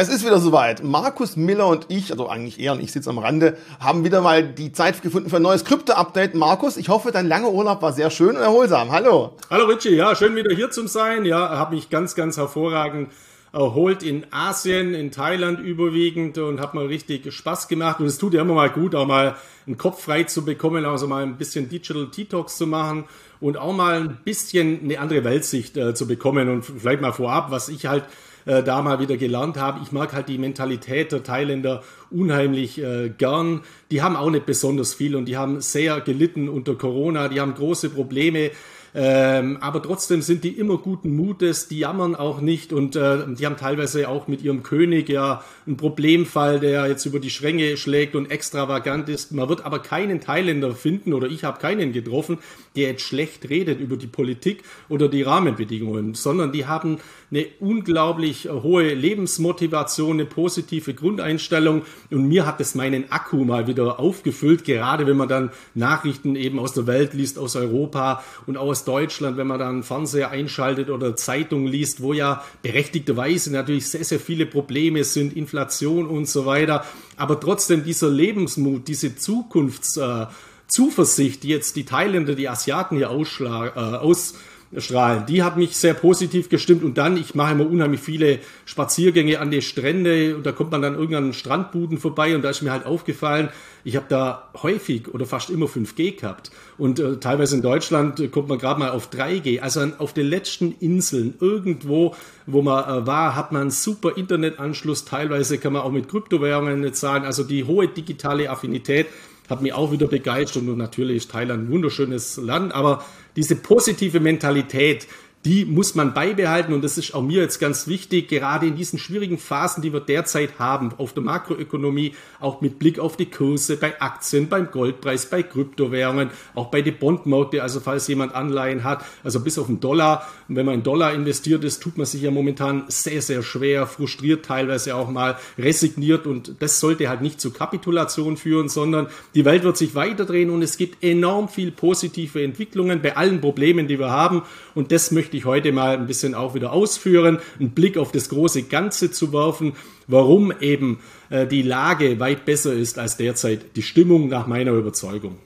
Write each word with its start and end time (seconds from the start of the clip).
Es 0.00 0.08
ist 0.08 0.24
wieder 0.24 0.38
soweit. 0.38 0.84
Markus 0.84 1.34
Miller 1.34 1.66
und 1.66 1.86
ich, 1.88 2.12
also 2.12 2.28
eigentlich 2.28 2.60
er 2.60 2.74
und 2.74 2.80
ich 2.80 2.92
sitze 2.92 3.10
am 3.10 3.18
Rande, 3.18 3.56
haben 3.80 4.04
wieder 4.04 4.20
mal 4.20 4.44
die 4.44 4.70
Zeit 4.70 5.02
gefunden 5.02 5.28
für 5.28 5.38
ein 5.38 5.42
neues 5.42 5.64
Krypto-Update. 5.64 6.36
Markus, 6.36 6.76
ich 6.76 6.88
hoffe, 6.88 7.10
dein 7.10 7.26
langer 7.26 7.50
Urlaub 7.50 7.82
war 7.82 7.92
sehr 7.92 8.08
schön 8.10 8.36
und 8.36 8.42
erholsam. 8.42 8.92
Hallo. 8.92 9.32
Hallo 9.50 9.64
Richie, 9.64 9.96
ja, 9.96 10.14
schön 10.14 10.36
wieder 10.36 10.54
hier 10.54 10.70
zu 10.70 10.86
sein. 10.86 11.24
Ja, 11.24 11.48
habe 11.48 11.74
mich 11.74 11.90
ganz, 11.90 12.14
ganz 12.14 12.36
hervorragend 12.36 13.10
erholt 13.52 14.04
in 14.04 14.24
Asien, 14.30 14.94
in 14.94 15.10
Thailand 15.10 15.58
überwiegend 15.58 16.38
und 16.38 16.60
hat 16.60 16.74
mal 16.74 16.86
richtig 16.86 17.34
Spaß 17.34 17.66
gemacht. 17.66 17.98
Und 17.98 18.06
es 18.06 18.18
tut 18.18 18.34
ja 18.34 18.42
immer 18.42 18.54
mal 18.54 18.70
gut, 18.70 18.94
auch 18.94 19.04
mal 19.04 19.34
einen 19.66 19.78
Kopf 19.78 20.04
frei 20.04 20.22
zu 20.22 20.44
bekommen, 20.44 20.84
also 20.84 21.08
mal 21.08 21.24
ein 21.24 21.38
bisschen 21.38 21.68
Digital 21.68 22.06
Detox 22.06 22.56
zu 22.56 22.68
machen 22.68 23.06
und 23.40 23.56
auch 23.56 23.74
mal 23.74 24.02
ein 24.02 24.18
bisschen 24.22 24.78
eine 24.84 25.00
andere 25.00 25.24
Weltsicht 25.24 25.76
äh, 25.76 25.92
zu 25.92 26.06
bekommen. 26.06 26.48
Und 26.48 26.62
vielleicht 26.62 27.00
mal 27.00 27.12
vorab, 27.12 27.50
was 27.50 27.68
ich 27.68 27.86
halt 27.86 28.04
äh, 28.48 28.62
da 28.62 28.80
mal 28.80 28.98
wieder 28.98 29.18
gelernt 29.18 29.58
habe. 29.58 29.80
Ich 29.82 29.92
mag 29.92 30.14
halt 30.14 30.28
die 30.28 30.38
Mentalität 30.38 31.12
der 31.12 31.22
Thailänder 31.22 31.82
unheimlich 32.10 32.82
äh, 32.82 33.10
gern. 33.10 33.60
Die 33.90 34.00
haben 34.00 34.16
auch 34.16 34.30
nicht 34.30 34.46
besonders 34.46 34.94
viel 34.94 35.16
und 35.16 35.26
die 35.26 35.36
haben 35.36 35.60
sehr 35.60 36.00
gelitten 36.00 36.48
unter 36.48 36.74
Corona. 36.74 37.28
Die 37.28 37.40
haben 37.40 37.52
große 37.52 37.90
Probleme 37.90 38.50
ähm, 38.94 39.58
aber 39.60 39.82
trotzdem 39.82 40.22
sind 40.22 40.44
die 40.44 40.50
immer 40.50 40.78
guten 40.78 41.14
Mutes, 41.14 41.68
die 41.68 41.78
jammern 41.78 42.14
auch 42.14 42.40
nicht 42.40 42.72
und 42.72 42.96
äh, 42.96 43.18
die 43.38 43.44
haben 43.44 43.56
teilweise 43.56 44.08
auch 44.08 44.28
mit 44.28 44.42
ihrem 44.42 44.62
König 44.62 45.08
ja 45.08 45.44
einen 45.66 45.76
Problemfall, 45.76 46.60
der 46.60 46.86
jetzt 46.86 47.04
über 47.04 47.20
die 47.20 47.30
Schränke 47.30 47.76
schlägt 47.76 48.16
und 48.16 48.30
extravagant 48.30 49.08
ist. 49.08 49.32
Man 49.32 49.48
wird 49.48 49.64
aber 49.64 49.80
keinen 49.80 50.20
Thailänder 50.20 50.74
finden 50.74 51.12
oder 51.12 51.26
ich 51.26 51.44
habe 51.44 51.58
keinen 51.58 51.92
getroffen, 51.92 52.38
der 52.76 52.88
jetzt 52.90 53.02
schlecht 53.02 53.48
redet 53.50 53.80
über 53.80 53.96
die 53.96 54.06
Politik 54.06 54.62
oder 54.88 55.08
die 55.08 55.22
Rahmenbedingungen, 55.22 56.14
sondern 56.14 56.52
die 56.52 56.66
haben 56.66 56.98
eine 57.30 57.46
unglaublich 57.60 58.48
hohe 58.48 58.94
Lebensmotivation, 58.94 60.12
eine 60.12 60.24
positive 60.24 60.94
Grundeinstellung 60.94 61.82
und 62.10 62.26
mir 62.26 62.46
hat 62.46 62.60
es 62.60 62.74
meinen 62.74 63.10
Akku 63.12 63.44
mal 63.44 63.66
wieder 63.66 64.00
aufgefüllt, 64.00 64.64
gerade 64.64 65.06
wenn 65.06 65.16
man 65.16 65.28
dann 65.28 65.50
Nachrichten 65.74 66.36
eben 66.36 66.58
aus 66.58 66.72
der 66.72 66.86
Welt 66.86 67.12
liest, 67.14 67.38
aus 67.38 67.56
Europa 67.56 68.24
und 68.46 68.56
aus 68.56 68.77
aus 68.78 68.84
Deutschland, 68.84 69.36
wenn 69.36 69.48
man 69.48 69.58
dann 69.58 69.82
Fernseher 69.82 70.30
einschaltet 70.30 70.88
oder 70.88 71.16
Zeitung 71.16 71.66
liest, 71.66 72.00
wo 72.00 72.12
ja 72.12 72.44
berechtigterweise 72.62 73.52
natürlich 73.52 73.88
sehr, 73.88 74.04
sehr 74.04 74.20
viele 74.20 74.46
Probleme 74.46 75.02
sind, 75.02 75.36
Inflation 75.36 76.06
und 76.06 76.28
so 76.28 76.46
weiter. 76.46 76.84
Aber 77.16 77.40
trotzdem 77.40 77.82
dieser 77.82 78.08
Lebensmut, 78.08 78.86
diese 78.86 79.16
Zukunftszuversicht, 79.16 81.38
äh, 81.38 81.40
die 81.40 81.48
jetzt 81.48 81.74
die 81.74 81.84
Thailänder, 81.84 82.36
die 82.36 82.48
Asiaten 82.48 82.96
hier 82.96 83.10
ausschlagen, 83.10 83.72
äh, 83.74 83.96
aus 83.96 84.34
strahlen. 84.76 85.24
Die 85.26 85.42
hat 85.42 85.56
mich 85.56 85.76
sehr 85.76 85.94
positiv 85.94 86.48
gestimmt 86.48 86.82
und 86.82 86.98
dann, 86.98 87.16
ich 87.16 87.34
mache 87.34 87.52
immer 87.52 87.68
unheimlich 87.68 88.00
viele 88.00 88.38
Spaziergänge 88.66 89.40
an 89.40 89.50
die 89.50 89.62
Strände 89.62 90.36
und 90.36 90.44
da 90.44 90.52
kommt 90.52 90.70
man 90.72 90.82
dann 90.82 90.94
irgendwann 90.94 91.32
Strandbuden 91.32 91.98
vorbei 91.98 92.34
und 92.34 92.42
da 92.42 92.50
ist 92.50 92.62
mir 92.62 92.72
halt 92.72 92.84
aufgefallen, 92.84 93.48
ich 93.84 93.96
habe 93.96 94.06
da 94.08 94.50
häufig 94.62 95.08
oder 95.08 95.24
fast 95.24 95.48
immer 95.48 95.66
5G 95.66 96.20
gehabt 96.20 96.50
und 96.76 97.00
äh, 97.00 97.16
teilweise 97.16 97.56
in 97.56 97.62
Deutschland 97.62 98.20
äh, 98.20 98.28
kommt 98.28 98.48
man 98.48 98.58
gerade 98.58 98.78
mal 98.78 98.90
auf 98.90 99.10
3G. 99.10 99.60
Also 99.60 99.80
an, 99.80 99.94
auf 99.98 100.12
den 100.12 100.26
letzten 100.26 100.72
Inseln 100.80 101.34
irgendwo, 101.40 102.14
wo 102.46 102.62
man 102.62 102.84
äh, 102.84 103.06
war, 103.06 103.34
hat 103.34 103.52
man 103.52 103.62
einen 103.62 103.70
super 103.70 104.16
Internetanschluss. 104.16 105.04
Teilweise 105.04 105.58
kann 105.58 105.72
man 105.72 105.82
auch 105.82 105.90
mit 105.90 106.08
Kryptowährungen 106.08 106.92
zahlen. 106.92 107.24
Also 107.24 107.44
die 107.44 107.64
hohe 107.64 107.88
digitale 107.88 108.50
Affinität 108.50 109.06
hat 109.48 109.62
mich 109.62 109.72
auch 109.72 109.92
wieder 109.92 110.06
begeistert 110.06 110.62
und 110.62 110.76
natürlich 110.76 111.18
ist 111.18 111.30
Thailand 111.30 111.64
ein 111.64 111.70
wunderschönes 111.70 112.36
Land, 112.36 112.74
aber 112.74 113.04
diese 113.36 113.56
positive 113.56 114.20
Mentalität, 114.20 115.06
die 115.48 115.64
muss 115.64 115.94
man 115.94 116.12
beibehalten 116.12 116.74
und 116.74 116.84
das 116.84 116.98
ist 116.98 117.14
auch 117.14 117.22
mir 117.22 117.40
jetzt 117.40 117.58
ganz 117.58 117.86
wichtig, 117.86 118.28
gerade 118.28 118.66
in 118.66 118.76
diesen 118.76 118.98
schwierigen 118.98 119.38
Phasen, 119.38 119.82
die 119.82 119.94
wir 119.94 120.00
derzeit 120.00 120.58
haben, 120.58 120.92
auf 120.98 121.14
der 121.14 121.22
Makroökonomie, 121.22 122.12
auch 122.38 122.60
mit 122.60 122.78
Blick 122.78 122.98
auf 122.98 123.16
die 123.16 123.30
Kurse 123.30 123.78
bei 123.78 123.98
Aktien, 123.98 124.50
beim 124.50 124.70
Goldpreis, 124.70 125.24
bei 125.30 125.42
Kryptowährungen, 125.42 126.28
auch 126.54 126.66
bei 126.66 126.82
den 126.82 126.98
Bondmärkten, 126.98 127.60
also 127.60 127.80
falls 127.80 128.06
jemand 128.08 128.34
Anleihen 128.34 128.84
hat, 128.84 129.02
also 129.24 129.40
bis 129.40 129.58
auf 129.58 129.68
den 129.68 129.80
Dollar. 129.80 130.28
Und 130.50 130.56
wenn 130.56 130.66
man 130.66 130.74
in 130.74 130.82
Dollar 130.82 131.14
investiert 131.14 131.64
ist, 131.64 131.82
tut 131.82 131.96
man 131.96 132.04
sich 132.04 132.20
ja 132.20 132.30
momentan 132.30 132.84
sehr, 132.88 133.22
sehr 133.22 133.42
schwer, 133.42 133.86
frustriert, 133.86 134.44
teilweise 134.44 134.96
auch 134.96 135.08
mal 135.08 135.38
resigniert 135.56 136.26
und 136.26 136.56
das 136.58 136.78
sollte 136.78 137.08
halt 137.08 137.22
nicht 137.22 137.40
zu 137.40 137.52
Kapitulation 137.52 138.36
führen, 138.36 138.68
sondern 138.68 139.06
die 139.34 139.46
Welt 139.46 139.62
wird 139.62 139.78
sich 139.78 139.94
weiterdrehen 139.94 140.50
und 140.50 140.60
es 140.60 140.76
gibt 140.76 141.02
enorm 141.02 141.48
viel 141.48 141.70
positive 141.70 142.42
Entwicklungen 142.42 143.00
bei 143.00 143.16
allen 143.16 143.40
Problemen, 143.40 143.88
die 143.88 143.98
wir 143.98 144.10
haben 144.10 144.42
und 144.74 144.92
das 144.92 145.10
möchte 145.10 145.37
ich 145.38 145.44
heute 145.44 145.72
mal 145.72 145.96
ein 145.96 146.06
bisschen 146.06 146.34
auch 146.34 146.54
wieder 146.54 146.72
ausführen, 146.72 147.38
einen 147.58 147.70
Blick 147.70 147.96
auf 147.96 148.12
das 148.12 148.28
große 148.28 148.64
Ganze 148.64 149.10
zu 149.10 149.32
werfen, 149.32 149.72
warum 150.06 150.52
eben 150.60 151.00
äh, 151.30 151.46
die 151.46 151.62
Lage 151.62 152.20
weit 152.20 152.44
besser 152.44 152.72
ist 152.72 152.98
als 152.98 153.16
derzeit 153.16 153.76
die 153.76 153.82
Stimmung 153.82 154.28
nach 154.28 154.46
meiner 154.46 154.72
Überzeugung. 154.72 155.38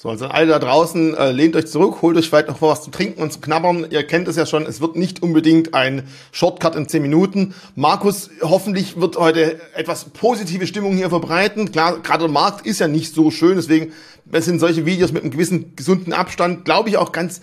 So, 0.00 0.10
also 0.10 0.26
alle 0.26 0.46
da 0.46 0.60
draußen, 0.60 1.16
äh, 1.16 1.32
lehnt 1.32 1.56
euch 1.56 1.66
zurück, 1.66 2.02
holt 2.02 2.16
euch 2.16 2.28
vielleicht 2.28 2.46
noch 2.46 2.62
was 2.62 2.84
zu 2.84 2.92
trinken 2.92 3.20
und 3.20 3.32
zu 3.32 3.40
knabbern. 3.40 3.84
Ihr 3.90 4.06
kennt 4.06 4.28
es 4.28 4.36
ja 4.36 4.46
schon, 4.46 4.64
es 4.64 4.80
wird 4.80 4.94
nicht 4.94 5.24
unbedingt 5.24 5.74
ein 5.74 6.06
Shortcut 6.30 6.76
in 6.76 6.86
10 6.86 7.02
Minuten. 7.02 7.52
Markus, 7.74 8.30
hoffentlich 8.40 9.00
wird 9.00 9.16
heute 9.16 9.60
etwas 9.74 10.04
positive 10.04 10.68
Stimmung 10.68 10.96
hier 10.96 11.08
verbreiten. 11.08 11.72
Klar, 11.72 11.98
gerade 11.98 12.26
der 12.26 12.32
Markt 12.32 12.64
ist 12.64 12.78
ja 12.78 12.86
nicht 12.86 13.12
so 13.12 13.32
schön, 13.32 13.56
deswegen 13.56 13.92
sind 14.34 14.60
solche 14.60 14.86
Videos 14.86 15.10
mit 15.10 15.22
einem 15.22 15.32
gewissen 15.32 15.74
gesunden 15.74 16.12
Abstand, 16.12 16.64
glaube 16.64 16.90
ich, 16.90 16.96
auch 16.96 17.10
ganz 17.10 17.40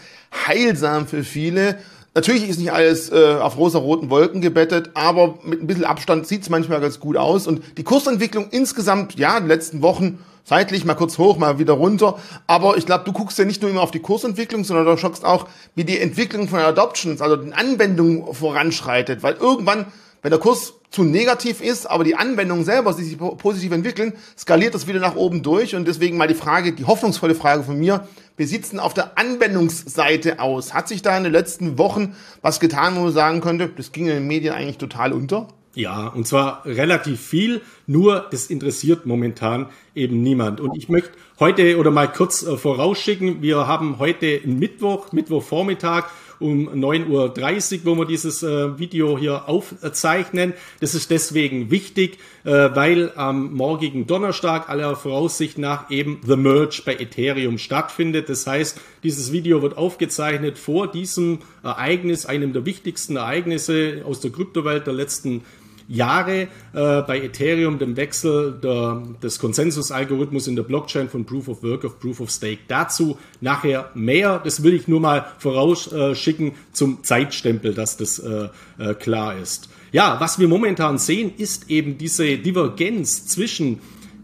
heilsam 0.48 1.08
für 1.08 1.26
viele. 1.26 1.78
Natürlich 2.14 2.48
ist 2.48 2.60
nicht 2.60 2.72
alles 2.72 3.12
äh, 3.12 3.36
auf 3.38 3.58
rosa-roten 3.58 4.10
Wolken 4.10 4.40
gebettet, 4.40 4.92
aber 4.94 5.40
mit 5.44 5.62
ein 5.62 5.68
bisschen 5.68 5.84
Abstand 5.84 6.26
sieht 6.26 6.44
es 6.44 6.50
manchmal 6.50 6.80
ganz 6.80 7.02
gut 7.02 7.18
aus. 7.18 7.48
Und 7.48 7.64
die 7.78 7.84
Kursentwicklung 7.84 8.48
insgesamt, 8.52 9.20
ja, 9.20 9.36
in 9.36 9.44
den 9.44 9.50
letzten 9.50 9.82
Wochen 9.82 10.20
seitlich 10.46 10.86
mal 10.86 10.94
kurz 10.94 11.18
hoch, 11.18 11.38
mal 11.38 11.60
wieder 11.60 11.74
runter. 11.74 12.18
Aber 12.48 12.78
ich 12.78 12.86
glaube, 12.86 13.04
du 13.04 13.12
guckst 13.12 13.38
ja 13.38 13.44
nicht 13.44 13.62
nur 13.62 13.72
immer 13.72 13.82
auf 13.82 13.92
die 13.92 14.00
Kursentwicklung, 14.00 14.64
sondern 14.64 14.86
du 14.86 14.96
schaust 14.96 15.26
auch, 15.26 15.48
wie 15.76 15.84
die 15.84 16.00
Entwicklung 16.00 16.48
von 16.48 16.60
Adoptions, 16.60 17.22
also 17.22 17.36
den 17.36 17.52
Anwendungen 17.52 18.34
voranschreitet. 18.34 19.24
Weil 19.24 19.34
irgendwann, 19.34 19.88
wenn 20.22 20.32
der 20.32 20.40
Kurs 20.40 20.76
zu 20.92 21.04
negativ 21.04 21.60
ist, 21.60 21.90
aber 21.90 22.06
die 22.06 22.16
Anwendungen 22.16 22.64
selber 22.64 22.94
sich 22.94 23.18
positiv 23.18 23.74
entwickeln, 23.74 24.14
skaliert 24.38 24.74
das 24.74 24.88
wieder 24.88 25.00
nach 25.00 25.16
oben 25.16 25.44
durch. 25.44 25.76
Und 25.76 25.88
deswegen 25.88 26.16
mal 26.16 26.28
die 26.28 26.36
Frage, 26.36 26.72
die 26.72 26.86
hoffnungsvolle 26.86 27.36
Frage 27.36 27.64
von 27.64 27.78
mir, 27.78 28.08
wie 28.38 28.46
sieht's 28.46 28.70
denn 28.70 28.80
auf 28.80 28.94
der 28.94 29.18
Anwendungsseite 29.18 30.40
aus? 30.40 30.74
Hat 30.74 30.88
sich 30.88 31.02
da 31.02 31.18
in 31.18 31.24
den 31.24 31.34
letzten 31.34 31.78
Wochen 31.78 32.16
was 32.42 32.60
getan, 32.60 32.96
wo 32.96 33.02
man 33.02 33.12
sagen 33.12 33.42
könnte, 33.42 33.68
das 33.68 33.92
ging 33.92 34.08
in 34.08 34.14
den 34.14 34.28
Medien 34.28 34.54
eigentlich 34.54 34.78
total 34.78 35.12
unter? 35.12 35.48
Ja, 35.75 36.08
und 36.08 36.25
zwar 36.25 36.66
relativ 36.66 37.19
viel, 37.19 37.62
nur 37.86 38.25
das 38.31 38.47
interessiert 38.47 39.06
momentan 39.06 39.68
eben 39.94 40.24
niemand. 40.24 40.62
Und 40.62 40.78
ich 40.78 40.88
möchte 40.88 41.12
heute 41.38 41.78
oder 41.78 41.91
mal 41.91 42.08
kurz 42.08 42.44
äh, 42.44 42.56
vorausschicken, 42.56 43.41
wir 43.41 43.68
haben 43.68 44.00
heute 44.00 44.40
Mittwoch, 44.46 45.12
Mittwochvormittag 45.12 46.06
um 46.40 46.69
9.30 46.69 47.80
Uhr, 47.80 47.85
wo 47.85 47.96
wir 47.96 48.06
dieses 48.06 48.41
äh, 48.44 48.80
Video 48.80 49.18
hier 49.18 49.47
aufzeichnen. 49.50 50.53
Das 50.80 50.96
ist 50.96 51.12
deswegen 51.12 51.72
wichtig, 51.72 52.19
äh, 52.44 52.52
weil 52.52 53.12
am 53.16 53.53
morgigen 53.53 54.08
Donnerstag 54.08 54.69
aller 54.69 54.96
Voraussicht 54.96 55.58
nach 55.58 55.90
eben 55.91 56.22
The 56.25 56.38
Merge 56.38 56.81
bei 56.85 56.96
Ethereum 56.96 57.58
stattfindet. 57.58 58.30
Das 58.30 58.47
heißt, 58.47 58.80
dieses 59.03 59.31
Video 59.31 59.62
wird 59.62 59.78
aufgezeichnet 59.78 60.58
vor 60.58 60.90
diesem 60.90 61.40
Ereignis, 61.64 62.25
einem 62.25 62.53
der 62.53 62.66
wichtigsten 62.66 63.18
Ereignisse 63.18 64.03
aus 64.06 64.22
der 64.22 64.31
Kryptowelt 64.31 64.88
der 64.88 64.94
letzten 64.94 65.31
Jahre 65.31 65.65
äh, 65.88 66.47
bei 66.73 67.22
Ethereum, 67.22 67.79
dem 67.79 67.96
Wechsel 67.96 68.59
der, 68.62 69.03
des 69.22 69.40
Konsensusalgorithmus 69.40 70.47
in 70.47 70.56
der 70.56 70.63
Blockchain 70.63 71.09
von 71.09 71.25
Proof 71.25 71.47
of 71.47 71.63
Work 71.63 71.85
auf 71.85 72.00
Proof 72.00 72.22
of 72.22 72.29
Stake. 72.29 72.59
Dazu 72.68 73.18
nachher 73.41 73.91
mehr. 73.94 74.40
Das 74.44 74.63
will 74.63 74.73
ich 74.73 74.88
nur 74.88 75.00
mal 75.00 75.25
vorausschicken 75.38 76.53
zum 76.72 77.03
Zeitstempel, 77.03 77.73
dass 77.73 77.97
das 77.97 78.19
äh, 78.19 78.50
äh, 78.78 78.94
klar 78.96 79.38
ist. 79.38 79.69
Ja, 79.91 80.19
was 80.19 80.40
wir 80.40 80.47
momentan 80.47 80.97
sehen, 80.97 81.31
ist 81.38 81.70
eben 81.70 81.97
diese 81.97 82.38
Divergenz 82.38 83.28
zwischen 83.28 83.79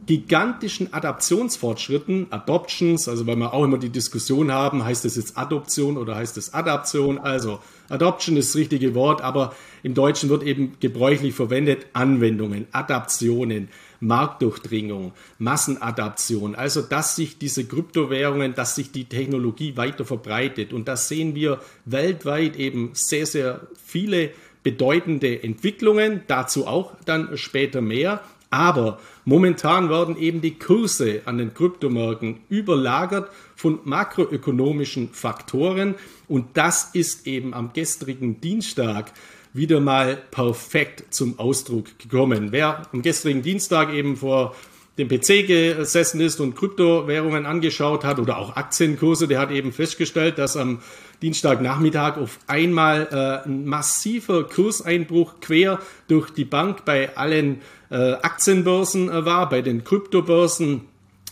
gigantischen 0.07 0.93
Adaptionsfortschritten, 0.93 2.27
Adoptions, 2.31 3.07
also 3.07 3.27
weil 3.27 3.37
wir 3.37 3.53
auch 3.53 3.63
immer 3.63 3.77
die 3.77 3.89
Diskussion 3.89 4.51
haben, 4.51 4.83
heißt 4.83 5.05
es 5.05 5.15
jetzt 5.15 5.37
Adoption 5.37 5.95
oder 5.95 6.15
heißt 6.15 6.35
es 6.37 6.53
Adaption? 6.53 7.19
Also 7.19 7.59
Adoption 7.87 8.35
ist 8.35 8.49
das 8.49 8.59
richtige 8.59 8.95
Wort, 8.95 9.21
aber 9.21 9.53
im 9.83 9.93
Deutschen 9.93 10.29
wird 10.29 10.43
eben 10.43 10.73
gebräuchlich 10.79 11.33
verwendet 11.33 11.87
Anwendungen, 11.93 12.67
Adaptionen, 12.71 13.69
Marktdurchdringung, 13.99 15.13
Massenadaption. 15.39 16.55
Also 16.55 16.81
dass 16.81 17.15
sich 17.15 17.37
diese 17.37 17.65
Kryptowährungen, 17.65 18.53
dass 18.53 18.75
sich 18.75 18.91
die 18.91 19.05
Technologie 19.05 19.77
weiter 19.77 20.05
verbreitet. 20.05 20.73
Und 20.73 20.87
das 20.87 21.07
sehen 21.07 21.35
wir 21.35 21.61
weltweit 21.85 22.57
eben 22.57 22.91
sehr, 22.93 23.25
sehr 23.25 23.61
viele 23.83 24.31
bedeutende 24.63 25.43
Entwicklungen, 25.43 26.21
dazu 26.27 26.67
auch 26.67 26.93
dann 27.05 27.37
später 27.37 27.81
mehr. 27.81 28.21
Aber 28.51 28.99
momentan 29.23 29.89
werden 29.89 30.17
eben 30.17 30.41
die 30.41 30.59
Kurse 30.59 31.21
an 31.23 31.37
den 31.37 31.53
Kryptomärkten 31.53 32.41
überlagert 32.49 33.29
von 33.55 33.79
makroökonomischen 33.85 35.09
Faktoren. 35.13 35.95
Und 36.27 36.57
das 36.57 36.89
ist 36.93 37.27
eben 37.27 37.53
am 37.53 37.71
gestrigen 37.71 38.41
Dienstag 38.41 39.13
wieder 39.53 39.79
mal 39.79 40.17
perfekt 40.31 41.13
zum 41.13 41.39
Ausdruck 41.39 41.99
gekommen. 41.99 42.51
Wer 42.51 42.87
am 42.91 43.01
gestrigen 43.01 43.41
Dienstag 43.41 43.93
eben 43.93 44.15
vor 44.15 44.55
dem 44.97 45.07
PC 45.07 45.47
gesessen 45.47 46.19
ist 46.19 46.39
und 46.39 46.55
Kryptowährungen 46.55 47.45
angeschaut 47.45 48.03
hat 48.03 48.19
oder 48.19 48.37
auch 48.37 48.55
Aktienkurse, 48.55 49.27
der 49.27 49.39
hat 49.39 49.51
eben 49.51 49.71
festgestellt, 49.71 50.37
dass 50.37 50.57
am 50.57 50.79
Dienstagnachmittag 51.21 52.17
auf 52.17 52.39
einmal 52.47 53.07
äh, 53.11 53.47
ein 53.47 53.65
massiver 53.65 54.43
Kurseinbruch 54.43 55.35
quer 55.39 55.79
durch 56.07 56.31
die 56.31 56.45
Bank 56.45 56.83
bei 56.83 57.15
allen 57.15 57.61
äh, 57.89 58.13
Aktienbörsen 58.13 59.09
äh, 59.09 59.25
war, 59.25 59.47
bei 59.49 59.61
den 59.61 59.83
Kryptobörsen. 59.83 60.81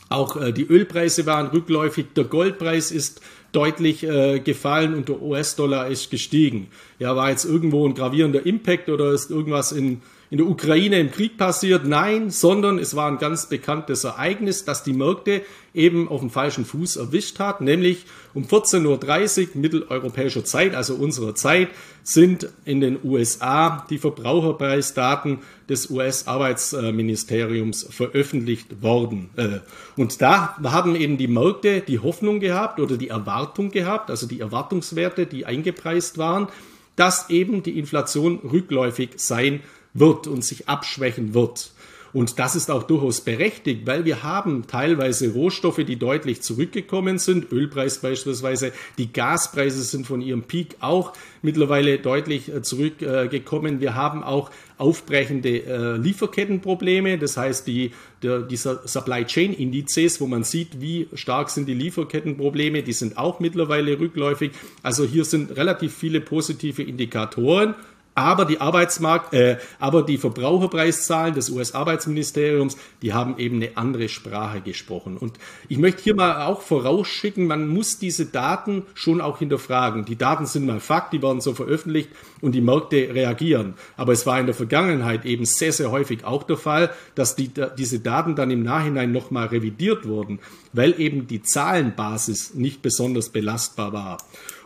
Auch 0.10 0.38
äh, 0.38 0.52
die 0.54 0.66
Ölpreise 0.66 1.26
waren 1.26 1.48
rückläufig, 1.48 2.08
der 2.16 2.26
Goldpreis 2.26 2.92
ist 2.92 3.22
deutlich 3.52 4.04
äh, 4.04 4.40
gefallen 4.40 4.94
und 4.94 5.10
der 5.10 5.22
US-Dollar 5.22 5.88
ist 5.88 6.12
gestiegen. 6.12 6.68
Ja, 7.00 7.16
war 7.16 7.30
jetzt 7.30 7.46
irgendwo 7.46 7.88
ein 7.88 7.96
gravierender 7.96 8.46
Impact 8.46 8.90
oder 8.90 9.12
ist 9.12 9.32
irgendwas 9.32 9.72
in 9.72 10.02
in 10.32 10.38
der 10.38 10.48
Ukraine 10.48 11.00
im 11.00 11.12
Krieg 11.12 11.38
passiert. 11.38 11.86
Nein, 11.86 12.30
sondern 12.30 12.78
es 12.78 12.96
war 12.96 13.10
ein 13.10 13.18
ganz 13.18 13.48
bekanntes 13.48 14.04
Ereignis, 14.04 14.64
das 14.64 14.84
die 14.84 14.94
Märkte 14.94 15.42
eben 15.74 16.08
auf 16.08 16.20
dem 16.20 16.30
falschen 16.30 16.66
Fuß 16.66 16.98
erwischt 16.98 17.40
hat, 17.40 17.62
nämlich 17.62 18.06
um 18.34 18.44
14.30 18.44 19.42
Uhr 19.42 19.48
mitteleuropäischer 19.56 20.46
Zeit, 20.46 20.76
also 20.76 20.96
unserer 20.96 21.34
Zeit, 21.36 21.70
sind 22.04 22.50
in 22.66 22.80
den 22.80 23.00
USA 23.04 23.86
die 23.90 23.98
Verbraucherpreisdaten 23.98 25.40
des 25.68 25.90
US-Arbeitsministeriums 25.90 27.88
veröffentlicht 27.90 28.82
worden. 28.82 29.30
Äh, 29.36 29.60
und 29.96 30.22
da 30.22 30.58
haben 30.64 30.96
eben 30.96 31.18
die 31.18 31.28
Märkte 31.28 31.82
die 31.82 32.00
Hoffnung 32.00 32.40
gehabt 32.40 32.80
oder 32.80 32.98
die 32.98 33.10
Erwartung 33.10 33.72
gehabt, 33.72 34.10
also 34.10 34.28
die 34.28 34.42
Erwartungswerte, 34.42 35.26
die 35.26 35.46
eingepreist 35.46 36.18
waren, 36.18 36.48
dass 36.96 37.30
eben 37.30 37.64
die 37.64 37.80
Inflation 37.80 38.40
rückläufig 38.40 39.12
sein 39.16 39.54
wird 39.54 39.79
und 39.94 40.44
sich 40.44 40.68
abschwächen 40.70 41.34
wird. 41.34 41.72
Und 42.14 42.40
das 42.40 42.56
ist 42.56 42.72
auch 42.72 42.84
durchaus 42.84 43.22
berechtigt, 43.22 43.86
weil 43.86 44.06
wir 44.06 44.24
haben 44.24 44.66
teilweise 44.68 45.32
Rohstoffe, 45.32 45.84
die 45.86 45.98
deutlich 45.98 46.42
zurückgekommen 46.42 47.20
sind. 47.20 47.52
Ölpreis 47.52 48.00
beispielsweise. 48.00 48.72
Die 48.98 49.14
Gaspreise 49.14 49.84
sind 49.84 50.08
von 50.08 50.22
ihrem 50.22 50.44
Peak 50.44 50.78
auch 50.80 51.14
mittlerweile 51.42 52.00
deutlich 52.00 52.50
äh, 52.50 52.62
zurückgekommen. 52.62 53.80
Wir 53.80 53.96
haben 53.96 54.24
auch 54.24 54.50
aufbrechende 54.78 55.64
äh, 55.66 55.98
Lieferkettenprobleme. 55.98 57.20
Das 57.20 57.38
heißt, 57.38 57.68
die, 57.68 57.92
der, 58.24 58.42
dieser 58.42 58.88
Supply 58.88 59.26
Chain 59.26 59.54
Indizes, 59.54 60.20
wo 60.20 60.28
man 60.28 60.44
sieht, 60.44 60.82
wie 60.82 61.10
stark 61.14 61.50
sind 61.50 61.68
die 61.68 61.74
Lieferkettenprobleme, 61.74 62.82
die 62.82 62.94
sind 62.94 63.18
auch 63.18 63.40
mittlerweile 63.40 64.00
rückläufig. 64.00 64.52
Also 64.82 65.06
hier 65.06 65.26
sind 65.26 65.56
relativ 65.56 65.94
viele 65.94 66.22
positive 66.22 66.82
Indikatoren. 66.82 67.76
Aber 68.20 68.44
die 68.44 68.60
Arbeitsmarkt, 68.60 69.34
äh, 69.34 69.58
aber 69.80 70.04
die 70.04 70.18
Verbraucherpreiszahlen 70.18 71.34
des 71.34 71.50
US-Arbeitsministeriums, 71.50 72.76
die 73.02 73.14
haben 73.14 73.38
eben 73.38 73.56
eine 73.56 73.78
andere 73.78 74.10
Sprache 74.10 74.60
gesprochen. 74.60 75.16
Und 75.16 75.40
ich 75.70 75.78
möchte 75.78 76.04
hier 76.04 76.16
mal 76.16 76.46
auch 76.46 76.62
vorausschicken, 76.62 77.48
man 77.48 77.70
muss 77.70 77.98
diese 77.98 78.26
Daten 78.26 78.84
schon 78.94 79.22
auch 79.22 79.40
hinterfragen. 79.40 80.04
Die 80.04 80.18
Daten 80.18 80.46
sind 80.46 80.66
mal 80.66 80.82
Fakt, 80.82 81.14
die 81.14 81.22
werden 81.22 81.40
so 81.40 81.54
veröffentlicht 81.54 82.10
und 82.42 82.52
die 82.52 82.62
Märkte 82.62 82.98
reagieren. 83.14 83.76
Aber 83.96 84.12
es 84.12 84.26
war 84.26 84.38
in 84.38 84.48
der 84.48 84.56
Vergangenheit 84.56 85.24
eben 85.24 85.46
sehr, 85.46 85.72
sehr 85.72 85.90
häufig 85.90 86.26
auch 86.26 86.44
der 86.44 86.58
Fall, 86.58 86.90
dass 87.16 87.38
die, 87.38 87.50
diese 87.78 88.02
Daten 88.02 88.36
dann 88.36 88.52
im 88.52 88.64
Nachhinein 88.64 89.14
nochmal 89.14 89.48
revidiert 89.48 90.06
wurden, 90.06 90.40
weil 90.74 91.00
eben 91.00 91.26
die 91.28 91.42
Zahlenbasis 91.42 92.54
nicht 92.54 92.82
besonders 92.82 93.30
belastbar 93.30 93.94
war. 93.94 94.18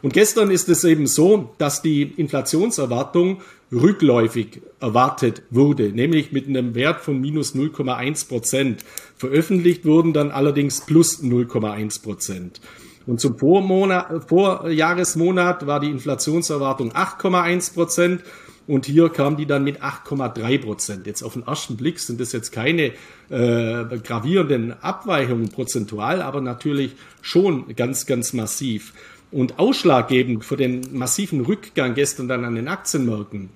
Und 0.03 0.11
gestern 0.11 0.51
ist 0.51 0.67
es 0.67 0.83
eben 0.83 1.07
so, 1.07 1.55
dass 1.57 1.81
die 1.81 2.03
Inflationserwartung 2.03 3.41
rückläufig 3.71 4.61
erwartet 4.81 5.43
wurde, 5.49 5.93
nämlich 5.93 6.33
mit 6.33 6.45
einem 6.45 6.75
Wert 6.75 6.99
von 6.99 7.21
minus 7.21 7.55
0,1 7.55 8.27
Prozent. 8.27 8.83
Veröffentlicht 9.15 9.85
wurden 9.85 10.11
dann 10.11 10.31
allerdings 10.31 10.85
plus 10.85 11.23
0,1 11.23 12.03
Prozent. 12.03 12.59
Und 13.05 13.21
zum 13.21 13.37
Vormonat, 13.39 14.27
Vorjahresmonat 14.27 15.67
war 15.67 15.79
die 15.79 15.89
Inflationserwartung 15.89 16.91
8,1 16.91 17.73
Prozent 17.73 18.23
und 18.67 18.85
hier 18.85 19.07
kam 19.09 19.37
die 19.37 19.45
dann 19.45 19.63
mit 19.63 19.81
8,3 19.81 20.61
Prozent. 20.61 21.07
Jetzt 21.07 21.23
auf 21.23 21.33
den 21.33 21.43
ersten 21.43 21.77
Blick 21.77 21.99
sind 21.99 22.19
das 22.19 22.33
jetzt 22.33 22.51
keine 22.51 22.91
äh, 23.29 23.97
gravierenden 24.03 24.73
Abweichungen 24.81 25.49
prozentual, 25.49 26.21
aber 26.21 26.41
natürlich 26.41 26.95
schon 27.21 27.73
ganz, 27.75 28.05
ganz 28.05 28.33
massiv. 28.33 28.93
Und 29.33 29.59
ausschlaggebend 29.59 30.45
für 30.45 30.57
den 30.57 30.81
massiven 30.91 31.41
Rückgang 31.41 31.95
gestern 31.95 32.27
dann 32.27 32.45
an 32.45 32.55
den 32.55 32.67
Aktienmärkten 32.67 33.49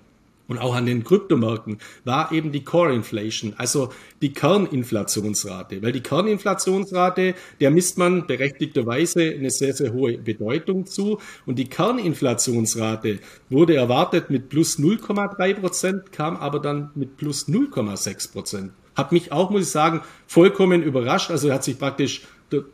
und 0.48 0.60
auch 0.60 0.76
an 0.76 0.86
den 0.86 1.04
Kryptomärkten 1.04 1.78
war 2.06 2.32
eben 2.32 2.52
die 2.52 2.64
Core 2.64 2.94
Inflation, 2.94 3.54
also 3.58 3.90
die 4.22 4.34
Kerninflationsrate. 4.34 5.82
Weil 5.82 5.92
die 5.92 6.02
Kerninflationsrate, 6.02 7.36
der 7.60 7.72
misst 7.72 7.98
man 7.98 8.28
berechtigterweise 8.28 9.22
eine 9.24 9.50
sehr, 9.50 9.74
sehr 9.74 9.94
hohe 9.94 10.18
Bedeutung 10.18 10.86
zu. 10.86 11.20
Und 11.46 11.60
die 11.60 11.68
Kerninflationsrate 11.68 13.20
wurde 13.50 13.76
erwartet 13.76 14.30
mit 14.30 14.50
plus 14.50 14.80
0,3 14.80 15.54
Prozent, 15.56 16.12
kam 16.12 16.38
aber 16.38 16.60
dann 16.60 16.92
mit 16.96 17.18
plus 17.18 17.50
0,6 17.50 18.32
Prozent. 18.32 18.72
Hat 18.96 19.12
mich 19.12 19.32
auch, 19.32 19.50
muss 19.52 19.64
ich 19.64 19.70
sagen, 19.70 20.02
vollkommen 20.28 20.82
überrascht. 20.82 21.30
Also 21.30 21.52
hat 21.52 21.64
sich 21.64 21.78
praktisch 21.78 22.22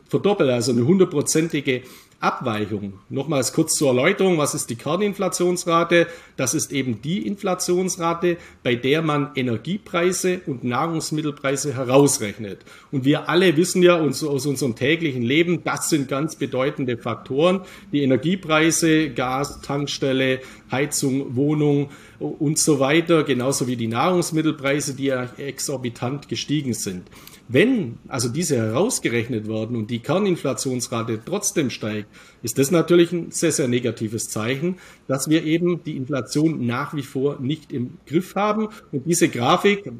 verdoppelt, 0.08 0.50
also 0.50 0.70
eine 0.70 0.86
hundertprozentige 0.86 1.82
Abweichung. 2.24 2.94
Nochmals 3.10 3.52
kurz 3.52 3.74
zur 3.74 3.88
Erläuterung, 3.88 4.38
was 4.38 4.54
ist 4.54 4.70
die 4.70 4.76
Kerninflationsrate? 4.76 6.06
Das 6.36 6.54
ist 6.54 6.72
eben 6.72 7.02
die 7.02 7.26
Inflationsrate, 7.26 8.38
bei 8.62 8.74
der 8.74 9.02
man 9.02 9.30
Energiepreise 9.36 10.40
und 10.46 10.64
Nahrungsmittelpreise 10.64 11.74
herausrechnet. 11.74 12.60
Und 12.90 13.04
wir 13.04 13.28
alle 13.28 13.56
wissen 13.56 13.82
ja 13.82 14.00
aus 14.00 14.22
unserem 14.22 14.74
täglichen 14.74 15.22
Leben, 15.22 15.62
das 15.62 15.90
sind 15.90 16.08
ganz 16.08 16.36
bedeutende 16.36 16.96
Faktoren. 16.96 17.60
Die 17.92 18.02
Energiepreise, 18.02 19.10
Gas, 19.10 19.60
Tankstelle, 19.60 20.40
Heizung, 20.70 21.36
Wohnung 21.36 21.90
und 22.18 22.58
so 22.58 22.80
weiter, 22.80 23.22
genauso 23.22 23.66
wie 23.66 23.76
die 23.76 23.86
Nahrungsmittelpreise, 23.86 24.94
die 24.94 25.04
ja 25.04 25.28
exorbitant 25.36 26.28
gestiegen 26.28 26.72
sind. 26.72 27.02
Wenn 27.46 27.98
also 28.08 28.28
diese 28.28 28.56
herausgerechnet 28.56 29.46
werden 29.48 29.76
und 29.76 29.90
die 29.90 29.98
Kerninflationsrate 29.98 31.20
trotzdem 31.24 31.68
steigt, 31.68 32.08
ist 32.42 32.58
das 32.58 32.70
natürlich 32.70 33.12
ein 33.12 33.30
sehr, 33.32 33.52
sehr 33.52 33.68
negatives 33.68 34.30
Zeichen, 34.30 34.76
dass 35.08 35.28
wir 35.28 35.44
eben 35.44 35.82
die 35.84 35.96
Inflation 35.96 36.64
nach 36.64 36.94
wie 36.94 37.02
vor 37.02 37.40
nicht 37.40 37.70
im 37.70 37.98
Griff 38.06 38.34
haben. 38.34 38.68
Und 38.92 39.04
diese 39.06 39.28
Grafik 39.28 39.92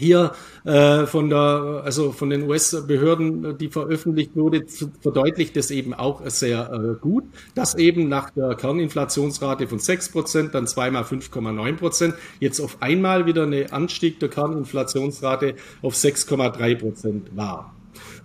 hier 0.00 0.32
äh, 0.64 1.06
von 1.06 1.28
der, 1.28 1.82
also 1.84 2.12
von 2.12 2.30
den 2.30 2.48
US-Behörden, 2.48 3.58
die 3.58 3.68
veröffentlicht 3.68 4.34
wurde, 4.34 4.64
verdeutlicht 5.00 5.56
es 5.56 5.70
eben 5.70 5.94
auch 5.94 6.22
sehr 6.26 6.72
äh, 6.72 7.00
gut, 7.00 7.24
dass 7.54 7.74
eben 7.74 8.08
nach 8.08 8.30
der 8.30 8.54
Kerninflationsrate 8.54 9.68
von 9.68 9.78
6%, 9.78 10.50
dann 10.50 10.66
zweimal 10.66 11.04
5,9%, 11.04 12.14
jetzt 12.40 12.60
auf 12.60 12.78
einmal 12.80 13.26
wieder 13.26 13.44
eine 13.44 13.72
Anstieg 13.72 14.18
der 14.20 14.30
Kerninflationsrate 14.30 15.54
auf 15.82 15.94
6,3% 15.94 17.36
war. 17.36 17.74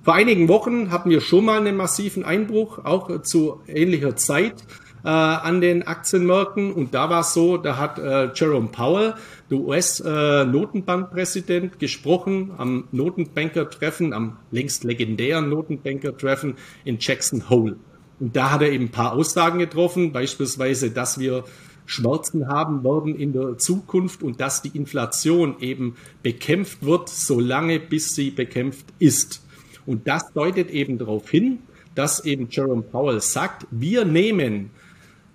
Vor 0.04 0.14
einigen 0.14 0.48
Wochen 0.48 0.92
hatten 0.92 1.10
wir 1.10 1.20
schon 1.20 1.46
mal 1.46 1.58
einen 1.58 1.76
massiven 1.76 2.24
Einbruch, 2.24 2.86
auch 2.86 3.22
zu 3.24 3.62
ähnlicher 3.68 4.16
Zeit 4.16 4.64
äh, 5.06 5.10
an 5.10 5.62
den 5.62 5.88
Aktienmärkten. 5.88 6.74
Und 6.74 6.94
da 6.94 7.10
war 7.10 7.22
es 7.22 7.34
so, 7.34 7.58
da 7.58 7.78
hat 7.78 8.00
äh, 8.00 8.32
Jerome 8.34 8.68
Powell, 8.68 9.14
der 9.50 9.60
US-Notenbankpräsident, 9.60 11.80
gesprochen 11.80 12.52
am 12.58 12.88
Notenbanker-Treffen, 12.92 14.14
am 14.14 14.38
längst 14.52 14.84
legendären 14.84 15.50
Notenbanker-Treffen 15.50 16.56
in 16.84 16.98
Jackson 17.00 17.50
Hole. 17.50 17.78
Und 18.20 18.36
da 18.36 18.52
hat 18.52 18.62
er 18.62 18.72
eben 18.72 18.86
ein 18.86 18.92
paar 18.92 19.14
Aussagen 19.14 19.60
getroffen, 19.60 20.12
beispielsweise, 20.12 20.92
dass 20.92 21.20
wir 21.20 21.46
Schmerzen 21.86 22.48
haben 22.48 22.84
werden 22.84 23.16
in 23.16 23.34
der 23.34 23.58
Zukunft 23.58 24.24
und 24.24 24.42
dass 24.42 24.62
die 24.62 24.76
Inflation 24.76 25.56
eben 25.60 25.96
bekämpft 26.24 26.84
wird, 26.84 27.10
solange 27.10 27.80
bis 27.80 28.16
sie 28.16 28.32
bekämpft 28.32 28.88
ist. 29.00 29.46
Und 29.86 30.08
das 30.08 30.34
deutet 30.34 30.72
eben 30.72 30.98
darauf 30.98 31.30
hin, 31.30 31.60
dass 31.94 32.26
eben 32.26 32.48
Jerome 32.50 32.82
Powell 32.82 33.22
sagt, 33.22 33.68
wir 33.70 34.04
nehmen 34.04 34.72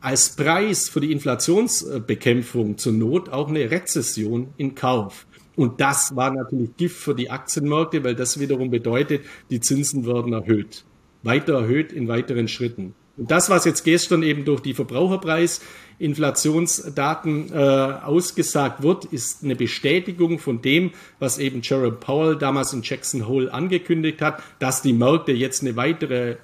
als 0.00 0.36
Preis 0.36 0.88
für 0.88 1.00
die 1.00 1.10
Inflationsbekämpfung 1.12 2.78
zur 2.78 2.92
Not 2.92 3.28
auch 3.28 3.48
eine 3.48 3.70
Rezession 3.70 4.54
in 4.56 4.74
Kauf. 4.74 5.26
Und 5.56 5.78
das 5.80 6.16
war 6.16 6.32
natürlich 6.32 6.76
Gift 6.76 6.96
für 6.96 7.14
die 7.14 7.30
Aktienmärkte, 7.30 8.02
weil 8.02 8.14
das 8.14 8.40
wiederum 8.40 8.70
bedeutet, 8.70 9.26
die 9.50 9.60
Zinsen 9.60 10.06
werden 10.06 10.32
erhöht. 10.32 10.86
Weiter 11.22 11.52
erhöht 11.54 11.92
in 11.92 12.08
weiteren 12.08 12.48
Schritten. 12.48 12.94
Und 13.18 13.30
das, 13.30 13.50
was 13.50 13.66
jetzt 13.66 13.84
gestern 13.84 14.22
eben 14.22 14.46
durch 14.46 14.60
die 14.60 14.72
Verbraucherpreisinflationsdaten 14.72 17.52
äh, 17.52 17.56
ausgesagt 17.56 18.82
wird, 18.82 19.04
ist 19.06 19.44
eine 19.44 19.56
Bestätigung 19.56 20.38
von 20.38 20.62
dem, 20.62 20.92
was 21.18 21.36
eben 21.36 21.60
Jerome 21.60 21.96
Powell 21.96 22.36
damals 22.36 22.72
in 22.72 22.80
Jackson 22.82 23.28
Hole 23.28 23.52
angekündigt 23.52 24.22
hat, 24.22 24.42
dass 24.58 24.80
die 24.80 24.94
Märkte 24.94 25.32
jetzt 25.32 25.60
eine 25.60 25.76
weitere 25.76 26.36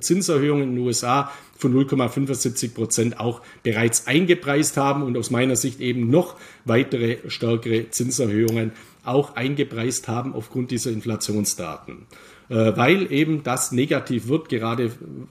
Zinserhöhungen 0.00 0.70
in 0.70 0.74
den 0.76 0.84
USA 0.84 1.30
von 1.56 1.74
0,75 1.74 2.74
Prozent 2.74 3.20
auch 3.20 3.42
bereits 3.62 4.06
eingepreist 4.06 4.76
haben 4.76 5.02
und 5.02 5.16
aus 5.16 5.30
meiner 5.30 5.56
Sicht 5.56 5.80
eben 5.80 6.10
noch 6.10 6.36
weitere 6.64 7.18
stärkere 7.28 7.90
Zinserhöhungen 7.90 8.72
auch 9.04 9.36
eingepreist 9.36 10.08
haben 10.08 10.34
aufgrund 10.34 10.70
dieser 10.70 10.90
Inflationsdaten. 10.90 12.06
Äh, 12.50 12.76
weil 12.76 13.12
eben 13.12 13.44
das 13.44 13.70
negativ 13.70 14.26
wird, 14.26 14.48
gerade 14.48 14.90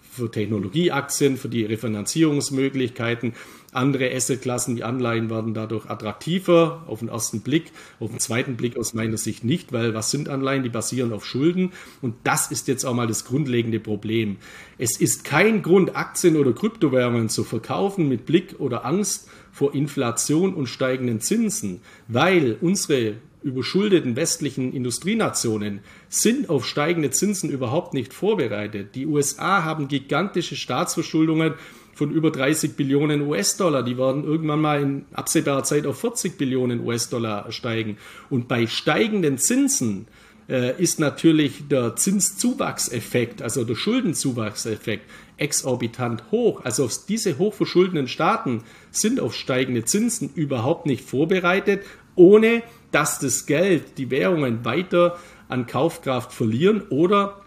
für 0.10 0.32
Technologieaktien, 0.32 1.36
für 1.36 1.50
die 1.50 1.66
Refinanzierungsmöglichkeiten. 1.66 3.34
Andere 3.72 4.14
Assetklassen 4.14 4.76
wie 4.78 4.84
Anleihen 4.84 5.30
werden 5.30 5.54
dadurch 5.54 5.90
attraktiver 5.90 6.84
auf 6.88 7.00
den 7.00 7.10
ersten 7.10 7.42
Blick, 7.42 7.72
auf 8.00 8.10
den 8.10 8.20
zweiten 8.20 8.56
Blick 8.56 8.78
aus 8.78 8.94
meiner 8.94 9.18
Sicht 9.18 9.44
nicht, 9.44 9.72
weil 9.74 9.94
was 9.94 10.12
sind 10.12 10.30
Anleihen? 10.30 10.64
Die 10.64 10.70
basieren 10.70 11.14
auf 11.14 11.26
Schulden 11.26 11.72
und 12.02 12.16
das 12.24 12.52
ist 12.52 12.68
jetzt 12.68 12.86
auch 12.86 12.94
mal 12.94 13.08
das 13.08 13.26
grundlegende 13.26 13.80
Problem. 13.80 14.38
Es 14.78 15.00
ist 15.00 15.24
kein 15.24 15.62
Grund, 15.62 15.96
Aktien 15.96 16.36
oder 16.36 16.54
Kryptowährungen 16.54 17.30
zu 17.30 17.44
verkaufen 17.44 18.08
mit 18.08 18.26
Blick 18.26 18.56
oder 18.60 18.86
Angst 18.86 19.30
vor 19.52 19.76
Inflation 19.76 20.54
und 20.54 20.68
steigenden 20.68 21.22
Zinsen, 21.22 21.82
weil 22.08 22.58
unsere 22.62 23.16
überschuldeten 23.42 24.16
westlichen 24.16 24.74
Industrienationen 24.74 25.80
sind 26.10 26.50
auf 26.50 26.66
steigende 26.66 27.10
Zinsen 27.12 27.50
überhaupt 27.50 27.94
nicht 27.94 28.14
vorbereitet. 28.14 28.96
Die 28.96 29.06
USA 29.06 29.64
haben 29.64 29.88
gigantische 29.88 30.56
Staatsverschuldungen 30.56 31.54
von 32.00 32.12
über 32.12 32.32
30 32.32 32.78
Billionen 32.78 33.22
US-Dollar. 33.28 33.84
Die 33.84 33.98
werden 33.98 34.24
irgendwann 34.24 34.62
mal 34.62 34.82
in 34.82 35.06
absehbarer 35.14 35.64
Zeit 35.64 35.86
auf 35.86 36.00
40 36.00 36.38
Billionen 36.38 36.80
US-Dollar 36.80 37.52
steigen. 37.52 37.98
Und 38.30 38.48
bei 38.48 38.68
steigenden 38.68 39.38
Zinsen 39.38 40.08
äh, 40.48 40.82
ist 40.82 41.02
natürlich 41.02 41.68
der 41.68 41.98
Zinszuwachseffekt, 41.98 43.42
also 43.42 43.66
der 43.66 43.76
Schuldenzuwachseffekt, 43.76 45.04
exorbitant 45.36 46.24
hoch. 46.32 46.62
Also 46.64 46.90
diese 47.10 47.38
hochverschuldeten 47.38 48.08
Staaten 48.08 48.64
sind 48.92 49.20
auf 49.20 49.36
steigende 49.36 49.84
Zinsen 49.84 50.30
überhaupt 50.34 50.86
nicht 50.86 51.04
vorbereitet, 51.04 51.84
ohne 52.16 52.64
dass 52.92 53.20
das 53.20 53.46
Geld, 53.46 53.98
die 53.98 54.10
Währungen 54.10 54.64
weiter 54.64 55.20
an 55.50 55.68
Kaufkraft 55.68 56.32
verlieren 56.32 56.82
oder 56.90 57.42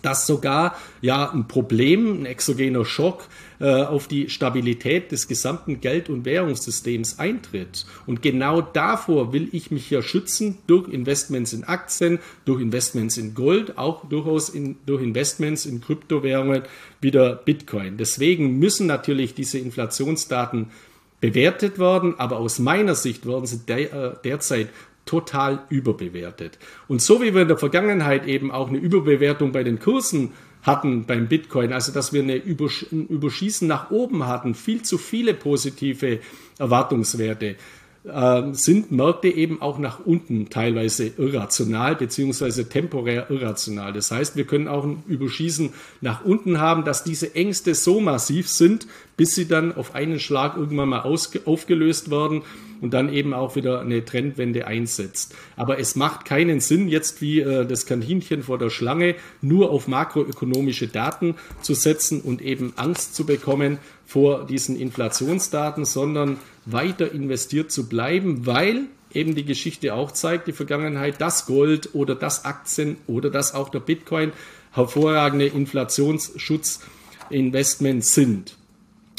dass 0.00 0.26
sogar 0.26 0.76
ja 1.00 1.30
ein 1.30 1.48
Problem, 1.48 2.22
ein 2.22 2.26
exogener 2.26 2.84
Schock 2.84 3.24
äh, 3.62 3.84
auf 3.84 4.08
die 4.08 4.28
Stabilität 4.28 5.12
des 5.12 5.28
gesamten 5.28 5.80
Geld- 5.80 6.10
und 6.10 6.24
Währungssystems 6.24 7.20
eintritt. 7.20 7.86
Und 8.06 8.20
genau 8.20 8.60
davor 8.60 9.32
will 9.32 9.48
ich 9.52 9.70
mich 9.70 9.88
ja 9.88 10.02
schützen 10.02 10.58
durch 10.66 10.88
Investments 10.88 11.52
in 11.52 11.62
Aktien, 11.62 12.18
durch 12.44 12.60
Investments 12.60 13.16
in 13.18 13.34
Gold, 13.34 13.78
auch 13.78 14.08
durchaus 14.08 14.48
in, 14.48 14.78
durch 14.84 15.00
Investments 15.00 15.64
in 15.64 15.80
Kryptowährungen 15.80 16.62
wie 17.00 17.12
der 17.12 17.36
Bitcoin. 17.36 17.98
Deswegen 17.98 18.58
müssen 18.58 18.88
natürlich 18.88 19.32
diese 19.34 19.58
Inflationsdaten 19.58 20.72
bewertet 21.20 21.78
werden, 21.78 22.18
aber 22.18 22.38
aus 22.38 22.58
meiner 22.58 22.96
Sicht 22.96 23.28
werden 23.28 23.46
sie 23.46 23.58
der, 23.58 23.92
äh, 23.92 24.14
derzeit 24.24 24.70
total 25.04 25.62
überbewertet. 25.68 26.58
Und 26.88 27.00
so 27.00 27.22
wie 27.22 27.32
wir 27.32 27.42
in 27.42 27.48
der 27.48 27.58
Vergangenheit 27.58 28.26
eben 28.26 28.50
auch 28.50 28.70
eine 28.70 28.78
Überbewertung 28.78 29.52
bei 29.52 29.62
den 29.62 29.78
Kursen 29.78 30.32
hatten 30.62 31.04
beim 31.04 31.28
Bitcoin, 31.28 31.72
also 31.72 31.92
dass 31.92 32.12
wir 32.12 32.22
eine 32.22 32.36
Übersch 32.36 32.86
ein 32.92 33.06
Überschießen 33.06 33.66
nach 33.66 33.90
oben 33.90 34.26
hatten, 34.26 34.54
viel 34.54 34.82
zu 34.82 34.96
viele 34.96 35.34
positive 35.34 36.20
Erwartungswerte, 36.58 37.56
äh, 38.04 38.42
sind 38.52 38.90
Märkte 38.90 39.28
eben 39.28 39.60
auch 39.62 39.78
nach 39.78 40.04
unten 40.04 40.50
teilweise 40.50 41.12
irrational 41.18 41.94
beziehungsweise 41.96 42.68
temporär 42.68 43.30
irrational. 43.30 43.92
Das 43.92 44.10
heißt, 44.10 44.36
wir 44.36 44.44
können 44.44 44.68
auch 44.68 44.84
ein 44.84 45.02
Überschießen 45.06 45.70
nach 46.00 46.24
unten 46.24 46.58
haben, 46.58 46.84
dass 46.84 47.04
diese 47.04 47.34
Ängste 47.34 47.74
so 47.74 48.00
massiv 48.00 48.48
sind, 48.48 48.86
bis 49.16 49.34
sie 49.34 49.46
dann 49.46 49.74
auf 49.74 49.94
einen 49.94 50.18
Schlag 50.18 50.56
irgendwann 50.56 50.88
mal 50.88 51.00
aufgelöst 51.00 52.10
werden 52.10 52.42
und 52.82 52.92
dann 52.92 53.10
eben 53.10 53.32
auch 53.32 53.56
wieder 53.56 53.80
eine 53.80 54.04
Trendwende 54.04 54.66
einsetzt. 54.66 55.34
Aber 55.56 55.78
es 55.78 55.96
macht 55.96 56.26
keinen 56.26 56.60
Sinn, 56.60 56.88
jetzt 56.88 57.22
wie 57.22 57.40
äh, 57.40 57.64
das 57.64 57.86
Kaninchen 57.86 58.42
vor 58.42 58.58
der 58.58 58.68
Schlange 58.68 59.14
nur 59.40 59.70
auf 59.70 59.88
makroökonomische 59.88 60.88
Daten 60.88 61.36
zu 61.62 61.72
setzen 61.72 62.20
und 62.20 62.42
eben 62.42 62.74
Angst 62.76 63.14
zu 63.14 63.24
bekommen 63.24 63.78
vor 64.04 64.44
diesen 64.44 64.78
Inflationsdaten, 64.78 65.86
sondern 65.86 66.36
weiter 66.66 67.12
investiert 67.12 67.72
zu 67.72 67.88
bleiben, 67.88 68.46
weil 68.46 68.88
eben 69.14 69.34
die 69.34 69.44
Geschichte 69.44 69.94
auch 69.94 70.12
zeigt, 70.12 70.46
die 70.48 70.52
Vergangenheit, 70.52 71.20
dass 71.20 71.44
Gold 71.46 71.90
oder 71.94 72.14
das 72.14 72.44
Aktien 72.44 72.98
oder 73.06 73.30
das 73.30 73.54
auch 73.54 73.68
der 73.68 73.80
Bitcoin 73.80 74.32
hervorragende 74.72 75.46
Inflationssschutzinvestments 75.46 78.14
sind. 78.14 78.56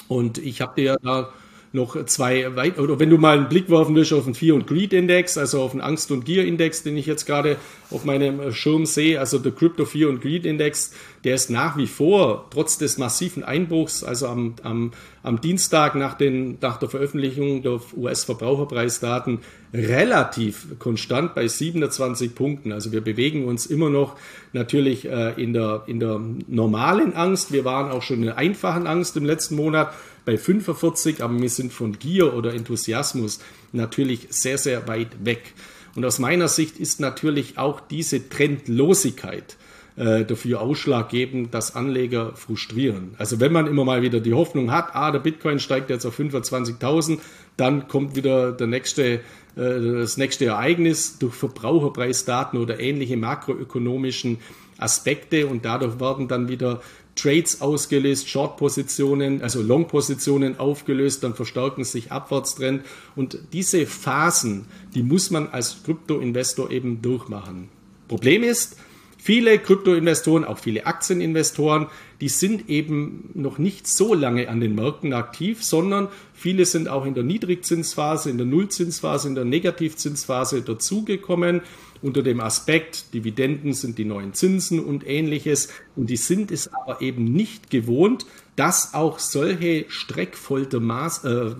Und 0.08 0.38
ich 0.38 0.62
habe 0.62 0.82
dir 0.82 0.98
da 1.02 1.34
noch 1.74 2.06
zwei 2.06 2.56
weit, 2.56 2.78
oder 2.78 3.00
wenn 3.00 3.10
du 3.10 3.18
mal 3.18 3.36
einen 3.36 3.50
Blick 3.50 3.68
werfen 3.68 3.96
willst 3.96 4.14
auf 4.14 4.26
den 4.26 4.36
Fear 4.36 4.56
und 4.56 4.68
Greed 4.68 4.94
Index, 4.94 5.40
also 5.40 5.60
auf 5.64 5.72
den 5.72 5.82
Angst 5.82 6.12
und 6.12 6.24
Gier 6.24 6.46
Index, 6.46 6.84
den 6.84 6.96
ich 6.96 7.08
jetzt 7.08 7.26
gerade 7.26 7.58
auf 7.90 8.06
meinem 8.06 8.54
Schirm 8.54 8.86
sehe, 8.86 9.20
also 9.20 9.40
der 9.40 9.52
Crypto 9.52 9.86
Fear 9.86 10.10
und 10.10 10.22
Greed 10.22 10.46
Index, 10.46 10.94
der 11.24 11.34
ist 11.34 11.50
nach 11.50 11.76
wie 11.76 11.88
vor 11.88 12.46
trotz 12.52 12.78
des 12.78 13.00
massiven 13.00 13.44
Einbruchs, 13.44 14.04
also 14.04 14.28
am, 14.28 14.54
am, 14.62 14.92
am 15.24 15.42
Dienstag 15.42 15.96
nach, 15.96 16.14
den, 16.14 16.60
nach 16.62 16.78
der 16.78 16.90
Veröffentlichung 16.90 17.64
der 17.64 17.80
US-Verbraucherpreisdaten 17.98 19.40
relativ 19.74 20.78
konstant 20.78 21.34
bei 21.34 21.48
27 21.48 22.36
Punkten. 22.36 22.72
Also 22.72 22.92
wir 22.92 23.02
bewegen 23.02 23.46
uns 23.46 23.66
immer 23.66 23.90
noch 23.90 24.16
natürlich 24.52 25.06
äh, 25.06 25.34
in, 25.42 25.54
der, 25.54 25.84
in 25.88 26.00
der 26.00 26.20
normalen 26.48 27.16
Angst. 27.16 27.52
Wir 27.52 27.66
waren 27.66 27.90
auch 27.90 28.04
schon 28.04 28.18
in 28.18 28.26
der 28.26 28.38
einfachen 28.38 28.86
Angst 28.86 29.18
im 29.18 29.26
letzten 29.26 29.56
Monat 29.56 29.92
bei 30.26 30.38
45, 30.38 31.22
aber 31.22 31.40
wir 31.40 31.50
sind 31.50 31.74
von 31.74 32.00
Gier 32.00 32.34
oder 32.34 32.54
Enthusiasmus 32.54 33.40
natürlich 33.72 34.28
sehr, 34.30 34.58
sehr 34.58 34.88
weit 34.88 35.26
weg. 35.26 35.54
Und 35.96 36.06
aus 36.06 36.20
meiner 36.20 36.48
Sicht 36.48 36.80
ist 36.80 37.00
natürlich 37.00 37.58
auch 37.58 37.80
diese 37.80 38.30
Trendlosigkeit 38.30 39.58
äh, 39.96 40.26
dafür 40.26 40.62
ausschlaggebend, 40.62 41.54
dass 41.54 41.76
Anleger 41.76 42.36
frustrieren. 42.36 43.16
Also 43.20 43.40
wenn 43.40 43.52
man 43.52 43.68
immer 43.68 43.86
mal 43.86 44.02
wieder 44.02 44.20
die 44.20 44.34
Hoffnung 44.34 44.72
hat, 44.72 44.96
ah, 44.96 45.12
der 45.12 45.20
Bitcoin 45.20 45.60
steigt 45.60 45.90
jetzt 45.92 46.06
auf 46.06 46.20
25.000, 46.20 47.20
dann 47.58 47.88
kommt 47.88 48.16
wieder 48.16 48.54
der 48.54 48.68
nächste, 48.68 49.04
äh, 49.14 49.20
das 49.56 50.18
nächste 50.18 50.46
Ereignis 50.46 51.20
durch 51.20 51.36
Verbraucherpreisdaten 51.36 52.60
oder 52.60 52.80
ähnliche 52.80 53.18
makroökonomischen 53.18 54.40
Aspekte 54.80 55.46
und 55.46 55.64
dadurch 55.64 56.00
werden 56.00 56.28
dann 56.28 56.50
wieder 56.50 56.82
Trades 57.16 57.62
ausgelöst, 57.62 58.30
Short-Positionen, 58.30 59.42
also 59.42 59.62
Long-Positionen 59.62 60.60
aufgelöst, 60.60 61.24
dann 61.24 61.36
verstärken 61.36 61.84
sich 61.84 62.12
Abwärtstrend. 62.12 62.84
Und 63.16 63.38
diese 63.54 63.86
Phasen, 63.86 64.66
die 64.96 65.04
muss 65.04 65.30
man 65.30 65.48
als 65.48 65.84
Krypto-Investor 65.84 66.72
eben 66.72 67.02
durchmachen. 67.02 67.70
Problem 68.08 68.44
ist, 68.44 68.78
viele 69.18 69.60
Krypto-Investoren, 69.60 70.44
auch 70.44 70.58
viele 70.58 70.86
Aktieninvestoren, 70.86 71.88
die 72.24 72.30
sind 72.30 72.70
eben 72.70 73.32
noch 73.34 73.58
nicht 73.58 73.86
so 73.86 74.14
lange 74.14 74.48
an 74.48 74.62
den 74.62 74.76
Märkten 74.76 75.12
aktiv, 75.12 75.62
sondern 75.62 76.08
viele 76.34 76.66
sind 76.66 76.88
auch 76.88 77.06
in 77.06 77.16
der 77.16 77.26
Niedrigzinsphase, 77.26 78.30
in 78.30 78.38
der 78.38 78.48
Nullzinsphase, 78.48 79.28
in 79.28 79.36
der 79.36 79.44
Negativzinsphase 79.44 80.62
dazugekommen 80.62 81.60
unter 82.04 82.22
dem 82.22 82.42
Aspekt, 82.42 83.14
Dividenden 83.14 83.74
sind 83.74 83.98
die 83.98 84.04
neuen 84.04 84.34
Zinsen 84.34 84.82
und 84.82 85.08
ähnliches. 85.08 85.70
Und 85.96 86.10
die 86.10 86.18
sind 86.18 86.52
es 86.52 86.74
aber 86.74 87.02
eben 87.02 87.24
nicht 87.24 87.70
gewohnt, 87.70 88.26
dass 88.58 88.94
auch 88.94 89.20
solche 89.20 89.86
streckvolte 89.88 90.82
Maß, 90.82 91.24
äh, 91.24 91.56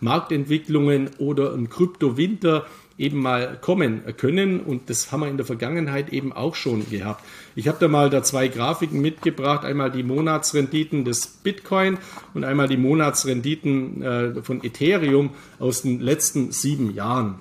Marktentwicklungen 0.00 1.10
oder 1.18 1.52
ein 1.52 1.68
Kryptowinter 1.68 2.66
eben 2.98 3.20
mal 3.20 3.58
kommen 3.60 4.02
können. 4.16 4.60
Und 4.60 4.90
das 4.90 5.12
haben 5.12 5.20
wir 5.20 5.28
in 5.28 5.36
der 5.36 5.46
Vergangenheit 5.46 6.12
eben 6.12 6.32
auch 6.32 6.54
schon 6.54 6.88
gehabt. 6.88 7.24
Ich 7.54 7.68
habe 7.68 7.78
da 7.80 7.88
mal 7.88 8.10
da 8.10 8.22
zwei 8.22 8.48
Grafiken 8.48 9.00
mitgebracht. 9.00 9.64
Einmal 9.64 9.90
die 9.90 10.02
Monatsrenditen 10.02 11.04
des 11.04 11.26
Bitcoin 11.26 11.98
und 12.34 12.44
einmal 12.44 12.68
die 12.68 12.76
Monatsrenditen 12.76 14.02
äh, 14.02 14.42
von 14.42 14.62
Ethereum 14.64 15.30
aus 15.58 15.82
den 15.82 16.00
letzten 16.00 16.52
sieben 16.52 16.94
Jahren. 16.94 17.36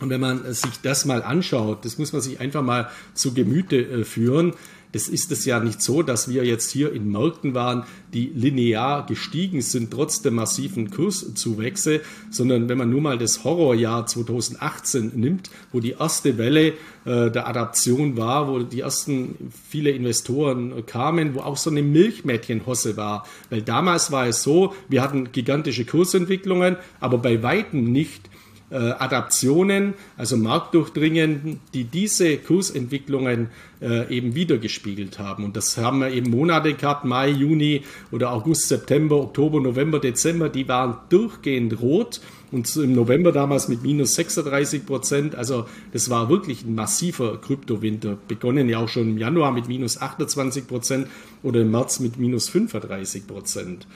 Und 0.00 0.10
wenn 0.10 0.20
man 0.20 0.52
sich 0.52 0.80
das 0.82 1.06
mal 1.06 1.22
anschaut, 1.22 1.84
das 1.84 1.96
muss 1.96 2.12
man 2.12 2.20
sich 2.20 2.38
einfach 2.38 2.62
mal 2.62 2.90
zu 3.14 3.32
Gemüte 3.32 3.76
äh, 3.76 4.04
führen. 4.04 4.52
Es 4.92 5.08
ist 5.08 5.32
es 5.32 5.44
ja 5.44 5.60
nicht 5.60 5.82
so, 5.82 6.02
dass 6.02 6.28
wir 6.28 6.44
jetzt 6.44 6.70
hier 6.70 6.92
in 6.92 7.10
Märkten 7.10 7.54
waren, 7.54 7.84
die 8.12 8.30
linear 8.34 9.06
gestiegen 9.06 9.60
sind, 9.60 9.90
trotz 9.90 10.22
der 10.22 10.32
massiven 10.32 10.90
Kurszuwächse, 10.90 12.00
sondern 12.30 12.68
wenn 12.68 12.78
man 12.78 12.90
nur 12.90 13.00
mal 13.00 13.18
das 13.18 13.44
Horrorjahr 13.44 14.06
2018 14.06 15.12
nimmt, 15.14 15.50
wo 15.72 15.80
die 15.80 15.92
erste 15.92 16.38
Welle 16.38 16.74
äh, 17.04 17.30
der 17.30 17.46
Adaption 17.46 18.16
war, 18.16 18.48
wo 18.48 18.60
die 18.60 18.80
ersten 18.80 19.52
viele 19.68 19.90
Investoren 19.90 20.86
kamen, 20.86 21.34
wo 21.34 21.40
auch 21.40 21.56
so 21.56 21.70
eine 21.70 21.82
Milchmädchenhosse 21.82 22.96
war. 22.96 23.26
Weil 23.50 23.62
damals 23.62 24.10
war 24.12 24.26
es 24.26 24.42
so, 24.42 24.74
wir 24.88 25.02
hatten 25.02 25.32
gigantische 25.32 25.84
Kursentwicklungen, 25.84 26.76
aber 27.00 27.18
bei 27.18 27.42
weitem 27.42 27.92
nicht 27.92 28.30
äh, 28.70 28.76
Adaptionen, 28.76 29.94
also 30.16 30.36
Marktdurchdringen, 30.36 31.60
die 31.72 31.84
diese 31.84 32.36
Kursentwicklungen 32.38 33.48
äh, 33.80 34.12
eben 34.14 34.34
wiedergespiegelt 34.34 35.18
haben. 35.18 35.44
Und 35.44 35.56
das 35.56 35.76
haben 35.76 36.00
wir 36.00 36.10
eben 36.10 36.30
Monate 36.30 36.74
gehabt, 36.74 37.04
Mai, 37.04 37.28
Juni 37.28 37.82
oder 38.10 38.32
August, 38.32 38.68
September, 38.68 39.16
Oktober, 39.16 39.60
November, 39.60 40.00
Dezember, 40.00 40.48
die 40.48 40.66
waren 40.66 40.96
durchgehend 41.10 41.80
rot 41.80 42.20
und 42.52 42.74
im 42.76 42.94
November 42.94 43.32
damals 43.32 43.68
mit 43.68 43.82
minus 43.82 44.14
36 44.14 44.86
Prozent. 44.86 45.34
Also 45.34 45.66
das 45.92 46.10
war 46.10 46.28
wirklich 46.28 46.64
ein 46.64 46.74
massiver 46.74 47.40
Kryptowinter. 47.40 48.16
Begonnen 48.28 48.68
ja 48.68 48.78
auch 48.78 48.88
schon 48.88 49.10
im 49.10 49.18
Januar 49.18 49.52
mit 49.52 49.68
minus 49.68 50.00
28 50.00 50.66
Prozent 50.66 51.08
oder 51.42 51.60
im 51.60 51.70
März 51.70 52.00
mit 52.00 52.18
minus 52.18 52.48
35 52.48 53.26
Prozent. 53.26 53.86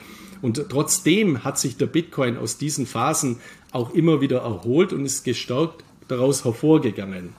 Und 0.41 0.65
trotzdem 0.69 1.43
hat 1.43 1.59
sich 1.59 1.77
der 1.77 1.85
Bitcoin 1.85 2.37
aus 2.37 2.57
diesen 2.57 2.85
Phasen 2.85 3.39
auch 3.71 3.93
immer 3.93 4.21
wieder 4.21 4.39
erholt 4.39 4.93
und 4.93 5.05
ist 5.05 5.23
gestärkt 5.23 5.83
daraus 6.07 6.43
hervorgegangen. 6.43 7.33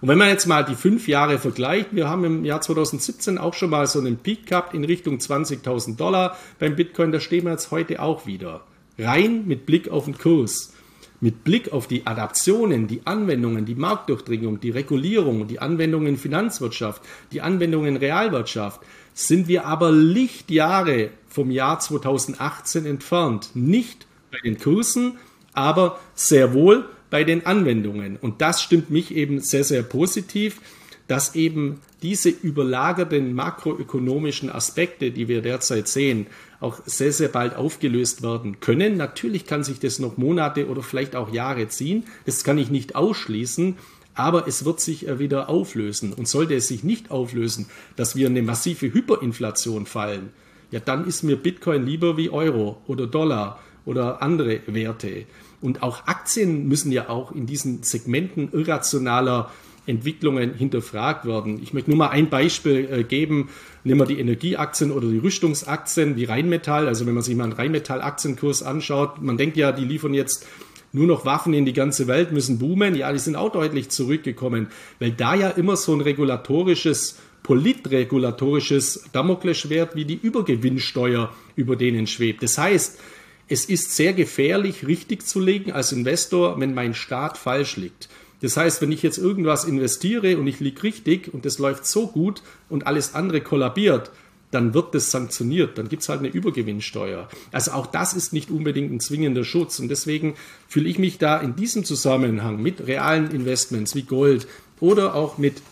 Und 0.00 0.08
wenn 0.08 0.18
man 0.18 0.28
jetzt 0.28 0.46
mal 0.46 0.64
die 0.64 0.76
fünf 0.76 1.08
Jahre 1.08 1.38
vergleicht, 1.38 1.88
wir 1.92 2.08
haben 2.08 2.24
im 2.24 2.44
Jahr 2.44 2.60
2017 2.60 3.36
auch 3.36 3.54
schon 3.54 3.70
mal 3.70 3.86
so 3.86 3.98
einen 3.98 4.18
Peak 4.18 4.46
gehabt 4.46 4.74
in 4.74 4.84
Richtung 4.84 5.16
20.000 5.16 5.96
Dollar 5.96 6.36
beim 6.58 6.76
Bitcoin, 6.76 7.10
da 7.10 7.18
stehen 7.18 7.44
wir 7.44 7.52
jetzt 7.52 7.72
heute 7.72 8.00
auch 8.00 8.26
wieder. 8.26 8.60
Rein 8.96 9.46
mit 9.46 9.66
Blick 9.66 9.88
auf 9.88 10.04
den 10.04 10.16
Kurs. 10.16 10.72
Mit 11.20 11.42
Blick 11.42 11.72
auf 11.72 11.88
die 11.88 12.06
Adaptionen, 12.06 12.86
die 12.86 13.00
Anwendungen, 13.04 13.64
die 13.64 13.74
Marktdurchdringung, 13.74 14.60
die 14.60 14.70
Regulierung, 14.70 15.48
die 15.48 15.58
Anwendungen 15.58 16.06
in 16.06 16.16
Finanzwirtschaft, 16.16 17.02
die 17.32 17.40
Anwendungen 17.40 17.88
in 17.88 17.96
Realwirtschaft, 17.96 18.80
sind 19.14 19.48
wir 19.48 19.66
aber 19.66 19.90
Lichtjahre 19.90 21.10
vom 21.38 21.52
Jahr 21.52 21.78
2018 21.78 22.84
entfernt. 22.84 23.50
Nicht 23.54 24.08
bei 24.32 24.38
den 24.44 24.58
Kursen, 24.58 25.18
aber 25.52 26.00
sehr 26.16 26.52
wohl 26.52 26.84
bei 27.10 27.22
den 27.22 27.46
Anwendungen. 27.46 28.16
Und 28.16 28.40
das 28.40 28.60
stimmt 28.60 28.90
mich 28.90 29.14
eben 29.14 29.38
sehr, 29.38 29.62
sehr 29.62 29.84
positiv, 29.84 30.60
dass 31.06 31.36
eben 31.36 31.80
diese 32.02 32.28
überlagerten 32.28 33.34
makroökonomischen 33.34 34.50
Aspekte, 34.50 35.12
die 35.12 35.28
wir 35.28 35.42
derzeit 35.42 35.86
sehen, 35.86 36.26
auch 36.58 36.80
sehr, 36.86 37.12
sehr 37.12 37.28
bald 37.28 37.54
aufgelöst 37.54 38.24
werden 38.24 38.58
können. 38.58 38.96
Natürlich 38.96 39.46
kann 39.46 39.62
sich 39.62 39.78
das 39.78 40.00
noch 40.00 40.16
Monate 40.16 40.66
oder 40.66 40.82
vielleicht 40.82 41.14
auch 41.14 41.32
Jahre 41.32 41.68
ziehen. 41.68 42.02
Das 42.26 42.42
kann 42.42 42.58
ich 42.58 42.68
nicht 42.68 42.96
ausschließen. 42.96 43.76
Aber 44.16 44.48
es 44.48 44.64
wird 44.64 44.80
sich 44.80 45.06
äh, 45.06 45.20
wieder 45.20 45.48
auflösen. 45.48 46.12
Und 46.12 46.26
sollte 46.26 46.56
es 46.56 46.66
sich 46.66 46.82
nicht 46.82 47.12
auflösen, 47.12 47.66
dass 47.94 48.16
wir 48.16 48.26
eine 48.26 48.42
massive 48.42 48.92
Hyperinflation 48.92 49.86
fallen, 49.86 50.30
ja, 50.70 50.80
dann 50.80 51.06
ist 51.06 51.22
mir 51.22 51.36
Bitcoin 51.36 51.84
lieber 51.84 52.16
wie 52.16 52.30
Euro 52.30 52.82
oder 52.86 53.06
Dollar 53.06 53.58
oder 53.84 54.22
andere 54.22 54.60
Werte. 54.66 55.24
Und 55.60 55.82
auch 55.82 56.06
Aktien 56.06 56.68
müssen 56.68 56.92
ja 56.92 57.08
auch 57.08 57.32
in 57.32 57.46
diesen 57.46 57.82
Segmenten 57.82 58.50
irrationaler 58.52 59.50
Entwicklungen 59.86 60.52
hinterfragt 60.52 61.24
werden. 61.24 61.60
Ich 61.62 61.72
möchte 61.72 61.90
nur 61.90 61.98
mal 61.98 62.10
ein 62.10 62.28
Beispiel 62.28 62.88
äh, 62.90 63.04
geben. 63.04 63.48
Nehmen 63.84 64.00
wir 64.00 64.06
die 64.06 64.20
Energieaktien 64.20 64.90
oder 64.92 65.08
die 65.08 65.18
Rüstungsaktien 65.18 66.16
wie 66.16 66.24
Rheinmetall. 66.24 66.86
Also 66.86 67.06
wenn 67.06 67.14
man 67.14 67.22
sich 67.22 67.34
mal 67.34 67.44
einen 67.44 67.54
Rheinmetall-Aktienkurs 67.54 68.62
anschaut, 68.62 69.22
man 69.22 69.38
denkt 69.38 69.56
ja, 69.56 69.72
die 69.72 69.86
liefern 69.86 70.12
jetzt 70.12 70.46
nur 70.92 71.06
noch 71.06 71.24
Waffen 71.24 71.54
in 71.54 71.64
die 71.64 71.72
ganze 71.72 72.06
Welt, 72.06 72.32
müssen 72.32 72.58
boomen. 72.58 72.94
Ja, 72.94 73.12
die 73.12 73.18
sind 73.18 73.36
auch 73.36 73.50
deutlich 73.50 73.88
zurückgekommen, 73.88 74.68
weil 75.00 75.12
da 75.12 75.34
ja 75.34 75.48
immer 75.48 75.76
so 75.76 75.94
ein 75.94 76.00
regulatorisches 76.02 77.18
politregulatorisches 77.48 79.04
Damoklesschwert 79.12 79.96
wie 79.96 80.04
die 80.04 80.20
Übergewinnsteuer 80.20 81.34
über 81.56 81.76
denen 81.76 82.06
schwebt. 82.06 82.42
Das 82.42 82.58
heißt, 82.58 83.00
es 83.48 83.64
ist 83.64 83.96
sehr 83.96 84.12
gefährlich, 84.12 84.86
richtig 84.86 85.26
zu 85.26 85.40
legen 85.40 85.72
als 85.72 85.90
Investor, 85.90 86.60
wenn 86.60 86.74
mein 86.74 86.92
Staat 86.92 87.38
falsch 87.38 87.78
liegt. 87.78 88.10
Das 88.42 88.58
heißt, 88.58 88.82
wenn 88.82 88.92
ich 88.92 89.02
jetzt 89.02 89.16
irgendwas 89.16 89.64
investiere 89.64 90.36
und 90.36 90.46
ich 90.46 90.60
liege 90.60 90.82
richtig 90.82 91.32
und 91.32 91.46
das 91.46 91.58
läuft 91.58 91.86
so 91.86 92.08
gut 92.08 92.42
und 92.68 92.86
alles 92.86 93.14
andere 93.14 93.40
kollabiert, 93.40 94.10
dann 94.50 94.74
wird 94.74 94.94
das 94.94 95.10
sanktioniert, 95.10 95.78
dann 95.78 95.88
gibt 95.88 96.02
es 96.02 96.10
halt 96.10 96.18
eine 96.18 96.28
Übergewinnsteuer. 96.28 97.30
Also 97.50 97.70
auch 97.70 97.86
das 97.86 98.12
ist 98.12 98.34
nicht 98.34 98.50
unbedingt 98.50 98.92
ein 98.92 99.00
zwingender 99.00 99.44
Schutz. 99.44 99.78
Und 99.78 99.88
deswegen 99.88 100.34
fühle 100.68 100.90
ich 100.90 100.98
mich 100.98 101.16
da 101.16 101.38
in 101.38 101.56
diesem 101.56 101.86
Zusammenhang 101.86 102.60
mit 102.60 102.86
realen 102.86 103.30
Investments 103.30 103.94
wie 103.94 104.02
Gold 104.02 104.46
oder 104.80 105.14
auch 105.14 105.38
mit 105.38 105.62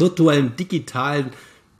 virtuellen, 0.00 0.56
digitalen, 0.56 1.30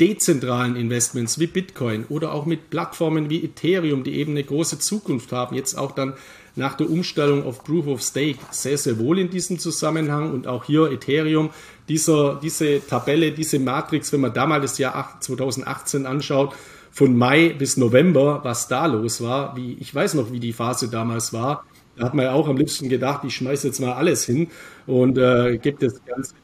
dezentralen 0.00 0.76
Investments 0.76 1.38
wie 1.40 1.48
Bitcoin 1.48 2.04
oder 2.09 2.33
auch 2.33 2.46
mit 2.46 2.70
Plattformen 2.70 3.31
wie 3.31 3.44
Ethereum, 3.44 4.04
die 4.04 4.14
eben 4.14 4.33
eine 4.33 4.44
große 4.44 4.78
Zukunft 4.78 5.33
haben, 5.33 5.57
jetzt 5.57 5.76
auch 5.76 5.92
dann 5.92 6.14
nach 6.54 6.74
der 6.74 6.90
Umstellung 6.90 7.44
auf 7.44 7.64
Proof 7.64 7.87
of 7.87 8.02
Stake 8.02 8.38
sehr, 8.50 8.78
sehr 8.78 8.98
wohl 8.98 9.18
in 9.18 9.31
diesem 9.31 9.59
Zusammenhang. 9.59 10.33
Und 10.33 10.46
auch 10.46 10.64
hier 10.64 10.90
Ethereum, 10.90 11.50
dieser, 11.88 12.38
diese 12.42 12.85
Tabelle, 12.87 13.33
diese 13.33 13.59
Matrix, 13.59 14.12
wenn 14.12 14.20
man 14.20 14.35
da 14.35 14.46
mal 14.46 14.61
das 14.61 14.78
Jahr 14.78 15.18
2018 15.20 16.07
anschaut, 16.07 16.54
von 16.90 17.16
Mai 17.16 17.50
bis 17.50 17.76
November, 17.76 18.40
was 18.42 18.66
da 18.66 18.87
los 18.87 19.22
war, 19.22 19.57
wie, 19.57 19.76
ich 19.78 19.94
weiß 19.94 20.14
noch, 20.14 20.33
wie 20.33 20.40
die 20.40 20.52
Phase 20.52 20.88
damals 20.88 21.33
war, 21.33 21.64
da 21.96 22.07
hat 22.07 22.14
man 22.14 22.24
ja 22.24 22.33
auch 22.33 22.48
am 22.48 22.57
liebsten 22.57 22.88
gedacht, 22.88 23.22
ich 23.24 23.37
schmeiße 23.37 23.68
jetzt 23.68 23.81
mal 23.81 23.92
alles 23.92 24.24
hin 24.24 24.48
und 24.87 25.18
äh, 25.18 25.59
gibt 25.59 25.83
das 25.83 26.04
Ganze 26.04 26.35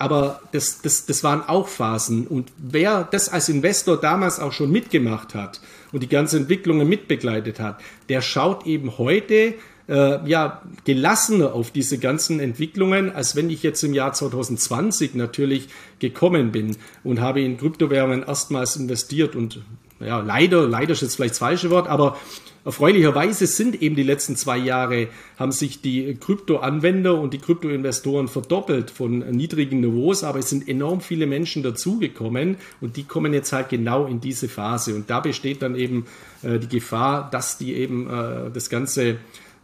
aber 0.00 0.40
das, 0.52 0.80
das, 0.80 1.04
das 1.04 1.22
waren 1.22 1.42
auch 1.42 1.68
Phasen. 1.68 2.26
Und 2.26 2.50
wer 2.56 3.04
das 3.04 3.28
als 3.28 3.50
Investor 3.50 3.98
damals 3.98 4.40
auch 4.40 4.52
schon 4.52 4.70
mitgemacht 4.70 5.34
hat 5.34 5.60
und 5.92 6.02
die 6.02 6.08
ganze 6.08 6.38
Entwicklungen 6.38 6.88
mitbegleitet 6.88 7.60
hat, 7.60 7.82
der 8.08 8.22
schaut 8.22 8.66
eben 8.66 8.96
heute 8.96 9.54
äh, 9.88 10.26
ja 10.26 10.62
gelassener 10.84 11.52
auf 11.52 11.70
diese 11.70 11.98
ganzen 11.98 12.40
Entwicklungen, 12.40 13.14
als 13.14 13.36
wenn 13.36 13.50
ich 13.50 13.62
jetzt 13.62 13.82
im 13.82 13.92
Jahr 13.92 14.14
2020 14.14 15.16
natürlich 15.16 15.68
gekommen 15.98 16.50
bin 16.50 16.78
und 17.04 17.20
habe 17.20 17.42
in 17.42 17.58
Kryptowährungen 17.58 18.22
erstmals 18.22 18.76
investiert 18.76 19.36
und 19.36 19.60
ja, 20.00 20.20
leider, 20.20 20.66
leider 20.66 20.92
ist 20.92 21.02
jetzt 21.02 21.16
vielleicht 21.16 21.32
das 21.32 21.40
falsche 21.40 21.68
Wort, 21.68 21.88
aber 21.88 22.16
Erfreulicherweise 22.64 23.46
sind 23.46 23.80
eben 23.80 23.96
die 23.96 24.02
letzten 24.02 24.36
zwei 24.36 24.58
Jahre, 24.58 25.08
haben 25.38 25.52
sich 25.52 25.80
die 25.80 26.14
Kryptoanwender 26.14 27.18
und 27.18 27.32
die 27.32 27.38
Kryptoinvestoren 27.38 28.28
verdoppelt 28.28 28.90
von 28.90 29.20
niedrigen 29.30 29.80
Niveaus, 29.80 30.24
aber 30.24 30.40
es 30.40 30.50
sind 30.50 30.68
enorm 30.68 31.00
viele 31.00 31.26
Menschen 31.26 31.62
dazugekommen 31.62 32.56
und 32.80 32.96
die 32.96 33.04
kommen 33.04 33.32
jetzt 33.32 33.52
halt 33.52 33.70
genau 33.70 34.06
in 34.06 34.20
diese 34.20 34.48
Phase. 34.48 34.94
Und 34.94 35.08
da 35.08 35.20
besteht 35.20 35.62
dann 35.62 35.74
eben 35.74 36.06
äh, 36.42 36.58
die 36.58 36.68
Gefahr, 36.68 37.30
dass 37.30 37.56
die 37.56 37.74
eben 37.74 38.10
äh, 38.10 38.50
das 38.52 38.68
Ganze 38.68 39.16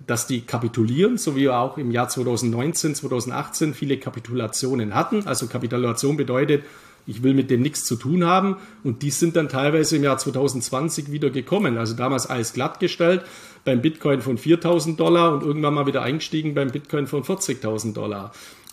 dass 0.07 0.27
die 0.27 0.43
kapitulieren, 0.43 1.17
so 1.17 1.37
wie 1.37 1.43
wir 1.43 1.59
auch 1.59 1.79
im 1.79 1.91
Jahr 1.91 2.09
2019, 2.09 2.95
2018 2.95 3.73
viele 3.73 3.97
Kapitulationen 3.97 4.95
hatten. 4.95 5.27
Also 5.27 5.47
Kapitulation 5.47 6.19
bedeutet, 6.19 6.65
ich 7.07 7.23
will 7.23 7.35
mit 7.35 7.51
dem 7.51 7.63
nichts 7.63 7.85
zu 7.85 7.97
tun 7.97 8.25
haben. 8.25 8.57
Und 8.85 9.03
die 9.03 9.11
sind 9.11 9.37
dann 9.37 9.49
teilweise 9.49 9.97
im 9.97 10.05
Jahr 10.05 10.19
2020 10.19 11.13
wieder 11.13 11.31
gekommen. 11.31 11.79
Also 11.79 11.95
damals 11.95 12.27
alles 12.27 12.53
glattgestellt 12.53 13.23
beim 13.65 13.83
Bitcoin 13.83 14.21
von 14.21 14.39
4000 14.39 14.99
Dollar 14.99 15.35
und 15.35 15.43
irgendwann 15.43 15.75
mal 15.75 15.87
wieder 15.87 16.03
eingestiegen 16.03 16.55
beim 16.55 16.71
Bitcoin 16.71 17.07
von 17.07 17.25
40.000 17.25 17.95
Dollar. 17.95 18.33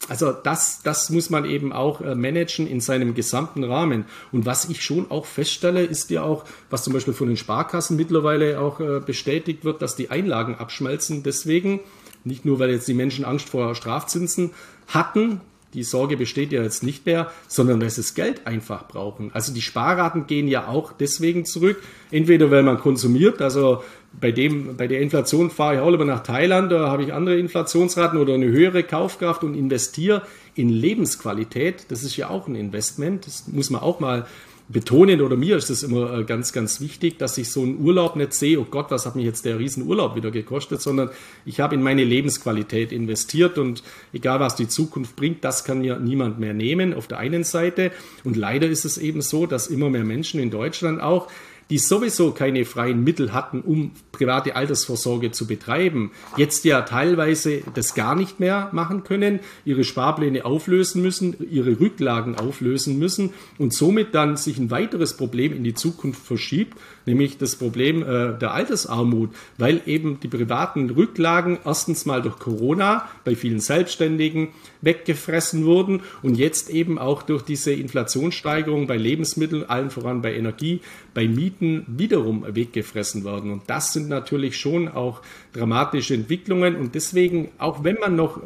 Also 0.09 0.31
das, 0.31 0.81
das 0.83 1.09
muss 1.09 1.29
man 1.29 1.45
eben 1.45 1.71
auch 1.71 2.01
äh, 2.01 2.13
managen 2.13 2.67
in 2.67 2.81
seinem 2.81 3.13
gesamten 3.13 3.63
Rahmen. 3.63 4.05
Und 4.31 4.45
was 4.45 4.69
ich 4.69 4.83
schon 4.83 5.09
auch 5.09 5.25
feststelle, 5.25 5.83
ist 5.83 6.09
ja 6.09 6.23
auch, 6.23 6.43
was 6.69 6.83
zum 6.83 6.93
Beispiel 6.93 7.13
von 7.13 7.27
den 7.27 7.37
Sparkassen 7.37 7.95
mittlerweile 7.95 8.59
auch 8.59 8.79
äh, 8.79 8.99
bestätigt 8.99 9.63
wird, 9.63 9.81
dass 9.81 9.95
die 9.95 10.11
Einlagen 10.11 10.55
abschmelzen. 10.55 11.23
Deswegen, 11.23 11.79
nicht 12.25 12.43
nur, 12.43 12.59
weil 12.59 12.71
jetzt 12.71 12.87
die 12.87 12.93
Menschen 12.93 13.23
Angst 13.23 13.49
vor 13.49 13.75
Strafzinsen 13.75 14.51
hatten, 14.87 15.41
die 15.73 15.83
Sorge 15.83 16.17
besteht 16.17 16.51
ja 16.51 16.61
jetzt 16.61 16.83
nicht 16.83 17.05
mehr, 17.05 17.31
sondern 17.47 17.81
weil 17.81 17.89
sie 17.89 18.01
das 18.01 18.13
Geld 18.13 18.45
einfach 18.47 18.87
brauchen. 18.87 19.31
Also 19.33 19.53
die 19.53 19.61
Sparraten 19.61 20.27
gehen 20.27 20.47
ja 20.47 20.67
auch 20.67 20.93
deswegen 20.93 21.45
zurück. 21.45 21.81
Entweder 22.11 22.51
weil 22.51 22.63
man 22.63 22.79
konsumiert, 22.79 23.41
also 23.41 23.83
bei 24.19 24.31
dem, 24.31 24.77
bei 24.77 24.87
der 24.87 25.01
Inflation 25.01 25.49
fahre 25.49 25.75
ich 25.75 25.81
auch 25.81 25.89
lieber 25.89 26.05
nach 26.05 26.21
Thailand, 26.21 26.71
da 26.71 26.89
habe 26.89 27.03
ich 27.03 27.13
andere 27.13 27.37
Inflationsraten 27.37 28.19
oder 28.19 28.35
eine 28.35 28.45
höhere 28.45 28.83
Kaufkraft 28.83 29.43
und 29.43 29.55
investiere 29.55 30.21
in 30.55 30.69
Lebensqualität. 30.69 31.85
Das 31.89 32.03
ist 32.03 32.15
ja 32.15 32.29
auch 32.29 32.47
ein 32.47 32.55
Investment. 32.55 33.25
Das 33.25 33.47
muss 33.47 33.69
man 33.69 33.81
auch 33.81 33.99
mal 33.99 34.27
betonen 34.69 35.21
oder 35.21 35.35
mir 35.35 35.57
ist 35.57 35.69
es 35.69 35.83
immer 35.83 36.19
äh, 36.19 36.23
ganz, 36.23 36.53
ganz 36.53 36.79
wichtig, 36.79 37.17
dass 37.17 37.37
ich 37.37 37.51
so 37.51 37.61
einen 37.61 37.79
Urlaub 37.79 38.15
nicht 38.15 38.33
sehe, 38.33 38.59
oh 38.59 38.67
Gott, 38.69 38.91
was 38.91 39.05
hat 39.05 39.15
mich 39.15 39.25
jetzt 39.25 39.45
der 39.45 39.59
Riesenurlaub 39.59 40.15
wieder 40.15 40.31
gekostet, 40.31 40.81
sondern 40.81 41.09
ich 41.45 41.59
habe 41.59 41.75
in 41.75 41.83
meine 41.83 42.03
Lebensqualität 42.03 42.91
investiert 42.91 43.57
und 43.57 43.83
egal 44.13 44.39
was 44.39 44.55
die 44.55 44.67
Zukunft 44.67 45.15
bringt, 45.15 45.43
das 45.43 45.63
kann 45.63 45.79
mir 45.79 45.99
niemand 45.99 46.39
mehr 46.39 46.53
nehmen 46.53 46.93
auf 46.93 47.07
der 47.07 47.17
einen 47.19 47.43
Seite. 47.43 47.91
Und 48.23 48.37
leider 48.37 48.67
ist 48.67 48.85
es 48.85 48.97
eben 48.97 49.21
so, 49.21 49.45
dass 49.45 49.67
immer 49.67 49.89
mehr 49.89 50.05
Menschen 50.05 50.39
in 50.39 50.49
Deutschland 50.49 51.01
auch 51.01 51.27
die 51.73 51.79
sowieso 51.79 52.33
keine 52.33 52.65
freien 52.65 53.03
Mittel 53.03 53.33
hatten, 53.33 53.61
um 53.61 53.93
private 54.11 54.55
Altersvorsorge 54.55 55.31
zu 55.31 55.47
betreiben, 55.47 56.11
jetzt 56.37 56.65
ja 56.65 56.83
teilweise 56.83 57.63
das 57.73 57.95
gar 57.95 58.15
nicht 58.15 58.39
mehr 58.39 58.69
machen 58.73 59.03
können, 59.03 59.39
ihre 59.65 59.83
Sparpläne 59.83 60.45
auflösen 60.45 61.01
müssen, 61.01 61.35
ihre 61.49 61.79
Rücklagen 61.79 62.35
auflösen 62.37 62.99
müssen 62.99 63.33
und 63.57 63.73
somit 63.73 64.13
dann 64.13 64.37
sich 64.37 64.59
ein 64.59 64.69
weiteres 64.69 65.17
Problem 65.17 65.51
in 65.51 65.63
die 65.63 65.73
Zukunft 65.73 66.23
verschiebt, 66.23 66.77
nämlich 67.05 67.37
das 67.37 67.55
Problem 67.55 68.01
äh, 68.01 68.37
der 68.37 68.53
Altersarmut, 68.53 69.31
weil 69.57 69.81
eben 69.85 70.19
die 70.19 70.27
privaten 70.27 70.89
Rücklagen 70.89 71.59
erstens 71.65 72.05
mal 72.05 72.21
durch 72.21 72.39
Corona 72.39 73.07
bei 73.23 73.35
vielen 73.35 73.59
Selbstständigen 73.59 74.49
weggefressen 74.81 75.65
wurden 75.65 76.01
und 76.21 76.35
jetzt 76.35 76.69
eben 76.69 76.97
auch 76.97 77.23
durch 77.23 77.43
diese 77.43 77.71
Inflationssteigerung 77.71 78.87
bei 78.87 78.97
Lebensmitteln, 78.97 79.69
allen 79.69 79.89
voran 79.89 80.21
bei 80.21 80.35
Energie, 80.35 80.81
bei 81.13 81.27
Mieten 81.27 81.85
wiederum 81.87 82.45
weggefressen 82.47 83.23
werden. 83.23 83.51
Und 83.51 83.63
das 83.67 83.93
sind 83.93 84.09
natürlich 84.09 84.57
schon 84.57 84.87
auch 84.87 85.21
dramatische 85.53 86.13
Entwicklungen 86.13 86.75
und 86.75 86.95
deswegen, 86.95 87.49
auch 87.57 87.83
wenn 87.83 87.97
man 87.99 88.15
noch 88.15 88.41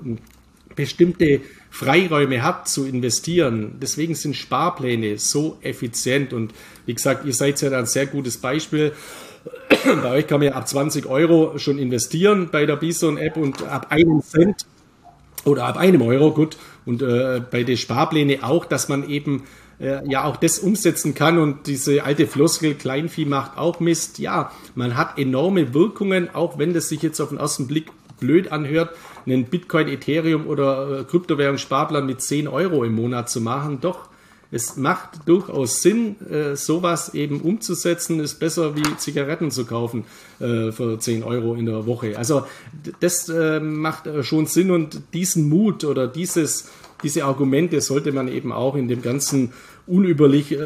bestimmte 0.75 1.41
Freiräume 1.77 2.41
hat 2.41 2.67
zu 2.67 2.87
investieren. 2.87 3.75
Deswegen 3.79 4.15
sind 4.15 4.35
Sparpläne 4.35 5.19
so 5.19 5.59
effizient. 5.61 6.33
Und 6.33 6.51
wie 6.87 6.95
gesagt, 6.95 7.23
ihr 7.23 7.35
seid 7.35 7.61
ja 7.61 7.69
ein 7.69 7.85
sehr 7.85 8.07
gutes 8.07 8.37
Beispiel. 8.37 8.93
Bei 10.01 10.09
euch 10.09 10.25
kann 10.25 10.39
man 10.39 10.47
ja 10.47 10.53
ab 10.55 10.67
20 10.67 11.05
Euro 11.05 11.59
schon 11.59 11.77
investieren 11.77 12.49
bei 12.51 12.65
der 12.65 12.77
Bison-App 12.77 13.37
und 13.37 13.61
ab 13.67 13.91
einem 13.91 14.23
Cent 14.23 14.65
oder 15.45 15.65
ab 15.65 15.77
einem 15.77 16.01
Euro, 16.01 16.31
gut. 16.31 16.57
Und 16.87 17.03
äh, 17.03 17.41
bei 17.51 17.61
den 17.61 17.77
Sparpläne 17.77 18.39
auch, 18.41 18.65
dass 18.65 18.89
man 18.89 19.07
eben 19.07 19.43
äh, 19.79 19.99
ja 20.09 20.23
auch 20.23 20.37
das 20.37 20.57
umsetzen 20.57 21.13
kann 21.13 21.37
und 21.37 21.67
diese 21.67 22.03
alte 22.03 22.25
Floskel, 22.25 22.73
Kleinvieh 22.73 23.25
macht 23.25 23.55
auch 23.55 23.79
Mist. 23.79 24.17
Ja, 24.17 24.51
man 24.73 24.97
hat 24.97 25.19
enorme 25.19 25.75
Wirkungen, 25.75 26.33
auch 26.33 26.57
wenn 26.57 26.73
das 26.73 26.89
sich 26.89 27.03
jetzt 27.03 27.19
auf 27.19 27.29
den 27.29 27.37
ersten 27.37 27.67
Blick 27.67 27.91
blöd 28.19 28.51
anhört, 28.51 28.95
einen 29.27 29.45
Bitcoin, 29.45 29.87
Ethereum 29.87 30.47
oder 30.47 31.01
äh, 31.01 31.03
Kryptowährungssparplan 31.03 32.05
mit 32.05 32.21
10 32.21 32.47
Euro 32.47 32.83
im 32.83 32.95
Monat 32.95 33.29
zu 33.29 33.41
machen. 33.41 33.79
Doch, 33.81 34.09
es 34.49 34.77
macht 34.77 35.27
durchaus 35.27 35.81
Sinn, 35.81 36.15
äh, 36.29 36.55
sowas 36.55 37.13
eben 37.13 37.41
umzusetzen, 37.41 38.19
ist 38.21 38.39
besser 38.39 38.75
wie 38.75 38.97
Zigaretten 38.97 39.51
zu 39.51 39.65
kaufen 39.65 40.05
äh, 40.39 40.71
für 40.71 40.97
10 40.97 41.23
Euro 41.23 41.55
in 41.55 41.65
der 41.65 41.85
Woche. 41.85 42.17
Also 42.17 42.45
das 43.01 43.31
macht 43.61 44.07
schon 44.21 44.45
Sinn 44.45 44.71
und 44.71 45.01
diesen 45.13 45.49
Mut 45.49 45.83
oder 45.83 46.07
dieses, 46.07 46.69
diese 47.03 47.25
Argumente 47.25 47.81
sollte 47.81 48.13
man 48.13 48.29
eben 48.29 48.53
auch 48.53 48.75
in 48.75 48.87
dem 48.87 49.01
ganzen 49.01 49.51
unüberlich, 49.85 50.57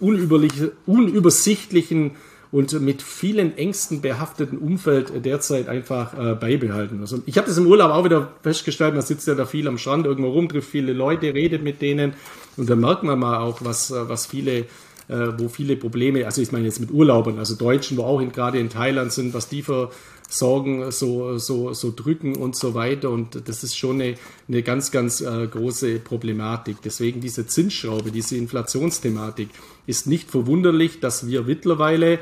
unüberlich, 0.00 0.52
unübersichtlichen 0.86 2.12
und 2.52 2.80
mit 2.80 3.02
vielen 3.02 3.56
Ängsten 3.56 4.02
behafteten 4.02 4.58
Umfeld 4.58 5.24
derzeit 5.24 5.68
einfach 5.68 6.12
äh, 6.16 6.34
beibehalten. 6.34 7.00
Also 7.00 7.20
ich 7.26 7.38
habe 7.38 7.48
das 7.48 7.58
im 7.58 7.66
Urlaub 7.66 7.90
auch 7.90 8.04
wieder 8.04 8.32
festgestellt, 8.42 8.94
man 8.94 9.02
sitzt 9.02 9.26
ja 9.26 9.34
da 9.34 9.46
viel 9.46 9.66
am 9.66 9.78
Strand 9.78 10.06
irgendwo 10.06 10.30
rum, 10.30 10.48
trifft 10.48 10.70
viele 10.70 10.92
Leute, 10.92 11.34
redet 11.34 11.64
mit 11.64 11.82
denen 11.82 12.12
und 12.56 12.70
da 12.70 12.76
merkt 12.76 13.02
man 13.02 13.18
mal 13.18 13.38
auch, 13.38 13.64
was, 13.64 13.90
äh, 13.90 14.08
was 14.08 14.26
viele 14.26 14.66
äh, 15.08 15.38
wo 15.38 15.48
viele 15.48 15.76
Probleme, 15.76 16.24
also 16.26 16.40
ich 16.40 16.52
meine 16.52 16.64
jetzt 16.64 16.80
mit 16.80 16.90
Urlaubern, 16.92 17.38
also 17.38 17.56
Deutschen, 17.56 17.96
wo 17.96 18.04
auch 18.04 18.20
in, 18.20 18.30
gerade 18.30 18.58
in 18.58 18.70
Thailand 18.70 19.12
sind, 19.12 19.34
was 19.34 19.48
die 19.48 19.62
für 19.62 19.90
Sorgen 20.28 20.90
so, 20.90 21.36
so, 21.38 21.74
so 21.74 21.92
drücken 21.94 22.36
und 22.36 22.56
so 22.56 22.74
weiter. 22.74 23.10
Und 23.10 23.48
das 23.48 23.64
ist 23.64 23.76
schon 23.76 24.00
eine, 24.00 24.14
eine 24.48 24.62
ganz, 24.62 24.90
ganz 24.90 25.20
äh, 25.20 25.46
große 25.46 25.98
Problematik. 25.98 26.78
Deswegen 26.82 27.20
diese 27.20 27.46
Zinsschraube, 27.46 28.10
diese 28.10 28.36
Inflationsthematik 28.36 29.50
ist 29.86 30.06
nicht 30.06 30.30
verwunderlich, 30.30 31.00
dass 31.00 31.26
wir 31.26 31.42
mittlerweile 31.42 32.18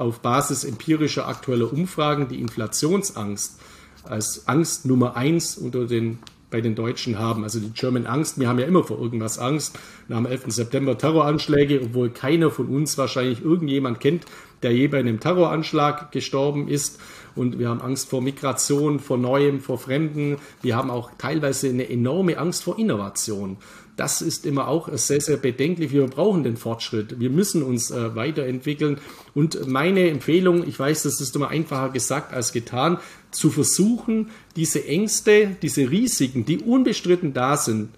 auf 0.00 0.20
Basis 0.20 0.64
empirischer 0.64 1.28
aktueller 1.28 1.72
Umfragen 1.72 2.28
die 2.28 2.40
Inflationsangst 2.40 3.60
als 4.04 4.48
Angst 4.48 4.86
Nummer 4.86 5.14
eins 5.14 5.58
unter 5.58 5.86
den 5.86 6.18
bei 6.50 6.60
den 6.60 6.74
Deutschen 6.74 7.18
haben. 7.18 7.44
Also 7.44 7.60
die 7.60 7.70
German 7.70 8.06
Angst, 8.06 8.40
wir 8.40 8.48
haben 8.48 8.58
ja 8.58 8.66
immer 8.66 8.82
vor 8.82 8.98
irgendwas 8.98 9.38
Angst. 9.38 9.78
Nach 10.08 10.16
dem 10.16 10.26
11. 10.26 10.46
September 10.48 10.98
Terroranschläge, 10.98 11.80
obwohl 11.82 12.10
keiner 12.10 12.50
von 12.50 12.66
uns 12.66 12.98
wahrscheinlich 12.98 13.44
irgendjemand 13.44 14.00
kennt, 14.00 14.24
der 14.62 14.72
je 14.72 14.88
bei 14.88 14.98
einem 14.98 15.20
Terroranschlag 15.20 16.10
gestorben 16.10 16.66
ist. 16.66 16.98
Und 17.36 17.58
wir 17.60 17.68
haben 17.68 17.80
Angst 17.80 18.10
vor 18.10 18.20
Migration, 18.20 18.98
vor 18.98 19.16
Neuem, 19.16 19.60
vor 19.60 19.78
Fremden. 19.78 20.38
Wir 20.62 20.76
haben 20.76 20.90
auch 20.90 21.10
teilweise 21.18 21.68
eine 21.68 21.88
enorme 21.88 22.38
Angst 22.38 22.64
vor 22.64 22.78
Innovation 22.78 23.58
das 24.00 24.22
ist 24.22 24.46
immer 24.46 24.66
auch 24.66 24.88
sehr, 24.94 25.20
sehr 25.20 25.36
bedenklich. 25.36 25.92
Wir 25.92 26.06
brauchen 26.06 26.42
den 26.42 26.56
Fortschritt. 26.56 27.20
Wir 27.20 27.28
müssen 27.28 27.62
uns 27.62 27.90
äh, 27.90 28.16
weiterentwickeln. 28.16 28.96
Und 29.34 29.68
meine 29.68 30.08
Empfehlung, 30.08 30.66
ich 30.66 30.78
weiß, 30.78 31.02
das 31.02 31.20
ist 31.20 31.36
immer 31.36 31.48
einfacher 31.48 31.90
gesagt 31.90 32.32
als 32.32 32.52
getan, 32.52 32.96
zu 33.30 33.50
versuchen, 33.50 34.30
diese 34.56 34.86
Ängste, 34.86 35.54
diese 35.60 35.90
Risiken, 35.90 36.46
die 36.46 36.60
unbestritten 36.60 37.34
da 37.34 37.58
sind, 37.58 37.90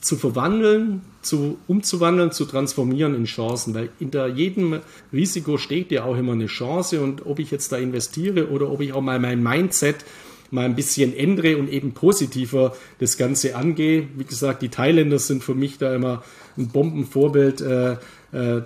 zu 0.00 0.16
verwandeln, 0.16 1.02
zu 1.20 1.58
umzuwandeln, 1.68 2.32
zu 2.32 2.46
transformieren 2.46 3.14
in 3.14 3.24
Chancen, 3.26 3.74
weil 3.74 3.90
hinter 3.98 4.28
jedem 4.28 4.80
Risiko 5.12 5.58
steht 5.58 5.92
ja 5.92 6.04
auch 6.04 6.16
immer 6.16 6.32
eine 6.32 6.46
Chance 6.46 7.02
und 7.02 7.26
ob 7.26 7.38
ich 7.38 7.50
jetzt 7.50 7.70
da 7.70 7.76
investiere 7.76 8.48
oder 8.48 8.70
ob 8.70 8.80
ich 8.80 8.94
auch 8.94 9.02
mal 9.02 9.18
mein 9.18 9.42
Mindset 9.42 10.06
mal 10.50 10.64
ein 10.64 10.74
bisschen 10.74 11.16
ändere 11.16 11.56
und 11.56 11.68
eben 11.68 11.92
positiver 11.92 12.74
das 12.98 13.16
Ganze 13.16 13.56
angehe. 13.56 14.08
Wie 14.16 14.24
gesagt, 14.24 14.62
die 14.62 14.68
Thailänder 14.68 15.18
sind 15.18 15.44
für 15.44 15.54
mich 15.54 15.78
da 15.78 15.94
immer 15.94 16.22
ein 16.56 16.68
Bombenvorbild, 16.68 17.60
äh, 17.60 17.92
äh, 17.92 17.96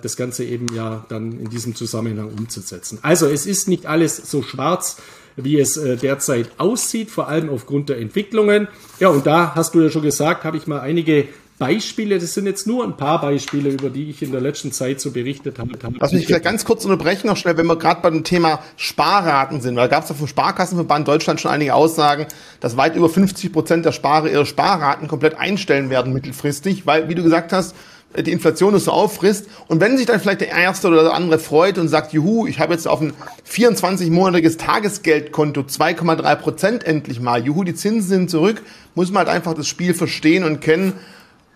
das 0.01 0.17
Ganze 0.17 0.43
eben 0.43 0.67
ja 0.75 1.05
dann 1.09 1.39
in 1.39 1.49
diesem 1.49 1.75
Zusammenhang 1.75 2.29
umzusetzen. 2.29 2.99
Also 3.01 3.27
es 3.27 3.45
ist 3.45 3.67
nicht 3.67 3.85
alles 3.85 4.17
so 4.17 4.41
schwarz, 4.41 4.97
wie 5.35 5.59
es 5.59 5.77
äh, 5.77 5.97
derzeit 5.97 6.51
aussieht, 6.57 7.11
vor 7.11 7.27
allem 7.27 7.49
aufgrund 7.49 7.89
der 7.89 7.97
Entwicklungen. 7.97 8.67
Ja, 8.99 9.09
und 9.09 9.25
da 9.25 9.53
hast 9.55 9.75
du 9.75 9.81
ja 9.81 9.89
schon 9.89 10.03
gesagt, 10.03 10.43
habe 10.43 10.57
ich 10.57 10.67
mal 10.67 10.79
einige 10.79 11.27
Beispiele, 11.57 12.19
das 12.19 12.33
sind 12.33 12.47
jetzt 12.47 12.67
nur 12.67 12.83
ein 12.83 12.97
paar 12.97 13.21
Beispiele, 13.21 13.69
über 13.69 13.89
die 13.89 14.09
ich 14.09 14.21
in 14.21 14.31
der 14.31 14.41
letzten 14.41 14.73
Zeit 14.73 14.99
so 14.99 15.11
berichtet 15.11 15.57
habe. 15.57 15.71
Lass 15.99 16.11
mich 16.11 16.25
vielleicht 16.25 16.43
ganz 16.43 16.65
kurz 16.65 16.83
unterbrechen 16.83 17.27
noch 17.27 17.37
schnell, 17.37 17.55
wenn 17.55 17.65
wir 17.65 17.77
gerade 17.77 18.01
bei 18.01 18.09
dem 18.09 18.25
Thema 18.25 18.59
Sparraten 18.75 19.61
sind, 19.61 19.77
weil 19.77 19.87
gab 19.87 20.03
es 20.03 20.09
ja 20.09 20.15
vom 20.15 20.27
Sparkassenverband 20.27 21.07
Deutschland 21.07 21.39
schon 21.39 21.51
einige 21.51 21.73
Aussagen, 21.73 22.25
dass 22.59 22.75
weit 22.75 22.97
über 22.97 23.07
50 23.07 23.53
Prozent 23.53 23.85
der 23.85 23.93
Sparer 23.93 24.29
ihre 24.29 24.45
Sparraten 24.45 25.07
komplett 25.07 25.37
einstellen 25.37 25.89
werden 25.89 26.11
mittelfristig, 26.11 26.85
weil, 26.85 27.07
wie 27.07 27.15
du 27.15 27.23
gesagt 27.23 27.53
hast, 27.53 27.73
die 28.17 28.31
Inflation 28.31 28.73
es 28.75 28.85
so 28.85 28.91
auffrisst. 28.91 29.47
Und 29.67 29.79
wenn 29.81 29.97
sich 29.97 30.05
dann 30.05 30.19
vielleicht 30.19 30.41
der 30.41 30.49
Erste 30.49 30.87
oder 30.87 31.03
der 31.03 31.13
andere 31.13 31.39
freut 31.39 31.77
und 31.77 31.87
sagt, 31.87 32.13
juhu, 32.13 32.47
ich 32.47 32.59
habe 32.59 32.73
jetzt 32.73 32.87
auf 32.87 33.01
ein 33.01 33.13
24-monatiges 33.49 34.57
Tagesgeldkonto 34.57 35.61
2,3 35.61 36.35
Prozent 36.35 36.83
endlich 36.83 37.19
mal, 37.19 37.45
juhu, 37.45 37.63
die 37.63 37.75
Zinsen 37.75 38.07
sind 38.07 38.29
zurück, 38.29 38.61
muss 38.93 39.11
man 39.11 39.25
halt 39.25 39.35
einfach 39.35 39.53
das 39.53 39.67
Spiel 39.67 39.93
verstehen 39.93 40.43
und 40.43 40.61
kennen 40.61 40.93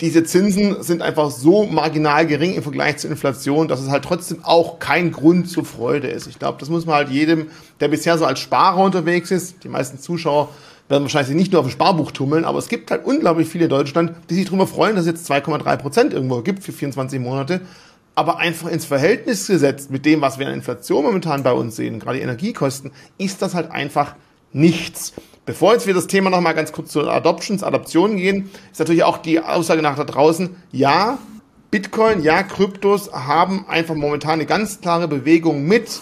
diese 0.02 0.24
Zinsen 0.24 0.82
sind 0.82 1.02
einfach 1.02 1.30
so 1.30 1.66
marginal 1.66 2.26
gering 2.26 2.54
im 2.54 2.64
Vergleich 2.64 2.98
zur 2.98 3.12
Inflation, 3.12 3.68
dass 3.68 3.82
es 3.82 3.90
halt 3.90 4.06
trotzdem 4.06 4.44
auch 4.44 4.80
kein 4.80 5.12
Grund 5.12 5.50
zur 5.50 5.66
Freude 5.66 6.08
ist. 6.08 6.28
Ich 6.28 6.40
glaube, 6.40 6.58
das 6.60 6.70
muss 6.70 6.86
man 6.86 6.96
halt 6.96 7.10
jedem, 7.10 7.48
der 7.82 7.90
bisher 7.90 8.18
so 8.18 8.26
als 8.26 8.40
Sparer 8.40 8.82
unterwegs 8.82 9.30
ist, 9.32 9.64
die 9.64 9.70
meisten 9.70 10.00
Zuschauer 10.00 10.50
werden 10.88 11.04
wahrscheinlich 11.04 11.36
nicht 11.36 11.52
nur 11.52 11.62
auf 11.62 11.68
dem 11.68 11.72
Sparbuch 11.72 12.12
tummeln, 12.12 12.46
aber 12.46 12.60
es 12.60 12.70
gibt 12.70 12.92
halt 12.92 13.06
unglaublich 13.06 13.48
viele 13.48 13.66
in 13.66 13.70
Deutschland, 13.70 14.14
die 14.30 14.36
sich 14.36 14.46
darüber 14.46 14.68
freuen, 14.68 14.96
dass 14.96 15.06
es 15.06 15.12
jetzt 15.12 15.30
2,3 15.30 15.78
Prozent 15.78 16.14
irgendwo 16.14 16.42
gibt 16.42 16.64
für 16.64 16.72
24 16.72 17.20
Monate, 17.20 17.62
aber 18.16 18.38
einfach 18.40 18.70
ins 18.70 18.86
Verhältnis 18.86 19.48
gesetzt 19.48 19.92
mit 19.92 20.06
dem, 20.06 20.22
was 20.22 20.40
wir 20.40 20.48
an 20.48 20.54
Inflation 20.54 21.04
momentan 21.04 21.44
bei 21.44 21.52
uns 21.52 21.76
sehen, 21.76 22.00
gerade 22.00 22.18
die 22.18 22.24
Energiekosten, 22.24 22.92
ist 23.18 23.42
das 23.42 23.54
halt 23.54 23.70
einfach 23.70 24.16
nichts. 24.52 25.14
Bevor 25.46 25.74
jetzt 25.74 25.88
wir 25.88 25.94
das 25.94 26.08
Thema 26.08 26.30
nochmal 26.30 26.54
ganz 26.54 26.72
kurz 26.72 26.92
zu 26.92 27.10
Adoptions, 27.10 27.64
Adoptionen 27.64 28.18
gehen, 28.18 28.52
ist 28.72 28.80
natürlich 28.80 29.04
auch 29.04 29.18
die 29.18 29.40
Aussage 29.40 29.82
nach 29.82 29.96
da 29.96 30.04
draußen, 30.04 30.56
ja, 30.72 31.18
Bitcoin, 31.72 32.22
ja, 32.24 32.44
Kryptos 32.44 33.12
haben 33.12 33.66
einfach 33.68 33.96
momentan 33.96 34.34
eine 34.34 34.46
ganz 34.46 34.82
klare 34.82 35.08
Bewegung 35.08 35.66
mit, 35.66 36.02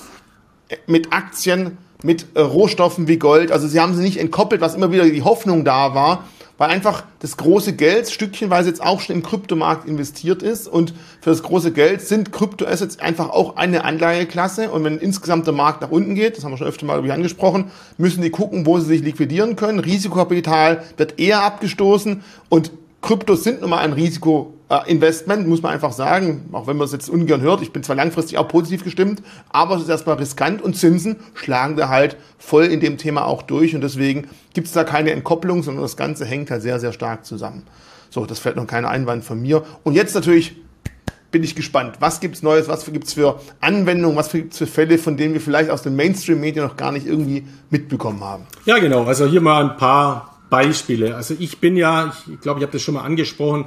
mit 0.86 1.14
Aktien, 1.14 1.78
mit 2.04 2.26
äh, 2.36 2.42
Rohstoffen 2.42 3.08
wie 3.08 3.18
Gold. 3.18 3.52
Also 3.52 3.68
sie 3.68 3.80
haben 3.80 3.96
sie 3.96 4.02
nicht 4.02 4.18
entkoppelt, 4.18 4.62
was 4.62 4.76
immer 4.76 4.92
wieder 4.92 5.06
die 5.06 5.24
Hoffnung 5.24 5.66
da 5.66 5.94
war, 5.94 6.26
weil 6.58 6.70
einfach 6.70 7.04
das 7.20 7.38
große 7.38 7.74
Geld 7.74 8.10
stückchenweise 8.10 8.70
jetzt 8.70 8.82
auch 8.82 9.00
schon 9.00 9.16
im 9.16 9.24
Kryptomarkt 9.24 9.88
investiert 9.88 10.44
ist 10.44 10.68
und 10.68 10.94
für 11.22 11.30
das 11.30 11.44
große 11.44 11.72
Geld 11.72 12.02
sind 12.02 12.32
Kryptoassets 12.32 13.00
einfach 13.00 13.30
auch 13.30 13.56
eine 13.56 13.84
Anlageklasse 13.84 14.72
und 14.72 14.84
wenn 14.84 14.98
insgesamt 14.98 15.46
der 15.46 15.54
Markt 15.54 15.82
nach 15.82 15.92
unten 15.92 16.16
geht, 16.16 16.38
das 16.38 16.44
haben 16.44 16.52
wir 16.52 16.58
schon 16.58 16.68
öfter 16.68 16.86
mal 16.86 17.10
angesprochen, 17.12 17.72
müssen 17.98 18.22
die 18.22 18.30
gucken, 18.30 18.66
wo 18.66 18.80
sie 18.80 18.88
sich 18.88 19.02
liquidieren 19.02 19.56
können. 19.56 19.80
Risikokapital 19.80 20.84
wird 20.98 21.20
eher 21.20 21.44
abgestoßen 21.44 22.24
und 22.50 22.72
Kryptos 23.02 23.44
sind 23.44 23.62
nun 23.62 23.70
mal 23.70 23.80
ein 23.80 23.94
Risikoinvestment, 24.70 25.48
muss 25.48 25.62
man 25.62 25.74
einfach 25.74 25.94
sagen, 25.94 26.50
auch 26.52 26.68
wenn 26.68 26.78
man 26.78 26.86
es 26.86 26.92
jetzt 26.92 27.10
ungern 27.10 27.42
hört. 27.42 27.62
Ich 27.62 27.72
bin 27.72 27.84
zwar 27.84 27.96
langfristig 27.96 28.38
auch 28.38 28.48
positiv 28.48 28.84
gestimmt, 28.84 29.22
aber 29.50 29.76
es 29.76 29.84
ist 29.84 29.90
erstmal 29.90 30.18
riskant 30.18 30.62
und 30.62 30.76
Zinsen 30.76 31.18
schlagen 31.34 31.76
da 31.78 31.90
halt 31.90 32.18
voll 32.38 32.66
in 32.66 32.80
dem 32.80 32.98
Thema 32.98 33.26
auch 33.26 33.44
durch 33.44 33.76
und 33.76 33.82
deswegen 33.82 34.28
gibt 34.54 34.68
es 34.68 34.74
da 34.74 34.84
keine 34.84 35.12
Entkopplung, 35.12 35.64
sondern 35.64 35.84
das 35.84 35.98
Ganze 35.98 36.26
hängt 36.26 36.52
halt 36.52 36.62
sehr, 36.62 36.80
sehr 36.80 36.92
stark 36.92 37.26
zusammen. 37.26 37.64
So, 38.10 38.26
das 38.26 38.40
fällt 38.40 38.56
noch 38.56 38.68
keine 38.68 38.90
Einwand 38.90 39.24
von 39.24 39.42
mir. 39.42 39.64
Und 39.84 39.94
jetzt 39.94 40.16
natürlich 40.16 40.56
bin 41.30 41.44
ich 41.44 41.56
gespannt. 41.56 41.98
Was 42.00 42.20
gibt's 42.20 42.42
Neues? 42.42 42.70
Was 42.70 42.86
gibt's 42.86 43.14
für 43.14 43.40
Anwendungen? 43.60 44.16
Was 44.16 44.32
gibt's 44.32 44.58
für 44.58 44.68
Fälle, 44.68 44.98
von 44.98 45.18
denen 45.18 45.34
wir 45.34 45.42
vielleicht 45.42 45.70
aus 45.70 45.82
den 45.82 45.96
Mainstream-Medien 45.96 46.66
noch 46.66 46.78
gar 46.78 46.94
nicht 46.94 47.06
irgendwie 47.06 47.46
mitbekommen 47.70 48.24
haben? 48.24 48.46
Ja, 48.66 48.80
genau. 48.80 49.04
Also 49.04 49.26
hier 49.26 49.42
mal 49.42 49.72
ein 49.72 49.78
paar 49.78 50.38
Beispiele. 50.50 51.16
Also 51.16 51.36
ich 51.38 51.60
bin 51.60 51.76
ja, 51.76 52.14
ich 52.32 52.40
glaube, 52.40 52.62
ich 52.62 52.64
habe 52.64 52.72
das 52.72 52.82
schon 52.82 52.94
mal 52.94 53.04
angesprochen, 53.04 53.66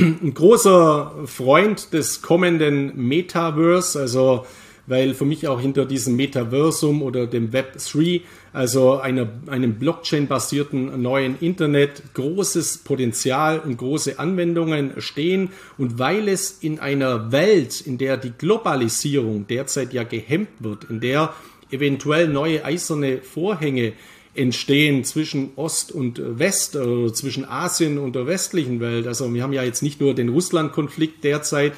ein 0.00 0.34
großer 0.34 1.14
Freund 1.26 1.92
des 1.92 2.22
kommenden 2.22 2.96
Metaverse, 2.96 4.00
also 4.00 4.46
weil 4.86 5.14
für 5.14 5.24
mich 5.24 5.46
auch 5.46 5.60
hinter 5.60 5.84
diesem 5.84 6.16
Metaversum 6.16 7.02
oder 7.02 7.26
dem 7.26 7.52
Web 7.52 7.76
3, 7.78 8.22
also 8.52 8.98
einer, 8.98 9.28
einem 9.46 9.74
Blockchain-basierten 9.74 11.00
neuen 11.00 11.38
Internet, 11.38 12.02
großes 12.14 12.78
Potenzial 12.78 13.60
und 13.60 13.76
große 13.76 14.18
Anwendungen 14.18 14.94
stehen. 15.00 15.50
Und 15.78 15.98
weil 16.00 16.28
es 16.28 16.58
in 16.60 16.80
einer 16.80 17.30
Welt, 17.30 17.80
in 17.80 17.98
der 17.98 18.16
die 18.16 18.32
Globalisierung 18.36 19.46
derzeit 19.46 19.92
ja 19.92 20.02
gehemmt 20.02 20.48
wird, 20.58 20.84
in 20.84 21.00
der 21.00 21.34
eventuell 21.70 22.26
neue 22.26 22.64
eiserne 22.64 23.18
Vorhänge 23.18 23.92
entstehen 24.34 25.04
zwischen 25.04 25.50
Ost 25.56 25.92
und 25.92 26.20
West, 26.38 26.76
oder 26.76 27.12
zwischen 27.12 27.44
Asien 27.44 27.98
und 27.98 28.14
der 28.14 28.26
westlichen 28.26 28.80
Welt. 28.80 29.06
Also 29.06 29.32
wir 29.32 29.42
haben 29.42 29.52
ja 29.52 29.62
jetzt 29.62 29.82
nicht 29.82 30.00
nur 30.00 30.14
den 30.14 30.28
Russland-Konflikt 30.28 31.24
derzeit, 31.24 31.72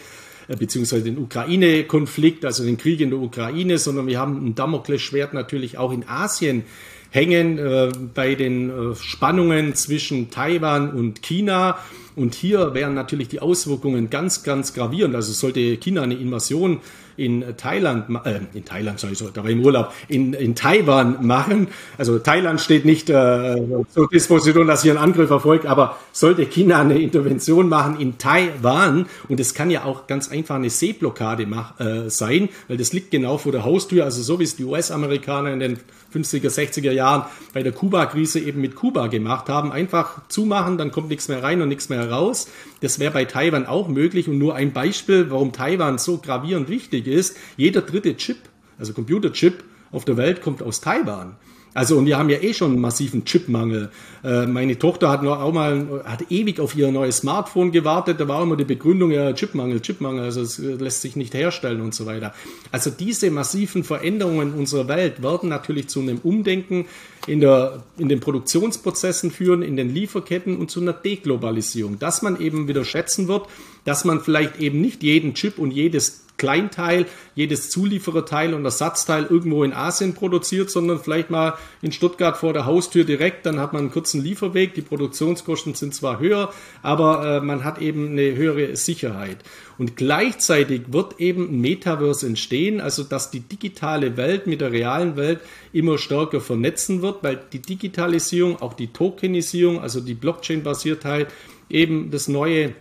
äh, 0.49 0.57
beziehungsweise 0.57 1.05
den 1.05 1.19
Ukraine-Konflikt, 1.19 2.45
also 2.45 2.65
den 2.65 2.77
Krieg 2.77 3.01
in 3.01 3.11
der 3.11 3.19
Ukraine, 3.19 3.79
sondern 3.79 4.07
wir 4.07 4.19
haben 4.19 4.47
ein 4.47 4.55
Damoklesschwert 4.55 5.35
natürlich 5.35 5.79
auch 5.79 5.93
in 5.93 6.07
Asien 6.09 6.65
hängen 7.11 7.59
äh, 7.59 7.91
bei 8.15 8.35
den 8.35 8.71
äh, 8.71 8.95
Spannungen 8.97 9.75
zwischen 9.75 10.31
Taiwan 10.31 10.93
und 10.93 11.23
China. 11.23 11.79
Und 12.17 12.35
hier 12.35 12.75
wären 12.75 12.95
natürlich 12.95 13.29
die 13.29 13.41
Auswirkungen 13.41 14.11
ganz, 14.11 14.43
ganz 14.43 14.75
gravierend. 14.75 15.15
Also 15.15 15.33
sollte 15.33 15.77
China 15.77 16.03
eine 16.03 16.15
Invasion 16.15 16.81
in 17.17 17.45
Thailand, 17.57 18.07
äh, 18.25 18.41
in 18.55 18.65
Thailand, 18.65 19.01
sorry, 19.01 19.15
so, 19.15 19.29
da 19.29 19.43
war 19.43 19.51
im 19.51 19.65
Urlaub, 19.65 19.93
in, 20.09 20.33
in 20.33 20.55
Taiwan 20.55 21.27
machen. 21.27 21.69
Also 21.99 22.19
Thailand 22.19 22.61
steht 22.61 22.85
nicht 22.85 23.11
äh, 23.11 23.57
zur 23.91 24.09
Disposition, 24.09 24.67
dass 24.67 24.83
hier 24.83 24.93
ein 24.93 24.99
Angriff 24.99 25.31
erfolgt, 25.31 25.67
aber 25.67 25.99
sollte 26.13 26.47
China 26.47 26.81
eine 26.81 26.99
Intervention 26.99 27.69
machen 27.69 27.99
in 28.01 28.19
Taiwan, 28.19 29.07
und 29.29 29.41
es 29.41 29.55
kann 29.55 29.71
ja 29.71 29.85
auch 29.85 30.07
ganz 30.07 30.31
einfach 30.31 30.57
eine 30.57 30.71
Seeblockade 30.71 31.47
mach, 31.47 31.79
äh, 31.81 32.11
sein, 32.11 32.49
weil 32.69 32.77
das 32.77 32.93
liegt 32.93 33.11
genau 33.11 33.39
vor 33.39 33.53
der 33.53 33.65
Haustür, 33.65 34.05
also 34.05 34.23
so 34.23 34.39
wie 34.39 34.45
es 34.45 34.57
die 34.57 34.65
US-Amerikaner 34.65 35.53
in 35.53 35.61
den 35.61 35.79
50er, 36.15 36.51
60er 36.51 36.93
Jahren 36.93 37.25
bei 37.53 37.63
der 37.63 37.73
Kuba-Krise 37.73 38.41
eben 38.41 38.61
mit 38.61 38.75
Kuba 38.75 39.07
gemacht 39.07 39.49
haben. 39.49 39.73
Einfach 39.73 40.21
zumachen, 40.29 40.79
dann 40.79 40.93
kommt 40.93 41.09
nichts 41.09 41.29
mehr 41.29 41.43
rein 41.43 41.63
und 41.63 41.69
nichts 41.69 41.89
mehr 41.89 42.11
raus. 42.11 42.49
Das 42.83 42.99
wäre 42.99 43.13
bei 43.13 43.25
Taiwan 43.25 43.65
auch 43.65 43.89
möglich. 43.89 44.29
Und 44.29 44.39
nur 44.39 44.55
ein 44.55 44.73
Beispiel, 44.73 45.31
warum 45.31 45.53
Taiwan 45.53 45.97
so 45.99 46.19
gravierend 46.19 46.69
wichtig 46.69 47.07
ist. 47.07 47.39
Jeder 47.57 47.81
dritte 47.81 48.17
Chip, 48.17 48.39
also 48.77 48.93
Computerchip 48.93 49.65
auf 49.93 50.05
der 50.05 50.17
Welt 50.17 50.43
kommt 50.43 50.63
aus 50.63 50.81
Taiwan. 50.81 51.37
Also 51.75 51.97
und 51.97 52.07
wir 52.07 52.19
haben 52.19 52.29
ja 52.29 52.39
eh 52.39 52.53
schon 52.53 52.73
einen 52.73 52.81
massiven 52.81 53.25
Chipmangel. 53.25 53.91
Äh, 54.23 54.47
meine 54.47 54.79
Tochter 54.79 55.09
hat 55.09 55.23
noch 55.23 55.41
auch 55.41 55.53
mal 55.53 56.03
hat 56.05 56.31
ewig 56.31 56.61
auf 56.61 56.77
ihr 56.77 56.91
neues 56.93 57.19
Smartphone 57.19 57.73
gewartet. 57.73 58.21
Da 58.21 58.29
war 58.29 58.43
immer 58.43 58.57
die 58.57 58.65
Begründung 58.65 59.11
ja 59.11 59.33
Chipmangel, 59.33 59.81
Chipmangel. 59.81 60.25
Also 60.25 60.43
es 60.43 60.59
lässt 60.59 61.01
sich 61.01 61.17
nicht 61.17 61.35
herstellen 61.35 61.81
und 61.81 61.95
so 61.95 62.05
weiter. 62.05 62.35
Also 62.71 62.91
diese 62.91 63.31
massiven 63.31 63.85
Veränderungen 63.85 64.53
unserer 64.53 64.89
Welt 64.89 65.23
werden 65.23 65.49
natürlich 65.49 65.89
zu 65.89 66.01
einem 66.01 66.19
Umdenken 66.23 66.87
in 67.27 67.41
der 67.41 67.83
in 67.97 68.09
den 68.09 68.21
Produktionsprozessen 68.21 69.31
führen, 69.31 69.63
in 69.63 69.77
den 69.77 69.95
Lieferketten 69.95 70.57
und 70.57 70.71
zu 70.71 70.81
einer 70.81 70.93
Deglobalisierung, 70.93 71.99
dass 71.99 72.21
man 72.23 72.39
eben 72.41 72.69
wieder 72.69 72.85
schätzen 72.85 73.29
wird, 73.29 73.47
dass 73.85 74.05
man 74.05 74.21
vielleicht 74.21 74.61
eben 74.61 74.81
nicht 74.81 75.03
jeden 75.03 75.35
Chip 75.35 75.59
und 75.59 75.71
jedes 75.71 76.22
Kleinteil, 76.37 77.07
jedes 77.35 77.71
Zuliefererteil 77.71 78.55
und 78.55 78.65
Ersatzteil 78.65 79.27
irgendwo 79.31 79.63
in 79.65 79.73
Asien 79.73 80.15
produziert, 80.15 80.71
sondern 80.71 80.99
vielleicht 80.99 81.31
mal 81.31 81.55
in 81.83 81.93
Stuttgart 81.93 82.37
vor 82.37 82.53
der 82.53 82.67
Haustür 82.67 83.05
direkt, 83.05 83.47
dann 83.47 83.61
hat 83.61 83.73
man 83.73 83.83
einen 83.83 83.91
kurzen 83.93 84.23
Lieferweg, 84.23 84.75
die 84.75 84.83
Produktionskosten 84.83 85.75
sind 85.75 85.95
zwar 85.95 86.19
höher, 86.19 86.53
aber 86.83 87.37
äh, 87.37 87.41
man 87.41 87.65
hat 87.65 87.79
eben 87.81 88.11
eine 88.11 88.35
höhere 88.35 88.77
Sicherheit. 88.77 89.39
Und 89.79 89.97
gleichzeitig 89.97 90.93
wird 90.93 91.21
eben 91.21 91.61
Metaverse 91.61 92.27
entstehen, 92.27 92.81
also 92.81 93.05
dass 93.05 93.31
die 93.31 93.41
digitale 93.41 94.17
Welt 94.17 94.47
mit 94.47 94.61
der 94.61 94.73
realen 94.73 95.17
Welt 95.17 95.41
immer 95.73 95.99
stärker 95.99 96.41
vernetzen 96.41 97.03
wird, 97.03 97.23
weil 97.23 97.41
die 97.53 97.63
Digitalisierung, 97.63 98.61
auch 98.61 98.75
die 98.75 98.89
Tokenisierung, 98.89 99.81
also 99.81 100.01
die 100.01 100.15
Blockchain-Basiertheit 100.15 101.29
eben 101.69 102.11
das 102.11 102.29
neue 102.29 102.75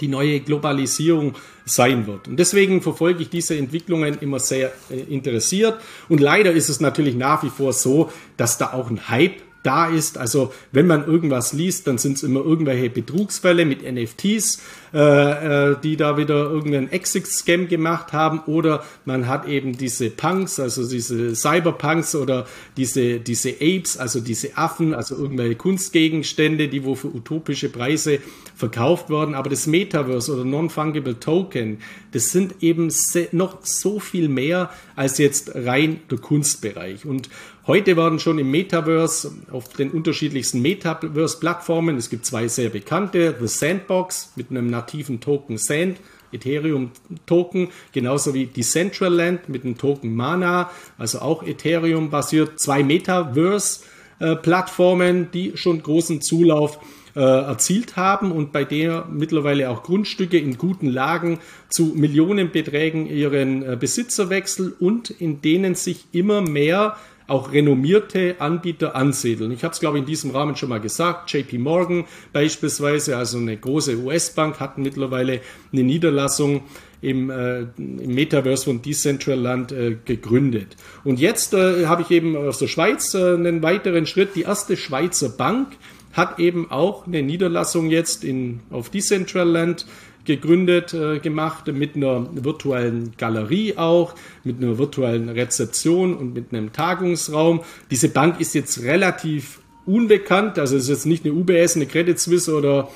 die 0.00 0.08
neue 0.08 0.40
Globalisierung 0.40 1.34
sein 1.64 2.06
wird. 2.06 2.28
Und 2.28 2.36
deswegen 2.36 2.82
verfolge 2.82 3.22
ich 3.22 3.30
diese 3.30 3.56
Entwicklungen 3.56 4.18
immer 4.20 4.38
sehr 4.38 4.72
äh, 4.90 5.00
interessiert. 5.00 5.80
Und 6.08 6.20
leider 6.20 6.52
ist 6.52 6.68
es 6.68 6.80
natürlich 6.80 7.14
nach 7.14 7.42
wie 7.42 7.50
vor 7.50 7.72
so, 7.72 8.10
dass 8.36 8.58
da 8.58 8.72
auch 8.72 8.90
ein 8.90 9.08
Hype 9.08 9.40
da 9.62 9.86
ist. 9.86 10.18
Also 10.18 10.52
wenn 10.72 10.86
man 10.86 11.06
irgendwas 11.06 11.52
liest, 11.52 11.86
dann 11.86 11.98
sind 11.98 12.16
es 12.16 12.22
immer 12.22 12.40
irgendwelche 12.40 12.90
Betrugsfälle 12.90 13.64
mit 13.64 13.82
NFTs, 13.82 14.60
äh, 14.92 15.70
äh, 15.70 15.76
die 15.82 15.96
da 15.96 16.16
wieder 16.16 16.50
irgendeinen 16.50 16.90
Exit-Scam 16.90 17.68
gemacht 17.68 18.12
haben. 18.12 18.40
Oder 18.46 18.84
man 19.04 19.28
hat 19.28 19.46
eben 19.46 19.76
diese 19.76 20.10
Punks, 20.10 20.58
also 20.58 20.88
diese 20.88 21.34
Cyberpunks 21.34 22.14
oder 22.14 22.46
diese, 22.76 23.20
diese 23.20 23.50
Apes, 23.60 23.96
also 23.96 24.20
diese 24.20 24.56
Affen, 24.56 24.94
also 24.94 25.16
irgendwelche 25.16 25.56
Kunstgegenstände, 25.56 26.68
die 26.68 26.84
wo 26.84 26.94
für 26.94 27.08
utopische 27.08 27.68
Preise 27.68 28.18
verkauft 28.56 29.10
werden. 29.10 29.34
Aber 29.34 29.48
das 29.48 29.66
Metaverse 29.66 30.34
oder 30.34 30.44
Non-Fungible 30.44 31.20
Token, 31.20 31.78
das 32.12 32.30
sind 32.30 32.56
eben 32.62 32.92
noch 33.32 33.64
so 33.64 34.00
viel 34.00 34.28
mehr 34.28 34.70
als 34.96 35.18
jetzt 35.18 35.54
rein 35.54 36.00
der 36.10 36.18
Kunstbereich. 36.18 37.06
Und 37.06 37.28
Heute 37.64 37.96
werden 37.96 38.18
schon 38.18 38.40
im 38.40 38.50
Metaverse 38.50 39.30
auf 39.52 39.68
den 39.68 39.92
unterschiedlichsten 39.92 40.60
Metaverse-Plattformen, 40.62 41.96
es 41.96 42.10
gibt 42.10 42.26
zwei 42.26 42.48
sehr 42.48 42.70
bekannte, 42.70 43.36
The 43.38 43.46
Sandbox 43.46 44.32
mit 44.34 44.50
einem 44.50 44.68
nativen 44.68 45.20
Token 45.20 45.58
Sand, 45.58 45.98
Ethereum-Token, 46.32 47.68
genauso 47.92 48.34
wie 48.34 48.46
Decentraland 48.46 49.48
mit 49.48 49.62
dem 49.62 49.78
Token 49.78 50.12
Mana, 50.12 50.72
also 50.98 51.20
auch 51.20 51.44
Ethereum-basiert, 51.44 52.58
zwei 52.58 52.82
Metaverse-Plattformen, 52.82 55.28
die 55.32 55.56
schon 55.56 55.80
großen 55.80 56.20
Zulauf 56.20 56.80
äh, 57.14 57.20
erzielt 57.20 57.96
haben 57.96 58.32
und 58.32 58.52
bei 58.52 58.64
der 58.64 59.06
mittlerweile 59.10 59.70
auch 59.70 59.82
Grundstücke 59.82 60.38
in 60.38 60.56
guten 60.56 60.88
Lagen 60.88 61.40
zu 61.68 61.92
Millionenbeträgen 61.94 63.06
ihren 63.06 63.62
äh, 63.62 63.76
Besitzer 63.78 64.30
wechseln 64.30 64.72
und 64.80 65.10
in 65.10 65.42
denen 65.42 65.74
sich 65.74 66.06
immer 66.12 66.40
mehr 66.40 66.96
auch 67.26 67.52
renommierte 67.52 68.36
Anbieter 68.40 68.94
ansiedeln. 68.94 69.52
Ich 69.52 69.64
habe 69.64 69.72
es, 69.72 69.80
glaube 69.80 69.98
ich, 69.98 70.02
in 70.02 70.06
diesem 70.06 70.30
Rahmen 70.30 70.56
schon 70.56 70.68
mal 70.68 70.80
gesagt. 70.80 71.32
JP 71.32 71.58
Morgan 71.58 72.04
beispielsweise, 72.32 73.16
also 73.16 73.38
eine 73.38 73.56
große 73.56 73.96
US-Bank, 73.98 74.60
hat 74.60 74.78
mittlerweile 74.78 75.40
eine 75.72 75.82
Niederlassung 75.82 76.62
im, 77.00 77.30
äh, 77.30 77.60
im 77.76 78.14
Metaverse 78.14 78.64
von 78.64 78.80
Decentraland 78.80 79.72
äh, 79.72 79.96
gegründet. 80.04 80.76
Und 81.04 81.18
jetzt 81.18 81.52
äh, 81.52 81.86
habe 81.86 82.02
ich 82.02 82.10
eben 82.10 82.36
aus 82.36 82.58
der 82.58 82.68
Schweiz 82.68 83.14
äh, 83.14 83.34
einen 83.34 83.62
weiteren 83.62 84.06
Schritt. 84.06 84.36
Die 84.36 84.42
erste 84.42 84.76
Schweizer 84.76 85.28
Bank 85.28 85.68
hat 86.12 86.38
eben 86.38 86.70
auch 86.70 87.06
eine 87.06 87.22
Niederlassung 87.22 87.90
jetzt 87.90 88.22
in, 88.22 88.60
auf 88.70 88.90
Decentraland 88.90 89.86
gegründet, 90.24 90.94
äh, 90.94 91.18
gemacht, 91.18 91.66
mit 91.72 91.96
einer 91.96 92.28
virtuellen 92.32 93.12
Galerie 93.16 93.76
auch, 93.76 94.14
mit 94.44 94.58
einer 94.58 94.78
virtuellen 94.78 95.28
Rezeption 95.28 96.14
und 96.14 96.34
mit 96.34 96.52
einem 96.52 96.72
Tagungsraum. 96.72 97.62
Diese 97.90 98.08
Bank 98.08 98.40
ist 98.40 98.54
jetzt 98.54 98.82
relativ 98.82 99.60
unbekannt, 99.86 100.58
also 100.58 100.76
es 100.76 100.84
ist 100.84 100.88
jetzt 100.88 101.06
nicht 101.06 101.24
eine 101.24 101.34
UBS, 101.34 101.76
eine 101.76 101.86
Credit 101.86 102.18
Suisse 102.18 102.54
oder 102.54 102.88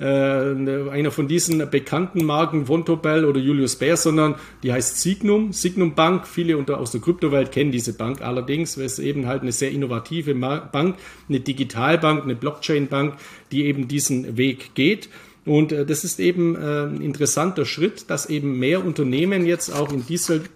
äh, 0.00 0.04
einer 0.04 1.10
von 1.10 1.28
diesen 1.28 1.70
bekannten 1.70 2.24
Marken, 2.24 2.66
Vontobel 2.66 3.24
oder 3.24 3.38
Julius 3.38 3.76
Baer, 3.76 3.96
sondern 3.96 4.34
die 4.62 4.72
heißt 4.72 5.00
Signum, 5.00 5.52
Signum 5.52 5.94
Bank. 5.94 6.26
Viele 6.26 6.56
unter, 6.56 6.80
aus 6.80 6.90
der 6.90 7.00
Kryptowelt 7.00 7.52
kennen 7.52 7.70
diese 7.70 7.92
Bank 7.92 8.20
allerdings, 8.20 8.76
weil 8.76 8.86
es 8.86 8.98
eben 8.98 9.26
halt 9.26 9.42
eine 9.42 9.52
sehr 9.52 9.70
innovative 9.70 10.34
Bank, 10.34 10.96
eine 11.28 11.40
Digitalbank, 11.40 12.24
eine 12.24 12.34
Blockchain-Bank, 12.34 13.14
die 13.52 13.66
eben 13.66 13.86
diesen 13.86 14.36
Weg 14.36 14.74
geht. 14.74 15.08
Und 15.46 15.72
äh, 15.72 15.84
das 15.84 16.04
ist 16.04 16.20
eben 16.20 16.56
äh, 16.56 16.84
ein 16.84 17.00
interessanter 17.00 17.66
Schritt, 17.66 18.08
dass 18.08 18.26
eben 18.26 18.58
mehr 18.58 18.84
Unternehmen 18.84 19.44
jetzt 19.44 19.70
auch 19.70 19.92
in 19.92 20.04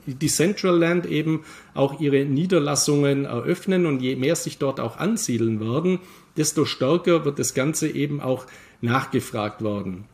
Decentraland 0.06 1.06
eben 1.06 1.44
auch 1.74 2.00
ihre 2.00 2.24
Niederlassungen 2.24 3.24
eröffnen 3.26 3.86
und 3.86 4.00
je 4.00 4.16
mehr 4.16 4.36
sich 4.36 4.58
dort 4.58 4.80
auch 4.80 4.96
ansiedeln 4.96 5.60
werden, 5.60 6.00
desto 6.36 6.64
stärker 6.64 7.24
wird 7.24 7.38
das 7.38 7.54
Ganze 7.54 7.88
eben 7.88 8.20
auch 8.20 8.46
nachgefragt 8.80 9.62
worden. 9.62 10.04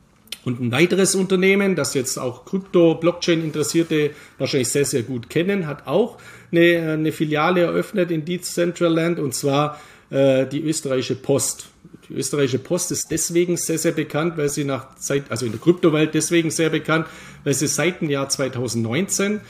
Und 0.44 0.60
ein 0.60 0.72
weiteres 0.72 1.14
Unternehmen, 1.14 1.74
das 1.74 1.94
jetzt 1.94 2.18
auch 2.18 2.44
Krypto, 2.44 2.96
Blockchain-Interessierte 2.96 4.10
wahrscheinlich 4.38 4.68
sehr, 4.68 4.84
sehr 4.84 5.02
gut 5.02 5.30
kennen, 5.30 5.66
hat 5.66 5.86
auch 5.86 6.18
eine, 6.52 6.92
eine 6.92 7.12
Filiale 7.12 7.62
eröffnet 7.62 8.10
in 8.10 8.24
Decentraland 8.24 9.18
und 9.18 9.34
zwar 9.34 9.80
äh, 10.10 10.46
die 10.46 10.60
österreichische 10.60 11.14
Post 11.14 11.68
die 12.14 12.20
österreichische 12.20 12.60
Post 12.60 12.92
ist 12.92 13.10
deswegen 13.10 13.56
sehr, 13.56 13.78
sehr 13.78 13.92
bekannt, 13.92 14.36
weil 14.36 14.48
sie 14.48 14.64
nach 14.64 14.94
Zeit, 14.96 15.30
also 15.30 15.46
in 15.46 15.52
der 15.52 15.60
Kryptowelt 15.60 16.14
deswegen 16.14 16.50
sehr 16.50 16.70
bekannt, 16.70 17.06
weil 17.42 17.54
sie 17.54 17.66
seit 17.66 18.00
dem 18.00 18.08
Jahr 18.08 18.28
2019 18.28 19.40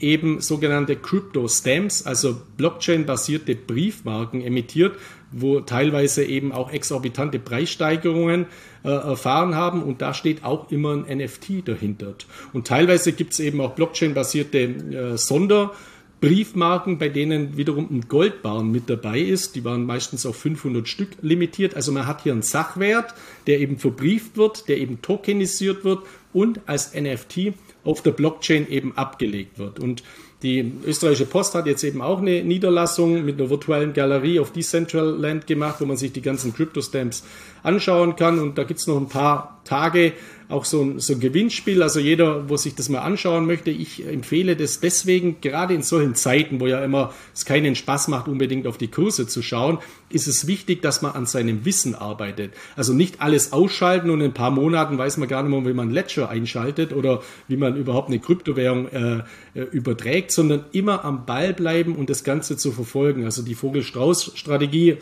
eben 0.00 0.40
sogenannte 0.40 0.96
Crypto 0.96 1.46
Stamps, 1.48 2.06
also 2.06 2.40
Blockchain-basierte 2.56 3.54
Briefmarken 3.54 4.40
emittiert, 4.40 4.96
wo 5.30 5.60
teilweise 5.60 6.24
eben 6.24 6.52
auch 6.52 6.72
exorbitante 6.72 7.38
Preissteigerungen 7.38 8.46
äh, 8.84 8.88
erfahren 8.88 9.54
haben 9.54 9.82
und 9.82 10.00
da 10.00 10.14
steht 10.14 10.44
auch 10.44 10.70
immer 10.70 10.92
ein 10.92 11.18
NFT 11.18 11.68
dahinter. 11.68 12.14
Und 12.52 12.66
teilweise 12.66 13.12
gibt 13.12 13.32
es 13.32 13.40
eben 13.40 13.60
auch 13.60 13.74
Blockchain-basierte 13.74 14.58
äh, 14.58 15.18
Sonder- 15.18 15.72
Briefmarken, 16.20 16.98
bei 16.98 17.08
denen 17.08 17.56
wiederum 17.56 17.88
ein 17.90 18.08
Goldbarren 18.08 18.70
mit 18.72 18.90
dabei 18.90 19.20
ist. 19.20 19.54
Die 19.54 19.64
waren 19.64 19.86
meistens 19.86 20.26
auf 20.26 20.36
500 20.36 20.88
Stück 20.88 21.10
limitiert. 21.20 21.74
Also 21.74 21.92
man 21.92 22.06
hat 22.06 22.22
hier 22.22 22.32
einen 22.32 22.42
Sachwert, 22.42 23.14
der 23.46 23.60
eben 23.60 23.78
verbrieft 23.78 24.36
wird, 24.36 24.68
der 24.68 24.78
eben 24.78 25.00
tokenisiert 25.00 25.84
wird 25.84 26.00
und 26.32 26.60
als 26.66 26.94
NFT 26.94 27.52
auf 27.84 28.02
der 28.02 28.10
Blockchain 28.10 28.68
eben 28.68 28.96
abgelegt 28.96 29.58
wird. 29.58 29.78
Und 29.78 30.02
die 30.42 30.72
österreichische 30.86 31.26
Post 31.26 31.54
hat 31.54 31.66
jetzt 31.66 31.82
eben 31.82 32.00
auch 32.00 32.20
eine 32.20 32.44
Niederlassung 32.44 33.24
mit 33.24 33.40
einer 33.40 33.50
virtuellen 33.50 33.92
Galerie 33.92 34.38
auf 34.38 34.52
Decentraland 34.52 35.46
gemacht, 35.46 35.80
wo 35.80 35.84
man 35.84 35.96
sich 35.96 36.12
die 36.12 36.22
ganzen 36.22 36.54
Crypto-Stamps 36.54 37.24
anschauen 37.62 38.14
kann. 38.14 38.38
Und 38.38 38.56
da 38.56 38.64
gibt's 38.64 38.86
noch 38.86 38.98
ein 38.98 39.08
paar 39.08 39.60
Tage 39.64 40.12
auch 40.48 40.64
so 40.64 40.82
ein, 40.82 40.98
so 40.98 41.12
ein 41.12 41.20
Gewinnspiel. 41.20 41.82
Also 41.82 42.00
jeder, 42.00 42.48
wo 42.48 42.56
sich 42.56 42.74
das 42.74 42.88
mal 42.88 43.00
anschauen 43.00 43.46
möchte, 43.46 43.70
ich 43.70 44.06
empfehle 44.06 44.56
das 44.56 44.80
deswegen, 44.80 45.40
gerade 45.40 45.74
in 45.74 45.82
solchen 45.82 46.14
Zeiten, 46.14 46.60
wo 46.60 46.66
ja 46.66 46.82
immer 46.82 47.12
es 47.34 47.44
keinen 47.44 47.74
Spaß 47.74 48.08
macht, 48.08 48.28
unbedingt 48.28 48.66
auf 48.66 48.78
die 48.78 48.88
Kurse 48.88 49.26
zu 49.26 49.42
schauen, 49.42 49.78
ist 50.10 50.26
es 50.26 50.46
wichtig, 50.46 50.80
dass 50.80 51.02
man 51.02 51.12
an 51.12 51.26
seinem 51.26 51.64
Wissen 51.64 51.94
arbeitet. 51.94 52.52
Also 52.76 52.94
nicht 52.94 53.20
alles 53.20 53.52
ausschalten 53.52 54.08
und 54.10 54.20
in 54.20 54.26
ein 54.30 54.34
paar 54.34 54.50
Monaten 54.50 54.96
weiß 54.96 55.18
man 55.18 55.28
gar 55.28 55.42
nicht 55.42 55.50
mehr, 55.52 55.66
wie 55.66 55.74
man 55.74 55.90
Ledger 55.90 56.30
einschaltet 56.30 56.94
oder 56.94 57.22
wie 57.46 57.56
man 57.56 57.76
überhaupt 57.76 58.08
eine 58.08 58.18
Kryptowährung 58.18 58.88
äh, 58.88 59.18
äh 59.54 59.62
überträgt, 59.70 60.32
sondern 60.32 60.64
immer 60.72 61.04
am 61.04 61.26
Ball 61.26 61.52
bleiben 61.52 61.94
und 61.94 62.08
das 62.08 62.24
Ganze 62.24 62.56
zu 62.56 62.72
verfolgen. 62.72 63.24
Also 63.24 63.42
die 63.42 63.54
Vogel-Strauß-Strategie 63.54 64.96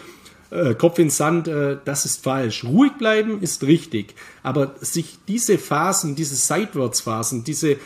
äh, 0.50 0.74
Kopf 0.74 0.98
in 0.98 1.10
Sand, 1.10 1.48
äh, 1.48 1.78
das 1.84 2.04
ist 2.04 2.22
falsch. 2.22 2.64
Ruhig 2.64 2.92
bleiben 2.98 3.40
ist 3.42 3.62
richtig. 3.62 4.14
Aber 4.42 4.74
sich 4.80 5.18
diese 5.28 5.58
Phasen, 5.58 6.16
diese 6.16 6.36
Seitwärtsphasen, 6.36 7.44
diese 7.44 7.76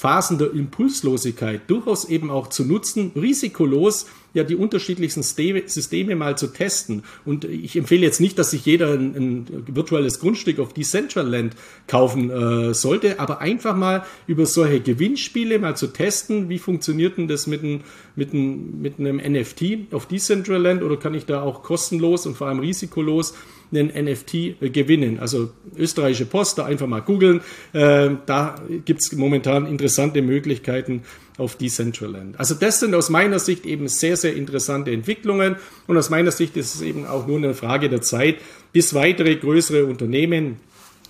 Phasen 0.00 0.38
der 0.38 0.54
Impulslosigkeit 0.54 1.60
durchaus 1.66 2.06
eben 2.06 2.30
auch 2.30 2.46
zu 2.46 2.64
nutzen, 2.64 3.12
risikolos 3.14 4.06
ja 4.32 4.44
die 4.44 4.56
unterschiedlichsten 4.56 5.22
Systeme 5.22 6.16
mal 6.16 6.38
zu 6.38 6.46
testen. 6.46 7.02
Und 7.26 7.44
ich 7.44 7.76
empfehle 7.76 8.06
jetzt 8.06 8.18
nicht, 8.18 8.38
dass 8.38 8.52
sich 8.52 8.64
jeder 8.64 8.94
ein, 8.94 9.14
ein 9.14 9.64
virtuelles 9.66 10.18
Grundstück 10.18 10.58
auf 10.58 10.72
Decentraland 10.72 11.54
kaufen 11.86 12.30
äh, 12.30 12.72
sollte, 12.72 13.20
aber 13.20 13.42
einfach 13.42 13.76
mal 13.76 14.06
über 14.26 14.46
solche 14.46 14.80
Gewinnspiele 14.80 15.58
mal 15.58 15.76
zu 15.76 15.88
testen, 15.88 16.48
wie 16.48 16.58
funktioniert 16.58 17.18
denn 17.18 17.28
das 17.28 17.46
mit, 17.46 17.62
ein, 17.62 17.84
mit, 18.16 18.32
ein, 18.32 18.80
mit 18.80 18.98
einem 18.98 19.18
NFT 19.18 19.92
auf 19.92 20.06
Decentraland 20.06 20.82
oder 20.82 20.96
kann 20.96 21.12
ich 21.12 21.26
da 21.26 21.42
auch 21.42 21.62
kostenlos 21.62 22.24
und 22.24 22.38
vor 22.38 22.46
allem 22.46 22.60
risikolos 22.60 23.34
einen 23.72 23.88
NFT 23.88 24.34
äh, 24.34 24.70
gewinnen. 24.70 25.18
Also 25.18 25.50
österreichische 25.76 26.26
Post, 26.26 26.58
da 26.58 26.64
einfach 26.64 26.86
mal 26.86 27.00
googeln. 27.00 27.40
Äh, 27.72 28.10
da 28.26 28.56
gibt's 28.84 29.12
momentan 29.12 29.66
interessante 29.66 30.22
Möglichkeiten 30.22 31.02
auf 31.38 31.56
Decentraland. 31.56 32.38
Also 32.38 32.54
das 32.54 32.80
sind 32.80 32.94
aus 32.94 33.08
meiner 33.08 33.38
Sicht 33.38 33.64
eben 33.64 33.88
sehr, 33.88 34.16
sehr 34.16 34.34
interessante 34.34 34.92
Entwicklungen 34.92 35.56
und 35.86 35.96
aus 35.96 36.10
meiner 36.10 36.30
Sicht 36.30 36.56
ist 36.56 36.74
es 36.74 36.80
eben 36.82 37.06
auch 37.06 37.26
nur 37.26 37.38
eine 37.38 37.54
Frage 37.54 37.88
der 37.88 38.02
Zeit, 38.02 38.36
bis 38.72 38.94
weitere 38.94 39.36
größere 39.36 39.86
Unternehmen 39.86 40.56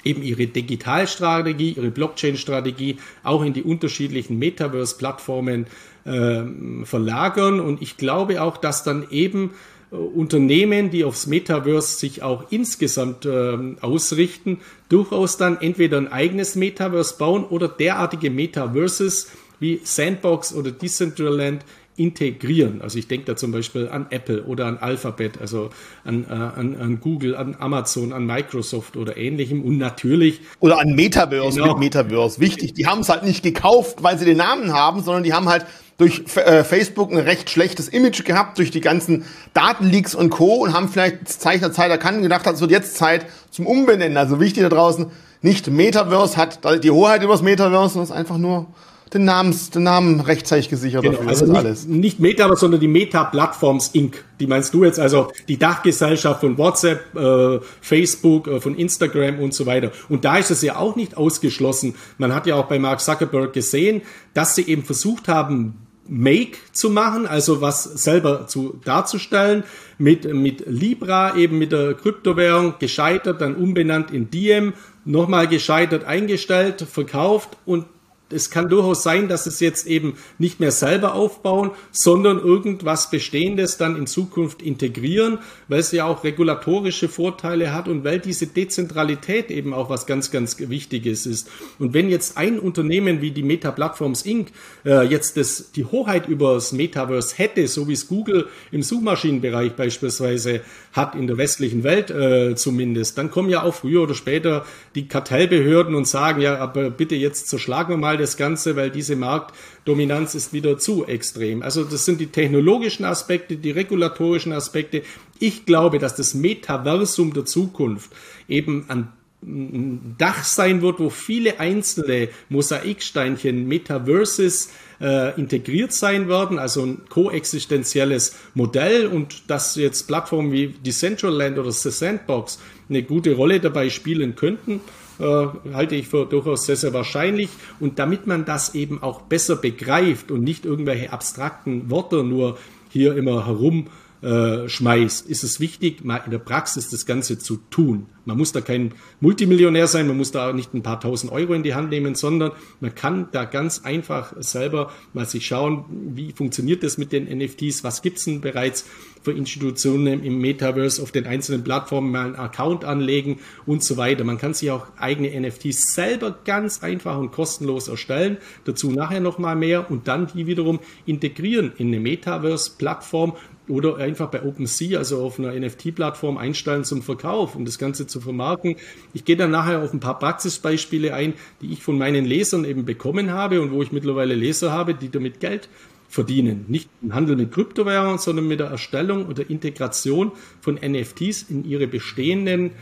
eben 0.04 0.22
ihre 0.22 0.46
Digitalstrategie, 0.46 1.72
ihre 1.72 1.90
Blockchain-Strategie 1.90 2.98
auch 3.22 3.44
in 3.44 3.52
die 3.52 3.62
unterschiedlichen 3.62 4.38
Metaverse-Plattformen 4.38 5.66
äh, 6.04 6.42
verlagern. 6.84 7.60
Und 7.60 7.82
ich 7.82 7.96
glaube 7.96 8.40
auch, 8.40 8.56
dass 8.56 8.82
dann 8.82 9.06
eben 9.10 9.50
Unternehmen, 9.90 10.90
die 10.90 11.04
aufs 11.04 11.26
Metaverse 11.26 11.98
sich 11.98 12.22
auch 12.22 12.44
insgesamt 12.50 13.26
äh, 13.26 13.56
ausrichten, 13.80 14.58
durchaus 14.88 15.36
dann 15.36 15.60
entweder 15.60 15.98
ein 15.98 16.12
eigenes 16.12 16.54
Metaverse 16.54 17.16
bauen 17.18 17.44
oder 17.44 17.68
derartige 17.68 18.30
Metaverses 18.30 19.32
wie 19.58 19.80
Sandbox 19.82 20.54
oder 20.54 20.70
Decentraland 20.70 21.64
integrieren. 21.96 22.80
Also 22.80 22.98
ich 22.98 23.08
denke 23.08 23.26
da 23.26 23.36
zum 23.36 23.52
Beispiel 23.52 23.88
an 23.88 24.06
Apple 24.08 24.44
oder 24.44 24.66
an 24.66 24.78
Alphabet, 24.78 25.38
also 25.38 25.68
an, 26.04 26.24
äh, 26.24 26.32
an, 26.32 26.76
an 26.76 27.00
Google, 27.00 27.36
an 27.36 27.56
Amazon, 27.58 28.14
an 28.14 28.24
Microsoft 28.24 28.96
oder 28.96 29.18
ähnlichem 29.18 29.62
und 29.62 29.76
natürlich. 29.76 30.40
Oder 30.60 30.78
an 30.78 30.94
Metaverse 30.94 31.60
genau. 31.60 31.74
mit 31.74 31.78
Metaverse. 31.78 32.40
Wichtig, 32.40 32.72
die 32.72 32.86
haben 32.86 33.00
es 33.00 33.10
halt 33.10 33.24
nicht 33.24 33.42
gekauft, 33.42 34.02
weil 34.02 34.18
sie 34.18 34.24
den 34.24 34.38
Namen 34.38 34.72
haben, 34.72 35.02
sondern 35.02 35.24
die 35.24 35.34
haben 35.34 35.48
halt 35.48 35.66
durch 36.00 36.22
äh, 36.36 36.64
Facebook 36.64 37.12
ein 37.12 37.18
recht 37.18 37.50
schlechtes 37.50 37.88
Image 37.88 38.24
gehabt, 38.24 38.56
durch 38.56 38.70
die 38.70 38.80
ganzen 38.80 39.24
Datenleaks 39.52 40.14
und 40.14 40.30
Co. 40.30 40.54
und 40.54 40.72
haben 40.72 40.88
vielleicht 40.88 41.28
Zeichen 41.28 41.60
der 41.60 41.72
Zeit 41.72 41.90
erkannt 41.90 42.16
und 42.16 42.22
gedacht, 42.22 42.46
es 42.46 42.60
wird 42.62 42.70
jetzt 42.70 42.96
Zeit 42.96 43.26
zum 43.50 43.66
Umbenennen. 43.66 44.16
Also 44.16 44.40
wichtig 44.40 44.62
da 44.62 44.70
draußen, 44.70 45.06
nicht 45.42 45.68
Metaverse 45.68 46.38
hat 46.38 46.60
die 46.82 46.90
Hoheit 46.90 47.22
über 47.22 47.34
das 47.34 47.42
Metaverse, 47.42 47.94
sondern 47.94 48.04
es 48.04 48.10
ist 48.10 48.16
einfach 48.16 48.38
nur 48.38 48.66
den, 49.12 49.24
Namens, 49.24 49.70
den 49.70 49.82
Namen 49.82 50.20
rechtzeitig 50.20 50.70
gesichert 50.70 51.02
genau. 51.02 51.18
Also 51.26 51.44
nicht, 51.44 51.56
alles. 51.56 51.86
nicht 51.86 52.20
Meta, 52.20 52.54
sondern 52.56 52.80
die 52.80 52.88
Meta 52.88 53.24
Platforms 53.24 53.90
Inc. 53.92 54.24
Die 54.38 54.46
meinst 54.46 54.72
du 54.72 54.84
jetzt, 54.84 54.98
also 54.98 55.32
die 55.48 55.58
Dachgesellschaft 55.58 56.40
von 56.40 56.56
WhatsApp, 56.56 57.14
äh, 57.14 57.60
Facebook, 57.80 58.46
äh, 58.46 58.60
von 58.60 58.76
Instagram 58.76 59.40
und 59.40 59.52
so 59.52 59.66
weiter. 59.66 59.90
Und 60.08 60.24
da 60.24 60.38
ist 60.38 60.50
es 60.50 60.62
ja 60.62 60.76
auch 60.76 60.96
nicht 60.96 61.16
ausgeschlossen. 61.16 61.94
Man 62.18 62.34
hat 62.34 62.46
ja 62.46 62.54
auch 62.54 62.66
bei 62.66 62.78
Mark 62.78 63.00
Zuckerberg 63.00 63.52
gesehen, 63.52 64.02
dass 64.32 64.54
sie 64.54 64.62
eben 64.62 64.84
versucht 64.84 65.28
haben, 65.28 65.74
Make 66.10 66.58
zu 66.72 66.90
machen, 66.90 67.26
also 67.26 67.60
was 67.60 67.84
selber 67.84 68.48
zu 68.48 68.80
darzustellen, 68.84 69.62
mit, 69.96 70.24
mit 70.34 70.64
Libra, 70.66 71.36
eben 71.36 71.58
mit 71.58 71.72
der 71.72 71.94
Kryptowährung, 71.94 72.74
gescheitert, 72.80 73.40
dann 73.40 73.54
umbenannt 73.54 74.10
in 74.10 74.28
Diem, 74.28 74.74
nochmal 75.04 75.46
gescheitert 75.46 76.04
eingestellt, 76.04 76.82
verkauft 76.82 77.56
und 77.64 77.86
es 78.30 78.50
kann 78.50 78.68
durchaus 78.68 79.02
sein, 79.02 79.28
dass 79.28 79.46
es 79.46 79.60
jetzt 79.60 79.86
eben 79.86 80.14
nicht 80.38 80.60
mehr 80.60 80.72
selber 80.72 81.14
aufbauen, 81.14 81.72
sondern 81.90 82.38
irgendwas 82.38 83.10
Bestehendes 83.10 83.76
dann 83.76 83.96
in 83.96 84.06
Zukunft 84.06 84.62
integrieren, 84.62 85.38
weil 85.68 85.80
es 85.80 85.92
ja 85.92 86.04
auch 86.04 86.24
regulatorische 86.24 87.08
Vorteile 87.08 87.72
hat 87.72 87.88
und 87.88 88.04
weil 88.04 88.20
diese 88.20 88.46
Dezentralität 88.46 89.50
eben 89.50 89.74
auch 89.74 89.90
was 89.90 90.06
ganz, 90.06 90.30
ganz 90.30 90.58
Wichtiges 90.58 91.26
ist. 91.26 91.50
Und 91.78 91.94
wenn 91.94 92.08
jetzt 92.08 92.36
ein 92.36 92.58
Unternehmen 92.58 93.20
wie 93.20 93.30
die 93.30 93.42
Meta 93.42 93.70
Platforms 93.70 94.22
Inc. 94.22 94.52
Äh, 94.84 95.06
jetzt 95.06 95.36
das, 95.36 95.72
die 95.72 95.84
Hoheit 95.84 96.28
über 96.28 96.54
das 96.54 96.72
Metaverse 96.72 97.36
hätte, 97.36 97.66
so 97.66 97.88
wie 97.88 97.94
es 97.94 98.08
Google 98.08 98.46
im 98.70 98.82
Suchmaschinenbereich 98.82 99.72
beispielsweise 99.72 100.60
hat, 100.92 101.14
in 101.14 101.26
der 101.26 101.36
westlichen 101.36 101.82
Welt 101.82 102.10
äh, 102.10 102.54
zumindest, 102.54 103.18
dann 103.18 103.30
kommen 103.30 103.50
ja 103.50 103.62
auch 103.62 103.74
früher 103.74 104.02
oder 104.02 104.14
später 104.14 104.64
die 104.94 105.08
Kartellbehörden 105.08 105.94
und 105.94 106.06
sagen, 106.06 106.40
ja, 106.40 106.58
aber 106.58 106.90
bitte 106.90 107.14
jetzt 107.14 107.48
zerschlagen 107.48 107.90
wir 107.90 107.96
mal 107.96 108.18
das 108.20 108.36
Ganze, 108.36 108.76
weil 108.76 108.90
diese 108.90 109.16
Marktdominanz 109.16 110.34
ist 110.34 110.52
wieder 110.52 110.78
zu 110.78 111.06
extrem. 111.06 111.62
Also 111.62 111.84
das 111.84 112.04
sind 112.04 112.20
die 112.20 112.28
technologischen 112.28 113.04
Aspekte, 113.04 113.56
die 113.56 113.70
regulatorischen 113.70 114.52
Aspekte. 114.52 115.02
Ich 115.38 115.66
glaube, 115.66 115.98
dass 115.98 116.14
das 116.14 116.34
Metaversum 116.34 117.32
der 117.32 117.44
Zukunft 117.44 118.10
eben 118.48 118.86
ein 118.88 119.08
Dach 119.42 120.44
sein 120.44 120.82
wird, 120.82 121.00
wo 121.00 121.08
viele 121.08 121.60
einzelne 121.60 122.28
Mosaiksteinchen, 122.50 123.66
Metaverses 123.66 124.70
äh, 125.00 125.34
integriert 125.40 125.94
sein 125.94 126.28
werden, 126.28 126.58
also 126.58 126.84
ein 126.84 127.02
koexistenzielles 127.08 128.36
Modell 128.52 129.06
und 129.06 129.50
dass 129.50 129.76
jetzt 129.76 130.06
Plattformen 130.06 130.52
wie 130.52 130.68
Decentraland 130.68 131.58
oder 131.58 131.72
The 131.72 131.90
Sandbox 131.90 132.58
eine 132.90 133.02
gute 133.02 133.34
Rolle 133.34 133.60
dabei 133.60 133.88
spielen 133.88 134.36
könnten, 134.36 134.82
äh, 135.20 135.74
halte 135.74 135.94
ich 135.94 136.08
für 136.08 136.26
durchaus 136.26 136.66
sehr, 136.66 136.76
sehr 136.76 136.92
wahrscheinlich. 136.92 137.50
Und 137.78 137.98
damit 137.98 138.26
man 138.26 138.44
das 138.44 138.74
eben 138.74 139.02
auch 139.02 139.22
besser 139.22 139.56
begreift 139.56 140.30
und 140.30 140.42
nicht 140.42 140.64
irgendwelche 140.64 141.12
abstrakten 141.12 141.90
Worte 141.90 142.24
nur 142.24 142.58
hier 142.88 143.16
immer 143.16 143.46
herum 143.46 143.86
äh, 144.22 144.68
schmeißt, 144.68 145.28
ist 145.28 145.44
es 145.44 145.60
wichtig, 145.60 146.04
mal 146.04 146.18
in 146.24 146.30
der 146.30 146.38
Praxis 146.38 146.90
das 146.90 147.06
Ganze 147.06 147.38
zu 147.38 147.56
tun. 147.70 148.06
Man 148.26 148.36
muss 148.36 148.52
da 148.52 148.60
kein 148.60 148.92
Multimillionär 149.20 149.86
sein, 149.86 150.06
man 150.06 150.16
muss 150.16 150.30
da 150.30 150.52
nicht 150.52 150.74
ein 150.74 150.82
paar 150.82 151.00
tausend 151.00 151.32
Euro 151.32 151.54
in 151.54 151.62
die 151.62 151.74
Hand 151.74 151.90
nehmen, 151.90 152.14
sondern 152.14 152.52
man 152.80 152.94
kann 152.94 153.28
da 153.32 153.44
ganz 153.44 153.80
einfach 153.84 154.34
selber 154.38 154.92
mal 155.14 155.26
sich 155.26 155.46
schauen, 155.46 155.84
wie 156.14 156.32
funktioniert 156.32 156.82
das 156.82 156.98
mit 156.98 157.12
den 157.12 157.24
NFTs, 157.24 157.82
was 157.82 158.02
gibt's 158.02 158.26
denn 158.26 158.40
bereits 158.42 158.84
für 159.22 159.32
Institutionen 159.32 160.22
im 160.22 160.38
Metaverse 160.38 161.02
auf 161.02 161.12
den 161.12 161.26
einzelnen 161.26 161.64
Plattformen 161.64 162.10
mal 162.10 162.26
einen 162.26 162.36
Account 162.36 162.84
anlegen 162.84 163.38
und 163.66 163.82
so 163.82 163.96
weiter. 163.96 164.24
Man 164.24 164.38
kann 164.38 164.54
sich 164.54 164.70
auch 164.70 164.86
eigene 164.98 165.38
NFTs 165.40 165.94
selber 165.94 166.38
ganz 166.44 166.82
einfach 166.82 167.18
und 167.18 167.32
kostenlos 167.32 167.88
erstellen. 167.88 168.38
Dazu 168.64 168.90
nachher 168.90 169.20
nochmal 169.20 169.56
mehr 169.56 169.90
und 169.90 170.08
dann 170.08 170.26
die 170.26 170.46
wiederum 170.46 170.80
integrieren 171.06 171.72
in 171.76 171.88
eine 171.88 172.00
Metaverse-Plattform 172.00 173.34
oder 173.70 173.96
einfach 173.96 174.30
bei 174.30 174.42
OpenSea, 174.42 174.98
also 174.98 175.22
auf 175.22 175.38
einer 175.38 175.52
NFT-Plattform 175.52 176.36
einstellen 176.36 176.84
zum 176.84 177.02
Verkauf, 177.02 177.54
um 177.54 177.64
das 177.64 177.78
Ganze 177.78 178.06
zu 178.06 178.20
vermarkten. 178.20 178.76
Ich 179.14 179.24
gehe 179.24 179.36
dann 179.36 179.50
nachher 179.50 179.82
auf 179.82 179.92
ein 179.92 180.00
paar 180.00 180.18
Praxisbeispiele 180.18 181.14
ein, 181.14 181.34
die 181.62 181.72
ich 181.72 181.82
von 181.82 181.96
meinen 181.96 182.24
Lesern 182.24 182.64
eben 182.64 182.84
bekommen 182.84 183.30
habe 183.30 183.60
und 183.60 183.70
wo 183.72 183.82
ich 183.82 183.92
mittlerweile 183.92 184.34
Leser 184.34 184.72
habe, 184.72 184.94
die 184.94 185.10
damit 185.10 185.40
Geld 185.40 185.68
verdienen. 186.08 186.64
Nicht 186.68 186.90
im 187.02 187.14
Handel 187.14 187.36
mit 187.36 187.52
Kryptowährungen, 187.52 188.18
sondern 188.18 188.48
mit 188.48 188.60
der 188.60 188.66
Erstellung 188.66 189.26
und 189.26 189.38
der 189.38 189.48
Integration 189.48 190.32
von 190.60 190.74
NFTs 190.74 191.44
in 191.48 191.64
ihre 191.64 191.86
bestehenden 191.86 192.72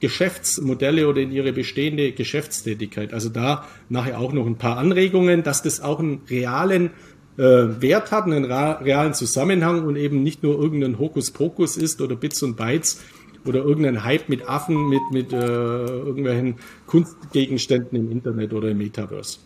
Geschäftsmodelle 0.00 1.08
oder 1.08 1.20
in 1.20 1.32
ihre 1.32 1.52
bestehende 1.52 2.12
Geschäftstätigkeit. 2.12 3.12
Also 3.12 3.28
da 3.28 3.66
nachher 3.88 4.20
auch 4.20 4.32
noch 4.32 4.46
ein 4.46 4.56
paar 4.56 4.78
Anregungen, 4.78 5.42
dass 5.42 5.62
das 5.62 5.80
auch 5.80 5.98
einen 5.98 6.22
realen 6.30 6.90
äh, 7.38 7.80
Wert 7.80 8.12
hat, 8.12 8.24
einen 8.24 8.44
realen 8.44 9.14
Zusammenhang 9.14 9.84
und 9.86 9.96
eben 9.96 10.22
nicht 10.22 10.42
nur 10.42 10.60
irgendein 10.60 10.98
Hokuspokus 10.98 11.76
ist 11.76 12.00
oder 12.00 12.16
Bits 12.16 12.42
und 12.42 12.56
Bytes 12.56 13.00
oder 13.46 13.64
irgendein 13.64 14.04
Hype 14.04 14.28
mit 14.28 14.48
Affen, 14.48 14.88
mit, 14.88 15.00
mit 15.12 15.32
äh, 15.32 15.36
irgendwelchen 15.36 16.56
Kunstgegenständen 16.86 17.96
im 17.98 18.10
Internet 18.10 18.52
oder 18.52 18.68
im 18.68 18.78
Metaverse. 18.78 19.38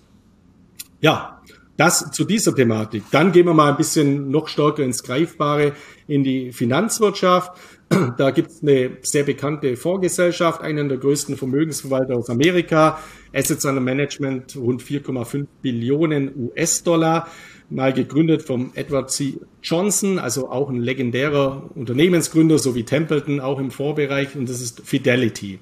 Ja, 1.00 1.40
das 1.76 2.10
zu 2.12 2.24
dieser 2.24 2.54
Thematik. 2.54 3.04
Dann 3.10 3.32
gehen 3.32 3.46
wir 3.46 3.54
mal 3.54 3.70
ein 3.70 3.76
bisschen 3.76 4.30
noch 4.30 4.48
stärker 4.48 4.82
ins 4.82 5.02
Greifbare, 5.02 5.72
in 6.06 6.24
die 6.24 6.52
Finanzwirtschaft. 6.52 7.52
Da 8.16 8.30
gibt 8.30 8.50
es 8.50 8.62
eine 8.62 8.96
sehr 9.02 9.24
bekannte 9.24 9.76
Fondsgesellschaft, 9.76 10.62
einen 10.62 10.88
der 10.88 10.96
größten 10.96 11.36
Vermögensverwalter 11.36 12.16
aus 12.16 12.30
Amerika, 12.30 12.98
Assets 13.34 13.66
under 13.66 13.82
Management 13.82 14.56
rund 14.56 14.82
4,5 14.82 15.46
Billionen 15.60 16.32
US-Dollar, 16.34 17.28
mal 17.74 17.92
gegründet 17.92 18.42
vom 18.42 18.70
Edward 18.74 19.10
C. 19.10 19.38
Johnson, 19.62 20.18
also 20.18 20.50
auch 20.50 20.68
ein 20.68 20.80
legendärer 20.80 21.70
Unternehmensgründer, 21.74 22.58
so 22.58 22.74
wie 22.74 22.84
Templeton, 22.84 23.40
auch 23.40 23.58
im 23.58 23.70
Vorbereich, 23.70 24.36
und 24.36 24.48
das 24.48 24.60
ist 24.60 24.82
Fidelity. 24.84 25.58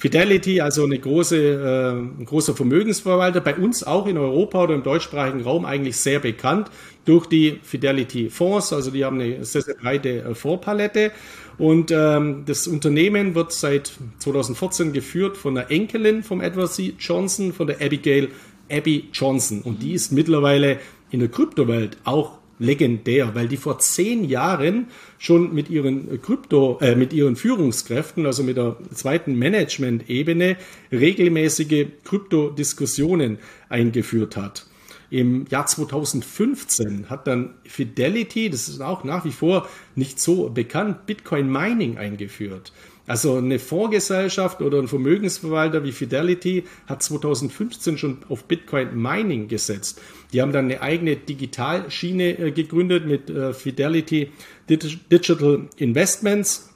Fidelity, 0.00 0.62
also 0.62 0.84
eine 0.84 0.98
große, 0.98 1.36
äh, 1.36 1.90
ein 1.90 2.24
großer 2.24 2.54
Vermögensverwalter, 2.54 3.42
bei 3.42 3.54
uns 3.54 3.84
auch 3.84 4.06
in 4.06 4.16
Europa 4.16 4.62
oder 4.62 4.74
im 4.74 4.82
deutschsprachigen 4.82 5.42
Raum 5.42 5.66
eigentlich 5.66 5.98
sehr 5.98 6.20
bekannt 6.20 6.70
durch 7.04 7.26
die 7.26 7.60
Fidelity 7.62 8.30
Fonds. 8.30 8.72
Also 8.72 8.90
die 8.90 9.04
haben 9.04 9.20
eine 9.20 9.44
sehr, 9.44 9.60
sehr 9.60 9.74
breite 9.74 10.22
äh, 10.22 10.34
Fondspalette. 10.34 11.12
Und 11.58 11.90
ähm, 11.90 12.44
das 12.46 12.66
Unternehmen 12.66 13.34
wird 13.34 13.52
seit 13.52 13.92
2014 14.20 14.94
geführt 14.94 15.36
von 15.36 15.54
der 15.54 15.70
Enkelin 15.70 16.22
vom 16.22 16.40
Edward 16.40 16.72
C. 16.72 16.94
Johnson, 16.98 17.52
von 17.52 17.66
der 17.66 17.82
Abigail 17.82 18.28
Abby 18.70 19.10
Johnson. 19.12 19.60
Und 19.60 19.82
die 19.82 19.92
ist 19.92 20.12
mittlerweile 20.12 20.78
in 21.10 21.20
der 21.20 21.28
Kryptowelt 21.28 21.98
auch 22.04 22.38
legendär, 22.60 23.34
weil 23.34 23.48
die 23.48 23.56
vor 23.56 23.78
zehn 23.78 24.22
Jahren 24.24 24.88
schon 25.18 25.54
mit 25.54 25.70
ihren 25.70 26.20
Krypto, 26.20 26.78
äh, 26.80 26.94
mit 26.94 27.12
ihren 27.12 27.34
Führungskräften, 27.34 28.26
also 28.26 28.44
mit 28.44 28.58
der 28.58 28.76
zweiten 28.94 29.34
Management-Ebene, 29.34 30.56
regelmäßige 30.92 31.86
Kryptodiskussionen 32.04 33.38
eingeführt 33.68 34.36
hat. 34.36 34.66
Im 35.10 35.46
Jahr 35.50 35.66
2015 35.66 37.10
hat 37.10 37.26
dann 37.26 37.54
Fidelity, 37.64 38.48
das 38.48 38.68
ist 38.68 38.80
auch 38.80 39.02
nach 39.02 39.24
wie 39.24 39.32
vor 39.32 39.68
nicht 39.96 40.20
so 40.20 40.50
bekannt, 40.50 41.06
Bitcoin 41.06 41.50
Mining 41.50 41.98
eingeführt. 41.98 42.72
Also 43.06 43.36
eine 43.36 43.58
Fondsgesellschaft 43.58 44.60
oder 44.60 44.78
ein 44.78 44.88
Vermögensverwalter 44.88 45.82
wie 45.84 45.92
Fidelity 45.92 46.64
hat 46.86 47.02
2015 47.02 47.98
schon 47.98 48.18
auf 48.28 48.44
Bitcoin 48.44 49.00
Mining 49.00 49.48
gesetzt. 49.48 50.00
Die 50.32 50.40
haben 50.40 50.52
dann 50.52 50.66
eine 50.66 50.80
eigene 50.80 51.16
Digitalschiene 51.16 52.38
äh, 52.38 52.50
gegründet 52.52 53.06
mit 53.06 53.28
äh, 53.30 53.52
Fidelity 53.52 54.30
Digital 54.68 55.68
Investments. 55.76 56.68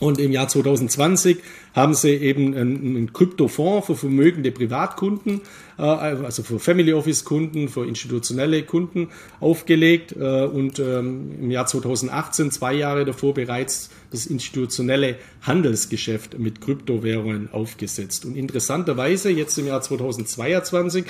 Und 0.00 0.18
im 0.18 0.32
Jahr 0.32 0.48
2020 0.48 1.38
haben 1.74 1.94
sie 1.94 2.10
eben 2.10 2.54
einen, 2.56 3.12
Kryptofonds 3.12 3.86
für 3.86 3.96
vermögende 3.96 4.52
Privatkunden, 4.52 5.40
äh, 5.78 5.82
also 5.82 6.42
für 6.42 6.58
Family 6.58 6.92
Office 6.92 7.24
Kunden, 7.24 7.68
für 7.68 7.86
institutionelle 7.86 8.62
Kunden 8.62 9.08
aufgelegt 9.40 10.12
und 10.12 10.78
ähm, 10.78 11.32
im 11.40 11.50
Jahr 11.50 11.66
2018, 11.66 12.50
zwei 12.50 12.74
Jahre 12.74 13.04
davor 13.04 13.34
bereits 13.34 13.90
das 14.10 14.26
institutionelle 14.26 15.16
Handelsgeschäft 15.42 16.38
mit 16.38 16.60
Kryptowährungen 16.60 17.48
aufgesetzt. 17.52 18.24
Und 18.24 18.36
interessanterweise 18.36 19.30
jetzt 19.30 19.58
im 19.58 19.66
Jahr 19.66 19.80
2022 19.80 21.04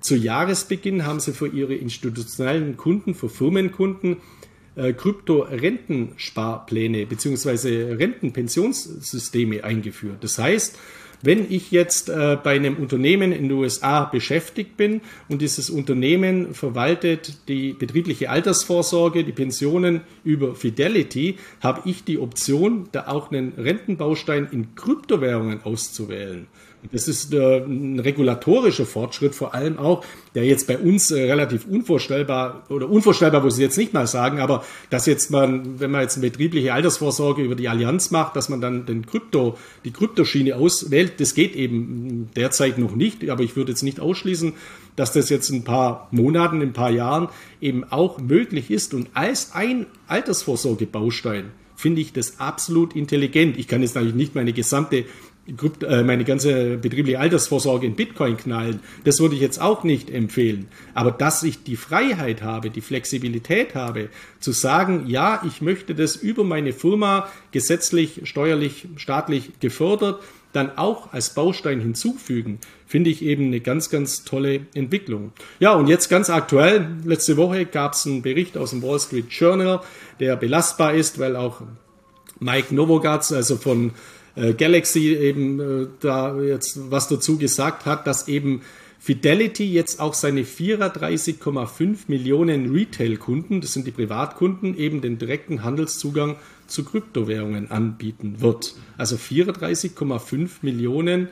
zu 0.00 0.16
Jahresbeginn 0.16 1.06
haben 1.06 1.20
sie 1.20 1.32
für 1.32 1.48
ihre 1.48 1.74
institutionellen 1.74 2.76
Kunden, 2.76 3.14
für 3.14 3.28
Firmenkunden, 3.28 4.16
äh, 4.76 4.92
Krypto-Rentensparpläne 4.92 7.06
bzw. 7.06 7.94
Rentenpensionssysteme 7.94 9.64
eingeführt. 9.64 10.22
Das 10.22 10.38
heißt, 10.38 10.78
wenn 11.22 11.52
ich 11.52 11.70
jetzt 11.70 12.08
äh, 12.08 12.38
bei 12.42 12.54
einem 12.54 12.76
Unternehmen 12.76 13.32
in 13.32 13.48
den 13.48 13.52
USA 13.52 14.04
beschäftigt 14.04 14.78
bin 14.78 15.02
und 15.28 15.42
dieses 15.42 15.68
Unternehmen 15.68 16.54
verwaltet 16.54 17.46
die 17.48 17.74
betriebliche 17.74 18.30
Altersvorsorge, 18.30 19.22
die 19.22 19.32
Pensionen 19.32 20.00
über 20.24 20.54
Fidelity, 20.54 21.36
habe 21.60 21.82
ich 21.84 22.04
die 22.04 22.18
Option, 22.18 22.88
da 22.92 23.08
auch 23.08 23.30
einen 23.30 23.52
Rentenbaustein 23.58 24.48
in 24.50 24.74
Kryptowährungen 24.74 25.62
auszuwählen. 25.62 26.46
Das 26.92 27.08
ist 27.08 27.34
äh, 27.34 27.58
ein 27.58 28.00
regulatorischer 28.00 28.86
Fortschritt, 28.86 29.34
vor 29.34 29.54
allem 29.54 29.78
auch, 29.78 30.04
der 30.34 30.44
jetzt 30.44 30.66
bei 30.66 30.78
uns 30.78 31.10
äh, 31.10 31.22
relativ 31.22 31.66
unvorstellbar 31.66 32.64
oder 32.70 32.88
unvorstellbar, 32.88 33.42
muss 33.42 33.58
ich 33.58 33.62
jetzt 33.62 33.76
nicht 33.76 33.92
mal 33.92 34.06
sagen, 34.06 34.40
aber 34.40 34.64
dass 34.88 35.04
jetzt 35.04 35.30
man, 35.30 35.78
wenn 35.78 35.90
man 35.90 36.00
jetzt 36.00 36.16
eine 36.16 36.26
betriebliche 36.30 36.72
Altersvorsorge 36.72 37.42
über 37.42 37.54
die 37.54 37.68
Allianz 37.68 38.10
macht, 38.10 38.34
dass 38.34 38.48
man 38.48 38.62
dann 38.62 38.86
den 38.86 39.04
Krypto, 39.04 39.58
die 39.84 39.92
Kryptoschiene 39.92 40.56
auswählt, 40.56 41.20
das 41.20 41.34
geht 41.34 41.54
eben 41.54 42.30
derzeit 42.34 42.78
noch 42.78 42.94
nicht, 42.94 43.28
aber 43.28 43.42
ich 43.42 43.56
würde 43.56 43.72
jetzt 43.72 43.82
nicht 43.82 44.00
ausschließen, 44.00 44.54
dass 44.96 45.12
das 45.12 45.28
jetzt 45.28 45.50
in 45.50 45.56
ein 45.56 45.64
paar 45.64 46.08
Monaten, 46.12 46.62
in 46.62 46.70
ein 46.70 46.72
paar 46.72 46.90
Jahren 46.90 47.28
eben 47.60 47.84
auch 47.84 48.18
möglich 48.18 48.70
ist 48.70 48.94
und 48.94 49.08
als 49.12 49.52
ein 49.52 49.86
Altersvorsorgebaustein 50.06 51.50
finde 51.80 52.02
ich 52.02 52.12
das 52.12 52.38
absolut 52.38 52.94
intelligent. 52.94 53.58
Ich 53.58 53.66
kann 53.66 53.80
jetzt 53.80 53.94
natürlich 53.94 54.14
nicht 54.14 54.34
meine 54.34 54.52
gesamte 54.52 55.06
meine 55.46 56.24
ganze 56.24 56.76
betriebliche 56.76 57.18
Altersvorsorge 57.18 57.86
in 57.86 57.96
Bitcoin 57.96 58.36
knallen. 58.36 58.80
Das 59.04 59.20
würde 59.20 59.34
ich 59.34 59.40
jetzt 59.40 59.60
auch 59.60 59.84
nicht 59.84 60.10
empfehlen. 60.10 60.68
Aber 60.94 61.10
dass 61.10 61.42
ich 61.42 61.64
die 61.64 61.76
Freiheit 61.76 62.42
habe, 62.42 62.70
die 62.70 62.80
Flexibilität 62.80 63.74
habe, 63.74 64.10
zu 64.38 64.52
sagen, 64.52 65.06
ja, 65.06 65.42
ich 65.44 65.60
möchte 65.60 65.94
das 65.94 66.16
über 66.16 66.44
meine 66.44 66.72
Firma 66.72 67.28
gesetzlich, 67.52 68.20
steuerlich, 68.24 68.86
staatlich 68.96 69.58
gefördert, 69.60 70.22
dann 70.52 70.76
auch 70.76 71.12
als 71.12 71.34
Baustein 71.34 71.80
hinzufügen, 71.80 72.58
finde 72.86 73.10
ich 73.10 73.22
eben 73.22 73.46
eine 73.46 73.60
ganz, 73.60 73.88
ganz 73.88 74.24
tolle 74.24 74.66
Entwicklung. 74.74 75.32
Ja, 75.60 75.74
und 75.74 75.86
jetzt 75.86 76.08
ganz 76.08 76.28
aktuell, 76.28 76.88
letzte 77.04 77.36
Woche 77.36 77.66
gab 77.66 77.92
es 77.92 78.06
einen 78.06 78.22
Bericht 78.22 78.56
aus 78.56 78.70
dem 78.70 78.82
Wall 78.82 78.98
Street 78.98 79.30
Journal, 79.30 79.80
der 80.18 80.36
belastbar 80.36 80.94
ist, 80.94 81.18
weil 81.18 81.36
auch 81.36 81.62
Mike 82.40 82.74
Novogatz, 82.74 83.32
also 83.32 83.56
von 83.56 83.92
äh, 84.36 84.52
Galaxy 84.52 85.14
eben 85.14 85.60
äh, 85.60 85.86
da 86.00 86.40
jetzt 86.40 86.90
was 86.90 87.08
dazu 87.08 87.38
gesagt 87.38 87.86
hat, 87.86 88.06
dass 88.06 88.28
eben 88.28 88.62
Fidelity 88.98 89.64
jetzt 89.64 89.98
auch 89.98 90.12
seine 90.12 90.42
34,5 90.42 91.98
Millionen 92.08 92.70
Retail-Kunden, 92.70 93.62
das 93.62 93.72
sind 93.72 93.86
die 93.86 93.92
Privatkunden, 93.92 94.76
eben 94.76 95.00
den 95.00 95.18
direkten 95.18 95.64
Handelszugang 95.64 96.36
zu 96.66 96.84
Kryptowährungen 96.84 97.70
anbieten 97.70 98.40
wird. 98.40 98.74
Also 98.98 99.16
34,5 99.16 100.50
Millionen 100.60 101.28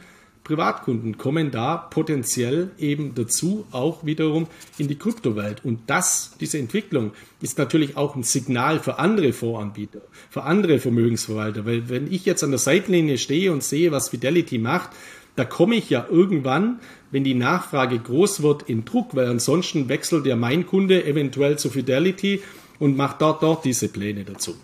Privatkunden 0.49 1.19
kommen 1.19 1.51
da 1.51 1.77
potenziell 1.77 2.71
eben 2.79 3.15
dazu, 3.15 3.67
auch 3.71 4.07
wiederum 4.07 4.47
in 4.79 4.89
die 4.89 4.97
Kryptowelt. 4.97 5.63
Und 5.63 5.81
das, 5.89 6.33
diese 6.41 6.59
Entwicklung, 6.59 7.13
ist 7.43 7.59
natürlich 7.59 7.99
auch 7.99 8.17
ein 8.17 8.23
Signal 8.23 8.81
für 8.81 8.99
andere 8.99 9.35
Fondsanbieter, 9.35 10.01
für 10.31 10.45
andere 10.45 10.79
Vermögensverwalter. 10.79 11.67
Weil 11.67 11.91
wenn 11.91 12.11
ich 12.11 12.25
jetzt 12.25 12.43
an 12.43 12.51
der 12.51 12.59
Seitenlinie 12.59 13.19
stehe 13.19 13.53
und 13.53 13.63
sehe, 13.63 13.93
was 13.93 14.09
Fidelity 14.09 14.57
macht, 14.57 14.89
da 15.37 15.45
komme 15.45 15.77
ich 15.77 15.91
ja 15.91 16.07
irgendwann, 16.11 16.81
wenn 17.11 17.25
die 17.25 17.35
Nachfrage 17.35 17.99
groß 17.99 18.43
wird, 18.43 18.63
in 18.71 18.87
Druck, 18.87 19.15
weil 19.15 19.27
ansonsten 19.27 19.91
wechselt 19.91 20.25
ja 20.25 20.35
mein 20.35 20.67
Kunde 20.67 21.05
eventuell 21.05 21.59
zu 21.59 21.69
Fidelity 21.69 22.43
und 22.79 22.97
macht 22.97 23.21
dort, 23.21 23.43
dort 23.43 23.67
diese 23.67 23.89
Pläne 23.89 24.25
dazu. 24.25 24.57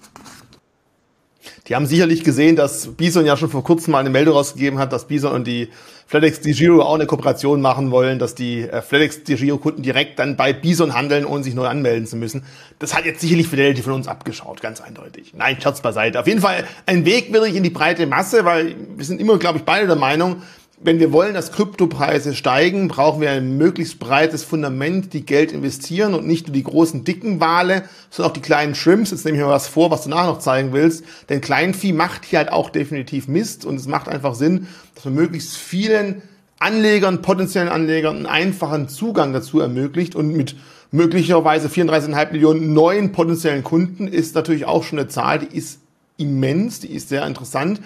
Die 1.66 1.74
haben 1.74 1.86
sicherlich 1.86 2.24
gesehen, 2.24 2.56
dass 2.56 2.88
Bison 2.88 3.24
ja 3.24 3.38
schon 3.38 3.48
vor 3.48 3.64
kurzem 3.64 3.92
mal 3.92 4.00
eine 4.00 4.10
Meldung 4.10 4.34
rausgegeben 4.34 4.78
hat, 4.78 4.92
dass 4.92 5.06
Bison 5.06 5.32
und 5.32 5.46
die 5.46 5.70
FedEx 6.06 6.40
DiGiro 6.40 6.82
auch 6.82 6.94
eine 6.94 7.06
Kooperation 7.06 7.62
machen 7.62 7.90
wollen, 7.90 8.18
dass 8.18 8.34
die 8.34 8.60
äh, 8.60 8.82
FedEx 8.82 9.24
DiGiro 9.24 9.56
Kunden 9.56 9.82
direkt 9.82 10.18
dann 10.18 10.36
bei 10.36 10.52
Bison 10.52 10.94
handeln, 10.94 11.24
ohne 11.24 11.42
sich 11.42 11.54
neu 11.54 11.66
anmelden 11.66 12.06
zu 12.06 12.16
müssen. 12.16 12.44
Das 12.78 12.94
hat 12.94 13.06
jetzt 13.06 13.22
sicherlich 13.22 13.48
Fidelity 13.48 13.80
von 13.80 13.94
uns 13.94 14.08
abgeschaut, 14.08 14.60
ganz 14.60 14.82
eindeutig. 14.82 15.32
Nein, 15.34 15.56
Scherz 15.58 15.80
beiseite. 15.80 16.20
Auf 16.20 16.26
jeden 16.26 16.42
Fall 16.42 16.64
ein 16.84 17.06
Weg 17.06 17.32
wirklich 17.32 17.54
in 17.54 17.62
die 17.62 17.70
breite 17.70 18.06
Masse, 18.06 18.44
weil 18.44 18.76
wir 18.96 19.04
sind 19.06 19.18
immer, 19.18 19.38
glaube 19.38 19.56
ich, 19.56 19.64
beide 19.64 19.86
der 19.86 19.96
Meinung, 19.96 20.42
wenn 20.84 21.00
wir 21.00 21.12
wollen, 21.12 21.32
dass 21.32 21.50
Kryptopreise 21.50 22.34
steigen, 22.34 22.88
brauchen 22.88 23.22
wir 23.22 23.30
ein 23.30 23.56
möglichst 23.56 23.98
breites 23.98 24.44
Fundament, 24.44 25.14
die 25.14 25.24
Geld 25.24 25.50
investieren 25.50 26.12
und 26.12 26.26
nicht 26.26 26.46
nur 26.46 26.52
die 26.52 26.62
großen 26.62 27.04
dicken 27.04 27.40
Wale, 27.40 27.84
sondern 28.10 28.30
auch 28.30 28.34
die 28.34 28.42
kleinen 28.42 28.74
Shrimps. 28.74 29.10
Jetzt 29.10 29.24
nehme 29.24 29.38
ich 29.38 29.42
mir 29.42 29.48
was 29.48 29.66
vor, 29.66 29.90
was 29.90 30.02
du 30.02 30.10
nachher 30.10 30.26
noch 30.26 30.40
zeigen 30.40 30.74
willst. 30.74 31.04
Denn 31.30 31.40
Kleinvieh 31.40 31.94
macht 31.94 32.26
hier 32.26 32.38
halt 32.38 32.52
auch 32.52 32.68
definitiv 32.68 33.28
Mist 33.28 33.64
und 33.64 33.76
es 33.76 33.86
macht 33.86 34.08
einfach 34.08 34.34
Sinn, 34.34 34.68
dass 34.94 35.06
man 35.06 35.14
möglichst 35.14 35.56
vielen 35.56 36.20
Anlegern, 36.58 37.22
potenziellen 37.22 37.70
Anlegern 37.70 38.16
einen 38.16 38.26
einfachen 38.26 38.88
Zugang 38.90 39.32
dazu 39.32 39.60
ermöglicht 39.60 40.14
und 40.14 40.36
mit 40.36 40.54
möglicherweise 40.90 41.68
34,5 41.68 42.32
Millionen 42.32 42.74
neuen 42.74 43.12
potenziellen 43.12 43.64
Kunden 43.64 44.06
ist 44.06 44.34
natürlich 44.34 44.66
auch 44.66 44.84
schon 44.84 44.98
eine 44.98 45.08
Zahl, 45.08 45.38
die 45.38 45.56
ist 45.56 45.80
immens, 46.18 46.80
die 46.80 46.92
ist 46.92 47.08
sehr 47.08 47.26
interessant. 47.26 47.80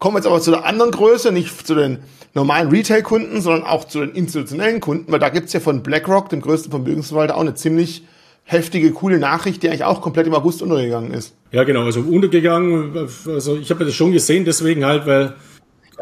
Kommen 0.00 0.14
wir 0.14 0.20
jetzt 0.20 0.26
aber 0.26 0.40
zu 0.40 0.50
der 0.50 0.64
anderen 0.64 0.90
Größe, 0.92 1.30
nicht 1.30 1.66
zu 1.66 1.74
den 1.74 1.98
normalen 2.32 2.70
Retail-Kunden, 2.70 3.42
sondern 3.42 3.64
auch 3.64 3.84
zu 3.84 4.00
den 4.00 4.12
institutionellen 4.12 4.80
Kunden, 4.80 5.12
weil 5.12 5.18
da 5.18 5.28
gibt's 5.28 5.52
ja 5.52 5.60
von 5.60 5.82
BlackRock, 5.82 6.30
dem 6.30 6.40
größten 6.40 6.70
Vermögensverwalter, 6.70 7.36
auch 7.36 7.42
eine 7.42 7.54
ziemlich 7.54 8.04
heftige, 8.44 8.92
coole 8.92 9.18
Nachricht, 9.18 9.62
die 9.62 9.68
eigentlich 9.68 9.84
auch 9.84 10.00
komplett 10.00 10.26
im 10.26 10.32
August 10.32 10.62
untergegangen 10.62 11.12
ist. 11.12 11.34
Ja, 11.52 11.64
genau, 11.64 11.82
also 11.82 12.00
untergegangen, 12.00 12.96
also 13.26 13.58
ich 13.58 13.70
habe 13.70 13.84
das 13.84 13.94
schon 13.94 14.12
gesehen, 14.12 14.46
deswegen 14.46 14.86
halt, 14.86 15.06
weil 15.06 15.34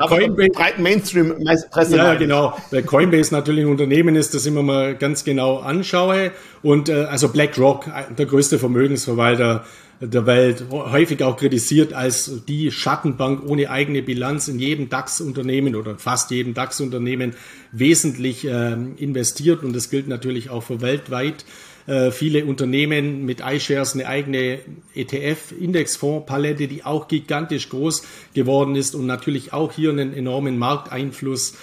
Coinbase, 0.07 0.49
breiten 0.51 0.83
Mainstream-Presse. 0.83 1.97
Ja, 1.97 2.15
genau. 2.15 2.57
Weil 2.71 2.83
Coinbase 2.83 3.35
natürlich 3.35 3.65
ein 3.65 3.71
Unternehmen 3.71 4.17
ist, 4.17 4.35
das 4.35 4.47
immer 4.47 4.63
mal 4.63 4.95
ganz 4.97 5.25
genau 5.25 5.59
anschaue. 5.59 6.33
Und 6.63 6.89
äh, 6.89 7.05
also 7.05 7.29
BlackRock, 7.29 7.91
der 8.17 8.27
größte 8.27 8.59
Vermögensverwalter 8.59 9.65
der 10.01 10.27
Welt, 10.27 10.67
häufig 10.71 11.23
auch 11.25 11.37
kritisiert 11.37 11.93
als 11.93 12.45
die 12.47 12.71
Schattenbank 12.71 13.43
ohne 13.45 13.69
eigene 13.69 14.01
Bilanz 14.01 14.47
in 14.47 14.61
jedem 14.61 14.89
DAX-Unternehmen 14.89 15.75
oder 15.75 15.99
fast 15.99 16.31
jedem 16.31 16.55
DAX-Unternehmen 16.55 17.35
wesentlich 17.73 18.47
äh, 18.47 18.77
investiert. 18.97 19.65
Und 19.65 19.75
das 19.75 19.91
gilt 19.91 20.07
natürlich 20.07 20.51
auch 20.51 20.63
für 20.63 20.81
weltweit 20.81 21.45
äh, 21.89 22.11
viele 22.11 22.45
Unternehmen 22.45 23.25
mit 23.25 23.41
iShares 23.41 23.95
eine 23.95 24.07
eigene 24.07 24.59
ETF-Indexfondspalette, 24.95 26.69
die 26.69 26.85
auch 26.85 27.09
gigantisch 27.09 27.71
groß 27.71 28.03
geworden 28.35 28.77
ist 28.77 28.95
und 28.95 29.07
natürlich 29.07 29.55
auch 29.55 29.73
hier 29.73 29.91
einen 29.91 30.13
enormen 30.13 30.59
Markteinfluss 30.59 31.55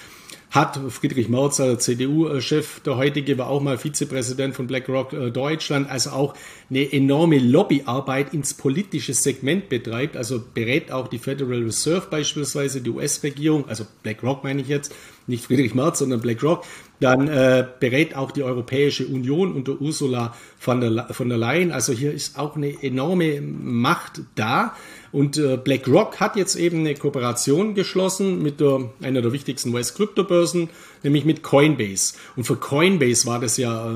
hat. 0.49 0.79
Friedrich 0.89 1.29
Merz, 1.29 1.57
der 1.57 1.77
CDU-Chef, 1.77 2.79
der 2.79 2.97
heutige, 2.97 3.37
war 3.37 3.49
auch 3.49 3.61
mal 3.61 3.77
Vizepräsident 3.77 4.55
von 4.55 4.65
BlackRock 4.67 5.13
äh, 5.13 5.29
Deutschland, 5.29 5.91
also 5.91 6.11
auch 6.11 6.33
eine 6.69 6.91
enorme 6.91 7.37
Lobbyarbeit 7.37 8.33
ins 8.33 8.55
politische 8.55 9.13
Segment 9.13 9.69
betreibt, 9.69 10.17
also 10.17 10.41
berät 10.53 10.91
auch 10.91 11.07
die 11.07 11.19
Federal 11.19 11.61
Reserve 11.61 12.07
beispielsweise, 12.09 12.81
die 12.81 12.89
US-Regierung, 12.89 13.67
also 13.67 13.85
BlackRock 14.01 14.43
meine 14.43 14.61
ich 14.61 14.69
jetzt, 14.69 14.95
nicht 15.27 15.43
Friedrich 15.43 15.75
Merz, 15.75 15.99
sondern 15.99 16.21
BlackRock, 16.21 16.63
dann 16.99 17.27
äh, 17.27 17.65
berät 17.79 18.15
auch 18.15 18.31
die 18.31 18.43
Europäische 18.43 19.05
Union 19.05 19.53
unter 19.53 19.79
Ursula 19.79 20.33
von 20.57 20.81
der, 20.81 21.07
von 21.11 21.29
der 21.29 21.37
Leyen. 21.37 21.71
Also 21.71 21.93
hier 21.93 22.13
ist 22.13 22.39
auch 22.39 22.55
eine 22.55 22.81
enorme 22.83 23.41
Macht 23.41 24.21
da. 24.35 24.75
Und 25.11 25.37
äh, 25.37 25.57
BlackRock 25.57 26.19
hat 26.19 26.35
jetzt 26.35 26.55
eben 26.55 26.79
eine 26.79 26.95
Kooperation 26.95 27.73
geschlossen 27.73 28.41
mit 28.41 28.59
der, 28.59 28.89
einer 29.01 29.21
der 29.21 29.31
wichtigsten 29.31 29.73
US-Kryptobörsen, 29.73 30.69
nämlich 31.03 31.23
mit 31.23 31.41
Coinbase. 31.41 32.15
Und 32.35 32.43
für 32.43 32.57
Coinbase 32.57 33.25
war 33.25 33.39
das 33.39 33.55
ja 33.55 33.89
äh, 33.89 33.93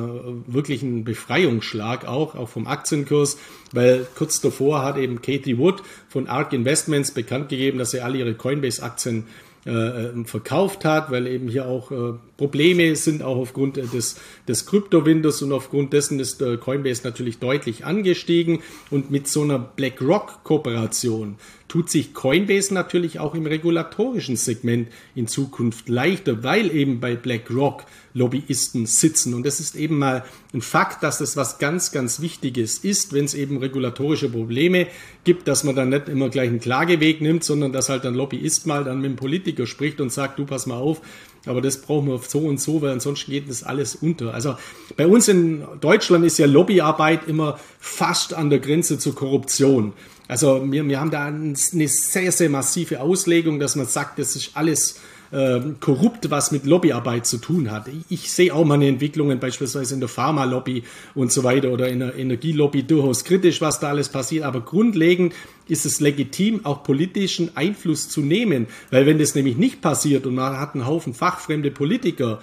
wirklich 0.47 0.82
ein 0.82 1.04
Befreiungsschlag 1.04 2.08
auch, 2.08 2.36
auch 2.36 2.47
vom 2.47 2.68
Aktienkurs, 2.68 3.38
weil 3.74 4.08
kurz 4.16 4.39
davor 4.39 4.84
hat 4.84 4.97
eben 4.97 5.22
Katie 5.22 5.58
Wood 5.58 5.84
von 6.08 6.28
ARK 6.28 6.54
Investments 6.54 7.12
bekannt 7.12 7.50
gegeben, 7.50 7.80
dass 7.80 7.91
sie 7.91 8.00
alle 8.00 8.18
ihre 8.18 8.36
Coinbase-Aktien 8.36 9.20
äh, 9.20 9.49
äh, 9.66 10.24
verkauft 10.26 10.86
hat, 10.86 11.12
weil 11.12 11.28
eben 11.28 11.49
hier 11.49 11.68
auch 11.68 11.91
äh, 11.91 12.14
Probleme 12.38 12.95
sind, 12.95 13.24
auch 13.24 13.38
aufgrund 13.38 13.78
des, 13.78 14.16
des 14.47 14.66
Kryptowinters 14.66 15.41
und 15.41 15.51
aufgrund 15.51 15.93
dessen 15.93 16.20
ist 16.20 16.41
äh, 16.41 16.57
Coinbase 16.57 17.01
natürlich 17.03 17.39
deutlich 17.39 17.86
angestiegen. 17.86 18.62
Und 18.89 19.12
mit 19.12 19.28
so 19.28 19.41
einer 19.41 19.60
BlackRock-Kooperation 19.60 21.36
tut 21.70 21.89
sich 21.89 22.13
Coinbase 22.13 22.74
natürlich 22.74 23.20
auch 23.20 23.36
im 23.36 23.45
regulatorischen 23.45 24.36
Segment 24.36 24.89
in 25.15 25.28
Zukunft 25.28 25.88
leichter, 25.88 26.43
weil 26.43 26.76
eben 26.76 26.99
bei 26.99 27.15
BlackRock 27.15 27.86
Lobbyisten 28.15 28.88
sitzen. 28.88 29.36
Und 29.36 29.45
das 29.45 29.59
ist 29.59 29.76
eben 29.76 29.99
mal 29.99 30.26
ein 30.51 30.61
Fakt, 30.61 31.03
dass 31.03 31.20
das 31.20 31.38
was 31.38 31.59
ganz, 31.59 31.91
ganz 31.91 32.22
Wichtiges 32.22 32.80
ist, 32.80 33.13
wenn 33.13 33.26
es 33.26 33.36
eben 33.36 33.57
regulatorische 33.57 34.30
Probleme 34.30 34.88
gibt, 35.24 35.47
dass 35.47 35.63
man 35.63 35.76
dann 35.76 35.89
nicht 35.89 36.09
immer 36.09 36.30
gleich 36.30 36.49
einen 36.49 36.59
Klageweg 36.59 37.22
nimmt, 37.22 37.43
sondern 37.43 37.72
dass 37.72 37.88
halt 37.88 38.03
ein 38.05 38.15
Lobbyist 38.15 38.65
mal 38.65 38.84
dann 38.84 38.99
mit 38.99 39.11
dem 39.11 39.15
Politiker 39.15 39.67
spricht 39.67 40.01
und 40.01 40.11
sagt, 40.11 40.39
du 40.39 40.45
pass 40.45 40.65
mal 40.65 40.78
auf, 40.78 41.01
aber 41.45 41.61
das 41.61 41.82
brauchen 41.82 42.07
wir 42.07 42.17
so 42.17 42.39
und 42.39 42.59
so, 42.59 42.82
weil 42.82 42.91
ansonsten 42.91 43.32
geht 43.32 43.47
das 43.47 43.63
alles 43.63 43.95
unter. 43.95 44.34
Also 44.34 44.55
bei 44.97 45.05
uns 45.05 45.28
in 45.28 45.63
Deutschland 45.80 46.26
ist 46.26 46.39
ja 46.39 46.47
Lobbyarbeit 46.47 47.28
immer 47.28 47.59
fast 47.80 48.34
an 48.34 48.49
der 48.49 48.59
Grenze 48.59 48.97
zur 48.97 49.13
Korruption. 49.13 49.93
Also 50.30 50.71
wir, 50.71 50.88
wir 50.88 50.99
haben 50.99 51.09
da 51.09 51.25
eine 51.25 51.55
sehr, 51.55 52.32
sehr 52.32 52.49
massive 52.51 53.01
Auslegung, 53.01 53.59
dass 53.59 53.75
man 53.75 53.88
sagt, 53.88 54.19
das 54.19 54.36
ist 54.36 54.51
alles 54.53 54.99
äh, 55.32 55.59
korrupt, 55.80 56.30
was 56.30 56.51
mit 56.51 56.67
Lobbyarbeit 56.67 57.25
zu 57.25 57.39
tun 57.39 57.71
hat. 57.71 57.88
Ich, 57.88 58.05
ich 58.09 58.32
sehe 58.32 58.53
auch 58.53 58.63
meine 58.63 58.88
Entwicklungen 58.88 59.39
beispielsweise 59.39 59.95
in 59.95 59.99
der 60.01 60.07
Pharmalobby 60.07 60.84
und 61.15 61.32
so 61.32 61.43
weiter 61.43 61.71
oder 61.71 61.89
in 61.89 61.99
der 61.99 62.15
Energielobby 62.15 62.84
durchaus 62.84 63.23
kritisch, 63.23 63.59
was 63.59 63.80
da 63.80 63.89
alles 63.89 64.09
passiert. 64.09 64.43
Aber 64.43 64.61
grundlegend 64.61 65.34
ist 65.67 65.88
es 65.88 65.99
legitim, 65.99 66.63
auch 66.63 66.84
politischen 66.84 67.57
Einfluss 67.57 68.07
zu 68.07 68.21
nehmen. 68.21 68.67
Weil 68.91 69.07
wenn 69.07 69.17
das 69.17 69.34
nämlich 69.34 69.57
nicht 69.57 69.82
passiert 69.82 70.27
und 70.27 70.36
man 70.36 70.59
hat 70.59 70.75
einen 70.75 70.86
Haufen 70.86 71.15
fachfremde 71.15 71.71
Politiker, 71.71 72.39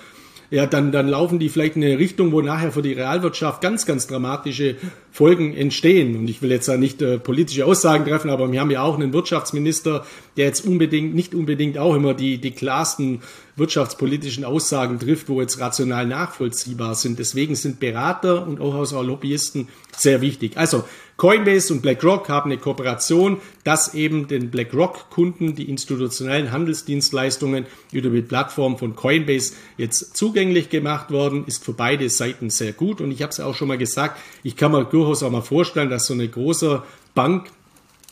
ja, 0.51 0.67
dann, 0.67 0.93
dann 0.93 1.09
laufen 1.09 1.39
die 1.39 1.49
vielleicht 1.49 1.77
in 1.77 1.85
eine 1.85 1.99
Richtung, 1.99 2.33
wo 2.33 2.41
nachher 2.41 2.73
für 2.73 2.83
die 2.83 2.93
Realwirtschaft 2.93 3.61
ganz, 3.61 3.87
ganz 3.87 4.07
dramatische 4.07 4.77
Folgen 5.11 5.55
entstehen. 5.55 6.17
Und 6.17 6.29
ich 6.29 6.43
will 6.43 6.51
jetzt 6.51 6.69
da 6.69 6.77
nicht 6.77 7.03
äh, 7.03 7.19
politische 7.19 7.67
Aussagen 7.67 8.05
treffen, 8.05 8.31
aber 8.31 8.51
wir 8.53 8.61
haben 8.61 8.71
ja 8.71 8.83
auch 8.83 8.95
einen 8.95 9.13
Wirtschaftsminister, 9.13 10.05
der 10.37 10.47
jetzt 10.47 10.67
unbedingt, 10.67 11.15
nicht 11.15 11.35
unbedingt 11.35 11.79
auch 11.79 11.95
immer 11.95 12.15
die, 12.15 12.39
die 12.39 12.53
klarsten 12.53 13.23
wirtschaftspolitischen 13.57 14.45
Aussagen 14.45 14.99
trifft, 14.99 15.29
wo 15.29 15.41
jetzt 15.41 15.59
rational 15.59 16.07
nachvollziehbar 16.07 16.95
sind. 16.95 17.19
Deswegen 17.19 17.55
sind 17.55 17.81
Berater 17.81 18.47
und 18.47 18.61
auch, 18.61 18.77
Lobbyisten 19.03 19.69
sehr 19.97 20.21
wichtig. 20.21 20.57
Also 20.57 20.85
Coinbase 21.17 21.73
und 21.73 21.81
BlackRock 21.81 22.29
haben 22.29 22.51
eine 22.51 22.61
Kooperation, 22.61 23.41
dass 23.65 23.95
eben 23.95 24.29
den 24.29 24.51
BlackRock-Kunden 24.51 25.55
die 25.55 25.71
institutionellen 25.71 26.53
Handelsdienstleistungen 26.53 27.65
über 27.91 28.11
die 28.11 28.21
Plattform 28.21 28.77
von 28.77 28.95
Coinbase 28.95 29.55
jetzt 29.79 30.15
zugänglich 30.15 30.69
gemacht 30.69 31.11
worden, 31.11 31.45
ist 31.47 31.65
für 31.65 31.73
beide 31.73 32.11
Seiten 32.11 32.51
sehr 32.51 32.73
gut. 32.73 33.01
Und 33.01 33.13
ich 33.13 33.23
habe 33.23 33.31
es 33.31 33.41
auch 33.41 33.55
schon 33.55 33.69
mal 33.69 33.79
gesagt, 33.79 34.21
ich 34.43 34.57
kann 34.57 34.73
mir 34.73 34.85
durchaus 34.85 35.23
auch 35.23 35.31
mal 35.31 35.41
vorstellen, 35.41 35.89
dass 35.89 36.07
so 36.07 36.15
eine 36.15 36.29
große 36.29 36.83
Bank 37.15 37.51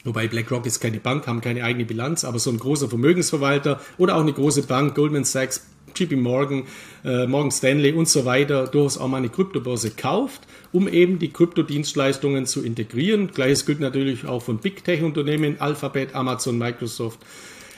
Wobei 0.06 0.28
BlackRock 0.28 0.66
ist 0.66 0.80
keine 0.80 1.00
Bank, 1.00 1.26
haben 1.26 1.40
keine 1.40 1.64
eigene 1.64 1.86
Bilanz, 1.86 2.24
aber 2.24 2.38
so 2.38 2.50
ein 2.50 2.58
großer 2.58 2.90
Vermögensverwalter 2.90 3.80
oder 3.96 4.16
auch 4.16 4.20
eine 4.20 4.34
große 4.34 4.64
Bank, 4.64 4.94
Goldman 4.94 5.24
Sachs, 5.24 5.66
JP 5.96 6.16
Morgan, 6.16 6.64
äh, 7.04 7.26
Morgan 7.26 7.50
Stanley 7.50 7.92
und 7.92 8.06
so 8.06 8.26
weiter, 8.26 8.66
durchaus 8.66 8.98
auch 8.98 9.08
mal 9.08 9.18
eine 9.18 9.30
Kryptobörse 9.30 9.92
kauft, 9.92 10.42
um 10.74 10.88
eben 10.88 11.20
die 11.20 11.32
Kryptodienstleistungen 11.32 12.46
zu 12.46 12.64
integrieren. 12.64 13.28
Gleiches 13.28 13.64
gilt 13.64 13.78
natürlich 13.78 14.26
auch 14.26 14.42
von 14.42 14.58
Big 14.58 14.82
Tech-Unternehmen, 14.82 15.60
Alphabet, 15.60 16.16
Amazon, 16.16 16.58
Microsoft, 16.58 17.20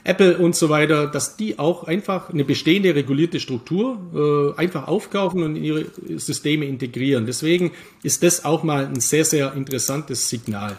Apple 0.02 0.38
und 0.38 0.56
so 0.56 0.70
weiter, 0.70 1.06
dass 1.06 1.36
die 1.36 1.58
auch 1.58 1.84
einfach 1.84 2.30
eine 2.30 2.44
bestehende 2.44 2.94
regulierte 2.94 3.38
Struktur 3.38 4.54
äh, 4.56 4.58
einfach 4.58 4.88
aufkaufen 4.88 5.42
und 5.42 5.56
in 5.56 5.64
ihre 5.64 5.86
Systeme 6.16 6.64
integrieren. 6.64 7.26
Deswegen 7.26 7.72
ist 8.02 8.22
das 8.22 8.46
auch 8.46 8.62
mal 8.62 8.86
ein 8.86 9.00
sehr, 9.00 9.26
sehr 9.26 9.52
interessantes 9.52 10.30
Signal. 10.30 10.78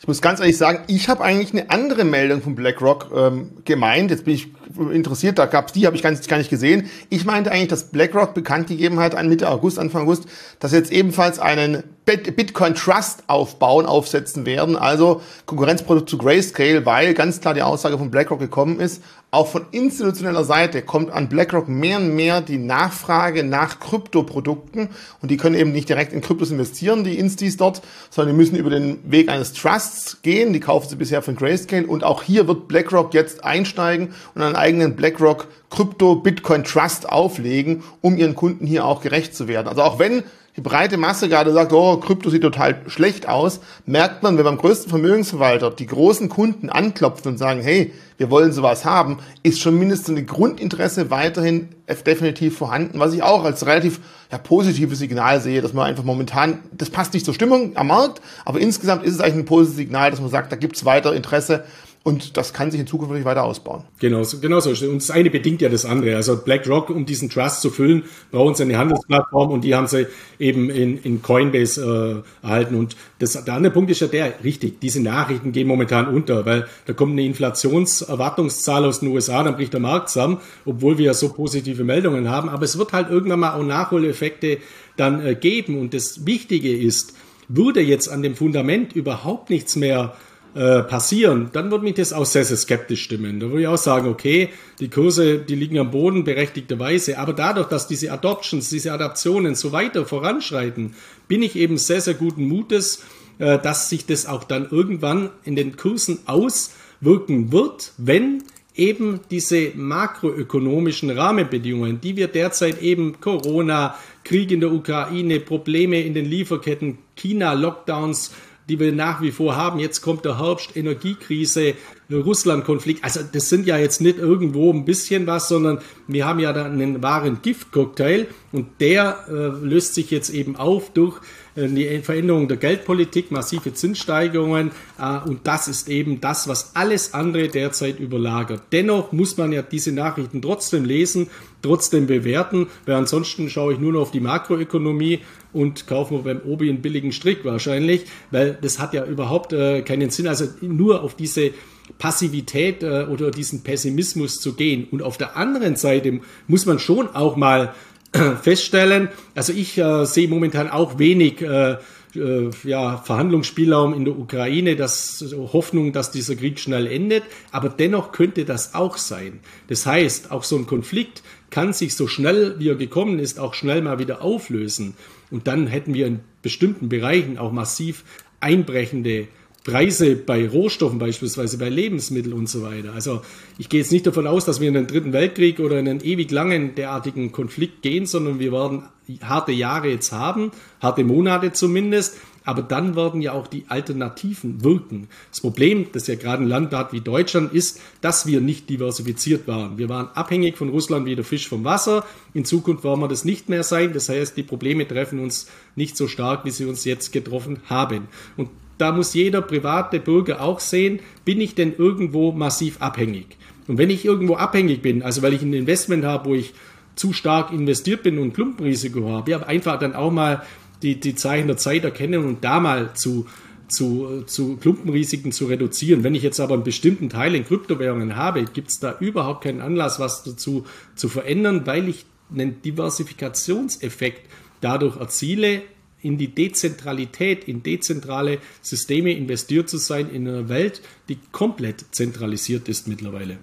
Ich 0.00 0.08
muss 0.08 0.22
ganz 0.22 0.40
ehrlich 0.40 0.56
sagen, 0.56 0.84
ich 0.86 1.08
habe 1.08 1.22
eigentlich 1.22 1.52
eine 1.52 1.70
andere 1.70 2.04
Meldung 2.04 2.42
von 2.42 2.54
BlackRock 2.54 3.10
ähm, 3.14 3.50
gemeint. 3.64 4.10
Jetzt 4.10 4.24
bin 4.24 4.34
ich 4.34 4.48
interessiert, 4.92 5.38
da 5.38 5.46
gab's 5.46 5.72
die, 5.72 5.86
habe 5.86 5.96
ich 5.96 6.02
gar 6.02 6.10
nicht, 6.10 6.28
gar 6.28 6.38
nicht 6.38 6.50
gesehen. 6.50 6.88
Ich 7.08 7.24
meinte 7.24 7.50
eigentlich, 7.50 7.68
dass 7.68 7.90
BlackRock 7.90 8.34
bekannt 8.34 8.68
gegeben 8.68 9.00
hat, 9.00 9.20
Mitte 9.26 9.48
August, 9.48 9.78
Anfang 9.78 10.02
August, 10.02 10.26
dass 10.60 10.72
jetzt 10.72 10.92
ebenfalls 10.92 11.38
einen 11.38 11.84
Bitcoin 12.06 12.76
Trust 12.76 13.24
aufbauen, 13.26 13.84
aufsetzen 13.84 14.46
werden, 14.46 14.76
also 14.76 15.22
Konkurrenzprodukt 15.44 16.08
zu 16.08 16.16
Grayscale, 16.16 16.86
weil 16.86 17.14
ganz 17.14 17.40
klar 17.40 17.52
die 17.52 17.62
Aussage 17.62 17.98
von 17.98 18.12
BlackRock 18.12 18.38
gekommen 18.38 18.78
ist, 18.78 19.02
auch 19.32 19.48
von 19.48 19.66
institutioneller 19.72 20.44
Seite 20.44 20.82
kommt 20.82 21.10
an 21.10 21.28
BlackRock 21.28 21.68
mehr 21.68 21.98
und 21.98 22.14
mehr 22.14 22.40
die 22.40 22.58
Nachfrage 22.58 23.42
nach 23.42 23.80
Kryptoprodukten. 23.80 24.88
Und 25.20 25.30
die 25.30 25.36
können 25.36 25.56
eben 25.56 25.72
nicht 25.72 25.88
direkt 25.88 26.12
in 26.12 26.20
Kryptos 26.20 26.52
investieren, 26.52 27.02
die 27.02 27.18
Instis 27.18 27.56
dort, 27.56 27.82
sondern 28.08 28.34
die 28.34 28.38
müssen 28.38 28.56
über 28.56 28.70
den 28.70 28.98
Weg 29.10 29.28
eines 29.28 29.52
Trusts 29.52 30.22
gehen, 30.22 30.52
die 30.52 30.60
kaufen 30.60 30.88
sie 30.88 30.96
bisher 30.96 31.22
von 31.22 31.34
Grayscale. 31.34 31.88
Und 31.88 32.04
auch 32.04 32.22
hier 32.22 32.46
wird 32.46 32.68
BlackRock 32.68 33.14
jetzt 33.14 33.42
einsteigen 33.42 34.14
und 34.36 34.42
einen 34.42 34.56
eigenen 34.56 34.94
BlackRock 34.94 35.48
Krypto 35.70 36.14
Bitcoin 36.14 36.62
Trust 36.62 37.08
auflegen, 37.08 37.82
um 38.00 38.16
ihren 38.16 38.36
Kunden 38.36 38.66
hier 38.66 38.84
auch 38.84 39.00
gerecht 39.00 39.34
zu 39.34 39.48
werden. 39.48 39.66
Also 39.66 39.82
auch 39.82 39.98
wenn 39.98 40.22
die 40.56 40.62
breite 40.62 40.96
Masse 40.96 41.28
gerade 41.28 41.52
sagt, 41.52 41.72
oh, 41.72 41.98
Krypto 41.98 42.30
sieht 42.30 42.42
total 42.42 42.80
schlecht 42.86 43.28
aus, 43.28 43.60
merkt 43.84 44.22
man, 44.22 44.38
wenn 44.38 44.44
beim 44.44 44.56
größten 44.56 44.88
Vermögensverwalter 44.88 45.70
die 45.70 45.86
großen 45.86 46.30
Kunden 46.30 46.70
anklopfen 46.70 47.32
und 47.32 47.38
sagen, 47.38 47.60
hey, 47.60 47.92
wir 48.16 48.30
wollen 48.30 48.52
sowas 48.52 48.86
haben, 48.86 49.18
ist 49.42 49.60
schon 49.60 49.78
mindestens 49.78 50.18
ein 50.18 50.26
Grundinteresse 50.26 51.10
weiterhin 51.10 51.68
definitiv 52.06 52.56
vorhanden, 52.56 52.98
was 52.98 53.12
ich 53.12 53.22
auch 53.22 53.44
als 53.44 53.66
relativ 53.66 54.00
ja, 54.32 54.38
positives 54.38 54.98
Signal 54.98 55.40
sehe, 55.42 55.60
dass 55.60 55.74
man 55.74 55.84
einfach 55.86 56.04
momentan, 56.04 56.60
das 56.72 56.88
passt 56.88 57.12
nicht 57.12 57.26
zur 57.26 57.34
Stimmung 57.34 57.76
am 57.76 57.88
Markt, 57.88 58.22
aber 58.46 58.58
insgesamt 58.58 59.04
ist 59.04 59.14
es 59.14 59.20
eigentlich 59.20 59.40
ein 59.40 59.44
positives 59.44 59.76
Signal, 59.76 60.10
dass 60.10 60.20
man 60.20 60.30
sagt, 60.30 60.50
da 60.50 60.56
gibt 60.56 60.76
es 60.76 60.86
weiter 60.86 61.14
Interesse 61.14 61.64
und 62.06 62.36
das 62.36 62.52
kann 62.52 62.70
sich 62.70 62.78
in 62.78 62.86
Zukunft 62.86 63.24
weiter 63.24 63.42
ausbauen. 63.42 63.82
Genau, 63.98 64.22
genau 64.40 64.60
so. 64.60 64.70
Und 64.70 65.02
das 65.02 65.10
eine 65.10 65.28
bedingt 65.28 65.60
ja 65.60 65.68
das 65.68 65.84
andere. 65.84 66.14
Also 66.14 66.36
BlackRock, 66.36 66.88
um 66.90 67.04
diesen 67.04 67.30
Trust 67.30 67.62
zu 67.62 67.68
füllen, 67.68 68.04
brauchen 68.30 68.54
sie 68.54 68.62
eine 68.62 68.78
Handelsplattform 68.78 69.50
und 69.50 69.64
die 69.64 69.74
haben 69.74 69.88
sie 69.88 70.06
eben 70.38 70.70
in, 70.70 70.98
in 70.98 71.20
Coinbase 71.20 72.22
äh, 72.44 72.46
erhalten. 72.46 72.76
Und 72.76 72.94
das, 73.18 73.32
der 73.32 73.52
andere 73.52 73.72
Punkt 73.72 73.90
ist 73.90 73.98
ja 74.02 74.06
der, 74.06 74.34
richtig, 74.44 74.78
diese 74.78 75.02
Nachrichten 75.02 75.50
gehen 75.50 75.66
momentan 75.66 76.06
unter, 76.06 76.46
weil 76.46 76.68
da 76.84 76.92
kommt 76.92 77.10
eine 77.10 77.24
Inflationserwartungszahl 77.24 78.84
aus 78.84 79.00
den 79.00 79.08
USA, 79.08 79.42
dann 79.42 79.56
bricht 79.56 79.72
der 79.72 79.80
Markt 79.80 80.10
zusammen, 80.10 80.38
obwohl 80.64 80.98
wir 80.98 81.06
ja 81.06 81.14
so 81.14 81.30
positive 81.30 81.82
Meldungen 81.82 82.30
haben. 82.30 82.48
Aber 82.48 82.62
es 82.62 82.78
wird 82.78 82.92
halt 82.92 83.10
irgendwann 83.10 83.40
mal 83.40 83.54
auch 83.54 83.64
Nachholeffekte 83.64 84.58
dann 84.96 85.26
äh, 85.26 85.34
geben. 85.34 85.76
Und 85.80 85.92
das 85.92 86.24
Wichtige 86.24 86.72
ist, 86.72 87.14
würde 87.48 87.80
jetzt 87.80 88.08
an 88.08 88.22
dem 88.22 88.36
Fundament 88.36 88.92
überhaupt 88.94 89.50
nichts 89.50 89.74
mehr 89.74 90.14
äh, 90.56 90.84
passieren, 90.84 91.50
dann 91.52 91.70
würde 91.70 91.84
mich 91.84 91.96
das 91.96 92.14
auch 92.14 92.24
sehr, 92.24 92.42
sehr 92.42 92.56
skeptisch 92.56 93.02
stimmen. 93.02 93.40
Da 93.40 93.48
würde 93.48 93.60
ich 93.60 93.68
auch 93.68 93.76
sagen, 93.76 94.08
okay, 94.08 94.48
die 94.80 94.88
Kurse, 94.88 95.38
die 95.38 95.54
liegen 95.54 95.78
am 95.78 95.90
Boden 95.90 96.24
berechtigterweise, 96.24 97.18
aber 97.18 97.34
dadurch, 97.34 97.68
dass 97.68 97.88
diese 97.88 98.10
Adoptions, 98.10 98.70
diese 98.70 98.90
Adaptionen 98.92 99.54
so 99.54 99.72
weiter 99.72 100.06
voranschreiten, 100.06 100.94
bin 101.28 101.42
ich 101.42 101.56
eben 101.56 101.76
sehr, 101.76 102.00
sehr 102.00 102.14
guten 102.14 102.48
Mutes, 102.48 103.04
äh, 103.38 103.58
dass 103.58 103.90
sich 103.90 104.06
das 104.06 104.24
auch 104.24 104.44
dann 104.44 104.66
irgendwann 104.70 105.28
in 105.44 105.56
den 105.56 105.76
Kursen 105.76 106.20
auswirken 106.24 107.52
wird, 107.52 107.92
wenn 107.98 108.42
eben 108.74 109.20
diese 109.30 109.72
makroökonomischen 109.74 111.10
Rahmenbedingungen, 111.10 112.00
die 112.00 112.16
wir 112.16 112.28
derzeit 112.28 112.80
eben 112.80 113.20
Corona, 113.20 113.96
Krieg 114.24 114.50
in 114.50 114.60
der 114.60 114.72
Ukraine, 114.72 115.38
Probleme 115.40 116.00
in 116.00 116.14
den 116.14 116.24
Lieferketten, 116.24 116.96
China, 117.14 117.52
Lockdowns, 117.52 118.32
die 118.68 118.80
wir 118.80 118.92
nach 118.92 119.22
wie 119.22 119.30
vor 119.30 119.56
haben. 119.56 119.78
Jetzt 119.78 120.00
kommt 120.00 120.24
der 120.24 120.38
Herbst, 120.38 120.76
Energiekrise, 120.76 121.74
Russland-Konflikt. 122.10 123.04
Also 123.04 123.20
das 123.30 123.48
sind 123.48 123.66
ja 123.66 123.78
jetzt 123.78 124.00
nicht 124.00 124.18
irgendwo 124.18 124.72
ein 124.72 124.84
bisschen 124.84 125.26
was, 125.26 125.48
sondern 125.48 125.78
wir 126.06 126.26
haben 126.26 126.40
ja 126.40 126.52
da 126.52 126.64
einen 126.64 127.02
wahren 127.02 127.40
Giftcocktail 127.42 128.26
und 128.52 128.80
der 128.80 129.26
äh, 129.28 129.32
löst 129.64 129.94
sich 129.94 130.10
jetzt 130.10 130.30
eben 130.30 130.56
auf 130.56 130.90
durch 130.92 131.20
die 131.56 132.00
Veränderung 132.00 132.48
der 132.48 132.58
Geldpolitik, 132.58 133.30
massive 133.30 133.72
Zinssteigerungen 133.72 134.70
äh, 134.98 135.18
und 135.26 135.46
das 135.46 135.68
ist 135.68 135.88
eben 135.88 136.20
das, 136.20 136.48
was 136.48 136.76
alles 136.76 137.14
andere 137.14 137.48
derzeit 137.48 137.98
überlagert. 137.98 138.62
Dennoch 138.72 139.12
muss 139.12 139.36
man 139.36 139.52
ja 139.52 139.62
diese 139.62 139.92
Nachrichten 139.92 140.42
trotzdem 140.42 140.84
lesen, 140.84 141.28
trotzdem 141.62 142.06
bewerten, 142.06 142.68
weil 142.84 142.94
ansonsten 142.94 143.48
schaue 143.48 143.72
ich 143.72 143.78
nur 143.78 143.92
noch 143.92 144.02
auf 144.02 144.10
die 144.10 144.20
Makroökonomie 144.20 145.20
und 145.52 145.86
kaufe 145.86 146.14
mir 146.14 146.20
beim 146.20 146.40
Obi 146.44 146.68
einen 146.68 146.82
billigen 146.82 147.12
Strick 147.12 147.44
wahrscheinlich, 147.44 148.04
weil 148.30 148.58
das 148.60 148.78
hat 148.78 148.92
ja 148.92 149.04
überhaupt 149.04 149.52
äh, 149.52 149.82
keinen 149.82 150.10
Sinn. 150.10 150.28
Also 150.28 150.46
nur 150.60 151.02
auf 151.02 151.14
diese 151.14 151.52
Passivität 151.98 152.82
äh, 152.82 153.06
oder 153.10 153.30
diesen 153.30 153.62
Pessimismus 153.62 154.40
zu 154.40 154.54
gehen. 154.54 154.86
Und 154.90 155.02
auf 155.02 155.16
der 155.16 155.36
anderen 155.36 155.76
Seite 155.76 156.20
muss 156.46 156.66
man 156.66 156.78
schon 156.78 157.08
auch 157.08 157.36
mal 157.36 157.74
feststellen, 158.42 159.08
also 159.34 159.52
ich 159.52 159.78
äh, 159.78 160.04
sehe 160.04 160.28
momentan 160.28 160.70
auch 160.70 160.98
wenig 160.98 161.42
äh, 161.42 161.76
äh, 162.16 162.50
ja, 162.64 162.96
Verhandlungsspielraum 162.98 163.94
in 163.94 164.04
der 164.04 164.18
Ukraine, 164.18 164.76
das 164.76 165.24
Hoffnung, 165.52 165.92
dass 165.92 166.10
dieser 166.10 166.36
Krieg 166.36 166.58
schnell 166.58 166.86
endet, 166.86 167.24
aber 167.52 167.68
dennoch 167.68 168.12
könnte 168.12 168.44
das 168.44 168.74
auch 168.74 168.96
sein. 168.96 169.40
Das 169.68 169.86
heißt, 169.86 170.30
auch 170.30 170.44
so 170.44 170.56
ein 170.56 170.66
Konflikt 170.66 171.22
kann 171.50 171.72
sich 171.72 171.94
so 171.94 172.06
schnell, 172.06 172.56
wie 172.58 172.68
er 172.68 172.76
gekommen 172.76 173.18
ist, 173.18 173.38
auch 173.38 173.54
schnell 173.54 173.82
mal 173.82 173.98
wieder 173.98 174.22
auflösen. 174.22 174.94
Und 175.30 175.46
dann 175.46 175.66
hätten 175.66 175.94
wir 175.94 176.06
in 176.06 176.20
bestimmten 176.42 176.88
Bereichen 176.88 177.38
auch 177.38 177.52
massiv 177.52 178.04
einbrechende 178.40 179.28
Preise 179.66 180.14
bei 180.14 180.48
Rohstoffen 180.48 181.00
beispielsweise, 181.00 181.58
bei 181.58 181.68
Lebensmitteln 181.68 182.32
und 182.32 182.48
so 182.48 182.62
weiter. 182.62 182.92
Also 182.94 183.22
ich 183.58 183.68
gehe 183.68 183.80
jetzt 183.80 183.90
nicht 183.90 184.06
davon 184.06 184.28
aus, 184.28 184.44
dass 184.44 184.60
wir 184.60 184.68
in 184.68 184.74
den 184.74 184.86
Dritten 184.86 185.12
Weltkrieg 185.12 185.58
oder 185.58 185.80
in 185.80 185.88
einen 185.88 186.04
ewig 186.04 186.30
langen 186.30 186.76
derartigen 186.76 187.32
Konflikt 187.32 187.82
gehen, 187.82 188.06
sondern 188.06 188.38
wir 188.38 188.52
werden 188.52 188.84
harte 189.22 189.50
Jahre 189.50 189.88
jetzt 189.88 190.12
haben, 190.12 190.52
harte 190.80 191.02
Monate 191.02 191.52
zumindest, 191.52 192.16
aber 192.44 192.62
dann 192.62 192.94
werden 192.94 193.20
ja 193.22 193.32
auch 193.32 193.48
die 193.48 193.64
Alternativen 193.66 194.62
wirken. 194.62 195.08
Das 195.32 195.40
Problem, 195.40 195.86
das 195.90 196.06
ja 196.06 196.14
gerade 196.14 196.44
ein 196.44 196.48
Land 196.48 196.72
hat 196.72 196.92
wie 196.92 197.00
Deutschland, 197.00 197.52
ist, 197.52 197.80
dass 198.00 198.24
wir 198.24 198.40
nicht 198.40 198.70
diversifiziert 198.70 199.48
waren. 199.48 199.78
Wir 199.78 199.88
waren 199.88 200.10
abhängig 200.14 200.56
von 200.56 200.68
Russland 200.68 201.06
wie 201.06 201.16
der 201.16 201.24
Fisch 201.24 201.48
vom 201.48 201.64
Wasser. 201.64 202.06
In 202.34 202.44
Zukunft 202.44 202.84
werden 202.84 203.00
wir 203.00 203.08
das 203.08 203.24
nicht 203.24 203.48
mehr 203.48 203.64
sein. 203.64 203.92
Das 203.92 204.08
heißt, 204.08 204.36
die 204.36 204.44
Probleme 204.44 204.86
treffen 204.86 205.18
uns 205.18 205.48
nicht 205.74 205.96
so 205.96 206.06
stark, 206.06 206.44
wie 206.44 206.52
sie 206.52 206.66
uns 206.66 206.84
jetzt 206.84 207.10
getroffen 207.10 207.58
haben. 207.68 208.06
Und 208.36 208.50
da 208.78 208.92
muss 208.92 209.14
jeder 209.14 209.42
private 209.42 210.00
Bürger 210.00 210.40
auch 210.42 210.60
sehen, 210.60 211.00
bin 211.24 211.40
ich 211.40 211.54
denn 211.54 211.74
irgendwo 211.76 212.32
massiv 212.32 212.80
abhängig? 212.80 213.36
Und 213.68 213.78
wenn 213.78 213.90
ich 213.90 214.04
irgendwo 214.04 214.36
abhängig 214.36 214.82
bin, 214.82 215.02
also 215.02 215.22
weil 215.22 215.32
ich 215.32 215.42
ein 215.42 215.52
Investment 215.52 216.04
habe, 216.04 216.30
wo 216.30 216.34
ich 216.34 216.54
zu 216.94 217.12
stark 217.12 217.52
investiert 217.52 218.02
bin 218.02 218.18
und 218.18 218.32
Klumpenrisiko 218.32 219.08
habe, 219.10 219.30
ja, 219.30 219.42
einfach 219.42 219.78
dann 219.78 219.94
auch 219.94 220.10
mal 220.10 220.42
die, 220.82 221.00
die 221.00 221.14
Zeichen 221.14 221.46
der 221.46 221.56
Zeit 221.56 221.84
erkennen 221.84 222.24
und 222.24 222.44
da 222.44 222.60
mal 222.60 222.94
zu, 222.94 223.26
zu, 223.68 224.22
zu 224.26 224.56
Klumpenrisiken 224.56 225.32
zu 225.32 225.46
reduzieren. 225.46 226.04
Wenn 226.04 226.14
ich 226.14 226.22
jetzt 226.22 226.40
aber 226.40 226.54
einen 226.54 226.64
bestimmten 226.64 227.08
Teil 227.08 227.34
in 227.34 227.44
Kryptowährungen 227.44 228.16
habe, 228.16 228.44
gibt 228.44 228.68
es 228.68 228.78
da 228.78 228.96
überhaupt 229.00 229.44
keinen 229.44 229.60
Anlass, 229.60 229.98
was 229.98 230.22
dazu 230.22 230.64
zu 230.94 231.08
verändern, 231.08 231.66
weil 231.66 231.88
ich 231.88 232.04
einen 232.32 232.62
Diversifikationseffekt 232.62 234.28
dadurch 234.60 234.96
erziele, 234.96 235.62
in 236.06 236.18
die 236.18 236.34
Dezentralität, 236.34 237.48
in 237.48 237.62
dezentrale 237.64 238.38
Systeme 238.62 239.12
investiert 239.12 239.68
zu 239.68 239.76
sein 239.76 240.08
in 240.08 240.28
einer 240.28 240.48
Welt, 240.48 240.80
die 241.08 241.18
komplett 241.32 241.84
zentralisiert 241.90 242.68
ist 242.68 242.86
mittlerweile. 242.86 243.38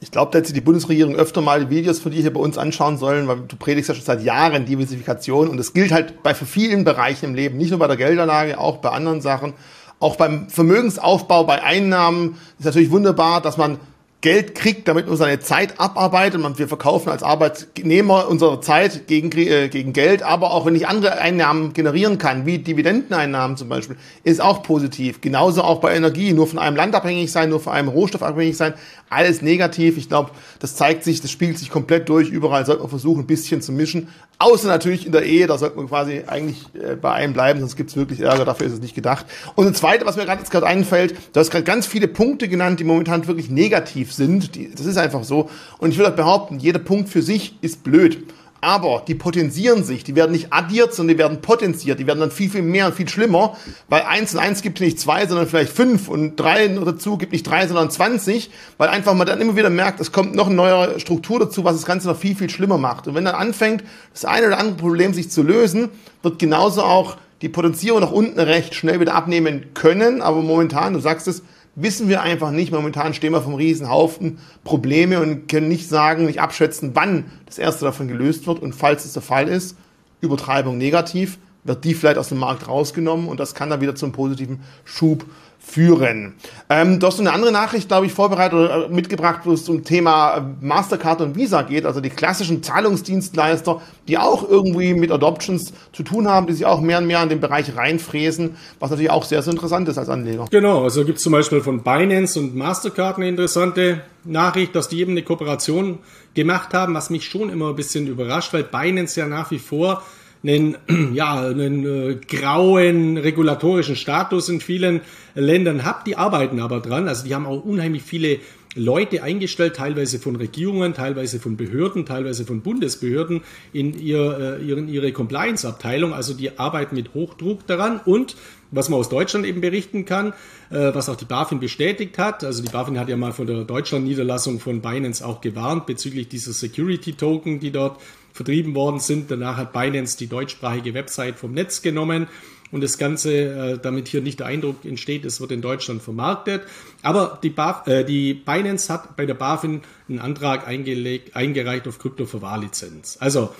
Ich 0.00 0.10
glaube, 0.10 0.32
da 0.32 0.38
hätte 0.38 0.52
die 0.52 0.60
Bundesregierung 0.60 1.14
öfter 1.14 1.40
mal 1.40 1.70
Videos 1.70 2.00
von 2.00 2.12
dir 2.12 2.20
hier 2.20 2.32
bei 2.32 2.40
uns 2.40 2.58
anschauen 2.58 2.98
sollen, 2.98 3.28
weil 3.28 3.42
du 3.48 3.56
predigst 3.56 3.88
ja 3.88 3.94
schon 3.94 4.04
seit 4.04 4.22
Jahren 4.22 4.66
Diversifikation 4.66 5.48
und 5.48 5.56
das 5.56 5.72
gilt 5.72 5.92
halt 5.92 6.22
bei 6.22 6.34
vielen 6.34 6.84
Bereichen 6.84 7.26
im 7.26 7.34
Leben, 7.34 7.56
nicht 7.56 7.70
nur 7.70 7.78
bei 7.78 7.86
der 7.86 7.96
Geldanlage, 7.96 8.58
auch 8.58 8.78
bei 8.78 8.90
anderen 8.90 9.20
Sachen. 9.20 9.54
Auch 10.00 10.16
beim 10.16 10.50
Vermögensaufbau, 10.50 11.44
bei 11.44 11.62
Einnahmen 11.62 12.36
ist 12.58 12.64
natürlich 12.64 12.90
wunderbar, 12.90 13.40
dass 13.40 13.56
man 13.56 13.78
Geld 14.22 14.54
kriegt, 14.54 14.86
damit 14.86 15.08
man 15.08 15.16
seine 15.16 15.40
Zeit 15.40 15.80
abarbeitet. 15.80 16.42
Und 16.42 16.58
wir 16.58 16.68
verkaufen 16.68 17.10
als 17.10 17.22
Arbeitnehmer 17.22 18.28
unsere 18.28 18.60
Zeit 18.60 19.08
gegen, 19.08 19.30
äh, 19.36 19.68
gegen 19.68 19.92
Geld, 19.92 20.22
aber 20.22 20.52
auch 20.52 20.64
wenn 20.64 20.76
ich 20.76 20.86
andere 20.86 21.18
Einnahmen 21.18 21.72
generieren 21.72 22.18
kann, 22.18 22.46
wie 22.46 22.58
Dividendeneinnahmen 22.58 23.56
zum 23.56 23.68
Beispiel, 23.68 23.96
ist 24.22 24.40
auch 24.40 24.62
positiv. 24.62 25.20
Genauso 25.20 25.62
auch 25.62 25.80
bei 25.80 25.94
Energie, 25.94 26.32
nur 26.32 26.46
von 26.46 26.60
einem 26.60 26.76
Land 26.76 26.94
abhängig 26.94 27.32
sein, 27.32 27.50
nur 27.50 27.60
von 27.60 27.72
einem 27.72 27.88
Rohstoff 27.88 28.22
abhängig 28.22 28.56
sein, 28.56 28.74
alles 29.10 29.42
negativ. 29.42 29.98
Ich 29.98 30.08
glaube, 30.08 30.30
das 30.60 30.76
zeigt 30.76 31.02
sich, 31.02 31.20
das 31.20 31.30
spiegelt 31.30 31.58
sich 31.58 31.70
komplett 31.70 32.08
durch. 32.08 32.30
Überall 32.30 32.64
sollte 32.64 32.82
man 32.82 32.90
versuchen, 32.90 33.24
ein 33.24 33.26
bisschen 33.26 33.60
zu 33.60 33.72
mischen. 33.72 34.08
Außer 34.38 34.66
natürlich 34.66 35.06
in 35.06 35.12
der 35.12 35.24
Ehe, 35.24 35.46
da 35.46 35.58
sollte 35.58 35.76
man 35.76 35.88
quasi 35.88 36.22
eigentlich 36.26 36.64
äh, 36.74 36.96
bei 36.96 37.12
einem 37.12 37.32
bleiben, 37.32 37.60
sonst 37.60 37.76
gibt 37.76 37.90
es 37.90 37.96
wirklich 37.96 38.20
Ärger, 38.20 38.44
dafür 38.44 38.66
ist 38.66 38.72
es 38.72 38.80
nicht 38.80 38.94
gedacht. 38.94 39.26
Und 39.54 39.66
das 39.66 39.78
Zweite, 39.78 40.06
was 40.06 40.16
mir 40.16 40.24
gerade 40.24 40.40
jetzt 40.40 40.50
gerade 40.50 40.66
einfällt, 40.66 41.14
du 41.32 41.40
hast 41.40 41.50
gerade 41.50 41.64
ganz 41.64 41.86
viele 41.86 42.08
Punkte 42.08 42.48
genannt, 42.48 42.80
die 42.80 42.84
momentan 42.84 43.26
wirklich 43.26 43.50
negativ 43.50 44.11
sind. 44.14 44.54
Die, 44.54 44.70
das 44.70 44.86
ist 44.86 44.96
einfach 44.96 45.24
so. 45.24 45.50
Und 45.78 45.90
ich 45.90 45.98
würde 45.98 46.12
behaupten, 46.12 46.58
jeder 46.58 46.78
Punkt 46.78 47.08
für 47.08 47.22
sich 47.22 47.56
ist 47.60 47.82
blöd. 47.84 48.24
aber 48.62 49.02
die 49.08 49.16
potenzieren 49.16 49.82
sich. 49.82 50.04
Die 50.04 50.14
werden 50.14 50.30
nicht 50.30 50.52
addiert, 50.52 50.94
sondern 50.94 51.16
die 51.16 51.18
werden 51.18 51.40
potenziert. 51.40 51.98
Die 51.98 52.06
werden 52.06 52.20
dann 52.20 52.30
viel, 52.30 52.48
viel 52.48 52.62
mehr 52.62 52.86
und 52.86 52.94
viel 52.94 53.08
schlimmer, 53.08 53.56
weil 53.88 54.02
eins 54.02 54.32
und 54.34 54.40
eins 54.40 54.62
gibt 54.62 54.80
nicht 54.80 55.00
zwei, 55.00 55.26
sondern 55.26 55.48
vielleicht 55.48 55.72
fünf 55.72 56.08
und 56.08 56.36
drei 56.36 56.68
dazu 56.68 57.18
gibt 57.18 57.32
nicht 57.32 57.42
drei, 57.42 57.66
sondern 57.66 57.90
zwanzig, 57.90 58.50
weil 58.78 58.88
einfach 58.88 59.14
man 59.14 59.26
dann 59.26 59.40
immer 59.40 59.56
wieder 59.56 59.68
merkt, 59.68 60.00
es 60.00 60.12
kommt 60.12 60.36
noch 60.36 60.46
eine 60.46 60.54
neue 60.54 61.00
Struktur 61.00 61.40
dazu, 61.40 61.64
was 61.64 61.74
das 61.74 61.84
Ganze 61.84 62.06
noch 62.06 62.16
viel, 62.16 62.36
viel 62.36 62.48
schlimmer 62.48 62.78
macht. 62.78 63.08
Und 63.08 63.16
wenn 63.16 63.24
dann 63.24 63.34
anfängt, 63.34 63.82
das 64.12 64.24
eine 64.24 64.46
oder 64.46 64.58
andere 64.58 64.76
Problem 64.76 65.12
sich 65.12 65.28
zu 65.28 65.42
lösen, 65.42 65.88
wird 66.22 66.38
genauso 66.38 66.84
auch 66.84 67.16
die 67.42 67.48
Potenzierung 67.48 68.00
nach 68.00 68.12
unten 68.12 68.38
recht 68.38 68.76
schnell 68.76 69.00
wieder 69.00 69.16
abnehmen 69.16 69.74
können. 69.74 70.22
Aber 70.22 70.40
momentan, 70.40 70.92
du 70.92 71.00
sagst 71.00 71.26
es, 71.26 71.42
wissen 71.74 72.08
wir 72.08 72.22
einfach 72.22 72.50
nicht. 72.50 72.72
Momentan 72.72 73.14
stehen 73.14 73.32
wir 73.32 73.42
vom 73.42 73.54
Riesenhaufen 73.54 74.38
Probleme 74.64 75.20
und 75.20 75.48
können 75.48 75.68
nicht 75.68 75.88
sagen, 75.88 76.26
nicht 76.26 76.40
abschätzen, 76.40 76.90
wann 76.94 77.26
das 77.46 77.58
erste 77.58 77.84
davon 77.84 78.08
gelöst 78.08 78.46
wird. 78.46 78.60
Und 78.60 78.74
falls 78.74 79.04
es 79.04 79.12
der 79.12 79.22
Fall 79.22 79.48
ist, 79.48 79.76
Übertreibung 80.20 80.78
negativ, 80.78 81.38
wird 81.64 81.84
die 81.84 81.94
vielleicht 81.94 82.18
aus 82.18 82.28
dem 82.28 82.38
Markt 82.38 82.68
rausgenommen 82.68 83.28
und 83.28 83.38
das 83.38 83.54
kann 83.54 83.70
dann 83.70 83.80
wieder 83.80 83.94
zum 83.94 84.12
positiven 84.12 84.60
Schub 84.84 85.24
führen. 85.64 86.34
Ähm, 86.68 86.98
du 87.00 87.06
hast 87.06 87.18
eine 87.18 87.32
andere 87.32 87.52
Nachricht, 87.52 87.88
glaube 87.88 88.06
ich, 88.06 88.12
vorbereitet 88.12 88.54
oder 88.54 88.86
äh, 88.86 88.88
mitgebracht, 88.88 89.40
wo 89.44 89.52
es 89.52 89.64
zum 89.64 89.84
Thema 89.84 90.36
äh, 90.36 90.42
Mastercard 90.60 91.20
und 91.20 91.36
Visa 91.36 91.62
geht, 91.62 91.86
also 91.86 92.00
die 92.00 92.10
klassischen 92.10 92.62
Zahlungsdienstleister, 92.62 93.80
die 94.08 94.18
auch 94.18 94.48
irgendwie 94.48 94.92
mit 94.92 95.10
Adoptions 95.10 95.72
zu 95.92 96.02
tun 96.02 96.28
haben, 96.28 96.46
die 96.46 96.52
sich 96.52 96.66
auch 96.66 96.80
mehr 96.80 96.98
und 96.98 97.06
mehr 97.06 97.22
in 97.22 97.28
den 97.28 97.40
Bereich 97.40 97.74
reinfräsen, 97.76 98.56
was 98.80 98.90
natürlich 98.90 99.10
auch 99.10 99.24
sehr, 99.24 99.42
sehr 99.42 99.52
interessant 99.52 99.88
ist 99.88 99.98
als 99.98 100.08
Anleger. 100.08 100.46
Genau, 100.50 100.82
also 100.82 101.04
gibt 101.04 101.18
es 101.18 101.24
zum 101.24 101.32
Beispiel 101.32 101.62
von 101.62 101.82
Binance 101.82 102.38
und 102.38 102.54
Mastercard 102.54 103.16
eine 103.16 103.28
interessante 103.28 104.02
Nachricht, 104.24 104.74
dass 104.74 104.88
die 104.88 105.00
eben 105.00 105.12
eine 105.12 105.22
Kooperation 105.22 106.00
gemacht 106.34 106.74
haben, 106.74 106.94
was 106.94 107.08
mich 107.08 107.26
schon 107.26 107.48
immer 107.50 107.70
ein 107.70 107.76
bisschen 107.76 108.06
überrascht, 108.08 108.52
weil 108.52 108.64
Binance 108.64 109.18
ja 109.18 109.26
nach 109.26 109.50
wie 109.50 109.58
vor 109.58 110.02
einen, 110.42 110.76
ja, 111.14 111.40
einen 111.40 111.86
äh, 111.86 112.14
grauen 112.16 113.16
regulatorischen 113.16 113.96
Status 113.96 114.48
in 114.48 114.60
vielen 114.60 115.00
Ländern 115.34 115.84
hat. 115.84 116.06
Die 116.06 116.16
arbeiten 116.16 116.60
aber 116.60 116.80
dran. 116.80 117.08
Also 117.08 117.24
die 117.24 117.34
haben 117.34 117.46
auch 117.46 117.64
unheimlich 117.64 118.02
viele 118.02 118.40
Leute 118.74 119.22
eingestellt, 119.22 119.76
teilweise 119.76 120.18
von 120.18 120.34
Regierungen, 120.36 120.94
teilweise 120.94 121.38
von 121.38 121.56
Behörden, 121.56 122.06
teilweise 122.06 122.46
von 122.46 122.62
Bundesbehörden 122.62 123.42
in, 123.72 123.98
ihr, 123.98 124.58
äh, 124.60 124.72
in 124.72 124.88
ihre 124.88 125.12
Compliance-Abteilung. 125.12 126.14
Also 126.14 126.32
die 126.32 126.58
arbeiten 126.58 126.94
mit 126.94 127.12
Hochdruck 127.12 127.66
daran 127.66 128.00
und 128.04 128.36
was 128.70 128.88
man 128.88 128.98
aus 128.98 129.10
Deutschland 129.10 129.44
eben 129.44 129.60
berichten 129.60 130.06
kann, 130.06 130.32
äh, 130.70 130.94
was 130.94 131.10
auch 131.10 131.16
die 131.16 131.26
BaFin 131.26 131.60
bestätigt 131.60 132.16
hat. 132.16 132.42
Also 132.42 132.62
die 132.62 132.70
BaFin 132.70 132.98
hat 132.98 133.10
ja 133.10 133.16
mal 133.18 133.32
von 133.32 133.46
der 133.46 133.64
Deutschland-Niederlassung 133.64 134.58
von 134.58 134.80
Binance 134.80 135.26
auch 135.26 135.42
gewarnt 135.42 135.84
bezüglich 135.84 136.28
dieser 136.28 136.54
Security-Token, 136.54 137.60
die 137.60 137.70
dort 137.70 138.00
vertrieben 138.32 138.74
worden 138.74 139.00
sind. 139.00 139.30
Danach 139.30 139.56
hat 139.56 139.72
Binance 139.72 140.16
die 140.16 140.26
deutschsprachige 140.26 140.94
Website 140.94 141.38
vom 141.38 141.52
Netz 141.52 141.82
genommen 141.82 142.26
und 142.72 142.82
das 142.82 142.98
Ganze, 142.98 143.32
äh, 143.32 143.78
damit 143.78 144.08
hier 144.08 144.22
nicht 144.22 144.40
der 144.40 144.46
Eindruck 144.46 144.84
entsteht, 144.84 145.24
es 145.26 145.40
wird 145.40 145.52
in 145.52 145.60
Deutschland 145.60 146.02
vermarktet. 146.02 146.62
Aber 147.02 147.38
die, 147.42 147.50
Baf, 147.50 147.86
äh, 147.86 148.02
die 148.02 148.32
Binance 148.32 148.92
hat 148.92 149.14
bei 149.14 149.26
der 149.26 149.34
BaFin 149.34 149.82
einen 150.08 150.18
Antrag 150.18 150.66
eingelegt, 150.66 151.36
eingereicht 151.36 151.86
auf 151.86 151.98
Kryptoverwahrlizenz. 151.98 153.18
Also 153.20 153.50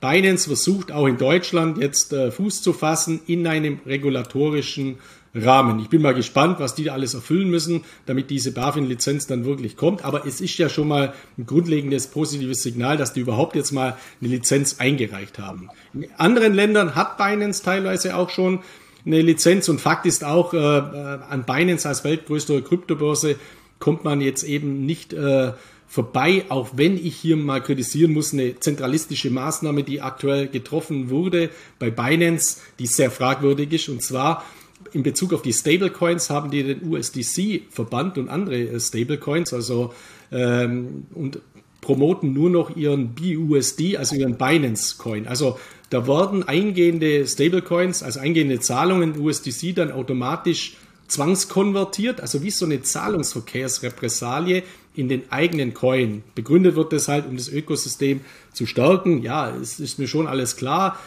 Binance 0.00 0.46
versucht 0.46 0.92
auch 0.92 1.06
in 1.06 1.16
Deutschland 1.16 1.78
jetzt 1.78 2.12
äh, 2.12 2.30
Fuß 2.30 2.62
zu 2.62 2.74
fassen 2.74 3.20
in 3.26 3.46
einem 3.46 3.80
regulatorischen 3.86 4.98
Rahmen. 5.42 5.80
Ich 5.80 5.88
bin 5.88 6.02
mal 6.02 6.14
gespannt, 6.14 6.60
was 6.60 6.74
die 6.74 6.90
alles 6.90 7.14
erfüllen 7.14 7.50
müssen, 7.50 7.84
damit 8.06 8.30
diese 8.30 8.52
BaFin-Lizenz 8.52 9.26
dann 9.26 9.44
wirklich 9.44 9.76
kommt. 9.76 10.04
Aber 10.04 10.26
es 10.26 10.40
ist 10.40 10.58
ja 10.58 10.68
schon 10.68 10.88
mal 10.88 11.14
ein 11.36 11.46
grundlegendes 11.46 12.08
positives 12.08 12.62
Signal, 12.62 12.96
dass 12.96 13.12
die 13.12 13.20
überhaupt 13.20 13.56
jetzt 13.56 13.72
mal 13.72 13.96
eine 14.20 14.30
Lizenz 14.30 14.76
eingereicht 14.78 15.38
haben. 15.38 15.70
In 15.94 16.08
anderen 16.16 16.54
Ländern 16.54 16.94
hat 16.94 17.18
Binance 17.18 17.62
teilweise 17.62 18.16
auch 18.16 18.30
schon 18.30 18.60
eine 19.06 19.22
Lizenz 19.22 19.68
und 19.68 19.80
Fakt 19.80 20.06
ist 20.06 20.24
auch, 20.24 20.52
äh, 20.52 20.58
äh 20.58 21.18
an 21.28 21.44
Binance 21.44 21.88
als 21.88 22.04
weltgrößte 22.04 22.62
Kryptobörse 22.62 23.36
kommt 23.78 24.04
man 24.04 24.20
jetzt 24.20 24.42
eben 24.42 24.84
nicht 24.84 25.12
äh, 25.12 25.52
vorbei, 25.86 26.44
auch 26.50 26.70
wenn 26.74 26.96
ich 26.96 27.16
hier 27.16 27.36
mal 27.36 27.62
kritisieren 27.62 28.12
muss, 28.12 28.32
eine 28.32 28.60
zentralistische 28.60 29.30
Maßnahme, 29.30 29.82
die 29.82 30.02
aktuell 30.02 30.48
getroffen 30.48 31.10
wurde 31.10 31.50
bei 31.78 31.90
Binance, 31.90 32.58
die 32.78 32.86
sehr 32.86 33.10
fragwürdig 33.10 33.72
ist. 33.72 33.88
Und 33.88 34.02
zwar 34.02 34.44
in 34.92 35.02
Bezug 35.02 35.32
auf 35.32 35.42
die 35.42 35.52
Stablecoins 35.52 36.30
haben 36.30 36.50
die 36.50 36.62
den 36.62 36.88
USDC 36.88 37.62
verbannt 37.70 38.18
und 38.18 38.28
andere 38.28 38.56
äh, 38.56 38.80
Stablecoins, 38.80 39.52
also 39.52 39.92
ähm, 40.32 41.06
und 41.14 41.40
promoten 41.80 42.32
nur 42.32 42.50
noch 42.50 42.76
ihren 42.76 43.14
BUSD, 43.14 43.96
also 43.96 44.16
ihren 44.16 44.36
Binance 44.36 44.96
Coin. 44.98 45.26
Also 45.26 45.58
da 45.90 46.06
werden 46.06 46.42
eingehende 46.46 47.26
Stablecoins, 47.26 48.02
also 48.02 48.20
eingehende 48.20 48.60
Zahlungen 48.60 49.18
USDC 49.18 49.74
dann 49.74 49.92
automatisch 49.92 50.76
zwangskonvertiert, 51.06 52.20
also 52.20 52.42
wie 52.42 52.50
so 52.50 52.66
eine 52.66 52.82
Zahlungsverkehrsrepressalie 52.82 54.62
in 54.98 55.08
den 55.08 55.30
eigenen 55.30 55.74
Coin. 55.74 56.24
Begründet 56.34 56.74
wird 56.74 56.92
das 56.92 57.06
halt, 57.06 57.24
um 57.28 57.36
das 57.36 57.48
Ökosystem 57.48 58.20
zu 58.52 58.66
stärken. 58.66 59.22
Ja, 59.22 59.54
es 59.56 59.78
ist 59.78 60.00
mir 60.00 60.08
schon 60.08 60.26
alles 60.26 60.56
klar. 60.56 60.98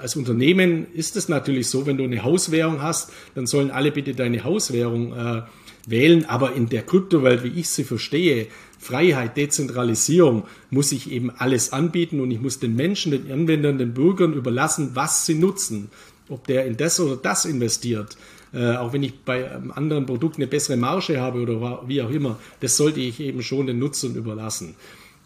Als 0.00 0.16
Unternehmen 0.16 0.88
ist 0.94 1.14
es 1.14 1.28
natürlich 1.28 1.68
so, 1.68 1.86
wenn 1.86 1.96
du 1.96 2.02
eine 2.02 2.24
Hauswährung 2.24 2.82
hast, 2.82 3.12
dann 3.36 3.46
sollen 3.46 3.70
alle 3.70 3.92
bitte 3.92 4.14
deine 4.14 4.42
Hauswährung 4.42 5.12
äh, 5.12 5.42
wählen. 5.86 6.24
Aber 6.24 6.54
in 6.54 6.68
der 6.68 6.82
Kryptowelt, 6.82 7.44
wie 7.44 7.60
ich 7.60 7.68
sie 7.68 7.84
verstehe, 7.84 8.48
Freiheit, 8.80 9.36
Dezentralisierung, 9.36 10.42
muss 10.70 10.90
ich 10.90 11.12
eben 11.12 11.30
alles 11.30 11.72
anbieten 11.72 12.18
und 12.18 12.32
ich 12.32 12.40
muss 12.40 12.58
den 12.58 12.74
Menschen, 12.74 13.12
den 13.12 13.30
Anwendern, 13.30 13.78
den 13.78 13.94
Bürgern 13.94 14.32
überlassen, 14.32 14.90
was 14.94 15.24
sie 15.24 15.36
nutzen. 15.36 15.88
Ob 16.28 16.48
der 16.48 16.66
in 16.66 16.76
das 16.76 16.98
oder 16.98 17.14
das 17.14 17.44
investiert 17.44 18.16
äh, 18.52 18.76
auch 18.76 18.92
wenn 18.92 19.02
ich 19.02 19.20
bei 19.20 19.50
einem 19.50 19.70
anderen 19.70 20.06
Produkt 20.06 20.36
eine 20.36 20.46
bessere 20.46 20.76
Marge 20.76 21.20
habe 21.20 21.40
oder 21.40 21.82
wie 21.86 22.02
auch 22.02 22.10
immer, 22.10 22.38
das 22.60 22.76
sollte 22.76 23.00
ich 23.00 23.20
eben 23.20 23.42
schon 23.42 23.66
den 23.66 23.78
Nutzern 23.78 24.14
überlassen. 24.14 24.74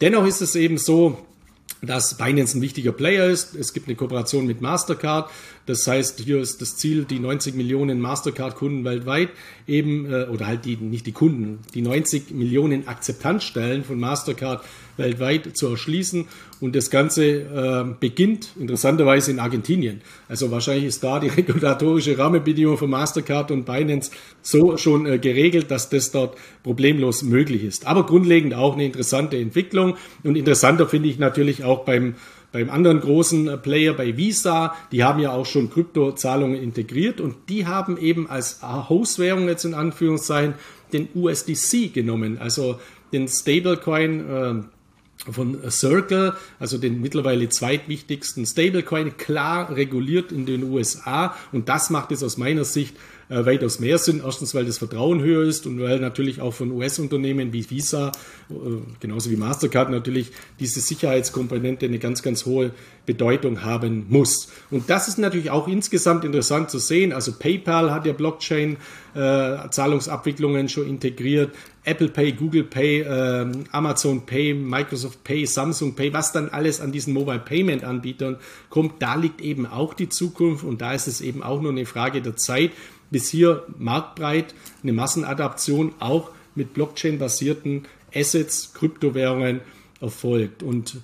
Dennoch 0.01 0.27
ist 0.27 0.41
es 0.41 0.57
eben 0.57 0.79
so, 0.79 1.19
dass 1.83 2.17
Binance 2.17 2.59
ein 2.59 2.63
wichtiger 2.63 2.93
Player 2.93 3.27
ist. 3.27 3.55
Es 3.55 3.73
gibt 3.73 3.89
eine 3.89 3.97
Kooperation 3.97 4.47
mit 4.47 4.61
Mastercard. 4.61 5.31
Das 5.67 5.87
heißt, 5.87 6.21
hier 6.21 6.41
ist 6.41 6.61
das 6.61 6.77
Ziel, 6.77 7.05
die 7.05 7.19
90 7.19 7.55
Millionen 7.55 8.01
Mastercard-Kunden 8.01 8.85
weltweit 8.85 9.31
eben, 9.67 10.11
äh, 10.13 10.25
oder 10.25 10.47
halt 10.47 10.65
die, 10.65 10.77
nicht 10.77 11.07
die 11.07 11.13
Kunden, 11.13 11.61
die 11.75 11.81
90 11.81 12.33
Millionen 12.33 12.87
Akzeptanzstellen 12.87 13.85
von 13.85 13.99
Mastercard 13.99 14.65
weltweit 14.97 15.57
zu 15.57 15.69
erschließen. 15.69 16.27
Und 16.61 16.77
das 16.77 16.91
Ganze 16.91 17.25
äh, 17.25 17.85
beginnt 17.99 18.51
interessanterweise 18.59 19.31
in 19.31 19.39
Argentinien. 19.39 20.03
Also 20.29 20.51
wahrscheinlich 20.51 20.85
ist 20.85 21.03
da 21.03 21.19
die 21.19 21.29
regulatorische 21.37 22.19
Rahmenbedingung 22.19 22.77
von 22.77 22.91
Mastercard 22.91 23.51
und 23.51 23.65
Binance 23.65 24.11
so 24.43 24.77
schon 24.77 25.07
äh, 25.07 25.19
geregelt, 25.19 25.71
dass 25.71 25.89
das 25.89 26.11
dort 26.11 26.37
problemlos 26.63 27.23
möglich 27.23 27.65
ist. 27.65 27.87
Aber 27.87 28.05
grundlegend 28.05 28.55
auch 28.55 28.75
eine 28.75 28.85
interessante 28.85 29.39
Entwicklung. 29.39 29.97
Und 30.23 30.37
interessanter 30.37 30.87
finde 30.87 31.09
ich 31.09 31.19
natürlich 31.19 31.65
auch 31.65 31.85
beim 31.85 32.15
beim 32.53 32.69
anderen 32.69 33.01
großen 33.01 33.49
äh, 33.49 33.57
Player 33.57 33.95
bei 33.95 34.17
Visa, 34.17 34.75
die 34.91 35.05
haben 35.05 35.21
ja 35.21 35.33
auch 35.33 35.47
schon 35.47 35.71
Kryptozahlungen 35.71 36.61
integriert 36.61 37.21
und 37.21 37.37
die 37.49 37.67
haben 37.67 37.97
eben 37.97 38.29
als 38.29 38.61
Hostwährung 38.63 39.47
jetzt 39.47 39.65
in 39.65 39.75
Anführungszeichen 39.75 40.55
den 40.93 41.09
USDC 41.15 41.93
genommen, 41.93 42.39
also 42.39 42.81
den 43.13 43.29
Stablecoin 43.29 44.21
äh, 44.29 44.55
von 45.31 45.59
Circle, 45.71 46.35
also 46.59 46.79
den 46.79 47.01
mittlerweile 47.01 47.49
zweitwichtigsten 47.49 48.47
Stablecoin, 48.47 49.17
klar 49.17 49.75
reguliert 49.75 50.33
in 50.33 50.47
den 50.47 50.65
USA. 50.65 51.35
Und 51.53 51.69
das 51.69 51.91
macht 51.91 52.13
es 52.13 52.23
aus 52.23 52.37
meiner 52.37 52.65
Sicht 52.65 52.97
äh, 53.31 53.47
weitaus 53.47 53.79
mehr 53.79 53.97
Sinn. 53.99 54.21
Erstens, 54.25 54.55
weil 54.55 54.65
das 54.65 54.79
Vertrauen 54.79 55.23
höher 55.23 55.45
ist 55.45 55.65
und 55.67 55.81
weil 55.81 56.01
natürlich 56.01 56.41
auch 56.41 56.53
von 56.53 56.73
US-Unternehmen 56.73 57.53
wie 57.53 57.71
Visa, 57.71 58.11
äh, 58.51 58.55
genauso 58.99 59.31
wie 59.31 59.37
Mastercard 59.37 59.89
natürlich, 59.91 60.33
diese 60.59 60.81
Sicherheitskomponente 60.81 61.87
eine 61.87 62.01
ganz, 62.01 62.23
ganz 62.23 62.45
hohe 62.45 62.73
Bedeutung 63.07 63.63
haben 63.63 64.07
muss. 64.09 64.49
Und 64.71 64.91
das 64.91 65.07
ist 65.07 65.19
natürlich 65.19 65.51
auch 65.51 65.69
insgesamt 65.69 66.25
interessant 66.25 66.71
zu 66.71 66.81
sehen. 66.81 67.13
Also 67.13 67.31
PayPal 67.33 67.93
hat 67.93 68.05
ja 68.05 68.15
Blockchain-Zahlungsabwicklungen 68.15 70.67
äh, 70.67 70.69
schon 70.69 70.89
integriert. 70.89 71.55
Apple 71.85 72.09
Pay, 72.09 72.33
Google 72.33 72.65
Pay, 72.65 73.01
äh, 73.01 73.53
Amazon 73.73 74.27
Pay, 74.27 74.55
Microsoft 74.55 75.25
Pay, 75.25 75.47
Samsung 75.47 75.95
Pay, 75.95 76.13
was 76.13 76.33
dann 76.33 76.49
alles 76.51 76.81
an 76.81 76.93
diesen 76.93 77.15
Mobile 77.15 77.39
Payment 77.39 77.85
Anbietern 77.85 78.37
kommt, 78.69 79.01
da 79.01 79.15
liegt 79.15 79.41
eben 79.41 79.67
auch 79.67 79.95
die 79.95 80.09
Zukunft 80.09 80.65
und 80.65 80.81
da 80.81 80.93
ist 80.93 81.07
es 81.09 81.21
eben 81.21 81.43
auch 81.43 81.61
nur 81.61 81.73
eine 81.73 81.87
Frage 81.87 82.21
der 82.21 82.37
Zeit, 82.37 82.73
bis 83.11 83.29
hier 83.29 83.65
marktbreit 83.79 84.55
eine 84.83 84.93
Massenadaption 84.93 85.95
auch 85.99 86.31
mit 86.55 86.75
Blockchain-basierten 86.75 87.87
Assets, 88.15 88.75
Kryptowährungen 88.75 89.61
erfolgt. 90.01 90.63
Und 90.63 90.99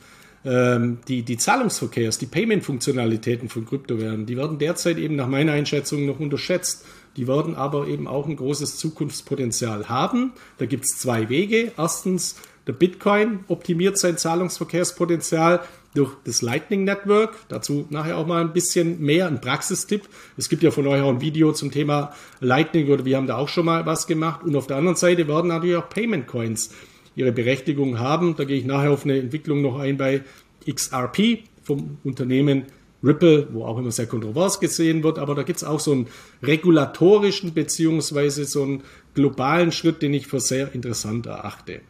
ähm, 0.45 0.99
die, 1.09 1.23
die 1.23 1.37
Zahlungsverkehrs-, 1.37 2.19
die 2.19 2.27
Payment-Funktionalitäten 2.27 3.49
von 3.49 3.67
Kryptowährungen, 3.67 4.27
die 4.27 4.37
werden 4.37 4.59
derzeit 4.59 4.99
eben 4.99 5.17
nach 5.17 5.29
meiner 5.29 5.53
Einschätzung 5.53 6.07
noch 6.07 6.21
unterschätzt. 6.21 6.85
Die 7.17 7.27
werden 7.27 7.55
aber 7.55 7.87
eben 7.89 8.07
auch 8.07 8.27
ein 8.27 8.37
großes 8.37 8.77
Zukunftspotenzial 8.77 9.89
haben. 9.89 10.33
Da 10.59 10.67
gibt 10.67 10.85
es 10.85 10.99
zwei 10.99 11.29
Wege. 11.29 11.73
Erstens, 11.77 12.37
der 12.67 12.73
Bitcoin 12.73 13.41
optimiert 13.49 13.99
sein 13.99 14.19
Zahlungsverkehrspotenzial 14.19 15.61
durch 15.95 16.13
das 16.25 16.43
Lightning 16.43 16.85
Network. 16.85 17.37
Dazu 17.49 17.87
nachher 17.91 18.19
auch 18.19 18.27
mal 18.27 18.43
ein 18.43 18.53
bisschen 18.53 19.01
mehr, 19.01 19.27
ein 19.27 19.41
Praxistipp. 19.41 20.03
Es 20.37 20.49
gibt 20.49 20.63
ja 20.63 20.71
von 20.71 20.87
euch 20.87 21.01
auch 21.01 21.09
ein 21.09 21.21
Video 21.21 21.53
zum 21.53 21.71
Thema 21.71 22.13
Lightning 22.41 22.91
oder 22.91 23.05
wir 23.05 23.17
haben 23.17 23.27
da 23.27 23.37
auch 23.37 23.49
schon 23.49 23.65
mal 23.65 23.87
was 23.87 24.07
gemacht. 24.07 24.45
Und 24.45 24.55
auf 24.57 24.67
der 24.67 24.77
anderen 24.77 24.97
Seite 24.97 25.27
werden 25.27 25.49
natürlich 25.49 25.77
auch 25.77 25.89
Payment 25.89 26.27
Coins 26.27 26.71
ihre 27.15 27.33
Berechtigung 27.33 27.99
haben. 27.99 28.37
Da 28.37 28.45
gehe 28.45 28.59
ich 28.59 28.67
nachher 28.67 28.91
auf 28.91 29.05
eine 29.05 29.19
Entwicklung 29.19 29.63
noch 29.63 29.79
ein 29.79 29.97
bei 29.97 30.23
XRP 30.71 31.39
vom 31.63 31.99
Unternehmen 32.05 32.67
Ripple, 33.07 33.49
wo 33.53 33.65
auch 33.65 33.79
immer 33.79 33.93
sehr 33.93 34.07
kontrovers 34.07 34.61
gesehen 34.61 35.03
wird, 35.03 35.19
aber 35.19 35.35
da 35.35 35.43
gibt 35.43 35.59
es 35.59 35.65
auch 35.65 35.81
so 35.81 35.93
einen 35.93 36.09
regulatorischen 36.43 37.55
beziehungsweise 37.55 38.45
so 38.45 38.63
einen 38.63 38.83
globalen 39.15 39.73
Schritt, 39.73 40.03
den 40.03 40.15
ich 40.15 40.27
für 40.27 40.41
sehr 40.41 40.75
interessant 40.75 41.27
erachte. 41.27 41.81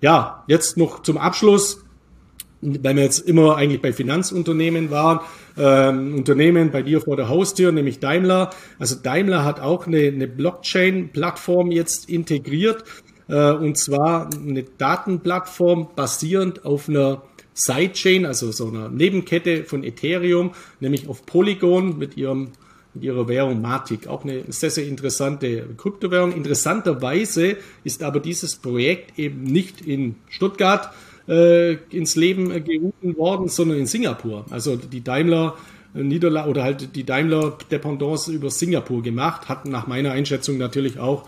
Ja, 0.00 0.44
jetzt 0.48 0.76
noch 0.76 1.02
zum 1.02 1.16
Abschluss, 1.16 1.84
weil 2.60 2.96
wir 2.96 3.02
jetzt 3.02 3.20
immer 3.20 3.56
eigentlich 3.56 3.82
bei 3.82 3.92
Finanzunternehmen 3.92 4.90
waren, 4.90 5.20
ähm, 5.56 6.14
Unternehmen 6.14 6.70
bei 6.70 6.82
dir 6.82 7.00
vor 7.00 7.16
der 7.16 7.28
Haustür, 7.28 7.72
nämlich 7.72 7.98
Daimler. 7.98 8.50
Also 8.78 8.96
Daimler 8.96 9.44
hat 9.44 9.60
auch 9.60 9.86
eine, 9.86 9.98
eine 9.98 10.28
Blockchain-Plattform 10.28 11.70
jetzt 11.70 12.08
integriert, 12.08 12.84
äh, 13.28 13.52
und 13.52 13.76
zwar 13.78 14.30
eine 14.32 14.62
Datenplattform 14.62 15.88
basierend 15.94 16.64
auf 16.64 16.88
einer 16.88 17.22
Sidechain, 17.54 18.26
also 18.26 18.50
so 18.52 18.68
einer 18.68 18.88
Nebenkette 18.88 19.64
von 19.64 19.84
Ethereum, 19.84 20.52
nämlich 20.80 21.08
auf 21.08 21.26
Polygon 21.26 21.98
mit 21.98 22.16
ihrem 22.16 22.48
mit 22.94 23.04
ihrer 23.04 23.26
Währung 23.26 23.62
Matic. 23.62 24.06
Auch 24.06 24.24
eine 24.24 24.44
sehr, 24.48 24.70
sehr 24.70 24.86
interessante 24.86 25.66
Kryptowährung. 25.76 26.32
Interessanterweise 26.32 27.56
ist 27.84 28.02
aber 28.02 28.20
dieses 28.20 28.56
Projekt 28.56 29.18
eben 29.18 29.44
nicht 29.44 29.80
in 29.80 30.16
Stuttgart 30.28 30.90
äh, 31.28 31.74
ins 31.90 32.16
Leben 32.16 32.48
gerufen 32.64 33.16
worden, 33.16 33.48
sondern 33.48 33.78
in 33.78 33.86
Singapur. 33.86 34.44
Also 34.50 34.76
die 34.76 35.02
Daimler 35.02 35.56
äh, 35.94 36.02
Niederlande 36.02 36.50
oder 36.50 36.62
halt 36.64 36.94
die 36.94 37.04
Daimler 37.04 37.56
Dependance 37.70 38.30
über 38.30 38.50
Singapur 38.50 39.02
gemacht, 39.02 39.48
hatten 39.48 39.70
nach 39.70 39.86
meiner 39.86 40.12
Einschätzung 40.12 40.58
natürlich 40.58 40.98
auch 40.98 41.26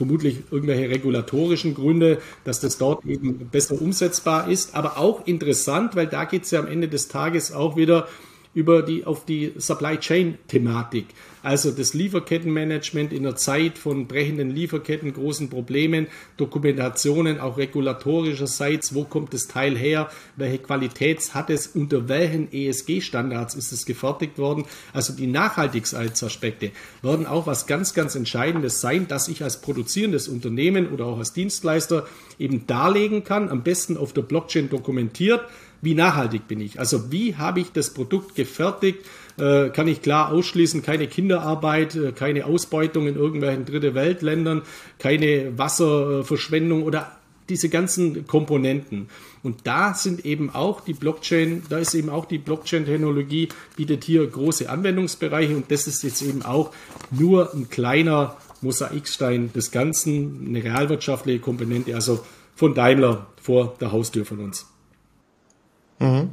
vermutlich 0.00 0.44
irgendwelche 0.50 0.88
regulatorischen 0.88 1.74
Gründe, 1.74 2.22
dass 2.44 2.58
das 2.58 2.78
dort 2.78 3.04
eben 3.04 3.50
besser 3.50 3.78
umsetzbar 3.78 4.50
ist. 4.50 4.74
Aber 4.74 4.96
auch 4.96 5.26
interessant, 5.26 5.94
weil 5.94 6.06
da 6.06 6.24
geht 6.24 6.44
es 6.44 6.52
ja 6.52 6.60
am 6.60 6.66
Ende 6.66 6.88
des 6.88 7.08
Tages 7.08 7.52
auch 7.52 7.76
wieder 7.76 8.08
über 8.54 8.80
die, 8.80 9.04
auf 9.04 9.26
die 9.26 9.52
Supply 9.58 9.98
Chain 9.98 10.38
Thematik. 10.48 11.08
Also 11.42 11.70
das 11.70 11.94
Lieferkettenmanagement 11.94 13.12
in 13.12 13.22
der 13.22 13.36
Zeit 13.36 13.78
von 13.78 14.06
brechenden 14.06 14.50
Lieferketten, 14.50 15.12
großen 15.12 15.48
Problemen, 15.48 16.06
Dokumentationen, 16.36 17.40
auch 17.40 17.56
regulatorischerseits, 17.56 18.94
wo 18.94 19.04
kommt 19.04 19.32
das 19.32 19.48
Teil 19.48 19.76
her, 19.76 20.10
welche 20.36 20.58
Qualität 20.58 21.34
hat 21.34 21.50
es, 21.50 21.66
unter 21.66 22.08
welchen 22.08 22.52
ESG-Standards 22.52 23.54
ist 23.54 23.72
es 23.72 23.86
gefertigt 23.86 24.38
worden. 24.38 24.64
Also 24.92 25.12
die 25.12 25.26
Nachhaltigkeitsaspekte 25.26 26.72
werden 27.02 27.26
auch 27.26 27.46
was 27.46 27.66
ganz, 27.66 27.94
ganz 27.94 28.14
Entscheidendes 28.14 28.80
sein, 28.80 29.08
dass 29.08 29.28
ich 29.28 29.42
als 29.42 29.60
produzierendes 29.60 30.28
Unternehmen 30.28 30.88
oder 30.88 31.06
auch 31.06 31.18
als 31.18 31.32
Dienstleister 31.32 32.06
eben 32.38 32.66
darlegen 32.66 33.24
kann, 33.24 33.48
am 33.48 33.62
besten 33.62 33.96
auf 33.96 34.12
der 34.12 34.22
Blockchain 34.22 34.70
dokumentiert, 34.70 35.42
wie 35.82 35.94
nachhaltig 35.94 36.46
bin 36.46 36.60
ich? 36.60 36.78
Also 36.78 37.10
wie 37.10 37.36
habe 37.36 37.60
ich 37.60 37.72
das 37.72 37.94
Produkt 37.94 38.34
gefertigt? 38.34 39.06
Äh, 39.38 39.70
kann 39.70 39.88
ich 39.88 40.02
klar 40.02 40.32
ausschließen, 40.32 40.82
keine 40.82 41.06
Kinderarbeit, 41.06 41.94
äh, 41.94 42.12
keine 42.12 42.46
Ausbeutung 42.46 43.06
in 43.06 43.16
irgendwelchen 43.16 43.64
Dritte 43.64 43.94
Weltländern, 43.94 44.62
keine 44.98 45.56
Wasserverschwendung 45.56 46.82
oder 46.82 47.12
diese 47.48 47.68
ganzen 47.68 48.26
Komponenten. 48.26 49.08
Und 49.42 49.66
da 49.66 49.94
sind 49.94 50.24
eben 50.24 50.50
auch 50.50 50.80
die 50.80 50.94
Blockchain, 50.94 51.62
da 51.68 51.78
ist 51.78 51.94
eben 51.94 52.08
auch 52.08 52.24
die 52.24 52.38
Blockchain-Technologie, 52.38 53.48
bietet 53.76 54.04
hier 54.04 54.26
große 54.26 54.70
Anwendungsbereiche 54.70 55.56
und 55.56 55.70
das 55.70 55.86
ist 55.86 56.02
jetzt 56.02 56.22
eben 56.22 56.42
auch 56.42 56.72
nur 57.10 57.52
ein 57.52 57.68
kleiner 57.68 58.36
Mosaikstein 58.62 59.52
des 59.52 59.70
Ganzen, 59.70 60.46
eine 60.48 60.62
realwirtschaftliche 60.62 61.40
Komponente, 61.40 61.94
also 61.94 62.20
von 62.54 62.74
Daimler 62.74 63.26
vor 63.40 63.74
der 63.80 63.90
Haustür 63.90 64.24
von 64.24 64.40
uns. 64.40 64.66
Mhm. 65.98 66.30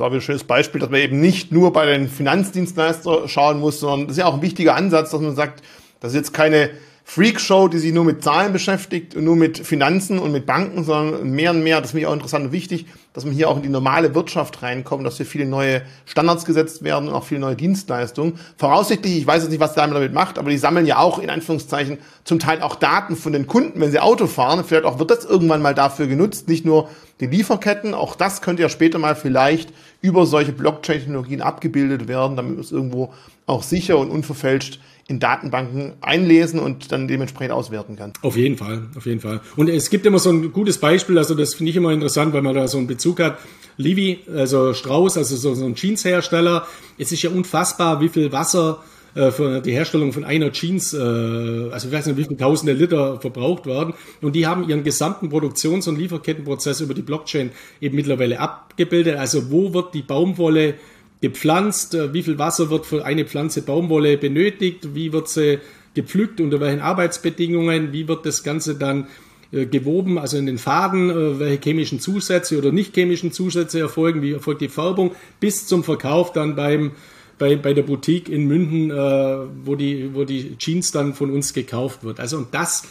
Das 0.00 0.08
auch 0.08 0.14
ein 0.14 0.20
schönes 0.22 0.44
Beispiel, 0.44 0.80
dass 0.80 0.88
man 0.88 1.00
eben 1.00 1.20
nicht 1.20 1.52
nur 1.52 1.74
bei 1.74 1.84
den 1.84 2.08
Finanzdienstleistern 2.08 3.28
schauen 3.28 3.60
muss, 3.60 3.80
sondern 3.80 4.08
das 4.08 4.16
ist 4.16 4.20
ja 4.20 4.26
auch 4.26 4.34
ein 4.34 4.40
wichtiger 4.40 4.74
Ansatz, 4.74 5.10
dass 5.10 5.20
man 5.20 5.36
sagt, 5.36 5.62
das 6.00 6.12
ist 6.12 6.16
jetzt 6.16 6.32
keine 6.32 6.70
Freakshow, 7.04 7.68
die 7.68 7.78
sich 7.78 7.92
nur 7.92 8.04
mit 8.04 8.22
Zahlen 8.22 8.52
beschäftigt 8.52 9.14
und 9.16 9.24
nur 9.24 9.36
mit 9.36 9.58
Finanzen 9.58 10.18
und 10.18 10.32
mit 10.32 10.46
Banken, 10.46 10.84
sondern 10.84 11.28
mehr 11.30 11.50
und 11.50 11.62
mehr, 11.62 11.80
das 11.80 11.90
ist 11.90 11.94
mir 11.94 12.08
auch 12.08 12.14
interessant 12.14 12.46
und 12.46 12.52
wichtig, 12.52 12.86
dass 13.12 13.24
man 13.24 13.34
hier 13.34 13.50
auch 13.50 13.56
in 13.56 13.62
die 13.62 13.68
normale 13.68 14.14
Wirtschaft 14.14 14.62
reinkommt, 14.62 15.04
dass 15.04 15.16
hier 15.16 15.26
viele 15.26 15.44
neue 15.44 15.82
Standards 16.06 16.44
gesetzt 16.44 16.82
werden 16.84 17.08
und 17.08 17.14
auch 17.14 17.24
viele 17.24 17.40
neue 17.40 17.56
Dienstleistungen. 17.56 18.38
Voraussichtlich, 18.56 19.18
ich 19.18 19.26
weiß 19.26 19.42
jetzt 19.42 19.50
nicht, 19.50 19.60
was 19.60 19.74
Daimler 19.74 19.94
damit 19.94 20.14
macht, 20.14 20.38
aber 20.38 20.50
die 20.50 20.56
sammeln 20.56 20.86
ja 20.86 20.98
auch 20.98 21.18
in 21.18 21.28
Anführungszeichen 21.28 21.98
zum 22.24 22.38
Teil 22.38 22.62
auch 22.62 22.76
Daten 22.76 23.16
von 23.16 23.32
den 23.32 23.46
Kunden, 23.48 23.80
wenn 23.80 23.90
sie 23.90 23.98
Auto 23.98 24.28
fahren. 24.28 24.64
Vielleicht 24.64 24.84
auch 24.84 24.98
wird 24.98 25.10
das 25.10 25.24
irgendwann 25.24 25.60
mal 25.60 25.74
dafür 25.74 26.06
genutzt, 26.06 26.48
nicht 26.48 26.64
nur 26.64 26.88
die 27.18 27.26
Lieferketten, 27.26 27.92
auch 27.92 28.14
das 28.14 28.40
könnte 28.40 28.62
ja 28.62 28.68
später 28.68 28.98
mal 28.98 29.16
vielleicht 29.16 29.74
über 30.02 30.26
solche 30.26 30.52
Blockchain-Technologien 30.52 31.42
abgebildet 31.42 32.08
werden, 32.08 32.36
damit 32.36 32.58
es 32.58 32.72
irgendwo 32.72 33.12
auch 33.46 33.62
sicher 33.62 33.98
und 33.98 34.10
unverfälscht 34.10 34.80
in 35.08 35.18
Datenbanken 35.18 35.94
einlesen 36.00 36.60
und 36.60 36.92
dann 36.92 37.08
dementsprechend 37.08 37.52
auswerten 37.52 37.96
kann. 37.96 38.12
Auf 38.22 38.36
jeden 38.36 38.56
Fall, 38.56 38.86
auf 38.96 39.06
jeden 39.06 39.20
Fall. 39.20 39.40
Und 39.56 39.68
es 39.68 39.90
gibt 39.90 40.06
immer 40.06 40.20
so 40.20 40.30
ein 40.30 40.52
gutes 40.52 40.78
Beispiel, 40.78 41.18
also 41.18 41.34
das 41.34 41.54
finde 41.54 41.70
ich 41.70 41.76
immer 41.76 41.90
interessant, 41.90 42.32
weil 42.32 42.42
man 42.42 42.54
da 42.54 42.68
so 42.68 42.78
einen 42.78 42.86
Bezug 42.86 43.18
hat. 43.20 43.38
Livi, 43.76 44.20
also 44.32 44.72
Strauß, 44.72 45.16
also 45.16 45.36
so, 45.36 45.54
so 45.54 45.64
ein 45.64 45.74
Jeanshersteller. 45.74 46.66
Es 46.96 47.10
ist 47.10 47.22
ja 47.22 47.30
unfassbar, 47.30 48.00
wie 48.00 48.08
viel 48.08 48.30
Wasser 48.30 48.82
äh, 49.14 49.30
für 49.32 49.60
die 49.60 49.72
Herstellung 49.72 50.12
von 50.12 50.24
einer 50.24 50.52
Jeans, 50.52 50.94
äh, 50.94 50.98
also 50.98 51.88
ich 51.88 51.92
weiß 51.92 52.06
nicht, 52.06 52.16
wie 52.16 52.24
viele 52.24 52.36
tausende 52.36 52.72
Liter 52.72 53.20
verbraucht 53.20 53.66
werden. 53.66 53.94
Und 54.20 54.36
die 54.36 54.46
haben 54.46 54.68
ihren 54.68 54.84
gesamten 54.84 55.30
Produktions- 55.30 55.88
und 55.88 55.98
Lieferkettenprozess 55.98 56.80
über 56.80 56.94
die 56.94 57.02
Blockchain 57.02 57.50
eben 57.80 57.96
mittlerweile 57.96 58.38
abgebildet. 58.38 59.16
Also 59.16 59.50
wo 59.50 59.74
wird 59.74 59.94
die 59.94 60.02
Baumwolle 60.02 60.74
gepflanzt, 61.20 61.94
äh, 61.94 62.14
wie 62.14 62.22
viel 62.22 62.38
Wasser 62.38 62.70
wird 62.70 62.86
für 62.86 63.04
eine 63.04 63.24
Pflanze 63.24 63.62
Baumwolle 63.62 64.16
benötigt, 64.16 64.94
wie 64.94 65.12
wird 65.12 65.28
sie 65.28 65.58
gepflückt, 65.94 66.40
unter 66.40 66.60
welchen 66.60 66.80
Arbeitsbedingungen, 66.80 67.92
wie 67.92 68.06
wird 68.06 68.24
das 68.24 68.44
Ganze 68.44 68.76
dann 68.76 69.08
äh, 69.50 69.66
gewoben, 69.66 70.18
also 70.18 70.36
in 70.36 70.46
den 70.46 70.58
Faden, 70.58 71.40
welche 71.40 71.60
chemischen 71.60 71.98
Zusätze 71.98 72.56
oder 72.56 72.70
nicht 72.70 72.94
chemischen 72.94 73.32
Zusätze 73.32 73.80
erfolgen, 73.80 74.22
wie 74.22 74.32
erfolgt 74.32 74.60
die 74.60 74.68
Färbung, 74.68 75.16
bis 75.40 75.66
zum 75.66 75.82
Verkauf 75.82 76.32
dann 76.32 76.54
beim 76.54 76.92
bei, 77.40 77.56
bei 77.56 77.74
der 77.74 77.82
Boutique 77.82 78.28
in 78.28 78.46
München, 78.46 78.90
wo 78.90 79.74
die 79.74 80.14
wo 80.14 80.24
die 80.24 80.56
Jeans 80.58 80.92
dann 80.92 81.14
von 81.14 81.30
uns 81.30 81.52
gekauft 81.52 82.04
wird. 82.04 82.20
Also 82.20 82.36
und 82.36 82.54
das 82.54 82.84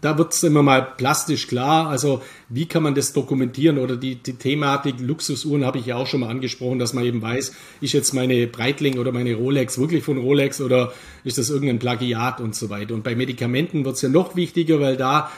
da 0.00 0.18
wird 0.18 0.32
es 0.32 0.42
immer 0.42 0.62
mal 0.62 0.82
plastisch 0.96 1.46
klar. 1.46 1.88
Also 1.88 2.22
wie 2.48 2.66
kann 2.66 2.82
man 2.82 2.94
das 2.94 3.12
dokumentieren 3.12 3.78
oder 3.78 3.96
die, 3.96 4.16
die 4.16 4.34
Thematik 4.34 4.96
Luxusuhren 5.00 5.64
habe 5.64 5.78
ich 5.78 5.86
ja 5.86 5.96
auch 5.96 6.06
schon 6.06 6.20
mal 6.20 6.30
angesprochen, 6.30 6.78
dass 6.78 6.92
man 6.92 7.04
eben 7.04 7.22
weiß, 7.22 7.52
ist 7.80 7.92
jetzt 7.92 8.12
meine 8.12 8.46
Breitling 8.46 8.98
oder 8.98 9.12
meine 9.12 9.34
Rolex 9.34 9.78
wirklich 9.78 10.04
von 10.04 10.18
Rolex 10.18 10.60
oder 10.60 10.92
ist 11.24 11.38
das 11.38 11.50
irgendein 11.50 11.78
Plagiat 11.78 12.40
und 12.40 12.54
so 12.54 12.70
weiter. 12.70 12.94
Und 12.94 13.04
bei 13.04 13.14
Medikamenten 13.14 13.84
wird 13.84 13.96
es 13.96 14.02
ja 14.02 14.08
noch 14.08 14.36
wichtiger, 14.36 14.80
weil 14.80 14.96
da 14.96 15.30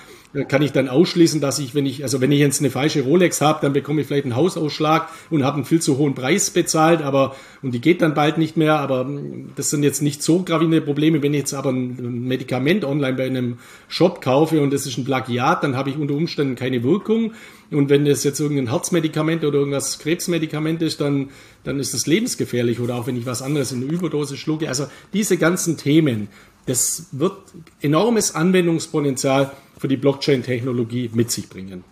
kann 0.44 0.62
ich 0.62 0.72
dann 0.72 0.88
ausschließen, 0.88 1.40
dass 1.40 1.58
ich, 1.58 1.74
wenn 1.74 1.86
ich, 1.86 2.02
also 2.02 2.20
wenn 2.20 2.32
ich 2.32 2.40
jetzt 2.40 2.60
eine 2.60 2.70
falsche 2.70 3.02
Rolex 3.02 3.40
habe, 3.40 3.60
dann 3.62 3.72
bekomme 3.72 4.00
ich 4.00 4.06
vielleicht 4.06 4.24
einen 4.24 4.36
Hausausschlag 4.36 5.08
und 5.30 5.44
habe 5.44 5.56
einen 5.56 5.64
viel 5.64 5.80
zu 5.80 5.98
hohen 5.98 6.14
Preis 6.14 6.50
bezahlt, 6.50 7.02
aber 7.02 7.36
und 7.62 7.72
die 7.72 7.80
geht 7.80 8.02
dann 8.02 8.14
bald 8.14 8.38
nicht 8.38 8.56
mehr, 8.56 8.78
aber 8.78 9.08
das 9.56 9.70
sind 9.70 9.82
jetzt 9.82 10.02
nicht 10.02 10.22
so 10.22 10.42
gravierende 10.42 10.80
Probleme. 10.80 11.22
Wenn 11.22 11.34
ich 11.34 11.40
jetzt 11.40 11.54
aber 11.54 11.70
ein 11.70 12.26
Medikament 12.28 12.84
online 12.84 13.16
bei 13.16 13.26
einem 13.26 13.58
Shop 13.88 14.20
kaufe 14.20 14.60
und 14.60 14.72
das 14.72 14.86
ist 14.86 14.98
ein 14.98 15.04
Plagiat, 15.04 15.64
dann 15.64 15.76
habe 15.76 15.90
ich 15.90 15.96
unter 15.96 16.14
Umständen 16.14 16.54
keine 16.54 16.82
Wirkung. 16.82 17.32
Und 17.70 17.90
wenn 17.90 18.04
das 18.04 18.22
jetzt 18.22 18.38
irgendein 18.38 18.70
Herzmedikament 18.70 19.44
oder 19.44 19.58
irgendwas 19.58 19.98
Krebsmedikament 19.98 20.82
ist, 20.82 21.00
dann, 21.00 21.30
dann 21.64 21.80
ist 21.80 21.94
das 21.94 22.06
lebensgefährlich 22.06 22.78
oder 22.78 22.94
auch 22.94 23.06
wenn 23.08 23.16
ich 23.16 23.26
was 23.26 23.42
anderes 23.42 23.72
in 23.72 23.80
der 23.80 23.90
Überdose 23.90 24.36
schlucke. 24.36 24.68
Also 24.68 24.86
diese 25.12 25.36
ganzen 25.36 25.76
Themen, 25.76 26.28
das 26.66 27.06
wird 27.12 27.36
enormes 27.80 28.34
Anwendungspotenzial 28.34 29.52
für 29.78 29.88
die 29.88 29.96
Blockchain-Technologie 29.96 31.10
mit 31.14 31.30
sich 31.30 31.48
bringen. 31.48 31.84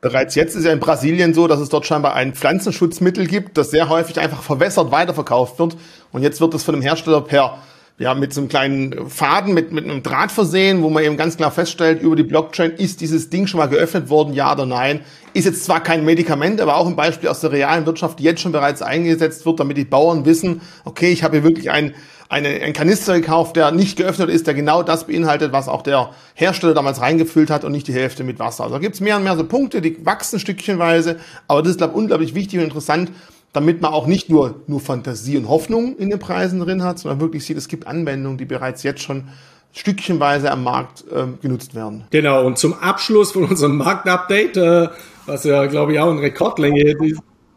Bereits 0.00 0.34
jetzt 0.34 0.54
ist 0.54 0.64
ja 0.64 0.72
in 0.72 0.80
Brasilien 0.80 1.34
so, 1.34 1.48
dass 1.48 1.58
es 1.58 1.68
dort 1.68 1.86
scheinbar 1.86 2.14
ein 2.14 2.34
Pflanzenschutzmittel 2.34 3.26
gibt, 3.26 3.58
das 3.58 3.70
sehr 3.70 3.88
häufig 3.88 4.20
einfach 4.20 4.42
verwässert 4.42 4.92
weiterverkauft 4.92 5.58
wird. 5.58 5.76
Und 6.12 6.22
jetzt 6.22 6.40
wird 6.40 6.54
es 6.54 6.62
von 6.62 6.74
dem 6.74 6.82
Hersteller 6.82 7.22
per 7.22 7.58
ja, 7.98 8.14
mit 8.14 8.34
so 8.34 8.42
einem 8.42 8.48
kleinen 8.48 9.08
Faden, 9.08 9.54
mit, 9.54 9.72
mit 9.72 9.84
einem 9.84 10.02
Draht 10.02 10.30
versehen, 10.30 10.82
wo 10.82 10.90
man 10.90 11.02
eben 11.02 11.16
ganz 11.16 11.38
klar 11.38 11.50
feststellt, 11.50 12.02
über 12.02 12.14
die 12.14 12.24
Blockchain 12.24 12.72
ist 12.72 13.00
dieses 13.00 13.30
Ding 13.30 13.46
schon 13.46 13.58
mal 13.58 13.68
geöffnet 13.68 14.10
worden, 14.10 14.34
ja 14.34 14.52
oder 14.52 14.66
nein. 14.66 15.00
Ist 15.32 15.46
jetzt 15.46 15.64
zwar 15.64 15.82
kein 15.82 16.04
Medikament, 16.04 16.60
aber 16.60 16.76
auch 16.76 16.86
ein 16.86 16.96
Beispiel 16.96 17.30
aus 17.30 17.40
der 17.40 17.52
realen 17.52 17.86
Wirtschaft, 17.86 18.18
die 18.18 18.24
jetzt 18.24 18.42
schon 18.42 18.52
bereits 18.52 18.82
eingesetzt 18.82 19.46
wird, 19.46 19.60
damit 19.60 19.78
die 19.78 19.84
Bauern 19.84 20.26
wissen, 20.26 20.60
okay, 20.84 21.10
ich 21.10 21.22
habe 21.22 21.36
hier 21.36 21.44
wirklich 21.44 21.70
ein, 21.70 21.94
eine, 22.28 22.48
ein 22.48 22.72
Kanister 22.72 23.14
gekauft, 23.14 23.56
der 23.56 23.70
nicht 23.70 23.96
geöffnet 23.96 24.30
ist, 24.30 24.46
der 24.46 24.54
genau 24.54 24.82
das 24.82 25.06
beinhaltet, 25.06 25.52
was 25.52 25.68
auch 25.68 25.82
der 25.82 26.10
Hersteller 26.34 26.74
damals 26.74 27.00
reingefüllt 27.00 27.50
hat 27.50 27.64
und 27.64 27.72
nicht 27.72 27.88
die 27.88 27.92
Hälfte 27.92 28.24
mit 28.24 28.38
Wasser. 28.38 28.64
Also 28.64 28.76
da 28.76 28.80
gibt's 28.80 29.00
mehr 29.00 29.16
und 29.16 29.24
mehr 29.24 29.36
so 29.36 29.44
Punkte, 29.44 29.80
die 29.80 30.04
wachsen 30.04 30.38
stückchenweise, 30.40 31.16
aber 31.48 31.62
das 31.62 31.72
ist, 31.72 31.78
glaube 31.78 31.92
ich, 31.92 31.98
unglaublich 31.98 32.34
wichtig 32.34 32.58
und 32.58 32.64
interessant, 32.64 33.12
damit 33.52 33.80
man 33.80 33.92
auch 33.92 34.06
nicht 34.06 34.28
nur, 34.28 34.62
nur 34.66 34.80
Fantasie 34.80 35.38
und 35.38 35.48
Hoffnung 35.48 35.96
in 35.96 36.10
den 36.10 36.18
Preisen 36.18 36.60
drin 36.60 36.82
hat, 36.82 36.98
sondern 36.98 37.20
wirklich 37.20 37.44
sieht, 37.44 37.56
es 37.56 37.68
gibt 37.68 37.86
Anwendungen, 37.86 38.38
die 38.38 38.44
bereits 38.44 38.82
jetzt 38.82 39.02
schon 39.02 39.28
stückchenweise 39.72 40.50
am 40.50 40.64
Markt 40.64 41.04
äh, 41.10 41.24
genutzt 41.40 41.74
werden. 41.74 42.04
Genau, 42.10 42.44
und 42.44 42.58
zum 42.58 42.74
Abschluss 42.74 43.32
von 43.32 43.44
unserem 43.44 43.76
Marktupdate, 43.76 44.56
äh, 44.56 44.88
was 45.26 45.44
ja, 45.44 45.66
glaube 45.66 45.92
ich, 45.92 46.00
auch 46.00 46.10
eine 46.10 46.22
Rekordlänge 46.22 46.96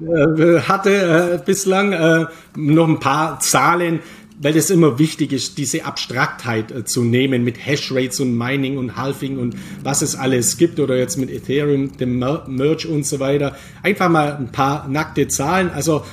äh, 0.01 0.61
hatte 0.61 1.39
äh, 1.41 1.45
bislang, 1.45 1.91
äh, 1.91 2.25
noch 2.55 2.87
ein 2.87 2.99
paar 2.99 3.39
Zahlen, 3.39 3.99
weil 4.39 4.55
es 4.55 4.69
immer 4.69 4.97
wichtig 4.97 5.33
ist, 5.33 5.57
diese 5.57 5.85
Abstraktheit 5.85 6.71
äh, 6.71 6.85
zu 6.85 7.03
nehmen 7.03 7.43
mit 7.43 7.63
Hashrates 7.63 8.19
und 8.19 8.37
Mining 8.37 8.77
und 8.77 8.95
Halving 8.95 9.37
und 9.37 9.55
was 9.83 10.01
es 10.01 10.15
alles 10.15 10.57
gibt 10.57 10.79
oder 10.79 10.97
jetzt 10.97 11.17
mit 11.17 11.29
Ethereum, 11.29 11.95
dem 11.97 12.17
Merge 12.19 12.87
und 12.87 13.05
so 13.05 13.19
weiter. 13.19 13.55
Einfach 13.83 14.09
mal 14.09 14.37
ein 14.37 14.51
paar 14.51 14.87
nackte 14.87 15.27
Zahlen. 15.27 15.69
Also 15.69 16.03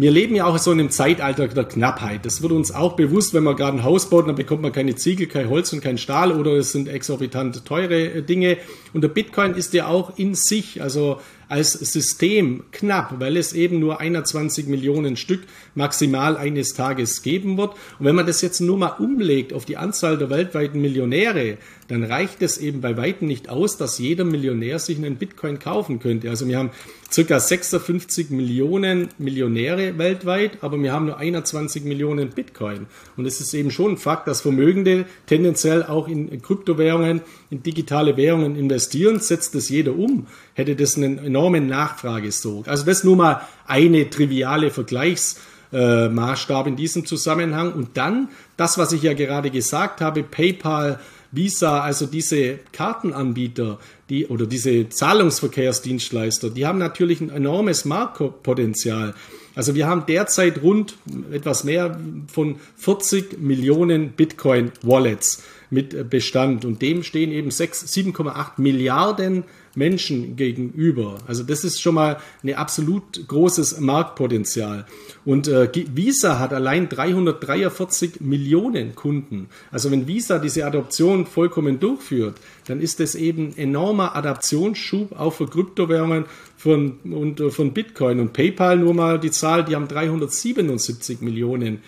wir 0.00 0.12
leben 0.12 0.36
ja 0.36 0.46
auch 0.46 0.58
so 0.58 0.70
in 0.70 0.78
einem 0.78 0.90
Zeitalter 0.90 1.48
der 1.48 1.64
Knappheit. 1.64 2.24
Das 2.24 2.40
wird 2.40 2.52
uns 2.52 2.72
auch 2.72 2.94
bewusst, 2.94 3.34
wenn 3.34 3.42
man 3.42 3.56
gerade 3.56 3.78
ein 3.78 3.82
Haus 3.82 4.08
baut, 4.10 4.28
dann 4.28 4.36
bekommt 4.36 4.62
man 4.62 4.70
keine 4.70 4.94
Ziegel, 4.94 5.26
kein 5.26 5.48
Holz 5.48 5.72
und 5.72 5.80
kein 5.80 5.98
Stahl 5.98 6.30
oder 6.30 6.52
es 6.52 6.70
sind 6.70 6.88
exorbitant 6.88 7.64
teure 7.64 8.12
äh, 8.12 8.22
Dinge. 8.22 8.58
Und 8.92 9.02
der 9.02 9.08
Bitcoin 9.08 9.54
ist 9.54 9.72
ja 9.74 9.86
auch 9.86 10.16
in 10.16 10.34
sich, 10.34 10.82
also 10.82 11.20
als 11.48 11.72
System 11.72 12.64
knapp, 12.72 13.20
weil 13.20 13.36
es 13.36 13.52
eben 13.52 13.80
nur 13.80 14.00
21 14.00 14.66
Millionen 14.66 15.16
Stück 15.16 15.40
maximal 15.74 16.36
eines 16.36 16.74
Tages 16.74 17.22
geben 17.22 17.56
wird. 17.56 17.72
Und 17.98 18.06
wenn 18.06 18.14
man 18.14 18.26
das 18.26 18.42
jetzt 18.42 18.60
nur 18.60 18.76
mal 18.76 18.96
umlegt 18.98 19.52
auf 19.52 19.64
die 19.64 19.76
Anzahl 19.76 20.18
der 20.18 20.30
weltweiten 20.30 20.80
Millionäre, 20.80 21.58
dann 21.88 22.04
reicht 22.04 22.42
es 22.42 22.58
eben 22.58 22.82
bei 22.82 22.96
weitem 22.98 23.26
nicht 23.26 23.48
aus, 23.48 23.78
dass 23.78 23.98
jeder 23.98 24.24
Millionär 24.24 24.78
sich 24.78 24.98
einen 24.98 25.16
Bitcoin 25.16 25.58
kaufen 25.58 26.00
könnte. 26.00 26.28
Also 26.28 26.46
wir 26.46 26.58
haben 26.58 26.70
circa 27.10 27.40
56 27.40 28.28
Millionen 28.28 29.08
Millionäre 29.16 29.96
weltweit, 29.96 30.58
aber 30.60 30.80
wir 30.80 30.92
haben 30.92 31.06
nur 31.06 31.16
21 31.16 31.84
Millionen 31.84 32.28
Bitcoin. 32.28 32.86
Und 33.16 33.24
es 33.24 33.40
ist 33.40 33.54
eben 33.54 33.70
schon 33.70 33.92
ein 33.92 33.96
Fakt, 33.96 34.28
dass 34.28 34.42
Vermögende 34.42 35.06
tendenziell 35.26 35.82
auch 35.82 36.08
in 36.08 36.42
Kryptowährungen, 36.42 37.22
in 37.48 37.62
digitale 37.62 38.18
Währungen 38.18 38.54
investieren. 38.54 39.18
Setzt 39.18 39.54
das 39.54 39.70
jeder 39.70 39.96
um, 39.96 40.26
hätte 40.52 40.76
das 40.76 40.96
einen 40.96 41.16
enormen 41.16 41.68
Nachfragesog. 41.68 42.68
Also 42.68 42.84
das 42.84 43.02
nur 43.02 43.16
mal 43.16 43.40
eine 43.66 44.10
triviale 44.10 44.70
Vergleichsmaßstab 44.70 46.66
in 46.66 46.76
diesem 46.76 47.06
Zusammenhang. 47.06 47.72
Und 47.72 47.96
dann 47.96 48.28
das, 48.58 48.76
was 48.76 48.92
ich 48.92 49.02
ja 49.02 49.14
gerade 49.14 49.50
gesagt 49.50 50.02
habe, 50.02 50.22
PayPal, 50.22 51.00
Visa, 51.30 51.80
also 51.82 52.06
diese 52.06 52.58
Kartenanbieter, 52.72 53.78
die 54.08 54.26
oder 54.26 54.46
diese 54.46 54.88
Zahlungsverkehrsdienstleister, 54.88 56.50
die 56.50 56.66
haben 56.66 56.78
natürlich 56.78 57.20
ein 57.20 57.30
enormes 57.30 57.84
Marktpotenzial. 57.84 59.14
Also 59.54 59.74
wir 59.74 59.86
haben 59.86 60.04
derzeit 60.06 60.62
rund 60.62 60.96
etwas 61.32 61.64
mehr 61.64 61.98
von 62.32 62.56
40 62.76 63.40
Millionen 63.40 64.12
Bitcoin 64.12 64.72
Wallets 64.82 65.42
mit 65.70 66.08
Bestand 66.08 66.64
und 66.64 66.80
dem 66.80 67.02
stehen 67.02 67.30
eben 67.32 67.50
7,8 67.50 68.52
Milliarden 68.56 69.44
Menschen 69.78 70.36
gegenüber. 70.36 71.18
Also 71.26 71.42
das 71.42 71.64
ist 71.64 71.80
schon 71.80 71.94
mal 71.94 72.18
ein 72.42 72.54
absolut 72.54 73.26
großes 73.26 73.80
Marktpotenzial. 73.80 74.86
Und 75.24 75.48
äh, 75.48 75.70
Visa 75.94 76.38
hat 76.38 76.52
allein 76.52 76.88
343 76.88 78.20
Millionen 78.20 78.94
Kunden. 78.94 79.48
Also 79.70 79.90
wenn 79.90 80.06
Visa 80.06 80.38
diese 80.38 80.66
Adoption 80.66 81.24
vollkommen 81.24 81.80
durchführt, 81.80 82.36
dann 82.66 82.80
ist 82.80 83.00
das 83.00 83.14
eben 83.14 83.56
enormer 83.56 84.16
Adaptionsschub 84.16 85.18
auch 85.18 85.32
für 85.32 85.46
Kryptowährungen 85.46 86.26
von, 86.56 86.98
und 87.04 87.40
äh, 87.40 87.50
von 87.50 87.72
Bitcoin. 87.72 88.20
Und 88.20 88.32
PayPal 88.32 88.76
nur 88.78 88.92
mal 88.92 89.18
die 89.18 89.30
Zahl, 89.30 89.64
die 89.64 89.74
haben 89.74 89.88
377 89.88 91.20
Millionen 91.20 91.80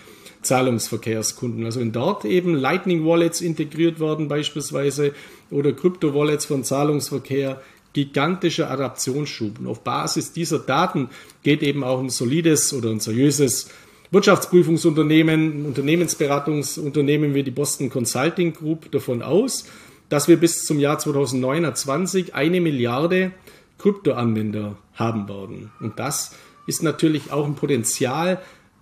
Zahlungsverkehrskunden. 0.42 1.64
Also 1.64 1.80
wenn 1.80 1.92
dort 1.92 2.24
eben 2.24 2.54
Lightning 2.54 3.04
Wallets 3.04 3.40
integriert 3.40 4.00
werden 4.00 4.28
beispielsweise 4.28 5.12
oder 5.50 5.72
Krypto-Wallets 5.72 6.46
von 6.46 6.64
Zahlungsverkehr, 6.64 7.60
gigantischer 7.92 8.70
Adaptionsschub. 8.70 9.58
Und 9.58 9.66
auf 9.66 9.80
Basis 9.80 10.32
dieser 10.32 10.58
Daten 10.58 11.10
geht 11.42 11.62
eben 11.62 11.84
auch 11.84 12.00
ein 12.00 12.10
solides 12.10 12.72
oder 12.72 12.90
ein 12.90 13.00
seriöses 13.00 13.70
Wirtschaftsprüfungsunternehmen, 14.10 15.66
Unternehmensberatungsunternehmen 15.66 17.34
wie 17.34 17.44
die 17.44 17.50
Boston 17.50 17.90
Consulting 17.90 18.52
Group 18.52 18.90
davon 18.90 19.22
aus, 19.22 19.64
dass 20.08 20.26
wir 20.26 20.36
bis 20.36 20.64
zum 20.64 20.80
Jahr 20.80 20.98
2029 20.98 22.34
eine 22.34 22.60
Milliarde 22.60 23.32
Kryptoanwender 23.78 24.76
haben 24.94 25.28
werden. 25.28 25.70
Und 25.80 25.98
das 25.98 26.34
ist 26.66 26.82
natürlich 26.82 27.32
auch 27.32 27.46
ein 27.46 27.54
Potenzial, 27.54 28.40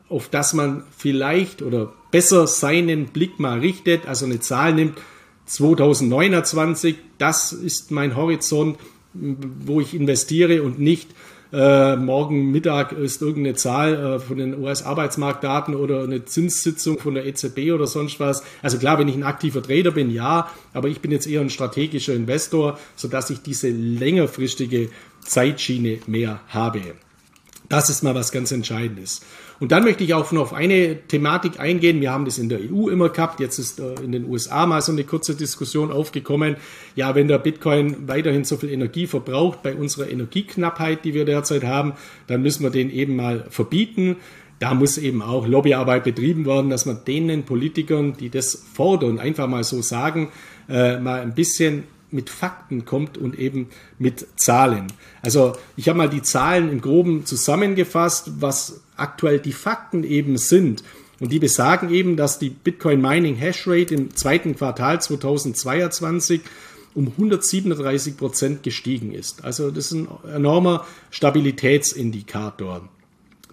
auf 0.08 0.28
das 0.28 0.54
man 0.54 0.84
vielleicht 0.96 1.60
oder 1.62 1.92
besser 2.10 2.46
seinen 2.46 3.06
Blick 3.06 3.38
mal 3.38 3.58
richtet, 3.58 4.06
also 4.06 4.24
eine 4.24 4.40
Zahl 4.40 4.74
nimmt, 4.74 4.98
2029, 5.44 6.96
das 7.18 7.52
ist 7.52 7.90
mein 7.90 8.16
Horizont, 8.16 8.78
wo 9.60 9.80
ich 9.80 9.94
investiere 9.94 10.62
und 10.62 10.78
nicht 10.78 11.08
äh, 11.50 11.96
morgen 11.96 12.50
Mittag 12.50 12.92
ist 12.92 13.22
irgendeine 13.22 13.54
Zahl 13.54 13.94
äh, 13.94 14.18
von 14.18 14.36
den 14.36 14.62
US-Arbeitsmarktdaten 14.62 15.74
oder 15.74 16.02
eine 16.02 16.24
Zinssitzung 16.24 16.98
von 16.98 17.14
der 17.14 17.24
EZB 17.26 17.72
oder 17.72 17.86
sonst 17.86 18.20
was. 18.20 18.42
Also 18.62 18.78
klar, 18.78 18.98
wenn 18.98 19.08
ich 19.08 19.14
ein 19.14 19.22
aktiver 19.22 19.62
Trader 19.62 19.92
bin, 19.92 20.10
ja, 20.10 20.50
aber 20.74 20.88
ich 20.88 21.00
bin 21.00 21.10
jetzt 21.10 21.26
eher 21.26 21.40
ein 21.40 21.48
strategischer 21.48 22.14
Investor, 22.14 22.78
sodass 22.96 23.30
ich 23.30 23.40
diese 23.40 23.70
längerfristige 23.70 24.90
Zeitschiene 25.24 26.00
mehr 26.06 26.40
habe. 26.48 26.82
Das 27.70 27.88
ist 27.88 28.02
mal 28.02 28.14
was 28.14 28.30
ganz 28.30 28.52
Entscheidendes. 28.52 29.22
Und 29.60 29.72
dann 29.72 29.82
möchte 29.82 30.04
ich 30.04 30.14
auch 30.14 30.30
noch 30.30 30.42
auf 30.42 30.52
eine 30.52 30.96
Thematik 31.08 31.58
eingehen. 31.58 32.00
Wir 32.00 32.12
haben 32.12 32.24
das 32.24 32.38
in 32.38 32.48
der 32.48 32.60
EU 32.60 32.88
immer 32.88 33.08
gehabt. 33.08 33.40
Jetzt 33.40 33.58
ist 33.58 33.80
äh, 33.80 33.94
in 34.02 34.12
den 34.12 34.28
USA 34.28 34.66
mal 34.66 34.80
so 34.80 34.92
eine 34.92 35.04
kurze 35.04 35.34
Diskussion 35.34 35.90
aufgekommen. 35.90 36.56
Ja, 36.94 37.14
wenn 37.14 37.26
der 37.26 37.38
Bitcoin 37.38 38.08
weiterhin 38.08 38.44
so 38.44 38.56
viel 38.56 38.70
Energie 38.70 39.06
verbraucht 39.06 39.62
bei 39.62 39.74
unserer 39.74 40.08
Energieknappheit, 40.08 41.04
die 41.04 41.14
wir 41.14 41.24
derzeit 41.24 41.64
haben, 41.64 41.94
dann 42.28 42.42
müssen 42.42 42.62
wir 42.62 42.70
den 42.70 42.90
eben 42.90 43.16
mal 43.16 43.46
verbieten. 43.50 44.16
Da 44.60 44.74
muss 44.74 44.98
eben 44.98 45.22
auch 45.22 45.46
Lobbyarbeit 45.46 46.04
betrieben 46.04 46.46
werden, 46.46 46.70
dass 46.70 46.86
man 46.86 47.04
denen 47.04 47.44
Politikern, 47.44 48.14
die 48.14 48.30
das 48.30 48.64
fordern, 48.74 49.18
einfach 49.18 49.48
mal 49.48 49.64
so 49.64 49.82
sagen, 49.82 50.30
äh, 50.68 50.98
mal 50.98 51.20
ein 51.20 51.34
bisschen 51.34 51.84
mit 52.10 52.30
Fakten 52.30 52.84
kommt 52.84 53.18
und 53.18 53.38
eben 53.38 53.68
mit 53.98 54.26
Zahlen. 54.36 54.86
Also 55.22 55.52
ich 55.76 55.88
habe 55.88 55.98
mal 55.98 56.08
die 56.08 56.22
Zahlen 56.22 56.70
im 56.70 56.80
groben 56.80 57.26
zusammengefasst, 57.26 58.32
was 58.40 58.80
aktuell 58.98 59.38
die 59.38 59.52
Fakten 59.52 60.04
eben 60.04 60.36
sind. 60.36 60.82
Und 61.20 61.32
die 61.32 61.38
besagen 61.38 61.90
eben, 61.90 62.16
dass 62.16 62.38
die 62.38 62.50
Bitcoin 62.50 63.00
Mining 63.00 63.34
Hash 63.34 63.66
Rate 63.66 63.94
im 63.94 64.14
zweiten 64.14 64.54
Quartal 64.56 65.00
2022 65.00 66.42
um 66.94 67.08
137 67.08 68.16
Prozent 68.16 68.62
gestiegen 68.62 69.12
ist. 69.12 69.44
Also 69.44 69.70
das 69.70 69.86
ist 69.86 69.92
ein 69.92 70.08
enormer 70.34 70.86
Stabilitätsindikator. 71.10 72.88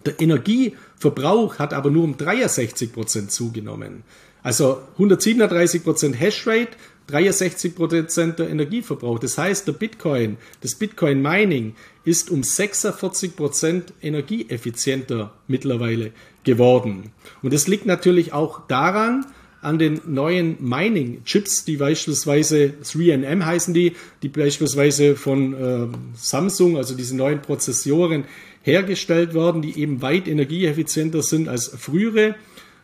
Der 0.05 0.19
Energieverbrauch 0.19 1.59
hat 1.59 1.73
aber 1.73 1.89
nur 1.89 2.03
um 2.03 2.17
63 2.17 2.93
Prozent 2.93 3.31
zugenommen. 3.31 4.03
Also 4.43 4.81
137 4.93 5.83
Prozent 5.83 6.19
Hashrate, 6.19 6.77
63 7.07 7.75
Prozent 7.75 8.39
der 8.39 8.49
Energieverbrauch. 8.49 9.19
Das 9.19 9.37
heißt, 9.37 9.67
der 9.67 9.73
Bitcoin, 9.73 10.37
das 10.61 10.75
Bitcoin 10.75 11.21
Mining 11.21 11.75
ist 12.03 12.31
um 12.31 12.43
46 12.43 13.35
Prozent 13.35 13.93
energieeffizienter 14.01 15.33
mittlerweile 15.47 16.11
geworden. 16.43 17.11
Und 17.41 17.53
das 17.53 17.67
liegt 17.67 17.85
natürlich 17.85 18.33
auch 18.33 18.67
daran, 18.67 19.25
an 19.61 19.79
den 19.79 19.99
neuen 20.05 20.57
Mining-Chips, 20.59 21.65
die 21.65 21.77
beispielsweise 21.77 22.73
3NM 22.83 23.43
heißen 23.43 23.73
die, 23.73 23.93
die 24.21 24.29
beispielsweise 24.29 25.15
von 25.15 25.53
äh, 25.53 25.87
Samsung, 26.15 26.77
also 26.77 26.95
diese 26.95 27.15
neuen 27.15 27.41
Prozessoren, 27.41 28.25
hergestellt 28.61 29.33
werden, 29.33 29.63
die 29.63 29.79
eben 29.79 30.03
weit 30.03 30.27
energieeffizienter 30.27 31.23
sind 31.23 31.47
als 31.47 31.67
frühere 31.67 32.35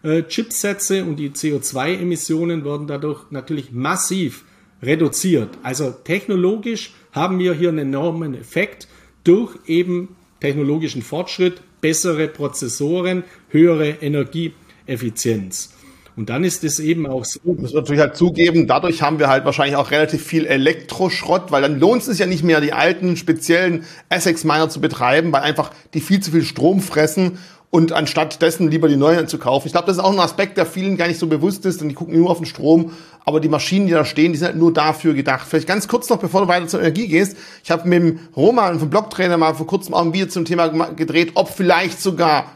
äh, 0.03 0.23
Chipsätze 0.23 1.03
und 1.05 1.17
die 1.17 1.29
CO2-Emissionen 1.29 2.65
werden 2.65 2.87
dadurch 2.87 3.29
natürlich 3.29 3.71
massiv 3.71 4.45
reduziert. 4.81 5.49
Also 5.63 5.91
technologisch 5.91 6.93
haben 7.11 7.39
wir 7.39 7.53
hier 7.53 7.69
einen 7.69 7.93
enormen 7.93 8.33
Effekt 8.33 8.87
durch 9.23 9.55
eben 9.67 10.15
technologischen 10.39 11.01
Fortschritt, 11.03 11.61
bessere 11.81 12.27
Prozessoren, 12.27 13.23
höhere 13.49 13.89
Energieeffizienz. 14.01 15.73
Und 16.17 16.29
dann 16.29 16.43
ist 16.43 16.63
es 16.63 16.79
eben 16.79 17.07
auch 17.07 17.23
so. 17.23 17.39
Müssen 17.43 17.73
wir 17.73 17.81
natürlich 17.81 18.01
halt 18.01 18.17
zugeben, 18.17 18.67
dadurch 18.67 19.01
haben 19.01 19.17
wir 19.19 19.29
halt 19.29 19.45
wahrscheinlich 19.45 19.77
auch 19.77 19.91
relativ 19.91 20.23
viel 20.23 20.45
Elektroschrott, 20.45 21.51
weil 21.51 21.61
dann 21.61 21.79
lohnt 21.79 22.01
es 22.01 22.07
sich 22.07 22.19
ja 22.19 22.25
nicht 22.25 22.43
mehr, 22.43 22.59
die 22.59 22.73
alten 22.73 23.15
speziellen 23.15 23.85
Essex-Miner 24.09 24.69
zu 24.69 24.81
betreiben, 24.81 25.31
weil 25.31 25.41
einfach 25.41 25.71
die 25.93 26.01
viel 26.01 26.19
zu 26.19 26.31
viel 26.31 26.43
Strom 26.43 26.81
fressen 26.81 27.37
und 27.71 27.93
anstatt 27.93 28.41
dessen 28.41 28.69
lieber 28.69 28.89
die 28.89 28.97
neuen 28.97 29.27
zu 29.27 29.39
kaufen. 29.39 29.67
Ich 29.67 29.73
glaube, 29.73 29.87
das 29.87 29.97
ist 29.97 30.03
auch 30.03 30.11
ein 30.11 30.19
Aspekt, 30.19 30.57
der 30.57 30.65
vielen 30.65 30.97
gar 30.97 31.07
nicht 31.07 31.19
so 31.19 31.27
bewusst 31.27 31.65
ist, 31.65 31.79
denn 31.81 31.89
die 31.89 31.95
gucken 31.95 32.19
nur 32.19 32.29
auf 32.29 32.37
den 32.37 32.45
Strom, 32.45 32.91
aber 33.25 33.39
die 33.39 33.47
Maschinen, 33.47 33.87
die 33.87 33.93
da 33.93 34.03
stehen, 34.03 34.33
die 34.33 34.37
sind 34.37 34.47
halt 34.47 34.57
nur 34.57 34.73
dafür 34.73 35.13
gedacht. 35.13 35.47
Vielleicht 35.49 35.67
ganz 35.67 35.87
kurz 35.87 36.09
noch, 36.09 36.19
bevor 36.19 36.41
du 36.41 36.47
weiter 36.49 36.67
zur 36.67 36.81
Energie 36.81 37.07
gehst. 37.07 37.37
Ich 37.63 37.71
habe 37.71 37.87
mit 37.87 38.03
dem 38.03 38.19
Roman 38.35 38.77
vom 38.77 38.89
Blogtrainer 38.89 39.37
mal 39.37 39.55
vor 39.55 39.67
kurzem 39.67 39.93
auch 39.93 40.01
ein 40.01 40.13
Video 40.13 40.27
zum 40.27 40.43
Thema 40.43 40.67
gedreht, 40.67 41.31
ob 41.35 41.49
vielleicht 41.49 42.01
sogar 42.01 42.51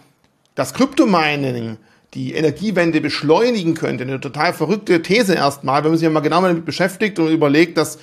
das 0.53 0.73
Kryptomining 0.73 1.77
die 2.13 2.33
Energiewende 2.33 2.99
beschleunigen 2.99 3.73
könnte. 3.73 4.03
Eine 4.03 4.19
total 4.19 4.53
verrückte 4.53 5.01
These 5.01 5.35
erstmal, 5.35 5.83
wenn 5.83 5.91
man 5.91 5.99
sich 5.99 6.09
mal 6.09 6.19
genau 6.19 6.41
damit 6.41 6.65
beschäftigt 6.65 7.19
und 7.19 7.29
überlegt, 7.29 7.77
dass 7.77 7.99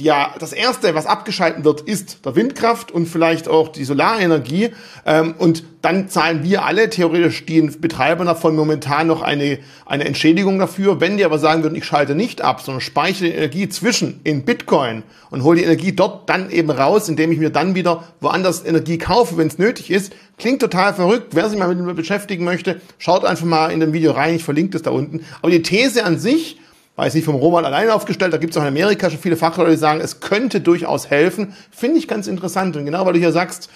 ja, 0.00 0.34
das 0.38 0.54
erste, 0.54 0.94
was 0.94 1.04
abgeschalten 1.04 1.64
wird, 1.64 1.82
ist 1.82 2.24
der 2.24 2.34
Windkraft 2.34 2.90
und 2.90 3.06
vielleicht 3.06 3.46
auch 3.46 3.68
die 3.68 3.84
Solarenergie. 3.84 4.70
Ähm, 5.04 5.34
und 5.36 5.64
dann 5.82 6.08
zahlen 6.08 6.42
wir 6.44 6.64
alle, 6.64 6.88
theoretisch 6.88 7.44
die 7.44 7.60
Betreiber 7.60 8.24
davon, 8.24 8.56
momentan 8.56 9.06
noch 9.08 9.20
eine, 9.20 9.58
eine 9.84 10.04
Entschädigung 10.04 10.58
dafür. 10.58 11.00
Wenn 11.00 11.18
die 11.18 11.26
aber 11.26 11.38
sagen 11.38 11.62
würden, 11.62 11.74
ich 11.74 11.84
schalte 11.84 12.14
nicht 12.14 12.40
ab, 12.40 12.62
sondern 12.62 12.80
speichere 12.80 13.28
die 13.28 13.34
Energie 13.34 13.68
zwischen 13.68 14.20
in 14.24 14.46
Bitcoin 14.46 15.02
und 15.30 15.44
hole 15.44 15.58
die 15.58 15.64
Energie 15.64 15.92
dort 15.92 16.26
dann 16.30 16.50
eben 16.50 16.70
raus, 16.70 17.10
indem 17.10 17.30
ich 17.30 17.38
mir 17.38 17.50
dann 17.50 17.74
wieder 17.74 18.04
woanders 18.20 18.64
Energie 18.64 18.96
kaufe, 18.96 19.36
wenn 19.36 19.48
es 19.48 19.58
nötig 19.58 19.90
ist. 19.90 20.14
Klingt 20.38 20.60
total 20.60 20.94
verrückt. 20.94 21.34
Wer 21.34 21.50
sich 21.50 21.58
mal 21.58 21.68
mit 21.68 21.78
dem 21.78 21.94
beschäftigen 21.94 22.44
möchte, 22.44 22.80
schaut 22.96 23.26
einfach 23.26 23.44
mal 23.44 23.70
in 23.70 23.80
dem 23.80 23.92
Video 23.92 24.12
rein. 24.12 24.36
Ich 24.36 24.44
verlinke 24.44 24.70
das 24.70 24.82
da 24.82 24.90
unten. 24.90 25.24
Aber 25.42 25.50
die 25.50 25.62
These 25.62 26.04
an 26.04 26.18
sich, 26.18 26.58
war 26.96 27.06
jetzt 27.06 27.14
nicht 27.14 27.24
vom 27.24 27.36
Roman 27.36 27.64
alleine 27.64 27.94
aufgestellt, 27.94 28.32
da 28.32 28.36
gibt 28.36 28.52
es 28.52 28.56
auch 28.58 28.62
in 28.62 28.68
Amerika 28.68 29.08
schon 29.08 29.18
viele 29.18 29.36
Fachleute, 29.36 29.70
die 29.70 29.76
sagen, 29.76 30.00
es 30.00 30.20
könnte 30.20 30.60
durchaus 30.60 31.08
helfen. 31.08 31.54
Finde 31.70 31.98
ich 31.98 32.06
ganz 32.06 32.26
interessant. 32.26 32.76
Und 32.76 32.84
genau 32.84 33.06
weil 33.06 33.14
du 33.14 33.18
hier 33.18 33.32
sagst, 33.32 33.70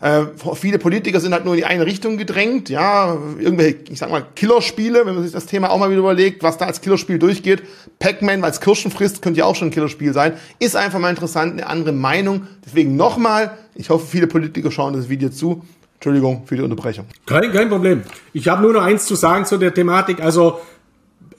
äh, 0.00 0.22
viele 0.54 0.78
Politiker 0.78 1.20
sind 1.20 1.34
halt 1.34 1.44
nur 1.44 1.54
in 1.54 1.58
die 1.58 1.66
eine 1.66 1.84
Richtung 1.84 2.16
gedrängt, 2.16 2.70
ja, 2.70 3.18
irgendwelche, 3.38 3.80
ich 3.90 3.98
sag 3.98 4.10
mal, 4.10 4.24
Killerspiele, 4.34 5.04
wenn 5.04 5.14
man 5.14 5.24
sich 5.24 5.32
das 5.32 5.46
Thema 5.46 5.70
auch 5.70 5.78
mal 5.78 5.90
wieder 5.90 5.98
überlegt, 5.98 6.42
was 6.42 6.56
da 6.56 6.66
als 6.66 6.80
Killerspiel 6.80 7.18
durchgeht. 7.18 7.62
Pac-Man, 7.98 8.40
weil 8.40 8.50
es 8.50 8.60
Kirschen 8.60 8.90
frisst, 8.90 9.20
könnte 9.20 9.40
ja 9.40 9.44
auch 9.44 9.56
schon 9.56 9.68
ein 9.68 9.72
Killerspiel 9.72 10.14
sein. 10.14 10.34
Ist 10.58 10.74
einfach 10.74 10.98
mal 10.98 11.10
interessant, 11.10 11.52
eine 11.52 11.66
andere 11.66 11.92
Meinung. 11.92 12.46
Deswegen 12.64 12.96
nochmal, 12.96 13.58
ich 13.74 13.90
hoffe, 13.90 14.06
viele 14.06 14.26
Politiker 14.26 14.70
schauen 14.70 14.94
das 14.94 15.10
Video 15.10 15.28
zu. 15.28 15.62
Entschuldigung 15.94 16.44
für 16.46 16.56
die 16.56 16.62
Unterbrechung. 16.62 17.04
Kein, 17.26 17.52
kein 17.52 17.68
Problem. 17.68 18.04
Ich 18.32 18.48
habe 18.48 18.62
nur 18.62 18.72
noch 18.72 18.82
eins 18.82 19.04
zu 19.04 19.16
sagen 19.16 19.44
zu 19.44 19.58
der 19.58 19.74
Thematik. 19.74 20.22
Also 20.22 20.60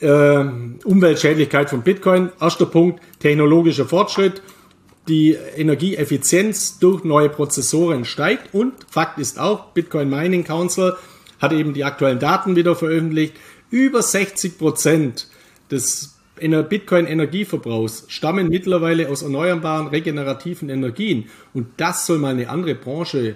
äh, 0.02 0.46
Umweltschädlichkeit 0.84 1.70
von 1.70 1.82
Bitcoin. 1.82 2.32
Erster 2.40 2.66
Punkt, 2.66 3.02
technologischer 3.20 3.86
Fortschritt. 3.86 4.42
Die 5.08 5.32
Energieeffizienz 5.56 6.80
durch 6.80 7.04
neue 7.04 7.30
Prozessoren 7.30 8.06
steigt 8.06 8.54
und 8.54 8.74
Fakt 8.90 9.18
ist 9.18 9.40
auch, 9.40 9.74
Bitcoin 9.74 10.10
Mining 10.10 10.44
Council 10.44 10.96
hat 11.40 11.54
eben 11.54 11.74
die 11.74 11.84
aktuellen 11.84 12.20
Daten 12.20 12.56
wieder 12.56 12.76
veröffentlicht. 12.76 13.34
Über 13.72 14.02
60 14.04 14.60
Prozent 14.60 15.28
des 15.72 16.18
Bitcoin-Energieverbrauchs 16.40 18.06
stammen 18.08 18.50
mittlerweile 18.50 19.10
aus 19.10 19.22
erneuerbaren 19.22 19.88
regenerativen 19.88 20.70
Energien. 20.70 21.30
Und 21.54 21.68
das 21.78 22.06
soll 22.06 22.18
mal 22.18 22.34
eine 22.34 22.50
andere 22.50 22.76
Branche 22.76 23.36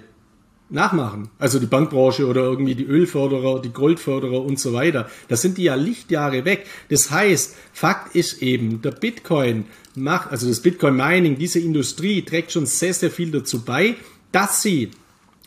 nachmachen. 0.68 1.28
Also 1.38 1.58
die 1.58 1.66
Bankbranche 1.66 2.26
oder 2.26 2.42
irgendwie 2.42 2.74
die 2.74 2.84
Ölförderer, 2.84 3.60
die 3.60 3.72
Goldförderer 3.72 4.42
und 4.42 4.58
so 4.58 4.72
weiter. 4.72 5.08
Da 5.28 5.36
sind 5.36 5.58
die 5.58 5.64
ja 5.64 5.74
Lichtjahre 5.74 6.44
weg. 6.44 6.66
Das 6.88 7.10
heißt, 7.10 7.56
Fakt 7.72 8.14
ist 8.16 8.42
eben, 8.42 8.82
der 8.82 8.90
Bitcoin 8.90 9.66
macht, 9.94 10.30
also 10.30 10.48
das 10.48 10.60
Bitcoin 10.60 10.96
Mining, 10.96 11.38
diese 11.38 11.60
Industrie 11.60 12.22
trägt 12.22 12.52
schon 12.52 12.66
sehr, 12.66 12.94
sehr 12.94 13.10
viel 13.10 13.30
dazu 13.30 13.64
bei, 13.64 13.94
dass 14.32 14.62
sie 14.62 14.90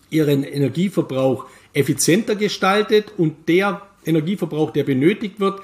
ihren 0.10 0.44
Energieverbrauch 0.44 1.46
effizienter 1.74 2.36
gestaltet 2.36 3.14
und 3.18 3.48
der 3.48 3.82
Energieverbrauch, 4.06 4.72
der 4.72 4.84
benötigt 4.84 5.40
wird, 5.40 5.62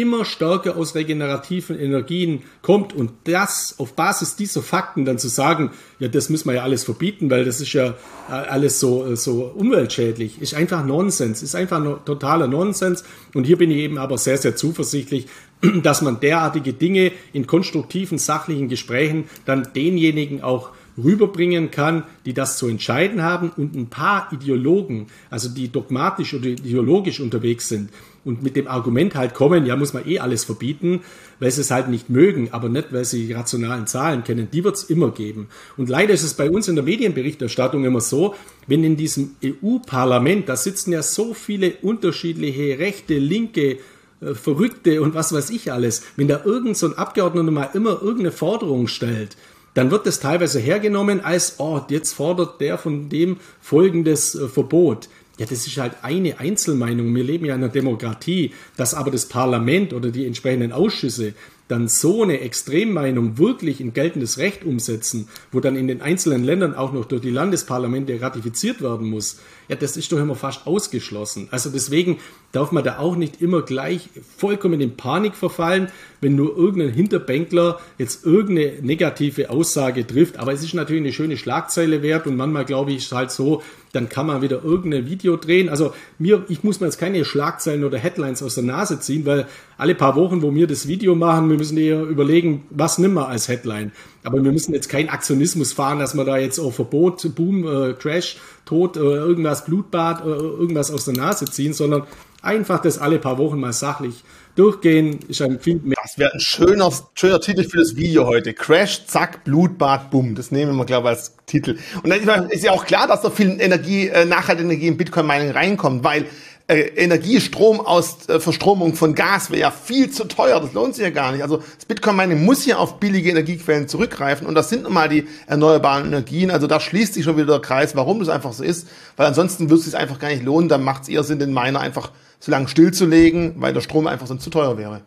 immer 0.00 0.24
stärker 0.26 0.76
aus 0.76 0.94
regenerativen 0.94 1.78
Energien 1.78 2.42
kommt 2.60 2.92
und 2.92 3.12
das 3.24 3.74
auf 3.78 3.94
Basis 3.94 4.36
dieser 4.36 4.60
Fakten 4.60 5.06
dann 5.06 5.18
zu 5.18 5.28
sagen, 5.28 5.70
ja, 5.98 6.08
das 6.08 6.28
müssen 6.28 6.48
wir 6.48 6.56
ja 6.56 6.62
alles 6.62 6.84
verbieten, 6.84 7.30
weil 7.30 7.44
das 7.44 7.60
ist 7.60 7.72
ja 7.72 7.94
äh, 8.28 8.32
alles 8.32 8.78
so, 8.78 9.06
äh, 9.06 9.16
so 9.16 9.50
umweltschädlich, 9.54 10.40
ist 10.42 10.54
einfach 10.54 10.84
Nonsens, 10.84 11.42
ist 11.42 11.54
einfach 11.54 11.80
no, 11.82 11.94
totaler 11.96 12.46
Nonsens. 12.46 13.04
Und 13.32 13.44
hier 13.44 13.56
bin 13.56 13.70
ich 13.70 13.78
eben 13.78 13.96
aber 13.96 14.18
sehr, 14.18 14.36
sehr 14.36 14.54
zuversichtlich, 14.54 15.26
dass 15.82 16.02
man 16.02 16.20
derartige 16.20 16.74
Dinge 16.74 17.12
in 17.32 17.46
konstruktiven, 17.46 18.18
sachlichen 18.18 18.68
Gesprächen 18.68 19.24
dann 19.46 19.68
denjenigen 19.74 20.42
auch 20.42 20.72
rüberbringen 21.02 21.70
kann, 21.70 22.04
die 22.24 22.34
das 22.34 22.58
zu 22.58 22.68
entscheiden 22.68 23.22
haben 23.22 23.50
und 23.56 23.74
ein 23.74 23.88
paar 23.88 24.32
Ideologen, 24.32 25.06
also 25.30 25.48
die 25.48 25.68
dogmatisch 25.68 26.34
oder 26.34 26.46
ideologisch 26.46 27.20
unterwegs 27.20 27.68
sind, 27.68 27.90
und 28.26 28.42
mit 28.42 28.56
dem 28.56 28.66
Argument 28.66 29.14
halt 29.14 29.34
kommen, 29.34 29.64
ja, 29.66 29.76
muss 29.76 29.94
man 29.94 30.06
eh 30.06 30.18
alles 30.18 30.44
verbieten, 30.44 31.00
weil 31.38 31.50
sie 31.52 31.60
es 31.60 31.70
halt 31.70 31.88
nicht 31.88 32.10
mögen, 32.10 32.48
aber 32.50 32.68
nicht, 32.68 32.92
weil 32.92 33.04
sie 33.04 33.32
rationalen 33.32 33.86
Zahlen 33.86 34.24
kennen, 34.24 34.48
die 34.52 34.64
wird 34.64 34.76
es 34.76 34.84
immer 34.84 35.12
geben. 35.12 35.46
Und 35.76 35.88
leider 35.88 36.12
ist 36.12 36.24
es 36.24 36.34
bei 36.34 36.50
uns 36.50 36.66
in 36.66 36.74
der 36.74 36.84
Medienberichterstattung 36.84 37.84
immer 37.84 38.00
so, 38.00 38.34
wenn 38.66 38.82
in 38.82 38.96
diesem 38.96 39.36
EU-Parlament, 39.44 40.48
da 40.48 40.56
sitzen 40.56 40.92
ja 40.92 41.02
so 41.02 41.34
viele 41.34 41.74
unterschiedliche 41.82 42.80
rechte, 42.80 43.16
linke, 43.16 43.78
äh, 44.20 44.34
Verrückte 44.34 45.02
und 45.02 45.14
was 45.14 45.32
weiß 45.32 45.50
ich 45.50 45.70
alles, 45.70 46.02
wenn 46.16 46.26
da 46.26 46.42
irgend 46.44 46.76
so 46.76 46.86
ein 46.86 46.98
Abgeordneter 46.98 47.50
mal 47.52 47.70
immer 47.74 48.02
irgendeine 48.02 48.32
Forderung 48.32 48.88
stellt, 48.88 49.36
dann 49.74 49.90
wird 49.90 50.06
das 50.06 50.20
teilweise 50.20 50.58
hergenommen 50.58 51.20
als, 51.20 51.56
oh, 51.58 51.82
jetzt 51.90 52.14
fordert 52.14 52.60
der 52.60 52.78
von 52.78 53.08
dem 53.08 53.36
folgendes 53.60 54.34
äh, 54.34 54.48
Verbot. 54.48 55.08
Ja, 55.38 55.44
das 55.44 55.66
ist 55.66 55.76
halt 55.76 55.92
eine 56.02 56.38
Einzelmeinung. 56.38 57.14
Wir 57.14 57.24
leben 57.24 57.44
ja 57.44 57.54
in 57.54 57.62
einer 57.62 57.72
Demokratie, 57.72 58.52
dass 58.76 58.94
aber 58.94 59.10
das 59.10 59.28
Parlament 59.28 59.92
oder 59.92 60.10
die 60.10 60.24
entsprechenden 60.24 60.72
Ausschüsse 60.72 61.34
dann 61.68 61.88
so 61.88 62.22
eine 62.22 62.40
Extremmeinung 62.40 63.38
wirklich 63.38 63.80
in 63.80 63.92
geltendes 63.92 64.38
Recht 64.38 64.64
umsetzen, 64.64 65.28
wo 65.52 65.60
dann 65.60 65.76
in 65.76 65.88
den 65.88 66.00
einzelnen 66.00 66.44
Ländern 66.44 66.74
auch 66.74 66.92
noch 66.92 67.04
durch 67.04 67.20
die 67.20 67.30
Landesparlamente 67.30 68.20
ratifiziert 68.20 68.80
werden 68.80 69.10
muss, 69.10 69.40
ja, 69.68 69.76
das 69.76 69.96
ist 69.96 70.12
doch 70.12 70.18
immer 70.18 70.34
fast 70.34 70.66
ausgeschlossen. 70.66 71.48
Also 71.50 71.70
deswegen 71.70 72.18
darf 72.52 72.72
man 72.72 72.84
da 72.84 72.98
auch 72.98 73.16
nicht 73.16 73.42
immer 73.42 73.62
gleich 73.62 74.08
vollkommen 74.36 74.80
in 74.80 74.96
Panik 74.96 75.34
verfallen, 75.34 75.88
wenn 76.20 76.36
nur 76.36 76.56
irgendein 76.56 76.92
Hinterbänkler 76.92 77.78
jetzt 77.98 78.24
irgendeine 78.24 78.80
negative 78.82 79.50
Aussage 79.50 80.06
trifft. 80.06 80.38
Aber 80.38 80.52
es 80.52 80.62
ist 80.62 80.74
natürlich 80.74 81.02
eine 81.02 81.12
schöne 81.12 81.36
Schlagzeile 81.36 82.02
wert 82.02 82.26
und 82.26 82.36
manchmal 82.36 82.64
glaube 82.64 82.92
ich, 82.92 82.98
ist 82.98 83.12
halt 83.12 83.30
so, 83.30 83.62
dann 83.92 84.08
kann 84.08 84.26
man 84.26 84.42
wieder 84.42 84.62
irgendein 84.62 85.06
Video 85.06 85.36
drehen. 85.36 85.68
Also 85.68 85.92
mir, 86.18 86.44
ich 86.48 86.62
muss 86.62 86.80
mir 86.80 86.86
jetzt 86.86 86.98
keine 86.98 87.24
Schlagzeilen 87.24 87.84
oder 87.84 87.98
Headlines 87.98 88.42
aus 88.42 88.54
der 88.54 88.64
Nase 88.64 89.00
ziehen, 89.00 89.26
weil 89.26 89.46
alle 89.78 89.94
paar 89.94 90.16
Wochen, 90.16 90.42
wo 90.42 90.54
wir 90.54 90.66
das 90.66 90.86
Video 90.86 91.14
machen, 91.14 91.50
wir 91.50 91.56
müssen 91.56 91.78
eher 91.78 92.02
überlegen, 92.02 92.64
was 92.70 92.98
nimmt 92.98 93.14
man 93.14 93.24
als 93.24 93.48
Headline. 93.48 93.92
Aber 94.26 94.42
wir 94.42 94.50
müssen 94.50 94.74
jetzt 94.74 94.88
keinen 94.88 95.08
Aktionismus 95.08 95.72
fahren, 95.72 96.00
dass 96.00 96.12
man 96.12 96.26
da 96.26 96.36
jetzt 96.36 96.58
auf 96.58 96.74
Verbot, 96.74 97.32
Boom, 97.36 97.64
äh, 97.64 97.92
Crash, 97.92 98.38
Tod, 98.64 98.96
äh, 98.96 99.00
irgendwas, 99.00 99.64
Blutbad, 99.64 100.22
äh, 100.24 100.28
irgendwas 100.28 100.90
aus 100.90 101.04
der 101.04 101.14
Nase 101.14 101.44
ziehen, 101.44 101.72
sondern 101.72 102.02
einfach 102.42 102.82
das 102.82 102.98
alle 102.98 103.20
paar 103.20 103.38
Wochen 103.38 103.60
mal 103.60 103.72
sachlich 103.72 104.24
durchgehen. 104.56 105.20
Ist 105.28 105.42
ein 105.42 105.60
mehr. 105.64 105.96
Das 106.02 106.18
wäre 106.18 106.32
ein 106.32 106.40
schöner, 106.40 106.90
schöner 107.14 107.40
Titel 107.40 107.62
für 107.62 107.78
das 107.78 107.94
Video 107.94 108.26
heute. 108.26 108.52
Crash, 108.52 109.06
zack, 109.06 109.44
Blutbad, 109.44 110.10
bumm. 110.10 110.34
Das 110.34 110.50
nehmen 110.50 110.74
wir, 110.74 110.84
glaube 110.86 111.08
ich, 111.08 111.16
als 111.16 111.36
Titel. 111.46 111.78
Und 112.02 112.10
dann 112.26 112.50
ist 112.50 112.64
ja 112.64 112.72
auch 112.72 112.84
klar, 112.84 113.06
dass 113.06 113.22
da 113.22 113.30
viel 113.30 113.60
Energie, 113.60 114.08
äh, 114.08 114.24
nachhaltige 114.24 114.68
Energie 114.68 114.88
in 114.88 114.96
Bitcoin-Mining 114.96 115.52
reinkommt, 115.52 116.02
weil 116.02 116.26
äh, 116.68 116.80
Energie, 116.96 117.40
Strom 117.40 117.80
aus 117.80 118.28
äh, 118.28 118.40
Verstromung 118.40 118.94
von 118.94 119.14
Gas 119.14 119.50
wäre 119.50 119.60
ja 119.60 119.70
viel 119.70 120.10
zu 120.10 120.24
teuer. 120.24 120.60
Das 120.60 120.72
lohnt 120.72 120.96
sich 120.96 121.04
ja 121.04 121.10
gar 121.10 121.30
nicht. 121.30 121.42
Also 121.42 121.58
das 121.58 121.84
Bitcoin-Mining 121.86 122.44
muss 122.44 122.66
ja 122.66 122.78
auf 122.78 122.98
billige 122.98 123.30
Energiequellen 123.30 123.86
zurückgreifen 123.86 124.46
und 124.46 124.54
das 124.54 124.68
sind 124.68 124.82
nun 124.82 124.92
mal 124.92 125.08
die 125.08 125.26
erneuerbaren 125.46 126.06
Energien. 126.06 126.50
Also 126.50 126.66
da 126.66 126.80
schließt 126.80 127.14
sich 127.14 127.24
schon 127.24 127.36
wieder 127.36 127.46
der 127.46 127.60
Kreis, 127.60 127.94
warum 127.94 128.18
das 128.18 128.28
einfach 128.28 128.52
so 128.52 128.64
ist. 128.64 128.88
Weil 129.16 129.26
ansonsten 129.28 129.70
würde 129.70 129.78
es 129.78 129.84
sich 129.84 129.96
einfach 129.96 130.18
gar 130.18 130.28
nicht 130.28 130.42
lohnen. 130.42 130.68
Dann 130.68 130.82
macht 130.82 131.04
es 131.04 131.08
eher 131.08 131.22
Sinn, 131.22 131.38
den 131.38 131.54
Miner 131.54 131.80
einfach 131.80 132.10
so 132.40 132.50
lange 132.50 132.66
stillzulegen, 132.66 133.54
weil 133.58 133.72
der 133.72 133.80
Strom 133.80 134.08
einfach 134.08 134.26
sonst 134.26 134.42
zu 134.42 134.50
teuer 134.50 134.76
wäre. 134.76 135.02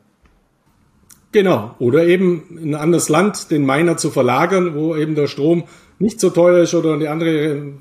Genau. 1.33 1.75
Oder 1.79 2.05
eben 2.05 2.57
in 2.61 2.73
ein 2.73 2.81
anderes 2.81 3.09
Land 3.09 3.51
den 3.51 3.65
Miner 3.65 3.97
zu 3.97 4.11
verlagern, 4.11 4.75
wo 4.75 4.95
eben 4.95 5.15
der 5.15 5.27
Strom 5.27 5.65
nicht 5.99 6.21
so 6.21 6.29
teuer 6.29 6.63
ist 6.63 6.73
oder 6.73 6.93
eine 6.93 7.09
andere 7.09 7.73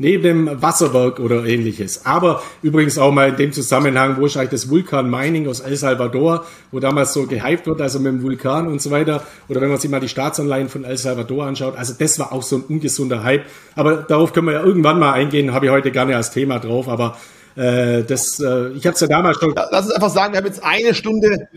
neben 0.00 0.22
dem 0.22 0.62
Wasserwerk 0.62 1.20
oder 1.20 1.44
ähnliches. 1.44 2.04
Aber 2.04 2.42
übrigens 2.62 2.98
auch 2.98 3.12
mal 3.12 3.28
in 3.28 3.36
dem 3.36 3.52
Zusammenhang, 3.52 4.16
wo 4.18 4.26
ist 4.26 4.36
eigentlich 4.36 4.50
das 4.62 4.70
Vulkan 4.70 5.08
Mining 5.08 5.46
aus 5.46 5.60
El 5.60 5.76
Salvador, 5.76 6.44
wo 6.72 6.80
damals 6.80 7.12
so 7.12 7.26
gehypt 7.26 7.66
wird, 7.66 7.80
also 7.80 8.00
mit 8.00 8.12
dem 8.12 8.22
Vulkan 8.22 8.66
und 8.66 8.82
so 8.82 8.90
weiter. 8.90 9.22
Oder 9.48 9.60
wenn 9.60 9.68
man 9.68 9.78
sich 9.78 9.90
mal 9.90 10.00
die 10.00 10.08
Staatsanleihen 10.08 10.68
von 10.68 10.84
El 10.84 10.96
Salvador 10.96 11.46
anschaut, 11.46 11.76
also 11.76 11.94
das 11.96 12.18
war 12.18 12.32
auch 12.32 12.42
so 12.42 12.56
ein 12.56 12.62
ungesunder 12.62 13.22
Hype. 13.22 13.44
Aber 13.76 13.96
darauf 13.96 14.32
können 14.32 14.46
wir 14.46 14.54
ja 14.54 14.64
irgendwann 14.64 14.98
mal 14.98 15.12
eingehen, 15.12 15.52
habe 15.52 15.66
ich 15.66 15.72
heute 15.72 15.90
gerne 15.90 16.16
als 16.16 16.30
Thema 16.32 16.58
drauf. 16.58 16.88
Aber 16.88 17.16
Äh, 17.56 18.04
das, 18.04 18.38
äh, 18.38 18.68
ich 18.70 18.86
habe 18.86 18.94
es 18.94 19.00
ja 19.00 19.08
damals 19.08 19.38
schon. 19.38 19.52
Lass 19.56 19.86
uns 19.86 19.94
einfach 19.94 20.10
sagen, 20.10 20.32
wir 20.32 20.38
haben 20.38 20.46
jetzt 20.46 20.62
eine 20.62 20.94
Stunde 20.94 21.48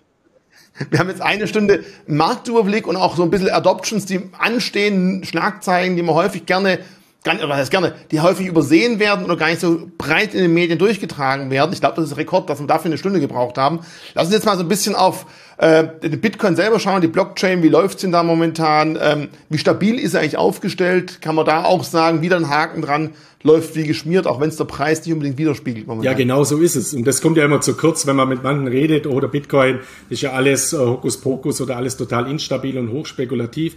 wir 0.89 1.00
haben 1.00 1.10
jetzt 1.10 1.22
eine 1.22 1.48
Stunde 1.48 1.84
Marktüberblick 2.08 2.88
und 2.88 2.96
auch 2.96 3.16
so 3.16 3.24
ein 3.24 3.30
bisschen 3.30 3.52
Adoptions, 3.52 4.06
die 4.06 4.22
anstehen, 4.38 5.24
Schlagzeilen, 5.24 5.96
die 5.96 6.02
man 6.02 6.16
häufig 6.16 6.46
gerne 6.46 6.80
was 7.26 7.57
heißt 7.57 7.71
gerne, 7.71 7.93
die 8.11 8.19
häufig 8.19 8.47
übersehen 8.47 8.99
werden 8.99 9.26
oder 9.26 9.38
gar 9.38 9.47
nicht 9.47 9.61
so 9.61 9.89
breit 9.97 10.34
in 10.34 10.41
den 10.41 10.53
Medien 10.53 10.78
durchgetragen 10.78 11.49
werden. 11.49 11.71
Ich 11.71 11.80
glaube, 11.80 11.95
das 11.95 12.05
ist 12.05 12.11
ein 12.11 12.17
Rekord, 12.17 12.49
dass 12.49 12.59
wir 12.59 12.67
dafür 12.67 12.88
eine 12.89 12.97
Stunde 12.97 13.19
gebraucht 13.19 13.57
haben. 13.57 13.80
Lass 14.13 14.26
uns 14.26 14.34
jetzt 14.34 14.45
mal 14.45 14.57
so 14.57 14.63
ein 14.63 14.67
bisschen 14.67 14.95
auf 14.95 15.26
äh, 15.57 15.86
den 16.01 16.19
Bitcoin 16.19 16.55
selber 16.55 16.80
schauen, 16.80 17.01
die 17.01 17.07
Blockchain, 17.07 17.63
wie 17.63 17.69
läuft's 17.69 18.01
denn 18.01 18.11
da 18.11 18.24
momentan? 18.24 18.97
Ähm, 19.01 19.30
wie 19.49 19.57
stabil 19.57 19.99
ist 19.99 20.13
er 20.13 20.21
eigentlich 20.21 20.38
aufgestellt? 20.38 21.21
Kann 21.21 21.36
man 21.36 21.45
da 21.45 21.63
auch 21.63 21.84
sagen, 21.84 22.21
wieder 22.21 22.36
ein 22.36 22.49
Haken 22.49 22.82
dran, 22.82 23.11
läuft 23.43 23.76
wie 23.76 23.84
geschmiert, 23.84 24.26
auch 24.26 24.41
wenn 24.41 24.49
es 24.49 24.57
der 24.57 24.65
Preis 24.65 25.05
nicht 25.05 25.13
unbedingt 25.13 25.38
widerspiegelt. 25.38 25.88
Momentan. 25.88 26.11
Ja, 26.11 26.17
genau 26.17 26.43
so 26.43 26.57
ist 26.57 26.76
es. 26.76 26.93
Und 26.93 27.05
das 27.05 27.21
kommt 27.21 27.38
ja 27.38 27.45
immer 27.45 27.61
zu 27.61 27.76
kurz, 27.76 28.07
wenn 28.07 28.15
man 28.15 28.28
mit 28.30 28.43
manchen 28.43 28.67
redet, 28.67 29.05
oder 29.05 29.28
Bitcoin 29.28 29.80
ist 30.09 30.21
ja 30.21 30.32
alles 30.32 30.74
äh, 30.74 30.78
Hokuspokus 30.78 31.61
oder 31.61 31.78
alles 31.78 31.95
total 31.97 32.30
instabil 32.30 32.78
und 32.78 32.91
hochspekulativ. 32.91 33.76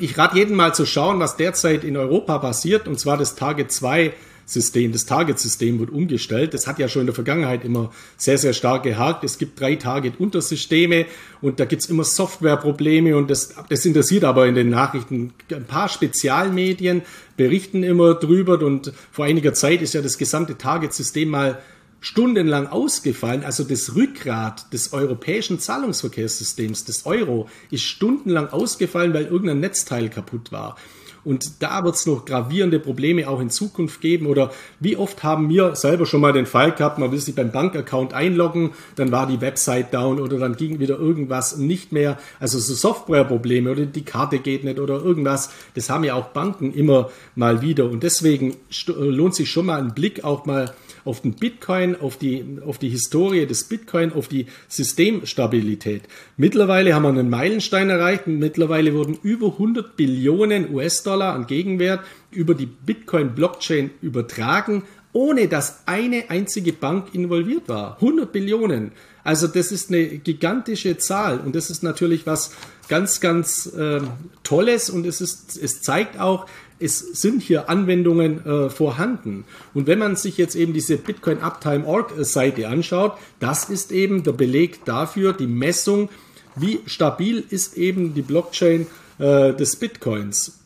Ich 0.00 0.16
rate 0.16 0.36
jeden 0.36 0.56
mal 0.56 0.74
zu 0.74 0.86
schauen, 0.86 1.20
was 1.20 1.36
derzeit 1.36 1.84
in 1.84 1.96
Europa 1.96 2.38
passiert, 2.38 2.88
und 2.88 2.98
zwar 2.98 3.18
das 3.18 3.34
Target 3.34 3.70
2 3.70 4.14
System, 4.46 4.92
das 4.92 5.06
Target-System 5.06 5.80
wird 5.80 5.90
umgestellt. 5.90 6.54
Das 6.54 6.68
hat 6.68 6.78
ja 6.78 6.88
schon 6.88 7.00
in 7.00 7.06
der 7.06 7.16
Vergangenheit 7.16 7.64
immer 7.64 7.90
sehr, 8.16 8.38
sehr 8.38 8.52
stark 8.52 8.84
gehakt. 8.84 9.24
Es 9.24 9.38
gibt 9.38 9.60
drei 9.60 9.74
Target-Untersysteme 9.74 11.06
und 11.42 11.58
da 11.58 11.64
gibt's 11.64 11.86
immer 11.86 12.04
Softwareprobleme 12.04 13.16
und 13.16 13.28
das, 13.28 13.54
das 13.68 13.84
interessiert 13.84 14.22
aber 14.22 14.46
in 14.46 14.54
den 14.54 14.70
Nachrichten. 14.70 15.34
Ein 15.52 15.64
paar 15.64 15.88
Spezialmedien 15.88 17.02
berichten 17.36 17.82
immer 17.82 18.14
drüber 18.14 18.62
und 18.62 18.92
vor 19.10 19.24
einiger 19.24 19.52
Zeit 19.52 19.82
ist 19.82 19.94
ja 19.94 20.00
das 20.00 20.16
gesamte 20.16 20.56
Target-System 20.56 21.28
mal 21.28 21.58
stundenlang 22.06 22.68
ausgefallen. 22.68 23.42
Also 23.42 23.64
das 23.64 23.96
Rückgrat 23.96 24.72
des 24.72 24.92
europäischen 24.92 25.58
Zahlungsverkehrssystems, 25.58 26.84
des 26.84 27.04
Euro, 27.04 27.48
ist 27.72 27.82
stundenlang 27.82 28.50
ausgefallen, 28.50 29.12
weil 29.12 29.24
irgendein 29.24 29.58
Netzteil 29.58 30.08
kaputt 30.08 30.52
war. 30.52 30.76
Und 31.24 31.60
da 31.60 31.82
wird 31.82 31.96
es 31.96 32.06
noch 32.06 32.24
gravierende 32.24 32.78
Probleme 32.78 33.28
auch 33.28 33.40
in 33.40 33.50
Zukunft 33.50 34.00
geben. 34.00 34.26
Oder 34.26 34.52
wie 34.78 34.96
oft 34.96 35.24
haben 35.24 35.48
wir 35.48 35.74
selber 35.74 36.06
schon 36.06 36.20
mal 36.20 36.32
den 36.32 36.46
Fall 36.46 36.70
gehabt, 36.70 37.00
man 37.00 37.10
will 37.10 37.18
sich 37.18 37.34
beim 37.34 37.50
Bankaccount 37.50 38.14
einloggen, 38.14 38.70
dann 38.94 39.10
war 39.10 39.26
die 39.26 39.40
Website 39.40 39.92
down 39.92 40.20
oder 40.20 40.38
dann 40.38 40.54
ging 40.54 40.78
wieder 40.78 41.00
irgendwas 41.00 41.56
nicht 41.56 41.90
mehr. 41.90 42.20
Also 42.38 42.60
so 42.60 42.72
Softwareprobleme 42.74 43.72
oder 43.72 43.84
die 43.84 44.04
Karte 44.04 44.38
geht 44.38 44.62
nicht 44.62 44.78
oder 44.78 45.02
irgendwas. 45.02 45.50
Das 45.74 45.90
haben 45.90 46.04
ja 46.04 46.14
auch 46.14 46.26
Banken 46.26 46.72
immer 46.72 47.10
mal 47.34 47.62
wieder. 47.62 47.90
Und 47.90 48.04
deswegen 48.04 48.54
lohnt 48.86 49.34
sich 49.34 49.50
schon 49.50 49.66
mal 49.66 49.80
ein 49.80 49.92
Blick 49.92 50.22
auch 50.22 50.46
mal 50.46 50.72
auf 51.06 51.22
den 51.22 51.34
Bitcoin, 51.34 51.96
auf 51.96 52.16
die, 52.16 52.58
auf 52.64 52.78
die 52.78 52.88
Historie 52.88 53.46
des 53.46 53.64
Bitcoin, 53.64 54.12
auf 54.12 54.28
die 54.28 54.46
Systemstabilität. 54.68 56.02
Mittlerweile 56.36 56.94
haben 56.94 57.02
wir 57.02 57.08
einen 57.10 57.30
Meilenstein 57.30 57.90
erreicht. 57.90 58.26
Mittlerweile 58.26 58.94
wurden 58.94 59.18
über 59.22 59.46
100 59.46 59.96
Billionen 59.96 60.74
US-Dollar 60.74 61.34
an 61.34 61.46
Gegenwert 61.46 62.00
über 62.30 62.54
die 62.54 62.66
Bitcoin-Blockchain 62.66 63.90
übertragen, 64.02 64.82
ohne 65.12 65.48
dass 65.48 65.82
eine 65.86 66.28
einzige 66.28 66.72
Bank 66.72 67.14
involviert 67.14 67.68
war. 67.68 67.94
100 67.94 68.30
Billionen. 68.32 68.92
Also 69.24 69.46
das 69.46 69.72
ist 69.72 69.90
eine 69.90 70.06
gigantische 70.18 70.98
Zahl 70.98 71.40
und 71.40 71.56
das 71.56 71.70
ist 71.70 71.82
natürlich 71.82 72.26
was 72.26 72.52
ganz, 72.88 73.20
ganz 73.20 73.66
äh, 73.66 74.00
Tolles 74.44 74.90
und 74.90 75.06
es, 75.06 75.20
ist, 75.20 75.56
es 75.60 75.82
zeigt 75.82 76.20
auch, 76.20 76.46
es 76.78 76.98
sind 76.98 77.42
hier 77.42 77.70
Anwendungen 77.70 78.44
äh, 78.44 78.70
vorhanden. 78.70 79.44
Und 79.74 79.86
wenn 79.86 79.98
man 79.98 80.16
sich 80.16 80.36
jetzt 80.36 80.54
eben 80.54 80.72
diese 80.72 80.96
Bitcoin 80.96 81.40
Uptime 81.40 81.86
Org 81.86 82.12
Seite 82.18 82.68
anschaut, 82.68 83.16
das 83.40 83.70
ist 83.70 83.92
eben 83.92 84.22
der 84.22 84.32
Beleg 84.32 84.84
dafür, 84.84 85.32
die 85.32 85.46
Messung, 85.46 86.08
wie 86.54 86.80
stabil 86.86 87.44
ist 87.48 87.76
eben 87.76 88.14
die 88.14 88.22
Blockchain 88.22 88.86
äh, 89.18 89.54
des 89.54 89.76
Bitcoins. 89.76 90.60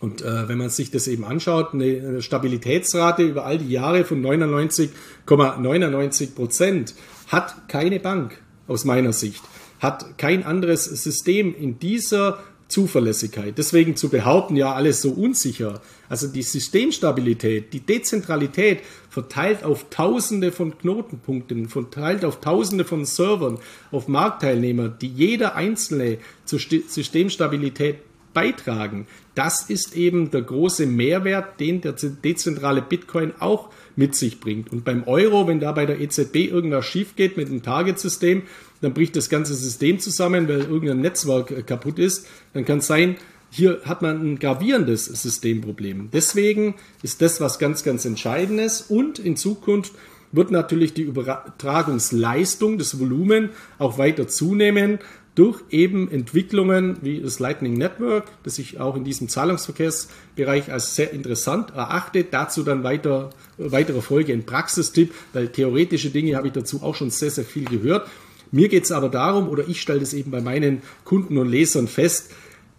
Und 0.00 0.22
äh, 0.22 0.48
wenn 0.48 0.58
man 0.58 0.70
sich 0.70 0.90
das 0.90 1.08
eben 1.08 1.24
anschaut, 1.24 1.74
eine 1.74 2.22
Stabilitätsrate 2.22 3.22
über 3.22 3.44
all 3.44 3.58
die 3.58 3.70
Jahre 3.70 4.04
von 4.04 4.22
99,99 4.22 6.34
Prozent 6.34 6.94
hat 7.28 7.68
keine 7.68 7.98
Bank 7.98 8.40
aus 8.68 8.84
meiner 8.84 9.12
Sicht, 9.12 9.42
hat 9.80 10.18
kein 10.18 10.44
anderes 10.44 10.84
System 10.84 11.54
in 11.54 11.80
dieser 11.80 12.38
Zuverlässigkeit. 12.68 13.56
Deswegen 13.56 13.96
zu 13.96 14.10
behaupten, 14.10 14.54
ja, 14.54 14.74
alles 14.74 15.00
so 15.00 15.10
unsicher. 15.10 15.80
Also 16.08 16.28
die 16.28 16.42
Systemstabilität, 16.42 17.72
die 17.72 17.80
Dezentralität 17.80 18.80
verteilt 19.08 19.64
auf 19.64 19.86
Tausende 19.90 20.52
von 20.52 20.76
Knotenpunkten, 20.76 21.68
verteilt 21.68 22.24
auf 22.24 22.40
Tausende 22.40 22.84
von 22.84 23.06
Servern, 23.06 23.58
auf 23.90 24.06
Marktteilnehmer, 24.06 24.88
die 24.88 25.08
jeder 25.08 25.56
einzelne 25.56 26.18
zur 26.44 26.60
Systemstabilität 26.60 28.00
beitragen. 28.34 29.06
Das 29.34 29.70
ist 29.70 29.96
eben 29.96 30.30
der 30.30 30.42
große 30.42 30.86
Mehrwert, 30.86 31.60
den 31.60 31.80
der 31.80 31.92
dezentrale 31.92 32.82
Bitcoin 32.82 33.32
auch 33.38 33.70
mit 33.96 34.14
sich 34.14 34.40
bringt. 34.40 34.70
Und 34.72 34.84
beim 34.84 35.04
Euro, 35.04 35.48
wenn 35.48 35.58
da 35.58 35.72
bei 35.72 35.86
der 35.86 36.00
EZB 36.00 36.36
irgendwas 36.36 36.86
schief 36.86 37.16
geht 37.16 37.36
mit 37.36 37.48
dem 37.48 37.62
Target-System, 37.62 38.42
dann 38.80 38.94
bricht 38.94 39.16
das 39.16 39.28
ganze 39.28 39.54
System 39.54 39.98
zusammen, 39.98 40.48
weil 40.48 40.60
irgendein 40.60 41.00
Netzwerk 41.00 41.50
äh, 41.50 41.62
kaputt 41.62 41.98
ist. 41.98 42.26
Dann 42.52 42.64
kann 42.64 42.78
es 42.78 42.86
sein, 42.86 43.16
hier 43.50 43.80
hat 43.84 44.02
man 44.02 44.20
ein 44.20 44.38
gravierendes 44.38 45.06
Systemproblem. 45.06 46.10
Deswegen 46.12 46.74
ist 47.02 47.22
das 47.22 47.40
was 47.40 47.58
ganz, 47.58 47.82
ganz 47.82 48.04
Entscheidendes 48.04 48.82
und 48.82 49.18
in 49.18 49.36
Zukunft 49.36 49.92
wird 50.32 50.50
natürlich 50.50 50.92
die 50.92 51.02
Übertragungsleistung, 51.02 52.76
das 52.76 52.98
Volumen 53.00 53.50
auch 53.78 53.96
weiter 53.96 54.28
zunehmen 54.28 54.98
durch 55.34 55.62
eben 55.70 56.10
Entwicklungen 56.10 56.96
wie 57.00 57.20
das 57.20 57.38
Lightning 57.38 57.74
Network, 57.74 58.24
das 58.42 58.58
ich 58.58 58.80
auch 58.80 58.96
in 58.96 59.04
diesem 59.04 59.28
Zahlungsverkehrsbereich 59.28 60.72
als 60.72 60.96
sehr 60.96 61.12
interessant 61.12 61.70
erachte. 61.70 62.24
Dazu 62.24 62.64
dann 62.64 62.82
weiter, 62.82 63.30
weitere 63.56 64.00
Folge 64.00 64.32
in 64.32 64.44
Praxistipp, 64.44 65.14
weil 65.32 65.48
theoretische 65.48 66.10
Dinge 66.10 66.36
habe 66.36 66.48
ich 66.48 66.54
dazu 66.54 66.82
auch 66.82 66.96
schon 66.96 67.10
sehr, 67.10 67.30
sehr 67.30 67.44
viel 67.44 67.64
gehört. 67.64 68.08
Mir 68.50 68.68
geht 68.68 68.84
es 68.84 68.92
aber 68.92 69.08
darum, 69.08 69.48
oder 69.48 69.68
ich 69.68 69.80
stelle 69.80 70.00
das 70.00 70.14
eben 70.14 70.30
bei 70.30 70.40
meinen 70.40 70.82
Kunden 71.04 71.38
und 71.38 71.48
Lesern 71.48 71.88
fest, 71.88 72.30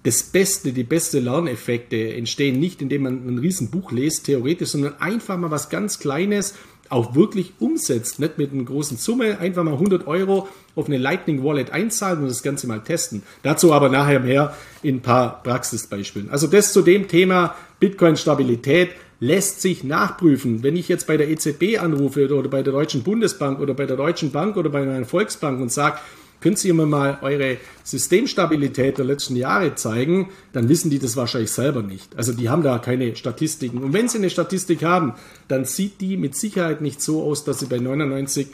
das 0.03 0.23
Beste, 0.23 0.71
die 0.71 0.83
beste 0.83 1.19
Lerneffekte 1.19 2.13
entstehen 2.13 2.59
nicht, 2.59 2.81
indem 2.81 3.03
man 3.03 3.27
ein 3.27 3.37
Riesenbuch 3.37 3.91
liest, 3.91 4.25
theoretisch, 4.25 4.69
sondern 4.69 4.99
einfach 4.99 5.37
mal 5.37 5.51
was 5.51 5.69
ganz 5.69 5.99
Kleines 5.99 6.55
auch 6.89 7.15
wirklich 7.15 7.53
umsetzt, 7.59 8.19
nicht 8.19 8.37
mit 8.37 8.51
einer 8.51 8.63
großen 8.63 8.97
Summe, 8.97 9.39
einfach 9.39 9.63
mal 9.63 9.73
100 9.73 10.07
Euro 10.07 10.47
auf 10.75 10.87
eine 10.87 10.97
Lightning 10.97 11.43
Wallet 11.43 11.71
einzahlen 11.71 12.19
und 12.19 12.29
das 12.29 12.41
Ganze 12.41 12.65
mal 12.65 12.79
testen. 12.79 13.23
Dazu 13.43 13.73
aber 13.73 13.89
nachher 13.89 14.19
mehr 14.19 14.55
in 14.81 14.95
ein 14.95 15.01
paar 15.01 15.43
Praxisbeispielen. 15.43 16.29
Also 16.29 16.47
das 16.47 16.73
zu 16.73 16.81
dem 16.81 17.07
Thema 17.07 17.55
Bitcoin 17.79 18.17
Stabilität 18.17 18.91
lässt 19.19 19.61
sich 19.61 19.83
nachprüfen. 19.83 20.63
Wenn 20.63 20.75
ich 20.75 20.87
jetzt 20.87 21.07
bei 21.07 21.17
der 21.17 21.29
EZB 21.29 21.79
anrufe 21.79 22.33
oder 22.33 22.49
bei 22.49 22.63
der 22.63 22.73
Deutschen 22.73 23.03
Bundesbank 23.03 23.59
oder 23.59 23.73
bei 23.73 23.85
der 23.85 23.97
Deutschen 23.97 24.31
Bank 24.31 24.57
oder 24.57 24.69
bei 24.69 24.81
einer 24.81 25.05
Volksbank 25.05 25.59
und 25.59 25.71
sage, 25.71 25.99
können 26.41 26.55
Sie 26.55 26.71
mir 26.71 26.85
mal 26.85 27.19
eure 27.21 27.57
Systemstabilität 27.83 28.97
der 28.97 29.03
letzten 29.03 29.35
Jahre 29.35 29.75
zeigen, 29.75 30.29
dann 30.53 30.69
wissen 30.69 30.89
die 30.89 30.99
das 30.99 31.17
wahrscheinlich 31.17 31.51
selber 31.51 31.81
nicht. 31.81 32.15
Also 32.15 32.31
die 32.31 32.49
haben 32.49 32.63
da 32.63 32.79
keine 32.79 33.15
Statistiken. 33.17 33.79
Und 33.83 33.91
wenn 33.91 34.07
sie 34.07 34.19
eine 34.19 34.29
Statistik 34.29 34.83
haben, 34.83 35.15
dann 35.49 35.65
sieht 35.65 35.99
die 35.99 36.15
mit 36.15 36.35
Sicherheit 36.35 36.79
nicht 36.79 37.01
so 37.01 37.23
aus, 37.23 37.43
dass 37.43 37.59
sie 37.59 37.65
bei 37.65 37.79
99 37.79 38.47